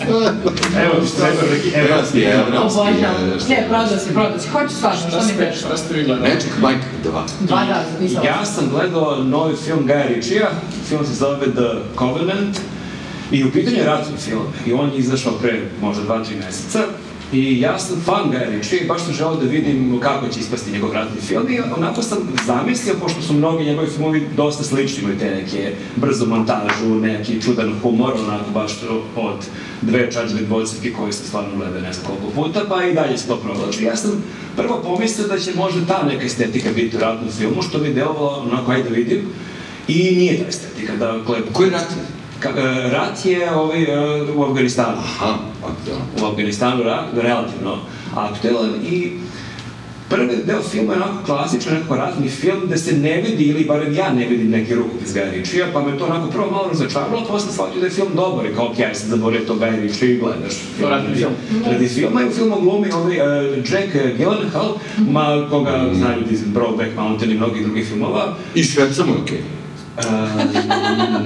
Evo, 0.85 1.07
što 1.07 1.27
je 1.27 1.33
neki 1.55 1.71
evropski. 1.75 2.23
evropski. 2.23 3.51
Ne, 3.51 3.67
prodao 3.69 3.99
si, 3.99 4.13
prodao 4.13 4.39
si. 4.39 4.49
Hoću 4.49 4.75
stvarno, 4.75 4.99
Šta 5.01 5.11
što 5.11 5.27
mi 5.27 5.39
kažeš? 5.39 5.59
šta 5.59 5.77
ste 5.77 5.95
vi 5.95 6.05
gledali? 6.05 6.29
Magic 6.29 6.53
Mike 6.63 7.11
2. 7.11 7.23
Dva 7.41 7.65
raza, 7.65 8.01
nisam. 8.01 8.25
Ja 8.25 8.45
sam 8.45 8.69
gledao 8.71 9.25
novi 9.25 9.57
film 9.57 9.87
Gaja 9.87 10.07
Ritchija, 10.07 10.51
film 10.89 11.07
se 11.07 11.15
zove 11.15 11.47
The 11.47 11.99
Covenant 11.99 12.59
i 13.31 13.45
u 13.45 13.53
pitanju 13.53 13.77
je 13.77 13.85
ratni 13.85 14.17
film 14.17 14.47
i 14.67 14.73
on 14.73 14.91
je 14.93 14.99
izašao 14.99 15.33
pre 15.33 15.61
možda 15.81 16.03
dva, 16.03 16.25
tri 16.25 16.37
meseca 16.37 16.79
i 17.33 17.61
ja 17.61 17.79
sam 17.79 18.01
fan 18.05 18.31
Gaja 18.31 18.51
Ritchija 18.51 18.83
i 18.83 18.87
baš 18.87 19.05
sam 19.05 19.15
želeo 19.15 19.37
da 19.37 19.47
vidim 19.47 20.01
kako 20.03 20.29
će 20.29 20.41
ispasti 20.41 20.73
njegov 20.73 20.93
ratni 20.93 21.21
film 21.21 21.47
i 21.51 21.61
onako 21.77 22.03
sam 22.03 22.19
zamislio, 22.47 22.95
pošto 23.01 23.23
su 23.23 23.33
mnogi 23.33 23.65
njegovi 23.65 23.91
filmovi 23.91 24.29
dosta 24.37 24.65
slični, 24.65 25.03
imaju 25.03 25.19
te 25.19 25.31
neke 25.31 25.73
brzu 25.97 26.27
montažu, 26.27 26.95
neki 27.01 27.43
čudan 27.43 27.75
humor, 27.83 28.13
onako 28.29 28.51
baš 28.55 28.73
od 29.17 29.47
dve 29.83 30.13
čačbe 30.13 30.41
dvocevke 30.41 30.93
koje 30.93 31.13
se 31.13 31.25
stvarno 31.25 31.57
gleda 31.57 31.81
ne 31.81 31.93
znam 31.93 32.07
koliko 32.07 32.43
puta, 32.43 32.61
pa 32.69 32.85
i 32.85 32.95
dalje 32.95 33.19
se 33.19 33.27
to 33.27 33.37
provlači. 33.37 33.85
Ja 33.85 33.97
sam 33.97 34.25
prvo 34.57 34.83
pomislio 34.85 35.29
da 35.29 35.39
će 35.39 35.55
možda 35.57 35.87
ta 35.87 36.03
neka 36.03 36.25
estetika 36.25 36.69
biti 36.75 36.97
u 36.97 37.01
ratnom 37.01 37.31
filmu, 37.31 37.63
što 37.63 37.79
bi 37.79 37.95
delovalo 37.95 38.47
onako, 38.53 38.73
ajde 38.73 38.89
vidim, 38.89 39.21
i 39.89 40.17
nije 40.17 40.43
ta 40.43 40.49
estetika, 40.49 40.97
dakle, 40.97 41.39
Koji 41.53 41.71
rat 41.71 41.91
je? 41.91 41.97
Ka, 41.97 42.03
e, 42.09 42.22
rat 42.93 43.25
je 43.25 43.55
ovaj, 43.55 43.83
e, 43.83 44.23
u 44.37 44.45
Afganistanu. 44.45 44.99
Aha, 44.99 45.35
pa 45.63 45.69
da. 45.69 46.25
U 46.25 46.31
Afganistanu 46.31 46.83
ra, 46.83 47.05
relativno 47.15 47.79
aktuelan 48.15 48.75
i 48.91 49.13
prvi 50.09 50.37
deo 50.47 50.63
filma 50.63 50.93
je 50.93 51.03
onako 51.03 51.25
klasičan, 51.27 51.75
nekako 51.75 51.97
ratni 51.97 52.29
film, 52.29 52.61
gde 52.67 52.79
se 52.79 52.97
ne 52.97 53.23
vidi, 53.23 53.45
ili 53.45 53.65
barem 53.65 53.95
ja 53.95 54.13
ne 54.13 54.27
vidim 54.27 54.51
neki 54.51 54.75
rukopis 54.75 55.15
Gaja 55.15 55.31
Ritchija, 55.31 55.67
pa 55.73 55.83
me 55.83 55.99
to 55.99 56.05
onako 56.05 56.31
prvo 56.31 56.51
malo 56.51 56.69
razočaralo, 56.69 57.19
a 57.19 57.25
posle 57.25 57.53
shvatio 57.53 57.81
da 57.81 57.87
je 57.87 57.93
film 57.93 58.09
dobar 58.15 58.47
i 58.47 58.55
kao, 58.55 58.67
ok, 58.67 58.79
aj 58.79 58.95
sad 58.95 59.09
zaboravio 59.09 59.47
to 59.47 59.55
Gaja 59.55 59.77
Ritchia 59.77 60.11
i 60.11 60.19
gledaš. 60.19 60.55
To 60.81 60.89
ratni 60.89 61.15
film. 61.15 61.33
Radi 61.67 61.89
filma 61.89 62.23
i 62.23 62.27
u 62.27 62.31
filmu 62.31 62.61
glumi 62.61 62.93
ovaj 62.93 63.17
uh, 63.17 63.57
Jack 63.57 63.95
Gyllenhaal, 64.19 64.73
ma, 65.11 65.47
koga 65.51 65.91
znaju 65.95 66.21
ljudi 66.21 66.35
iz 66.35 66.45
Brokeback 66.45 66.97
Mountain 66.97 67.33
i 67.33 67.35
mnogih 67.35 67.65
drugih 67.65 67.87
filmova. 67.89 68.35
I 68.55 68.65
šverca 68.65 69.05
mu 69.07 69.13
je 69.13 69.23
okej. 69.23 69.62
Uh, 69.99 70.05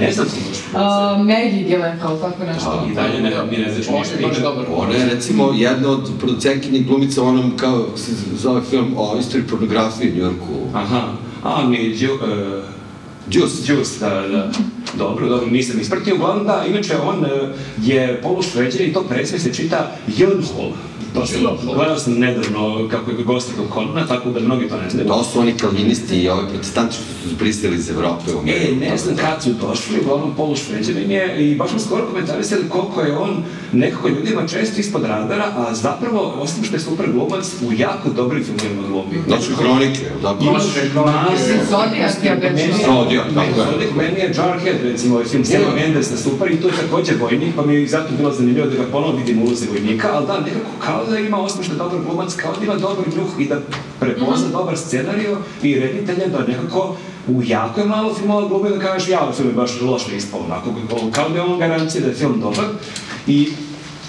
ne 0.00 0.12
znam 0.12 0.28
se 0.28 0.36
baš. 0.48 0.58
Uh, 0.58 1.18
Maggie 1.18 1.66
Gyllenhaal, 1.68 2.20
tako 2.20 2.44
nešto. 2.44 2.86
I 2.90 2.94
dalje 2.94 3.20
ne, 3.22 3.30
mi 3.50 3.56
ne 3.56 3.72
znači 3.72 3.88
On 3.88 3.98
ništa. 3.98 4.16
je 4.16 4.26
baš 4.26 4.38
dobar. 4.38 4.64
Ona 4.76 4.94
je 4.94 5.04
recimo 5.14 5.52
jedna 5.54 5.88
od 5.88 6.10
producentkinjih 6.18 6.86
glumica 6.86 7.22
u 7.22 7.26
onom, 7.26 7.56
kao 7.56 7.86
se 7.96 8.12
zove 8.36 8.60
film 8.70 8.94
o 8.96 9.16
istoriji 9.20 9.48
pornografije 9.48 10.12
u 10.12 10.16
Njorku. 10.16 10.54
Aha, 10.74 11.02
a 11.42 11.54
on 11.54 11.74
je 11.74 12.00
Ju, 12.00 12.14
uh, 12.14 12.20
Juice. 13.30 13.72
Juice, 13.72 14.00
da, 14.00 14.28
da. 14.28 14.50
Dobro, 14.98 15.28
dobro, 15.28 15.46
nisam 15.50 15.80
ispratio. 15.80 16.14
Uglavnom 16.14 16.46
da, 16.46 16.64
inače 16.68 16.96
on 16.96 17.18
uh, 17.18 17.26
je 17.82 18.20
polušveđan 18.22 18.82
i 18.82 18.92
to 18.92 19.02
presme 19.02 19.38
se 19.38 19.54
čita 19.54 19.96
Jönhol. 20.08 20.72
To 21.16 21.26
sam, 21.26 21.40
gledao 21.74 21.98
sam 21.98 22.12
nedavno 22.14 22.88
kako 22.90 23.10
je 23.10 23.16
gost 23.24 23.50
kod 23.56 23.68
Konana, 23.70 24.06
tako 24.06 24.30
da 24.30 24.40
mnogi 24.40 24.68
to 24.68 24.76
ne 24.76 24.90
znaju. 24.90 25.08
To 25.08 25.24
su 25.24 25.40
oni 25.40 25.52
kalvinisti 25.52 26.16
i 26.16 26.28
ovi 26.28 26.48
protestanti 26.48 26.94
što 26.94 27.04
su 27.22 27.28
zbrisali 27.28 27.76
iz 27.76 27.90
Evrope 27.90 28.32
u 28.32 28.48
E, 28.48 28.74
ne 28.80 28.96
znam 28.96 29.16
kad 29.16 29.42
su 29.42 29.50
došli, 29.52 30.00
uglavnom 30.00 30.34
polušveđanin 30.36 31.10
je 31.10 31.46
i 31.46 31.54
baš 31.54 31.70
smo 31.70 31.78
skoro 31.78 32.06
komentarisali 32.06 32.68
koliko 32.68 33.00
je 33.00 33.16
on 33.18 33.42
nekako 33.72 34.08
ljudima 34.08 34.46
često 34.46 34.80
ispod 34.80 35.02
radara, 35.04 35.44
a 35.56 35.74
zapravo, 35.74 36.34
osim 36.38 36.64
što 36.64 36.76
je 36.76 36.80
super 36.80 37.06
glumac, 37.12 37.46
u 37.62 37.72
jako 37.72 38.08
dobrim 38.10 38.44
filmovima 38.44 38.88
glumi. 38.88 39.22
Znači, 39.26 39.52
hronike, 39.52 40.00
tako? 40.22 40.44
Imaš 40.44 40.62
Mislim, 41.32 41.58
Zodiac 41.70 42.12
je 42.24 42.34
već- 42.34 42.52
Meni 42.52 42.72
Zodiac, 42.86 43.24
tako 43.34 43.60
je. 43.80 43.88
Meni 43.96 44.18
je 44.20 44.32
Jarhead, 44.36 44.76
recimo, 44.82 45.14
ovaj 45.14 45.26
film 45.26 45.44
Sema 45.44 45.74
Mendesa 45.74 46.16
super 46.16 46.50
i 46.50 46.56
to 46.56 46.68
je 46.68 46.74
takođe 46.74 47.12
vojnik, 47.20 47.54
pa 47.56 47.66
mi 47.66 47.74
je 47.74 47.86
zato 47.88 48.08
bilo 48.16 48.32
zanimljivo 48.32 48.66
da 48.66 48.76
ga 48.76 48.84
ponovo 48.92 49.16
vidim 49.16 49.42
u 49.42 49.44
ulozi 49.44 49.66
vojnika, 49.72 50.08
ali 50.12 50.26
da, 50.26 50.40
nekako 50.40 50.70
kao 50.78 51.05
da 51.10 51.18
ima, 51.18 51.38
je 51.38 51.74
dobar 51.78 51.98
glumac, 52.06 52.34
kao 52.34 52.52
da 52.58 52.64
ima 52.64 52.74
dobar 52.74 53.04
njuh 53.16 53.40
i 53.40 53.44
da 53.44 53.60
prepozna 54.00 54.48
dobar 54.52 54.78
scenario 54.78 55.38
i 55.62 55.74
reditelja 55.74 56.26
da 56.26 56.46
nekako 56.46 56.96
u 57.28 57.42
jako 57.44 57.80
je 57.80 57.86
malo 57.86 58.14
filmova 58.14 58.48
glumi 58.48 58.70
da 58.70 58.78
kažeš 58.78 59.08
ja, 59.08 59.32
film 59.36 59.48
je 59.48 59.54
baš 59.54 59.80
loše 59.80 60.16
ispao, 60.16 60.40
onako, 60.40 60.74
kao 61.12 61.28
da 61.28 61.34
je 61.34 61.42
on 61.42 61.58
garancija 61.58 62.00
da 62.00 62.08
je 62.08 62.14
film 62.14 62.40
dobar. 62.40 62.64
I 63.26 63.48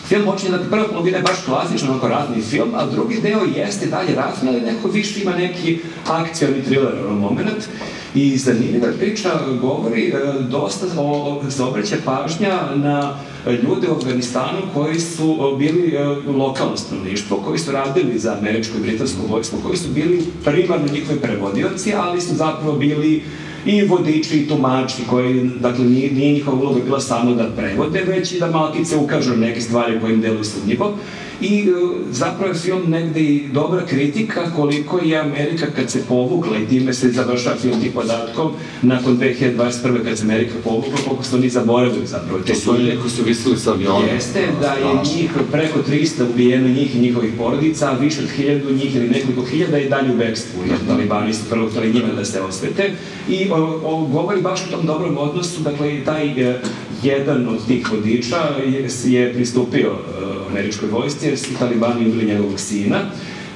Film 0.07 0.25
počinje 0.25 0.57
da 0.57 0.69
prva 0.69 0.87
polovina 0.87 1.17
je 1.17 1.23
baš 1.23 1.37
klasičan 1.45 1.89
onako 1.89 2.07
ratni 2.07 2.41
film, 2.41 2.69
a 2.75 2.85
drugi 2.85 3.21
deo 3.21 3.39
jeste 3.55 3.85
dalje 3.85 4.15
ratni, 4.15 4.49
ali 4.49 4.61
neko 4.61 4.87
više 4.87 5.21
ima 5.21 5.31
neki 5.31 5.79
akcioni 6.07 6.63
thriller 6.63 6.93
ono, 7.05 7.19
moment. 7.19 7.67
I 8.15 8.37
zanimljiva 8.37 8.87
priča 8.99 9.29
govori 9.61 10.07
e, 10.07 10.13
dosta 10.49 10.85
o, 10.97 11.41
se 11.49 11.63
obraća 11.63 11.95
pažnja 12.05 12.59
na 12.75 13.13
ljude 13.45 13.87
u 13.89 13.95
Afganistanu 13.95 14.59
koji 14.73 14.99
su 14.99 15.35
o, 15.39 15.55
bili 15.55 15.95
e, 15.95 16.05
lokalno 16.37 16.77
stanovništvo, 16.77 17.37
koji 17.37 17.59
su 17.59 17.71
radili 17.71 18.19
za 18.19 18.37
američko 18.37 18.77
i 18.77 18.81
britansko 18.81 19.21
vojstvo, 19.29 19.59
koji 19.65 19.77
su 19.77 19.89
bili 19.89 20.23
primarno 20.45 20.87
njihovi 20.93 21.19
prevodioci, 21.19 21.93
ali 21.93 22.21
su 22.21 22.35
zapravo 22.35 22.77
bili 22.77 23.23
i 23.65 23.85
vodiči 23.85 24.37
i 24.37 24.47
tumači 24.47 25.01
koji, 25.09 25.49
dakle, 25.59 25.85
nije, 25.85 26.11
nije 26.11 26.33
njihova 26.33 26.57
uloga 26.57 26.79
bila 26.85 26.99
samo 26.99 27.33
da 27.33 27.49
prevode, 27.57 28.03
već 28.07 28.31
i 28.31 28.39
da 28.39 28.51
malkice 28.51 28.97
ukažu 28.97 29.35
neke 29.35 29.61
stvari 29.61 29.99
koje 29.99 30.13
im 30.13 30.21
deluju 30.21 30.43
sumnjivo. 30.43 30.97
I 31.41 31.59
e, 31.59 31.73
zapravo 32.11 32.53
je 32.53 32.59
film 32.59 32.83
negde 32.87 33.19
i 33.19 33.47
dobra 33.53 33.85
kritika 33.85 34.51
koliko 34.55 34.99
je 34.99 35.17
Amerika 35.19 35.65
kad 35.75 35.91
se 35.91 35.99
povukla 36.07 36.57
i 36.57 36.67
time 36.67 36.93
se 36.93 37.09
završava 37.09 37.55
film 37.55 37.81
tih 37.81 37.91
podatkom 37.91 38.51
nakon 38.81 39.17
2021. 39.17 40.03
kad 40.03 40.17
se 40.17 40.23
Amerika 40.23 40.53
povukla, 40.63 40.97
koliko 41.05 41.23
su 41.23 41.35
oni 41.35 41.49
zaboravili 41.49 42.07
zapravo 42.07 42.39
te 42.39 42.55
su 42.55 42.71
oni 42.71 42.97
koji 43.01 43.09
su 43.09 43.23
visili 43.23 43.57
sa 43.57 43.71
aviona. 43.71 44.05
Jeste 44.13 44.47
da 44.61 44.73
je 44.73 45.15
njih 45.15 45.31
preko 45.51 45.79
300 45.89 46.29
ubijeno 46.33 46.67
njih 46.67 46.95
i 46.95 46.99
njihovih 46.99 47.31
porodica, 47.37 47.91
a 47.91 47.97
više 47.97 48.21
od 48.21 48.29
hiljadu 48.29 48.73
njih 48.73 48.95
ili 48.95 49.09
nekoliko 49.09 49.45
hiljada 49.45 49.79
i 49.79 49.89
dalje 49.89 50.13
u 50.13 50.17
bekstvu, 50.17 50.59
jer 50.69 50.77
talibani 50.87 51.33
su 51.33 51.41
prvo 51.49 51.69
hteli 51.69 51.93
njima 51.93 52.13
da 52.15 52.25
se 52.25 52.41
osvete. 52.41 52.91
I 53.29 53.49
o, 53.51 53.81
o, 53.83 54.05
govori 54.11 54.41
baš 54.41 54.61
o 54.67 54.71
tom 54.71 54.85
dobrom 54.85 55.17
odnosu, 55.17 55.61
dakle 55.61 55.95
i 55.95 56.03
taj 56.05 56.51
e, 56.51 56.59
jedan 57.03 57.47
od 57.47 57.67
tih 57.67 57.91
vodiča 57.91 58.37
je, 58.65 58.87
je 59.05 59.33
pristupio 59.33 59.89
e, 59.89 60.27
američkoj 60.49 60.89
vojsci 60.89 61.26
jer 61.27 61.37
su 61.39 61.57
talibani 61.59 62.07
ubili 62.09 62.25
njegovog 62.25 62.59
sina. 62.59 62.99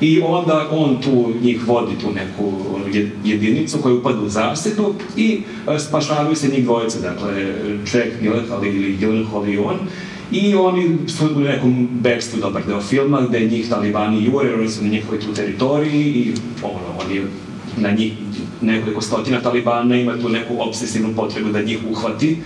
I 0.01 0.21
onda 0.25 0.67
on 0.71 1.01
tu 1.01 1.33
njih 1.41 1.67
vodi 1.67 1.91
tu 2.01 2.07
neku 2.11 2.53
jedinicu 3.23 3.77
koja 3.81 3.95
upada 3.95 4.21
u 4.21 4.29
zasedu 4.29 4.93
i 5.17 5.41
e, 5.75 5.79
spašavaju 5.79 6.35
se 6.35 6.47
njih 6.47 6.63
dvojica, 6.63 6.99
dakle 6.99 7.33
Jack 7.93 8.07
Gyllenhaal 8.21 8.67
ili 8.67 8.97
Gyllenhaal 8.97 9.53
i 9.53 9.57
on. 9.57 9.75
I 10.31 10.55
oni 10.55 10.97
su 11.07 11.25
u 11.35 11.39
nekom 11.39 11.87
bekstvu 11.91 12.39
dobar 12.39 12.63
deo 12.67 12.81
filma 12.81 13.21
gde 13.29 13.39
njih 13.39 13.69
talibani 13.69 14.25
jure, 14.25 14.53
oni 14.53 14.69
su 14.69 14.83
na 14.83 14.89
njihovoj 14.89 15.19
tu 15.19 15.33
teritoriji 15.33 16.03
i 16.03 16.33
ono, 16.63 16.99
oni 17.05 17.21
na 17.77 17.91
njih 17.91 18.13
nekoliko 18.61 19.01
stotina 19.01 19.41
talibana 19.41 19.95
ima 19.95 20.17
tu 20.17 20.29
neku 20.29 20.53
obsesivnu 20.59 21.15
potrebu 21.15 21.49
da 21.49 21.61
njih 21.61 21.79
uhvati, 21.91 22.37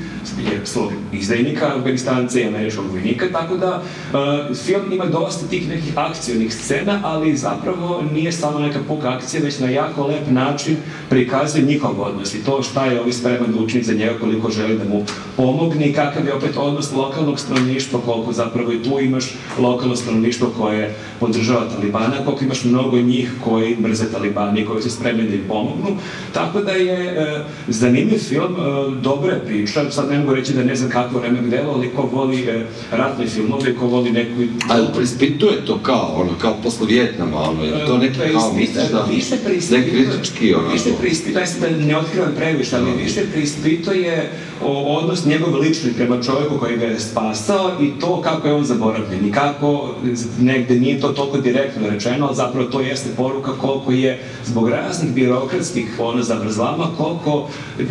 jer 0.51 0.59
su 0.65 0.91
izdajnika 1.13 1.71
Afganistance 1.75 2.41
i 2.41 2.47
američkog 2.47 2.85
vojnika, 2.91 3.25
tako 3.31 3.57
da 3.57 3.81
uh, 3.81 4.55
film 4.55 4.91
ima 4.91 5.05
dosta 5.05 5.47
tih 5.47 5.69
nekih 5.69 5.97
akcionih 5.97 6.53
scena, 6.53 6.99
ali 7.03 7.37
zapravo 7.37 8.03
nije 8.13 8.31
samo 8.31 8.59
neka 8.59 8.79
puka 8.87 9.09
akcija, 9.09 9.43
već 9.43 9.59
na 9.59 9.69
jako 9.69 10.07
lep 10.07 10.31
način 10.31 10.77
prikazuje 11.09 11.65
njihov 11.65 12.01
odnos 12.01 12.35
i 12.35 12.43
to 12.43 12.63
šta 12.63 12.85
je 12.85 12.99
ovaj 12.99 13.13
spreman 13.13 13.51
da 13.51 13.59
učini 13.59 13.83
za 13.83 13.93
njega, 13.93 14.13
koliko 14.19 14.51
želi 14.51 14.77
da 14.77 14.83
mu 14.83 15.03
pomogne 15.37 15.87
i 15.87 15.93
kakav 15.93 16.25
je 16.25 16.33
opet 16.33 16.57
odnos 16.57 16.91
lokalnog 16.93 17.39
stanovništva, 17.39 17.99
koliko 18.05 18.33
zapravo 18.33 18.71
i 18.71 18.83
tu 18.83 18.99
imaš 18.99 19.25
lokalno 19.59 19.95
stanovništvo 19.95 20.51
koje 20.57 20.95
podržava 21.19 21.69
Talibana, 21.69 22.25
koliko 22.25 22.43
imaš 22.43 22.63
mnogo 22.63 22.97
njih 22.97 23.31
koji 23.43 23.77
mrze 23.79 24.11
Talibani 24.11 24.65
koji 24.65 24.81
su 24.81 24.89
spremni 24.89 25.29
da 25.29 25.35
im 25.35 25.43
pomognu. 25.76 26.02
Tako 26.34 26.61
da 26.61 26.72
je 26.72 27.06
e, 27.06 27.43
zanimljiv 27.68 28.19
film, 28.19 28.56
e, 28.56 29.02
dobra 29.02 29.34
je 29.34 29.45
priča, 29.45 29.91
sad 29.91 30.10
ne 30.10 30.19
mogu 30.19 30.34
reći 30.34 30.53
da 30.53 30.64
ne 30.64 30.76
znam 30.76 30.89
kakvo 30.89 31.19
vreme 31.19 31.39
gdelo, 31.41 31.73
ali 31.73 31.89
ko 31.95 32.02
voli 32.02 32.41
e, 32.41 32.65
ratne 32.91 33.27
filmove, 33.27 33.76
ko 33.76 33.88
voli 33.88 34.11
neku... 34.11 34.41
Ali 34.69 34.88
preispituje 34.93 35.65
to 35.65 35.80
kao, 35.84 36.14
ono, 36.15 36.31
kao 36.41 36.56
posle 36.64 36.88
Vjetnama, 36.88 37.38
ono, 37.38 37.64
je 37.64 37.85
to 37.85 37.97
neki 37.97 38.19
kao, 38.34 38.53
misliš 38.53 38.89
da, 38.91 39.06
više 39.10 39.35
ne 39.35 39.41
preispituje, 39.43 39.91
kritički, 39.91 40.53
ono, 40.53 40.68
više 40.68 40.89
preispituje, 40.99 41.45
ja 41.61 41.69
da 41.69 41.85
ne 41.85 41.97
otkrivam 41.97 42.34
previše, 42.35 42.76
ali 42.76 43.03
više 43.03 43.22
preispituje 43.31 44.31
o, 44.64 44.97
odnos 44.97 45.26
njegov 45.26 45.56
lični 45.56 45.93
prema 45.93 46.22
čovjeku 46.22 46.57
koji 46.60 46.77
ga 46.77 46.85
je 46.85 46.99
spasao 46.99 47.72
i 47.81 47.99
to 47.99 48.22
kako 48.22 48.47
je 48.47 48.53
on 48.53 48.64
zaboravljen 48.64 49.27
i 49.27 49.31
kako 49.31 49.95
negde 50.39 50.76
nije 50.80 50.99
to 50.99 51.07
toliko 51.07 51.38
direktno 51.38 51.89
rečeno, 51.89 52.26
ali 52.26 52.35
zapravo 52.35 52.69
to 52.69 52.80
jeste 52.81 53.10
poruka 53.18 53.52
koliko 53.61 53.91
je 53.91 54.19
zbog 54.45 54.69
raznih 54.69 55.14
birokratskih 55.14 55.64
ono 55.99 56.23
zavrzlama, 56.23 56.87
koliko 56.97 57.49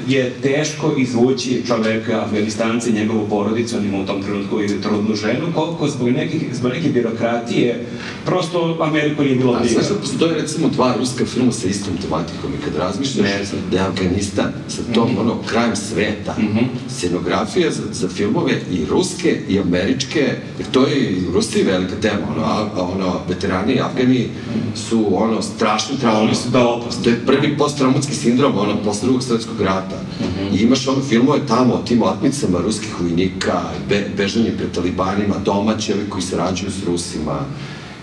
je 0.09 0.33
teško 0.33 0.93
izvući 0.99 1.63
čoveka, 1.67 2.21
Afganistance, 2.21 2.91
njegovu 2.93 3.27
porodicu, 3.29 3.77
on 3.77 3.85
ima 3.85 3.99
u 3.99 4.07
tom 4.07 4.23
trenutku 4.23 4.63
i 4.63 4.81
trudnu 4.83 5.15
ženu, 5.15 5.47
koliko 5.55 5.89
zbog, 5.89 6.09
nekih, 6.11 6.43
zbog 6.53 6.73
neke 6.73 6.89
birokratije, 6.89 7.87
prosto 8.27 8.79
Ameriku 8.81 9.23
nije 9.23 9.37
bilo 9.37 9.53
briga. 9.55 9.73
znaš 9.73 9.89
da 9.89 9.95
postoje 9.95 10.35
recimo 10.35 10.69
dva 10.69 10.95
ruska 10.99 11.27
filma 11.27 11.53
sa 11.53 11.69
istom 11.69 11.93
tematikom 11.97 12.51
i 12.53 12.65
kad 12.65 12.77
razmišljaš 12.77 13.31
da 13.71 13.77
je 13.77 13.83
Afganistan 13.83 14.53
sa 14.69 14.83
tom 14.95 15.19
ono 15.19 15.37
krajem 15.43 15.77
sveta, 15.77 16.35
Mhm. 16.39 16.59
scenografija 16.89 17.71
za, 17.71 17.83
za 17.93 18.09
filmove 18.09 18.53
i 18.73 18.85
ruske 18.85 19.41
i 19.49 19.59
američke, 19.61 20.21
jer 20.59 20.67
to 20.73 20.83
je 20.83 21.01
i 21.01 21.27
u 21.27 21.33
Rusiji 21.33 21.63
velika 21.65 21.95
tema, 21.97 22.19
ono, 22.31 22.43
a, 22.45 22.69
ono, 22.95 23.21
veterani 23.29 23.73
i 23.73 23.81
Afgani 23.81 24.29
su 24.77 25.07
ono 25.13 25.43
strašni 25.43 25.97
A 25.97 26.01
traume. 26.01 26.21
oni 26.21 26.35
su 26.35 26.49
da 26.49 26.69
opasni. 26.69 27.05
To 27.05 27.11
je 27.11 27.27
prvi 27.27 27.57
posttraumatski 27.65 28.15
sindrom, 28.15 28.59
ono, 28.59 28.77
posle 28.85 29.03
drugog 29.03 29.23
svetskog 29.23 29.61
rata. 29.61 29.99
Mhm. 30.21 30.55
I 30.55 30.59
imaš 30.59 30.89
ono 30.89 31.03
filmove 31.03 31.47
tamo 31.49 31.75
o 31.75 31.83
tim 31.83 32.03
otmicama 32.03 32.59
ruskih 32.59 33.01
vojnika, 33.01 33.61
be, 33.89 34.05
bežanje 34.17 34.53
pred 34.57 34.73
talibanima, 34.75 35.35
domaći 35.45 35.93
ovi 35.93 36.03
koji 36.09 36.23
se 36.23 36.37
rađuju 36.37 36.71
s 36.71 36.85
Rusima. 36.87 37.39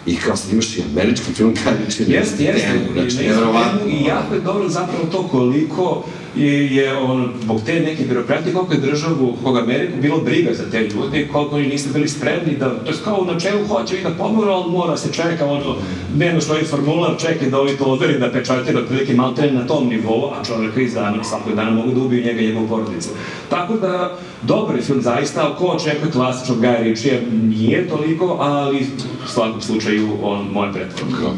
I 0.06 0.16
kao 0.16 0.36
sad 0.36 0.52
imaš 0.54 0.78
i 0.78 0.84
američki 0.92 1.34
film 1.34 1.54
kada 1.64 1.78
je 1.78 2.18
Jeste, 2.18 2.44
jeste. 2.44 2.80
Znači, 2.94 3.16
I- 3.16 3.28
nevjerovatno. 3.28 3.80
I 3.88 4.04
jako 4.06 4.34
je 4.36 4.42
dobro 4.42 4.70
zapravo 4.70 5.04
to 5.12 5.28
koliko 5.28 6.06
je, 6.36 6.76
je 6.76 6.98
on, 6.98 7.34
zbog 7.42 7.62
te 7.66 7.80
neke 7.80 8.04
birokratije, 8.06 8.54
koliko 8.54 8.74
je 8.74 8.80
državu, 8.80 9.38
koga 9.44 9.60
Ameriku 9.60 9.98
bilo 10.02 10.18
briga 10.18 10.54
za 10.54 10.72
te 10.72 10.82
ljude, 10.82 11.28
koliko 11.32 11.56
oni 11.56 11.68
nisu 11.68 11.90
bili 11.94 12.08
spremni 12.08 12.56
da, 12.60 12.70
to 12.70 12.92
je 12.92 12.98
kao 13.04 13.20
u 13.22 13.26
načelu 13.26 13.68
hoće 13.68 14.00
i 14.00 14.04
da 14.04 14.10
pomogu, 14.10 14.50
ali 14.50 14.72
mora 14.72 14.98
se 14.98 15.14
čeka, 15.14 15.46
ono, 15.46 15.76
nema 16.18 16.42
svoj 16.42 16.64
formular, 16.64 17.18
čeka 17.20 17.50
da 17.50 17.60
ovi 17.60 17.78
to 17.78 17.84
odveri, 17.84 18.20
da 18.20 18.32
pečatira 18.32 18.80
otprilike 18.80 19.14
maltene 19.14 19.52
na 19.52 19.68
tom 19.68 19.88
nivou, 19.88 20.26
a 20.26 20.46
čovjeka 20.46 20.82
iz 20.82 20.94
dana, 20.94 21.24
svakog 21.24 21.56
dana 21.56 21.72
mogu 21.72 21.92
da 21.92 22.02
ubiju 22.02 22.24
njega 22.26 22.42
i 22.42 22.48
njegovu 22.48 22.68
porodicu. 22.68 23.10
Tako 23.50 23.74
da, 23.74 24.18
dobar 24.42 24.76
je 24.76 24.82
film 24.82 25.02
zaista, 25.02 25.56
ko 25.58 25.66
očekuje 25.66 26.12
klasičnog 26.12 26.62
Gaja 26.62 26.84
Ritchija, 26.84 27.20
nije 27.32 27.88
toliko, 27.88 28.38
ali 28.40 28.88
u 29.26 29.28
svakom 29.28 29.62
slučaju 29.62 30.10
on 30.24 30.48
moje 30.52 30.74
pretporuka. 30.74 31.32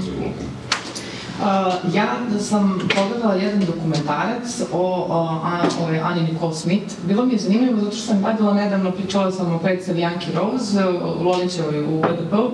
Uh, 1.43 1.93
ja 1.95 2.07
sam 2.39 2.79
pogledala 2.95 3.33
jedan 3.35 3.59
dokumentarac 3.65 4.61
o, 4.71 4.77
o, 5.09 5.39
a, 5.43 5.61
o 5.81 6.05
Ani 6.05 6.21
Nicole 6.21 6.53
Smith. 6.53 6.93
Bilo 7.07 7.25
mi 7.25 7.33
je 7.33 7.39
zanimljivo 7.39 7.79
zato 7.79 7.95
što 7.95 8.05
sam 8.05 8.21
gledala 8.21 8.53
nedavno, 8.53 8.91
pričala 8.91 9.31
sam 9.31 9.55
o 9.55 9.59
predstavi 9.59 10.01
Janki 10.01 10.27
Rose, 10.35 10.85
o 10.85 11.23
Lolićevoj 11.23 11.83
u 11.83 12.01
BDP-u. 12.01 12.45
Uh, 12.45 12.51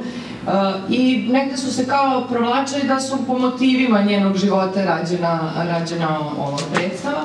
I 0.90 1.28
negde 1.32 1.57
su 1.57 1.74
se 1.74 1.86
kao 1.86 2.28
provlačili 2.30 2.84
da 2.88 2.99
su 2.99 3.18
po 3.28 3.38
motivima 3.38 4.02
njenog 4.02 4.38
života 4.38 4.84
rađena, 4.84 5.52
rađena 5.57 6.20
ova 6.40 6.57
predstava. 6.74 7.22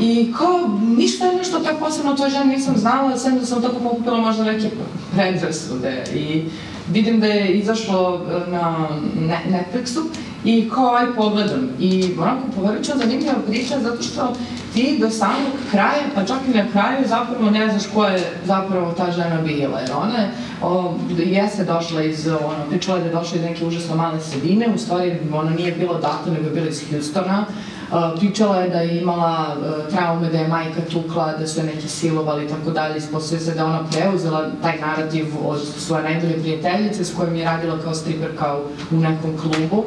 I 0.00 0.32
kao, 0.38 0.78
ništa 0.96 1.26
je 1.26 1.36
nešto 1.36 1.58
tako 1.60 1.78
posebno 1.78 2.12
o 2.12 2.16
toj 2.16 2.30
ženi 2.30 2.56
nisam 2.56 2.76
znala, 2.76 3.18
sem 3.18 3.38
da 3.38 3.46
sam 3.46 3.62
tako 3.62 3.78
pokupila 3.82 4.18
možda 4.18 4.44
neke 4.44 4.70
predrasude. 5.14 6.04
I 6.14 6.44
vidim 6.92 7.20
da 7.20 7.26
je 7.26 7.52
izašlo 7.52 8.20
e, 8.28 8.50
na 8.50 8.88
Netflixu 9.28 10.00
i 10.44 10.70
kao 10.74 10.94
aj 10.94 11.06
pogledam. 11.16 11.68
I 11.80 12.14
onako 12.18 12.42
povrćam 12.56 12.98
zanimljiva 12.98 13.34
priča 13.46 13.80
zato 13.80 14.02
što 14.02 14.32
ti 14.74 14.98
do 15.00 15.10
samog 15.10 15.52
kraja, 15.70 16.02
pa 16.14 16.24
čak 16.24 16.38
i 16.48 16.56
na 16.56 16.64
kraju 16.72 17.08
zapravo 17.08 17.50
ne 17.50 17.68
znaš 17.70 17.82
ko 17.94 18.04
je 18.04 18.32
zapravo 18.46 18.92
ta 18.92 19.10
žena 19.10 19.40
bila. 19.42 19.80
Jer 19.80 19.90
ona 19.96 20.18
je, 20.18 20.30
o, 20.62 20.94
jeste 21.16 21.64
došla 21.64 22.02
iz, 22.02 22.26
ono, 22.26 22.64
pričala 22.70 22.98
da 22.98 23.04
je 23.04 23.12
došla 23.12 23.36
iz 23.36 23.44
neke 23.44 23.64
užasno 23.64 23.96
male 23.96 24.20
sredine, 24.20 24.68
u 24.74 24.78
stvari 24.78 25.18
ona 25.32 25.50
nije 25.50 25.72
bila 25.72 25.96
odatle, 25.96 26.32
nego 26.32 26.44
je 26.44 26.54
bila 26.54 26.66
iz 26.66 26.82
Houstona. 26.90 27.44
Uh, 27.90 28.18
pričala 28.18 28.56
je 28.56 28.68
da 28.68 28.80
je 28.80 29.00
imala 29.00 29.56
traume, 29.90 30.30
da 30.30 30.38
je 30.38 30.48
majka 30.48 30.80
tukla, 30.92 31.32
da 31.38 31.46
su 31.46 31.60
je 31.60 31.64
neki 31.64 31.88
silovali 31.88 32.44
i 32.44 32.48
tako 32.48 32.70
dalje. 32.70 32.96
Ispostavio 32.98 33.44
se 33.44 33.54
da 33.54 33.64
ona 33.64 33.84
preuzela 33.92 34.50
taj 34.62 34.78
narativ 34.80 35.26
od 35.44 35.60
svoje 35.78 36.02
najbolje 36.02 36.38
prijateljice 36.38 37.04
s 37.04 37.14
kojom 37.14 37.36
je 37.36 37.44
radila 37.44 37.78
kao 37.84 37.94
striperka 37.94 38.56
u, 38.56 38.96
u 38.96 39.00
nekom 39.00 39.36
klubu. 39.38 39.84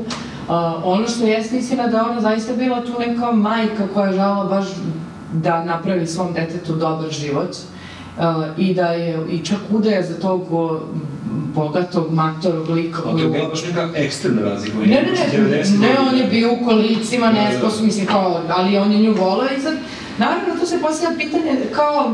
Ono 0.83 1.07
što 1.07 1.25
jeste 1.25 1.57
istina 1.57 1.87
da 1.87 2.05
ona 2.11 2.21
zaista 2.21 2.53
bila 2.53 2.81
tu 2.81 2.93
neka 2.99 3.31
majka 3.31 3.87
koja 3.93 4.07
je 4.07 4.13
žela 4.13 4.45
baš 4.45 4.65
da 5.33 5.63
napravi 5.63 6.07
svom 6.07 6.33
detetu 6.33 6.75
dobar 6.75 7.09
život. 7.11 7.55
Uh, 8.17 8.23
i 8.57 8.73
da 8.73 8.85
je, 8.85 9.19
i 9.29 9.45
čak 9.45 9.57
udaje 9.69 10.03
za 10.03 10.19
tog 10.19 10.53
uh, 10.53 10.79
bogatog 11.55 12.13
matorog 12.13 12.69
lika 12.69 13.01
Ali 13.05 13.21
je 13.21 13.29
bila 13.29 13.49
baš 13.49 13.65
neka 13.65 13.89
ekstremna 13.95 14.41
razlika. 14.41 14.77
Ne, 14.77 14.85
ne, 14.85 15.41
ne, 15.49 15.63
ne, 15.79 15.99
on 16.11 16.17
je 16.17 16.27
bio 16.27 16.53
u 16.53 16.65
kolicima, 16.65 17.31
nesposobno, 17.31 17.85
mislim, 17.85 18.05
kao, 18.05 18.41
ali 18.49 18.77
on 18.77 18.91
je 18.91 18.99
nju 18.99 19.13
volao 19.13 19.47
i 19.57 19.61
sad, 19.61 19.73
naravno, 20.17 20.59
tu 20.59 20.65
se 20.65 20.79
postavlja 20.81 21.17
pitanje, 21.17 21.51
kao, 21.75 22.13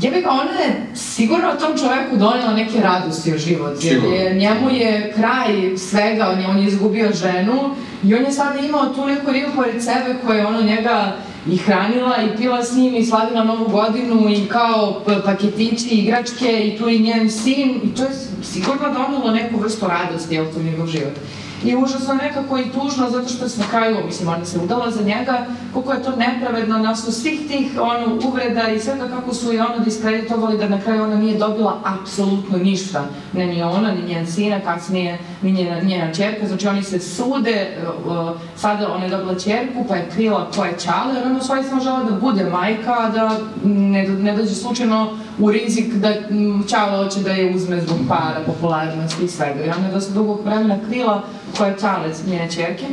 Jebe 0.00 0.20
ga, 0.20 0.30
ona 0.30 0.60
je 0.60 0.86
sigurno 0.94 1.54
tom 1.60 1.78
čoveku 1.78 2.16
donela 2.16 2.52
neke 2.52 2.80
radosti 2.80 3.34
u 3.34 3.38
život, 3.38 3.84
jer 3.84 4.02
je, 4.04 4.34
njemu 4.34 4.70
je 4.70 5.12
kraj 5.16 5.76
svega, 5.76 6.28
on 6.28 6.40
je, 6.40 6.48
on 6.48 6.58
je 6.58 6.66
izgubio 6.66 7.12
ženu 7.12 7.74
i 8.04 8.14
on 8.14 8.24
je 8.24 8.32
sada 8.32 8.58
imao 8.58 8.86
tu 8.86 9.06
neku 9.06 9.32
ribu 9.32 9.48
pored 9.56 9.84
sebe 9.84 10.16
koja 10.26 10.38
je 10.38 10.46
ono 10.46 10.62
njega 10.62 11.16
i 11.46 11.56
hranila 11.56 12.16
i 12.22 12.36
pila 12.36 12.64
s 12.64 12.76
njim 12.76 12.96
i 12.96 13.04
slavila 13.04 13.44
novu 13.44 13.68
godinu 13.68 14.28
i 14.30 14.48
kao 14.48 15.02
paketići, 15.24 15.88
igračke 15.88 16.66
i 16.66 16.78
tu 16.78 16.88
i 16.88 16.98
njen 16.98 17.30
sin 17.30 17.80
i 17.84 17.94
to 17.94 18.02
je 18.02 18.10
sigurno 18.42 18.92
donelo 18.92 19.30
neku 19.30 19.60
vrstu 19.60 19.86
radosti, 19.86 20.34
jel 20.34 20.44
to 20.54 20.62
njegov 20.62 20.86
život. 20.86 21.12
I 21.64 21.76
užasno 21.76 22.14
nekako 22.14 22.58
i 22.58 22.70
tužno 22.70 23.10
zato 23.10 23.28
što 23.28 23.48
se 23.48 23.60
na 23.60 23.66
kraju, 23.70 23.96
mislim, 24.06 24.28
ona 24.28 24.44
se 24.44 24.58
udala 24.58 24.90
za 24.90 25.02
njega, 25.02 25.46
koliko 25.72 25.92
je 25.92 26.02
to 26.02 26.12
nepravedno 26.16 26.78
na 26.78 26.90
osnovu 26.90 27.12
svih 27.12 27.40
tih 27.48 27.70
ono, 27.80 28.18
uvreda 28.28 28.68
i 28.68 28.80
svega 28.80 29.08
kako 29.08 29.34
su 29.34 29.52
je 29.52 29.62
ono 29.62 29.78
diskreditovali 29.84 30.58
da 30.58 30.68
na 30.68 30.80
kraju 30.80 31.02
ona 31.02 31.16
nije 31.16 31.38
dobila 31.38 31.80
apsolutno 31.84 32.58
ništa. 32.58 33.04
Ne 33.32 33.46
ni 33.46 33.62
ona, 33.62 33.92
ni 33.92 34.02
njen 34.02 34.26
sina, 34.26 34.60
kasnije 34.60 35.18
ni 35.42 35.52
njena, 35.52 35.80
njena 35.80 36.14
čerka, 36.14 36.46
znači 36.46 36.68
oni 36.68 36.82
se 36.82 37.00
sude, 37.00 37.76
sada 38.56 38.92
ona 38.92 39.04
je 39.04 39.10
dobila 39.10 39.34
čerku 39.38 39.84
pa 39.88 39.96
je 39.96 40.10
krila 40.14 40.50
ko 40.56 40.64
je 40.64 40.78
čale, 40.84 41.14
jer 41.14 41.26
ona 41.26 41.40
stvari 41.40 41.64
samo 41.68 41.82
žela 41.82 42.02
da 42.02 42.16
bude 42.16 42.44
majka, 42.44 43.10
da 43.14 43.38
ne, 43.64 44.08
ne 44.08 44.36
dođe 44.36 44.54
slučajno 44.54 45.18
u 45.38 45.50
rizik 45.50 45.94
da 45.94 46.14
Čale 46.68 47.04
hoće 47.04 47.20
da 47.20 47.30
je 47.30 47.54
uzme 47.54 47.80
zbog 47.80 47.98
para, 48.08 48.40
popularnosti 48.46 49.24
i 49.24 49.28
svega. 49.28 49.64
I 49.64 49.70
ona 49.70 49.86
je 49.86 49.92
dosta 49.92 50.14
dugog 50.14 50.40
vremena 50.44 50.78
krila 50.88 51.22
koja 51.56 51.68
je 51.68 51.78
Čale 51.80 52.08
njene 52.26 52.50
čerke. 52.50 52.84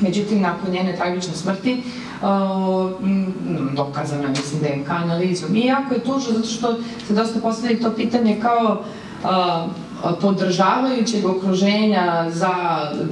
Međutim, 0.00 0.40
nakon 0.40 0.70
njene 0.70 0.96
tragične 0.96 1.34
smrti, 1.34 1.82
uh, 2.22 2.90
dokazana, 3.76 4.28
mislim, 4.28 4.60
DNK 4.60 4.90
analizom. 4.90 5.56
I 5.56 5.66
jako 5.66 5.94
je 5.94 6.00
tužno, 6.00 6.32
zato 6.32 6.46
što 6.46 6.76
se 7.06 7.14
dosta 7.14 7.40
postavlja 7.40 7.80
to 7.82 7.92
pitanje 7.92 8.40
kao 8.42 8.80
uh, 9.24 9.70
podržavajućeg 10.20 11.26
okruženja 11.26 12.30
za 12.30 12.54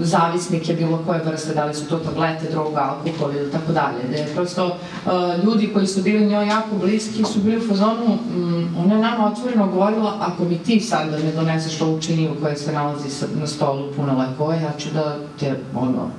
zavisnike 0.00 0.74
bilo 0.74 0.98
koje 1.06 1.22
vrste, 1.24 1.54
da 1.54 1.64
li 1.64 1.74
su 1.74 1.88
to 1.88 1.98
tablete, 1.98 2.50
droga, 2.50 2.80
alkohol 2.80 3.36
ili 3.36 3.52
tako 3.52 3.72
dalje. 3.72 4.08
Da 4.10 4.16
je 4.16 4.34
prosto 4.34 4.66
uh, 4.66 5.12
ljudi 5.44 5.70
koji 5.72 5.86
su 5.86 6.02
bili 6.02 6.26
njoj 6.26 6.46
jako 6.46 6.76
bliski 6.80 7.24
su 7.24 7.40
bili 7.40 7.56
u 7.56 7.68
fazonu, 7.68 8.18
um, 8.36 8.68
ona 8.78 8.94
je 8.94 9.00
nama 9.00 9.26
otvoreno 9.26 9.66
govorila, 9.66 10.16
ako 10.20 10.44
mi 10.44 10.58
ti 10.58 10.80
sad 10.80 11.10
da 11.10 11.18
ne 11.18 11.32
doneseš 11.32 11.80
ovu 11.80 12.00
činiju 12.00 12.30
koja 12.42 12.56
se 12.56 12.72
nalazi 12.72 13.26
na 13.40 13.46
stolu 13.46 13.92
puno 13.96 14.18
lekova, 14.18 14.54
ja 14.54 14.72
ću 14.78 14.88
da 14.94 15.16
te, 15.40 15.54
ono, 15.74 16.10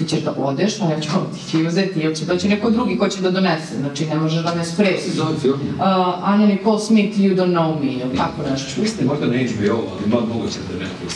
ti 0.00 0.08
ćeš 0.08 0.20
da 0.20 0.34
odeš, 0.36 0.80
a 0.80 0.84
ja 0.90 1.00
ću 1.00 1.10
otići 1.22 1.58
i 1.58 1.66
uzeti, 1.66 2.00
ili 2.00 2.16
će 2.16 2.24
doći 2.24 2.48
neko 2.48 2.70
drugi 2.70 2.98
ko 2.98 3.08
će 3.08 3.20
da 3.20 3.30
donese, 3.30 3.76
znači 3.80 4.06
ne 4.06 4.14
možeš 4.14 4.42
da 4.44 4.54
me 4.54 4.64
spresi. 4.64 5.10
Zove 5.10 5.36
film? 5.40 5.60
Uh, 5.78 5.84
Anja 6.28 6.46
Nicole 6.46 6.80
Smith, 6.80 7.18
You 7.18 7.36
Don't 7.36 7.52
Know 7.52 7.80
Me, 7.80 7.92
ili 7.92 8.16
tako 8.16 8.50
nešto. 8.50 8.80
Mislim 8.80 9.06
možda 9.06 9.26
na 9.26 9.32
HBO, 9.32 9.78
ali 9.92 10.02
ima 10.06 10.16
moguće 10.34 10.58
da 10.68 10.84
Netflix. 10.84 11.12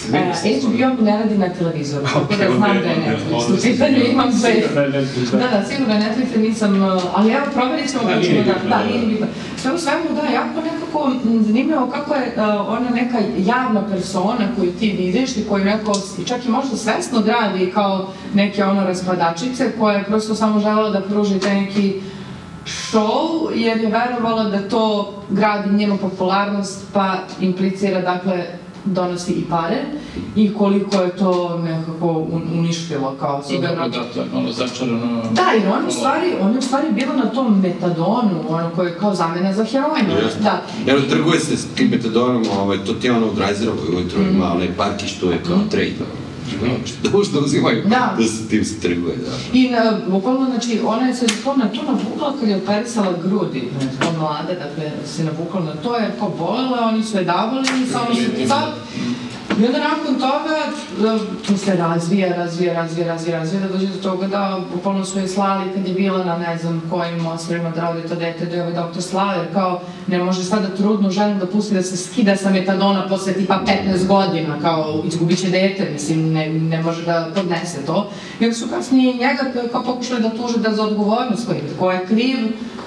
Uh, 0.57 0.71
HBO 0.71 1.05
ne 1.05 1.19
radi 1.19 1.39
na 1.39 1.49
televizoru, 1.49 2.05
tako 2.15 2.35
da 2.39 2.57
znam 2.57 2.77
da 2.83 2.89
je 2.89 2.97
Netflix. 3.07 3.59
U 3.59 3.63
pitanju 3.63 3.99
imam 4.13 4.33
sve. 4.33 4.55
Da. 4.75 5.39
Da, 5.39 5.49
da, 5.49 5.65
sigurno 5.69 5.95
je 5.95 6.01
Netflix, 6.01 6.49
nisam, 6.49 6.83
uh, 6.83 7.03
ali 7.15 7.33
evo 7.33 7.45
proverit 7.55 7.91
ćemo 7.91 8.03
Da, 8.09 8.15
da 8.15 8.23
ćemo 8.23 8.39
da, 8.39 8.53
da, 8.53 8.69
da, 8.69 8.85
nije 8.85 9.01
da. 9.01 9.07
ni 9.07 9.13
bitno. 9.13 9.27
Sve 9.57 9.73
u 9.73 9.79
svemu, 9.79 10.05
da, 10.15 10.33
jako 10.33 10.61
nekako 10.61 11.13
zanimljivo 11.47 11.87
kako 11.87 12.15
je 12.15 12.35
uh, 12.37 12.69
ona 12.69 12.91
neka 12.91 13.19
javna 13.39 13.89
persona 13.89 14.49
koju 14.57 14.73
ti 14.73 14.91
vidiš 14.99 15.37
i 15.37 15.45
koju 15.49 15.65
neko, 15.65 15.93
čak 16.27 16.47
i 16.47 16.49
možda 16.49 16.77
svesno 16.77 17.21
gradi 17.23 17.71
kao 17.75 18.09
neke 18.35 18.65
ono 18.75 18.85
raspadačice 18.85 19.73
koja 19.73 19.97
je 19.97 20.05
prosto 20.05 20.35
samo 20.35 20.61
želela 20.61 20.91
da 20.91 21.01
pruži 21.03 21.39
taj 21.39 21.55
neki 21.57 21.95
show 22.67 23.25
jer 23.55 23.79
je 23.79 23.91
verovala 23.91 24.45
da 24.45 24.59
to 24.61 24.85
gradi 25.31 25.71
njenu 25.71 25.97
popularnost 25.99 26.83
pa 26.93 27.17
implicira 27.41 28.01
dakle 28.03 28.45
donosi 28.87 29.33
i 29.33 29.45
pare 29.45 29.77
i 30.37 30.55
koliko 30.55 30.97
je 30.97 31.11
to 31.11 31.33
nekako 31.59 32.07
un- 32.09 32.43
uništilo 32.55 33.11
kao 33.13 33.33
Dobro, 33.33 33.49
sigurno. 33.49 33.89
da, 33.89 34.05
to 34.05 34.21
je 34.21 34.27
malo 34.35 34.53
začarano. 34.53 35.23
Da, 35.33 35.43
jer 35.53 35.69
on 35.69 35.83
je 35.83 35.89
u 35.89 35.93
stvari, 35.93 36.33
on 36.41 36.53
je 36.53 36.59
u 36.59 36.63
stvari 36.63 36.87
bila 36.93 37.15
na 37.15 37.27
tom 37.27 37.61
metadonu, 37.61 38.31
ono 38.49 38.71
koje 38.71 38.89
je 38.89 38.99
kao 38.99 39.15
zamena 39.15 39.53
za 39.53 39.65
heroin. 39.65 40.07
Da. 40.41 40.63
Jer 40.87 41.11
trguje 41.11 41.41
se 41.41 41.57
s 41.57 41.67
tim 41.67 41.89
metadonom, 41.89 42.45
ovaj, 42.53 42.79
to 42.79 42.93
ti 42.93 43.07
je 43.07 43.13
ono 43.13 43.27
u 43.27 43.35
Drajzerovoj 43.35 43.89
ujutru 43.91 44.21
Mhm. 44.21 44.31
ima 44.31 44.53
onaj 44.53 44.69
parkić, 44.73 45.13
to 45.13 45.31
je 45.31 45.39
kao 45.39 45.57
trade. 45.71 45.93
Da 47.03 47.19
ušte 47.19 47.39
uzimaju, 47.45 47.83
Da. 47.83 48.15
da 48.19 48.25
se 48.25 48.49
tim 48.49 48.65
se 48.65 48.81
trguje, 48.81 49.17
da. 49.17 49.59
I 49.59 49.71
na, 49.71 49.99
bukvalno, 50.09 50.45
znači, 50.45 50.81
ona 50.87 51.07
je 51.07 51.15
se 51.15 51.27
to 51.45 51.57
na 51.57 51.69
to 51.69 51.83
navukla 51.83 52.35
kad 52.41 52.49
je 52.49 52.57
operisala 52.57 53.15
grudi, 53.23 53.69
znači, 53.81 53.97
kao 54.01 54.13
mlade, 54.13 54.55
dakle, 54.55 54.93
se 55.07 55.25
navukla 55.25 55.61
na 55.61 55.75
to, 55.75 55.97
jer 55.97 56.11
kao 56.19 56.29
bolela, 56.39 56.89
oni 56.93 57.05
su 57.05 57.17
je 57.19 57.25
davali 57.25 57.69
i 57.85 57.91
samo 57.93 58.15
su 58.15 58.49
sad, 58.49 58.75
I 59.61 59.67
onda 59.67 59.79
nakon 59.79 60.15
toga, 60.15 60.57
da, 61.03 61.19
to 61.47 61.57
se 61.57 61.77
razvija, 61.77 62.37
razvija, 62.37 62.75
razvija, 62.75 63.09
razvija, 63.09 63.39
razvija, 63.39 63.63
da 63.63 63.69
dođe 63.69 63.87
do 63.87 64.03
toga 64.03 64.27
da 64.27 64.61
bukvalno 64.75 65.05
su 65.05 65.19
je 65.19 65.29
slali 65.29 65.73
kad 65.75 65.89
je 65.89 65.95
bila 65.95 66.25
na 66.25 66.39
ne 66.39 66.59
znam 66.59 66.83
kojim 66.91 67.27
ostrovima 67.27 67.71
da 67.71 67.91
rodi 67.91 68.09
to 68.09 68.15
dete, 68.15 68.47
da 68.47 68.57
je 68.57 68.63
ovaj 68.63 68.75
doktor 68.75 69.03
Slaver, 69.03 69.47
kao 69.53 69.81
ne 70.07 70.19
može 70.19 70.45
sada 70.45 70.69
trudnu 70.77 71.11
ženu 71.11 71.39
da 71.41 71.47
pusti 71.47 71.75
da 71.75 71.83
se 71.83 71.97
skida 71.97 72.37
sa 72.37 72.51
metadona 72.51 73.09
posle 73.09 73.33
tipa 73.33 73.61
15 73.89 74.07
godina, 74.07 74.61
kao 74.63 75.03
izgubit 75.07 75.39
će 75.39 75.51
dete, 75.51 75.91
mislim, 75.93 76.33
ne, 76.33 76.49
ne 76.49 76.83
može 76.83 77.05
da 77.05 77.29
podnese 77.35 77.87
to. 77.87 78.11
I 78.41 78.45
onda 78.45 78.57
su 78.57 78.69
kasnije 78.69 79.15
njega 79.15 79.69
kao 79.73 79.83
pokušali 79.83 80.23
da 80.23 80.31
tuže 80.31 80.59
da 80.59 80.75
za 80.75 80.83
odgovornost 80.83 81.47
koji, 81.47 81.61
ko 81.79 81.91
je 81.91 82.07
kriv 82.07 82.37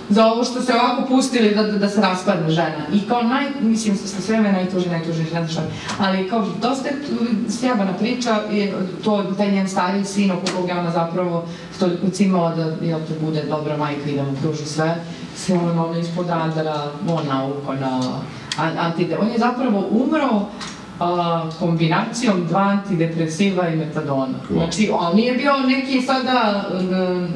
za 0.10 0.26
ovo 0.26 0.44
što 0.44 0.62
se 0.62 0.74
ovako 0.74 1.08
pustili 1.08 1.56
da, 1.56 1.64
da, 1.64 1.78
da 1.78 1.90
se 1.90 2.02
raspadne 2.02 2.50
žena. 2.50 2.86
I 2.94 3.00
kao 3.08 3.24
naj, 3.24 3.46
mislim, 3.62 3.96
sa 3.98 4.22
sveme 4.22 4.52
najtuži, 4.52 4.90
najtuži, 4.90 5.24
ne 5.34 5.48
šta. 5.48 5.62
Ali 6.00 6.30
kao 6.30 6.46
dosta 6.62 6.90
sjabana 7.50 7.94
priča, 7.94 8.42
je 8.52 8.74
to, 9.04 9.24
taj 9.38 9.52
njen 9.52 9.68
stariji 9.70 10.06
sin, 10.06 10.32
oko 10.32 10.46
koga 10.56 10.74
je 10.74 10.80
ona 10.80 10.92
zapravo 10.92 11.46
toliko 11.80 12.10
cimala 12.10 12.56
da, 12.56 12.86
jel 12.86 13.00
te 13.08 13.14
bude 13.26 13.44
dobra 13.44 13.78
majka 13.78 14.10
i 14.10 14.16
da 14.16 14.24
mu 14.24 14.34
pruži 14.42 14.66
sve, 14.66 14.96
se 15.36 15.54
on 15.54 15.80
ono 15.80 16.00
ispod 16.00 16.28
radara, 16.30 16.84
on 17.10 17.28
nauko 17.28 17.74
na 17.74 18.02
an- 18.58 18.78
antide. 18.78 19.18
On 19.18 19.28
je 19.28 19.40
zapravo 19.40 19.88
umro 19.92 20.46
a, 20.99 21.41
kombinacijom 21.60 22.48
dva 22.48 22.61
antidepresiva 22.61 23.68
i 23.68 23.76
metadona. 23.76 24.34
Znači, 24.52 24.90
on 24.94 25.15
nije 25.15 25.34
bio 25.34 25.53
neki 25.57 26.02
sada 26.02 26.64
n- 26.82 27.28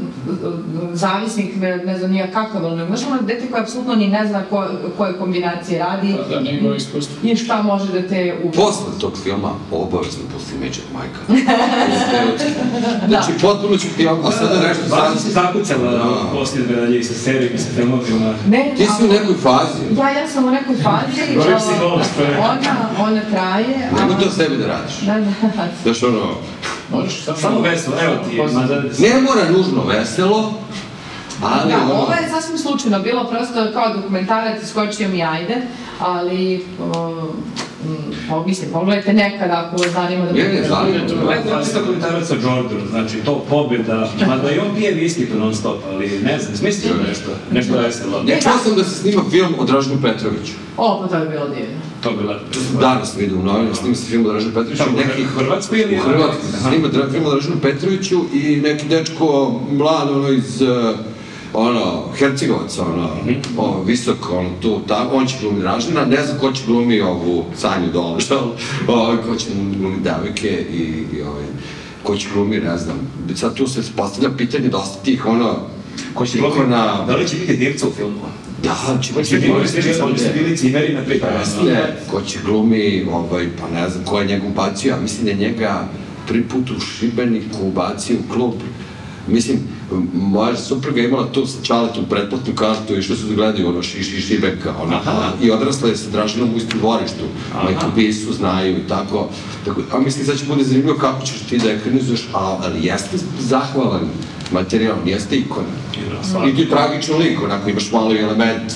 zavisnik, 0.93 1.55
ne, 1.55 1.77
ne 1.77 1.97
znam 1.97 2.11
nija 2.11 2.27
kakav, 2.27 2.65
ali 2.65 2.85
znaš 2.87 2.99
ono 3.07 3.21
dete 3.21 3.47
koje 3.47 3.61
apsolutno 3.61 3.95
ni 3.95 4.07
ne 4.07 4.27
zna 4.27 4.43
ko, 4.43 4.65
koje 4.97 5.13
kombinacije 5.13 5.79
radi 5.79 6.13
Da, 6.29 6.35
da, 6.35 6.41
nego 6.41 6.73
iskustvo. 6.75 7.15
i 7.23 7.35
šta 7.35 7.61
može 7.61 7.91
da 7.91 8.07
te 8.07 8.35
ubi. 8.43 8.57
Posle 8.57 8.85
tog 9.01 9.13
filma 9.17 9.51
obavezno 9.71 10.23
pusti 10.33 10.53
Međer 10.57 10.83
Majka. 10.93 11.19
znači, 13.07 13.31
potpuno 13.41 13.77
ću 13.77 13.87
ti, 13.97 14.07
a 14.07 14.31
sada 14.31 14.59
nešto 14.59 14.83
Baš 14.89 15.17
se 15.17 15.29
zakucala 15.29 15.91
Da. 15.91 16.05
poslije 16.33 16.65
dalje 16.67 16.99
i 16.99 17.03
sa 17.03 17.13
serijom 17.15 17.55
i 17.55 17.59
sa 17.59 17.69
filmovima. 17.71 18.33
Ne, 18.47 18.73
Ti 18.77 18.85
si 18.87 19.03
u 19.03 19.09
nekoj 19.09 19.35
fazi. 19.35 19.99
Ja, 19.99 20.09
ja 20.11 20.27
sam 20.27 20.45
u 20.45 20.51
nekoj 20.51 20.75
fazi, 20.75 21.21
ona, 22.39 22.75
ona 22.99 23.21
traje, 23.23 23.50
a... 23.51 23.99
Nemoj 23.99 24.19
to 24.23 24.29
sebi 24.29 24.57
da 24.57 24.67
radiš. 24.67 24.99
Da, 25.01 25.13
da, 25.13 25.67
Znaš, 25.83 26.03
ono, 26.03 26.35
Možeš 26.91 27.23
samo... 27.23 27.37
Samo 27.37 27.59
veselo, 27.61 27.95
evo 28.01 28.15
ti, 28.29 28.53
mada... 28.53 28.83
ne 28.99 29.21
mora 29.21 29.49
nužno 29.57 29.83
veselo, 29.83 30.53
ali 31.43 31.71
Da, 31.71 31.77
ono... 31.77 31.93
ovo 31.93 32.13
je 32.13 32.29
sasvim 32.29 32.57
slučajno 32.57 32.99
bilo, 32.99 33.23
prosto 33.29 33.73
kao 33.73 33.93
dokumentarac, 33.95 34.63
iskočio 34.63 35.09
mi 35.09 35.23
ajde, 35.23 35.61
ali, 35.99 36.65
o, 36.79 37.27
mm, 37.85 38.33
o, 38.33 38.45
mislim, 38.45 38.71
pogledajte 38.71 39.13
nekad 39.13 39.49
ako 39.51 39.75
vas 39.77 39.91
zanima 39.91 40.25
da... 40.25 40.31
Ne, 40.31 40.43
ne, 40.43 40.63
zanima 40.67 40.97
me. 41.27 41.41
Gledam 41.43 41.61
isto 41.61 41.79
dokumentarac 41.79 42.31
o 42.31 42.35
Jordanu, 42.35 42.87
znači 42.89 43.17
to 43.25 43.45
pobjeda, 43.49 44.09
mada 44.27 44.51
i 44.51 44.59
on 44.59 44.75
pije 44.75 44.91
viski 44.91 45.25
tu 45.25 45.39
non 45.39 45.55
stop, 45.55 45.77
ali 45.91 46.19
ne 46.23 46.39
znam, 46.39 46.55
smislio 46.57 46.93
nešto, 47.07 47.29
nešto 47.51 47.77
veselo. 47.77 48.23
Ja 48.27 48.39
čuo 48.41 48.51
sam 48.63 48.75
da 48.75 48.83
se 48.83 48.95
snima 48.95 49.21
film 49.31 49.53
o 49.59 49.65
Draženu 49.65 50.01
Petroviću. 50.01 50.53
O, 50.77 50.99
pa 51.01 51.07
to 51.07 51.23
je 51.23 51.29
bilo 51.29 51.47
divno. 51.47 51.75
To 52.03 52.11
bi 52.11 52.17
bilo. 52.17 52.35
Danas 52.79 53.17
vidio 53.17 53.37
u 53.37 53.43
novinama, 53.43 53.75
snima 53.75 53.95
se 53.95 54.05
film 54.05 54.25
o 54.25 54.29
Draženu 54.31 54.53
Petroviću. 54.53 54.83
U 54.93 54.97
neki, 54.97 55.23
Hrvatskoj 55.23 55.79
ili- 55.81 55.95
U 55.95 56.01
Hrvatskoj 56.01 56.49
snima 56.61 56.87
film 57.11 57.25
o 57.25 57.31
Draženu 57.31 57.55
Petroviću 57.61 58.21
i 58.33 58.55
neki 58.55 58.87
dečko 58.87 59.25
mlad, 59.71 60.09
ono 60.09 60.29
iz... 60.29 60.61
Uh, 60.61 60.95
ono, 61.53 62.03
Hercegovac, 62.17 62.77
ono, 62.79 63.09
o, 63.57 63.83
visoko, 63.83 64.37
ono, 64.37 64.49
tu, 64.61 64.79
tamo, 64.87 65.09
on 65.13 65.27
će 65.27 65.35
glumi 65.41 65.59
Dražena, 65.59 66.05
ne 66.05 66.25
znam 66.25 66.39
ko 66.39 66.51
će 66.51 66.63
glumi 66.65 67.01
ovu 67.01 67.45
Sanju 67.57 67.91
Dolžal, 67.93 68.51
ovaj, 68.87 69.17
ko 69.17 69.35
će 69.35 69.45
glumi 69.79 69.97
devojke 70.03 70.65
i, 70.73 71.03
i 71.17 71.21
ovaj, 71.21 71.45
ko 72.03 72.15
će 72.15 72.27
glumi, 72.33 72.57
ne 72.57 72.77
znam, 72.77 72.97
sad 73.35 73.55
tu 73.55 73.67
se 73.67 73.81
postavlja 73.95 74.29
pitanje 74.37 74.69
dosta 74.69 75.03
tih, 75.03 75.25
ono, 75.25 75.55
Ko 76.13 76.25
će 76.25 76.37
ikona, 76.37 77.05
Da 77.07 77.15
li 77.15 77.27
će 77.27 77.35
biti 77.35 77.57
divca 77.57 77.87
u 77.87 77.91
filmu? 77.91 78.19
da, 78.63 79.01
će 79.01 79.13
biti, 79.13 79.51
oni 79.51 80.17
su 80.17 80.25
bili- 80.33 80.57
cimeri 80.57 80.93
na. 80.93 80.99
Jeste, 81.39 81.95
ko 82.11 82.21
će 82.21 82.39
glumi, 82.45 83.07
ovaj, 83.11 83.47
pa 83.61 83.79
ne 83.79 83.89
znam 83.89 84.05
ko 84.05 84.19
je 84.19 84.27
njega 84.27 84.47
ubacio, 84.47 84.89
ja 84.89 84.97
mislim 85.01 85.25
da 85.25 85.31
je 85.31 85.37
njega 85.37 85.87
prvi 86.27 86.43
put 86.43 86.69
u 86.71 86.79
Šibeniku 86.79 87.57
ubacio 87.61 88.15
u 88.15 88.33
klub. 88.33 88.53
Mislim, 89.27 89.59
moja 90.13 90.57
supruga 90.57 91.01
je 91.01 91.07
imala 91.07 91.27
tu 91.31 91.45
sa 91.45 91.63
čaletom 91.63 92.05
pretplatnu 92.09 92.55
kartu 92.55 92.95
i 92.95 93.01
što 93.01 93.15
su 93.15 93.25
da 93.25 93.35
gledaju 93.35 93.69
ono 93.69 93.81
Šiši 93.81 94.21
Šibenka, 94.21 94.73
ona, 94.81 94.95
Aha. 94.95 95.31
i 95.41 95.51
odrasla 95.51 95.89
je 95.89 95.97
sa 95.97 96.09
Dražinom 96.09 96.53
u 96.53 96.57
istom 96.57 96.79
dvorištu. 96.79 97.23
Majku 97.63 97.85
Bisu 97.95 98.33
znaju 98.33 98.77
i 98.77 98.87
tako. 98.87 99.29
tako 99.65 99.81
a 99.91 99.99
mislim, 99.99 100.25
sad 100.25 100.37
će 100.37 100.45
bude 100.45 100.63
zanimljivo 100.63 100.97
kako 100.97 101.25
ćeš 101.25 101.39
ti 101.49 101.57
da 101.57 101.71
ekranizuješ, 101.71 102.27
ali 102.33 102.85
jeste 102.85 103.17
zahvalan 103.39 104.09
materijal, 104.51 104.95
jeste 105.05 105.37
ikona. 105.37 105.67
I 106.47 106.55
ti 106.55 106.69
tragičan 106.69 107.17
lik, 107.17 107.43
onako 107.43 107.69
imaš 107.69 107.91
malo 107.91 108.13
i 108.13 108.19
element, 108.21 108.71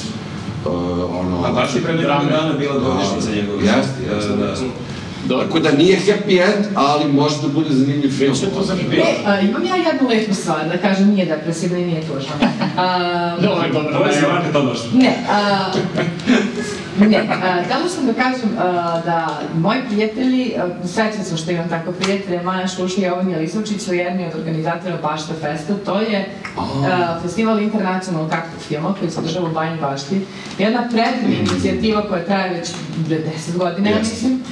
uh, 0.65 0.71
ono... 1.19 1.43
A 1.45 1.51
baš 1.51 1.75
je 1.75 1.81
pre 1.81 1.93
nekoliko 1.93 2.25
dana 2.25 2.53
bila 2.53 2.79
godišnjica 2.79 3.35
njegova. 3.35 3.61
Jeste, 3.61 4.15
jeste, 4.15 4.29
Da, 4.29 4.35
da. 4.35 4.49
jeste. 4.49 4.65
Dobro. 5.27 5.45
Tako 5.45 5.59
da 5.59 5.71
nije 5.71 5.99
happy 5.99 6.41
end, 6.41 6.65
ali 6.75 7.11
može 7.11 7.41
da 7.41 7.47
bude 7.47 7.69
zanimljiv 7.69 8.11
film. 8.11 8.35
Sve 8.35 8.49
to 8.49 8.63
zanimljivo. 8.63 9.05
E, 9.05 9.15
a, 9.25 9.39
imam 9.39 9.65
ja 9.65 9.75
jednu 9.75 10.09
lepu 10.09 10.33
stvar, 10.33 10.67
da 10.69 10.77
kažem, 10.77 11.07
nije 11.07 11.25
depresivna 11.25 11.77
i 11.77 11.85
nije 11.85 12.01
tužna. 12.01 12.33
A, 12.77 13.37
Dobro, 13.41 13.67
dobro. 13.73 13.97
Ovo 13.97 14.05
je 14.05 14.53
Tomaš. 14.53 14.77
Ne, 14.93 15.13
a, 15.29 15.71
ne, 16.99 17.17
a, 17.17 17.63
htela 17.63 17.89
sam 17.89 18.05
da 18.05 18.13
kažem 18.13 18.49
a, 18.59 19.01
da 19.05 19.39
moji 19.55 19.79
prijatelji, 19.89 20.53
a, 20.57 20.87
srećna 20.87 21.23
sam 21.23 21.37
što 21.37 21.51
imam 21.51 21.69
tako 21.69 21.91
prijatelje, 21.91 22.41
Maja 22.41 22.67
Šuša 22.67 23.01
i 23.01 23.03
Jovan 23.03 23.29
Jelisovčić 23.29 23.81
su 23.81 23.93
jedni 23.93 24.27
od 24.27 24.39
organizatora 24.39 24.97
Bašta 25.01 25.33
Festa, 25.41 25.73
to 25.85 26.01
je 26.01 26.29
a, 26.57 27.19
festival 27.21 27.61
internacionalnog 27.61 28.31
aktiv 28.33 28.59
filma 28.67 28.95
koji 28.99 29.11
se 29.11 29.19
održava 29.19 29.49
u 29.49 29.53
Banji 29.53 29.77
Bašti. 29.81 30.21
Jedna 30.57 30.89
predivna 30.91 31.35
inicijativa 31.39 32.01
koja 32.09 32.25
traje 32.25 32.53
već 32.53 32.69
10 33.09 33.57
godina, 33.57 33.89
ja 33.89 33.99
mislim, 33.99 34.43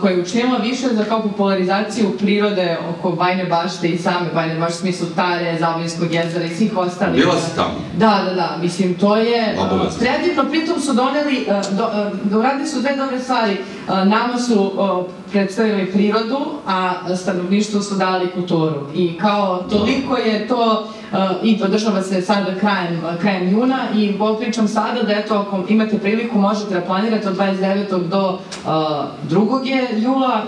koja 0.00 0.12
je 0.12 0.20
učinila 0.22 0.58
više 0.58 0.88
za 0.92 1.04
kao 1.04 1.22
popularizaciju 1.22 2.18
prirode 2.18 2.76
oko 2.90 3.10
Bajne 3.12 3.44
bašte 3.44 3.88
i 3.88 3.98
same 3.98 4.26
Bajne 4.34 4.54
bašte, 4.54 4.74
u 4.74 4.80
smislu 4.80 5.06
Tare, 5.16 5.56
Zavojskog 5.60 6.12
jezera 6.12 6.44
i 6.44 6.54
svih 6.54 6.76
ostalih. 6.76 7.20
Bila 7.20 7.40
si 7.40 7.56
tamo? 7.56 7.74
Da, 7.96 8.22
da, 8.28 8.34
da, 8.34 8.58
mislim, 8.62 8.94
to 8.94 9.16
je 9.16 9.56
Obavezno. 9.58 9.98
predivno, 9.98 10.44
pritom 10.50 10.80
su 10.80 10.92
doneli, 10.92 11.46
do, 11.70 11.84
a, 11.84 12.10
da 12.24 12.38
uradili 12.38 12.68
su 12.68 12.80
dve 12.80 12.96
dobre 12.96 13.20
stvari. 13.20 13.56
A, 13.88 14.04
Nama 14.04 14.38
su 14.38 14.72
a, 14.78 15.02
predstavili 15.32 15.92
prirodu, 15.92 16.38
a 16.66 16.92
stanovništvu 17.16 17.82
su 17.82 17.94
dali 17.94 18.30
kulturu. 18.30 18.86
I 18.94 19.18
kao 19.18 19.62
toliko 19.70 20.16
je 20.16 20.48
to 20.48 20.88
a, 21.12 21.34
i 21.42 21.62
održava 21.62 22.02
se 22.02 22.22
sada 22.22 22.54
krajem, 22.60 23.00
krajem 23.20 23.50
juna 23.50 23.78
i 23.96 24.14
pričam 24.38 24.68
sada 24.68 25.02
da 25.02 25.12
eto 25.12 25.34
ako 25.34 25.64
imate 25.68 25.98
priliku 25.98 26.38
možete 26.38 26.74
da 26.74 26.80
planirate 26.80 27.28
od 27.28 27.36
29. 27.36 28.08
do 28.08 28.38
a, 28.66 29.06
2. 29.30 29.66
je 29.66 30.02
jula. 30.02 30.42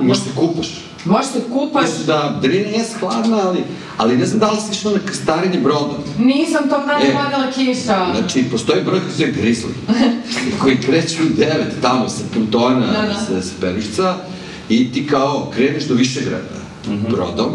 Možeš 1.08 1.26
se 1.26 1.40
kupaš. 1.52 1.82
Mislim 1.82 2.06
da 2.06 2.38
Drina 2.42 2.68
je 2.68 2.84
skladna, 2.96 3.38
ali, 3.48 3.58
ali 3.96 4.16
ne 4.16 4.26
znam 4.26 4.40
da 4.40 4.50
li 4.50 4.56
si 4.60 4.72
išla 4.72 4.92
na 4.92 4.98
krstarenje 5.06 5.58
broda. 5.60 5.94
Nisam 6.18 6.62
tog 6.62 6.80
dana 6.86 7.00
E. 7.02 7.12
padala 7.14 7.52
kiša. 7.52 8.06
Znači, 8.18 8.44
postoji 8.50 8.82
brod 8.82 9.00
koji 9.02 9.14
se 9.16 9.40
Grizzly, 9.42 9.72
koji 10.62 10.76
kreće 10.80 11.22
u 11.22 11.36
devet 11.36 11.72
tamo 11.82 12.08
sa 12.08 12.22
pontona, 12.34 12.86
Da, 12.86 13.02
da. 13.02 13.14
sa, 13.14 13.42
sa 13.42 13.54
Perušca, 13.60 14.14
i 14.68 14.92
ti 14.92 15.06
kao 15.06 15.50
kreneš 15.54 15.84
do 15.84 15.94
Višegrada 15.94 16.58
brodom, 17.10 17.50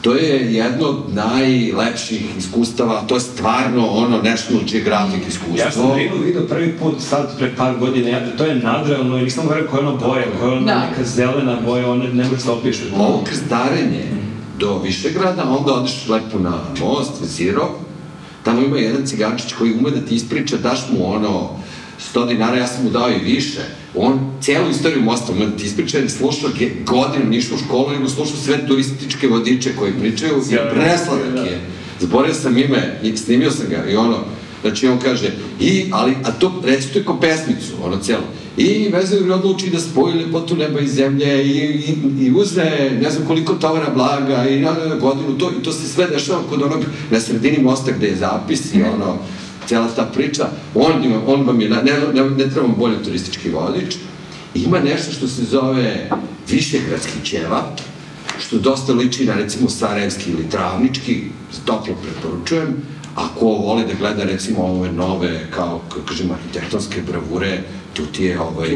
To 0.00 0.14
je 0.14 0.54
jedno 0.54 0.86
od 0.88 1.14
najlepših 1.14 2.36
iskustava, 2.38 3.02
to 3.06 3.14
je 3.14 3.20
stvarno 3.20 3.86
ono 3.86 4.22
National 4.22 4.62
Geographic 4.72 5.28
iskustvo. 5.28 5.56
Ja 5.58 5.70
sam 5.70 5.94
Rinu 5.96 6.16
vidio 6.24 6.42
prvi 6.42 6.72
put 6.72 6.94
sad 7.00 7.38
pre 7.38 7.56
par 7.56 7.74
godina, 7.78 8.08
ja, 8.08 8.36
to 8.38 8.44
je 8.44 8.54
nadrealno 8.54 9.18
i 9.18 9.22
nisam 9.22 9.44
govorio 9.44 9.68
koja 9.70 9.80
je 9.80 9.86
ono 9.88 9.96
boja, 9.96 10.24
koja 10.40 10.50
je 10.50 10.56
ono 10.56 10.66
Da. 10.66 10.80
neka 10.80 11.04
zelena 11.04 11.58
boja, 11.66 11.90
one 11.90 12.08
ne 12.08 12.24
može 12.24 12.40
se 12.40 12.50
opiše. 12.50 12.82
Ovo 12.96 13.24
krstarenje 13.26 14.04
do 14.58 14.78
Višegrada, 14.78 15.44
onda 15.58 15.72
odeš 15.72 16.08
lepo 16.08 16.38
na 16.38 16.58
most, 16.80 17.24
Ziro, 17.24 17.68
tamo 18.42 18.60
ima 18.62 18.78
jedan 18.78 19.06
cigančić 19.06 19.52
koji 19.52 19.74
ume 19.74 19.90
da 19.90 20.00
ti 20.00 20.14
ispriča, 20.14 20.56
daš 20.56 20.80
mu 20.92 21.12
ono 21.14 21.50
100 22.14 22.28
dinara, 22.28 22.56
ja 22.56 22.66
sam 22.66 22.84
mu 22.84 22.90
dao 22.90 23.10
i 23.10 23.24
više. 23.24 23.60
On 23.96 24.18
cijelu 24.40 24.70
istoriju 24.70 25.02
mosta 25.02 25.32
ume 25.32 25.46
da 25.46 25.56
ti 25.56 25.66
ispriča, 25.66 25.98
jer 25.98 26.10
slušao 26.10 26.50
nije 27.28 27.38
išao 27.38 27.56
u 27.56 27.58
školu, 27.58 27.90
nego 27.90 28.08
slušao 28.08 28.36
sve 28.36 28.66
turističke 28.66 29.28
vodiče 29.28 29.76
koji 29.78 29.92
pričaju 29.92 30.34
i 30.50 30.56
presladak 30.74 31.46
je. 31.50 31.60
Zaboravio 32.00 32.34
sam 32.34 32.58
ime 32.58 32.98
i 33.02 33.16
snimio 33.16 33.50
sam 33.50 33.66
ga 33.70 33.90
i 33.90 33.96
ono, 33.96 34.16
znači 34.60 34.88
on 34.88 34.98
kaže, 34.98 35.30
i, 35.60 35.86
ali, 35.92 36.14
a 36.24 36.32
to 36.32 36.62
recituje 36.64 37.04
kao 37.04 37.20
pesmicu, 37.20 37.72
ono 37.84 37.96
cijelo. 37.96 38.24
I 38.56 38.88
Vezir 38.88 39.32
odluči 39.32 39.70
da 39.70 39.80
spoji 39.80 40.14
lepotu 40.14 40.56
neba 40.56 40.80
i 40.80 40.88
zemlje 40.88 41.44
i, 41.44 41.58
i, 41.58 42.24
i 42.26 42.32
uzme 42.36 42.98
ne 43.02 43.10
znam 43.10 43.26
koliko 43.26 43.54
tovara 43.54 43.90
blaga 43.94 44.48
i 44.48 44.60
na, 44.60 44.72
na 44.88 44.94
godinu 44.94 45.38
to, 45.38 45.50
i 45.60 45.62
to 45.62 45.72
se 45.72 45.88
sve 45.88 46.06
dešava 46.06 46.42
kod 46.48 46.62
onog 46.62 46.84
na 47.10 47.20
sredini 47.20 47.58
mosta 47.62 47.92
gde 47.92 48.06
je 48.06 48.16
zapis 48.16 48.74
i 48.74 48.82
ono, 48.82 49.18
cijela 49.66 49.88
ta 49.96 50.04
priča. 50.14 50.48
On, 50.74 50.92
on 51.26 51.46
vam 51.46 51.60
je, 51.60 51.68
ne, 51.68 51.82
ne, 52.14 52.30
ne 52.30 52.50
treba 52.50 52.68
bolje 52.68 53.02
turistički 53.02 53.50
vodič. 53.50 53.96
Ima 54.54 54.80
nešto 54.80 55.12
što 55.12 55.28
se 55.28 55.44
zove 55.44 56.10
Višegradski 56.50 57.24
ćevap, 57.24 57.80
što 58.38 58.58
dosta 58.58 58.92
liči 58.92 59.24
na 59.24 59.34
recimo 59.34 59.68
Sarajevski 59.68 60.30
ili 60.30 60.50
Travnički, 60.50 61.22
toplo 61.64 61.94
preporučujem. 62.02 62.76
Ako 63.14 63.46
voli 63.46 63.84
da 63.86 63.94
gleda 63.94 64.24
recimo 64.24 64.64
ove 64.64 64.92
nove, 64.92 65.46
kao, 65.50 65.80
kažem, 66.08 66.30
arhitektonske 66.30 67.02
bravure, 67.02 67.62
tu 67.96 68.06
ti 68.06 68.24
je 68.24 68.40
ovaj. 68.40 68.68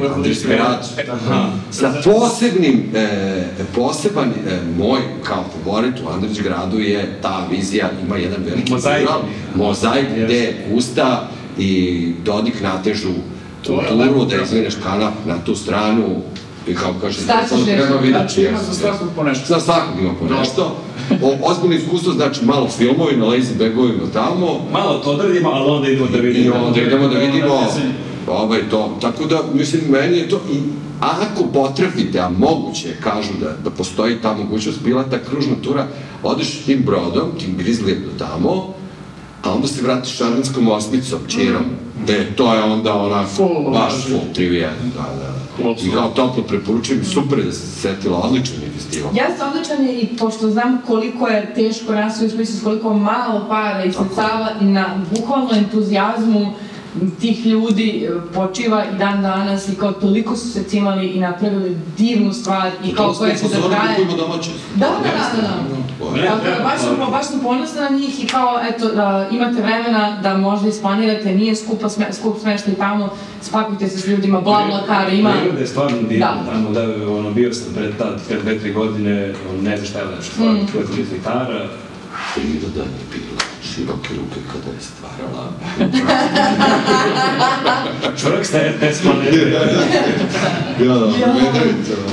Aha. 1.13 1.49
Sa 1.71 1.95
posebnim, 2.05 2.85
e, 2.95 3.39
poseban 3.75 4.29
e, 4.29 4.59
moj 4.79 5.01
kao 5.25 5.45
favorit 5.65 5.95
u 6.07 6.09
Andrić 6.15 6.41
gradu 6.41 6.79
je 6.79 7.19
ta 7.23 7.47
vizija, 7.51 7.91
ima 8.07 8.17
jedan 8.17 8.43
veliki 8.51 8.73
Mozaik. 8.73 9.03
mural, 9.03 9.21
mozaik 9.55 10.07
Yes. 10.17 10.25
gde 10.25 10.55
usta 10.75 11.29
i 11.59 12.13
Dodik 12.25 12.61
natežu 12.63 13.09
To 13.67 13.73
je 13.73 13.79
kulturu, 13.79 14.01
lepo, 14.01 14.25
da 14.25 14.37
da. 14.37 14.43
izvineš 14.43 14.75
kanap 14.83 15.15
na 15.27 15.45
tu 15.45 15.55
stranu 15.55 16.05
i 16.69 16.75
kao 16.75 16.95
kaže, 17.01 17.21
samo 17.21 17.65
treba 17.65 17.97
vidjeti. 17.97 18.11
Znači 18.11 18.41
ima 18.43 18.59
za 18.59 18.69
Jeste, 18.69 18.83
svakog 18.83 19.09
po 19.17 19.23
nešto. 19.25 19.45
Za 19.55 19.61
svakog 19.61 20.01
ima 20.01 20.13
po 20.21 20.35
nešto. 20.35 20.77
O, 21.23 21.35
ozbiljno 21.43 21.77
iskustvo 21.77 22.13
znači 22.13 22.45
malo 22.45 22.69
filmovi 22.69 23.17
na 23.17 23.27
lazy 23.27 23.59
bagovima 23.59 24.03
tamo. 24.13 24.67
Malo 24.73 24.99
to 24.99 25.11
odradimo, 25.11 25.51
ali 25.51 25.71
onda 25.71 25.89
idemo 25.89 26.07
da 26.07 26.19
vidimo. 26.19 26.55
I 26.55 26.59
onda 26.59 26.81
idemo 26.81 27.09
da 27.09 27.19
vidimo 27.19 27.67
ovaj 28.29 28.69
to. 28.71 28.99
Tako 29.01 29.25
da, 29.25 29.43
mislim, 29.55 29.83
meni 29.89 30.19
je 30.19 30.29
to 30.29 30.41
i 30.53 30.61
ako 31.01 31.45
potrefite, 31.53 32.21
a 32.21 32.29
moguće, 32.29 32.97
kažu 33.01 33.33
da, 33.41 33.57
da 33.65 33.71
postoji 33.71 34.23
ta 34.23 34.35
mogućnost, 34.35 34.83
bila 34.83 35.05
ta 35.05 35.19
kružna 35.19 35.55
tura, 35.63 35.87
odeš 36.23 36.63
tim 36.65 36.83
brodom, 36.87 37.31
tim 37.39 37.57
grizlijem 37.59 38.03
do 38.03 38.25
tamo, 38.25 38.75
a 39.43 39.53
onda 39.53 39.69
se 39.69 39.83
vratiš 39.83 40.17
šarvinskom 40.17 40.69
osmicom, 40.69 41.19
čirom. 41.29 41.65
E, 42.09 42.27
to 42.37 42.55
je 42.55 42.63
onda 42.63 42.95
ona, 42.95 43.27
Full, 43.27 43.71
baš 43.71 43.93
full, 44.09 44.35
tri 44.35 44.51
u 44.51 44.53
jedan, 44.53 44.93
da, 44.97 45.03
da. 45.03 45.41
I 45.83 45.91
kao 45.91 46.09
toplo 46.09 46.43
preporučujem, 46.43 47.05
super 47.05 47.39
je 47.39 47.45
da 47.45 47.53
se 47.53 47.67
setila, 47.67 48.19
odličan 48.19 48.55
je 48.63 48.71
festival. 48.75 49.11
Jeste 49.15 49.45
odličan 49.45 49.85
je 49.85 50.01
i 50.01 50.17
pošto 50.17 50.51
znam 50.51 50.79
koliko 50.87 51.29
je 51.29 51.55
teško 51.55 51.93
nas 51.93 52.23
u 52.23 52.31
smislu 52.31 52.61
koliko 52.65 52.95
malo 52.95 53.47
para 53.49 53.85
i 53.85 53.93
sredstava 53.93 54.51
i 54.61 54.65
na 54.65 55.05
bukvalno 55.17 55.51
entuzijazmu 55.57 56.53
tih 57.21 57.47
ljudi 57.47 57.89
e, 58.05 58.35
počiva 58.35 58.85
i 58.87 58.99
dan 58.99 59.23
danas 59.23 59.69
i 59.69 59.75
kao 59.75 59.93
toliko 59.93 60.37
su 60.37 60.49
se 60.49 60.63
cimali 60.63 61.07
i 61.07 61.21
napravili 61.21 61.77
divnu 61.99 62.33
stvar 62.33 62.71
i 62.85 62.95
kao 62.95 63.13
koja 63.15 63.35
će 63.37 63.43
da 63.45 63.69
traje. 63.69 63.97
Da, 64.75 64.87
da, 64.87 64.95
da, 64.97 65.09
da, 65.37 65.43
da. 65.43 65.81
Tako 66.21 66.37
da, 66.37 66.43
treba, 66.43 66.63
baš, 66.65 66.81
sam, 66.81 66.97
ali- 67.01 67.11
baš 67.11 67.27
sam 67.27 67.41
ponosna 67.41 67.81
na 67.83 67.89
njih 67.91 68.25
i 68.25 68.29
kao, 68.29 68.61
eto, 68.65 68.89
da 68.89 69.29
imate 69.33 69.63
vremena 69.63 70.21
da 70.21 70.37
možda 70.39 70.69
isplanirate, 70.69 71.35
nije 71.35 71.57
skupa 71.57 71.89
sme, 71.89 72.13
skup 72.13 72.37
smeštaj 72.41 72.75
tamo, 72.75 73.09
spakujte 73.43 73.89
se 73.89 73.99
s 73.99 74.07
ljudima, 74.07 74.41
bla, 74.41 74.67
bla, 74.67 74.83
kar, 74.87 75.13
ima... 75.13 75.33
Priroda 75.33 75.61
je 75.61 75.67
stvarno 75.67 75.97
divna, 75.99 76.27
Da. 76.37 76.53
tamo 76.53 76.71
da, 76.71 76.83
ono, 77.11 77.31
bio 77.31 77.53
sam 77.53 77.75
pred 77.75 77.97
tad, 77.99 78.21
pred 78.29 78.43
dve, 78.43 78.59
tri 78.59 78.73
godine, 78.73 79.33
ono, 79.51 79.63
ne 79.63 79.77
znam 79.77 79.87
šta 79.87 79.99
je 79.99 80.05
lepše, 80.07 80.31
stvarno, 80.31 80.53
Mm. 80.53 80.67
tu 80.67 80.79
je 80.79 80.85
blizu 80.87 81.15
gitara, 81.15 81.67
Priroda 82.35 82.81
je 82.81 82.89
bila 83.11 83.50
široke 83.75 84.15
ruke 84.15 84.41
kada 84.53 84.71
je 84.77 84.81
stvarala. 84.81 85.53
čovjek 88.23 88.47
ste 88.47 88.73
RTS 88.73 89.03
planete. 89.03 89.51
Ja, 89.51 90.95
da, 90.95 91.07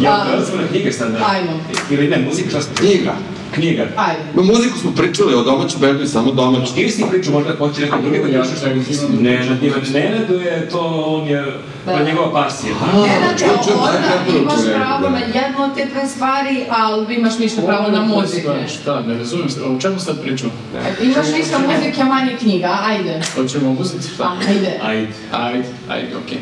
Ja, 0.01 0.25
da 0.37 0.45
smo 0.45 0.61
na 0.61 0.67
knjige 0.67 0.91
sad, 0.91 1.11
da. 1.11 1.25
Ajmo. 1.31 1.59
Ili 1.89 2.07
ne, 2.07 2.17
muzika, 2.17 2.49
šta 2.49 2.61
smo? 2.61 2.75
Knjiga. 2.75 3.15
Knjiga. 3.57 3.87
Ajde. 3.95 4.21
Ma 4.35 4.41
muziku 4.41 4.77
smo 4.77 4.91
pričali 4.91 5.33
o 5.33 5.43
domaćem 5.43 5.79
bendu 5.81 6.03
i 6.03 6.07
samo 6.07 6.31
domaćem. 6.31 6.77
Ili 6.77 6.89
si 6.89 7.05
pričao, 7.11 7.33
možda 7.33 7.55
hoće 7.55 7.81
neko 7.81 7.97
drugi 8.01 8.19
da 8.19 8.27
Ja 8.27 8.41
kažeš 8.41 8.59
sam 8.59 8.71
Ivan 8.71 9.23
Ne, 9.23 9.45
na 9.49 9.55
Ivan 9.61 9.81
Nenadu 9.93 10.33
je 10.33 10.69
to, 10.69 10.79
on 11.07 11.27
je, 11.27 11.43
to 11.85 11.91
je 11.91 11.97
Da. 11.97 12.03
njegova 12.03 12.31
pasija. 12.31 12.73
Nenade, 12.93 13.37
čuj, 13.39 13.47
čuj, 13.47 13.73
daj 13.75 13.95
onda 13.95 14.07
preporuku, 14.07 14.43
imaš 14.43 14.65
ne, 14.65 14.73
pravo 14.73 15.01
da. 15.03 15.09
na 15.09 15.19
jednu 15.19 15.63
od 15.63 15.75
te 15.75 15.85
dve 15.85 16.07
stvari, 16.07 16.65
ali 16.69 17.15
imaš 17.15 17.39
više 17.39 17.55
pravo 17.65 17.91
na 17.91 18.01
muziku. 18.01 18.49
Šta, 18.67 19.01
ne 19.01 19.17
razumijem 19.17 19.49
se, 19.49 19.61
o 19.63 19.79
čemu 19.81 19.99
sad 19.99 20.21
pričam? 20.21 20.51
Imaš 21.01 21.27
više 21.27 21.55
muzike, 21.67 22.01
a 22.01 22.05
manje 22.05 22.35
knjiga, 22.39 22.77
ajde. 22.83 23.21
Hoćemo 23.35 23.73
muzici, 23.73 24.09
šta? 24.13 24.35
Ajde. 24.49 24.79
Ajde. 24.83 25.07
Ajde, 25.31 25.63
ajde, 25.89 26.07
okej. 26.25 26.37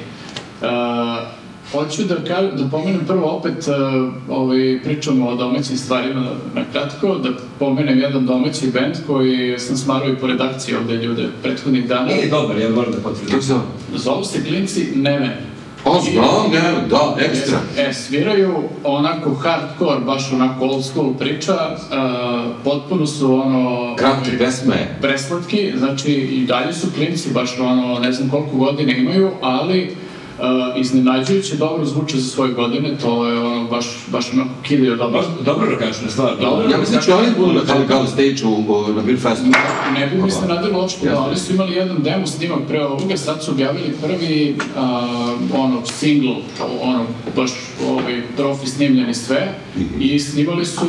Uh, 0.62 1.35
hoću 1.76 2.04
da, 2.04 2.16
ka, 2.16 2.42
da 2.42 2.70
pomenem 2.72 3.02
prvo 3.08 3.28
opet, 3.28 3.68
uh, 3.68 4.14
ovaj, 4.30 4.80
pričamo 4.84 5.28
o 5.28 5.36
domaćim 5.36 5.78
stvarima 5.78 6.26
na 6.56 6.64
kratko, 6.72 7.16
da 7.16 7.30
pomenem 7.60 8.00
jedan 8.00 8.26
domaći 8.26 8.72
band 8.74 8.96
koji 9.08 9.60
sam 9.60 9.78
smarao 9.78 10.10
i 10.10 10.16
po 10.16 10.28
redakciji 10.28 10.76
ovde 10.76 10.96
ljude 10.96 11.28
prethodnih 11.44 11.88
dana. 11.88 12.06
Nije 12.06 12.30
dobar, 12.30 12.58
ja 12.58 12.70
moram 12.70 12.92
da 12.92 12.98
potvrdim. 12.98 13.30
Kako 13.30 13.42
se 13.42 13.48
zove? 13.48 13.62
Zovu 13.96 14.24
se 14.24 14.44
klinci 14.44 14.88
Neme. 14.96 15.38
O, 15.86 16.02
znam, 16.02 16.52
ne, 16.52 16.88
da, 16.90 17.16
ekstra. 17.20 17.60
E, 17.78 17.94
sviraju 17.94 18.54
onako 18.84 19.34
hardcore, 19.34 20.00
baš 20.06 20.34
onako 20.34 20.66
old 20.66 20.86
school 20.86 21.14
priča, 21.14 21.54
uh, 21.54 22.56
potpuno 22.64 23.08
su 23.08 23.34
ono... 23.34 23.96
Kratke 23.96 24.38
pesme. 24.38 24.98
preslatki, 25.02 25.74
znači 25.78 26.12
i 26.12 26.46
dalje 26.46 26.74
su 26.74 26.88
klinci, 26.96 27.34
baš 27.34 27.60
ono, 27.60 28.00
ne 28.00 28.12
znam 28.12 28.30
koliko 28.30 28.58
godina 28.58 28.92
imaju, 28.92 29.32
ali 29.42 29.96
uh, 30.38 30.46
iznenađujuće 30.78 31.56
dobro 31.56 31.86
zvuče 31.86 32.18
za 32.18 32.30
svoje 32.30 32.54
godine, 32.54 32.98
to 32.98 33.28
je 33.28 33.40
ono, 33.40 33.64
baš, 33.66 33.86
baš 34.08 34.34
onako 34.34 34.50
kilio 34.64 34.96
dobro. 34.96 35.12
Baš 35.12 35.26
dobro 35.46 35.70
rokašna 35.70 36.10
stvar. 36.10 36.32
Dobro. 36.42 36.70
Ja 36.70 36.78
mislim 36.78 36.96
da 36.96 37.02
će 37.02 37.14
oni 37.14 37.28
budu 37.38 37.54
na 37.54 37.62
Kali 37.64 37.88
Kali 37.88 38.08
stage-u 38.08 38.50
u- 38.50 38.94
na 38.94 39.02
Beer 39.02 39.20
Festu. 39.20 39.46
Ne 39.94 40.08
bi 40.08 40.18
mi 40.18 40.32
se 40.32 40.48
nadalo 40.48 40.80
uopšte, 40.80 41.10
da 41.10 41.20
oni 41.20 41.36
su 41.38 41.54
imali 41.54 41.74
jedan 41.74 41.98
demo 42.00 42.28
snimak 42.28 42.60
pre 42.68 42.86
ovoga, 42.86 43.18
sad 43.18 43.44
su 43.44 43.52
objavili 43.52 43.96
prvi 44.02 44.56
a, 44.78 45.08
ono, 45.54 45.86
single, 45.86 46.36
ono, 46.82 47.06
baš 47.36 47.52
ovaj, 47.86 48.22
profi 48.38 48.68
snimljeni 48.68 49.14
sve 49.14 49.54
i 50.00 50.20
snimali 50.20 50.66
su 50.66 50.86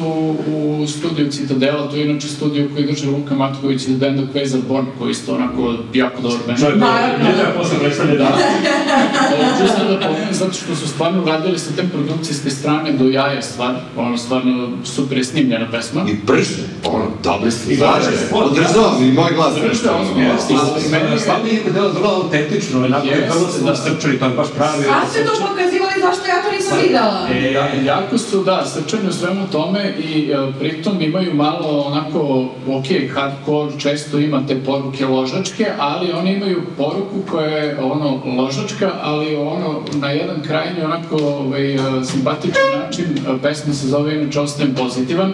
u 0.49 0.87
studiju 0.89 1.31
Citadela, 1.31 1.89
to 1.91 1.97
je 1.97 2.11
inače 2.11 2.29
studio 2.29 2.69
koji 2.75 2.87
drže 2.87 3.07
Luka 3.11 3.35
Matković 3.35 3.83
iz 3.83 3.97
benda 3.97 4.23
Quasar 4.35 4.61
Born, 4.69 4.87
koji 4.99 5.09
je 5.09 5.13
isto 5.13 5.35
onako 5.35 5.75
jako 5.95 6.23
dobar 6.23 6.39
band. 6.47 6.59
Čovjek, 6.61 6.79
Naravno. 6.79 7.25
ne 7.25 7.33
treba 7.35 7.53
posle 7.53 7.79
predstavlja 7.79 8.15
da. 8.15 8.39
Ovo 9.35 9.45
ću 9.61 9.73
sad 9.75 9.89
da 9.89 9.99
pomenem, 10.01 10.35
zato 10.35 10.53
što 10.53 10.77
su 10.77 10.89
stvarno 10.89 11.25
radili 11.25 11.59
sa 11.59 11.71
te 11.77 11.83
produkcijske 11.89 12.51
strane 12.51 12.93
do 12.93 13.05
jaja 13.05 13.43
stvar, 13.43 13.75
ono 13.97 14.17
stvarno 14.19 14.69
super 14.85 15.19
je 15.19 15.25
snimljena 15.25 15.71
pesma. 15.71 16.05
I 16.09 16.15
brže, 16.27 16.63
ono, 16.85 17.05
dobre 17.25 17.51
su 17.51 17.59
dobre 17.71 18.03
su, 18.03 18.35
Održavam 18.35 19.03
i 19.03 19.13
moj 19.13 19.33
glas. 19.35 19.53
Nešto, 19.69 19.89
Stvarno 21.19 21.47
je 21.47 21.63
delo 21.73 21.89
vrlo 21.89 22.09
autentično, 22.11 22.85
onako 22.85 23.07
je 23.07 23.31
vrlo 23.31 23.49
se 23.53 23.61
da. 23.61 23.71
nasrčali, 23.71 24.19
to 24.19 24.25
je 24.25 24.31
baš 24.31 24.47
pravi. 24.57 24.85
Sad 24.85 25.11
ste 25.11 25.25
to 25.25 25.33
pokazivali, 25.49 25.93
zašto 26.01 26.27
ja 26.27 26.43
to 26.43 26.51
nisam 26.57 26.79
videla? 26.83 27.29
E, 27.33 27.53
Ja, 27.53 27.69
jako 27.85 28.19
su, 28.19 28.45
da, 28.45 28.65
srčani 28.77 29.09
u 29.09 29.13
svemu 29.13 29.47
tome 29.53 29.95
i 29.99 30.31
e, 30.31 30.53
pritom 30.59 31.03
imaju 31.03 31.35
malo 31.35 31.85
onako, 31.87 32.49
ok, 32.69 32.87
hardcore 33.15 33.73
često 33.79 34.19
ima 34.19 34.47
te 34.47 34.61
poruke 34.65 35.07
ložačke, 35.07 35.67
ali 35.79 36.13
oni 36.13 36.33
imaju 36.33 36.63
poruku 36.77 37.31
koja 37.31 37.47
je 37.47 37.79
ono 37.81 38.21
ložačka, 38.37 38.91
ali 39.03 39.37
ono 39.37 39.81
na 40.01 40.11
jedan 40.11 40.43
krajnji 40.43 40.83
onako 40.85 41.17
ovaj, 41.17 41.75
e, 41.75 41.79
simpatičan 42.05 42.81
način, 42.85 43.05
e, 43.05 43.43
pesma 43.43 43.75
se 43.75 43.89
zove 43.89 44.15
inače 44.15 44.41
Ostajem 44.41 44.75
pozitivan 44.75 45.33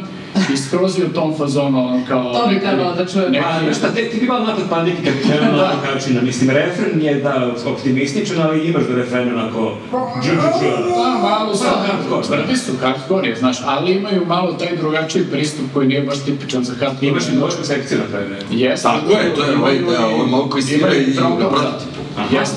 i 0.53 0.57
skroz 0.57 0.99
je 0.99 1.07
u 1.07 1.11
tom 1.11 1.35
fazonu 1.39 1.79
ono 1.81 2.01
kao... 2.09 2.33
To 2.35 2.47
bi 2.49 2.61
trebalo 2.61 2.95
da 2.95 3.07
čujem. 3.07 3.33
neki- 3.33 3.45
Pa, 3.45 3.59
znaš 3.61 3.77
šta, 3.77 3.89
te, 3.89 4.05
ti 4.05 4.21
bi 4.21 4.27
malo 4.27 4.45
napad 4.45 4.69
panike 4.71 4.97
kad 5.05 5.15
bi 5.15 5.23
krenuo 5.23 5.57
na 5.57 5.71
takav 5.71 5.95
način, 5.95 6.19
mislim, 6.23 6.51
refren 6.51 7.03
je, 7.03 7.15
da, 7.15 7.51
optimističan, 7.67 8.37
ali 8.41 8.61
imaš 8.61 8.83
do 8.83 8.97
refrena 8.97 9.35
onako, 9.35 9.77
dž, 10.23 10.27
dž, 10.27 10.33
dž. 10.33 10.65
Da, 10.89 11.19
malo 11.21 11.57
su, 11.57 11.65
Da, 11.65 11.71
hardcore. 11.87 12.23
tvrdi 12.23 12.57
su 12.57 12.73
hardcore, 12.81 13.29
je, 13.29 13.37
znaš, 13.37 13.57
ali 13.65 13.93
imaju 13.93 14.27
malo 14.27 14.53
taj 14.53 14.77
drugačiji 14.77 15.25
pristup 15.25 15.65
koji 15.75 15.89
nije 15.89 16.03
baš 16.03 16.19
tipičan 16.19 16.65
za 16.65 16.73
hardcore. 16.75 17.07
Imaš 17.09 17.29
i 17.29 17.33
noćku 17.33 17.65
sekciju 17.65 17.99
na 17.99 18.05
kraju, 18.07 18.29
ne? 18.29 18.37
Jeste. 18.51 18.89
Tako 18.89 19.13
je, 19.13 19.35
to 19.35 19.45
je 19.45 19.57
ovaj 19.57 19.79
deo, 19.79 20.07
ovaj 20.07 20.27
malo 20.27 20.49
koji 20.49 20.63
svira 20.63 20.95
i 20.95 21.07
na 21.07 21.37
prototipu. 21.39 22.01
Jeste, 22.33 22.57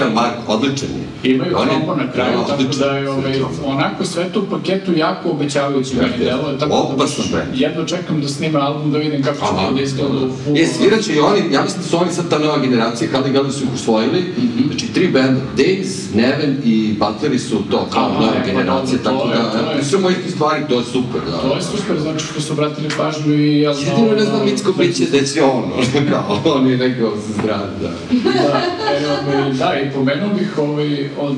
e, 0.00 0.14
Mark, 0.14 0.34
odličan 0.46 0.88
je. 0.90 1.03
Imaju 1.24 1.50
trombo 1.50 1.94
na 1.94 2.12
kraju, 2.12 2.38
da, 2.38 2.56
tako 2.56 2.76
da 2.78 2.86
je 2.86 3.10
ovaj, 3.10 3.40
onako 3.64 4.04
sve 4.04 4.28
to 4.32 4.40
u 4.40 4.46
paketu 4.50 4.92
jako 4.96 5.30
obećavajući 5.30 5.96
meni 5.96 6.08
Jeste, 6.08 6.24
deluje, 6.24 6.58
tako 6.58 6.96
da 7.32 7.44
jedno 7.54 7.84
čekam 7.84 8.20
da 8.20 8.28
snime 8.28 8.60
album 8.60 8.92
da 8.92 8.98
vidim 8.98 9.22
kako 9.22 9.36
će 9.36 9.52
to 9.68 9.74
da 9.74 9.82
izgleda. 9.82 10.26
E, 10.56 10.66
sviraće 10.66 11.14
i 11.14 11.20
oni, 11.20 11.38
ja 11.52 11.62
mislim 11.62 11.82
da 11.82 11.88
su 11.88 11.96
oni 11.96 12.12
sad 12.12 12.30
ta 12.30 12.38
nova 12.38 12.58
generacija, 12.58 13.10
Kali 13.10 13.32
Gali 13.32 13.52
su 13.52 13.64
ih 13.64 13.70
usvojili, 13.74 14.24
znači 14.66 14.86
tri 14.92 15.08
benda, 15.08 15.40
Days, 15.56 16.14
Neven 16.14 16.56
i 16.64 16.94
Butleri 16.98 17.38
su 17.38 17.56
to, 17.70 17.86
kao 17.92 18.08
nova 18.08 18.32
e, 18.36 18.40
pa 18.40 18.46
generacija, 18.46 18.98
tako 19.04 19.26
da, 19.26 20.06
o 20.06 20.10
istih 20.10 20.32
stvari, 20.32 20.62
to 20.68 20.78
je 20.78 20.84
super, 20.84 21.20
da. 21.30 21.48
To 21.48 21.54
je 21.54 21.62
super, 21.62 22.00
znači 22.00 22.24
što 22.26 22.40
su 22.40 22.52
obratili 22.52 22.88
pažnju 22.96 23.34
i... 23.34 23.60
Jel, 23.60 23.74
Jedino 23.78 24.16
ne 24.16 24.24
znam 24.24 24.44
Micko 24.44 24.72
Biće 24.72 25.04
da 25.04 25.26
će 25.26 25.42
on, 25.42 25.62
kao, 26.10 26.54
on 26.54 26.66
je 26.66 26.76
nekao 26.76 27.12
zdrav, 27.28 27.66
da. 27.82 27.92
da, 28.22 28.60
e, 28.92 29.06
ovaj, 29.06 29.52
da, 29.52 29.80
i 29.80 29.92
pomenuo 29.94 30.28
bih 30.38 30.58
ovaj, 30.58 31.10
od 31.20 31.36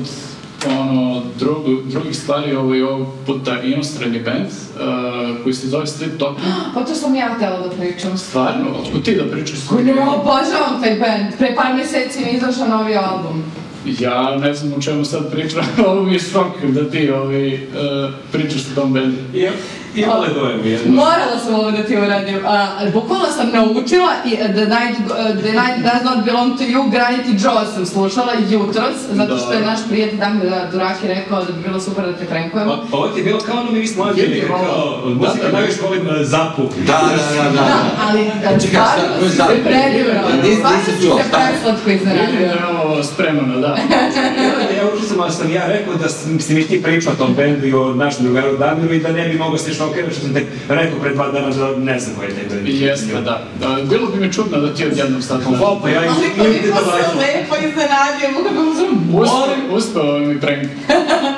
ono, 0.65 1.21
drugu, 1.39 1.81
drugih 1.83 2.17
stvari 2.17 2.55
ovaj, 2.55 2.81
ovog 2.81 3.07
puta 3.25 3.61
inostrani 3.61 4.19
band 4.19 4.45
uh, 4.45 5.43
koji 5.43 5.53
se 5.53 5.67
zove 5.67 5.87
Strip 5.87 6.19
Talking. 6.19 6.47
Pa 6.73 6.83
to 6.85 6.95
sam 6.95 7.15
ja 7.15 7.33
htela 7.35 7.59
da 7.59 7.69
pričam. 7.69 8.17
Stvarno, 8.17 8.65
otkud 8.81 9.03
ti 9.03 9.15
da 9.15 9.31
pričaš? 9.31 9.59
Ko 9.69 9.79
ne, 9.79 9.91
obožavam 9.91 10.81
taj 10.81 10.95
band. 10.99 11.37
Pre 11.37 11.55
par 11.55 11.75
meseci 11.75 12.19
mi 12.19 12.25
je 12.25 12.33
izašao 12.33 12.67
novi 12.67 12.95
album. 12.95 13.43
Ja 13.99 14.35
ne 14.35 14.53
znam 14.53 14.73
o 14.77 14.81
čemu 14.81 15.05
sad 15.05 15.31
pričam, 15.31 15.65
ovo 15.87 16.03
mi 16.03 16.13
je 16.13 16.19
šok 16.19 16.63
da 16.63 16.89
ti 16.89 17.11
ovaj, 17.11 17.53
uh, 17.53 17.59
pričaš 18.31 18.61
o 18.61 18.81
tom 18.81 18.93
bendu. 18.93 19.17
I, 19.33 19.47
imalo 19.97 20.23
je 20.23 20.33
dojem 20.33 20.65
jedno. 20.65 20.95
Morala 20.95 21.39
sam 21.39 21.53
ovo 21.55 21.71
da 21.71 21.83
ti 21.83 21.97
uradim. 21.97 22.39
A, 22.45 22.57
bukvalno 22.93 23.25
sam 23.27 23.49
naučila 23.49 24.11
i 24.25 24.33
uh, 24.33 24.39
The 24.47 24.65
Night, 24.67 24.99
uh, 25.01 25.15
The 25.37 25.51
Night 25.53 25.77
Does 25.83 26.03
Not 26.05 26.25
Belong 26.25 26.57
to 26.57 26.63
You, 26.65 26.91
Granite 26.91 27.29
Joe 27.33 27.65
sam 27.67 27.85
slušala 27.85 28.33
jutros, 28.49 28.95
zato 29.11 29.37
što 29.37 29.53
je 29.53 29.61
naš 29.61 29.79
prijatelj 29.89 30.19
Damir 30.19 30.41
Duraki 30.71 31.07
rekao 31.07 31.43
da 31.43 31.51
bi 31.51 31.61
bilo 31.61 31.79
super 31.79 32.05
da 32.05 32.13
te 32.13 32.25
prankujemo. 32.25 32.71
O- 32.73 32.85
Ovo 32.91 33.07
ti 33.07 33.19
je 33.19 33.23
bilo 33.23 33.39
kao 33.39 33.57
ono 33.57 33.71
mi 33.71 33.79
nismo 33.79 34.03
anđeli, 34.03 34.27
Vidi, 34.27 34.47
kao 34.47 34.57
malo. 34.57 35.01
muzika 35.07 35.45
Da, 35.45 35.51
da. 35.51 35.57
najviše 35.57 35.81
volim 35.81 36.07
e, 36.11 36.23
zapu. 36.23 36.61
Da, 36.77 36.93
da, 36.93 37.43
da, 37.43 37.49
da. 37.49 37.51
Da, 37.51 37.77
ali 38.01 38.23
da, 38.43 38.59
stvarno 38.59 39.29
si 39.29 39.35
se 39.35 39.63
predivno. 39.63 40.13
Stvarno 40.21 40.41
nisam 40.43 40.71
si 40.85 41.01
čuo, 41.03 41.17
se 41.17 41.23
preslatko 41.29 41.85
da 41.85 41.93
iznenadio. 41.93 43.03
spremano, 43.03 43.59
da. 43.59 43.77
Ja, 45.17 45.23
ja 45.23 45.25
uopšte 45.25 45.37
sam 45.37 45.47
sam 45.47 45.55
ja 45.55 45.67
rekao 45.67 45.93
da 45.93 46.09
sam- 46.09 46.39
si 46.39 46.53
mi 46.53 46.67
ti 46.67 46.83
pričao 46.83 47.13
o 47.13 47.15
tom 47.15 47.35
bendu 47.35 47.67
i 47.67 47.73
o 47.73 47.95
našem 47.95 48.23
drugaru 48.25 48.57
Damiru 48.57 48.93
i 48.93 48.99
da 48.99 49.11
ne 49.11 49.29
bi 49.29 49.37
mogao 49.37 49.57
se 49.57 49.73
šokirati 49.73 50.13
što 50.13 50.21
sam 50.21 50.33
tek 50.33 50.43
rekao 50.69 50.99
pre 50.99 51.13
dva 51.13 51.31
dana 51.31 51.49
da 51.49 51.75
ne 51.77 51.99
znam 51.99 52.15
koji 52.15 52.27
je 52.27 52.35
taj 52.35 52.57
bend. 52.57 52.67
Jeste, 52.67 53.13
da. 53.13 53.47
Da, 53.59 53.83
Bilo 53.89 54.07
bi 54.07 54.25
mi 54.25 54.33
čudno 54.33 54.57
da 54.57 54.73
ti 54.73 54.85
odjednom 54.85 55.21
sad... 55.21 55.41
Wow, 55.43 55.81
pa 55.81 55.89
ja 55.89 55.99
Ali 55.99 56.07
imam 56.07 56.37
koliko 56.37 56.59
ti 56.59 56.67
da 56.67 57.19
lepo 57.19 57.55
iznenadio, 57.67 58.29
mogu 58.33 58.49
da 58.55 58.71
uzmem 58.71 59.15
Uspeo, 59.15 59.77
uspeo 59.77 60.19
mi 60.19 60.39
prank. 60.39 60.63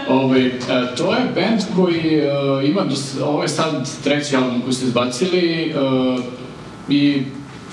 Ovaj, 0.10 0.45
e, 0.45 0.51
to 0.97 1.14
je 1.14 1.19
band 1.35 1.61
koji 1.76 2.15
e, 2.15 2.68
ima, 2.68 2.81
dos, 2.81 3.15
ovo 3.23 3.41
je 3.41 3.47
sad 3.49 3.89
treći 4.03 4.35
album 4.35 4.61
koji 4.61 4.73
su 4.73 4.85
izbacili 4.85 5.61
e, 5.61 5.73
i 6.89 7.23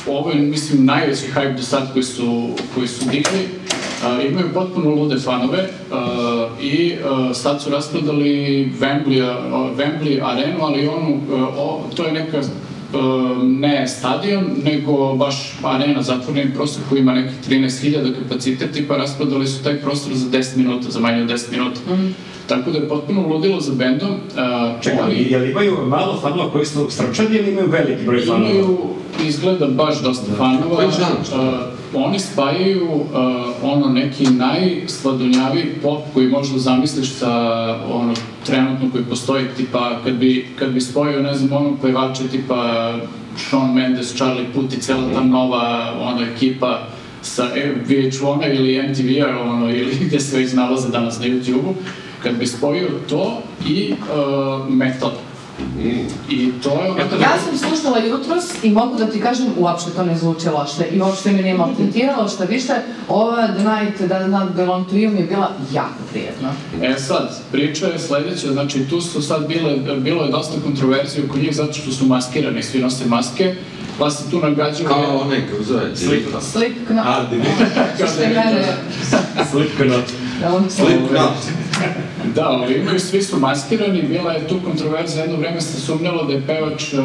ovo 0.09 0.31
je, 0.31 0.37
mislim, 0.37 0.85
najveći 0.85 1.27
hype 1.35 1.57
do 1.57 1.63
sad 1.63 1.93
koji 1.93 2.03
su, 2.03 2.51
koji 2.75 2.89
su 2.89 3.05
digli. 3.11 3.49
Imaju 4.29 4.47
potpuno 4.55 4.91
lude 4.91 5.17
fanove 5.19 5.69
i 6.61 6.95
sad 7.35 7.63
su 7.63 7.71
rasprodali 7.71 8.29
Wembley, 8.81 9.37
Wembley 9.77 10.21
arenu, 10.23 10.59
ali 10.61 10.89
onu, 10.89 11.21
o, 11.57 11.83
to 11.97 12.05
je 12.05 12.13
neka 12.13 12.41
ne 13.43 13.89
stadion, 13.89 14.45
nego 14.65 15.15
baš 15.15 15.53
arena, 15.63 16.03
zatvoreni 16.03 16.55
prostor 16.55 16.83
koji 16.89 17.01
ima 17.01 17.13
nekih 17.13 17.37
13.000 17.49 18.15
kapacitet, 18.23 18.73
tipa 18.73 18.97
rasprodali 18.97 19.47
su 19.47 19.63
taj 19.63 19.77
prostor 19.81 20.15
za 20.15 20.31
10 20.31 20.57
minuta, 20.57 20.91
za 20.91 21.01
manje 21.01 21.23
od 21.23 21.29
10 21.29 21.51
minuta. 21.51 21.81
Tako 22.49 22.71
da 22.71 22.79
je 22.79 22.89
potpuno 22.89 23.29
ludilo 23.29 23.61
za 23.61 23.73
bendom. 23.75 24.11
Uh, 24.11 24.83
Čekaj, 24.83 25.01
ali 25.03 25.27
jel 25.31 25.51
imaju 25.51 25.77
malo 25.87 26.19
fanova 26.23 26.51
koji 26.51 26.67
su 26.67 26.87
srčani 26.91 27.37
ili 27.37 27.53
imaju 27.53 27.71
veliki 27.71 28.05
broj 28.05 28.27
fanova? 28.27 28.51
Imaju, 28.51 28.79
izgleda, 29.27 29.67
baš 29.67 30.03
dosta 30.03 30.33
fanova. 30.39 30.77
Koji 30.77 30.89
žanr? 30.91 31.47
Oni 31.95 32.19
spajaju 32.19 32.91
uh, 32.93 33.07
ono 33.63 33.89
neki 33.89 34.25
najsladunjaviji 34.25 35.75
pop 35.83 36.01
koji 36.15 36.29
možda 36.29 36.59
zamisliš 36.59 37.13
sa 37.13 37.33
ono 37.93 38.15
trenutno 38.47 38.91
koji 38.93 39.05
postoji, 39.05 39.45
tipa 39.57 39.99
kad 40.05 40.15
bi, 40.15 40.47
kad 40.59 40.73
bi 40.73 40.81
spojio, 40.81 41.23
ne 41.23 41.35
znam, 41.35 41.53
ono 41.53 41.77
pevače 41.83 42.29
tipa 42.29 42.93
Shawn 43.37 43.75
Mendes, 43.75 44.15
Charlie 44.17 44.47
Puth 44.55 44.75
i 44.75 44.81
cijela 44.81 45.03
ta 45.15 45.21
nova 45.21 45.93
ono 46.01 46.27
ekipa 46.27 46.89
sa 47.23 47.51
e, 47.55 47.75
VH1-a 47.89 48.47
ili 48.47 48.89
MTV-a 48.89 49.41
ono, 49.41 49.71
ili 49.81 49.97
gde 50.01 50.21
se 50.21 50.39
već 50.39 50.53
nalaze 50.53 50.89
danas 50.89 51.19
na 51.19 51.27
YouTube-u, 51.27 51.75
kad 52.23 52.37
bi 52.39 52.47
spojio 52.47 52.89
to 53.09 53.43
i 53.69 53.93
uh, 53.93 54.75
metal. 54.75 55.11
I 56.31 56.53
to 56.63 56.71
je 56.71 56.91
onako... 56.91 57.15
Ja 57.15 57.39
sam 57.45 57.59
slušala 57.59 57.99
jutros 57.99 58.45
i 58.63 58.71
mogu 58.71 58.97
da 58.97 59.07
ti 59.07 59.21
kažem, 59.21 59.47
uopšte 59.59 59.91
to 59.91 60.05
ne 60.05 60.17
zvuči 60.19 60.49
loše 60.49 60.85
i 60.93 61.01
uopšte 61.01 61.33
me 61.33 61.43
nije 61.43 61.55
maltretiralo, 61.55 62.29
šta 62.29 62.45
više, 62.45 62.73
ova 63.09 63.47
The 63.47 63.65
Night 63.65 64.11
That 64.11 64.31
Not 64.31 64.53
Belong 64.57 64.87
To 64.87 64.95
You 64.95 65.11
mi 65.13 65.21
je 65.21 65.27
bila 65.27 65.51
jako 65.73 65.99
prijetna. 66.13 66.53
E 66.83 66.99
sad, 66.99 67.41
priča 67.53 67.87
je 67.87 67.99
sledeća, 67.99 68.53
znači 68.53 68.89
tu 68.89 69.01
su 69.01 69.23
sad 69.23 69.49
bile, 69.49 69.77
bilo 69.99 70.25
je 70.25 70.31
dosta 70.31 70.61
kontroverzije 70.65 71.25
oko 71.25 71.39
njih 71.39 71.57
zato 71.57 71.73
što 71.73 71.93
su 71.93 72.07
maskirani, 72.07 72.63
svi 72.63 72.79
nose 72.79 73.07
maske, 73.07 73.55
pa 73.99 74.11
se 74.11 74.31
tu 74.31 74.41
nagađaju... 74.41 74.89
Kao 74.89 75.19
onaj, 75.19 75.47
kako 75.51 75.63
zove? 75.63 75.97
Slipknot. 75.97 76.43
Slipknot, 76.43 77.07
A, 77.07 77.25
di 77.31 77.43
što 78.13 78.23
je 78.23 78.29
mene, 78.29 78.77
Slipknot. 79.51 80.05
da. 80.41 80.71
Slipknot. 80.71 81.66
Da, 82.35 82.49
ali 82.49 82.75
imaju, 82.75 83.01
svi 83.01 83.23
su 83.23 83.39
maskirani, 83.39 84.03
bila 84.03 84.33
je 84.33 84.49
tu 84.49 84.61
kontroverzija, 84.65 85.25
jedno 85.25 85.39
vreme 85.39 85.61
se 85.61 85.81
sumnjalo 85.81 86.25
da 86.25 86.33
je 86.33 86.47
pevač 86.47 86.93
uh, 86.93 87.01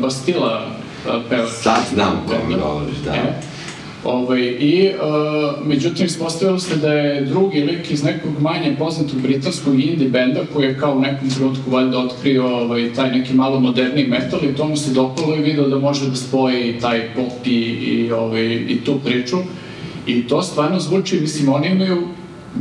Bastila 0.00 0.66
uh, 1.08 1.22
pevač. 1.30 1.50
Sad 1.50 1.80
znam 1.94 2.12
o 2.12 2.28
kome 2.28 2.56
govoriš, 2.62 2.96
da. 3.04 3.12
E, 3.14 3.40
Ovaj, 4.04 4.40
I, 4.40 4.92
uh, 4.94 5.66
međutim, 5.66 6.06
ispostavilo 6.06 6.58
se 6.58 6.76
da 6.76 6.92
je 6.92 7.20
drugi 7.20 7.60
lik 7.60 7.90
iz 7.90 8.04
nekog 8.04 8.40
manje 8.40 8.76
poznatog 8.78 9.20
britanskog 9.20 9.80
indie 9.80 10.08
benda 10.08 10.40
koji 10.52 10.66
je 10.66 10.78
kao 10.78 10.96
u 10.96 11.00
nekom 11.00 11.30
trenutku 11.30 11.70
valjda 11.70 11.98
otkrio 11.98 12.46
ovaj, 12.46 12.92
taj 12.92 13.10
neki 13.10 13.34
malo 13.34 13.60
moderniji 13.60 14.06
metal 14.06 14.44
i 14.44 14.54
to 14.54 14.68
mu 14.68 14.76
se 14.76 14.90
dopalo 14.90 15.36
i 15.36 15.42
video 15.42 15.68
da 15.68 15.78
može 15.78 16.08
da 16.08 16.16
spoji 16.16 16.78
taj 16.80 17.14
pop 17.14 17.46
i, 17.46 17.50
i, 17.60 18.12
ovaj, 18.12 18.44
i 18.44 18.80
tu 18.84 18.98
priču. 19.04 19.36
I 20.06 20.28
to 20.28 20.42
stvarno 20.42 20.80
zvuči, 20.80 21.20
mislim, 21.20 21.48
oni 21.48 21.68
imaju 21.68 22.02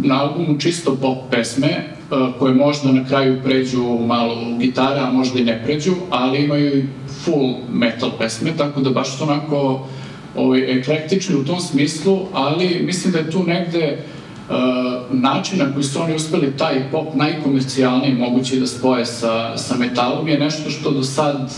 na 0.04 0.22
albumu 0.22 0.60
čisto 0.60 0.98
pop 1.02 1.18
pesme, 1.32 1.84
uh, 2.12 2.40
koje 2.40 2.54
možda 2.54 2.92
na 2.92 3.06
kraju 3.08 3.42
pređu 3.44 3.84
malo 4.08 4.34
u 4.34 4.58
gitara, 4.58 5.08
a 5.08 5.12
možda 5.12 5.40
i 5.40 5.44
ne 5.44 5.62
pređu, 5.64 5.94
ali 6.10 6.44
imaju 6.44 6.78
i 6.78 6.86
full 7.24 7.56
metal 7.72 8.12
pesme, 8.20 8.52
tako 8.58 8.82
da 8.82 8.90
baš 8.90 9.22
onako 9.22 9.88
ovaj, 10.36 10.80
eklektični 10.80 11.36
u 11.36 11.46
tom 11.46 11.60
smislu, 11.60 12.20
ali 12.34 12.82
mislim 12.84 13.14
da 13.14 13.20
je 13.20 13.32
tu 13.32 13.44
negde 13.44 13.98
uh, 14.50 14.56
način 15.12 15.60
na 15.60 15.74
koji 15.74 15.84
su 15.84 16.02
oni 16.02 16.16
uspeli 16.16 16.58
taj 16.58 16.92
pop 16.92 17.16
najkomercijalniji 17.16 18.14
mogući 18.14 18.60
da 18.60 18.68
spoje 18.68 19.06
sa, 19.06 19.58
sa 19.58 19.76
metalom 19.78 20.28
je 20.28 20.40
nešto 20.40 20.70
što 20.70 20.92
do 20.92 21.04
sad 21.04 21.52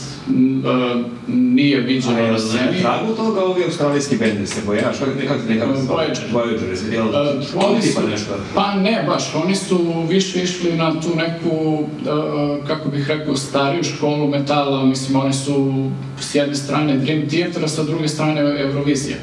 nije 1.28 1.80
viđeno 1.80 2.28
na 2.32 2.40
sceni. 2.40 2.82
tragu 2.82 3.14
toga 3.14 3.46
ovi 3.46 3.64
australijski 3.64 4.18
benди 4.18 4.48
se 4.48 4.62
boje, 4.66 4.82
kako 4.82 5.12
nekako 5.20 5.40
nekako 5.50 5.76
se 5.76 5.82
zove? 5.82 6.04
Voyager. 6.04 6.34
Voyager, 6.34 6.94
jel? 6.94 7.08
Uh, 7.08 7.70
Oni 7.70 7.82
su, 7.82 8.08
nešto. 8.08 8.34
pa 8.56 8.76
ne 8.76 9.04
baš, 9.08 9.36
oni 9.36 9.56
su 9.56 10.06
više 10.10 10.44
išli 10.44 10.72
na 10.78 11.02
tu 11.02 11.08
neku, 11.16 11.80
uh, 11.80 12.68
kako 12.68 12.90
bih 12.90 13.08
rekao, 13.08 13.36
stariju 13.36 13.84
školu 13.84 14.28
metala, 14.28 14.86
mislim, 14.86 15.20
oni 15.20 15.34
su 15.34 15.86
s 16.20 16.36
jedne 16.36 16.56
strane 16.56 16.98
Dream 16.98 17.30
Theater, 17.30 17.64
a 17.64 17.68
sa 17.68 17.84
druge 17.84 18.08
strane 18.08 18.42
Eurovizija. 18.62 19.18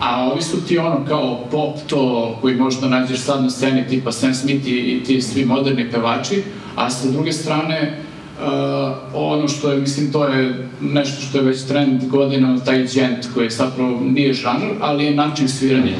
A 0.00 0.30
ovi 0.32 0.42
su 0.42 0.66
ti 0.66 0.78
ono 0.78 1.04
kao 1.08 1.44
pop 1.50 1.76
to 1.86 2.38
koji 2.40 2.56
možda 2.56 2.88
nađeš 2.88 3.20
sad 3.20 3.42
na 3.42 3.50
sceni 3.50 3.88
tipa 3.88 4.12
Sam 4.12 4.34
Smith 4.34 4.68
i, 4.68 4.70
i 4.70 5.04
ti 5.04 5.22
svi 5.22 5.44
moderni 5.44 5.90
pevači, 5.90 6.42
a 6.76 6.90
sa 6.90 7.10
druge 7.10 7.32
strane 7.32 8.05
Uh, 8.36 8.96
ono 9.14 9.48
što 9.48 9.72
je, 9.72 9.78
mislim, 9.78 10.12
to 10.12 10.26
je 10.26 10.68
nešto 10.80 11.20
što 11.22 11.38
je 11.38 11.44
već 11.44 11.62
trend 11.62 12.08
godina, 12.08 12.58
taj 12.64 12.86
džent 12.86 13.26
koji 13.34 13.50
zapravo 13.50 14.00
nije 14.00 14.32
žanr, 14.32 14.74
ali 14.80 15.04
je 15.04 15.14
način 15.14 15.48
sviranja. 15.48 15.96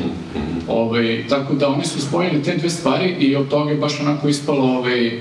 Ovaj, 0.68 1.24
tako 1.28 1.54
da 1.54 1.68
oni 1.68 1.84
su 1.84 2.00
spojili 2.00 2.42
te 2.42 2.56
dve 2.56 2.70
stvari 2.70 3.16
i 3.18 3.36
od 3.36 3.48
toga 3.48 3.70
je 3.70 3.76
baš 3.76 4.00
onako 4.00 4.28
ispalo 4.28 4.64
ovaj, 4.78 5.06
e, 5.06 5.20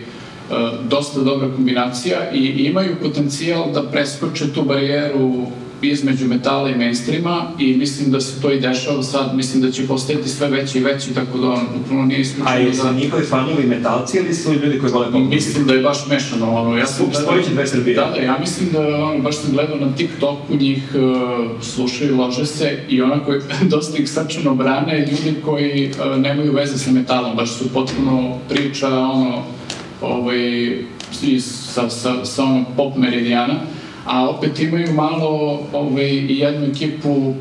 dosta 0.89 1.19
dobra 1.19 1.51
kombinacija 1.55 2.31
i 2.33 2.47
imaju 2.47 2.95
potencijal 3.03 3.71
da 3.71 3.83
preskoče 3.83 4.53
tu 4.53 4.63
barijeru 4.63 5.47
između 5.89 6.27
metala 6.27 6.69
i 6.69 6.75
mainstreama 6.75 7.51
i 7.59 7.73
mislim 7.77 8.11
da 8.11 8.21
se 8.21 8.41
to 8.41 8.51
i 8.51 8.59
dešava 8.59 9.03
sad, 9.03 9.35
mislim 9.35 9.61
da 9.61 9.71
će 9.71 9.87
postajati 9.87 10.29
sve 10.29 10.49
veći 10.49 10.77
i 10.77 10.83
veći, 10.83 11.13
tako 11.13 11.37
da 11.37 11.47
on 11.47 11.67
bukvalno 11.77 12.05
nije 12.05 12.17
A 12.17 12.21
isključeno 12.21 12.59
jesu 12.59 12.83
da... 12.83 12.91
njihovi 12.91 13.23
fanovi 13.23 13.67
metalci 13.67 14.17
ili 14.17 14.33
su 14.33 14.53
ljudi 14.53 14.79
koji 14.79 14.91
vole 14.91 15.11
pop? 15.11 15.21
Mislim 15.29 15.67
da 15.67 15.73
je 15.73 15.81
baš 15.81 16.07
mešano, 16.09 16.55
ono, 16.55 16.77
ja 16.77 16.85
sam 16.85 17.05
će 17.45 17.51
dve 17.53 17.67
Srbije. 17.67 17.95
Da, 17.95 18.11
da, 18.15 18.21
ja 18.21 18.37
mislim 18.39 18.69
da, 18.71 19.05
ono, 19.05 19.19
baš 19.19 19.37
sam 19.37 19.51
gledao 19.51 19.77
na 19.77 19.95
TikToku, 19.95 20.55
njih 20.55 20.83
uh, 20.95 21.61
slušaju, 21.61 22.17
lože 22.17 22.45
se 22.45 22.79
i 22.89 23.01
onako 23.01 23.33
je 23.33 23.41
dosta 23.73 23.97
ih 23.97 24.09
srčano 24.09 24.55
brane 24.55 24.99
ljudi 24.99 25.35
koji 25.45 25.91
uh, 25.91 26.21
nemaju 26.21 26.53
veze 26.53 26.77
sa 26.77 26.91
metalom, 26.91 27.35
baš 27.35 27.57
su 27.57 27.69
potpuno 27.73 28.37
priča, 28.49 28.87
ono, 28.99 29.43
ovaj, 30.01 30.77
sa, 31.39 31.89
sa, 31.89 32.25
sa 32.25 32.43
onog 32.43 32.65
pop 32.77 32.95
meridijana, 32.95 33.53
a 34.05 34.29
opet 34.29 34.59
imaju 34.59 34.93
malo 34.93 35.59
ovaj, 35.73 36.05
i 36.05 36.39
jednu 36.39 36.67
ekipu 36.67 37.33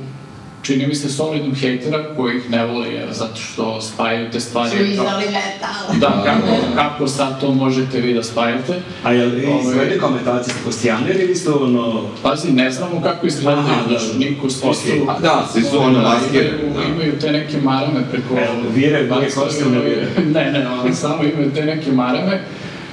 čini 0.62 0.86
mi 0.86 0.94
se 0.94 1.08
solidnog 1.08 1.56
hejtera 1.56 2.14
koji 2.16 2.36
ih 2.36 2.50
ne 2.50 2.66
vole 2.66 2.88
jer 2.88 3.08
zato 3.12 3.36
što 3.36 3.80
spajaju 3.80 4.30
te 4.30 4.40
stvari. 4.40 4.70
Su 4.70 4.84
izdali 4.84 5.24
metal. 5.24 5.98
Da, 6.00 6.22
kako, 6.24 6.46
kako 6.74 7.08
sad 7.08 7.40
to 7.40 7.54
možete 7.54 8.00
vi 8.00 8.14
da 8.14 8.22
spajate? 8.22 8.74
A 9.02 9.12
jel 9.12 9.28
Ovaj- 9.28 9.60
izglede 9.62 9.98
kao 9.98 10.10
metalci 10.10 10.50
su 10.50 10.56
kostijaner 10.64 11.20
ili 11.20 11.36
su 11.36 11.62
ono... 11.64 12.02
Pazi, 12.22 12.52
ne 12.52 12.70
znamo 12.70 13.02
kako 13.02 13.26
izgledaju, 13.26 13.66
da. 13.88 14.18
niko, 14.18 14.50
svi 14.50 14.68
Ok. 14.68 14.76
su... 14.76 14.90
A 15.08 15.20
da, 15.20 15.48
svi 15.52 15.62
su 15.62 15.78
ono 15.78 15.98
imaju- 15.98 16.74
da. 16.74 16.82
Imaju 16.94 17.18
te 17.20 17.32
neke 17.32 17.56
marame 17.56 18.00
preko... 18.10 18.34
E, 18.34 18.48
vire, 18.74 19.08
koste 19.34 19.64
ne 19.64 19.78
vire. 19.78 20.06
Ne, 20.34 20.52
ne, 20.52 20.68
ono, 20.68 20.94
samo 20.94 21.22
imaju 21.22 21.50
te 21.54 21.64
neke 21.64 21.92
marame. 21.92 22.40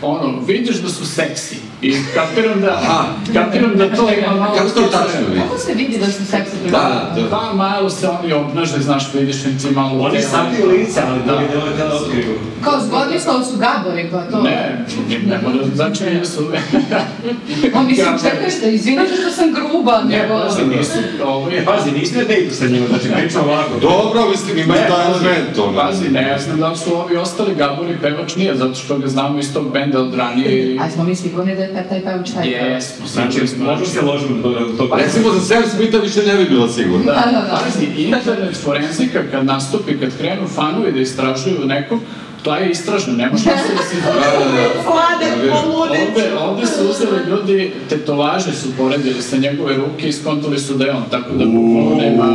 Ono, 0.01 0.39
vidiš 0.39 0.75
da 0.75 0.89
su 0.89 1.05
seksi 1.05 1.70
i 1.83 1.95
kapiram 2.15 2.61
da, 2.61 2.71
Aha. 2.73 3.03
kapiram 3.35 3.75
da 3.75 3.89
to 3.89 4.09
ima 4.13 4.35
malo... 4.35 4.55
Kako 4.55 4.69
to 4.71 4.81
tačno 4.83 5.19
vidi? 5.27 5.39
Kako 5.39 5.57
se 5.57 5.73
vidi 5.73 5.97
da 5.97 6.05
su 6.07 6.25
seksi 6.25 6.55
Da, 6.65 6.77
da. 7.15 7.21
Pa 7.29 7.53
malo 7.53 7.89
se 7.89 8.07
oni 8.09 8.33
obnaže, 8.33 8.79
znaš, 8.79 9.13
vidiš 9.13 9.45
im 9.45 9.59
ti 9.59 9.71
malo... 9.71 9.99
Oni 9.99 10.13
te- 10.13 10.21
sakriju 10.23 10.69
lice, 10.69 11.01
ali 11.07 11.19
Da. 11.19 11.25
drugi 11.27 11.45
delove 11.51 11.77
tela 11.77 11.95
otkriju. 11.95 12.39
Kao 12.61 12.73
zgodni 12.81 13.19
slovo 13.19 13.43
su 13.43 13.51
gabori, 13.57 14.09
pa 14.11 14.21
to... 14.21 14.41
Ne, 14.41 14.85
ne 15.25 15.39
mora, 15.39 15.65
znači 15.75 16.03
nisu... 16.05 16.43
On 17.75 17.85
mislim, 17.85 18.07
čekaj 18.19 18.49
što, 18.51 18.67
izvinite 18.67 19.11
što 19.15 19.31
sam 19.31 19.53
gruba, 19.53 20.01
Ne, 20.01 20.17
nego... 20.17 20.39
pazi, 20.39 20.65
nisu, 20.67 20.91
ovo 21.25 21.49
je... 21.49 21.57
E, 21.57 21.65
pazi, 21.65 21.91
nisi 21.91 22.17
na 22.17 22.23
dejtu 22.23 22.55
sa 22.55 22.67
njima, 22.67 22.87
znači 22.87 23.07
pričam 23.11 23.41
ovako. 23.43 23.79
Dobro, 23.81 24.29
mislim, 24.29 24.57
ima 24.57 24.73
Ne, 24.73 24.87
taj 24.89 25.05
element, 25.05 25.57
ono. 25.59 25.79
Pazi, 25.79 26.09
ne, 26.09 26.21
ja 26.23 26.39
znam 26.39 26.59
da 26.59 26.67
li 26.67 26.77
su 26.77 26.95
ovi 26.95 27.15
ostali 27.17 27.55
Gabori 27.55 27.97
pevač 28.01 28.35
nije, 28.35 28.55
zato 28.55 28.73
što 28.75 28.97
ga 28.97 29.07
znamo 29.07 29.39
iz 29.39 29.53
tog 29.53 29.71
benda 29.71 29.99
od 29.99 30.13
ranije. 30.13 30.51
i- 30.65 30.79
A 30.79 30.89
smo 30.89 31.03
mi 31.03 31.15
sigurni 31.15 31.55
da 31.55 31.61
je 31.61 31.70
taj 31.73 32.01
pevač 32.01 32.31
taj 32.31 32.43
pevač? 32.43 32.71
Jesmo, 32.71 33.07
Znači, 33.07 33.39
možda 33.57 33.85
se 33.85 34.01
ložimo 34.01 34.41
do, 34.41 34.49
do 34.49 34.77
tog... 34.77 34.89
Pa 34.89 34.95
recimo 34.95 35.29
za 35.29 35.39
Sam 35.39 35.63
Smitha 35.69 35.97
više 35.97 36.23
ne 36.23 36.35
bi 36.35 36.45
bila 36.45 36.69
sigurna. 36.69 37.05
Da, 37.05 37.31
da, 37.31 37.41
da. 37.41 38.01
Internet 38.01 38.57
forenzika 38.63 39.23
kad 39.31 39.45
nastupi, 39.45 39.99
kad 39.99 40.17
krenu 40.17 40.47
fanovi 40.47 40.91
da 40.91 40.99
istražuju 40.99 41.65
nekog, 41.65 41.99
To 42.43 42.55
je 42.55 42.69
istražno, 42.69 43.13
nema 43.13 43.31
šanse 43.31 43.49
da 43.71 43.83
se... 43.83 43.95
Da, 44.03 44.11
da, 44.11 44.45
da. 44.47 44.83
Slade, 44.83 45.47
Ja, 45.47 45.53
poludeć. 45.53 46.01
Ovde, 46.07 46.33
ovde 46.39 46.65
su 46.67 46.81
uzeli 46.85 47.29
ljudi, 47.29 47.71
tetovaže 47.89 48.51
su 48.53 48.67
poredili 48.71 49.21
sa 49.21 49.37
njegove 49.37 49.75
ruke 49.75 50.07
i 50.07 50.13
skontali 50.13 50.59
su 50.59 50.73
da 50.73 50.85
je 50.85 50.91
on, 50.91 51.03
tako 51.11 51.29
da 51.31 51.45
bukvalno 51.45 51.95
nema, 51.95 52.25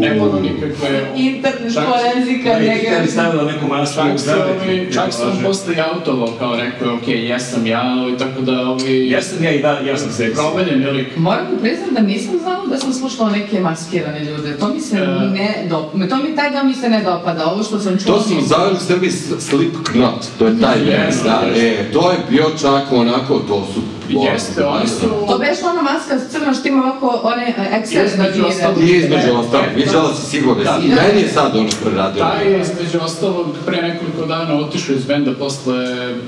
nema 0.00 0.24
ono 0.24 0.40
nikakve... 0.40 1.06
Internet 1.16 1.74
Čak- 1.74 1.84
forenzika 1.86 2.48
njega. 2.60 3.00
bi 3.02 3.08
stavila 3.08 3.44
neku 3.44 3.66
masku 3.68 3.96
Čak 3.96 4.38
ovi, 4.62 4.90
čak 4.94 5.04
on 5.22 5.42
posle 5.42 5.74
i 5.74 5.80
autovao 5.82 6.28
kao 6.28 6.56
rekao, 6.56 6.94
ok, 6.94 7.08
jesam 7.08 7.66
ja, 7.66 7.82
i 8.14 8.18
tako 8.18 8.40
da 8.40 8.60
ovi... 8.62 9.10
Jesam 9.10 9.44
ja 9.44 9.50
i 9.50 9.62
da, 9.62 9.78
ja 9.80 9.96
sam 9.96 10.12
seksi. 10.12 10.34
Provaljen 10.34 10.82
je 10.82 10.90
lik. 10.90 11.16
Moram 11.16 11.46
da 11.46 11.58
priznam 11.58 11.88
da 11.90 12.00
nisam 12.02 12.38
znala 12.38 12.66
da 12.66 12.78
sam 12.78 12.92
slušala 12.92 13.30
neke 13.30 13.60
maskirane 13.60 14.20
ljude. 14.20 14.56
To 14.56 14.68
mi 14.68 14.80
se 14.80 14.96
E. 14.96 15.06
ne 15.28 15.66
dopada. 15.70 16.08
To 16.08 16.16
mi 16.18 16.36
taj 16.36 16.50
da 16.50 16.62
mi 16.62 16.74
se 16.74 16.88
ne 16.88 17.02
dopada. 17.02 17.46
Ovo 17.46 17.62
što 17.62 17.78
sam 17.78 17.98
čula... 17.98 18.16
To 18.16 18.22
su 18.22 18.34
zaveli 18.42 18.74
u 18.74 18.80
Srbiji 18.80 19.10
s- 19.10 19.41
Slipknot, 19.50 20.26
to 20.38 20.46
je 20.46 20.60
taj 20.60 20.76
band, 20.78 20.88
Jeste, 20.88 21.24
da, 21.28 21.42
jeste. 21.46 21.88
e, 21.88 21.92
to 21.92 22.10
je 22.10 22.16
bio 22.30 22.44
čak 22.60 22.92
onako, 22.92 23.38
to 23.38 23.66
su... 23.74 23.80
Jeste, 24.08 24.64
oni 24.64 24.88
su... 24.88 25.06
To 25.28 25.38
beš 25.38 25.58
ona 25.62 25.82
maska 25.82 26.18
crna 26.30 26.54
što 26.54 26.68
ima 26.68 26.82
ovako 26.82 27.20
one 27.24 27.54
ekstra 27.72 28.04
Između 28.04 28.46
ostalog. 28.46 28.78
I 28.82 28.96
između 28.96 29.32
ostalog, 29.34 29.66
viđala 29.76 30.14
si 30.14 30.30
sigurno, 30.30 30.64
Da. 30.64 30.78
i 30.84 30.88
meni 30.88 31.20
je 31.22 31.28
sad 31.28 31.56
ono 31.56 31.68
preradio. 31.84 32.22
Taj 32.24 32.52
je 32.52 32.60
između 32.60 32.98
ostalog 33.04 33.46
pre 33.66 33.82
nekoliko 33.82 34.26
dana 34.26 34.54
otišao 34.54 34.94
iz 34.94 35.04
benda 35.04 35.32
posle 35.38 35.74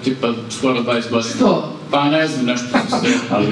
tipa 0.05 0.29
skoro 0.51 0.81
20 0.81 0.85
godina. 1.11 1.35
Što? 1.37 1.73
Pa 1.91 2.05
ne 2.05 2.29
znam, 2.29 2.47
nešto 2.47 2.67
su 2.91 3.07
se... 3.07 3.13
Ali. 3.35 3.47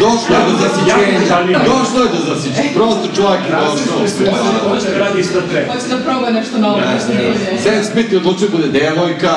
Došlo 0.00 0.36
je 0.36 0.42
do 0.50 0.58
zasićenja, 0.62 1.58
došlo 1.58 2.00
je 2.02 2.08
do 2.08 2.34
zasićenja, 2.34 2.70
prosto 2.74 3.08
čovjek 3.16 3.40
je 3.44 3.50
došao. 3.50 4.08
se. 4.08 4.32
Hoće 4.68 4.90
da 4.90 4.98
radi 4.98 5.20
isto 5.20 5.40
tre. 5.50 5.66
Hoće 5.72 5.88
da 5.96 5.96
proba 6.04 6.30
nešto 6.30 6.58
novo. 6.58 6.80
Sam 7.62 7.84
Smith 7.92 8.12
je 8.12 8.18
odlučio 8.18 8.48
da 8.48 8.56
bude 8.56 8.68
devojka. 8.68 9.32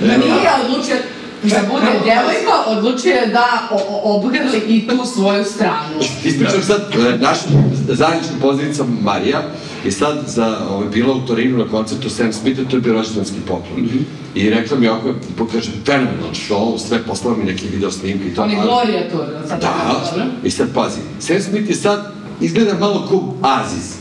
Da 0.00 0.16
nije 0.16 0.50
odlučio 0.64 0.96
da 1.42 1.56
bude 1.70 1.86
devojka, 2.04 2.54
odlučio 2.66 3.14
je 3.14 3.26
da 3.26 3.68
obgrli 4.02 4.58
i 4.68 4.88
tu 4.88 4.96
svoju 5.14 5.44
stranu. 5.44 5.98
Ispričam 6.24 6.62
sad, 6.62 6.80
e, 6.94 7.18
naša 7.18 7.42
zajednička 7.88 8.34
pozivnica 8.40 8.84
Marija 9.02 9.42
je 9.84 9.92
sad 9.92 10.18
za, 10.26 10.58
ovaj, 10.70 10.88
bila 10.88 11.14
u 11.14 11.20
Torinu 11.20 11.58
na 11.58 11.68
koncertu 11.70 12.10
Sam 12.10 12.32
Smitha, 12.32 12.62
to 12.70 12.76
je 12.76 12.80
bio 12.80 12.92
rođendanski 12.92 13.36
poklon. 13.40 13.88
I 14.34 14.50
rekla 14.50 14.78
mi 14.78 14.88
ovako, 14.88 15.14
pokaže, 15.38 15.70
fenomenal 15.86 16.30
show, 16.48 16.78
sve 16.78 17.02
poslala 17.02 17.36
mi 17.36 17.44
neke 17.44 17.66
video 17.66 17.90
snimke 17.90 18.28
i 18.28 18.34
to. 18.34 18.42
On 18.42 18.50
je 18.50 18.56
ali- 18.56 18.66
Gloria 18.66 19.10
Tour, 19.10 19.24
sad 19.48 19.60
Da, 19.60 19.72
dobro. 20.10 20.26
i 20.44 20.50
sad 20.50 20.68
pazi, 20.74 20.98
Sam 21.20 21.40
Smith 21.40 21.68
je 21.70 21.74
sad, 21.76 22.12
izgleda 22.40 22.78
malo 22.78 23.06
kao 23.08 23.34
Aziz. 23.52 23.94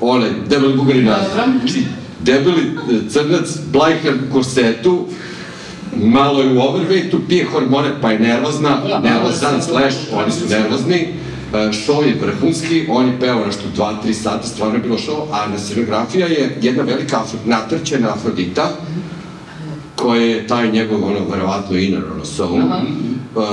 Onaj, 0.00 0.30
debeli 0.48 0.76
bugarin 0.76 1.08
Aziz. 1.08 1.32
Znači, 1.58 1.84
debeli 2.20 2.60
e, 2.62 3.10
crnac, 3.10 3.48
blajkan 3.72 4.18
u 4.28 4.32
korsetu, 4.32 5.06
malo 5.96 6.42
je 6.42 6.52
u 6.52 6.60
overweightu, 6.60 7.18
pije 7.28 7.44
hormone, 7.44 7.90
pa 8.00 8.10
je 8.10 8.18
nervozna, 8.18 8.78
nervozan, 9.02 9.62
slash, 9.62 9.96
oni 10.12 10.32
su 10.32 10.46
nervozni. 10.50 11.08
E, 11.54 11.70
Show 11.72 12.02
je 12.06 12.16
vrhunski, 12.20 12.86
on 12.88 13.06
je 13.06 13.20
peo 13.20 13.46
nešto 13.46 13.62
2-3 13.76 14.12
sata, 14.12 14.46
stvarno 14.46 14.74
je 14.74 14.80
bilo 14.80 14.98
show, 14.98 15.26
a 15.32 15.46
na 15.46 15.58
scenografija 15.58 16.26
je 16.26 16.58
jedna 16.62 16.82
velika 16.82 17.20
afro, 17.20 17.38
natrčena 17.44 18.08
Afrodita, 18.08 18.70
koje 19.96 20.30
je 20.30 20.46
taj 20.46 20.72
njegov, 20.72 21.04
ono, 21.04 21.20
verovatno 21.30 21.78
inner, 21.78 22.02
ono, 22.14 22.24
soul. 22.24 22.58
Uh, 22.58 23.44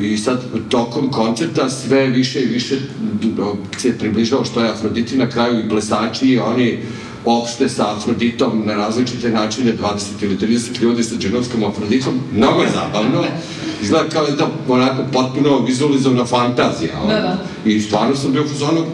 I 0.00 0.18
sad, 0.18 0.40
tokom 0.68 1.10
koncerta 1.10 1.70
sve 1.70 2.06
više 2.06 2.40
i 2.40 2.46
više 2.46 2.74
m, 2.74 3.36
se 3.76 3.98
približao 3.98 4.44
što 4.44 4.60
je 4.60 4.70
Afroditi 4.70 5.16
na 5.16 5.30
kraju 5.30 5.60
i 5.60 5.68
plesači 5.68 6.26
i 6.26 6.38
oni 6.38 6.78
opšte 7.24 7.68
sa 7.68 7.96
Afroditom 7.96 8.62
na 8.66 8.74
različite 8.74 9.30
načine, 9.30 9.72
20 9.72 10.22
ili 10.22 10.38
30 10.38 10.82
ljudi 10.82 11.04
sa 11.04 11.16
džinovskom 11.16 11.64
Afroditom, 11.64 12.20
mnogo 12.32 12.62
je 12.62 12.68
zabavno. 12.70 13.24
Izgleda 13.82 14.08
kao 14.08 14.24
jedna 14.24 14.46
onako 14.68 15.02
potpuno 15.12 15.58
vizualizovana 15.58 16.24
fantazija. 16.24 17.00
ono. 17.02 17.12
Da, 17.14 17.20
da. 17.20 17.70
I 17.70 17.80
stvarno 17.80 18.16
sam 18.16 18.32
bio 18.32 18.42
u 18.44 18.48
fazonu, 18.48 18.84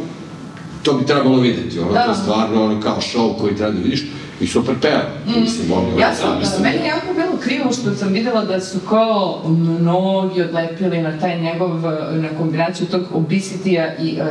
to 0.82 0.92
bi 0.92 1.06
trebalo 1.06 1.40
videti, 1.40 1.78
ono, 1.78 1.92
Da. 1.92 2.04
to 2.04 2.10
je 2.10 2.16
stvarno 2.16 2.64
ono 2.64 2.80
kao 2.80 2.98
show 3.00 3.38
koji 3.40 3.56
treba 3.56 3.72
da 3.72 3.78
vidiš 3.80 4.02
i 4.40 4.46
super 4.46 4.74
peva, 4.82 5.02
mislim, 5.40 5.72
ono, 5.72 5.98
Ja 5.98 6.14
sam, 6.14 6.30
zamislim. 6.30 6.62
meni 6.62 6.76
je 6.76 6.86
jako 6.86 7.14
bilo 7.14 7.36
krivo 7.42 7.72
što 7.72 7.94
sam 7.94 8.12
videla 8.12 8.44
da 8.44 8.60
su 8.60 8.78
kao 8.88 9.42
mnogi 9.48 10.42
odlepili 10.42 11.02
na 11.02 11.18
taj 11.18 11.40
njegov, 11.40 11.70
na 12.12 12.28
kombinaciju 12.38 12.86
tog 12.86 13.02
obesity-a 13.14 14.02
i 14.02 14.18
uh, 14.20 14.26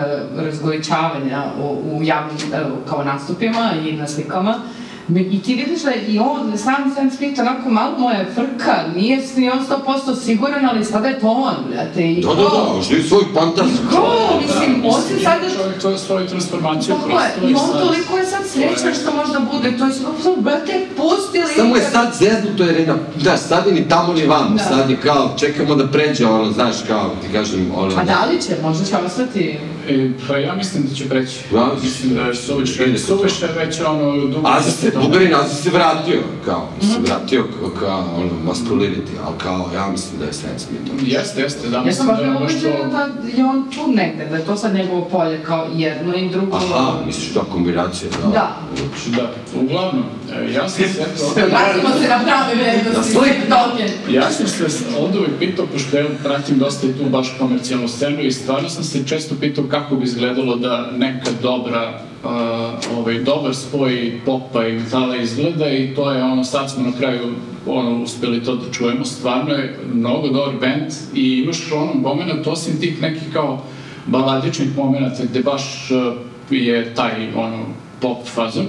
razgoličavanja 0.45 1.43
u, 1.61 1.97
u 1.97 2.03
javnim 2.03 2.35
uh, 2.35 2.89
kao 2.89 3.03
nastupima 3.03 3.71
i 3.89 3.91
na 3.91 4.07
slikama. 4.07 4.55
I 5.15 5.41
ti 5.41 5.55
vidiš 5.55 5.83
da 5.83 5.91
i 6.07 6.19
on, 6.19 6.57
sam 6.57 6.93
Sam 6.95 7.11
Smith, 7.11 7.39
onako 7.39 7.69
malo 7.69 7.97
mu 7.97 8.09
je 8.09 8.27
frka, 8.35 8.75
nije 8.95 9.19
ni 9.35 9.49
on 9.49 9.59
100% 9.85 10.15
siguran, 10.23 10.65
ali 10.65 10.85
sada 10.85 11.07
je 11.07 11.19
to 11.19 11.27
on, 11.27 11.55
brate. 11.71 12.11
I 12.11 12.21
Da, 12.21 12.33
da, 12.35 12.43
da, 12.43 12.81
živi 12.89 13.03
svoj 13.03 13.23
fantaziju. 13.33 13.77
Ko, 13.91 14.39
mislim, 14.41 14.83
se 15.07 15.23
sada 15.23 15.49
Čovjek 15.55 15.81
to 15.81 15.89
je 15.89 15.97
svoju 15.97 16.27
transformaciju 16.27 16.95
Tako 16.95 17.19
je, 17.19 17.31
prosto 17.35 17.47
i 17.47 17.53
on 17.53 17.87
toliko 17.87 18.17
je 18.17 18.25
sad 18.25 18.41
srećan 18.47 18.93
što 19.01 19.13
možda 19.13 19.39
bude, 19.53 19.77
to 19.77 19.85
je 19.85 19.93
sve, 19.93 20.31
brate, 20.37 20.87
pustili... 20.97 21.53
Samo 21.55 21.75
je 21.75 21.81
sad 21.91 22.13
zeznuto 22.13 22.63
jer 22.63 22.79
je 22.79 22.87
na, 22.87 22.95
da, 23.23 23.37
sad 23.37 23.67
je 23.67 23.73
ni 23.73 23.89
tamo 23.89 24.13
ni 24.13 24.25
vamo, 24.25 24.55
Da. 24.57 24.63
sad 24.63 24.89
je 24.89 24.97
kao, 24.97 25.35
čekamo 25.39 25.75
da 25.75 25.87
pređe 25.87 26.25
ono, 26.25 26.51
znaš, 26.51 26.75
kao, 26.87 27.09
ti 27.21 27.27
kažem, 27.33 27.71
ono, 27.75 27.95
A 27.97 28.03
da 28.03 28.27
li 28.31 28.41
će, 28.41 28.55
možda 28.63 28.85
će 28.85 28.95
ostati... 29.05 29.57
E, 29.89 30.11
pa 30.27 30.37
ja 30.37 30.55
mislim 30.55 30.83
da 30.89 30.95
će 30.95 31.09
preći. 31.09 31.39
Da, 31.51 31.71
mislim 31.83 32.15
da 32.15 32.21
je 32.21 32.35
suviše, 32.35 32.97
suviše 32.97 33.47
već 33.57 33.81
ono 33.81 34.27
dugo... 34.27 34.47
Aziz 34.47 34.73
se, 34.73 34.91
Bugarin 35.01 35.35
Aziz 35.35 35.57
se 35.57 35.69
vratio, 35.69 36.19
kao, 36.45 36.67
Mhm. 36.81 36.91
se 36.91 36.99
vratio 37.01 37.43
kao, 37.59 37.69
kao 37.79 37.99
ono, 38.15 38.29
masculinity, 38.45 39.13
ali 39.25 39.35
kao, 39.37 39.69
ja 39.75 39.87
mislim 39.87 40.19
da 40.19 40.25
je 40.25 40.33
Sam 40.33 40.49
Smith. 40.57 40.91
ono. 40.91 40.99
Jeste, 41.03 41.41
jeste, 41.41 41.69
da 41.69 41.77
Ja 41.77 41.81
sam 41.83 41.85
mislim 41.85 42.07
baš 42.07 42.17
da 42.17 42.23
je 42.23 42.29
ono 42.31 42.49
što... 42.49 42.57
ubeđena 42.59 42.89
da 42.89 43.07
je 43.37 43.45
on 43.45 43.71
tu 43.71 43.87
negde, 43.87 44.25
da 44.25 44.35
je 44.35 44.45
to 44.45 44.55
sad 44.55 44.73
njegovo 44.75 45.05
polje 45.05 45.43
kao 45.43 45.67
jedno 45.75 46.15
i 46.15 46.29
drugo... 46.29 46.57
Aha, 46.57 46.93
misliš 47.05 47.33
ta 47.33 47.39
kombinacija, 47.43 48.11
da. 48.23 48.29
Da. 48.29 48.55
Da, 49.07 49.31
uglavnom, 49.55 50.03
e, 50.33 50.53
ja 50.53 50.69
sam 50.69 50.83
se 50.83 51.01
eto... 51.01 51.23
Vratimo 51.35 51.89
se 52.01 52.09
na 52.09 52.19
prave 52.19 52.55
vrednosti, 52.55 53.13
Da 53.13 53.19
slik-. 53.19 54.13
Ja 54.13 54.31
sam 54.31 54.47
se 54.47 54.65
od 54.99 55.15
uvijek 55.15 55.39
pitao, 55.39 55.65
pošto 55.65 55.97
ja 55.97 56.05
pratim 56.23 56.59
dosta 56.59 56.87
i 56.87 56.93
tu 56.93 57.05
baš 57.05 57.35
komercijalnu 57.39 57.87
scenu 57.87 58.21
i 58.21 58.31
stvarno 58.31 58.69
sam 58.69 58.83
se 58.83 59.07
često 59.07 59.35
pitao 59.39 59.63
kako 59.63 59.95
bi 59.95 60.03
izgledalo 60.03 60.55
da 60.55 60.91
neka 60.91 61.29
dobra, 61.41 62.01
uh, 62.23 62.97
ovaj, 62.97 63.19
dobar 63.23 63.55
spoj 63.55 64.21
popa 64.25 64.67
i 64.67 64.73
metala 64.73 65.15
izgleda 65.15 65.71
i 65.71 65.95
to 65.95 66.11
je 66.11 66.23
ono, 66.23 66.43
sad 66.43 66.71
smo 66.71 66.83
na 66.83 66.97
kraju 66.97 67.33
ono, 67.67 68.03
uspeli 68.03 68.43
to 68.43 68.55
da 68.55 68.71
čujemo, 68.71 69.05
stvarno 69.05 69.53
je 69.53 69.79
mnogo 69.93 70.27
dobar 70.27 70.55
band 70.59 70.91
i 71.15 71.37
imaš 71.43 71.71
ono 71.71 71.93
moment, 71.93 72.47
osim 72.47 72.79
tih 72.79 73.01
nekih 73.01 73.33
kao 73.33 73.63
baladičnih 74.05 74.77
momenta 74.77 75.23
gde 75.23 75.39
baš 75.39 75.91
uh, 75.91 76.13
je 76.49 76.95
taj 76.95 77.33
ono 77.35 77.65
pop 78.01 78.17
fazon, 78.25 78.65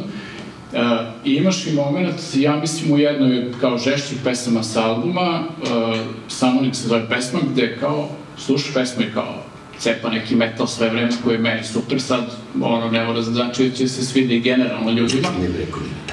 Uh, 0.72 0.78
I 1.24 1.34
imaš 1.34 1.66
i 1.66 1.72
moment, 1.72 2.14
ja 2.34 2.56
mislim 2.56 2.92
u 2.92 2.98
jednoj 2.98 3.52
kao 3.60 3.78
žešćih 3.78 4.18
pesama 4.24 4.62
sa 4.62 4.86
albuma, 4.86 5.40
uh, 5.62 5.98
samo 6.28 6.60
nek 6.60 6.74
se 6.74 6.88
zove 6.88 7.08
pesma, 7.08 7.38
gde 7.52 7.76
kao 7.80 8.08
slušaš 8.38 8.74
pesmu 8.74 9.02
i 9.02 9.12
kao 9.14 9.39
cepa 9.80 10.10
neki 10.10 10.34
metal 10.36 10.66
sve 10.66 10.88
vreme 10.88 11.10
koji 11.24 11.34
je 11.34 11.38
meni 11.38 11.64
super, 11.64 12.00
sad 12.00 12.20
ono 12.60 12.90
ne 12.90 13.04
mora 13.04 13.22
znači 13.22 13.68
da 13.68 13.76
će 13.76 13.88
se 13.88 14.04
svidi 14.04 14.40
generalno 14.40 14.90
ljudima, 14.90 15.28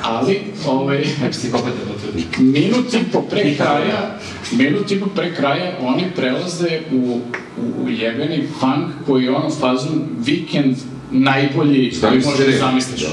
ali 0.02 0.40
ovaj, 0.68 1.06
minut 2.38 2.94
i 2.94 3.12
po 3.12 3.22
pre 3.22 3.56
kraja, 3.56 4.20
minut 4.52 4.92
i 4.92 5.00
po 5.00 5.06
pre 5.06 5.36
kraja 5.36 5.78
oni 5.82 6.04
prelaze 6.16 6.80
u, 6.92 7.20
u, 7.84 7.90
jebeni 7.90 8.48
funk 8.60 8.88
koji 9.06 9.24
je 9.24 9.32
ono 9.32 9.50
fazon 9.50 10.02
vikend 10.20 10.78
najbolji 11.12 11.92
Šta 11.92 12.10
koji 12.10 12.22
možeš 12.22 12.46
da 12.46 12.58
zamisliš 12.58 13.02
Da, 13.02 13.08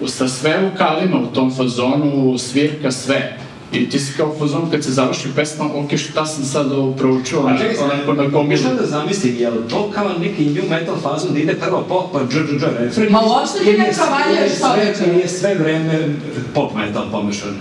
da. 0.00 0.08
sa 0.08 0.28
sve 0.28 0.58
vokalima 0.70 1.20
u 1.20 1.34
tom 1.34 1.54
fazonu, 1.54 2.38
svirka 2.38 2.90
sve. 2.90 3.38
I 3.74 3.88
ti 3.88 3.98
si 3.98 4.12
kao 4.16 4.34
fazonu 4.38 4.66
kad 4.70 4.84
se 4.84 4.90
završi 4.90 5.28
pesma, 5.36 5.64
ok, 5.74 5.96
šta 5.96 6.26
sam 6.26 6.44
sad 6.44 6.72
ovo 6.72 6.92
proučio, 6.92 7.40
A 7.40 7.58
čekaj, 7.58 7.84
onako 7.84 8.12
na 8.12 8.28
gomilu. 8.28 8.62
Možda 8.62 8.74
da 8.74 8.86
zamislim, 8.86 9.36
je 9.38 9.50
li 9.50 9.68
to 9.68 9.90
kao 9.94 10.08
neki 10.18 10.44
new 10.44 10.70
metal 10.70 10.96
fazon 11.02 11.32
da 11.32 11.38
ide 11.40 11.54
prvo 11.54 11.84
pop, 11.88 12.12
pa 12.12 12.18
dž, 12.24 12.34
dž, 12.34 12.58
dž, 12.58 12.64
refren? 12.78 13.12
Ma 13.12 13.20
uopšte 13.20 13.58
ti 13.58 13.72
ne 13.78 13.86
je 13.86 13.94
sve- 13.94 14.94
čoveče. 14.94 15.10
Ili 15.10 15.20
je 15.20 15.28
sve 15.28 15.54
vreme 15.54 16.14
pop 16.54 16.74
metal 16.74 17.04
pomešan? 17.10 17.48
E, 17.50 17.54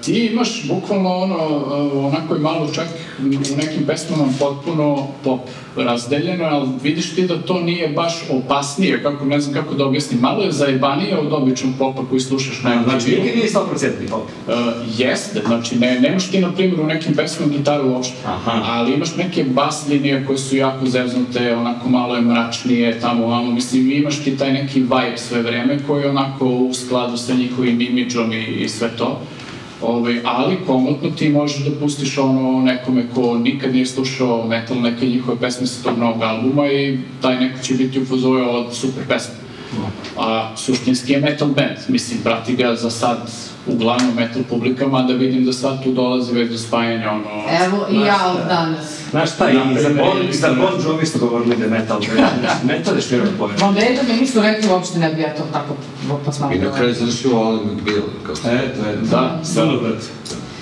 ti 0.00 0.12
imaš 0.12 0.68
bukvalno 0.68 1.16
ono, 1.16 1.36
onako 2.06 2.36
i 2.36 2.40
malo 2.40 2.68
čak 2.74 2.86
u 3.52 3.56
nekim 3.56 3.86
pesmama 3.86 4.24
potpuno 4.38 5.06
pop 5.24 5.40
razdeljeno, 5.76 6.44
ali 6.44 6.68
vidiš 6.82 7.14
ti 7.14 7.26
da 7.26 7.42
to 7.42 7.60
nije 7.60 7.88
baš 7.88 8.14
opasnije, 8.30 9.02
kako, 9.02 9.24
ne 9.24 9.40
znam 9.40 9.54
kako 9.54 9.74
da 9.74 9.84
objasnim, 9.86 10.20
malo 10.20 10.42
je 10.42 10.52
zajebanije 10.52 11.18
od 11.18 11.32
običnog 11.32 11.72
popa 11.78 12.02
koji 12.10 12.20
slušaš 12.20 12.62
na 12.62 12.82
Znači, 12.84 13.06
MTV-u. 13.10 13.22
nikad 13.22 13.36
nije 13.36 13.48
100% 13.48 14.10
pop. 14.10 14.22
Uh, 14.46 14.54
jeste, 14.98 15.42
znači 15.46 15.78
ne, 15.78 16.00
nemaš 16.00 16.30
ti 16.30 16.40
na 16.40 16.52
primjer 16.52 16.80
u 16.80 16.86
nekim 16.86 17.14
pesmama 17.14 17.52
gitaru 17.52 17.88
uopšte, 17.90 18.14
Aha. 18.26 18.60
ali 18.64 18.94
imaš 18.94 19.16
neke 19.16 19.44
bas 19.44 19.88
linije 19.88 20.24
koje 20.26 20.38
su 20.38 20.56
jako 20.56 20.86
zeznute, 20.86 21.56
onako 21.56 21.88
malo 21.88 22.14
je 22.16 22.22
mračnije, 22.22 23.00
tamo 23.00 23.24
ovamo, 23.24 23.52
mislim 23.52 23.92
imaš 23.92 24.24
ti 24.24 24.36
taj 24.36 24.52
neki 24.52 24.80
vibe 24.80 25.14
sve 25.16 25.42
vreme 25.42 25.78
koji 25.86 26.02
je 26.02 26.10
onako 26.10 26.46
u 26.46 26.74
skladu 26.74 27.16
sa 27.16 27.34
njihovim 27.34 27.80
imidžom 27.80 28.32
i, 28.32 28.44
i 28.44 28.68
sve 28.68 28.88
to. 28.98 29.20
Ovaj, 29.82 30.20
ali 30.24 30.56
komotno 30.66 31.10
ti 31.10 31.28
možeš 31.28 31.64
da 31.64 31.80
pustiš 31.80 32.18
ono 32.18 32.60
nekome 32.60 33.04
ko 33.14 33.38
nikad 33.38 33.72
nije 33.72 33.86
slušao 33.86 34.46
metal, 34.46 34.80
neke 34.80 35.06
njihove 35.06 35.38
pesme 35.40 35.66
sa 35.66 35.82
tog 35.82 35.98
novog 35.98 36.22
albuma 36.22 36.66
i 36.66 36.98
taj 37.22 37.40
neko 37.40 37.62
će 37.62 37.74
biti 37.74 38.00
u 38.00 38.04
fazove 38.04 38.42
od 38.42 38.74
super 38.76 39.02
pesme. 39.08 39.34
A 40.18 40.56
suštinski 40.56 41.12
je 41.12 41.20
metal 41.20 41.48
band, 41.48 41.78
mislim, 41.88 42.20
prati 42.22 42.56
ga 42.56 42.74
za 42.74 42.90
sad 42.90 43.30
uglavnom 43.66 44.14
metal 44.16 44.42
publikama, 44.50 45.02
da 45.02 45.12
vidim 45.14 45.44
da 45.44 45.52
sad 45.52 45.84
tu 45.84 45.92
dolazi 45.92 46.34
već 46.34 46.50
do 46.50 46.58
spajanja 46.58 47.10
ono... 47.10 47.24
Evo 47.66 47.86
i 47.90 48.06
ja 48.06 48.34
od 48.34 48.48
danas. 48.48 48.98
Znaš 49.10 49.34
šta, 49.34 49.50
i 49.50 49.54
za 49.82 49.88
Bon, 49.88 50.32
za 50.32 50.48
bon 50.48 50.82
Jovi 50.84 51.06
smo 51.06 51.20
govorili 51.28 51.56
da 51.56 51.64
je 51.64 51.70
metal. 51.70 52.00
metal 52.68 52.96
je 52.96 53.02
širok 53.02 53.28
pojam. 53.38 53.56
Ma 53.60 53.72
da 53.72 54.02
mi 54.08 54.20
nisu 54.20 54.42
rekli 54.42 54.70
uopšte 54.70 54.98
ne 54.98 55.12
bi 55.12 55.20
ja 55.20 55.34
to 55.34 55.42
tako 55.52 55.74
I 56.04 56.24
posmatrala. 56.24 56.64
na 56.64 56.76
kraju 56.76 56.94
završio 56.94 57.36
Alan 57.36 57.60
McBeal, 57.64 58.02
kao, 58.26 58.34
Eto, 58.52 58.80
eto. 58.90 59.00
Da. 59.10 59.40
Stvarno, 59.44 59.80
brat. 59.80 60.02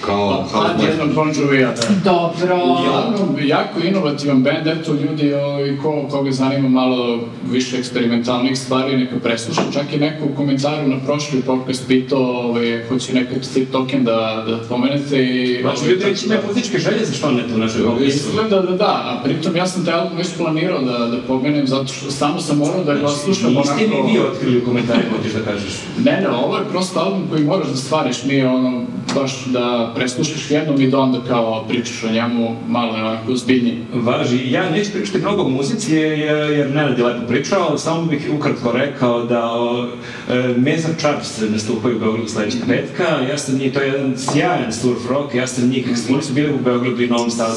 Kao 0.07 0.47
Pa, 0.53 0.59
house 0.59 0.87
jednog 0.87 1.15
Bon 1.15 1.33
Jovija, 1.37 1.69
da. 1.69 2.11
Dobro. 2.11 2.57
Uglavnom, 2.65 3.37
jako 3.43 3.81
inovativan 3.81 4.43
band, 4.43 4.67
eto 4.67 4.93
ljudi 4.95 5.35
ovaj, 5.35 5.77
ko, 5.83 6.07
koga 6.11 6.33
zanima 6.33 6.69
malo 6.69 7.20
više 7.51 7.79
eksperimentalnih 7.79 8.59
stvari, 8.59 8.97
neka 8.97 9.17
presluša. 9.23 9.62
Čak 9.73 9.93
i 9.93 9.99
neko 9.99 10.25
u 10.25 10.37
komentaru 10.37 10.89
na 10.89 10.97
prošli 11.07 11.43
podcast 11.43 11.89
pitao, 11.89 12.20
ovaj, 12.20 12.85
hoće 12.89 13.15
nekad 13.15 13.45
Steve 13.45 13.67
Token 13.67 14.05
da, 14.05 14.45
da 14.49 14.59
pomenete 14.69 15.25
i... 15.25 15.62
Znači, 15.62 15.87
ljudi 15.87 16.05
već 16.05 16.25
imaju 16.25 16.41
muzičke 16.49 16.79
želje 16.79 17.05
za 17.05 17.12
što 17.12 17.31
ne 17.31 17.49
to 17.49 17.55
u 17.55 17.59
našoj 17.59 17.83
opisu. 17.87 18.05
Mislim 18.05 18.49
da, 18.51 18.61
da, 18.61 18.77
da, 18.77 18.85
a 18.85 19.20
pritom 19.25 19.57
ja 19.57 19.67
sam 19.67 19.85
taj 19.85 19.95
album 19.95 20.19
već 20.19 20.29
planirao 20.39 20.83
da, 20.83 20.99
da 20.99 21.17
pomenem, 21.29 21.67
zato 21.67 21.93
što 21.93 22.11
samo 22.11 22.41
sam 22.41 22.59
morao 22.59 22.85
da 22.85 22.95
ga 22.95 23.09
slušam 23.09 23.55
Niste 23.55 23.89
mi 23.89 23.95
onako... 23.95 24.09
vi 24.12 24.19
otkrili 24.19 24.59
u 24.59 24.65
komentarima, 24.65 25.11
hoćeš 25.17 25.33
da 25.33 25.45
kažeš. 25.45 25.73
Ne, 26.05 26.20
ne, 26.20 26.29
ovo 26.29 26.57
je 26.57 26.65
prosto 26.70 27.01
album 27.01 27.23
koji 27.31 27.45
moraš 27.45 27.69
da 27.69 27.77
stvariš, 27.77 28.23
nije 28.23 28.49
ono 28.49 28.83
baš 29.15 29.45
da 29.47 29.90
preslušaš 29.94 30.51
jednom 30.51 30.81
i 30.81 30.91
da 30.91 30.99
onda 30.99 31.20
kao 31.28 31.65
pričaš 31.69 32.05
o 32.05 32.12
njemu 32.12 32.57
malo 32.69 32.94
onako 32.94 33.35
zbiljnije. 33.36 33.77
Važi, 33.94 34.51
ja 34.51 34.70
neću 34.70 34.93
pričati 34.93 35.19
mnogo 35.19 35.43
o 35.43 35.49
muzici 35.49 35.94
jer, 35.94 36.51
jer 36.51 36.70
Nenad 36.75 36.99
je 36.99 37.05
lepo 37.05 37.27
pričao, 37.27 37.67
ali 37.69 37.78
samo 37.78 38.02
bih 38.02 38.31
ukratko 38.36 38.73
rekao 38.73 39.25
da 39.25 39.52
o, 39.52 39.86
e, 40.31 40.55
Mezar 40.57 40.91
Chaps 40.99 41.41
nastupaju 41.41 41.97
u 41.97 42.01
Beogradu 42.01 42.28
sledećeg 42.28 42.60
petka, 42.69 43.05
ja 43.31 43.39
sam 43.39 43.59
njih, 43.59 43.73
to 43.73 43.81
je 43.81 43.89
jedan 43.89 44.15
sjajan 44.19 44.73
surf 44.73 45.10
rock, 45.10 45.35
ja 45.35 45.47
sam 45.47 45.69
njih, 45.69 45.89
oni 46.12 46.23
su 46.23 46.33
bili 46.33 46.55
u 46.55 46.59
Beogradu 46.59 47.02
i 47.02 47.07
Novom 47.07 47.31
Sadu 47.31 47.55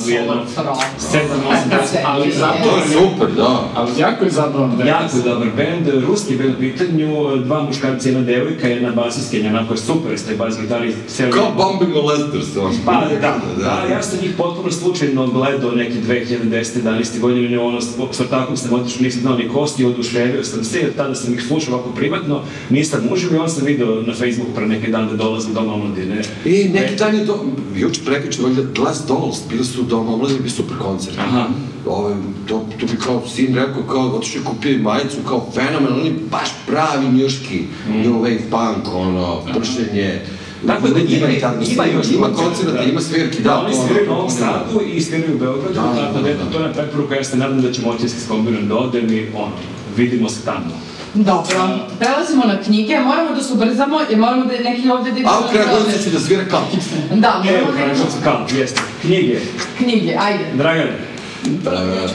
sedam, 0.98 1.40
osam, 1.50 1.70
deset, 1.82 2.00
ali 2.06 2.32
zato 2.32 2.64
To 2.64 2.78
je 2.78 2.84
super, 2.88 3.32
da. 3.36 3.70
Ali 3.76 3.92
jako 4.00 4.26
je 4.26 4.32
zabavan 4.32 4.70
band. 4.70 4.88
Jako 4.88 5.18
je 5.18 5.24
dobar 5.24 5.48
bend, 5.58 6.06
ruski 6.08 6.36
bend 6.36 6.56
u 6.56 6.60
pitanju, 6.60 7.38
dva 7.38 7.64
muškarca, 7.64 8.10
jedna 8.10 8.22
devojka, 8.22 8.68
jedna 8.68 8.92
basiskenja, 8.92 9.50
onako 9.50 9.74
je 9.74 9.78
super 9.78 10.20
s 10.20 10.24
te 10.24 10.36
bas 10.36 10.62
gitari. 10.62 10.96
Kao 11.32 11.52
Bombing 11.58 11.96
Molesters, 12.32 12.58
on. 12.58 12.74
Pa 12.86 13.08
da, 13.22 13.40
da, 13.60 13.94
ja 13.94 14.04
sam 14.04 14.20
njih 14.22 14.32
potpuno 14.38 14.72
slučajno 14.72 15.28
gledao 15.28 15.72
neke 15.72 15.94
2010-11. 16.08 17.20
godine, 17.20 17.60
ono, 17.60 17.82
s 17.82 18.20
ortakom 18.20 18.58
sam 18.58 18.74
otišao, 18.74 19.04
nisam 19.04 19.22
znao 19.22 19.38
ni 19.38 19.50
kosti, 19.50 19.86
oduševio 19.86 20.44
sam 20.44 20.64
se, 20.64 20.80
jer 20.80 20.94
tada 20.98 21.16
sam 21.16 21.34
ih 21.34 21.44
slušao 21.48 21.74
ovako 21.74 21.90
privatno, 21.90 22.42
nisam 22.70 23.10
uživo 23.12 23.36
i 23.36 23.38
on 23.38 23.50
sam 23.50 23.66
video 23.66 24.02
na 24.02 24.14
Facebooku 24.14 24.52
pre 24.56 24.68
neki 24.68 24.92
dan 24.92 25.08
da 25.08 25.16
dolazim 25.16 25.54
doma 25.54 25.74
omladine. 25.74 26.22
I 26.46 26.70
neki 26.70 26.96
dan 26.96 27.16
je 27.16 27.26
to, 27.26 27.46
juče 27.76 28.02
prekriče, 28.06 28.42
valjda 28.42 28.62
Glass 28.76 29.08
Dolls, 29.08 29.38
bili 29.50 29.66
su 29.66 29.82
u 29.82 29.86
domu 29.86 30.14
omladine, 30.14 30.40
bili 30.40 30.50
super 30.50 30.78
koncert. 30.78 31.18
Aha. 31.20 31.48
Ove, 31.86 32.16
to, 32.48 32.66
to 32.80 32.86
bi 32.86 32.98
kao 33.06 33.24
sin 33.28 33.56
rekao, 33.56 33.84
kao, 33.84 34.02
otišao 34.02 34.40
je 34.40 34.46
kupio 34.46 34.72
i 34.72 34.78
majicu, 34.78 35.18
kao 35.28 35.52
fenomen, 35.54 35.94
oni 35.94 36.14
baš 36.32 36.50
pravi 36.68 37.18
njuški, 37.18 37.64
new 37.88 38.14
wave 38.14 38.40
punk, 38.50 38.96
ono, 38.96 39.42
pršenje. 39.54 40.22
Tako 40.68 40.88
da 40.88 41.00
ima, 41.00 41.30
i 41.30 41.40
tako, 41.40 41.64
ima 41.72 41.86
još 41.86 42.12
ima 42.12 42.34
koncerta, 42.34 42.72
da. 42.72 42.84
ima 42.84 43.02
svirki, 43.02 43.44
Da, 43.44 43.50
da. 43.50 43.60
oni 43.60 43.76
sviraju 43.76 44.12
u 44.12 44.14
Novom 44.14 44.30
Sadu 44.30 44.82
i 44.94 45.02
sviraju 45.02 45.36
u 45.36 45.40
Beogradu, 45.40 45.74
Da, 45.74 45.82
tako 45.96 46.14
da 46.14 46.22
da, 46.22 46.30
eto, 46.30 46.44
da. 46.44 46.52
to 46.52 46.60
je 46.60 46.68
na 46.68 46.74
preporuka, 46.74 47.16
ja 47.16 47.24
se 47.24 47.38
nadam 47.38 47.62
da 47.62 47.72
ćemo 47.72 47.92
moći 47.92 48.04
da 48.04 48.10
se 48.10 48.26
skombinujem 48.26 48.68
da 48.68 48.76
odem 48.76 49.14
i 49.14 49.28
ono, 49.36 49.52
vidimo 49.98 50.30
se 50.30 50.46
tamo. 50.46 50.80
Dobro, 51.14 51.80
prelazimo 52.00 52.44
na 52.46 52.62
knjige, 52.62 53.00
moramo 53.00 53.36
da 53.36 53.44
se 53.44 53.54
ubrzamo 53.54 54.00
jer 54.10 54.20
moramo 54.20 54.46
da 54.46 54.70
neki 54.70 54.90
ovde 54.90 55.12
da 55.12 55.30
A 55.30 55.40
u 55.40 55.52
kraju 55.52 55.68
godine 55.80 56.04
će 56.04 56.10
da 56.10 56.20
svira 56.20 56.46
kao. 56.50 56.68
Da, 57.16 57.44
Evo, 57.50 57.58
moramo 57.58 57.72
da 57.72 57.90
kažem 57.90 58.12
se 58.12 58.18
kao, 58.24 58.46
jeste. 58.60 58.82
Knjige, 59.02 59.40
knjige, 59.78 60.16
ajde. 60.20 60.44
Dragane, 60.54 61.13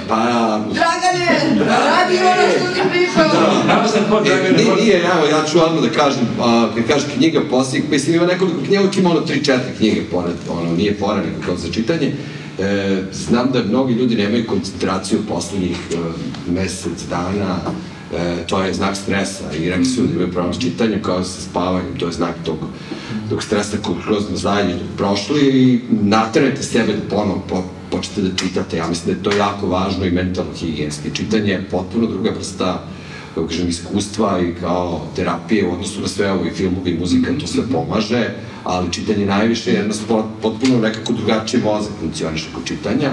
Pa. 0.08 0.60
Dragane, 0.72 1.64
radi 1.66 2.18
ono 2.18 2.48
što 2.50 2.74
ti 2.74 2.88
pričao. 2.90 4.10
po 4.10 4.16
E, 4.16 4.52
nije, 4.56 4.76
nije, 4.76 4.98
evo, 4.98 5.26
ja 5.30 5.44
ću 5.44 5.58
odmah 5.64 5.82
da 5.82 5.90
kažem, 5.90 6.26
a, 6.40 6.68
kad 6.74 6.86
kažeš 6.86 7.08
knjiga 7.16 7.40
posljednjih, 7.50 7.90
mislim 7.90 8.16
ima 8.16 8.26
nekoliko 8.26 8.58
knjiga, 8.66 8.80
uvijek 8.80 8.96
ima 8.96 9.10
ono 9.10 9.20
3-4 9.20 9.58
knjige, 9.78 10.02
pored, 10.10 10.34
ono, 10.50 10.72
nije 10.72 10.96
fora 10.98 11.16
nego 11.16 11.46
kao 11.46 11.56
za 11.56 11.72
čitanje. 11.72 12.12
E, 12.58 13.02
znam 13.12 13.50
da 13.52 13.62
mnogi 13.62 13.94
ljudi 13.94 14.14
nemaju 14.16 14.46
koncentraciju 14.46 15.18
poslednjih 15.28 15.76
e, 15.92 15.96
mesec 16.50 17.02
dana, 17.10 17.56
e, 18.16 18.46
to 18.46 18.62
je 18.62 18.74
znak 18.74 18.96
stresa 18.96 19.44
i 19.60 19.70
rekli 19.70 19.84
su 19.84 20.02
da 20.02 20.12
imaju 20.12 20.32
problem 20.32 20.54
s 20.54 20.58
čitanjem 20.58 21.02
kao 21.02 21.24
sa 21.24 21.40
spavanjem, 21.40 21.98
to 21.98 22.06
je 22.06 22.12
znak 22.12 22.34
tog, 22.44 22.58
tog 23.30 23.42
stresa 23.42 23.76
koji 23.82 23.96
kroz 24.04 24.24
znanje 24.34 24.74
prošli 24.96 25.40
i 25.40 25.80
naterajte 25.90 26.62
sebe 26.62 26.92
da 26.92 27.16
ponovo 27.16 27.42
po, 27.48 27.64
počnete 27.98 28.22
da 28.22 28.36
čitate, 28.36 28.76
ja 28.76 28.86
mislim 28.88 29.06
da 29.06 29.18
je 29.18 29.22
to 29.22 29.36
jako 29.36 29.66
važno 29.66 30.04
i 30.04 30.10
mentalno 30.10 30.52
higijenski. 30.54 31.14
Čitanje 31.14 31.52
je 31.52 31.64
potpuno 31.70 32.06
druga 32.06 32.30
vrsta 32.30 32.84
kako 33.34 33.46
kažem, 33.46 33.68
iskustva 33.68 34.40
i 34.40 34.54
kao 34.60 35.00
terapije 35.16 35.66
u 35.66 35.72
odnosu 35.72 36.00
na 36.00 36.08
sve 36.08 36.32
ovo 36.32 36.46
i 36.46 36.50
filmovi 36.50 36.90
i 36.90 36.98
muzika, 36.98 37.32
to 37.40 37.46
sve 37.46 37.62
pomaže, 37.72 38.30
ali 38.64 38.92
čitanje 38.92 39.26
najviše 39.26 39.72
jer 39.72 39.86
nas 39.86 40.00
pot- 40.08 40.30
potpuno 40.42 40.78
nekako 40.78 41.12
drugačije 41.12 41.62
mozak 41.62 41.92
funkcioniše 42.00 42.46
kod 42.54 42.64
čitanja. 42.64 43.10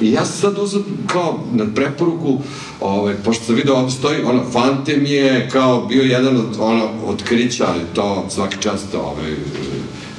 I 0.00 0.12
ja 0.12 0.24
sam 0.24 0.40
sad 0.40 0.58
uzao 0.58 0.82
kao 1.06 1.40
na 1.52 1.64
preporuku, 1.74 2.38
ovaj, 2.80 3.14
pošto 3.24 3.44
sam 3.44 3.54
vidio 3.54 3.76
ovdje 3.76 3.90
stoji, 3.90 4.22
ono, 4.22 4.50
Fante 4.52 4.96
mi 4.96 5.10
je 5.10 5.48
kao 5.52 5.86
bio 5.86 6.02
jedan 6.02 6.36
od 6.36 6.56
ono, 6.60 6.88
otkrića, 7.06 7.66
ali 7.68 7.80
to 7.94 8.26
svaki 8.28 8.56
čast 8.60 8.94
ovaj, 8.94 9.34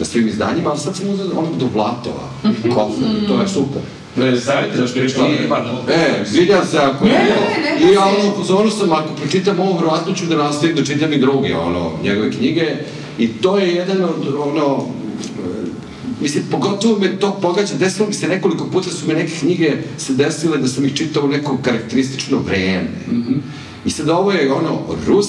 na 0.01 0.05
svim 0.05 0.27
izdanjima, 0.27 0.69
ali 0.69 0.79
sad 0.79 0.95
sam 0.95 1.09
uzao 1.09 1.27
ono 1.35 1.49
do 1.59 1.67
Vlatova, 1.73 2.29
kofer, 2.73 3.27
to 3.27 3.41
je 3.41 3.47
super. 3.47 3.81
Ne, 4.15 4.41
savjeti 4.41 4.77
da 4.77 4.87
što 4.87 4.99
je 4.99 5.49
pardon. 5.49 5.75
E, 5.89 6.23
vidio 6.31 6.65
se 6.65 6.77
ako 6.77 7.05
je 7.05 7.11
Ne, 7.11 7.77
bilo. 7.79 7.91
I 7.91 7.97
ono, 7.97 8.35
fazonu 8.37 8.69
sam, 8.69 8.91
ako 8.91 9.15
pročitam 9.15 9.59
ovo, 9.59 9.79
vjerojatno 9.79 10.13
ću 10.13 10.25
da 10.25 10.37
nastavim 10.37 10.75
da 10.75 10.85
čitam 10.85 11.13
i 11.13 11.17
druge, 11.17 11.55
ono, 11.55 11.91
njegove 12.03 12.31
knjige. 12.31 12.75
I 13.19 13.27
to 13.27 13.57
je 13.57 13.75
jedan 13.75 14.03
od, 14.03 14.35
ono, 14.39 14.85
e, 15.23 15.67
mislim, 16.21 16.43
pogotovo 16.51 16.99
me 16.99 17.19
to 17.19 17.39
pogađa, 17.41 17.75
desilo 17.75 18.07
mi 18.07 18.13
se 18.13 18.27
nekoliko 18.27 18.65
puta 18.65 18.89
su 18.89 19.07
me 19.07 19.13
neke 19.13 19.33
knjige 19.39 19.73
se 19.97 20.13
desile 20.13 20.57
da 20.57 20.67
sam 20.67 20.85
ih 20.85 20.93
čitao 20.93 21.23
u 21.23 21.27
neko 21.27 21.57
karakteristično 21.61 22.37
vreme. 22.37 22.89
I 23.85 23.89
sad 23.89 24.09
ovo 24.09 24.31
je, 24.31 24.53
ono, 24.53 24.79
Rus, 25.07 25.27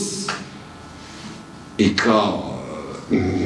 i 1.78 1.96
kao 1.96 2.51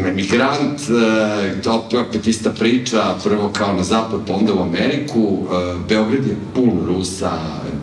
emigrant, 0.06 0.80
e, 0.80 1.62
to 1.62 1.88
opet 2.08 2.26
ista 2.26 2.50
priča, 2.50 3.14
prvo 3.24 3.50
kao 3.52 3.72
na 3.72 3.82
zapad, 3.82 4.20
pa 4.26 4.34
onda 4.34 4.54
u 4.54 4.62
Ameriku, 4.62 5.38
e, 5.42 5.78
Beograd 5.88 6.26
je 6.26 6.36
pun 6.54 6.86
Rusa, 6.86 7.32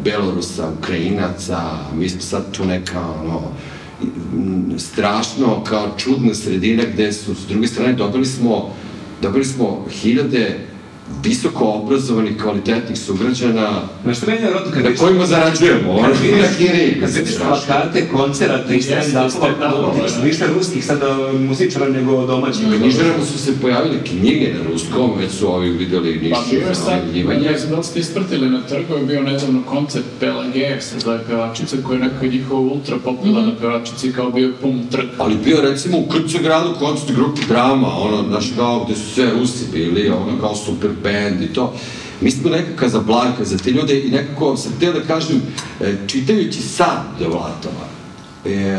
Belorusa, 0.03 0.69
Ukrajinaca, 0.79 1.61
mi 1.95 2.09
smo 2.09 2.21
sad 2.21 2.51
tu 2.51 2.65
neka, 2.65 3.01
ono, 3.23 3.41
strašno 4.77 5.63
kao 5.63 5.87
čudna 5.97 6.33
sredina 6.33 6.83
gde 6.93 7.13
su, 7.13 7.35
s 7.35 7.47
druge 7.47 7.67
strane, 7.67 7.93
dobili 7.93 8.25
smo, 8.25 8.69
dobili 9.21 9.45
smo 9.45 9.85
hiljade 9.89 10.72
visoko 11.23 11.65
obrazovanih, 11.65 12.41
kvalitetnih 12.41 12.99
sugrađana 12.99 13.69
Znaš 14.03 14.17
što 14.17 14.25
meni 14.31 14.41
je 14.41 14.53
rodno 14.53 14.71
kad 14.73 14.83
na 14.83 14.95
kojima 14.99 15.25
zarađujemo, 15.25 15.91
ono, 15.91 16.01
Kad 16.01 16.21
vidiš, 16.21 16.41
na 16.41 16.47
hiri, 16.47 16.99
kad 16.99 17.13
vidiš 17.15 17.37
plakate, 17.37 18.07
koncerata 18.13 18.73
i 18.73 18.81
stand-upova, 18.81 20.23
više 20.23 20.47
ruskih 20.47 20.85
sada 20.85 21.17
muzičara 21.39 21.89
nego 21.89 22.25
domaćih. 22.25 22.67
U 22.67 22.79
knjižarama 22.79 23.25
su 23.25 23.39
se 23.39 23.51
pojavile 23.61 24.03
knjige 24.03 24.53
na 24.53 24.71
ruskom, 24.71 25.11
već 25.19 25.31
su 25.31 25.53
ovi 25.53 25.69
videli 25.69 26.19
Pa 26.19 26.25
ništa 26.25 26.43
bio 26.51 26.67
je 26.67 26.75
sad, 26.75 26.87
objavljivanje. 26.87 27.51
ne 27.51 27.57
znam 27.57 27.71
da 27.71 27.77
li 27.77 27.83
ste 27.83 27.99
ispratili 27.99 28.49
na 28.49 28.61
trgu, 28.61 28.93
je 28.93 29.05
bio 29.05 29.21
nedavno 29.21 29.61
koncert 29.65 30.05
Pelageje, 30.19 30.81
se 30.81 30.99
zove 30.99 31.19
pevačica 31.27 31.77
koja 31.83 31.97
je 31.97 32.03
neka 32.03 32.25
njihova 32.25 32.59
ultra 32.59 32.97
popularna 33.03 33.51
pevačica 33.61 34.07
i 34.07 34.11
kao 34.11 34.31
bio 34.31 34.47
je 34.47 34.53
pun 34.53 34.81
trg. 34.91 35.07
Ali 35.17 35.35
bio 35.43 35.61
recimo 35.61 35.97
u 35.97 36.07
Krcu 36.07 36.37
gradu 36.43 36.73
koncert 36.79 37.11
grupi 37.15 37.41
drama, 37.47 37.87
ono, 37.97 38.23
znaš, 38.27 38.51
kao 38.55 38.85
gde 38.85 38.95
su 38.95 39.13
sve 39.13 39.31
Rusi 39.39 39.65
bili, 39.73 40.09
ono, 40.09 40.39
kao 40.41 40.55
super 40.55 40.89
band 41.03 41.41
i 41.41 41.53
to. 41.53 41.73
Mi 42.21 42.31
smo 42.31 42.49
nekaka 42.49 42.89
za 42.89 42.99
Blanka, 42.99 43.43
za 43.43 43.57
te 43.57 43.71
ljude 43.71 43.99
i 43.99 44.11
nekako 44.11 44.57
sam 44.57 44.71
htio 44.71 44.93
da 44.93 45.01
kažem, 45.01 45.41
e, 45.81 45.95
čitajući 46.07 46.61
sad 46.61 47.03
Devlatova, 47.19 47.87
e, 48.45 48.77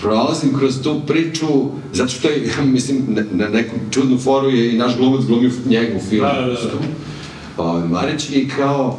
prolazim 0.00 0.58
kroz 0.58 0.82
tu 0.82 1.00
priču, 1.06 1.46
zato 1.92 2.10
što 2.10 2.28
je, 2.28 2.52
mislim, 2.64 3.04
na, 3.08 3.22
na 3.32 3.48
neku 3.48 3.76
čudnu 3.90 4.18
foru 4.18 4.50
je 4.50 4.74
i 4.74 4.78
naš 4.78 4.96
glumac 4.96 5.24
glumio 5.24 5.50
njega 5.66 5.96
u 5.96 6.00
filmu. 6.00 6.28
Da, 6.28 6.40
da, 6.40 6.52
da. 6.52 7.62
Ovaj, 7.62 7.88
Marić 7.88 8.30
i 8.30 8.48
kao, 8.56 8.98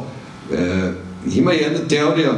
e, 0.52 0.92
ima 1.34 1.52
jedna 1.52 1.78
teorija, 1.88 2.32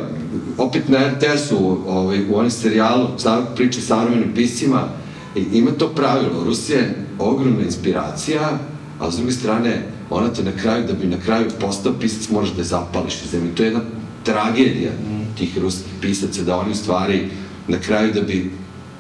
opet 0.59 0.89
na 0.89 0.99
RTS-u, 0.99 1.79
ovaj, 1.87 2.21
u 2.31 2.37
onom 2.37 2.51
serijalu, 2.51 3.09
sa, 3.19 3.43
priče 3.57 3.81
sa 3.81 3.87
savremenim 3.87 4.35
piscima, 4.35 4.89
i 5.37 5.45
ima 5.53 5.71
to 5.71 5.89
pravilo, 5.89 6.45
Rusija 6.45 6.79
je 6.79 6.95
ogromna 7.19 7.63
inspiracija, 7.63 8.59
a 9.01 9.11
s 9.11 9.17
druge 9.17 9.33
strane, 9.33 9.83
ona 10.15 10.33
te 10.33 10.43
na 10.43 10.53
kraju, 10.53 10.87
da 10.87 10.93
bi 10.93 11.07
na 11.07 11.17
kraju 11.25 11.47
postao 11.61 11.93
pisac, 12.01 12.31
moraš 12.31 12.51
da 12.51 12.61
je 12.61 12.65
zapališ 12.65 13.15
iz 13.15 13.31
zemlje. 13.31 13.55
To 13.55 13.63
je 13.63 13.67
jedna 13.67 13.81
tragedija 14.23 14.93
tih 15.39 15.59
ruskih 15.59 15.93
pisaca, 16.01 16.43
da 16.43 16.59
oni 16.59 16.71
u 16.71 16.75
stvari 16.75 17.29
na 17.69 17.79
kraju 17.79 18.13
da 18.13 18.21
bi 18.21 18.51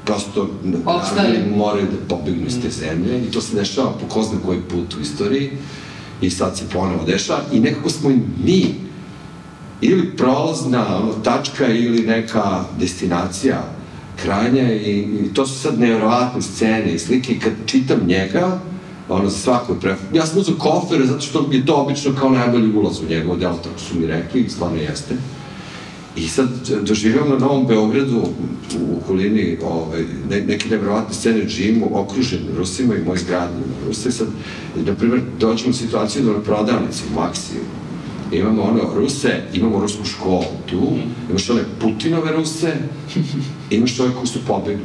prosto 0.04 0.50
naravno, 0.62 1.56
moraju 1.56 1.86
da 1.86 2.16
pobegnu 2.16 2.46
iz 2.46 2.60
te 2.62 2.70
zemlje. 2.70 3.18
I 3.28 3.30
to 3.30 3.40
se 3.40 3.56
dešava 3.56 3.92
po 4.00 4.06
ko 4.08 4.22
zna 4.22 4.38
koji 4.46 4.60
put 4.60 4.94
u 4.94 5.00
istoriji. 5.00 5.50
I 6.20 6.30
sad 6.30 6.58
se 6.58 6.64
ponovo 6.72 7.04
dešava. 7.04 7.40
I 7.52 7.60
nekako 7.60 7.90
smo 7.90 8.10
i 8.10 8.18
mi 8.44 8.74
ili 9.80 10.16
prolazna 10.16 10.96
ono, 10.96 11.12
tačka 11.12 11.66
ili 11.68 12.06
neka 12.06 12.64
destinacija 12.80 13.64
krajnja 14.22 14.72
i, 14.72 14.98
i 15.00 15.34
to 15.34 15.46
su 15.46 15.58
sad 15.58 15.80
nevjerovatne 15.80 16.42
scene 16.42 16.94
i 16.94 16.98
slike. 16.98 17.32
I 17.32 17.40
kad 17.40 17.52
čitam 17.66 17.98
njega, 18.06 18.60
ono 19.08 19.28
za 19.28 19.38
svako 19.38 19.74
pre... 19.74 19.96
Ja 20.12 20.26
sam 20.26 20.38
uzao 20.38 20.54
kofer 20.54 21.06
zato 21.06 21.20
što 21.20 21.48
je 21.52 21.66
to 21.66 21.74
obično 21.74 22.12
kao 22.20 22.30
najbolji 22.30 22.76
ulaz 22.76 23.00
u 23.00 23.08
njegovo 23.08 23.36
delo, 23.36 23.54
tako 23.54 23.78
su 23.78 23.98
mi 23.98 24.06
rekli 24.06 24.40
i 24.40 24.48
stvarno 24.48 24.76
jeste. 24.76 25.14
I 26.16 26.28
sad 26.28 26.48
doživljam 26.82 27.28
na 27.28 27.38
Novom 27.38 27.66
Beogradu 27.66 28.22
u 28.80 28.98
okolini 29.02 29.58
ovaj, 29.64 30.04
ne, 30.30 30.40
neke 30.40 30.68
nevjerovatne 30.68 31.14
scene, 31.14 31.48
živim 31.48 31.82
okružen 31.92 32.40
Rusima 32.56 32.94
i 32.94 33.04
moj 33.04 33.18
zgrad 33.18 33.50
ima 33.50 33.86
Rusa 33.86 34.08
i 34.08 34.12
sad, 34.12 34.28
na 34.86 34.94
primjer, 34.94 35.20
dođemo 35.40 35.70
u 35.70 35.72
situaciju 35.72 36.24
da 36.24 36.32
na 36.32 36.40
prodavnici 36.40 37.02
u 37.10 37.20
Maksiju 37.20 37.60
imamo 38.32 38.62
ono 38.62 38.94
Ruse, 38.94 39.42
imamo 39.52 39.80
rusku 39.80 40.04
školu 40.04 40.44
tu, 40.70 40.92
imaš 41.30 41.50
one 41.50 41.60
Putinove 41.80 42.32
Ruse, 42.32 42.74
imaš 43.70 44.00
ove 44.00 44.14
koji 44.14 44.26
su 44.26 44.38
pobegli. 44.46 44.84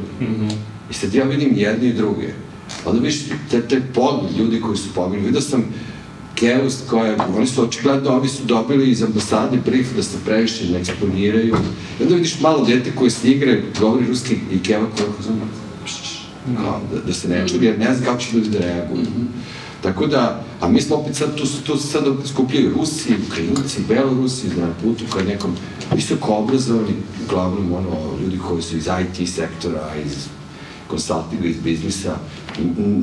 I 0.90 0.94
sad 0.94 1.14
ja 1.14 1.24
vidim 1.24 1.52
jedne 1.56 1.88
i 1.88 1.92
druge. 1.92 2.32
Onda 2.84 3.00
vidiš 3.00 3.20
te, 3.50 3.60
te 3.68 3.82
pogled 3.94 4.36
ljudi 4.38 4.60
koji 4.60 4.76
su 4.76 4.88
pobegli. 4.94 5.26
Vidio 5.26 5.40
sam 5.40 5.64
Keust 6.34 6.88
koje, 6.90 7.16
oni 7.36 7.46
su 7.46 7.62
očigledno, 7.62 8.16
oni 8.16 8.28
su 8.28 8.44
dobili 8.44 8.90
iz 8.90 9.02
ambasade 9.02 9.58
brief 9.66 9.86
da 9.96 10.02
se 10.02 10.16
previše 10.24 10.68
ne 10.72 10.78
eksponiraju. 10.78 11.56
I 12.00 12.02
onda 12.02 12.14
vidiš 12.14 12.40
malo 12.40 12.64
dete 12.64 12.92
koje 12.94 13.10
se 13.10 13.30
igre, 13.30 13.62
govori 13.80 14.06
ruski 14.06 14.38
i 14.52 14.62
Keva 14.62 14.86
koja 14.96 15.08
zna, 15.22 15.34
kao, 16.62 16.80
da, 16.92 17.00
da 17.00 17.12
se 17.12 17.28
ne 17.28 17.48
čuje, 17.48 17.60
jer 17.62 17.78
ne 17.78 17.94
zna 17.94 18.06
kako 18.06 18.20
će 18.20 18.36
ljudi 18.36 18.48
da 18.48 18.58
reaguju. 18.58 19.06
Tako 19.82 20.06
da, 20.06 20.44
a 20.60 20.68
mi 20.68 20.80
smo 20.80 20.96
opet 20.96 21.16
sad, 21.16 21.36
tu, 21.36 21.44
tu 21.66 21.76
se 21.76 21.86
sad 21.86 22.04
skupljaju 22.26 22.74
Rusi, 22.78 23.14
Ukrajinci, 23.28 23.80
Belorusi, 23.88 24.48
na 24.48 24.68
putu 24.82 25.04
ka 25.12 25.22
nekom 25.22 25.56
visoko 25.94 26.34
obrazovani, 26.34 26.94
uglavnom 27.24 27.72
ono, 27.72 28.18
ljudi 28.22 28.38
koji 28.48 28.62
su 28.62 28.76
iz 28.76 28.86
IT 28.86 29.28
sektora, 29.28 29.92
iz 30.06 30.39
konsultinga, 30.90 31.48
iz 31.48 31.56
biznisa, 31.64 32.16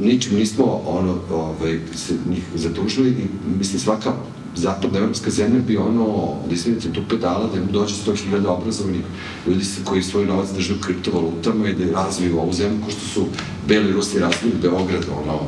ničim 0.02 0.38
nismo 0.38 0.82
ono, 0.86 1.18
ovaj, 1.32 1.80
se 1.96 2.14
njih 2.30 2.44
zadužili 2.56 3.10
i 3.10 3.26
mislim 3.60 3.80
svaka 3.80 4.14
zapadna 4.58 5.00
evropska 5.00 5.30
zemlja 5.30 5.60
bi 5.68 5.78
ono, 5.78 6.34
da 6.48 6.54
izvinite, 6.54 6.94
tu 6.94 7.02
pedala 7.10 7.50
da 7.54 7.60
im 7.60 7.68
dođe 7.72 7.96
100.000 7.96 8.48
obrazovanih 8.48 9.02
ljudi 9.48 9.66
koji 9.86 10.04
svoj 10.04 10.26
novac 10.26 10.50
drže 10.56 10.74
u 10.74 10.82
kriptovalutama 10.82 11.70
i 11.70 11.74
da 11.74 11.92
razviju 11.92 12.40
ovu 12.40 12.54
zemlju, 12.54 12.78
ko 12.86 12.92
što 12.92 13.08
su 13.14 13.26
Beli 13.68 13.92
Rusi 13.92 14.20
razvili 14.20 14.54
Beograd, 14.62 15.06
ono, 15.24 15.40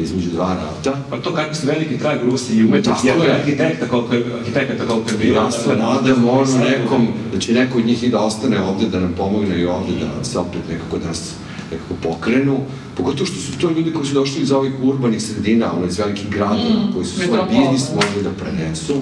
između 0.00 0.30
dva 0.30 0.54
rata. 0.54 0.98
Pa 1.10 1.16
to 1.20 1.34
kako 1.34 1.54
su 1.54 1.66
veliki 1.66 1.98
trag 1.98 2.18
Rusi 2.24 2.58
i 2.58 2.82
Tako 2.82 3.06
jedan 3.06 3.26
je. 3.26 3.32
arhitekta 3.32 3.88
koliko 3.88 4.14
je, 4.14 4.24
arhitekata 4.40 4.86
koliko 4.86 5.10
je 5.10 5.18
bilo. 5.18 5.36
Ja 5.36 5.50
se 5.50 5.76
nadam 5.76 6.28
ono 6.28 6.58
nekom, 6.58 7.08
da 7.32 7.38
će 7.38 7.52
neko 7.52 7.78
od 7.78 7.86
njih 7.86 8.04
i 8.04 8.08
da 8.08 8.18
ostane 8.18 8.62
ovde, 8.62 8.88
da 8.88 9.00
nam 9.00 9.14
pomogne 9.16 9.60
i 9.60 9.66
ovde, 9.66 9.92
da 10.00 10.24
se 10.24 10.38
opet 10.38 10.60
nekako 10.70 10.98
da 10.98 11.06
nas 11.06 11.34
nekako 11.72 11.94
pokrenu. 12.02 12.58
Pogotovo 12.96 13.26
što 13.26 13.36
su 13.36 13.58
to 13.58 13.70
ljudi 13.70 13.92
koji 13.92 14.06
su 14.06 14.14
došli 14.14 14.42
iz 14.42 14.52
ovih 14.52 14.72
urbanih 14.82 15.22
sredina, 15.22 15.72
ono 15.76 15.86
iz 15.86 15.98
velikih 15.98 16.30
gradova, 16.30 16.92
koji 16.94 17.04
su 17.04 17.20
svoj 17.20 17.40
biznis 17.50 17.88
mogli 17.94 18.22
da 18.22 18.30
prenesu. 18.30 18.94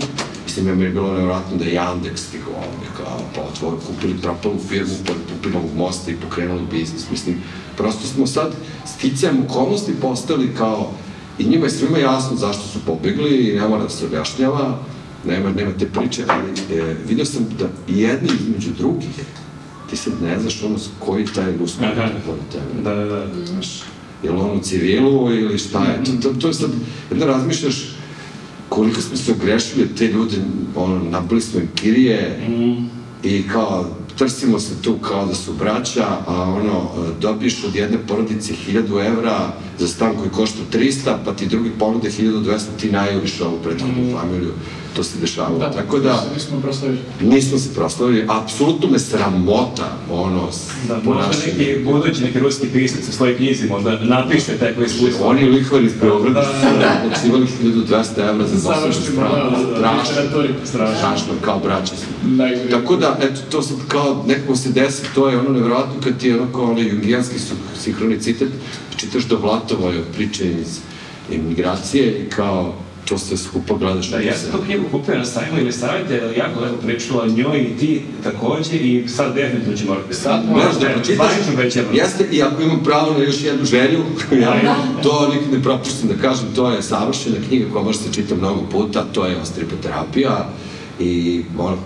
Mislim, 0.45 0.69
ja 0.69 0.75
mi 0.75 0.85
je 0.85 0.91
bilo 0.91 1.13
nevjerojatno 1.13 1.57
da 1.57 1.65
je 1.65 1.81
Yandex 1.81 2.17
stigao 2.17 2.55
ovde, 2.55 2.87
kao, 2.97 3.21
pa 3.35 3.43
otvor, 3.43 3.75
kupili 3.87 4.15
propalu 4.23 4.59
firmu 4.69 4.95
pored 5.07 5.23
Pupinovog 5.29 5.71
mosta 5.77 6.11
i 6.11 6.17
pokrenuli 6.17 6.63
biznis. 6.71 7.11
Mislim, 7.11 7.37
prosto 7.77 8.07
smo 8.07 8.27
sad 8.27 8.53
sticajem 8.97 9.43
okolnosti 9.49 9.93
postali 10.01 10.55
kao, 10.59 10.91
i 11.39 11.45
njima 11.45 11.67
je 11.67 11.71
svima 11.71 11.99
jasno 11.99 12.37
zašto 12.37 12.63
su 12.63 12.79
pobegli 12.87 13.37
i 13.37 13.57
ne 13.57 13.69
mora 13.69 13.83
da 13.83 13.89
se 13.89 14.07
objašnjava, 14.07 14.79
nema, 15.27 15.51
nema 15.51 15.73
te 15.79 15.87
priče, 15.87 16.25
ali 16.29 16.79
e, 16.81 16.97
vidio 17.09 17.25
sam 17.25 17.47
da 17.59 17.93
jedni 17.95 18.29
između 18.41 18.71
drugih, 18.79 19.09
ti 19.91 19.97
sad 19.97 20.13
ne 20.23 20.41
znaš 20.41 20.63
ono 20.63 20.77
koji 20.99 21.27
taj 21.27 21.57
ruski 21.57 21.85
Aha. 21.85 22.09
pored 22.27 22.43
tebe. 22.53 22.83
Da, 22.83 22.95
da, 22.95 23.05
da. 23.05 23.47
Znaš, 23.47 23.83
je 24.23 24.31
li 24.31 24.39
on 24.39 24.59
u 24.59 24.61
civilu 24.63 25.33
ili 25.33 25.59
šta 25.59 25.85
je, 25.85 26.05
to, 26.05 26.13
to, 26.23 26.41
to 26.41 26.49
je 26.49 26.55
sad, 26.55 26.71
jedno 27.11 27.27
razmišljaš 27.27 27.97
koliko 28.69 29.01
smo 29.01 29.17
se 29.17 29.33
ogrešili 29.33 29.83
od 29.83 29.99
te 29.99 30.07
ljude, 30.09 30.37
ono, 30.75 31.11
nabili 31.11 31.41
smo 31.41 31.61
im 31.61 31.69
kirije 31.75 32.49
i 33.23 33.49
kao, 33.49 33.91
trsimo 34.19 34.59
se 34.59 34.83
tu 34.83 34.95
kao 34.99 35.27
da 35.27 35.35
su 35.35 35.53
braća, 35.53 36.07
a 36.27 36.43
ono, 36.43 36.89
dobiješ 37.21 37.65
od 37.65 37.75
jedne 37.75 37.99
porodice 38.09 38.55
1000 38.73 39.07
evra 39.07 39.53
za 39.79 39.89
stan 39.89 40.17
koji 40.17 40.31
košta 40.31 40.59
300, 40.73 41.17
pa 41.25 41.33
ti 41.33 41.47
drugi 41.47 41.71
ponude 41.79 42.11
1200, 42.11 42.59
ti 42.81 42.91
najuriš 42.91 43.41
ovu 43.41 43.59
prethodnu 43.63 44.19
familiju. 44.21 44.53
To 44.97 45.03
se 45.03 45.19
dešavalo. 45.19 45.59
Da, 45.59 45.71
Tako 45.73 45.99
da, 45.99 46.25
Mi 46.35 46.41
smo 46.41 46.61
proslavili. 46.61 46.99
nismo 47.23 47.59
se 47.59 47.75
proslavili, 47.75 48.27
apsolutno 48.31 48.89
me 48.89 48.99
sramota, 49.01 49.89
ono, 50.11 50.49
Da, 50.89 50.95
po 50.97 51.15
možda 51.15 51.31
neki 51.47 51.85
budući 51.85 52.23
neki 52.23 52.39
ruski 52.41 52.67
pisac 52.69 53.09
u 53.09 53.13
svojoj 53.13 53.37
knjizi 53.37 53.69
možda 53.69 53.99
napiše 54.01 54.53
takvo 54.55 54.85
iskustvo. 54.85 55.27
Oni 55.27 55.45
lihvari 55.45 55.87
iz 55.87 55.93
Beograda 55.95 56.41
Da, 56.41 56.47
su 56.47 56.67
naplaćivali 56.79 57.47
1200 57.65 57.95
evra 58.21 58.47
za 58.47 58.55
dosadašnju 58.55 59.03
stranu. 59.05 59.51
da, 59.51 59.59
da, 59.59 59.71
da, 59.71 60.05
Strašno. 60.65 60.97
Strašno. 60.99 61.33
kao 61.41 61.59
braće. 61.59 61.93
Najgore. 62.25 62.71
Tako 62.71 62.97
da, 62.97 63.19
eto, 63.23 63.41
to 63.51 63.63
sad 63.63 63.77
kao 63.89 64.25
nekako 64.27 64.57
se 64.57 64.69
desi, 64.71 65.03
to 65.15 65.29
je 65.29 65.39
ono 65.39 65.51
nevjerojatno 65.51 65.95
kad 66.05 66.19
ti 66.19 66.29
je 66.29 66.41
ono 66.41 66.53
kao 66.53 66.65
onaj 66.65 66.89
jungijanski 66.89 67.39
su- 67.39 67.55
sinhronicitet, 67.79 68.49
čitaš 68.97 69.25
do 69.25 69.37
Vlatovoj 69.37 69.95
priče 70.15 70.51
iz 70.51 70.79
imigracije 71.31 72.19
i 72.19 72.29
kao 72.29 72.75
to 73.09 73.19
sve 73.19 73.37
skupa 73.37 73.75
gledaš. 73.75 74.11
Da, 74.11 74.19
ja 74.19 74.37
sam 74.37 74.53
tu 74.53 74.59
knjigu 74.65 74.85
kupio 74.91 75.19
na 75.19 75.25
sajmu 75.25 75.59
ili 75.59 75.73
savjete, 75.73 76.21
ali 76.25 76.39
jako 76.39 76.61
lepo 76.61 76.77
pričala 76.87 77.23
o 77.23 77.27
njoj 77.27 77.61
i 77.61 77.77
ti 77.77 78.03
takođe 78.23 78.77
i 78.77 79.09
sad 79.09 79.35
definitivno 79.35 79.77
ću 79.77 79.87
morati. 79.87 80.15
Sad 80.15 80.45
Moraš 80.51 80.75
da 80.81 80.89
pročitaš, 80.89 81.17
Zvanično 81.17 81.63
već 81.63 81.77
jedno. 81.77 81.93
jeste, 81.93 82.29
i 82.33 82.43
ako 82.43 82.63
imam 82.63 82.85
pravo 82.85 83.13
na 83.19 83.25
još 83.25 83.43
jednu 83.43 83.65
želju, 83.65 83.99
ja 84.43 84.77
to 85.03 85.29
nikad 85.35 85.53
ne 85.53 85.63
propuštam 85.63 86.09
da 86.09 86.15
kažem, 86.15 86.47
to 86.55 86.71
je 86.71 86.83
savršena 86.83 87.37
knjiga 87.49 87.67
koja 87.73 87.85
može 87.85 87.99
se 87.99 88.13
čita 88.13 88.35
mnogo 88.35 88.63
puta, 88.73 89.05
to 89.13 89.27
je 89.27 89.37
ostripoterapija 89.37 90.49
i 91.01 91.43
ono, 91.59 91.77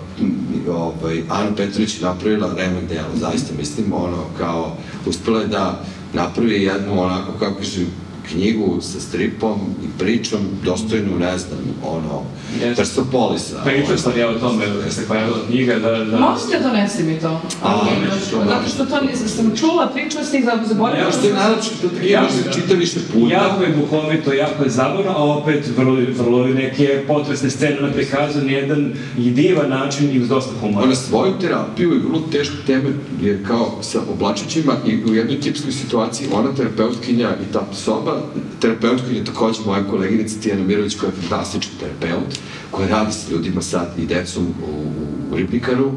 ovaj, 0.68 1.22
Ana 1.28 1.56
Petrović 1.56 1.94
je 1.94 2.04
napravila 2.04 2.54
remek 2.56 2.88
delo, 2.88 3.08
zaista 3.14 3.54
mislim, 3.58 3.92
ono, 3.92 4.24
kao, 4.38 4.76
uspela 5.06 5.40
je 5.40 5.46
da 5.46 5.84
napravi 6.12 6.62
jednu, 6.62 7.02
onako, 7.02 7.32
kako 7.38 7.54
kažem, 7.54 7.86
knjigu 8.32 8.78
sa 8.80 9.00
stripom 9.00 9.60
i 9.84 9.98
pričom 9.98 10.40
dostojnu, 10.64 11.18
ne 11.18 11.38
znam, 11.38 11.60
ono, 11.84 12.22
Jeste. 12.52 12.74
Persepolisa. 12.76 13.60
Pričao 13.64 13.96
sam 13.96 14.18
ja 14.18 14.28
o 14.28 14.34
tome 14.34 14.64
kad 14.82 14.92
se 14.92 15.08
pojavila 15.08 15.38
knjiga 15.48 15.78
da... 15.78 16.04
da 16.04 16.18
Možete 16.18 16.60
donesi 16.62 17.02
mi 17.02 17.20
to? 17.20 17.40
A, 17.62 17.84
da. 18.32 18.44
Zato 18.44 18.68
što 18.74 18.84
to 18.84 19.00
nisam 19.00 19.28
sam 19.28 19.56
čula, 19.56 19.88
pričala 19.94 20.24
sam 20.24 20.38
i 20.38 20.42
zaboravila 20.68 21.06
Ono 21.06 21.12
što 21.12 21.26
je 21.26 21.34
najlepše, 21.34 21.70
to 21.82 21.88
knjiga 21.88 22.06
Jako, 22.06 22.32
se 22.32 22.52
čita 22.52 22.74
više 22.74 22.98
puta. 23.12 23.34
Jako 23.34 23.62
je 23.62 23.76
duhovito, 23.76 24.32
jako 24.32 24.64
je 24.64 24.70
zabavno, 24.70 25.10
a 25.10 25.24
opet 25.24 25.64
vrlo, 25.76 25.96
vrlo 26.18 26.46
neke 26.46 27.04
potresne 27.06 27.50
scene 27.50 27.80
na 27.80 27.92
prikazan 27.92 28.50
jedan 28.50 28.92
i 29.18 29.30
divan 29.30 29.70
način 29.70 30.16
i 30.16 30.20
uz 30.22 30.28
dosta 30.28 30.52
humora. 30.60 30.84
Ona 30.84 30.94
svoju 30.94 31.32
terapiju 31.40 31.94
i 31.94 31.98
vrlo 31.98 32.20
teške 32.32 32.56
teme 32.66 32.90
je 33.22 33.44
kao 33.46 33.78
sa 33.82 34.00
oblačićima 34.12 34.72
i 34.86 35.04
u 35.04 35.14
jednoj 35.14 35.40
tipskoj 35.40 35.72
situaciji 35.72 36.28
ona 36.32 36.54
terapeutkinja 36.54 37.28
i 37.28 37.52
ta 37.52 37.66
soba, 37.72 38.19
terapeutkinja 38.60 39.18
je 39.18 39.24
takođe 39.24 39.60
moja 39.66 39.84
koleginica 39.84 40.40
Tijana 40.40 40.64
Mirović 40.64 40.94
koja 40.94 41.08
je 41.08 41.16
fantastičan 41.20 41.72
terapeut, 41.80 42.38
koja 42.70 42.88
radi 42.88 43.12
sa 43.12 43.32
ljudima 43.32 43.62
sad 43.62 43.94
i 43.98 44.06
decom 44.06 44.46
u, 44.46 44.84
u 45.32 45.36
Ribnikaru. 45.36 45.92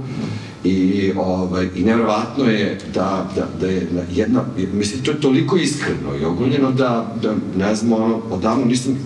I, 0.64 1.12
ovaj, 1.18 1.68
i 1.76 1.84
nevjerovatno 1.84 2.46
je 2.46 2.78
da, 2.94 3.30
da, 3.36 3.48
da 3.60 3.68
je 3.68 3.88
na 3.92 4.02
jedna, 4.12 4.44
mislim, 4.74 5.04
to 5.04 5.12
je 5.12 5.22
toliko 5.22 5.58
iskreno 5.58 6.16
i 6.22 6.26
oguljeno 6.26 6.72
da, 6.72 7.16
da 7.22 7.36
ne 7.58 7.76
znam, 7.76 7.94
ono, 7.94 8.22
odavno 8.32 8.66
nisam 8.66 8.98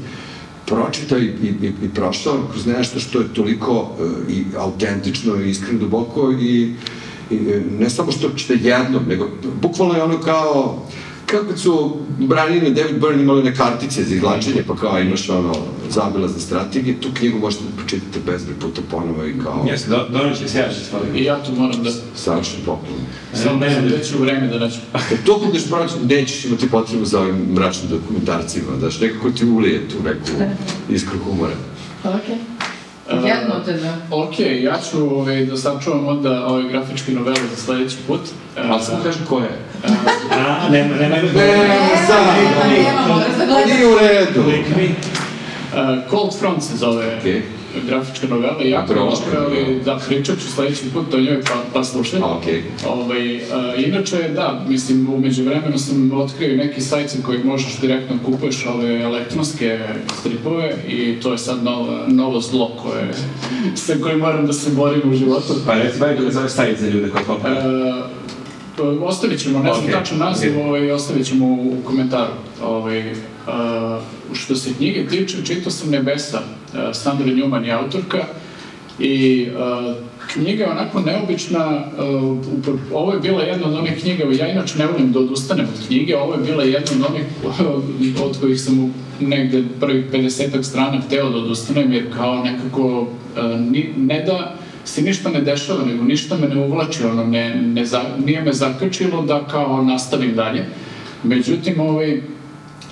pročitao 0.68 1.20
i, 1.20 1.26
i, 1.26 1.48
i, 1.48 1.74
i 1.84 1.90
prošao 1.96 2.48
kroz 2.52 2.66
nešto 2.66 3.00
što 3.00 3.20
je 3.20 3.34
toliko 3.34 3.96
e, 4.00 4.32
i 4.32 4.44
autentično 4.58 5.36
i 5.36 5.50
iskreno 5.50 5.80
duboko 5.80 6.32
i, 6.32 6.74
i 7.32 7.36
e, 7.36 7.62
ne 7.80 7.90
samo 7.90 8.12
što 8.12 8.30
čite 8.30 8.54
jednom, 8.54 9.04
nego 9.08 9.30
bukvalno 9.62 9.94
je 9.94 10.04
ono 10.04 10.20
kao 10.20 10.84
kako 11.27 11.57
su 11.57 11.97
Brian 12.19 12.67
i 12.67 12.73
David 12.73 13.01
Byrne 13.01 13.22
imali 13.22 13.41
one 13.41 13.56
kartice 13.56 14.03
za 14.03 14.15
izvlačenje, 14.15 14.64
pa 14.67 14.75
kao 14.75 14.99
imaš 14.99 15.30
ono 15.30 15.56
zabilazne 15.89 16.39
strategije, 16.39 17.01
tu 17.01 17.09
knjigu 17.14 17.39
možete 17.39 17.64
da 17.64 17.77
pročitate 17.77 18.19
bezbroj 18.25 18.59
puta 18.59 18.81
ponovo 18.91 19.25
i 19.25 19.33
kao 19.43 19.65
Jeste, 19.69 19.89
do, 19.89 20.07
donoće 20.09 20.47
se 20.47 20.59
jače 20.59 20.80
stvari. 20.80 21.06
I 21.19 21.23
ja 21.23 21.43
tu 21.43 21.51
moram 21.51 21.83
da... 21.83 21.91
savršen 22.15 22.59
poklon. 22.65 22.99
Samo 23.33 23.59
ne 23.59 23.69
znam 23.69 23.85
gde 23.85 24.03
ću 24.03 24.17
vreme 24.17 24.47
da 24.47 24.59
naću. 24.59 24.77
Kad 24.91 25.23
to 25.25 25.41
budeš 25.45 25.69
proći, 25.69 25.93
nećeš 26.09 26.45
imati 26.45 26.69
potrebu 26.69 27.06
za 27.06 27.19
ovim 27.19 27.35
mračnim 27.53 27.89
dokumentarcima, 27.89 28.75
daš, 28.81 28.99
nekako 28.99 29.31
ti 29.31 29.45
ulije 29.45 29.89
tu 29.89 29.95
neku 30.03 30.53
iskru 30.89 31.19
humora. 31.25 31.56
Ok. 32.03 32.57
Jedno 33.11 33.60
te 33.66 33.74
da. 33.74 33.98
Ok, 34.11 34.40
ja 34.40 34.80
ću 34.92 35.18
ovaj, 35.19 35.45
da 35.45 35.58
sačuvam 35.58 36.08
onda 36.08 36.45
ove 36.45 36.69
grafičke 36.69 37.11
novele 37.11 37.48
za 37.56 37.56
sledeći 37.56 37.98
put. 38.08 38.22
Ali 38.69 38.84
samo 38.84 39.03
kažem 39.03 39.26
ko 39.30 39.40
je. 39.40 39.60
A, 40.32 40.69
nema, 40.69 40.95
nema, 40.95 41.16
nema. 41.16 41.32
Ne, 41.34 42.06
sad, 42.08 42.26
Nema, 42.38 42.77
nema, 42.77 43.08
moraš 43.08 43.38
da 43.38 43.45
gledaš. 43.45 43.74
Nije 43.74 43.88
u 43.88 43.98
redu. 44.00 44.44
Lik 44.50 44.66
grafička 47.88 48.28
novela, 48.28 48.64
jako 48.64 48.94
loša, 48.94 49.24
ali 49.38 49.82
da, 49.86 50.00
pričat 50.08 50.40
ću 50.40 50.48
sledeći 50.48 50.90
put 50.94 51.14
o 51.14 51.20
njoj 51.20 51.42
pa, 51.42 51.64
pa 51.74 51.84
slušaj. 51.84 52.20
A, 52.20 52.38
okej. 52.38 52.64
Ovaj, 52.88 53.36
e, 53.36 53.42
inače, 53.88 54.30
da, 54.36 54.66
mislim, 54.70 55.14
umeđu 55.14 55.44
vremenu 55.44 55.78
sam 55.78 56.12
otkrio 56.12 56.58
neki 56.58 56.82
sajt 56.82 57.10
sa 57.10 57.18
kojeg 57.26 57.46
možeš 57.46 57.80
direktno 57.80 58.18
kupuješ 58.26 58.66
ove 58.66 59.02
elektronske 59.02 59.80
stripove 60.20 60.76
i 60.88 61.20
to 61.22 61.32
je 61.32 61.38
sad 61.38 61.64
novo, 61.64 61.98
novo 62.08 62.42
zlo 62.42 62.72
koje, 62.84 63.14
sa 63.86 63.94
kojim 64.02 64.20
moram 64.20 64.48
da 64.48 64.54
se 64.54 64.70
borim 64.70 65.12
u 65.12 65.16
životu. 65.16 65.54
Pa 65.66 65.74
reci, 65.74 66.00
kako 66.00 66.32
zove 66.32 66.50
sajt 66.50 66.80
za 66.80 66.88
ljude 66.88 67.10
koji 67.10 67.24
kopaju. 67.26 67.56
Ostavit 68.83 69.39
ćemo, 69.39 69.59
ne 69.59 69.73
znam 69.73 69.85
Ok, 69.85 69.91
tačan 69.91 70.17
naziv, 70.17 70.59
ok. 70.59 70.65
ovaj, 70.65 70.91
ostavit 70.91 71.25
ćemo 71.27 71.45
u, 71.45 71.73
u 71.80 71.85
komentaru. 71.85 72.31
Ovaj, 72.64 73.11
a, 73.47 73.99
što 74.33 74.56
se 74.56 74.73
knjige 74.73 75.07
tiče, 75.07 75.38
čitao 75.45 75.72
sam 75.72 75.89
Nebesa, 75.89 76.41
a, 76.75 76.93
Sandra 76.93 77.25
Newman 77.27 77.64
je 77.64 77.72
autorka, 77.72 78.23
i 78.99 79.47
a, 79.59 79.93
knjiga 80.33 80.64
je 80.64 80.72
onako 80.72 80.99
neobična, 80.99 81.83
upro- 82.57 82.77
ovo 82.93 83.14
je 83.14 83.19
bila 83.19 83.41
jedna 83.41 83.67
od 83.67 83.73
onih 83.73 84.01
knjiga, 84.01 84.23
ja 84.31 84.51
inače 84.51 84.77
ne 84.77 84.88
volim 84.88 85.11
da 85.11 85.19
odustanem 85.19 85.65
od 85.65 85.88
knjige, 85.88 86.17
ovo 86.17 86.33
je 86.33 86.39
bila 86.39 86.64
jedna 86.64 86.91
od 86.99 87.11
onih 87.11 87.25
od 88.25 88.38
kojih 88.41 88.61
sam 88.61 88.93
negde 89.19 89.64
prvih 89.80 90.06
50 90.14 90.64
strana 90.64 91.01
hteo 91.01 91.30
da 91.30 91.38
odustanem, 91.38 91.93
jer 91.93 92.14
kao 92.15 92.43
nekako 92.43 93.07
a, 93.38 93.41
ni, 93.72 93.93
ne 93.97 94.23
da 94.23 94.56
se 94.88 95.01
ništa 95.01 95.30
ne 95.30 95.41
dešava, 95.41 95.85
nego 95.85 96.03
ništa 96.03 96.38
me 96.38 96.48
ne 96.48 96.66
uvlači, 96.66 97.03
ono, 97.03 97.24
ne, 97.24 97.56
ne 97.56 97.83
nije 98.25 98.41
me 98.41 98.53
zakačilo 98.53 99.22
da 99.22 99.43
kao 99.48 99.83
nastavim 99.83 100.35
dalje. 100.35 100.66
Međutim, 101.24 101.80
ovaj, 101.80 102.22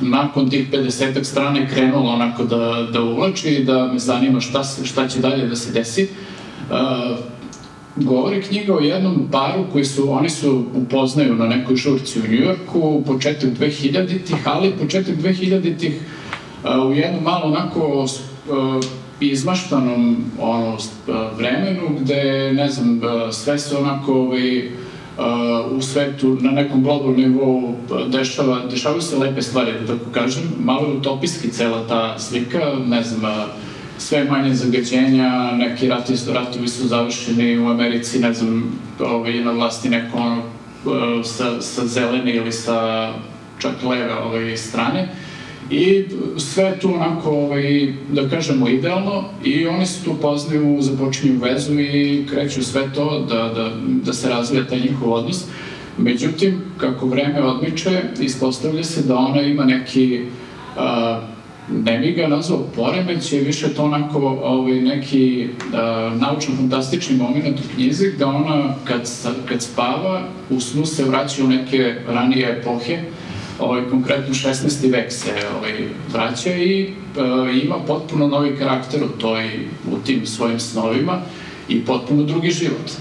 nakon 0.01 0.49
tih 0.49 0.71
50 0.71 1.23
strana 1.23 1.59
je 1.59 1.69
krenulo 1.69 2.09
onako 2.09 2.43
da, 2.43 2.87
da 2.93 3.01
uvlači 3.01 3.49
i 3.49 3.63
da 3.63 3.87
me 3.93 3.99
zanima 3.99 4.41
šta, 4.41 4.63
se, 4.63 4.85
šta 4.85 5.07
će 5.07 5.19
dalje 5.19 5.47
da 5.47 5.55
se 5.55 5.71
desi. 5.71 6.07
Uh, 6.69 7.17
govori 7.95 8.41
knjiga 8.41 8.75
o 8.75 8.79
jednom 8.79 9.27
paru 9.31 9.65
koji 9.71 9.85
su, 9.85 10.11
oni 10.11 10.29
su 10.29 10.65
upoznaju 10.73 11.35
na 11.35 11.47
nekoj 11.47 11.75
žurci 11.75 12.19
u 12.19 12.31
Njujorku, 12.31 13.03
početak 13.07 13.49
2000-ih, 13.59 14.47
ali 14.47 14.73
početak 14.81 15.15
2000-ih 15.15 15.93
uh, 16.63 16.89
u 16.89 16.93
jednom 16.93 17.23
malo 17.23 17.45
onako 17.45 18.03
uh, 18.03 18.83
izmaštanom 19.19 20.17
ono, 20.39 20.73
uh, 20.73 21.15
vremenu 21.37 21.81
gde, 21.99 22.53
ne 22.53 22.69
znam, 22.69 22.97
uh, 22.97 23.33
sve 23.33 23.59
se 23.59 23.77
onako 23.77 24.13
ovaj, 24.13 24.67
uh, 24.67 25.71
u 25.71 25.81
svetu 25.81 26.37
na 26.41 26.51
nekom 26.51 26.83
globalnom 26.83 27.17
nivou 27.17 27.57
uh, 27.57 28.07
dešava, 28.07 28.65
dešavaju 28.69 29.01
se 29.01 29.17
lepe 29.17 29.41
stvari, 29.41 29.71
da 29.87 29.97
tako 29.97 30.11
kažem. 30.11 30.43
Malo 30.59 30.87
je 30.87 30.97
utopijski 30.97 31.49
cela 31.49 31.87
ta 31.87 32.19
slika, 32.19 32.59
ne 32.87 33.03
znam, 33.03 33.23
uh, 33.23 33.45
sve 33.97 34.17
je 34.17 34.31
manje 34.31 34.53
zagađenja, 34.53 35.51
neki 35.51 35.87
rati, 35.87 36.13
ratovi 36.33 36.67
su 36.67 36.87
završeni 36.87 37.57
u 37.57 37.67
Americi, 37.67 38.19
ne 38.19 38.33
znam, 38.33 38.79
ovaj, 38.99 39.43
na 39.43 39.51
vlasti 39.51 39.89
neko 39.89 40.17
ono, 40.17 40.37
uh, 40.37 41.25
sa, 41.25 41.61
sa 41.61 41.85
zelene 41.85 42.35
ili 42.35 42.51
sa 42.51 43.09
čak 43.59 43.83
leve 43.83 44.13
ovaj, 44.13 44.57
strane. 44.57 45.09
I 45.69 46.05
sve 46.37 46.79
tu 46.79 46.93
onako, 46.93 47.29
ovaj, 47.29 47.93
da 48.11 48.29
kažemo, 48.29 48.69
idealno 48.69 49.23
i 49.43 49.67
oni 49.67 49.85
se 49.85 50.03
tu 50.03 50.15
poznaju, 50.21 50.77
započinju 50.81 51.39
vezu 51.39 51.79
i 51.79 52.25
kreću 52.29 52.63
sve 52.63 52.93
to 52.95 53.25
da, 53.29 53.53
da, 53.55 53.71
da 54.03 54.13
se 54.13 54.29
razvija 54.29 54.67
taj 54.67 54.79
njihov 54.79 55.13
odnos. 55.13 55.45
Međutim, 55.97 56.61
kako 56.77 57.05
vreme 57.07 57.41
odmiče, 57.41 58.01
ispostavlja 58.19 58.83
se 58.83 59.01
da 59.01 59.15
ona 59.15 59.41
ima 59.41 59.65
neki, 59.65 60.21
a, 60.77 61.21
ne 61.71 61.99
bih 61.99 62.15
ga 62.15 62.27
nazvao 62.27 62.67
poremeć, 62.75 63.33
je 63.33 63.39
više 63.39 63.73
to 63.73 63.83
onako 63.83 64.19
ovaj, 64.43 64.81
neki 64.81 65.47
naučno-fantastični 66.19 67.17
moment 67.17 67.59
u 67.59 67.75
knjizi, 67.75 68.11
gde 68.15 68.25
ona 68.25 68.75
kad, 68.83 69.09
kad 69.45 69.61
spava, 69.61 70.21
u 70.49 70.59
snu 70.59 70.85
se 70.85 71.03
vraća 71.03 71.43
u 71.43 71.47
neke 71.47 71.95
ranije 72.07 72.59
epohe, 72.59 72.99
ovaj, 73.59 73.81
konkretno 73.89 74.33
16. 74.33 74.91
vek 74.91 75.11
se 75.11 75.31
ovaj, 75.57 75.73
vraća 76.13 76.55
i 76.55 76.81
e, 76.81 76.89
ima 77.63 77.75
potpuno 77.87 78.27
novi 78.27 78.57
karakter 78.57 79.03
u, 79.03 79.07
toj, 79.07 79.49
u 79.91 79.97
tim 80.05 80.25
svojim 80.25 80.59
snovima 80.59 81.21
i 81.69 81.85
potpuno 81.85 82.23
drugi 82.23 82.51
život. 82.51 82.91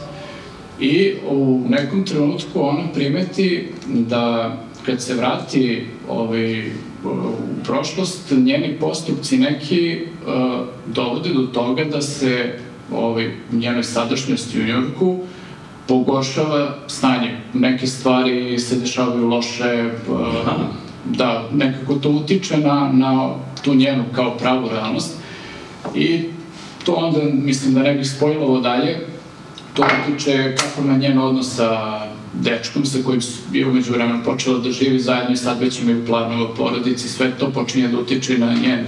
I 0.81 1.15
u 1.28 1.62
nekom 1.68 2.05
trenutku 2.05 2.60
ona 2.60 2.92
primeti 2.94 3.68
da 3.86 4.57
kad 4.86 5.02
se 5.02 5.15
vrati 5.15 5.86
ovaj, 6.08 6.68
u 7.05 7.65
prošlost, 7.65 8.31
njeni 8.31 8.76
postupci 8.81 9.39
neki 9.39 9.99
uh, 10.26 10.66
dovode 10.86 11.28
do 11.28 11.42
toga 11.42 11.84
da 11.84 12.02
se 12.02 12.58
ovaj, 12.92 13.31
njenoj 13.52 13.83
sadašnjosti 13.83 14.60
u 14.60 14.65
Njorku 14.65 15.18
pogoršava 15.88 16.74
stanje. 16.86 17.40
Neke 17.54 17.86
stvari 17.86 18.58
se 18.58 18.76
dešavaju 18.76 19.28
loše, 19.28 19.90
uh, 20.08 20.18
da 21.04 21.48
nekako 21.52 21.94
to 21.94 22.10
utiče 22.10 22.56
na, 22.58 22.90
na 22.92 23.34
tu 23.62 23.74
njenu 23.74 24.04
kao 24.12 24.36
pravu 24.36 24.68
realnost. 24.68 25.16
I 25.94 26.24
to 26.84 26.92
onda, 26.92 27.18
mislim 27.32 27.74
da 27.74 27.82
ne 27.82 27.94
bih 27.94 28.10
spojilo 28.10 28.60
dalje, 28.60 29.06
to 29.74 29.84
utiče 30.02 30.56
kako 30.56 30.86
na 30.86 30.96
njen 30.96 31.18
odnos 31.18 31.56
sa 31.56 32.00
dečkom 32.32 32.86
sa 32.86 32.98
kojim 33.04 33.20
je 33.52 33.66
umeđu 33.66 33.92
vremena 33.92 34.22
počela 34.24 34.58
da 34.58 34.70
živi 34.70 34.98
zajedno 34.98 35.32
i 35.32 35.36
sad 35.36 35.60
već 35.60 35.80
imaju 35.80 36.06
planove 36.06 36.42
o 36.42 36.54
porodici, 36.54 37.08
sve 37.08 37.30
to 37.38 37.50
počinje 37.50 37.88
da 37.88 37.98
utiče 37.98 38.38
na 38.38 38.54
njen 38.54 38.86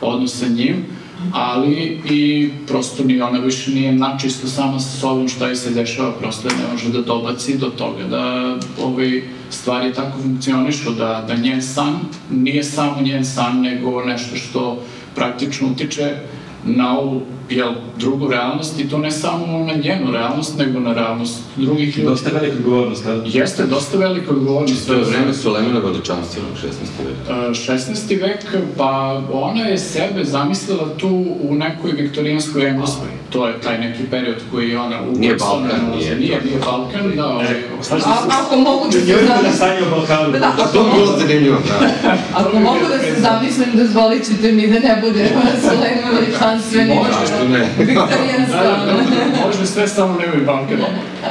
odnos 0.00 0.38
sa 0.38 0.48
njim, 0.48 0.86
ali 1.32 2.00
i 2.10 2.50
prosto 2.66 3.04
ni 3.04 3.20
ona 3.20 3.38
više 3.38 3.70
nije 3.70 3.92
načisto 3.92 4.46
sama 4.48 4.80
sa 4.80 4.98
sobom 4.98 5.28
šta 5.28 5.46
joj 5.46 5.56
se 5.56 5.70
dešava, 5.70 6.12
prosto 6.12 6.48
ne 6.48 6.72
može 6.72 6.88
da 6.88 7.02
dobaci 7.02 7.58
do 7.58 7.66
toga 7.66 8.04
da 8.04 8.56
ovaj, 8.82 9.22
stvari 9.50 9.94
tako 9.94 10.18
funkcionišu, 10.22 10.90
da, 10.90 11.24
da 11.28 11.36
njen 11.36 11.62
san 11.62 11.94
nije 12.30 12.64
samo 12.64 13.02
njen 13.02 13.24
san, 13.24 13.60
nego 13.60 14.04
nešto 14.04 14.36
što 14.36 14.82
praktično 15.14 15.68
utiče 15.68 16.16
na 16.64 16.98
ovu 16.98 17.22
jel, 17.50 17.72
drugu 17.98 18.28
realnost 18.28 18.80
i 18.80 18.88
to 18.88 18.98
ne 18.98 19.10
samo 19.10 19.64
na 19.64 19.74
njenu 19.74 20.12
realnost, 20.12 20.58
nego 20.58 20.80
na 20.80 20.94
realnost 20.94 21.40
drugih 21.56 21.98
ljudi. 21.98 22.10
Dosta 22.10 22.30
velika 22.30 22.56
odgovornost, 22.56 23.04
kada? 23.04 23.22
Jeste, 23.26 23.66
dosta 23.66 23.98
velika 23.98 24.30
odgovornost. 24.30 24.86
To 24.86 24.92
je 24.92 25.04
vreme 25.04 25.34
Sulemana 25.34 25.78
veličanstvenog 25.78 26.50
16. 26.52 26.66
veka. 26.98 27.46
Uh, 27.46 27.54
16. 27.54 28.22
vek, 28.22 28.56
pa 28.76 29.22
ona 29.32 29.60
je 29.60 29.78
sebe 29.78 30.24
zamislila 30.24 30.88
tu 30.96 31.24
u 31.40 31.54
nekoj 31.54 31.92
viktorijanskoj 31.92 32.68
Engleskoj. 32.68 33.08
To 33.30 33.48
je 33.48 33.60
taj 33.60 33.78
neki 33.78 34.02
period 34.10 34.36
koji 34.50 34.68
je 34.70 34.78
ona... 34.78 35.00
u 35.02 35.18
Nije 35.18 35.36
Balkan, 35.36 35.80
nije 35.96 36.16
Nije, 36.16 36.40
nije 36.44 36.58
Balkan, 36.64 37.16
da. 37.16 37.26
Ovaj, 37.26 37.46
Slažem 37.82 38.08
A, 38.08 38.16
ako 38.44 38.56
mogu 38.56 38.84
da 38.86 38.92
se 38.92 39.06
Njoj 39.06 39.22
da 39.22 39.36
zamislim, 39.52 39.88
u 39.88 39.90
Balkanu. 39.90 40.32
Da. 40.32 40.46
A 40.46 40.72
to 40.72 40.84
bi 40.84 40.90
bilo 40.94 41.18
zanimljivo, 41.18 41.58
da. 41.68 42.16
ako 42.34 42.58
mogu 42.58 42.80
da 42.88 42.98
se 42.98 43.20
zamislim, 43.20 43.68
dozvolit 43.74 44.26
ćete 44.26 44.52
mi 44.52 44.66
da 44.66 44.78
ne 44.78 44.98
bude 45.00 45.30
Sulejman 45.60 46.14
veličanstveni. 46.14 46.94
Zašto 47.32 47.48
ne? 47.48 47.94
Da, 47.94 47.94
da, 47.94 48.92
da, 48.92 49.46
može 49.46 49.66
sve 49.66 49.88
samo 49.88 50.18
nemoj 50.20 50.40
Balkan. 50.46 50.78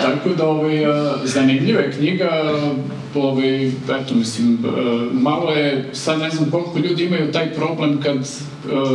Tako 0.02 0.30
da, 0.38 0.48
ovaj, 0.48 0.78
zanimljiva 1.24 1.82
je 1.82 1.92
knjiga, 1.92 2.30
ovaj, 3.16 3.68
eto, 3.68 4.16
mislim, 4.16 4.60
malo 5.11 5.52
je, 5.52 5.90
sad 5.94 6.20
ne 6.20 6.30
znam 6.30 6.52
koliko 6.52 6.80
ljudi 6.80 7.03
imaju 7.03 7.32
taj 7.32 7.53
problem 7.53 8.02
kad... 8.02 8.16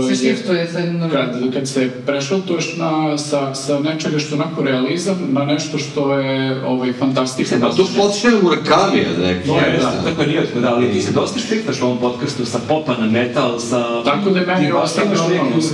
Se 0.06 0.26
je- 0.26 0.34
šiftuje 0.34 0.68
sa 0.72 0.78
jednom 0.78 1.10
Kad, 1.10 1.52
kad 1.54 1.68
se 1.68 1.90
prešaltuješ 2.06 2.76
na, 2.76 3.18
sa, 3.18 3.54
sa 3.54 3.80
nečega 3.80 4.18
što 4.18 4.34
je 4.34 4.42
onako 4.42 4.62
realizam 4.62 5.28
na 5.30 5.44
nešto 5.44 5.78
što 5.78 6.18
je 6.18 6.64
ovaj, 6.64 6.92
fantastično. 6.92 7.56
A 7.56 7.70
to 7.70 7.86
počne 7.96 8.30
u 8.42 8.50
Rakamija 8.50 9.08
neki. 9.18 9.48
To 9.48 9.56
je, 9.56 9.72
jeste. 9.72 9.90
da, 9.96 10.10
tako 10.10 10.22
je 10.22 10.26
rijetko, 10.26 10.60
da, 10.60 10.74
ali 10.74 10.92
ti 10.92 11.02
se 11.02 11.12
dosta 11.12 11.38
štriktaš 11.38 11.80
u 11.80 11.84
ovom 11.84 11.98
podcastu 11.98 12.46
sa 12.46 12.58
popa 12.68 12.96
na 12.96 13.06
metal, 13.06 13.58
sa... 13.58 14.02
Tako 14.04 14.30
da 14.30 14.40
je 14.40 14.46
meni 14.46 14.66
Ti 14.66 14.72
ostalo 14.72 15.08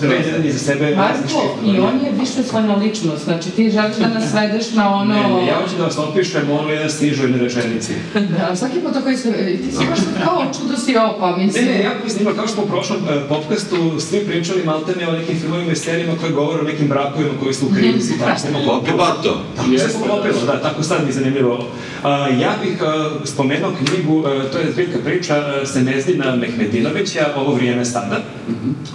veze, 0.03 0.29
jedan 0.29 0.47
iza 0.47 0.59
sebe 0.59 0.97
Marko, 0.97 1.57
i 1.67 1.79
on 1.79 2.01
je 2.05 2.13
više 2.21 2.43
svojna 2.49 2.77
ličnost, 2.77 3.25
znači 3.25 3.51
ti 3.51 3.71
želiš 3.71 3.97
da 3.97 4.09
nas 4.09 4.31
svedeš 4.31 4.75
na 4.75 4.95
ono... 4.95 5.12
Ne, 5.13 5.35
ne, 5.35 5.47
ja 5.47 5.55
hoću 5.63 5.77
da 5.79 5.85
vas 5.85 5.99
opišem 5.99 6.51
ono 6.51 6.69
jedan 6.69 6.91
stižu 6.91 7.23
jedne 7.23 7.39
rečenici. 7.39 7.93
Da, 8.39 8.57
svaki 8.57 8.81
put 8.81 9.03
koji 9.05 9.17
se... 9.17 9.33
Ti 9.33 9.73
si 9.73 9.87
baš 9.91 9.99
kao 10.25 10.45
čudo 10.61 10.77
si 10.77 10.97
ovo, 10.97 11.17
pa 11.21 11.37
Ne, 11.37 11.45
mislim... 11.45 11.65
ne, 11.65 11.83
ja 11.83 11.91
mislim, 12.05 12.37
kao 12.37 12.47
što 12.47 12.63
u 12.63 12.67
prošlom 12.67 12.99
e, 13.09 13.29
podcastu 13.29 14.01
svi 14.01 14.21
pričali 14.27 14.65
maltene 14.65 15.09
o 15.09 15.13
nekim 15.13 15.41
filmovima 15.41 15.73
i 15.73 15.77
serijima 15.77 16.13
koje 16.21 16.33
govore 16.33 16.61
o 16.61 16.65
nekim 16.65 16.89
brakovima 16.89 17.33
koji 17.43 17.55
su 17.55 17.67
u 17.67 17.71
krizi, 17.75 18.19
tako 18.21 18.41
se 18.41 18.51
mogu 18.51 18.67
Kopi 18.71 18.91
bato. 18.99 19.41
Tako 19.57 19.69
se 19.79 19.99
poklopilo, 19.99 20.47
da, 20.47 20.63
tako 20.63 20.83
sad 20.83 21.01
mi 21.03 21.09
je 21.09 21.13
zanimljivo. 21.13 21.67
A, 22.03 22.29
ja 22.29 22.55
bih 22.63 22.83
a, 22.83 23.11
spomenuo 23.25 23.73
knjigu, 23.79 24.23
to 24.53 24.59
je 24.59 24.73
zbiljka 24.73 24.99
priča 25.05 25.35
a, 25.35 25.67
Semezdina 25.67 26.37
Mehmedinovića, 26.37 27.33
Ovo 27.37 27.55
vrijeme 27.55 27.85
sada, 27.85 28.17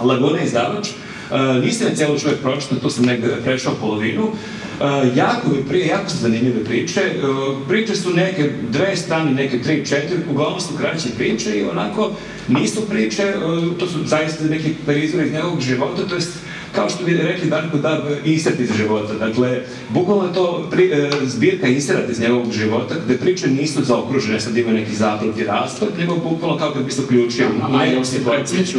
Laguna 0.00 0.42
izdavač. 0.42 0.88
A, 1.30 1.52
nisam 1.64 1.86
je 1.86 1.96
cijelo 1.96 2.18
čovjek 2.18 2.40
pročitao, 2.40 2.78
tu 2.78 2.90
sam 2.90 3.04
negde 3.04 3.36
prešao 3.44 3.74
polovinu. 3.80 4.32
A, 4.80 5.04
jako 5.14 5.48
mi 5.48 5.64
prije, 5.68 5.86
jako 5.86 6.10
su 6.10 6.16
zanimljive 6.16 6.64
priče. 6.64 7.00
A, 7.00 7.54
priče 7.68 7.96
su 7.96 8.10
neke 8.10 8.50
dve 8.70 8.96
strane, 8.96 9.30
neke 9.30 9.62
tri, 9.62 9.86
četiri, 9.86 10.18
uglavnom 10.30 10.60
su 10.60 10.76
kraće 10.78 11.08
priče 11.16 11.58
i 11.58 11.64
onako 11.64 12.12
nisu 12.48 12.88
priče, 12.88 13.32
to 13.78 13.86
su 13.86 13.98
zaista 14.04 14.44
neki 14.44 14.74
perizori 14.86 15.26
iz 15.26 15.32
njegovog 15.32 15.60
života, 15.60 16.08
to 16.08 16.14
jest 16.14 16.32
kao 16.74 16.90
što 16.90 17.04
bi 17.04 17.16
rekli 17.16 17.50
Darko 17.50 17.76
da 17.76 18.02
isert 18.24 18.60
iz 18.60 18.70
života. 18.76 19.14
Dakle, 19.14 19.60
bukvalno 19.88 20.24
je 20.24 20.34
to 20.34 20.68
pri, 20.70 20.90
e, 20.92 21.10
zbirka 21.24 21.66
inserat 21.66 22.10
iz 22.10 22.20
njegovog 22.20 22.52
života, 22.52 22.94
gde 23.04 23.18
priče 23.18 23.48
nisu 23.48 23.84
zaokružene, 23.84 24.40
sad 24.40 24.56
ima 24.56 24.72
neki 24.72 24.94
zaplet 24.94 25.38
i 25.38 25.44
rasplet, 25.44 25.98
nego 25.98 26.16
bukvalno 26.16 26.58
kao 26.58 26.72
kad 26.72 26.84
bi 26.84 26.92
se 26.92 27.02
uključio 27.02 27.46
A 27.72 28.04
se 28.04 28.24
prepliču 28.24 28.78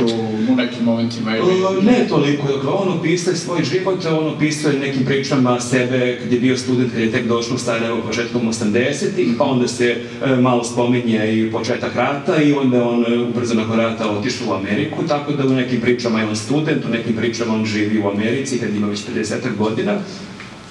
u 0.51 0.55
nekim 0.55 0.85
momentima 0.85 1.37
ili... 1.37 1.81
Ne 1.81 2.07
toliko, 2.09 2.47
dakle, 2.47 2.69
on 2.69 2.99
opisuje 2.99 3.35
svoj 3.35 3.63
život, 3.63 4.05
on 4.05 4.27
opisuje 4.27 4.79
nekim 4.79 5.05
pričama 5.05 5.59
sebe 5.59 6.19
kad 6.23 6.33
je 6.33 6.39
bio 6.39 6.57
student, 6.57 6.91
kad 6.91 7.01
je 7.01 7.11
tek 7.11 7.27
došao 7.27 7.55
u 7.55 7.59
Sarajevo 7.59 8.01
početkom 8.01 8.41
80-ih, 8.41 9.27
pa 9.37 9.43
onda 9.43 9.67
se 9.67 9.95
e, 10.25 10.35
malo 10.35 10.63
spominje 10.63 11.33
i 11.33 11.51
početak 11.51 11.95
rata 11.95 12.41
i 12.41 12.53
onda 12.53 12.89
on 12.89 13.05
e, 13.07 13.17
ubrzo 13.17 13.53
nakon 13.53 13.77
rata 13.77 14.11
otišao 14.11 14.47
u 14.49 14.53
Ameriku, 14.53 15.03
tako 15.07 15.31
da 15.31 15.47
u 15.47 15.53
nekim 15.53 15.81
pričama 15.81 16.19
je 16.19 16.25
on 16.25 16.35
student, 16.35 16.85
u 16.85 16.89
nekim 16.89 17.15
pričama 17.15 17.53
on 17.53 17.65
živi 17.65 17.78
u 18.03 18.09
Americi 18.09 18.59
kad 18.59 18.75
ima 18.75 18.87
već 18.87 18.99
50 19.15 19.57
godina. 19.57 19.99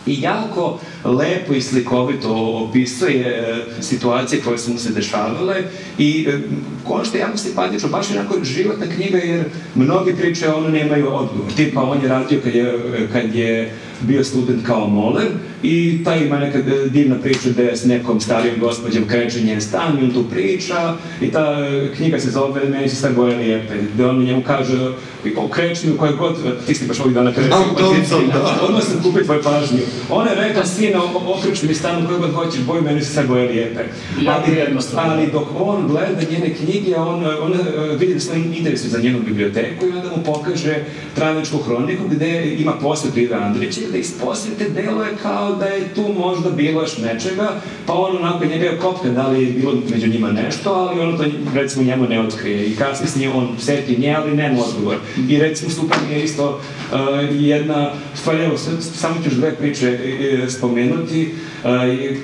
I 0.06 0.20
jako 0.20 0.80
lepo 1.04 1.54
i 1.54 1.60
slikovito 1.60 2.34
opisuje 2.68 3.26
e, 3.26 3.82
situacije 3.82 4.42
koje 4.42 4.58
su 4.58 4.72
mu 4.72 4.78
se 4.78 4.92
dešavale 4.92 5.62
i 5.98 6.26
e, 6.28 6.38
ono 6.86 7.04
što 7.04 7.16
je 7.16 7.20
jako 7.20 7.38
simpatično, 7.38 7.88
baš 7.88 8.10
je 8.10 8.20
onako 8.20 8.44
životna 8.44 8.86
knjiga 8.96 9.18
jer 9.18 9.44
mnogi 9.74 10.14
priče 10.14 10.48
ono 10.48 10.68
nemaju 10.68 11.06
odgovor. 11.06 11.52
Tipa 11.56 11.82
on 11.82 12.02
je 12.02 12.08
radio 12.08 12.40
kad 12.44 12.54
je, 12.54 12.78
kad 13.12 13.34
je 13.34 13.72
bio 14.00 14.24
student 14.24 14.66
kao 14.66 14.88
moler 14.88 15.26
i 15.62 16.00
ta 16.04 16.16
ima 16.16 16.38
neka 16.38 16.58
divna 16.90 17.16
priča 17.22 17.48
gde 17.48 17.76
s 17.76 17.84
nekom 17.84 18.20
starijom 18.20 18.60
gospođom 18.60 19.08
kreće 19.08 19.40
njen 19.40 19.60
stan 19.60 19.98
i 19.98 20.04
on 20.04 20.10
tu 20.10 20.24
priča 20.30 20.96
i 21.20 21.30
ta 21.30 21.40
e, 21.40 21.94
knjiga 21.96 22.18
se 22.20 22.30
zove 22.30 22.68
Meni 22.68 22.88
se 22.88 22.96
sve 22.96 23.10
boje 23.10 23.36
lijepe, 23.36 23.74
gde 23.94 24.06
on 24.06 24.24
njemu 24.24 24.42
kaže 24.46 24.92
okreći 25.36 25.86
mi 25.86 25.92
u 25.92 25.98
koje 25.98 26.12
god, 26.12 26.36
ti 26.66 26.74
si 26.74 26.86
baš 26.86 27.00
ovih 27.00 27.14
dana 27.14 27.32
kreći 27.32 27.52
Am 27.52 27.76
Thompson, 27.76 28.26
da. 28.26 28.58
odmah 28.62 28.82
sam 28.82 29.02
kupio 29.02 29.24
tvoju 29.24 29.42
pažnju. 29.42 29.78
Ona 30.10 30.30
je 30.30 30.48
rekla, 30.48 30.64
sine, 30.64 30.98
okreći 31.26 31.66
mi 31.66 31.74
stan 31.74 32.04
u 32.04 32.08
koje 32.08 32.18
god 32.18 32.32
hoćeš, 32.32 32.60
boju, 32.60 32.82
meni 32.82 33.00
se 33.00 33.12
sve 33.12 33.24
boje 33.24 33.48
lijepe. 33.48 33.80
Ali, 34.26 34.62
ali 34.96 35.26
dok 35.32 35.48
on 35.60 35.86
gleda 35.88 36.30
njene 36.30 36.54
knjige, 36.54 36.96
on, 36.96 37.24
on 37.42 37.52
e, 37.52 37.96
vidi 37.96 38.14
da 38.14 38.20
se 38.20 38.38
interesuje 38.38 38.90
za 38.90 38.98
njenu 38.98 39.18
biblioteku 39.26 39.86
i 39.86 39.90
onda 39.90 40.10
mu 40.16 40.22
pokaže 40.24 40.84
Travničku 41.14 41.58
hroniku 41.58 42.02
gde 42.08 42.54
ima 42.58 42.72
posvetu 42.72 43.20
Ive 43.20 43.36
Andrića, 43.36 43.80
gde 43.88 43.98
iz 43.98 44.12
posvete 44.20 44.68
deluje 44.68 45.08
kao 45.22 45.54
da 45.54 45.64
je 45.64 45.94
tu 45.94 46.14
možda 46.18 46.50
bilo 46.50 46.80
još 46.80 46.98
nečega, 46.98 47.60
pa 47.86 47.92
on 47.92 48.16
onako 48.16 48.44
njega 48.44 48.64
je 48.64 48.78
kopka 48.78 49.08
da 49.08 49.28
li 49.28 49.44
je 49.44 49.52
bilo 49.52 49.72
među 49.90 50.06
njima 50.06 50.32
nešto, 50.32 50.70
ali 50.72 51.00
ono 51.00 51.18
to 51.18 51.24
recimo 51.54 51.84
njemu 51.84 52.08
ne 52.08 52.20
otkrije 52.20 52.66
i 52.66 52.76
kasnije 52.76 53.08
se 53.08 53.18
nje 53.18 53.28
on 53.28 53.48
seti 53.58 53.96
nje, 53.96 54.14
ali 54.14 54.36
nema 54.36 54.58
odgovor. 54.60 54.96
I 55.28 55.38
recimo 55.38 55.70
super 55.70 55.98
je 56.10 56.24
isto 56.24 56.48
uh, 56.48 56.98
jedna 57.32 57.90
stvar, 58.14 58.40
evo, 58.40 58.58
samo 58.80 59.14
ću 59.24 59.30
dve 59.30 59.54
priče 59.54 59.86
e, 59.88 60.50
spomenuti. 60.50 61.28
Uh, 61.64 61.70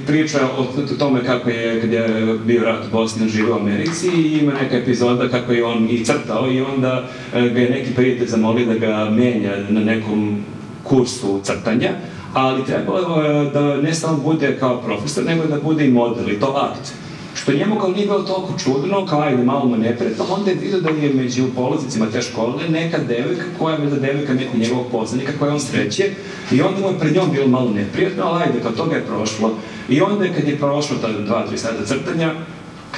priča 0.07 0.39
o 0.59 0.67
tome 0.99 1.25
kako 1.25 1.51
je, 1.51 1.81
kad 1.81 1.93
je 1.93 2.09
bio 2.47 2.65
rat 2.65 2.87
u 2.87 2.91
Bosni, 2.93 3.29
živio 3.29 3.55
u 3.55 3.59
Americi 3.59 4.09
i 4.09 4.39
ima 4.39 4.53
neka 4.63 4.77
epizoda 4.77 5.29
kako 5.29 5.53
je 5.53 5.65
on 5.65 5.89
i 5.91 6.05
crtao 6.05 6.51
i 6.51 6.61
onda 6.61 7.09
uh, 7.33 7.43
ga 7.43 7.61
je 7.61 7.71
neki 7.71 7.95
prijatelj 7.95 8.27
zamolio 8.27 8.67
da 8.67 8.75
ga 8.75 9.11
menja 9.11 9.57
na 9.69 9.81
nekom 9.81 10.45
kursu 10.85 11.41
crtanja, 11.43 11.91
ali 12.35 12.65
trebalo 12.65 13.23
je 13.23 13.51
da 13.51 13.77
ne 13.77 13.95
samo 13.95 14.19
bude 14.19 14.57
kao 14.61 14.81
profesor, 14.81 15.25
nego 15.25 15.47
da 15.47 15.61
bude 15.61 15.87
i 15.87 15.91
model 15.91 16.31
i 16.31 16.41
to 16.41 16.71
akt. 16.71 16.93
Što 17.35 17.53
njemu 17.53 17.79
kao 17.81 17.89
nije 17.89 18.07
bilo 18.07 18.23
toliko 18.23 18.59
čudno, 18.59 19.07
kao 19.07 19.21
ajde 19.21 19.43
malo 19.45 19.65
mu 19.65 19.77
neprijatno, 19.77 20.25
onda 20.31 20.51
je 20.51 20.57
vidio 20.57 20.81
da 20.81 20.91
je 20.91 21.15
među 21.15 21.45
polaznicima 21.55 22.07
te 22.13 22.23
škole 22.23 22.69
neka 22.69 22.99
devojka 22.99 23.45
koja 23.59 23.77
je 23.77 23.87
da 23.87 23.97
devojka 23.97 24.35
nekog 24.35 24.61
njegovog 24.61 24.87
poznanika 24.93 25.33
koja 25.39 25.53
on 25.53 25.61
sreće 25.61 26.11
i 26.53 26.63
onda 26.63 26.81
mu 26.81 26.89
je 26.89 26.99
pred 26.99 27.15
njom 27.15 27.31
bilo 27.33 27.49
malo 27.49 27.71
neprijatno, 27.71 28.25
ali 28.25 28.43
ajde, 28.43 28.61
kao 28.63 28.73
toga 28.73 28.97
je 28.97 29.07
prošlo 29.07 29.51
i 29.89 30.01
onda 30.01 30.25
je 30.25 30.35
kad 30.35 30.49
je 30.49 30.59
prošlo 30.59 30.97
ta 31.01 31.13
dva, 31.13 31.47
tri 31.47 31.59
sata 31.59 31.85
crtanja, 31.87 32.35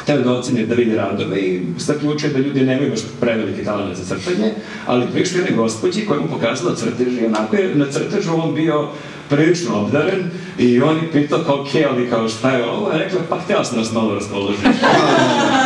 hteo 0.02 0.20
da 0.20 0.32
ocene 0.32 0.66
da 0.66 0.74
vidi 0.74 0.96
radove 0.96 1.40
i 1.40 1.62
zaključio 1.78 2.30
da 2.30 2.38
ljudi 2.38 2.60
nemaju 2.60 2.90
baš 2.90 3.00
preveliki 3.20 3.64
talent 3.64 3.96
za 3.96 4.04
crtanje, 4.04 4.52
ali 4.86 5.06
prišli 5.12 5.38
jedne 5.38 5.56
gospođi 5.56 6.06
koja 6.06 6.20
mu 6.20 6.28
pokazala 6.28 6.76
crtež 6.76 7.18
i 7.22 7.26
onako 7.26 7.56
je 7.56 7.74
na 7.74 7.86
crtežu 7.90 8.30
on 8.34 8.54
bio 8.54 8.88
prilično 9.28 9.80
obdaren 9.80 10.30
i 10.58 10.80
on 10.80 10.96
je 10.96 11.12
pitao 11.12 11.44
kao 11.44 11.60
ok, 11.60 11.68
ali 11.90 12.10
kao 12.10 12.28
šta 12.28 12.50
je 12.50 12.64
ovo, 12.64 12.86
a 12.86 12.98
rekla 12.98 13.20
pa 13.28 13.38
htjela 13.38 13.64
sam 13.64 13.78
nas 13.78 13.92
malo 13.92 14.14
raspoložiti. 14.14 14.68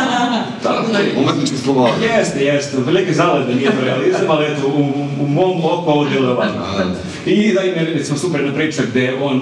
Da 0.63 0.83
Umetnički 1.17 1.57
sloboda. 1.57 1.89
Jeste, 2.17 2.45
jeste, 2.45 2.77
velike 2.77 3.13
zale 3.13 3.45
da 3.45 3.53
nije 3.53 3.71
to 3.71 3.85
realizam, 3.85 4.21
ali 4.29 4.45
eto, 4.45 4.67
u, 4.67 4.81
u 5.23 5.27
mom 5.27 5.57
oku 5.65 5.89
ovo 5.91 6.05
djeluje 6.09 6.31
ovako. 6.31 6.53
I 7.25 7.53
da 7.53 7.61
im 7.61 7.73
je, 7.75 7.93
recimo, 7.93 8.17
super 8.17 8.41
jedna 8.41 8.55
priča 8.55 8.81
gde 8.91 9.13
on 9.21 9.41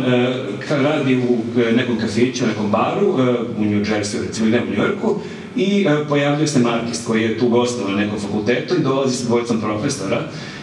ka- 0.69 0.83
radi 0.83 1.15
u 1.17 1.59
e, 1.61 1.71
nekom 1.71 1.97
kafiću, 1.99 2.47
nekom 2.47 2.71
baru, 2.71 3.07
e, 3.19 3.31
u 3.57 3.65
New 3.65 3.79
Jersey, 3.79 4.27
recimo, 4.27 4.49
ne 4.49 4.61
u 4.61 4.65
New 4.65 4.85
Yorku, 4.85 5.15
i 5.55 5.85
e, 5.89 6.07
pojavljuje 6.09 6.47
se 6.47 6.59
Markist 6.59 7.07
koji 7.07 7.21
je 7.23 7.37
tu 7.37 7.49
gostovao 7.49 7.91
na 7.91 7.97
nekom 7.97 8.19
fakultetu 8.19 8.75
i 8.75 8.83
dolazi 8.83 9.15
sa 9.17 9.25
dvojicom 9.25 9.61
profesora. 9.61 10.21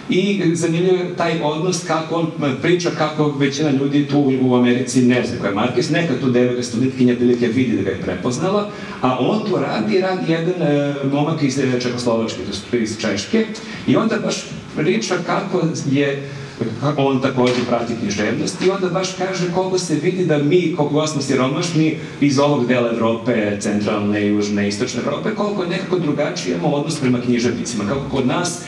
I 0.08 0.42
zanimljiv 0.54 0.94
je 0.94 1.16
taj 1.16 1.40
odnos 1.42 1.84
kako 1.86 2.14
on 2.14 2.26
priča 2.62 2.90
kako 2.98 3.28
većina 3.38 3.70
ljudi 3.70 4.06
tu 4.06 4.32
u 4.42 4.54
Americi 4.54 5.02
ne 5.02 5.26
zna 5.26 5.40
ko 5.40 5.46
je 5.46 5.54
Markis. 5.54 5.90
Neka 5.90 6.14
tu 6.20 6.30
devojka 6.30 6.62
studentkinja 6.62 7.14
prilike 7.16 7.48
vidi 7.48 7.76
da 7.76 7.82
ga 7.82 7.90
je 7.90 8.02
prepoznala, 8.02 8.70
a 9.00 9.18
on 9.20 9.40
to 9.50 9.56
radi, 9.60 10.00
radi 10.00 10.32
jedan 10.32 10.62
e, 10.62 10.94
momak 11.12 11.42
iz 11.42 11.58
e, 11.58 11.80
Čekoslovačke, 11.80 12.38
to 12.70 12.76
iz 12.76 12.98
Češke, 12.98 13.46
i 13.86 13.96
onda 13.96 14.16
baš 14.24 14.44
priča 14.76 15.14
kako 15.26 15.62
je 15.90 16.28
on 16.96 17.20
takođe 17.20 17.64
prati 17.68 17.92
književnost 18.00 18.62
i 18.66 18.70
onda 18.70 18.88
baš 18.88 19.08
kaže 19.18 19.52
koliko 19.54 19.78
se 19.78 19.94
vidi 19.94 20.24
da 20.24 20.38
mi, 20.38 20.74
koliko 20.76 21.06
smo 21.06 21.22
siromašni 21.22 21.96
iz 22.20 22.38
ovog 22.38 22.66
dela 22.66 22.92
Evrope, 22.92 23.56
centralne, 23.60 24.26
južne, 24.26 24.68
istočne 24.68 25.00
Evrope, 25.00 25.34
koliko 25.34 25.64
nekako 25.64 25.98
drugačije 25.98 26.56
imamo 26.56 26.76
odnos 26.76 27.00
prema 27.00 27.20
književnicima, 27.20 27.84
kako 27.88 28.00
kod 28.10 28.26
nas 28.26 28.62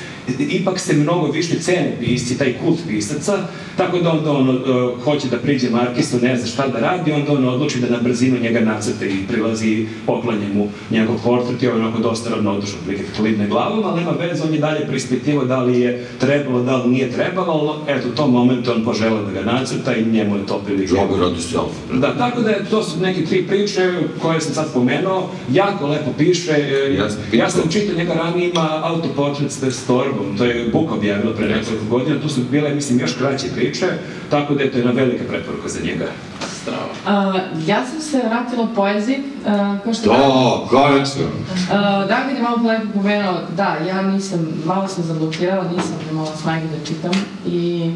ipak 0.51 0.79
se 0.79 0.95
mnogo 0.95 1.27
više 1.27 1.59
cene 1.59 1.97
pisci, 2.01 2.39
taj 2.39 2.55
kult 2.65 2.79
pisaca, 2.89 3.39
tako 3.77 3.99
da 3.99 4.13
onda 4.13 4.31
on 4.31 4.49
uh, 4.49 5.03
hoće 5.05 5.29
da 5.29 5.37
priđe 5.37 5.71
Markisu, 5.71 6.17
ne 6.23 6.37
zna 6.37 6.47
šta 6.47 6.69
da 6.69 6.79
radi, 6.79 7.13
onda 7.13 7.33
on 7.33 7.49
odluči 7.49 7.81
da 7.81 7.89
na 7.89 8.03
brzinu 8.03 8.41
njega 8.41 8.61
nacrte 8.61 9.09
i 9.09 9.27
prilazi, 9.29 9.87
poklanje 10.07 10.49
mu 10.55 10.69
njegov 10.91 11.17
portret 11.25 11.63
i 11.63 11.69
on 11.69 11.81
onako 11.81 11.99
dosta 11.99 12.31
ravnodušan, 12.31 12.79
prilike 12.87 13.09
klidne 13.17 13.47
glavom, 13.49 13.85
ali 13.85 14.01
nema 14.01 14.11
veze, 14.11 14.45
on 14.45 14.55
je 14.55 14.61
dalje 14.61 14.87
prispitivao 14.87 15.45
da 15.45 15.63
li 15.63 15.81
je 15.81 16.07
trebalo, 16.21 16.63
da 16.63 16.77
li 16.77 16.91
nije 16.91 17.11
trebalo, 17.11 17.53
ali 17.53 17.99
eto, 17.99 18.09
u 18.09 18.17
tom 18.17 18.33
momentu 18.33 18.73
on 18.73 18.85
poželeo 18.85 19.23
da 19.23 19.33
ga 19.33 19.53
nacrta 19.53 19.95
i 19.95 20.05
njemu 20.05 20.37
je 20.37 20.47
to 20.47 20.59
prilike. 20.59 20.95
Jobi 20.95 21.21
radi 21.21 21.43
self. 21.43 21.73
Da, 21.93 22.19
tako 22.19 22.43
da 22.43 22.51
je, 22.51 22.65
to 22.71 22.83
su 22.83 23.01
neke 23.01 23.27
tri 23.27 23.47
priče 23.47 23.93
koje 24.23 24.41
sam 24.41 24.55
sad 24.55 24.69
spomenuo, 24.71 25.31
jako 25.53 25.87
lepo 25.87 26.11
piše, 26.19 26.53
e, 26.53 26.89
Jeste, 26.89 27.37
ja 27.37 27.51
sam 27.51 27.71
čitao 27.71 27.97
njega 27.97 28.13
ranije, 28.15 28.51
ima 28.51 28.81
autoportret 28.85 29.53
s 29.53 29.87
Torbom, 29.87 30.18
to 30.39 30.45
je 30.45 30.69
Buk 30.73 30.93
objavila 30.93 31.35
pre 31.35 31.47
nekoliko 31.49 31.85
godina, 31.91 32.21
tu 32.21 32.29
su 32.29 32.41
bile, 32.51 32.75
mislim, 32.75 33.01
još 33.01 33.15
kraće 33.15 33.47
priče, 33.55 33.87
tako 34.31 34.55
da 34.55 34.63
je 34.63 34.71
to 34.73 34.79
jedna 34.79 34.93
velika 34.93 35.25
preporuka 35.29 35.69
za 35.69 35.81
njega. 35.85 36.07
Strava. 36.63 36.89
A, 37.07 37.39
ja 37.67 37.87
sam 37.87 38.01
se 38.01 38.23
vratila 38.29 38.69
poeziji, 38.75 39.19
a, 39.47 39.79
kao 39.85 39.95
što 39.95 40.05
To, 40.05 40.67
konečno. 40.71 41.23
A, 41.73 42.07
David 42.09 42.37
je 42.37 42.43
malo 42.43 42.69
lepo 42.69 42.87
pomenuo, 42.95 43.35
da, 43.57 43.77
ja 43.89 44.03
nisam, 44.03 44.49
malo 44.65 44.89
sam 44.89 45.05
zablokirala, 45.05 45.65
nisam 45.77 45.95
imala 46.11 46.37
snage 46.37 46.67
da 46.67 46.87
čitam 46.87 47.13
i 47.47 47.91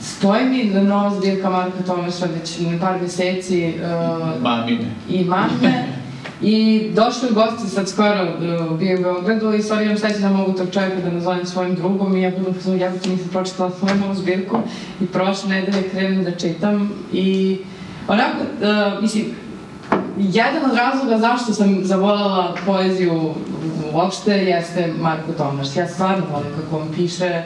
stoji 0.00 0.44
mi 0.44 0.70
da 0.70 0.82
nova 0.82 1.16
zbirka 1.16 1.50
Marka 1.50 1.82
Tomaša 1.86 2.26
već 2.38 2.58
par 2.80 3.02
meseci 3.02 3.74
uh, 3.74 4.42
Mamine. 4.42 4.84
i 5.08 5.24
mame 5.24 5.84
I 6.42 6.86
došli 6.94 7.28
u 7.30 7.34
gosti 7.34 7.68
sad 7.68 7.88
skoro 7.88 8.22
uh, 8.22 8.78
bio 8.78 8.98
u 8.98 9.02
Beogradu 9.02 9.52
i 9.52 9.62
stvari 9.62 9.84
imam 9.84 9.98
sreće 9.98 10.18
da 10.18 10.28
mogu 10.28 10.52
tog 10.52 10.66
čovjeka 10.72 11.00
da 11.04 11.10
nazovem 11.10 11.46
svojim 11.46 11.74
drugom 11.74 12.16
i 12.16 12.22
ja 12.22 12.30
budem 12.30 12.54
pozvao, 12.54 12.76
ja 12.76 12.90
bih 12.90 13.10
nisam 13.10 13.28
pročitala 13.28 13.70
svoju 13.70 13.94
novu 13.94 14.14
zbirku 14.14 14.58
i 15.00 15.06
prošle 15.06 15.48
nedelje 15.48 15.88
krenem 15.90 16.24
da 16.24 16.30
čitam 16.30 16.92
i 17.12 17.58
onako, 18.08 18.38
uh, 18.38 19.02
mislim, 19.02 19.24
Jedan 20.18 20.70
od 20.70 20.76
razloga 20.76 21.18
zašto 21.18 21.52
sam 21.52 21.84
zavoljela 21.84 22.54
poeziju 22.66 23.34
uopšte 23.92 24.30
jeste 24.30 24.92
Marko 25.00 25.32
Tomaš. 25.32 25.76
Ja 25.76 25.88
stvarno 25.88 26.24
volim 26.32 26.52
kako 26.60 26.82
on 26.82 26.88
piše, 26.94 27.42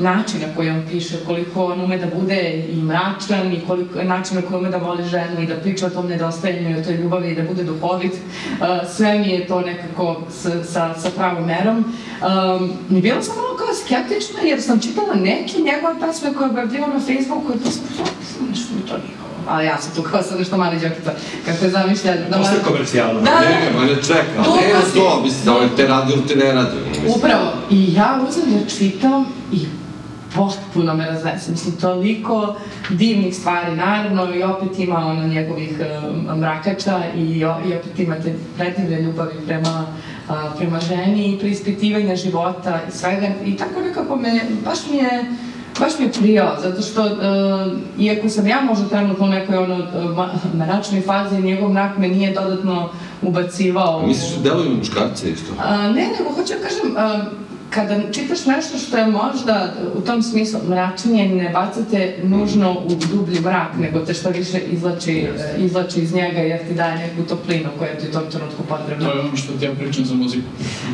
način 0.00 0.40
na 0.40 0.54
koji 0.56 0.70
on 0.70 0.82
piše, 0.90 1.16
koliko 1.26 1.64
on 1.64 1.80
ume 1.80 1.98
da 1.98 2.06
bude 2.20 2.64
i 2.72 2.76
mračan 2.82 3.52
i 3.52 3.60
koliko, 3.66 4.02
način 4.02 4.36
na 4.36 4.42
koji 4.42 4.58
ume 4.58 4.70
da 4.70 4.76
voli 4.76 5.04
ženu 5.04 5.40
i 5.40 5.46
da 5.46 5.54
priča 5.54 5.86
o 5.86 5.90
tom 5.90 6.08
nedostajanju 6.08 6.70
i 6.70 6.80
o 6.80 6.84
toj 6.84 6.94
ljubavi 6.94 7.30
i 7.30 7.34
da 7.34 7.42
bude 7.42 7.64
duhovit. 7.64 8.12
Uh, 8.12 8.66
sve 8.96 9.18
mi 9.18 9.28
je 9.28 9.46
to 9.46 9.60
nekako 9.60 10.22
sa, 10.30 10.64
sa, 10.64 10.94
sa 11.00 11.10
pravom 11.16 11.46
merom. 11.46 11.78
Um, 11.78 12.72
I 12.90 13.00
bila 13.00 13.22
sam 13.22 13.36
malo 13.36 13.56
kao 13.56 13.74
skeptična 13.74 14.40
jer 14.42 14.62
sam 14.62 14.80
čitala 14.80 15.14
neke 15.14 15.58
njegove 15.58 15.94
pesme 16.00 16.34
koje 16.34 16.46
je 16.46 16.50
objavljivao 16.50 16.88
na 16.88 17.00
Facebooku 17.00 17.52
i 17.54 17.64
to 17.64 17.70
sam 17.70 17.84
nešto 18.50 18.74
mi 18.74 18.88
to 18.88 18.98
nije 18.98 19.20
ali 19.50 19.66
ja 19.66 19.78
sam 19.78 19.94
tu 19.94 20.02
kao 20.02 20.22
sad 20.22 20.38
nešto 20.38 20.56
mali 20.56 20.80
džokica, 20.80 21.12
kako 21.46 21.64
je 21.64 21.70
zamišlja... 21.70 22.16
Da 22.30 22.38
Postoje 22.38 22.62
komercijalno. 22.62 23.20
Da, 23.20 23.40
Ne, 23.40 23.70
ma 23.76 23.84
ne 23.84 23.94
čeka, 23.94 24.44
Tu 24.44 24.50
ne 24.54 24.94
to, 24.94 25.20
mislim, 25.22 25.44
da 25.44 25.58
li 25.58 25.68
te 25.76 25.86
radi 25.86 26.12
ili 26.12 26.26
te 26.26 26.36
ne 26.36 26.52
radi. 26.52 26.76
Upravo. 27.16 27.52
I 27.70 27.94
ja 27.94 28.20
uzem 28.28 28.44
da 28.50 28.70
čitam 28.70 29.26
i 29.52 29.66
potpuno 30.34 30.94
me 30.94 31.06
raznese. 31.06 31.50
Mislim, 31.50 31.76
toliko 31.76 32.56
divnih 32.90 33.36
stvari, 33.36 33.76
naravno, 33.76 34.34
i 34.34 34.42
opet 34.42 34.78
ima 34.78 34.96
ono 34.96 35.26
njegovih 35.26 35.80
um, 35.80 36.38
mrakača 36.38 37.02
i, 37.16 37.20
i 37.20 37.44
opet 37.44 37.98
imate 37.98 38.34
predivne 38.56 39.02
ljubavi 39.02 39.34
prema, 39.46 39.86
a, 40.28 40.50
prema 40.58 40.80
ženi 40.80 41.34
i 41.34 41.38
preispitivanja 41.38 42.16
života 42.16 42.80
i 42.88 42.92
svega. 42.92 43.26
I 43.44 43.56
tako 43.56 43.80
nekako 43.80 44.16
me, 44.16 44.40
baš 44.64 44.78
mi 44.90 44.96
je, 44.96 45.24
baš 45.80 45.98
mi 45.98 46.04
je 46.04 46.12
prijao, 46.12 46.56
zato 46.62 46.82
što, 46.82 47.04
uh, 47.04 47.12
iako 47.98 48.28
sam 48.28 48.46
ja 48.46 48.60
možda 48.60 48.88
trenutno 48.88 49.26
u 49.26 49.28
nekoj 49.28 49.56
ono, 49.56 49.76
uh, 49.76 50.54
mračnoj 50.54 51.00
fazi, 51.00 51.42
njegov 51.42 51.72
mrak 51.72 51.98
me 51.98 52.08
nije 52.08 52.32
dodatno 52.32 52.88
ubacivao. 53.22 54.06
Misliš 54.06 54.36
da 54.36 54.42
deluju 54.42 54.76
muškarce 54.76 55.30
isto? 55.30 55.52
A, 55.58 55.76
ne, 55.76 56.08
nego 56.18 56.30
hoću 56.34 56.52
da 56.54 56.68
kažem, 56.68 56.96
a, 56.96 57.24
kada 57.70 58.12
čitaš 58.12 58.46
nešto 58.46 58.78
što 58.78 58.96
je 58.96 59.06
možda 59.06 59.74
u 59.94 60.00
tom 60.00 60.22
smislu 60.22 60.60
mračnije, 60.68 61.28
ne 61.28 61.50
bacate 61.50 62.16
nužno 62.24 62.72
u 62.72 62.94
dublji 63.12 63.40
mrak, 63.40 63.76
nego 63.80 63.98
te 63.98 64.14
što 64.14 64.30
više 64.30 64.58
izlači, 64.58 65.12
e, 65.12 65.56
izlači 65.58 66.00
iz 66.00 66.14
njega 66.14 66.38
jer 66.38 66.68
ti 66.68 66.74
daje 66.74 66.98
neku 66.98 67.28
toplinu 67.28 67.68
koja 67.78 67.98
ti 67.98 68.06
u 68.08 68.12
tom 68.12 68.22
trenutku 68.30 68.62
potrebna. 68.68 69.06
To 69.06 69.14
je 69.14 69.20
ono 69.20 69.36
što 69.36 69.52
ti 69.52 69.64
ja 69.64 69.74
pričam 69.74 70.04
za 70.04 70.14
muziku. 70.14 70.46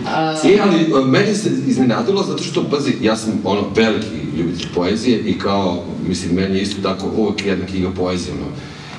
A, 0.06 0.34
E, 0.44 0.58
ali 0.62 0.92
a, 0.94 1.06
meni 1.06 1.34
se 1.34 1.50
iznenadilo 1.66 2.22
zato 2.22 2.42
što, 2.42 2.64
pazi, 2.70 2.92
ja 3.02 3.16
sam 3.16 3.32
ono 3.44 3.62
veliki 3.74 4.38
ljubitelj 4.38 4.68
poezije 4.74 5.18
i 5.18 5.38
kao, 5.38 5.82
mislim, 6.08 6.34
meni 6.34 6.56
je 6.56 6.62
isto 6.62 6.82
tako 6.82 7.06
uvek 7.16 7.46
jedna 7.46 7.66
knjiga 7.66 7.90
poezije, 7.96 8.34
ono. 8.34 8.46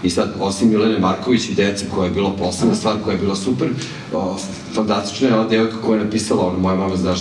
I 0.08 0.10
sad, 0.10 0.34
osim 0.40 0.70
Milene 0.70 1.00
Marković 1.00 1.50
i 1.50 1.54
Dece, 1.54 1.86
koja 1.96 2.06
je 2.06 2.12
bila 2.12 2.32
poslednja 2.40 2.76
stvar, 2.76 2.96
koja 3.04 3.14
je 3.14 3.20
bila 3.20 3.36
super, 3.36 3.68
o, 4.14 4.38
fantastična 4.74 5.28
je 5.28 5.36
ova 5.36 5.48
devojka 5.48 5.78
koja 5.86 5.98
je 5.98 6.06
napisala, 6.06 6.48
ono, 6.48 6.60
moja 6.60 6.76
mama 6.76 6.96
znaš, 6.96 7.20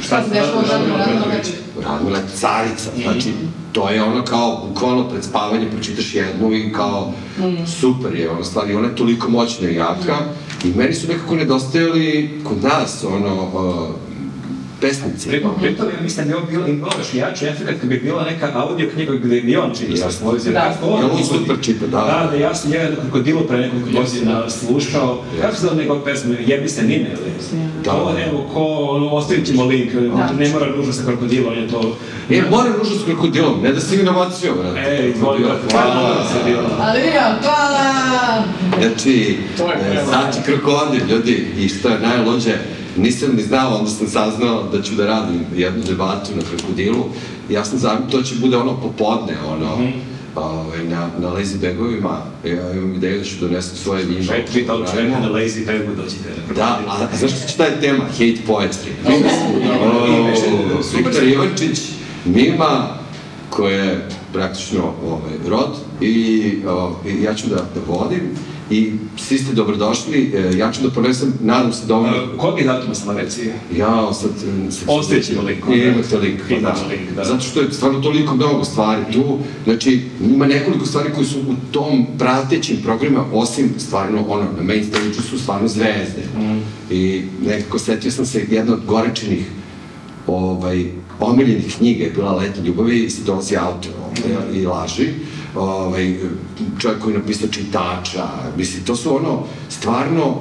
šta 0.00 0.22
se 0.22 0.30
dešava 0.30 0.58
u 0.58 0.70
Radnu 0.70 0.96
Radnović? 0.96 1.46
Radmila 1.82 2.18
carica, 2.34 2.90
znači, 3.02 3.32
to 3.72 3.90
je 3.90 4.02
ono 4.02 4.24
kao, 4.24 4.66
bukvalno 4.68 5.08
pred 5.08 5.24
spavanje 5.24 5.70
pročitaš 5.70 6.14
jednu 6.14 6.52
i 6.52 6.72
kao, 6.72 7.12
super 7.80 8.14
je 8.14 8.30
ono 8.30 8.44
stvar, 8.44 8.70
i 8.70 8.74
ona 8.74 8.88
je 8.88 8.96
toliko 8.96 9.30
moćna 9.30 9.70
i 9.70 9.74
jaka, 9.74 10.16
i 10.64 10.68
meni 10.76 10.94
su 10.94 11.08
nekako 11.08 11.34
nedostajali 11.34 12.40
kod 12.44 12.62
nas, 12.62 13.04
ono, 13.04 13.42
uh, 13.42 14.05
pesnici. 14.80 15.28
Pritom, 15.28 15.50
pritom 15.60 15.86
ja 15.86 16.00
mislim 16.02 16.28
da 16.28 16.32
bi 16.32 16.36
ovo 16.38 16.46
bilo 16.46 16.66
imalo 16.66 16.92
još 16.98 17.14
jači 17.14 17.46
efekt 17.46 17.80
kad 17.80 17.88
bi 17.88 17.98
bila 17.98 18.24
neka 18.24 18.50
audio 18.54 18.90
knjiga 18.94 19.12
gde 19.14 19.40
bi 19.40 19.56
on 19.56 19.74
čini 19.78 19.96
sa 19.96 20.10
svoju 20.10 20.38
zemlju. 20.38 20.54
Da. 20.60 20.78
On 20.82 21.04
on 21.04 21.10
izvodi- 21.10 21.38
super 21.38 21.56
čita, 21.62 21.86
da. 21.86 21.96
Da, 22.00 22.28
da, 22.30 22.36
ja 22.36 22.54
sam 22.54 22.70
njega 22.70 22.84
na 22.84 22.96
krokodilu 22.96 23.40
pre 23.48 23.58
nekoliko 23.58 23.90
godina 23.90 24.50
slušao. 24.50 25.22
Kako 25.40 25.56
se 25.56 25.62
zove 25.62 25.76
njegov 25.76 26.00
pesma? 26.00 26.34
Jebi 26.46 26.68
se 26.68 26.82
Nine, 26.82 27.10
ili? 27.10 27.60
Da. 27.84 27.90
To, 27.90 28.14
evo, 28.28 28.46
ko, 28.54 28.64
ono, 28.64 29.08
ostavit 29.08 29.46
ćemo 29.46 29.64
link, 29.64 29.92
ne 30.38 30.48
mora 30.48 30.66
nužno 30.76 30.92
sa 30.92 31.02
krokodilom, 31.04 31.52
on 31.52 31.58
je 31.58 31.68
to... 31.68 31.96
E, 32.30 32.42
mora 32.50 32.70
nužno 32.78 32.96
s 32.96 33.04
krokodilom, 33.04 33.60
ne 33.62 33.72
da 33.72 33.80
si 33.80 33.96
inovacijom, 33.96 34.56
brate. 34.62 34.80
Ej, 34.80 35.14
tvoj, 35.14 35.38
Hvala. 35.72 36.24
se 36.32 36.50
bilo. 36.50 36.68
Ali 36.80 37.00
ja, 37.00 37.38
hvala! 37.42 38.44
Znači, 38.80 39.38
To 39.56 39.64
je 39.66 39.98
e, 40.00 40.04
znači 40.04 40.38
krokodil, 40.44 41.00
ljudi, 41.10 41.46
i 41.58 41.68
što 41.68 41.88
je 41.88 41.98
najluđe, 42.00 42.54
nisam 42.96 43.36
ni 43.36 43.42
znao, 43.42 43.78
onda 43.78 43.90
sam 43.90 44.06
saznao 44.06 44.62
da 44.72 44.82
ću 44.82 44.94
da 44.94 45.06
radim 45.06 45.40
jednu 45.56 45.82
debatu 45.82 46.30
na 46.36 46.42
krokodilu. 46.50 47.04
Ja 47.50 47.64
sam 47.64 47.78
znam, 47.78 48.10
to 48.10 48.22
će 48.22 48.34
bude 48.34 48.56
ono 48.56 48.80
popodne, 48.80 49.36
ono, 49.48 49.78
ovaj, 50.34 50.84
na, 50.84 51.08
na 51.18 51.28
lazy 51.28 51.60
bagovima, 51.60 52.22
ja 52.44 52.72
imam 52.72 52.94
ideju 52.94 53.18
da 53.18 53.24
ću 53.24 53.34
donesem 53.40 53.76
svoje 53.76 54.04
vino. 54.04 54.24
Četiri 54.24 54.66
to 54.66 54.84
čeka 54.86 54.96
Radimo. 54.96 55.20
na 55.20 55.28
lazy 55.28 55.66
bagu 55.66 55.94
dođite. 55.96 56.28
Da, 56.56 56.80
a, 56.88 57.08
a 57.12 57.16
zašto 57.16 57.48
će 57.48 57.56
taj 57.56 57.80
tema? 57.80 58.04
Hate 58.04 58.38
poetry. 58.48 58.90
Viktor 60.96 61.24
Ivančić, 61.24 61.80
Mima, 62.24 62.88
koja 63.50 63.84
je 63.84 64.08
praktično 64.32 64.92
ovaj, 65.06 65.32
rod 65.48 65.76
i, 66.00 66.52
o, 66.66 66.96
ja 67.22 67.34
ću 67.34 67.48
da, 67.48 67.56
da 67.56 67.80
vodim 67.86 68.20
i 68.70 68.92
svi 69.16 69.38
ste 69.38 69.52
dobrodošli, 69.52 70.32
e, 70.34 70.56
ja 70.58 70.72
ću 70.72 70.82
da 70.82 70.90
ponesem, 70.90 71.32
nadam 71.40 71.72
se 71.72 71.86
da 71.86 71.96
ovo... 71.96 72.06
A, 72.06 72.38
Kog 72.38 72.58
je 72.58 72.64
datuma 72.64 72.94
samo 72.94 73.12
reci? 73.12 73.40
Ja, 73.76 74.12
sad... 74.12 74.30
e, 75.12 75.22
ćemo 75.22 75.42
link, 75.42 75.68
onda. 75.68 75.84
Imate 75.84 76.18
link, 76.18 76.40
pa 76.48 76.60
da. 76.60 76.74
Link, 76.90 77.10
da. 77.16 77.24
Zato 77.24 77.40
što 77.40 77.60
je 77.60 77.72
stvarno 77.72 78.00
toliko 78.00 78.34
mnogo 78.34 78.64
stvari 78.64 79.02
tu, 79.12 79.38
znači 79.64 80.00
ima 80.20 80.46
nekoliko 80.46 80.86
stvari 80.86 81.10
koji 81.14 81.26
su 81.26 81.38
u 81.38 81.72
tom 81.72 82.06
pratećim 82.18 82.76
programima, 82.82 83.24
osim 83.32 83.70
stvarno 83.78 84.24
ono, 84.28 84.44
na 84.56 84.62
main 84.62 84.84
stage 84.84 85.14
su 85.30 85.38
stvarno 85.38 85.68
zvezde. 85.68 86.22
Mm. 86.38 86.60
I 86.90 87.22
nekako 87.46 87.78
setio 87.78 88.10
sam 88.10 88.26
se 88.26 88.46
jedna 88.50 88.72
od 88.72 88.84
gorečenih 88.86 89.46
ovaj, 90.26 90.84
omiljenih 91.20 91.76
knjiga 91.76 92.04
je 92.04 92.10
bila 92.10 92.32
Leta 92.32 92.60
ljubavi 92.60 93.04
i 93.04 93.10
se 93.10 93.22
dolazi 93.22 93.56
autor 93.56 93.92
ovaj, 94.00 94.60
i 94.60 94.66
laži. 94.66 95.08
Ovaj, 95.56 96.18
čovjek 96.78 97.02
koji 97.02 97.14
je 97.14 97.18
napisao 97.18 97.48
čitača, 97.48 98.28
mislim, 98.56 98.84
to 98.84 98.96
su 98.96 99.16
ono, 99.16 99.42
stvarno, 99.68 100.36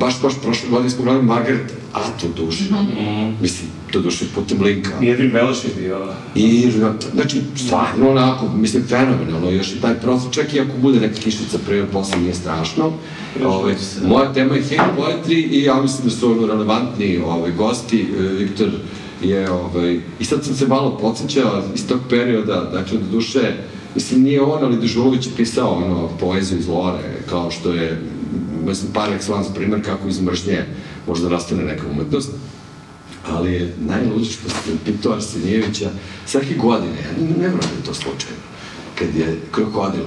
baš, 0.00 0.22
baš 0.22 0.32
prošle 0.42 0.68
godine 0.70 0.90
smo 0.90 1.04
gledali 1.04 1.26
Margaret 1.26 1.72
Atwood 1.92 2.34
duše. 2.36 2.64
Mislim, 3.42 3.70
to 3.92 4.00
duše 4.00 4.24
putem 4.34 4.62
linka. 4.62 4.90
Jedrin 5.00 5.32
Velš 5.32 5.64
je 5.64 5.70
bio... 5.78 6.06
I, 6.34 6.70
znači, 7.14 7.40
stvarno 7.56 8.10
onako, 8.10 8.48
mislim, 8.48 8.82
fenomenalno, 8.88 9.50
još 9.50 9.72
i 9.72 9.80
taj 9.80 9.94
profil, 9.94 10.30
čak 10.30 10.54
i 10.54 10.60
ako 10.60 10.70
bude 10.82 11.00
neka 11.00 11.14
kišica 11.14 11.58
pre 11.66 11.78
ili 11.78 11.86
posle, 11.86 12.18
nije 12.18 12.34
strašno. 12.34 12.92
Ove, 13.44 13.76
moja 14.06 14.32
tema 14.32 14.54
je 14.54 14.62
hate 14.62 14.90
poetry 14.98 15.48
i 15.50 15.62
ja 15.62 15.82
mislim 15.82 16.04
da 16.04 16.10
su 16.10 16.32
ono 16.32 16.46
relevantni 16.46 17.18
ovaj, 17.18 17.52
gosti, 17.52 18.06
E, 18.18 18.22
Viktor 18.22 18.68
je, 19.22 19.50
ovaj, 19.50 20.00
i 20.20 20.24
sad 20.24 20.44
sam 20.44 20.54
se 20.54 20.66
malo 20.66 20.98
podsjećao 20.98 21.62
iz 21.74 21.88
tog 21.88 22.00
perioda, 22.10 22.70
dakle, 22.72 22.98
do 22.98 23.04
duše, 23.12 23.56
mislim, 23.94 24.22
nije 24.22 24.40
on, 24.42 24.64
ali 24.64 24.76
Dežulović 24.76 25.26
je 25.26 25.32
pisao 25.36 25.70
ono, 25.70 26.08
poeziju 26.20 26.58
iz 26.58 26.68
Lore, 26.68 26.98
kao 27.30 27.50
što 27.50 27.72
je, 27.72 28.00
mislim, 28.66 28.92
par 28.92 29.08
excellence 29.10 29.54
primer 29.54 29.84
kako 29.84 30.08
iz 30.08 30.20
mržnje 30.20 30.64
možda 31.06 31.28
nastane 31.28 31.64
neka 31.64 31.82
umetnost 31.90 32.30
ali 33.28 33.52
je 33.52 33.74
najluđe 33.80 34.30
što 34.30 34.48
sam 34.48 34.78
pitao 34.84 35.12
Arsenijevića 35.12 35.90
svake 36.26 36.54
godine, 36.54 36.92
ja 36.92 37.24
ne, 37.26 37.42
ne 37.42 37.48
vram 37.48 37.60
da 37.60 37.76
je 37.76 37.84
to 37.86 37.94
slučajno, 37.94 38.42
kad 38.98 39.14
je 39.16 39.40
krokodil 39.50 40.02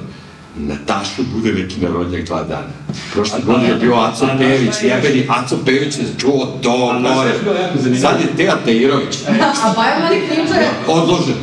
Natašu 0.57 1.23
bude 1.35 1.53
neki 1.53 1.81
narodnjak 1.81 2.23
dva 2.25 2.43
dana. 2.43 2.73
Prošle 3.13 3.39
godine 3.45 3.69
je 3.69 3.75
bio 3.75 3.93
Aco 3.95 4.25
a- 4.25 4.37
Pejević, 4.37 4.73
a- 4.83 4.85
jebeni 4.85 5.25
Aco 5.29 5.57
Pejević 5.65 5.97
je 5.97 6.05
čuo 6.17 6.57
to, 6.61 6.93
je 6.93 7.33
zanimljivo? 7.75 8.01
Sad 8.09 8.21
je 8.21 8.37
Teja 8.37 8.57
Tejirović, 8.65 9.17
A 9.63 9.73
Baja 9.75 9.99
Mali 9.99 10.21
Klinče, 10.27 10.67
odložen. 10.87 11.35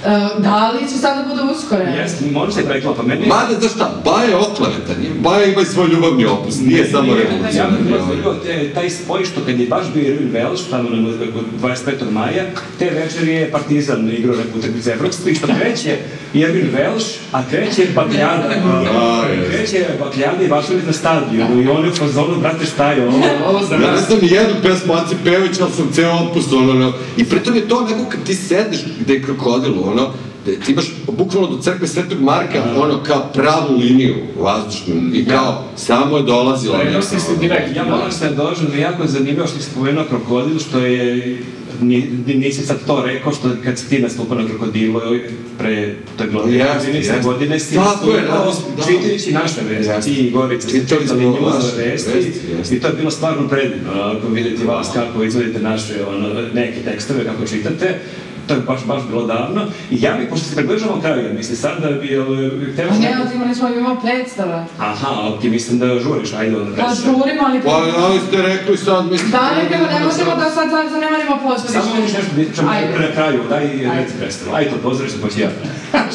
Uh, 0.00 0.10
da 0.38 0.70
li 0.70 0.80
će 0.82 0.96
sada 0.96 1.24
bude 1.24 1.42
uskore? 1.44 1.84
Jeste, 1.92 2.24
može 2.26 2.52
se 2.52 2.64
preklapa. 2.64 3.02
Meni 3.02 3.22
je- 3.22 3.28
Mada, 3.28 3.60
znaš 3.60 3.72
šta, 3.72 4.02
Baja 4.04 4.24
je 4.24 4.36
oklevetan, 4.38 4.96
Baja 5.18 5.44
ima 5.44 5.60
i 5.60 5.66
svoj 5.66 5.88
ljubavni 5.88 6.24
opus, 6.26 6.60
nije 6.60 6.84
samo 6.86 7.06
Ja 7.06 7.14
bih 7.14 7.24
revolucionarni. 7.24 7.76
ovaj. 7.88 7.98
razumio 7.98 8.34
te- 8.36 8.70
taj 8.70 8.90
spoj 8.90 9.24
što 9.24 9.40
kad 9.40 9.60
je 9.60 9.66
baš 9.66 9.86
bio 9.94 10.02
Irvin 10.04 10.32
Welsh, 10.32 10.70
tamo 10.70 10.88
na 10.90 11.08
25. 11.54 12.10
maja, 12.10 12.44
te 12.78 12.90
večeri 12.92 13.32
je 13.32 13.50
Partizan 13.50 14.10
igrao 14.10 14.36
neku 14.36 14.58
utakmicu 14.58 14.90
evropsku 14.90 15.28
i 15.28 15.34
što 15.34 15.46
kreće 15.54 15.96
Irvin 16.34 16.68
Welsh, 16.72 17.16
a 17.32 17.42
kreće 17.44 17.86
Bakljada. 17.94 18.48
kreće 19.50 19.86
Bakljada 20.00 20.44
i 20.44 20.48
Vasović 20.48 20.84
na 20.86 20.92
stadionu 20.92 21.62
i 21.62 21.68
on 21.68 21.84
je 21.84 21.90
u 21.90 21.96
fazonu, 21.96 22.36
brate 22.36 22.66
šta 22.66 22.92
je 22.92 23.08
ovo, 23.08 23.18
ovo 23.46 23.60
za 23.60 23.74
Ja 23.74 23.80
ne 23.80 23.86
nas. 23.86 24.06
znam 24.06 24.18
ni 24.22 24.28
jednu 24.28 24.54
pesmu 24.62 24.94
Aci 24.94 25.14
Pejović, 25.24 25.60
ali 25.60 25.72
sam 25.72 25.88
ceo 25.92 26.12
otpust, 26.14 26.52
ono, 26.52 26.70
ono, 26.70 26.92
i 27.16 27.24
pritom 27.24 27.56
je 27.56 27.68
to 27.68 27.80
neko 27.80 28.04
kad 28.08 28.22
ti 28.22 28.34
sedneš 28.34 28.80
gde 29.00 29.14
je 29.14 29.22
krokodil, 29.22 29.72
ono, 29.90 30.10
gde 30.44 30.60
ti 30.60 30.72
imaš 30.72 30.84
bukvalno 31.12 31.48
do 31.48 31.62
crkve 31.62 31.88
Svetog 31.88 32.20
Marka, 32.20 32.62
ono, 32.76 33.02
kao 33.02 33.30
pravu 33.34 33.76
liniju 33.78 34.14
vazdušnu 34.40 34.94
i 35.14 35.24
kao, 35.24 35.64
samo 35.76 36.16
je 36.16 36.22
dolazila. 36.22 36.78
Prenosi 36.78 37.20
se 37.20 37.36
direkt. 37.40 37.76
Ja 37.76 37.84
moram 37.84 38.12
se 38.12 38.30
dođem, 38.30 38.66
mi 38.70 38.76
je 38.76 38.82
jako 38.82 39.06
zanimljivo 39.06 39.46
što 39.46 39.58
si 39.58 39.70
spomenuo 39.70 40.04
krokodil, 40.04 40.58
što 40.58 40.78
je, 40.78 41.38
ni, 41.80 42.10
ni- 42.26 42.34
nisi 42.34 42.66
sad 42.66 42.76
to 42.86 43.02
rekao, 43.06 43.32
što 43.32 43.48
kad 43.64 43.78
si 43.78 43.88
ti 43.88 43.98
nastupao 43.98 44.38
na 44.38 44.46
krokodilu, 44.48 45.00
pre, 45.58 45.94
to 46.16 46.24
je 46.24 46.30
bilo 46.30 46.42
Jeste, 46.46 46.92
13 46.92 46.94
jeste. 46.94 47.20
godine, 47.22 47.58
si 47.60 47.74
je, 47.74 47.80
nastupao, 47.80 48.14
da, 48.14 48.52
da. 48.76 48.82
čitajući 48.86 49.32
naše 49.32 49.60
vesti, 49.68 50.14
ti 50.14 50.20
i 50.20 50.30
Gorica, 50.30 50.68
ste 50.68 50.80
Čitali 50.80 51.24
njuzove 51.24 51.84
vesti, 51.84 52.32
i 52.76 52.80
to 52.80 52.86
je 52.86 52.94
bilo 52.94 53.10
stvarno 53.10 53.48
predivno, 53.48 53.92
ako 53.92 54.28
vidjeti 54.28 54.64
vas 54.64 54.90
kako 54.94 55.22
izvodite 55.24 55.58
naše, 55.60 55.94
ono, 56.08 56.28
neke 56.54 56.80
tekstove, 56.84 57.24
kako 57.24 57.46
čitate, 57.46 57.98
to 58.48 58.54
je 58.54 58.60
baš, 58.60 58.80
baš 58.84 59.02
bilo 59.10 59.26
davno. 59.26 59.60
I 59.90 60.02
ja 60.02 60.12
bih, 60.18 60.26
pošto 60.30 60.46
se 60.48 60.56
približavamo 60.56 61.00
kraju, 61.00 61.26
ja 61.28 61.32
mislim 61.32 61.56
sad 61.56 61.80
da 61.82 61.88
bi, 61.90 62.08
Pa 62.76 62.94
sam- 62.94 63.02
ne, 63.02 63.14
ali 63.18 63.34
imali 63.34 63.54
smo 63.54 63.68
imao 63.68 63.96
predstava. 64.00 64.64
Aha, 64.78 65.10
ok, 65.34 65.42
mislim 65.42 65.78
da 65.78 65.86
žuriš, 66.00 66.32
ajde 66.32 66.56
onda 66.56 66.70
Pa 66.76 66.86
predstav. 66.86 67.12
žurimo, 67.12 67.42
ali... 67.46 67.60
Pa, 67.62 67.70
ali 68.04 68.20
ste 68.28 68.42
rekli 68.42 68.76
sad, 68.76 69.10
mislim... 69.10 69.30
Da, 69.30 69.50
ne, 69.56 69.62
nego 69.70 69.84
ne 69.92 70.00
možemo 70.04 70.36
da 70.36 70.50
sad 70.50 70.70
sad 70.70 70.90
zanemarimo 70.92 71.38
pozorište. 71.42 71.72
Samo 71.80 71.94
možeš 71.94 72.12
nešto 72.16 72.32
biti 72.36 72.56
čemu 72.56 72.68
Ajde. 72.70 72.98
na 72.98 73.14
kraju, 73.14 73.40
daj 73.48 73.64
Ajde. 73.64 73.90
reci 73.94 74.14
predstavu. 74.18 74.56
Ajde 74.56 74.70
to 74.70 74.76
pozorište, 74.76 75.18
pa 75.22 75.28
ću 75.28 75.40
ja. 75.40 75.50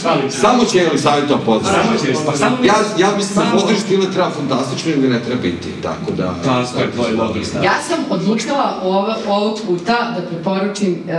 Šalim 0.01 0.31
se. 0.31 0.37
Samo 0.37 0.65
će 0.65 0.77
ili 0.77 0.99
savjeto 0.99 1.37
pozdrav. 1.45 1.75
Samo 1.75 1.97
će, 1.97 2.25
pa 2.25 2.31
samo... 2.37 2.57
Ja, 2.63 2.73
ja 2.97 3.15
mislim 3.17 3.35
da 3.35 3.51
pozorište 3.51 3.93
ili 3.93 4.11
treba 4.13 4.29
fantastično 4.29 4.91
ili 4.91 5.09
ne 5.09 5.19
treba 5.23 5.41
biti, 5.41 5.69
tako 5.83 6.11
da... 6.11 6.33
Tako 6.43 6.79
je, 6.79 6.91
to 6.91 7.07
je 7.07 7.15
dobro 7.15 7.43
stav. 7.43 7.63
Ja 7.63 7.75
sam 7.87 7.99
odlučila 8.09 8.79
ovo, 8.83 9.15
ovog 9.27 9.59
puta 9.67 9.93
da 10.15 10.21
preporučim 10.29 10.91
uh, 11.05 11.13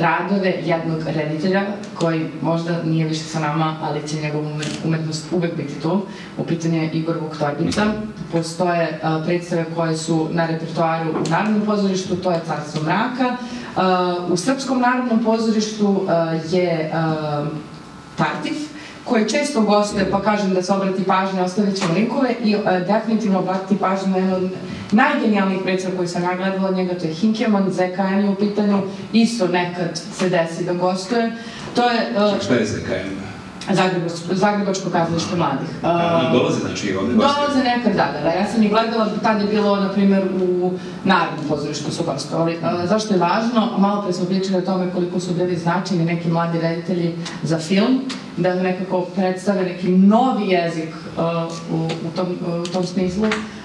radove 0.00 0.55
jednog 0.64 1.02
reditelja 1.06 1.62
koji 1.94 2.26
možda 2.42 2.82
nije 2.82 3.06
više 3.08 3.24
sa 3.24 3.40
nama, 3.40 3.76
ali 3.82 4.08
će 4.08 4.16
njegova 4.20 4.48
umet- 4.48 4.84
umetnost 4.84 5.32
uvek 5.32 5.56
biti 5.56 5.74
tu. 5.82 6.02
U 6.38 6.44
pitanju 6.44 6.82
je 6.82 6.90
Igor 6.90 7.16
Vuktorbica. 7.20 7.86
Postoje 8.32 9.00
predstave 9.24 9.64
koje 9.74 9.96
su 9.96 10.28
na 10.30 10.46
repertoaru 10.46 11.10
u 11.10 11.30
Narodnom 11.30 11.62
pozorištu, 11.66 12.16
to 12.16 12.30
je 12.30 12.40
Carstvo 12.46 12.82
mraka. 12.82 13.36
U 14.28 14.36
Srpskom 14.36 14.80
narodnom 14.80 15.24
pozorištu 15.24 16.06
je 16.50 16.92
Tartif, 18.16 18.75
koji 19.08 19.28
često 19.28 19.60
gostuje, 19.60 20.10
pa 20.10 20.22
kažem 20.22 20.54
da 20.54 20.62
se 20.62 20.72
obrati 20.72 21.04
pažnje, 21.04 21.42
ostavit 21.42 21.76
ćemo 21.76 21.94
linkove 21.94 22.34
i 22.44 22.52
e, 22.52 22.80
definitivno 22.86 23.38
obratiti 23.38 23.80
pažnju 23.80 24.10
na 24.10 24.18
jednu 24.18 24.36
od 24.36 24.50
najgenijalnijih 24.92 25.62
predstava 25.64 25.96
koju 25.96 26.08
sam 26.08 26.22
ja 26.22 26.36
gledala 26.36 26.68
od 26.68 26.76
njega, 26.76 26.98
to 26.98 27.06
je 27.06 27.14
Hinkeman, 27.14 27.72
ZKM 27.72 28.24
je 28.24 28.30
u 28.30 28.34
pitanju, 28.34 28.82
isto 29.12 29.48
nekad 29.48 30.02
se 30.18 30.28
desi 30.28 30.64
da 30.64 30.72
gostuje. 30.72 31.32
To 31.74 31.90
je 31.90 31.98
e, 31.98 32.40
Šta 32.40 32.54
je 32.54 32.66
ZKM? 32.66 33.25
Zagrebačko, 33.70 34.34
Zagrebačko 34.34 34.90
kazalište 34.90 35.36
mladih. 35.36 35.68
A, 35.82 36.22
E, 36.28 36.38
Dolaze 36.38 36.60
znači 36.60 36.96
ovde. 36.96 37.14
Dolaze 37.14 37.64
nekad, 37.64 37.92
da, 37.92 38.08
da, 38.12 38.20
da. 38.22 38.28
Ja 38.28 38.46
sam 38.46 38.62
ih 38.62 38.70
gledala, 38.70 39.08
tad 39.22 39.40
je 39.40 39.46
bilo, 39.46 39.76
na 39.76 39.88
primjer, 39.88 40.24
u 40.42 40.72
Narodnom 41.04 41.44
pozorištu 41.48 41.92
su 41.92 42.04
gostovali. 42.04 42.52
E, 42.52 42.86
zašto 42.86 43.14
je 43.14 43.20
važno? 43.20 43.78
Malo 43.78 44.02
pre 44.02 44.12
smo 44.12 44.26
pričali 44.26 44.58
o 44.58 44.66
tome 44.66 44.92
koliko 44.92 45.20
su 45.20 45.34
bili 45.34 45.56
značajni 45.56 46.04
neki 46.04 46.28
mladi 46.28 46.60
reditelji 46.60 47.14
za 47.42 47.58
film, 47.58 48.00
da 48.36 48.54
nekako 48.54 49.00
predstave 49.00 49.64
neki 49.64 49.88
novi 49.88 50.48
jezik 50.48 50.88
e, 50.88 51.20
u, 51.72 51.76
u, 51.86 52.16
tom, 52.16 52.26
u 52.62 52.66
tom 52.66 52.86
smislu. 52.86 53.22
Uh, 53.22 53.55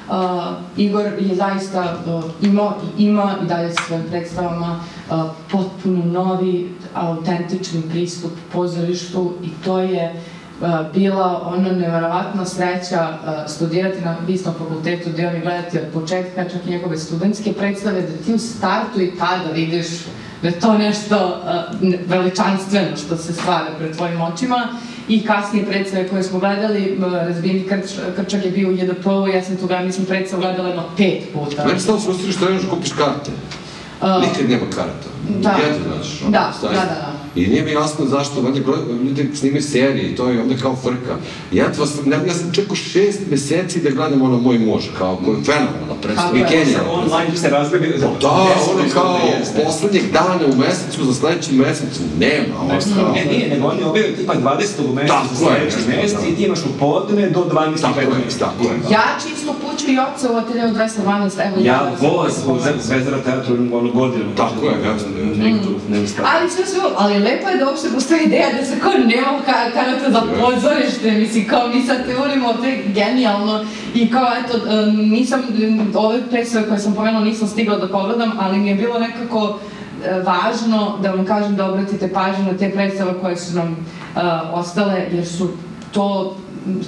Igor 0.77 1.05
je 1.19 1.35
zaista 1.35 1.97
uh, 2.05 2.23
imao 2.41 2.73
i 2.97 3.03
ima 3.03 3.35
i 3.43 3.47
dalje 3.47 3.73
sa 3.73 3.83
svojim 3.87 4.05
predstavama 4.09 4.79
uh, 5.09 5.23
potpuno 5.51 6.05
novi, 6.05 6.75
autentični 6.93 7.81
pristup 7.89 8.31
pozorištu 8.53 9.33
i 9.43 9.49
to 9.65 9.79
je 9.79 10.13
uh, 10.61 10.67
bila 10.93 11.41
ono 11.45 11.71
neverovatna 11.71 12.45
sreća 12.45 13.09
uh, 13.09 13.51
studirati 13.51 14.01
na 14.01 14.15
istom 14.27 14.53
fakultetu, 14.53 15.09
gde 15.09 15.27
on 15.27 15.35
i 15.35 15.39
gledati 15.39 15.77
od 15.77 15.85
početka, 15.93 16.43
čak 16.43 16.67
i 16.67 16.69
njegove 16.69 16.97
studentske 16.97 17.53
predstave, 17.53 18.01
da 18.01 18.23
ti 18.25 18.33
u 18.33 18.39
startu 18.39 19.01
i 19.01 19.11
tada 19.19 19.51
vidiš 19.53 19.87
da 20.41 20.47
je 20.47 20.59
to 20.59 20.77
nešto 20.77 21.41
uh, 21.43 21.89
veličanstveno 22.07 22.97
što 22.97 23.17
se 23.17 23.33
stvara 23.33 23.67
pred 23.77 23.95
tvojim 23.95 24.21
očima 24.21 24.67
i 25.11 25.23
kasnije 25.25 25.65
predstave 25.65 26.07
koje 26.07 26.23
smo 26.23 26.39
gledali, 26.39 26.97
Razbijeni 27.11 27.63
krč, 27.67 27.91
krčak 28.15 28.45
je 28.45 28.51
bio 28.51 28.69
u 28.69 28.71
JDP-u, 28.71 29.27
ja 29.27 29.43
sam 29.43 29.57
toga, 29.57 29.79
mislim, 29.79 30.05
predstavu 30.05 30.41
gledala 30.41 30.67
jedno 30.67 30.83
pet 30.97 31.23
puta. 31.33 31.65
Meni 31.65 31.79
samo 31.79 31.99
frustrira 31.99 32.31
što 32.33 32.45
ne 32.45 32.51
možeš 32.51 32.69
kupiš 32.69 32.91
karte. 32.91 33.31
A, 34.01 34.19
Nikad 34.19 34.49
nema 34.49 34.65
karta. 34.75 35.09
Da. 35.41 35.49
Ono, 36.21 36.31
Da, 36.31 36.53
zaista. 36.61 36.85
da, 36.85 36.85
da, 36.85 36.95
da. 36.95 37.20
I 37.35 37.47
nije 37.47 37.63
mi 37.63 37.71
jasno 37.71 38.05
zašto, 38.05 38.41
valjda 38.41 38.59
ljudi 39.03 39.29
snimaju 39.35 39.61
serije 39.63 40.11
i 40.11 40.15
to 40.15 40.29
je 40.29 40.41
onda 40.41 40.55
kao 40.61 40.75
frka. 40.75 41.15
Ja, 41.51 41.65
vas, 41.79 42.05
ne, 42.05 42.17
ja 42.27 42.33
sam 42.33 42.53
čekao 42.53 42.75
šest 42.75 43.19
meseci 43.29 43.81
da 43.81 43.89
gledam 43.89 44.21
ono 44.21 44.37
Moj 44.37 44.59
muž, 44.59 44.83
kao 44.97 45.19
koji 45.25 45.37
je 45.37 45.43
fenomenalna 45.43 45.95
predstava. 46.01 46.37
I 46.37 46.43
genijalna. 46.49 46.91
Online 46.91 47.37
se 47.37 47.49
razgledi 47.49 47.93
za 47.97 48.07
Da, 48.21 48.29
ono 48.71 48.83
kao 48.93 49.19
poslednjeg 49.65 50.03
dana 50.11 50.45
u 50.53 50.57
mesecu 50.57 51.05
za 51.05 51.13
sledeći 51.13 51.53
mesec 51.53 51.99
nema, 52.19 52.55
ono 52.61 52.79
kao... 52.95 53.13
Ne, 53.13 53.25
nije, 53.25 53.49
nego 53.49 53.67
oni 53.67 53.83
objavaju 53.83 54.15
tipa 54.15 54.33
20. 54.33 54.89
u 54.89 54.95
mesecu 54.95 55.35
za 55.35 55.35
sledeći 55.35 55.77
da, 55.87 55.95
mesec 55.95 56.19
da. 56.19 56.27
i 56.27 56.35
ti 56.35 56.43
imaš 56.43 56.59
u 56.59 56.79
podne 56.79 57.29
do 57.29 57.45
12. 57.51 57.81
Tako 57.81 57.99
je, 57.99 58.07
15. 58.07 58.39
tako 58.39 58.63
je. 58.63 58.79
Ja 58.91 59.03
čisto 59.23 59.53
kuću 59.53 59.91
i 59.91 59.97
oca 59.99 60.31
u 60.31 60.35
ateljevu 60.35 60.73
212, 60.73 61.47
evo 61.47 61.57
Ja 61.61 61.91
da 62.01 62.07
u 62.07 62.29
spomenula. 62.31 62.81
Zvezdara 62.81 63.23
teatru 63.23 63.55
ono 63.73 63.91
godinu. 63.91 64.25
Tako 64.37 64.65
je, 64.65 64.75
ne 65.89 65.99
ustava. 65.99 66.29
Ali 66.33 66.49
sve 66.49 66.65
sve, 66.65 66.81
ali 66.97 67.20
lepo 67.23 67.49
je 67.49 67.57
da 67.57 67.67
uopšte 67.67 67.89
postoji 67.93 68.23
ideja 68.25 68.47
da 68.59 68.65
se 68.65 68.79
kao 68.79 68.91
nema 68.91 69.39
ka, 69.45 69.71
karata 69.73 70.11
za 70.11 70.21
pozorište, 70.41 71.11
mislim, 71.11 71.47
kao 71.47 71.67
mi 71.67 71.83
sad 71.83 72.05
teorimo, 72.05 72.53
to 72.53 72.65
je 72.65 72.83
genijalno 72.87 73.65
i 73.93 74.11
kao 74.11 74.27
eto, 74.45 74.57
nisam, 74.91 75.41
ove 75.95 76.21
predstave 76.29 76.67
koje 76.67 76.79
sam 76.79 76.93
pomenula 76.93 77.25
nisam 77.25 77.47
stigla 77.47 77.77
da 77.77 77.87
pogledam, 77.87 78.31
ali 78.39 78.57
mi 78.57 78.69
je 78.69 78.75
bilo 78.75 78.99
nekako 78.99 79.59
e, 80.05 80.19
važno 80.19 80.97
da 81.01 81.11
vam 81.11 81.25
kažem 81.25 81.55
da 81.55 81.69
obratite 81.71 82.13
pažnju 82.13 82.45
na 82.51 82.57
te 82.57 82.69
predstave 82.69 83.13
koje 83.21 83.37
su 83.37 83.55
nam 83.57 83.67
e, 83.67 84.19
ostale, 84.53 85.05
jer 85.11 85.27
su 85.27 85.49
to 85.91 86.35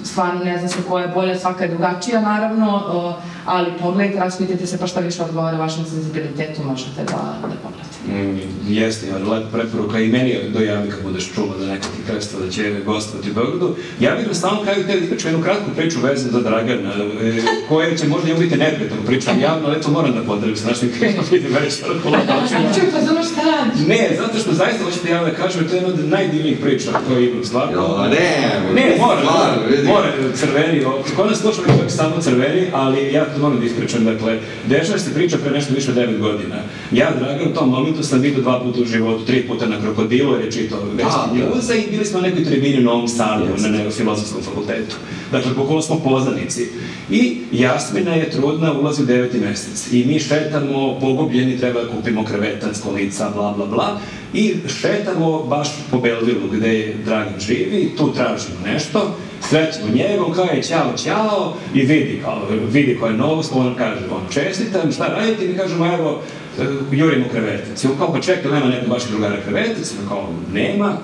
stvarno 0.04 0.44
ne 0.44 0.58
znam 0.58 0.70
se 0.70 0.78
koja 0.90 1.04
je 1.04 1.12
bolja, 1.16 1.40
svaka 1.40 1.64
je 1.64 1.70
drugačija 1.70 2.22
naravno, 2.22 2.68
e, 2.78 3.22
ali 3.46 3.72
pogledajte, 3.82 4.20
raspitajte 4.20 4.68
se 4.68 4.80
pa 4.80 4.88
šta 4.88 5.00
više 5.00 5.24
odgovara 5.24 5.58
vašem 5.58 5.86
senzibilitetu, 5.86 6.64
možete 6.64 7.04
da, 7.04 7.34
da 7.42 7.56
pogledate. 7.64 7.93
Mm, 8.08 8.40
jeste, 8.68 9.08
ali 9.16 9.30
lepa 9.30 9.58
preporuka 9.58 10.00
i 10.00 10.08
meni 10.08 10.30
je 10.30 10.50
dojavi 10.50 10.90
kad 10.90 11.04
budeš 11.04 11.34
čula 11.34 11.58
da 11.60 11.66
neka 11.66 11.84
ti 11.84 12.04
predstava 12.08 12.46
da 12.46 12.52
će 12.52 12.76
gostovati 12.86 13.32
u 13.32 13.34
Beogradu. 13.34 13.76
Ja 14.00 14.16
bih 14.16 14.28
na 14.28 14.34
samom 14.34 14.64
kraju 14.64 14.84
te 14.88 14.98
ispričam 14.98 15.32
jednu 15.32 15.44
kratku 15.44 15.72
priču 15.76 16.00
vezanu 16.00 16.32
za 16.32 16.40
Dragana, 16.40 16.92
e, 17.22 17.42
koja 17.70 17.96
će 17.98 18.08
možda 18.08 18.28
njemu 18.28 18.40
biti 18.40 18.58
neprijatno 18.58 18.98
pričam 19.06 19.40
javno, 19.40 19.68
ali 19.68 19.78
eto 19.78 19.92
moram 19.92 20.12
da 20.12 20.22
podelim 20.22 20.56
sa 20.56 20.68
našim 20.68 20.90
vidim 21.32 21.54
već 21.62 21.74
pola 22.04 22.18
noći. 22.18 22.80
Čuj, 22.80 22.92
pa 22.92 23.02
znaš 23.02 23.26
šta 23.32 23.42
radiš? 23.42 23.88
Ne, 23.88 24.18
zato 24.18 24.40
što 24.40 24.54
zaista 24.54 24.84
hoćete 24.84 25.10
ja 25.10 25.24
da 25.24 25.32
kažem, 25.32 25.68
to 25.68 25.76
je 25.76 25.78
jedna 25.78 25.94
od 25.94 26.10
najdivnijih 26.10 26.58
priča 26.60 26.92
koju 27.08 27.30
imam, 27.30 27.44
stvarno. 27.44 27.74
Jo, 27.74 28.08
ne, 28.10 28.62
ne, 28.76 28.98
mora, 29.00 29.22
stvarno, 29.22 29.94
mora, 29.94 30.14
crveni, 30.34 30.84
kod 31.16 31.28
nas 31.28 31.40
slušamo 31.40 31.68
ipak 31.68 31.92
samo 31.92 32.22
crveni, 32.22 32.68
ali 32.74 33.14
ja 33.14 33.26
to 33.26 33.42
moram 33.42 33.60
da 33.60 33.66
ispričam, 33.66 34.06
dakle, 34.06 34.40
dešava 34.68 35.00
se 35.00 35.14
priča 35.14 35.38
pre 35.38 35.52
nešto 35.52 35.74
više 35.74 35.92
od 35.92 35.98
9 35.98 36.20
godina. 36.20 36.56
Ja, 36.92 37.12
Dragan, 37.20 37.48
u 37.52 37.54
tom 37.54 37.70
momentu 37.70 37.93
sam 38.02 38.20
vidio 38.20 38.42
dva 38.42 38.60
puta 38.60 38.82
u 38.82 38.86
životu, 38.86 39.26
tri 39.26 39.48
puta 39.48 39.66
na 39.66 39.82
krokodilu, 39.82 40.34
jer 40.34 40.46
je 40.46 40.52
čitao 40.52 40.80
da. 40.98 41.30
Ljuza 41.36 41.74
i 41.74 41.92
bili 41.92 42.06
smo 42.06 42.22
na 42.22 42.28
nekoj 42.28 42.46
tribini 42.46 42.80
u 42.80 42.82
Novom 42.82 43.08
Sadu, 43.08 43.46
na 43.58 43.70
nekoj 43.70 43.92
filozofskom 43.92 44.42
fakultetu. 44.44 44.96
Dakle, 45.32 45.52
bukvalno 45.56 45.82
smo 45.82 46.00
poznanici. 46.00 46.68
I 47.12 47.38
Jasmina 47.52 48.14
je 48.14 48.30
trudna, 48.30 48.80
ulazi 48.80 49.04
u 49.04 49.06
deveti 49.06 49.40
mesec. 49.40 49.94
I 49.94 50.06
mi 50.06 50.20
šetamo, 50.20 51.00
pogubljeni, 51.00 51.58
treba 51.58 51.82
da 51.82 51.90
kupimo 51.90 52.26
krevetac, 52.26 52.82
kolica, 52.82 53.30
bla, 53.36 53.54
bla, 53.58 53.66
bla. 53.66 54.00
I 54.34 54.56
šetamo 54.82 55.44
baš 55.44 55.68
po 55.92 56.00
Belvilu, 56.00 56.48
gde 56.52 56.74
je 56.80 56.96
Dragan 57.06 57.40
živi, 57.40 57.92
tu 57.98 58.14
tražimo 58.14 58.56
nešto, 58.66 59.16
srećemo 59.50 59.96
njega, 59.96 60.26
on 60.26 60.34
kaže 60.34 60.62
ćao, 60.62 60.94
ćao, 61.04 61.54
i 61.74 61.82
vidi, 61.82 62.22
kao, 62.24 62.42
vidi 62.72 62.98
koja 63.00 63.12
je 63.12 63.18
novost, 63.18 63.52
on 63.56 63.76
kaže, 63.76 64.02
on 64.12 64.22
čestitam, 64.34 64.92
šta 64.92 65.08
radite, 65.08 65.48
mi 65.48 65.58
kažemo, 65.58 65.86
evo, 65.86 66.22
e, 66.60 66.96
jurimo 66.96 67.26
krevetac. 67.32 67.84
I 67.84 67.88
on 67.88 67.98
kao, 67.98 68.14
pa 68.14 68.22
čekaj, 68.22 68.52
nema 68.52 68.66
neka 68.66 68.88
baš 68.88 69.04
drugara 69.10 69.42
krevetac, 69.42 69.92
I 69.92 69.96
on 70.02 70.08
kao, 70.08 70.30
nema, 70.54 70.98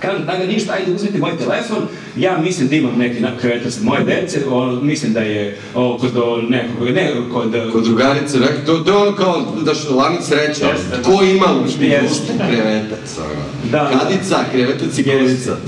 Kažem, 0.00 0.26
da 0.26 0.36
ga 0.36 0.44
ništa, 0.44 0.72
ajde 0.72 0.92
uzmite 0.92 1.18
moj 1.18 1.36
telefon, 1.38 1.78
ja 2.16 2.38
mislim 2.38 2.68
da 2.68 2.76
imam 2.76 2.98
neki 2.98 3.20
na 3.20 3.36
krevetac 3.40 3.80
moje 3.82 4.04
dece, 4.04 4.40
ono, 4.50 4.80
mislim 4.80 5.12
da 5.12 5.20
je 5.20 5.58
o, 5.74 5.98
kod 5.98 6.16
o, 6.16 6.36
nekog, 6.48 6.88
ne, 6.88 7.12
kod, 7.32 7.54
Kod 7.72 7.84
drugarice, 7.84 8.38
rekao, 8.38 8.64
to, 8.66 8.84
to 8.84 8.90
je 8.90 8.96
ono 8.96 9.16
kao, 9.16 9.46
da 9.64 9.74
što 9.74 9.96
lanac 9.96 10.24
sreća, 10.24 10.66
Jeste. 10.66 11.02
ko 11.04 11.22
ima 11.22 11.46
u 11.64 11.70
špijesti 11.70 12.32
krevetac, 12.50 13.18
ono. 13.18 13.70
Da. 13.70 13.90
Kadica, 13.90 14.44
krevetac 14.52 14.98
i. 14.98 15.02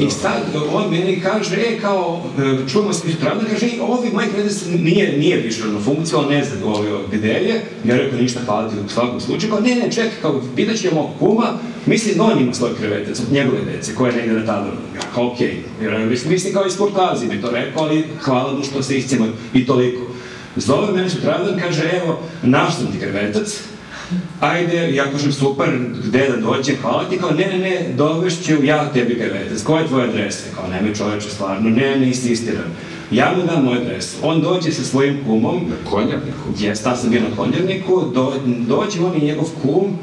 I 0.05 0.11
sad 0.11 0.43
on 0.73 0.91
meni 0.91 1.21
kaže, 1.21 1.57
e, 1.57 1.79
kao, 1.81 2.23
e, 2.39 2.71
čujemo 2.73 2.93
se 2.93 3.03
pravda, 3.21 3.45
kaže, 3.53 3.67
e, 3.67 3.81
ovi 3.81 4.11
moj 4.13 4.25
kredit 4.35 4.57
nije, 4.79 5.19
nije 5.19 5.37
više 5.37 5.63
ono 5.69 5.81
funkcionalno, 5.81 6.31
ne 6.31 6.45
znam 6.45 6.73
ovaj, 6.73 6.89
gde 7.13 7.29
je. 7.29 7.65
Ja 7.85 7.97
rekao, 7.97 8.19
ništa, 8.19 8.41
hvala 8.47 8.69
ti 8.69 8.75
u 8.87 8.89
svakom 8.89 9.21
slučaju. 9.21 9.53
Kao, 9.53 9.61
ne, 9.61 9.75
ne, 9.75 9.93
čekaj, 9.93 10.11
kao, 10.23 10.43
pitat 10.57 10.77
ćemo 10.77 11.15
kuma, 11.19 11.59
Mislim, 11.87 12.21
on 12.21 12.41
ima 12.41 12.55
svoj 12.55 12.71
krevetec 12.79 13.21
od 13.21 13.33
njegove 13.33 13.59
dece, 13.73 13.95
koja 13.95 14.13
je 14.13 14.17
negde 14.17 14.33
na 14.33 14.47
taboru. 14.47 14.77
Ja 14.95 15.01
kao, 15.15 15.33
okej, 15.33 15.63
okay. 15.83 16.09
mislim, 16.09 16.33
mislim 16.33 16.55
kao 16.55 16.67
iz 16.67 16.77
Kurtazi 16.77 17.27
bi 17.27 17.41
to 17.41 17.51
rekao, 17.51 17.83
ali 17.83 18.05
hvala 18.21 18.53
mu 18.53 18.65
što 18.65 18.83
se 18.83 18.99
iscima 18.99 19.27
i 19.55 19.67
toliko. 19.67 20.01
Zove 20.57 20.93
mene 20.93 21.11
sutradan, 21.11 21.61
kaže, 21.61 21.91
evo, 22.03 22.21
naš 22.43 22.77
sam 22.77 22.87
ti 22.93 22.99
krevetac, 22.99 23.61
ajde, 24.41 24.95
ja 24.95 25.13
kažem, 25.13 25.33
super, 25.33 25.69
gde 26.05 26.29
da 26.29 26.37
dođem, 26.37 26.77
hvala 26.83 27.09
ti, 27.09 27.19
kao, 27.19 27.31
ne, 27.31 27.47
ne, 27.47 27.59
ne, 27.59 27.95
dovešću 27.97 28.65
ja 28.65 28.93
tebi 28.93 29.15
krevetac, 29.15 29.63
koja 29.63 29.81
je 29.81 29.89
tvoja 29.89 30.05
adresa? 30.05 30.45
Kao, 30.55 30.69
nemoj 30.69 30.95
čoveče, 30.95 31.31
stvarno, 31.31 31.71
ne, 31.71 31.97
ne, 31.97 32.07
insistiram. 32.07 32.77
Ja 33.11 33.35
mu 33.37 33.47
dam 33.47 33.65
moju 33.65 33.81
adresu, 33.81 34.17
on 34.23 34.41
dođe 34.41 34.73
sa 34.73 34.83
svojim 34.83 35.25
kumom, 35.27 35.61
Konjarniku. 35.91 36.49
Jes, 36.59 36.83
tad 36.83 37.01
sam 37.01 37.11
bio 37.11 37.21
na 37.21 37.37
konjerniku, 37.37 38.11
do, 38.15 38.35
dođe 38.47 39.01
on 39.01 39.17
i 39.17 39.25
njegov 39.25 39.47
kum 39.63 39.99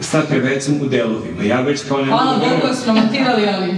sa 0.00 0.22
krevecom 0.28 0.74
u 0.82 0.86
delovima. 0.86 1.42
Ja 1.44 1.60
već 1.60 1.80
kao 1.88 1.98
ne 1.98 2.06
Hvala 2.06 2.24
mogu 2.32 2.40
Bogu 2.40 2.66
da 2.66 2.74
su 2.74 2.92
montirali, 2.92 3.42
ali... 3.48 3.74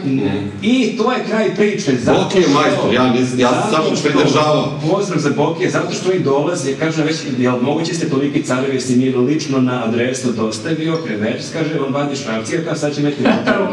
I 0.63 0.97
to 0.97 1.13
je 1.13 1.25
kraj 1.29 1.55
priče. 1.55 1.97
zato 1.97 2.23
Boki 2.23 2.39
je 2.39 2.43
što- 2.43 2.53
majstor, 2.53 2.95
ja 2.95 3.03
nis- 3.05 3.39
ja 3.39 3.49
sam 3.51 3.71
zato 3.71 3.83
samo 3.85 3.97
što- 3.97 4.09
pridržavao. 4.09 4.81
Pozdrav 4.91 5.19
za 5.19 5.31
Bokije, 5.31 5.71
zato 5.71 5.93
što 5.93 6.11
oni 6.11 6.21
dolaze, 6.21 6.75
kaže 6.75 7.05
već, 7.05 7.17
jel 7.39 7.57
moguće 7.59 7.95
ste 7.95 8.09
toliki 8.09 8.43
carevi, 8.43 8.81
si 8.81 8.97
mi 8.97 9.11
lično 9.11 9.61
na 9.61 9.85
adresu 9.85 10.33
dostavio, 10.33 10.99
krevec, 11.07 11.45
kaže, 11.53 11.81
on 11.81 11.95
vadi 11.95 12.17
šrafcirka, 12.17 12.75
sad 12.75 12.95
će 12.95 13.01
meti 13.01 13.23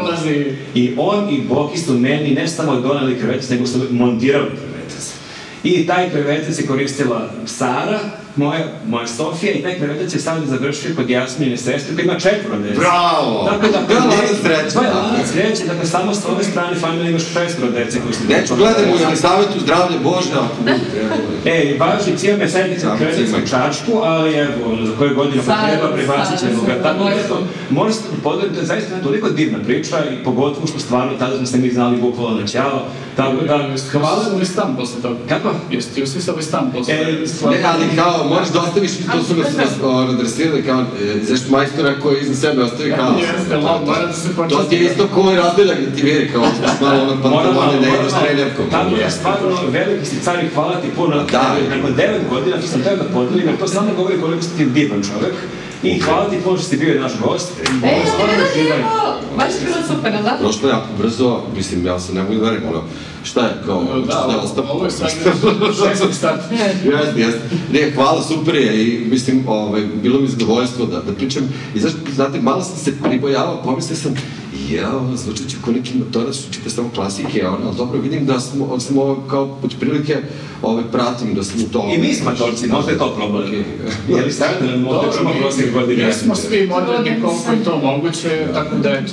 Ulazi. 0.00 0.44
I 0.80 0.94
on 0.98 1.28
i 1.30 1.40
Boki 1.40 1.78
su 1.78 1.92
meni 1.94 2.30
ne 2.30 2.48
samo 2.48 2.76
doneli 2.76 3.18
krevetac, 3.18 3.48
nego 3.48 3.66
su 3.66 3.78
montirali 3.90 4.46
krevetac. 4.46 5.10
I 5.64 5.86
taj 5.86 6.10
krevetac 6.10 6.58
je 6.58 6.66
koristila 6.66 7.30
Sara, 7.46 7.98
moja, 8.36 8.64
moja 8.86 9.06
Sofija, 9.06 9.52
i 9.52 9.62
taj 9.62 9.78
krevetac 9.78 10.14
je 10.14 10.20
sad 10.20 10.46
završio 10.46 10.94
kod 10.96 11.10
Jasmine 11.10 11.56
sestre, 11.56 11.94
koja 11.94 12.04
ima 12.04 12.18
četvro 12.18 12.58
dece. 12.58 12.80
Bravo! 12.80 13.48
Tako 13.50 13.66
da, 13.72 13.86
To 13.86 13.92
je 13.92 14.00
lanac 14.00 14.36
sreće. 14.42 14.74
To 14.74 14.82
je 14.82 14.90
lanac 14.90 15.26
sreće, 15.32 15.64
dakle, 15.66 15.86
samo 15.86 16.14
s 16.14 16.26
ove 16.26 16.44
strane 16.44 16.76
familije 16.76 17.10
imaš 17.10 17.22
šestro 17.32 17.70
dece 17.70 18.00
koji 18.00 18.14
su... 18.14 18.20
Neću 18.28 18.56
gledam 18.56 18.84
u 18.94 19.00
Jelisavetu 19.00 19.60
zdravlje 19.60 19.98
Bože, 19.98 20.30
ako 20.32 20.56
budu 20.58 20.84
trebali. 20.94 21.22
E, 21.44 21.76
važi, 21.78 22.16
cijel 22.16 22.38
me 22.38 22.48
sedmica 22.48 22.80
Samo 22.80 22.96
krenuti 22.96 23.26
cimaj. 23.26 23.42
u 23.42 23.46
Čačku, 23.46 23.92
ali 24.04 24.34
evo, 24.34 24.86
za 24.86 24.92
koju 24.98 25.14
godinu 25.14 25.42
pa 25.46 25.66
treba, 25.66 25.92
prebacit 25.94 26.38
ćemo 26.40 26.62
ga. 26.62 26.82
Tako 26.82 27.04
da, 27.04 27.10
eto, 27.10 27.42
možda 27.70 27.92
se 27.92 28.00
podeliti, 28.22 28.54
to 28.54 28.60
je 28.60 28.66
zaista 28.66 29.02
toliko 29.02 29.30
divna 29.30 29.58
priča 29.66 29.96
i 30.04 30.24
pogotovo 30.24 30.66
što 30.66 30.78
stvarno 30.78 31.12
tada 31.18 31.36
smo 31.36 31.46
se 31.46 31.58
mi 31.58 31.70
znali 31.70 31.96
bukvalno 31.96 32.40
na 32.40 32.46
ćao. 32.46 32.86
Tako 33.20 33.44
da, 33.46 33.76
Hvala 33.92 34.18
usisali 34.18 34.46
stan 34.46 34.76
posle 34.76 35.02
toga. 35.02 35.18
Kako? 35.28 35.54
Jeste 35.70 35.94
ti 35.94 36.02
usisali 36.02 36.42
stan 36.42 36.72
posle 36.72 36.94
E? 36.94 37.24
Ne, 37.50 37.64
ali 37.64 37.84
kao, 37.96 38.28
moraš 38.28 38.48
da 38.48 38.60
ostaviš, 38.60 38.90
to 39.12 39.22
su 39.24 39.34
nas 39.36 39.70
adresirali 40.10 40.62
kao, 40.62 40.80
e, 40.80 41.50
majstora 41.50 41.94
koji 42.02 42.20
iza 42.20 42.34
sebe 42.34 42.62
ostavi 42.62 42.92
kao... 42.96 43.14
Jeste, 43.18 43.56
la, 43.56 43.80
mora 43.86 44.06
da 44.06 44.12
se 44.12 44.28
početi. 44.36 44.62
To 44.62 44.68
ti 44.68 44.76
je 44.76 44.84
isto 44.84 45.08
ko 45.14 45.20
ovaj 45.20 45.36
razdeljak 45.36 45.78
gde 45.80 45.96
ti 45.96 46.02
veri, 46.02 46.30
kao, 46.32 46.42
malo 46.80 47.02
ono 47.02 47.22
pantalone, 47.22 47.80
ne 47.80 47.88
ideš 47.88 48.12
s 48.12 48.20
trenjerkom. 48.24 48.64
Tako 48.70 48.90
da, 48.96 49.10
stvarno, 49.10 49.56
veliki 49.70 50.06
si 50.06 50.20
car 50.24 50.44
i 50.44 50.48
hvala 50.54 50.80
ti 50.80 50.88
puno. 50.96 51.24
Da. 51.32 51.56
Nakon 51.76 51.94
devet 51.96 52.22
godina, 52.30 52.56
to 52.56 52.66
sam 52.66 52.82
teo 52.82 52.96
da 52.96 53.04
podelim, 53.04 53.48
jer 53.48 53.58
to 53.58 53.68
samo 53.68 53.90
govori 53.96 54.20
koliko 54.20 54.42
si 54.42 54.56
ti 54.56 54.64
divan 54.64 55.02
čovek. 55.02 55.34
I 55.82 55.98
hvala 56.00 56.30
ti 56.30 56.36
puno 56.44 56.56
što 56.56 56.66
si 56.66 56.76
bio 56.76 57.00
naš 57.00 57.12
gost. 57.24 57.48
E, 57.62 57.86
Ovo 57.86 58.00
je 58.00 58.06
stvarno 58.06 58.32
ja 58.34 58.62
divan. 58.62 58.80
Baš 59.36 59.52
je 59.54 59.60
bilo 59.66 59.96
super, 59.96 60.12
ali 60.14 60.24
da? 60.24 60.36
Prošlo 60.40 60.68
jako 60.68 60.86
brzo, 60.98 61.40
mislim, 61.56 61.86
ja 61.86 62.00
se 62.00 62.14
ne 62.14 62.22
mogu 62.22 62.34
da 62.34 62.50
verim, 62.50 62.68
ono, 62.68 62.82
šta 63.24 63.40
je, 63.40 63.54
kao, 63.66 63.84
Da, 64.06 64.12
šta 64.12 64.32
je 64.32 64.36
ostalo? 64.36 64.68
ovo 64.70 64.84
je 64.84 64.90
sad 64.90 65.10
šesti 65.82 66.14
start. 66.14 66.40
Jeste, 66.84 67.20
jeste. 67.20 67.40
Ne, 67.72 67.90
hvala, 67.94 68.22
super 68.22 68.54
je 68.54 68.84
i 68.84 69.04
mislim, 69.10 69.44
ovaj, 69.48 69.82
bilo 70.02 70.20
mi 70.20 70.28
zadovoljstvo 70.28 70.86
da, 70.86 71.00
da 71.00 71.12
pričam. 71.12 71.42
I 71.74 71.80
znaš, 71.80 71.92
znate, 72.14 72.40
malo 72.40 72.62
sam 72.62 72.76
se 72.76 72.92
pribojavao, 73.02 73.62
pomislio 73.64 73.96
sam, 73.96 74.14
jao, 74.70 75.16
zvučat 75.16 75.48
ću 75.48 75.56
ko 75.64 75.72
neki 75.72 75.98
motorac, 75.98 76.36
čita 76.50 76.70
samo 76.70 76.90
klasike, 76.94 77.46
ono, 77.46 77.66
ali 77.66 77.76
dobro, 77.76 78.00
vidim 78.00 78.26
da 78.26 78.40
smo, 78.40 78.66
da 78.66 78.80
smo 78.80 79.24
kao, 79.30 79.58
od 79.62 79.74
prilike, 79.80 80.16
ovaj, 80.62 80.84
pratim, 80.92 81.34
da 81.34 81.42
sam 81.42 81.60
u 81.60 81.72
to... 81.72 81.90
I 81.96 81.98
mi 81.98 82.14
smo 82.14 82.30
torci, 82.30 82.66
možda 82.68 82.90
je 82.90 82.98
to 82.98 83.14
problem. 83.16 83.52
Je 84.16 84.22
li 84.22 84.32
sad 84.32 84.50
da 84.60 84.76
Dobro, 84.76 84.98
otečemo 84.98 85.30
prošle 85.40 85.70
godine? 85.72 86.06
mi 86.06 86.12
smo 86.12 86.34
svi 86.34 86.66
moderni 86.66 87.22
koliko 87.22 87.52
je 87.52 87.64
to 87.64 87.78
moguće, 87.78 88.46
tako 88.54 88.76
da 88.76 88.90
eto. 88.90 89.12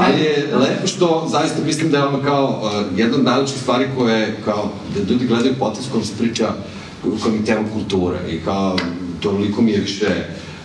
Ali 0.00 0.20
je 0.20 0.48
lepo 0.56 0.86
što 0.86 1.28
zaista 1.30 1.64
mislim 1.64 1.90
da 1.90 1.98
je 1.98 2.06
ono 2.06 2.22
kao 2.22 2.62
uh, 2.62 2.98
jedna 2.98 3.16
od 3.16 3.24
najlepših 3.24 3.58
stvari 3.58 3.86
koje 3.96 4.36
kao 4.44 4.70
da 4.94 5.12
ljudi 5.12 5.26
gledaju 5.26 5.54
podcast 5.58 5.90
kojom 5.90 6.04
se 6.04 6.12
priča 6.18 6.52
kojom 7.22 7.36
je 7.36 7.44
tema 7.44 7.64
kulture 7.72 8.18
i 8.30 8.40
kao 8.44 8.76
toliko 9.20 9.62
mi 9.62 9.70
je 9.70 9.80
više 9.80 10.06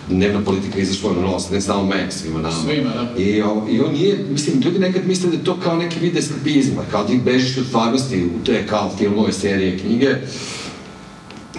dnevna 0.08 0.40
politika 0.44 0.78
izašla 0.78 1.12
na 1.12 1.20
nos, 1.20 1.50
ne 1.50 1.60
samo 1.60 1.86
meni, 1.86 2.12
svima 2.12 2.40
nama. 2.40 2.62
Svima, 2.64 2.90
da. 2.90 3.22
I, 3.22 3.42
o, 3.42 3.66
I 3.70 3.80
on 3.80 3.92
nije, 3.92 4.18
mislim, 4.30 4.60
ljudi 4.60 4.78
nekad 4.78 5.06
misle 5.06 5.30
da 5.30 5.36
je 5.36 5.44
to 5.44 5.60
kao 5.60 5.76
neki 5.76 6.00
vid 6.00 6.16
eskapizma, 6.16 6.82
kao 6.90 7.04
da 7.04 7.12
ih 7.12 7.22
bežiš 7.22 7.58
od 7.58 7.66
stvarnosti 7.66 8.24
u 8.24 8.44
te 8.44 8.66
kao 8.66 8.90
filmove, 8.98 9.32
serije, 9.32 9.78
knjige. 9.78 10.16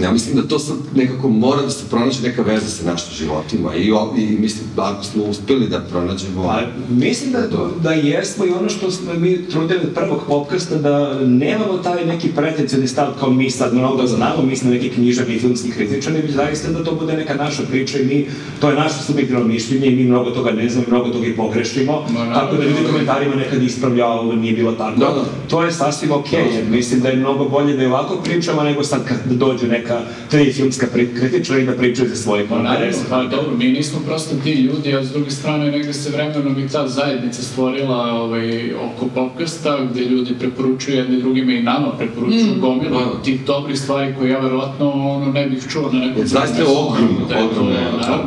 Ja 0.02 0.12
mislim 0.12 0.36
da 0.36 0.48
to 0.48 0.60
sad 0.60 0.76
nekako 0.96 1.30
mora 1.30 1.62
da 1.62 1.70
se 1.70 1.86
pronađe 1.90 2.22
neka 2.22 2.42
veza 2.42 2.68
sa 2.68 2.86
našim 2.86 3.14
životima 3.14 3.76
i, 3.76 3.92
o, 3.92 4.14
i 4.18 4.38
mislim, 4.40 4.66
ako 4.78 5.04
smo 5.04 5.24
uspeli 5.24 5.68
da 5.68 5.80
pronađemo... 5.80 6.44
Pa, 6.44 6.62
mislim 6.90 7.32
da, 7.32 7.42
da 7.84 7.92
jesmo 7.92 8.46
i 8.46 8.50
ono 8.50 8.70
što 8.70 8.92
smo 8.92 9.14
mi 9.14 9.50
trudili 9.50 9.80
od 9.84 9.94
prvog 9.94 10.22
popkasta 10.28 10.76
da 10.76 11.20
nemamo 11.20 11.78
taj 11.78 12.06
neki 12.06 12.30
pretencijni 12.36 12.88
stav 12.88 13.08
kao 13.20 13.30
mi 13.30 13.50
sad 13.50 13.74
mnogo 13.74 14.02
da 14.02 14.08
znamo, 14.08 14.42
mi 14.42 14.56
smo 14.56 14.70
neki 14.70 14.90
književni 14.90 15.36
i 15.36 15.40
filmski 15.40 15.72
kritičari, 15.72 16.22
već 16.22 16.32
zaista 16.32 16.72
da 16.72 16.84
to 16.84 16.96
bude 16.96 17.14
neka 17.14 17.36
naša 17.36 17.64
priča 17.72 18.00
i 18.00 18.06
mi, 18.06 18.26
to 18.62 18.70
je 18.70 18.76
naše 18.76 19.04
subjektivno 19.04 19.44
mišljenje 19.44 19.88
i 19.88 19.96
mi 19.96 20.04
mnogo 20.04 20.32
toga 20.32 20.52
ne 20.52 20.70
znamo 20.70 20.88
i 20.88 20.92
mnogo 20.92 21.10
toga 21.10 21.28
i 21.28 21.36
pogrešimo, 21.36 22.06
naravno, 22.14 22.34
tako 22.34 22.56
da 22.56 22.64
ljudi 22.64 22.74
naravno. 22.74 22.92
komentarima 22.92 23.36
nekad 23.36 23.64
ispravlja 23.64 24.08
ovo 24.08 24.34
nije 24.34 24.54
bilo 24.54 24.72
tako. 24.72 25.00
Da, 25.00 25.06
da. 25.06 25.26
To 25.50 25.64
je 25.64 25.72
sasvim 25.72 26.12
okej, 26.12 26.56
jer 26.56 26.66
mislim 26.70 27.02
da 27.02 27.10
je 27.10 27.16
mnogo 27.16 27.50
bolje 27.50 27.76
da 27.76 27.82
je 27.82 27.88
ovako 27.88 28.16
pričamo 28.24 28.64
nego 28.64 28.84
sad 28.84 29.08
kad 29.08 29.18
dođu 29.26 29.68
neka 29.68 29.83
tri 30.30 30.54
filmska 30.54 30.88
kritičara 31.20 31.60
i 31.60 31.66
da 31.66 31.72
pričaju 31.74 32.10
za 32.10 32.16
svoje 32.16 32.48
Pa 32.48 32.56
naravno, 32.56 32.74
interese. 32.76 33.06
pa 33.10 33.24
dobro, 33.24 33.58
mi 33.58 33.66
nismo 33.68 34.00
prosto 34.06 34.36
ti 34.44 34.52
ljudi, 34.54 34.96
a 34.96 35.04
s 35.04 35.12
druge 35.12 35.32
strane 35.32 35.72
negde 35.72 35.94
se 35.94 36.10
vremenom 36.10 36.60
i 36.60 36.68
ta 36.68 36.88
zajednica 36.88 37.42
stvorila 37.42 37.98
ovaj, 38.14 38.74
oko 38.76 39.06
podcasta, 39.08 39.78
gde 39.92 40.02
ljudi 40.02 40.36
preporučuju 40.40 40.98
jedni 40.98 41.18
drugima 41.18 41.52
i 41.52 41.64
nama 41.64 41.92
preporučuju 41.98 42.56
gomilu 42.60 43.00
Da. 43.00 43.24
tih 43.24 43.46
dobrih 43.46 43.80
stvari 43.80 44.14
koje 44.20 44.30
ja 44.30 44.40
verovatno 44.40 44.92
ono, 44.92 45.32
ne 45.32 45.46
bih 45.46 45.64
čuo 45.72 45.90
na 45.92 46.00
nekom 46.00 46.28
zaista 46.28 46.58
je 46.58 46.68
ogromno. 46.68 47.26
Da 47.30 47.44
ogromno 47.46 47.74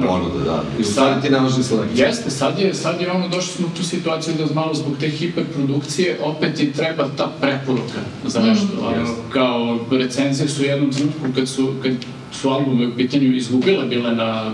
ponuda, 0.06 0.44
da. 0.44 0.62
I 0.78 0.82
u 0.82 0.84
stvari 0.84 1.14
ti 1.22 1.30
ne 1.30 1.40
možeš 1.40 1.56
ni 1.58 1.64
selekciju. 1.64 2.06
Jeste, 2.06 2.30
sad 2.30 2.58
je, 2.58 2.74
sad 2.74 3.00
je 3.00 3.10
ono, 3.10 3.28
došli 3.28 3.52
smo 3.52 3.66
u 3.66 3.76
tu 3.76 3.84
situaciju 3.84 4.34
da 4.38 4.54
malo 4.54 4.74
zbog 4.74 4.92
te 5.00 5.08
hiperprodukcije 5.08 6.18
opet 6.24 6.54
ti 6.54 6.72
treba 6.72 7.08
ta 7.16 7.32
preporuka 7.40 8.00
za 8.26 8.40
nešto. 8.40 8.66
ono, 8.80 9.06
kao 9.32 9.78
recenzije 9.90 10.48
su 10.48 10.62
u 10.62 10.66
jednom 10.66 10.92
trenutku 10.92 11.20
kad 11.34 11.45
su, 11.46 11.74
kad 11.82 11.92
su 12.32 12.50
albume 12.50 12.86
u 12.86 12.96
pitanju 12.96 13.36
izgubile 13.36 13.86
bile 13.86 14.14
na 14.14 14.52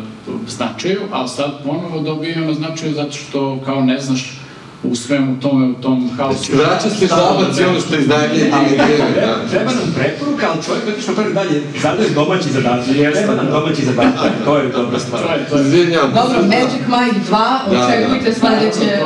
značaju, 0.49 1.01
a 1.13 1.29
sad 1.29 1.65
ponovo 1.65 2.01
dobijaju 2.01 2.47
na 2.47 2.55
značaju 2.55 2.95
zato 2.95 3.13
što 3.13 3.61
kao 3.65 3.81
ne 3.81 4.01
znaš 4.01 4.43
u 4.83 4.97
svemu 4.97 5.41
tome, 5.41 5.67
u 5.67 5.75
tom 5.75 6.11
haosu. 6.17 6.53
Vraća 6.57 6.91
se 6.91 7.07
žabac 7.07 7.59
i 7.59 7.65
ono 7.65 7.81
što 7.81 7.97
iznajemlje 7.97 8.51
Ali 8.53 8.75
i 8.75 8.77
treba, 8.77 9.35
treba 9.51 9.71
nam 9.71 9.95
preporuka, 9.95 10.47
ali 10.51 10.63
čovjek 10.63 10.85
kad 10.85 11.03
što 11.03 11.15
kaže 11.15 11.33
dalje, 11.33 11.63
zadaje 11.83 12.11
domaći 12.11 12.49
zadatak. 12.49 12.95
Treba 13.13 13.35
nam 13.35 13.47
domaći 13.51 13.85
zadatak, 13.85 14.33
to 14.45 14.57
je 14.57 14.69
dobra 14.69 14.99
stvar. 14.99 15.23
To 15.23 15.33
je, 15.33 15.47
to 15.51 15.57
je. 15.57 15.63
Izvinjam. 15.67 16.13
Dobro, 16.15 16.39
Magic 16.43 16.85
Mike 16.95 17.21
2, 17.31 17.71
Da, 17.71 17.87
očekujte 17.87 18.31
da. 18.31 18.35
sledeće 18.35 19.03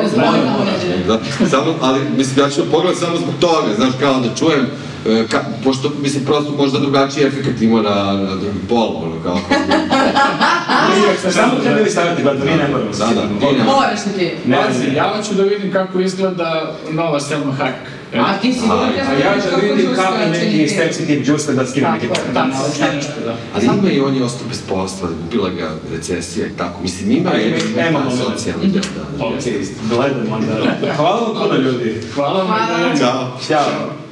uneđe. 0.61 1.07
Da, 1.07 1.19
samo, 1.51 1.75
ali 1.81 2.01
mislim, 2.17 2.47
ja 2.47 2.51
ću 2.51 2.63
da 2.63 2.71
pogledam 2.71 3.01
samo 3.01 3.17
zbog 3.17 3.35
toga, 3.41 3.69
znaš, 3.77 3.93
kao 4.01 4.21
da 4.21 4.35
čujem, 4.35 4.67
ka, 5.31 5.41
pošto, 5.65 5.93
mislim, 6.03 6.25
prosto 6.25 6.53
možda 6.59 6.79
drugačiji 6.79 7.25
efekt 7.25 7.63
ima 7.63 7.83
na, 7.83 8.13
na 8.13 8.35
drugi 8.37 8.59
pol, 8.69 8.97
ono, 8.97 9.23
kao, 9.23 9.39
Samo 11.31 11.53
treba 11.63 11.81
vi 11.81 11.91
staviti 11.91 12.23
gledati, 12.23 12.47
mi 12.47 12.57
ne 12.57 12.69
moramo. 12.69 12.91
Da, 12.91 13.07
da, 13.07 13.23
ne. 13.25 13.65
Moraš 13.65 14.01
li 14.07 14.13
ti? 14.19 14.31
Ne, 14.47 14.57
Pazi, 14.57 14.95
ja 14.95 15.13
hoću 15.17 15.35
da 15.35 15.43
vidim 15.43 15.73
kako 15.73 16.01
izgleda 16.01 16.75
nova 16.91 17.21
Selma 17.21 17.53
Hayek. 17.61 17.97
E, 18.13 18.19
A 18.19 18.39
ti 18.43 18.49
A, 18.49 18.61
treba 18.61 19.11
A 19.11 19.13
ja 19.13 19.41
ću 19.43 19.49
kako 19.51 19.67
vidim 19.67 19.95
kako 19.95 20.17
neki 20.33 20.69
stepsi 20.69 21.07
tip 21.07 21.27
džusle 21.27 21.55
da 21.55 21.67
skinu 21.67 21.89
neki 21.93 22.09
Tako. 22.09 22.21
Da, 22.35 22.45
naučno 22.45 22.87
nešto, 22.95 23.13
da. 23.25 23.37
Ali 23.55 23.65
ima 23.65 23.91
i 23.91 24.01
on 24.01 24.17
je 24.17 24.25
ostao 24.25 24.49
bez 24.49 24.63
posla, 24.69 25.09
gubila 25.23 25.51
ga 25.51 25.71
recesija 25.93 26.47
i 26.47 26.57
tako. 26.59 26.83
Mislim, 26.83 27.11
ima 27.11 27.31
je 27.31 27.59
jedan 27.77 28.11
socijalni 28.27 28.67
deo, 28.67 28.83
da. 28.83 29.19
da. 29.19 29.25
Ok, 29.25 29.35
gledam 29.89 30.33
onda. 30.33 30.77
Hvala 30.97 31.21
vam 31.21 31.35
puno 31.35 31.61
ljudi. 31.61 32.01
Hvala 32.15 32.43
vam. 32.43 32.49
Da- 32.49 32.99
Ćao. 32.99 33.39
Ćao. 33.49 34.06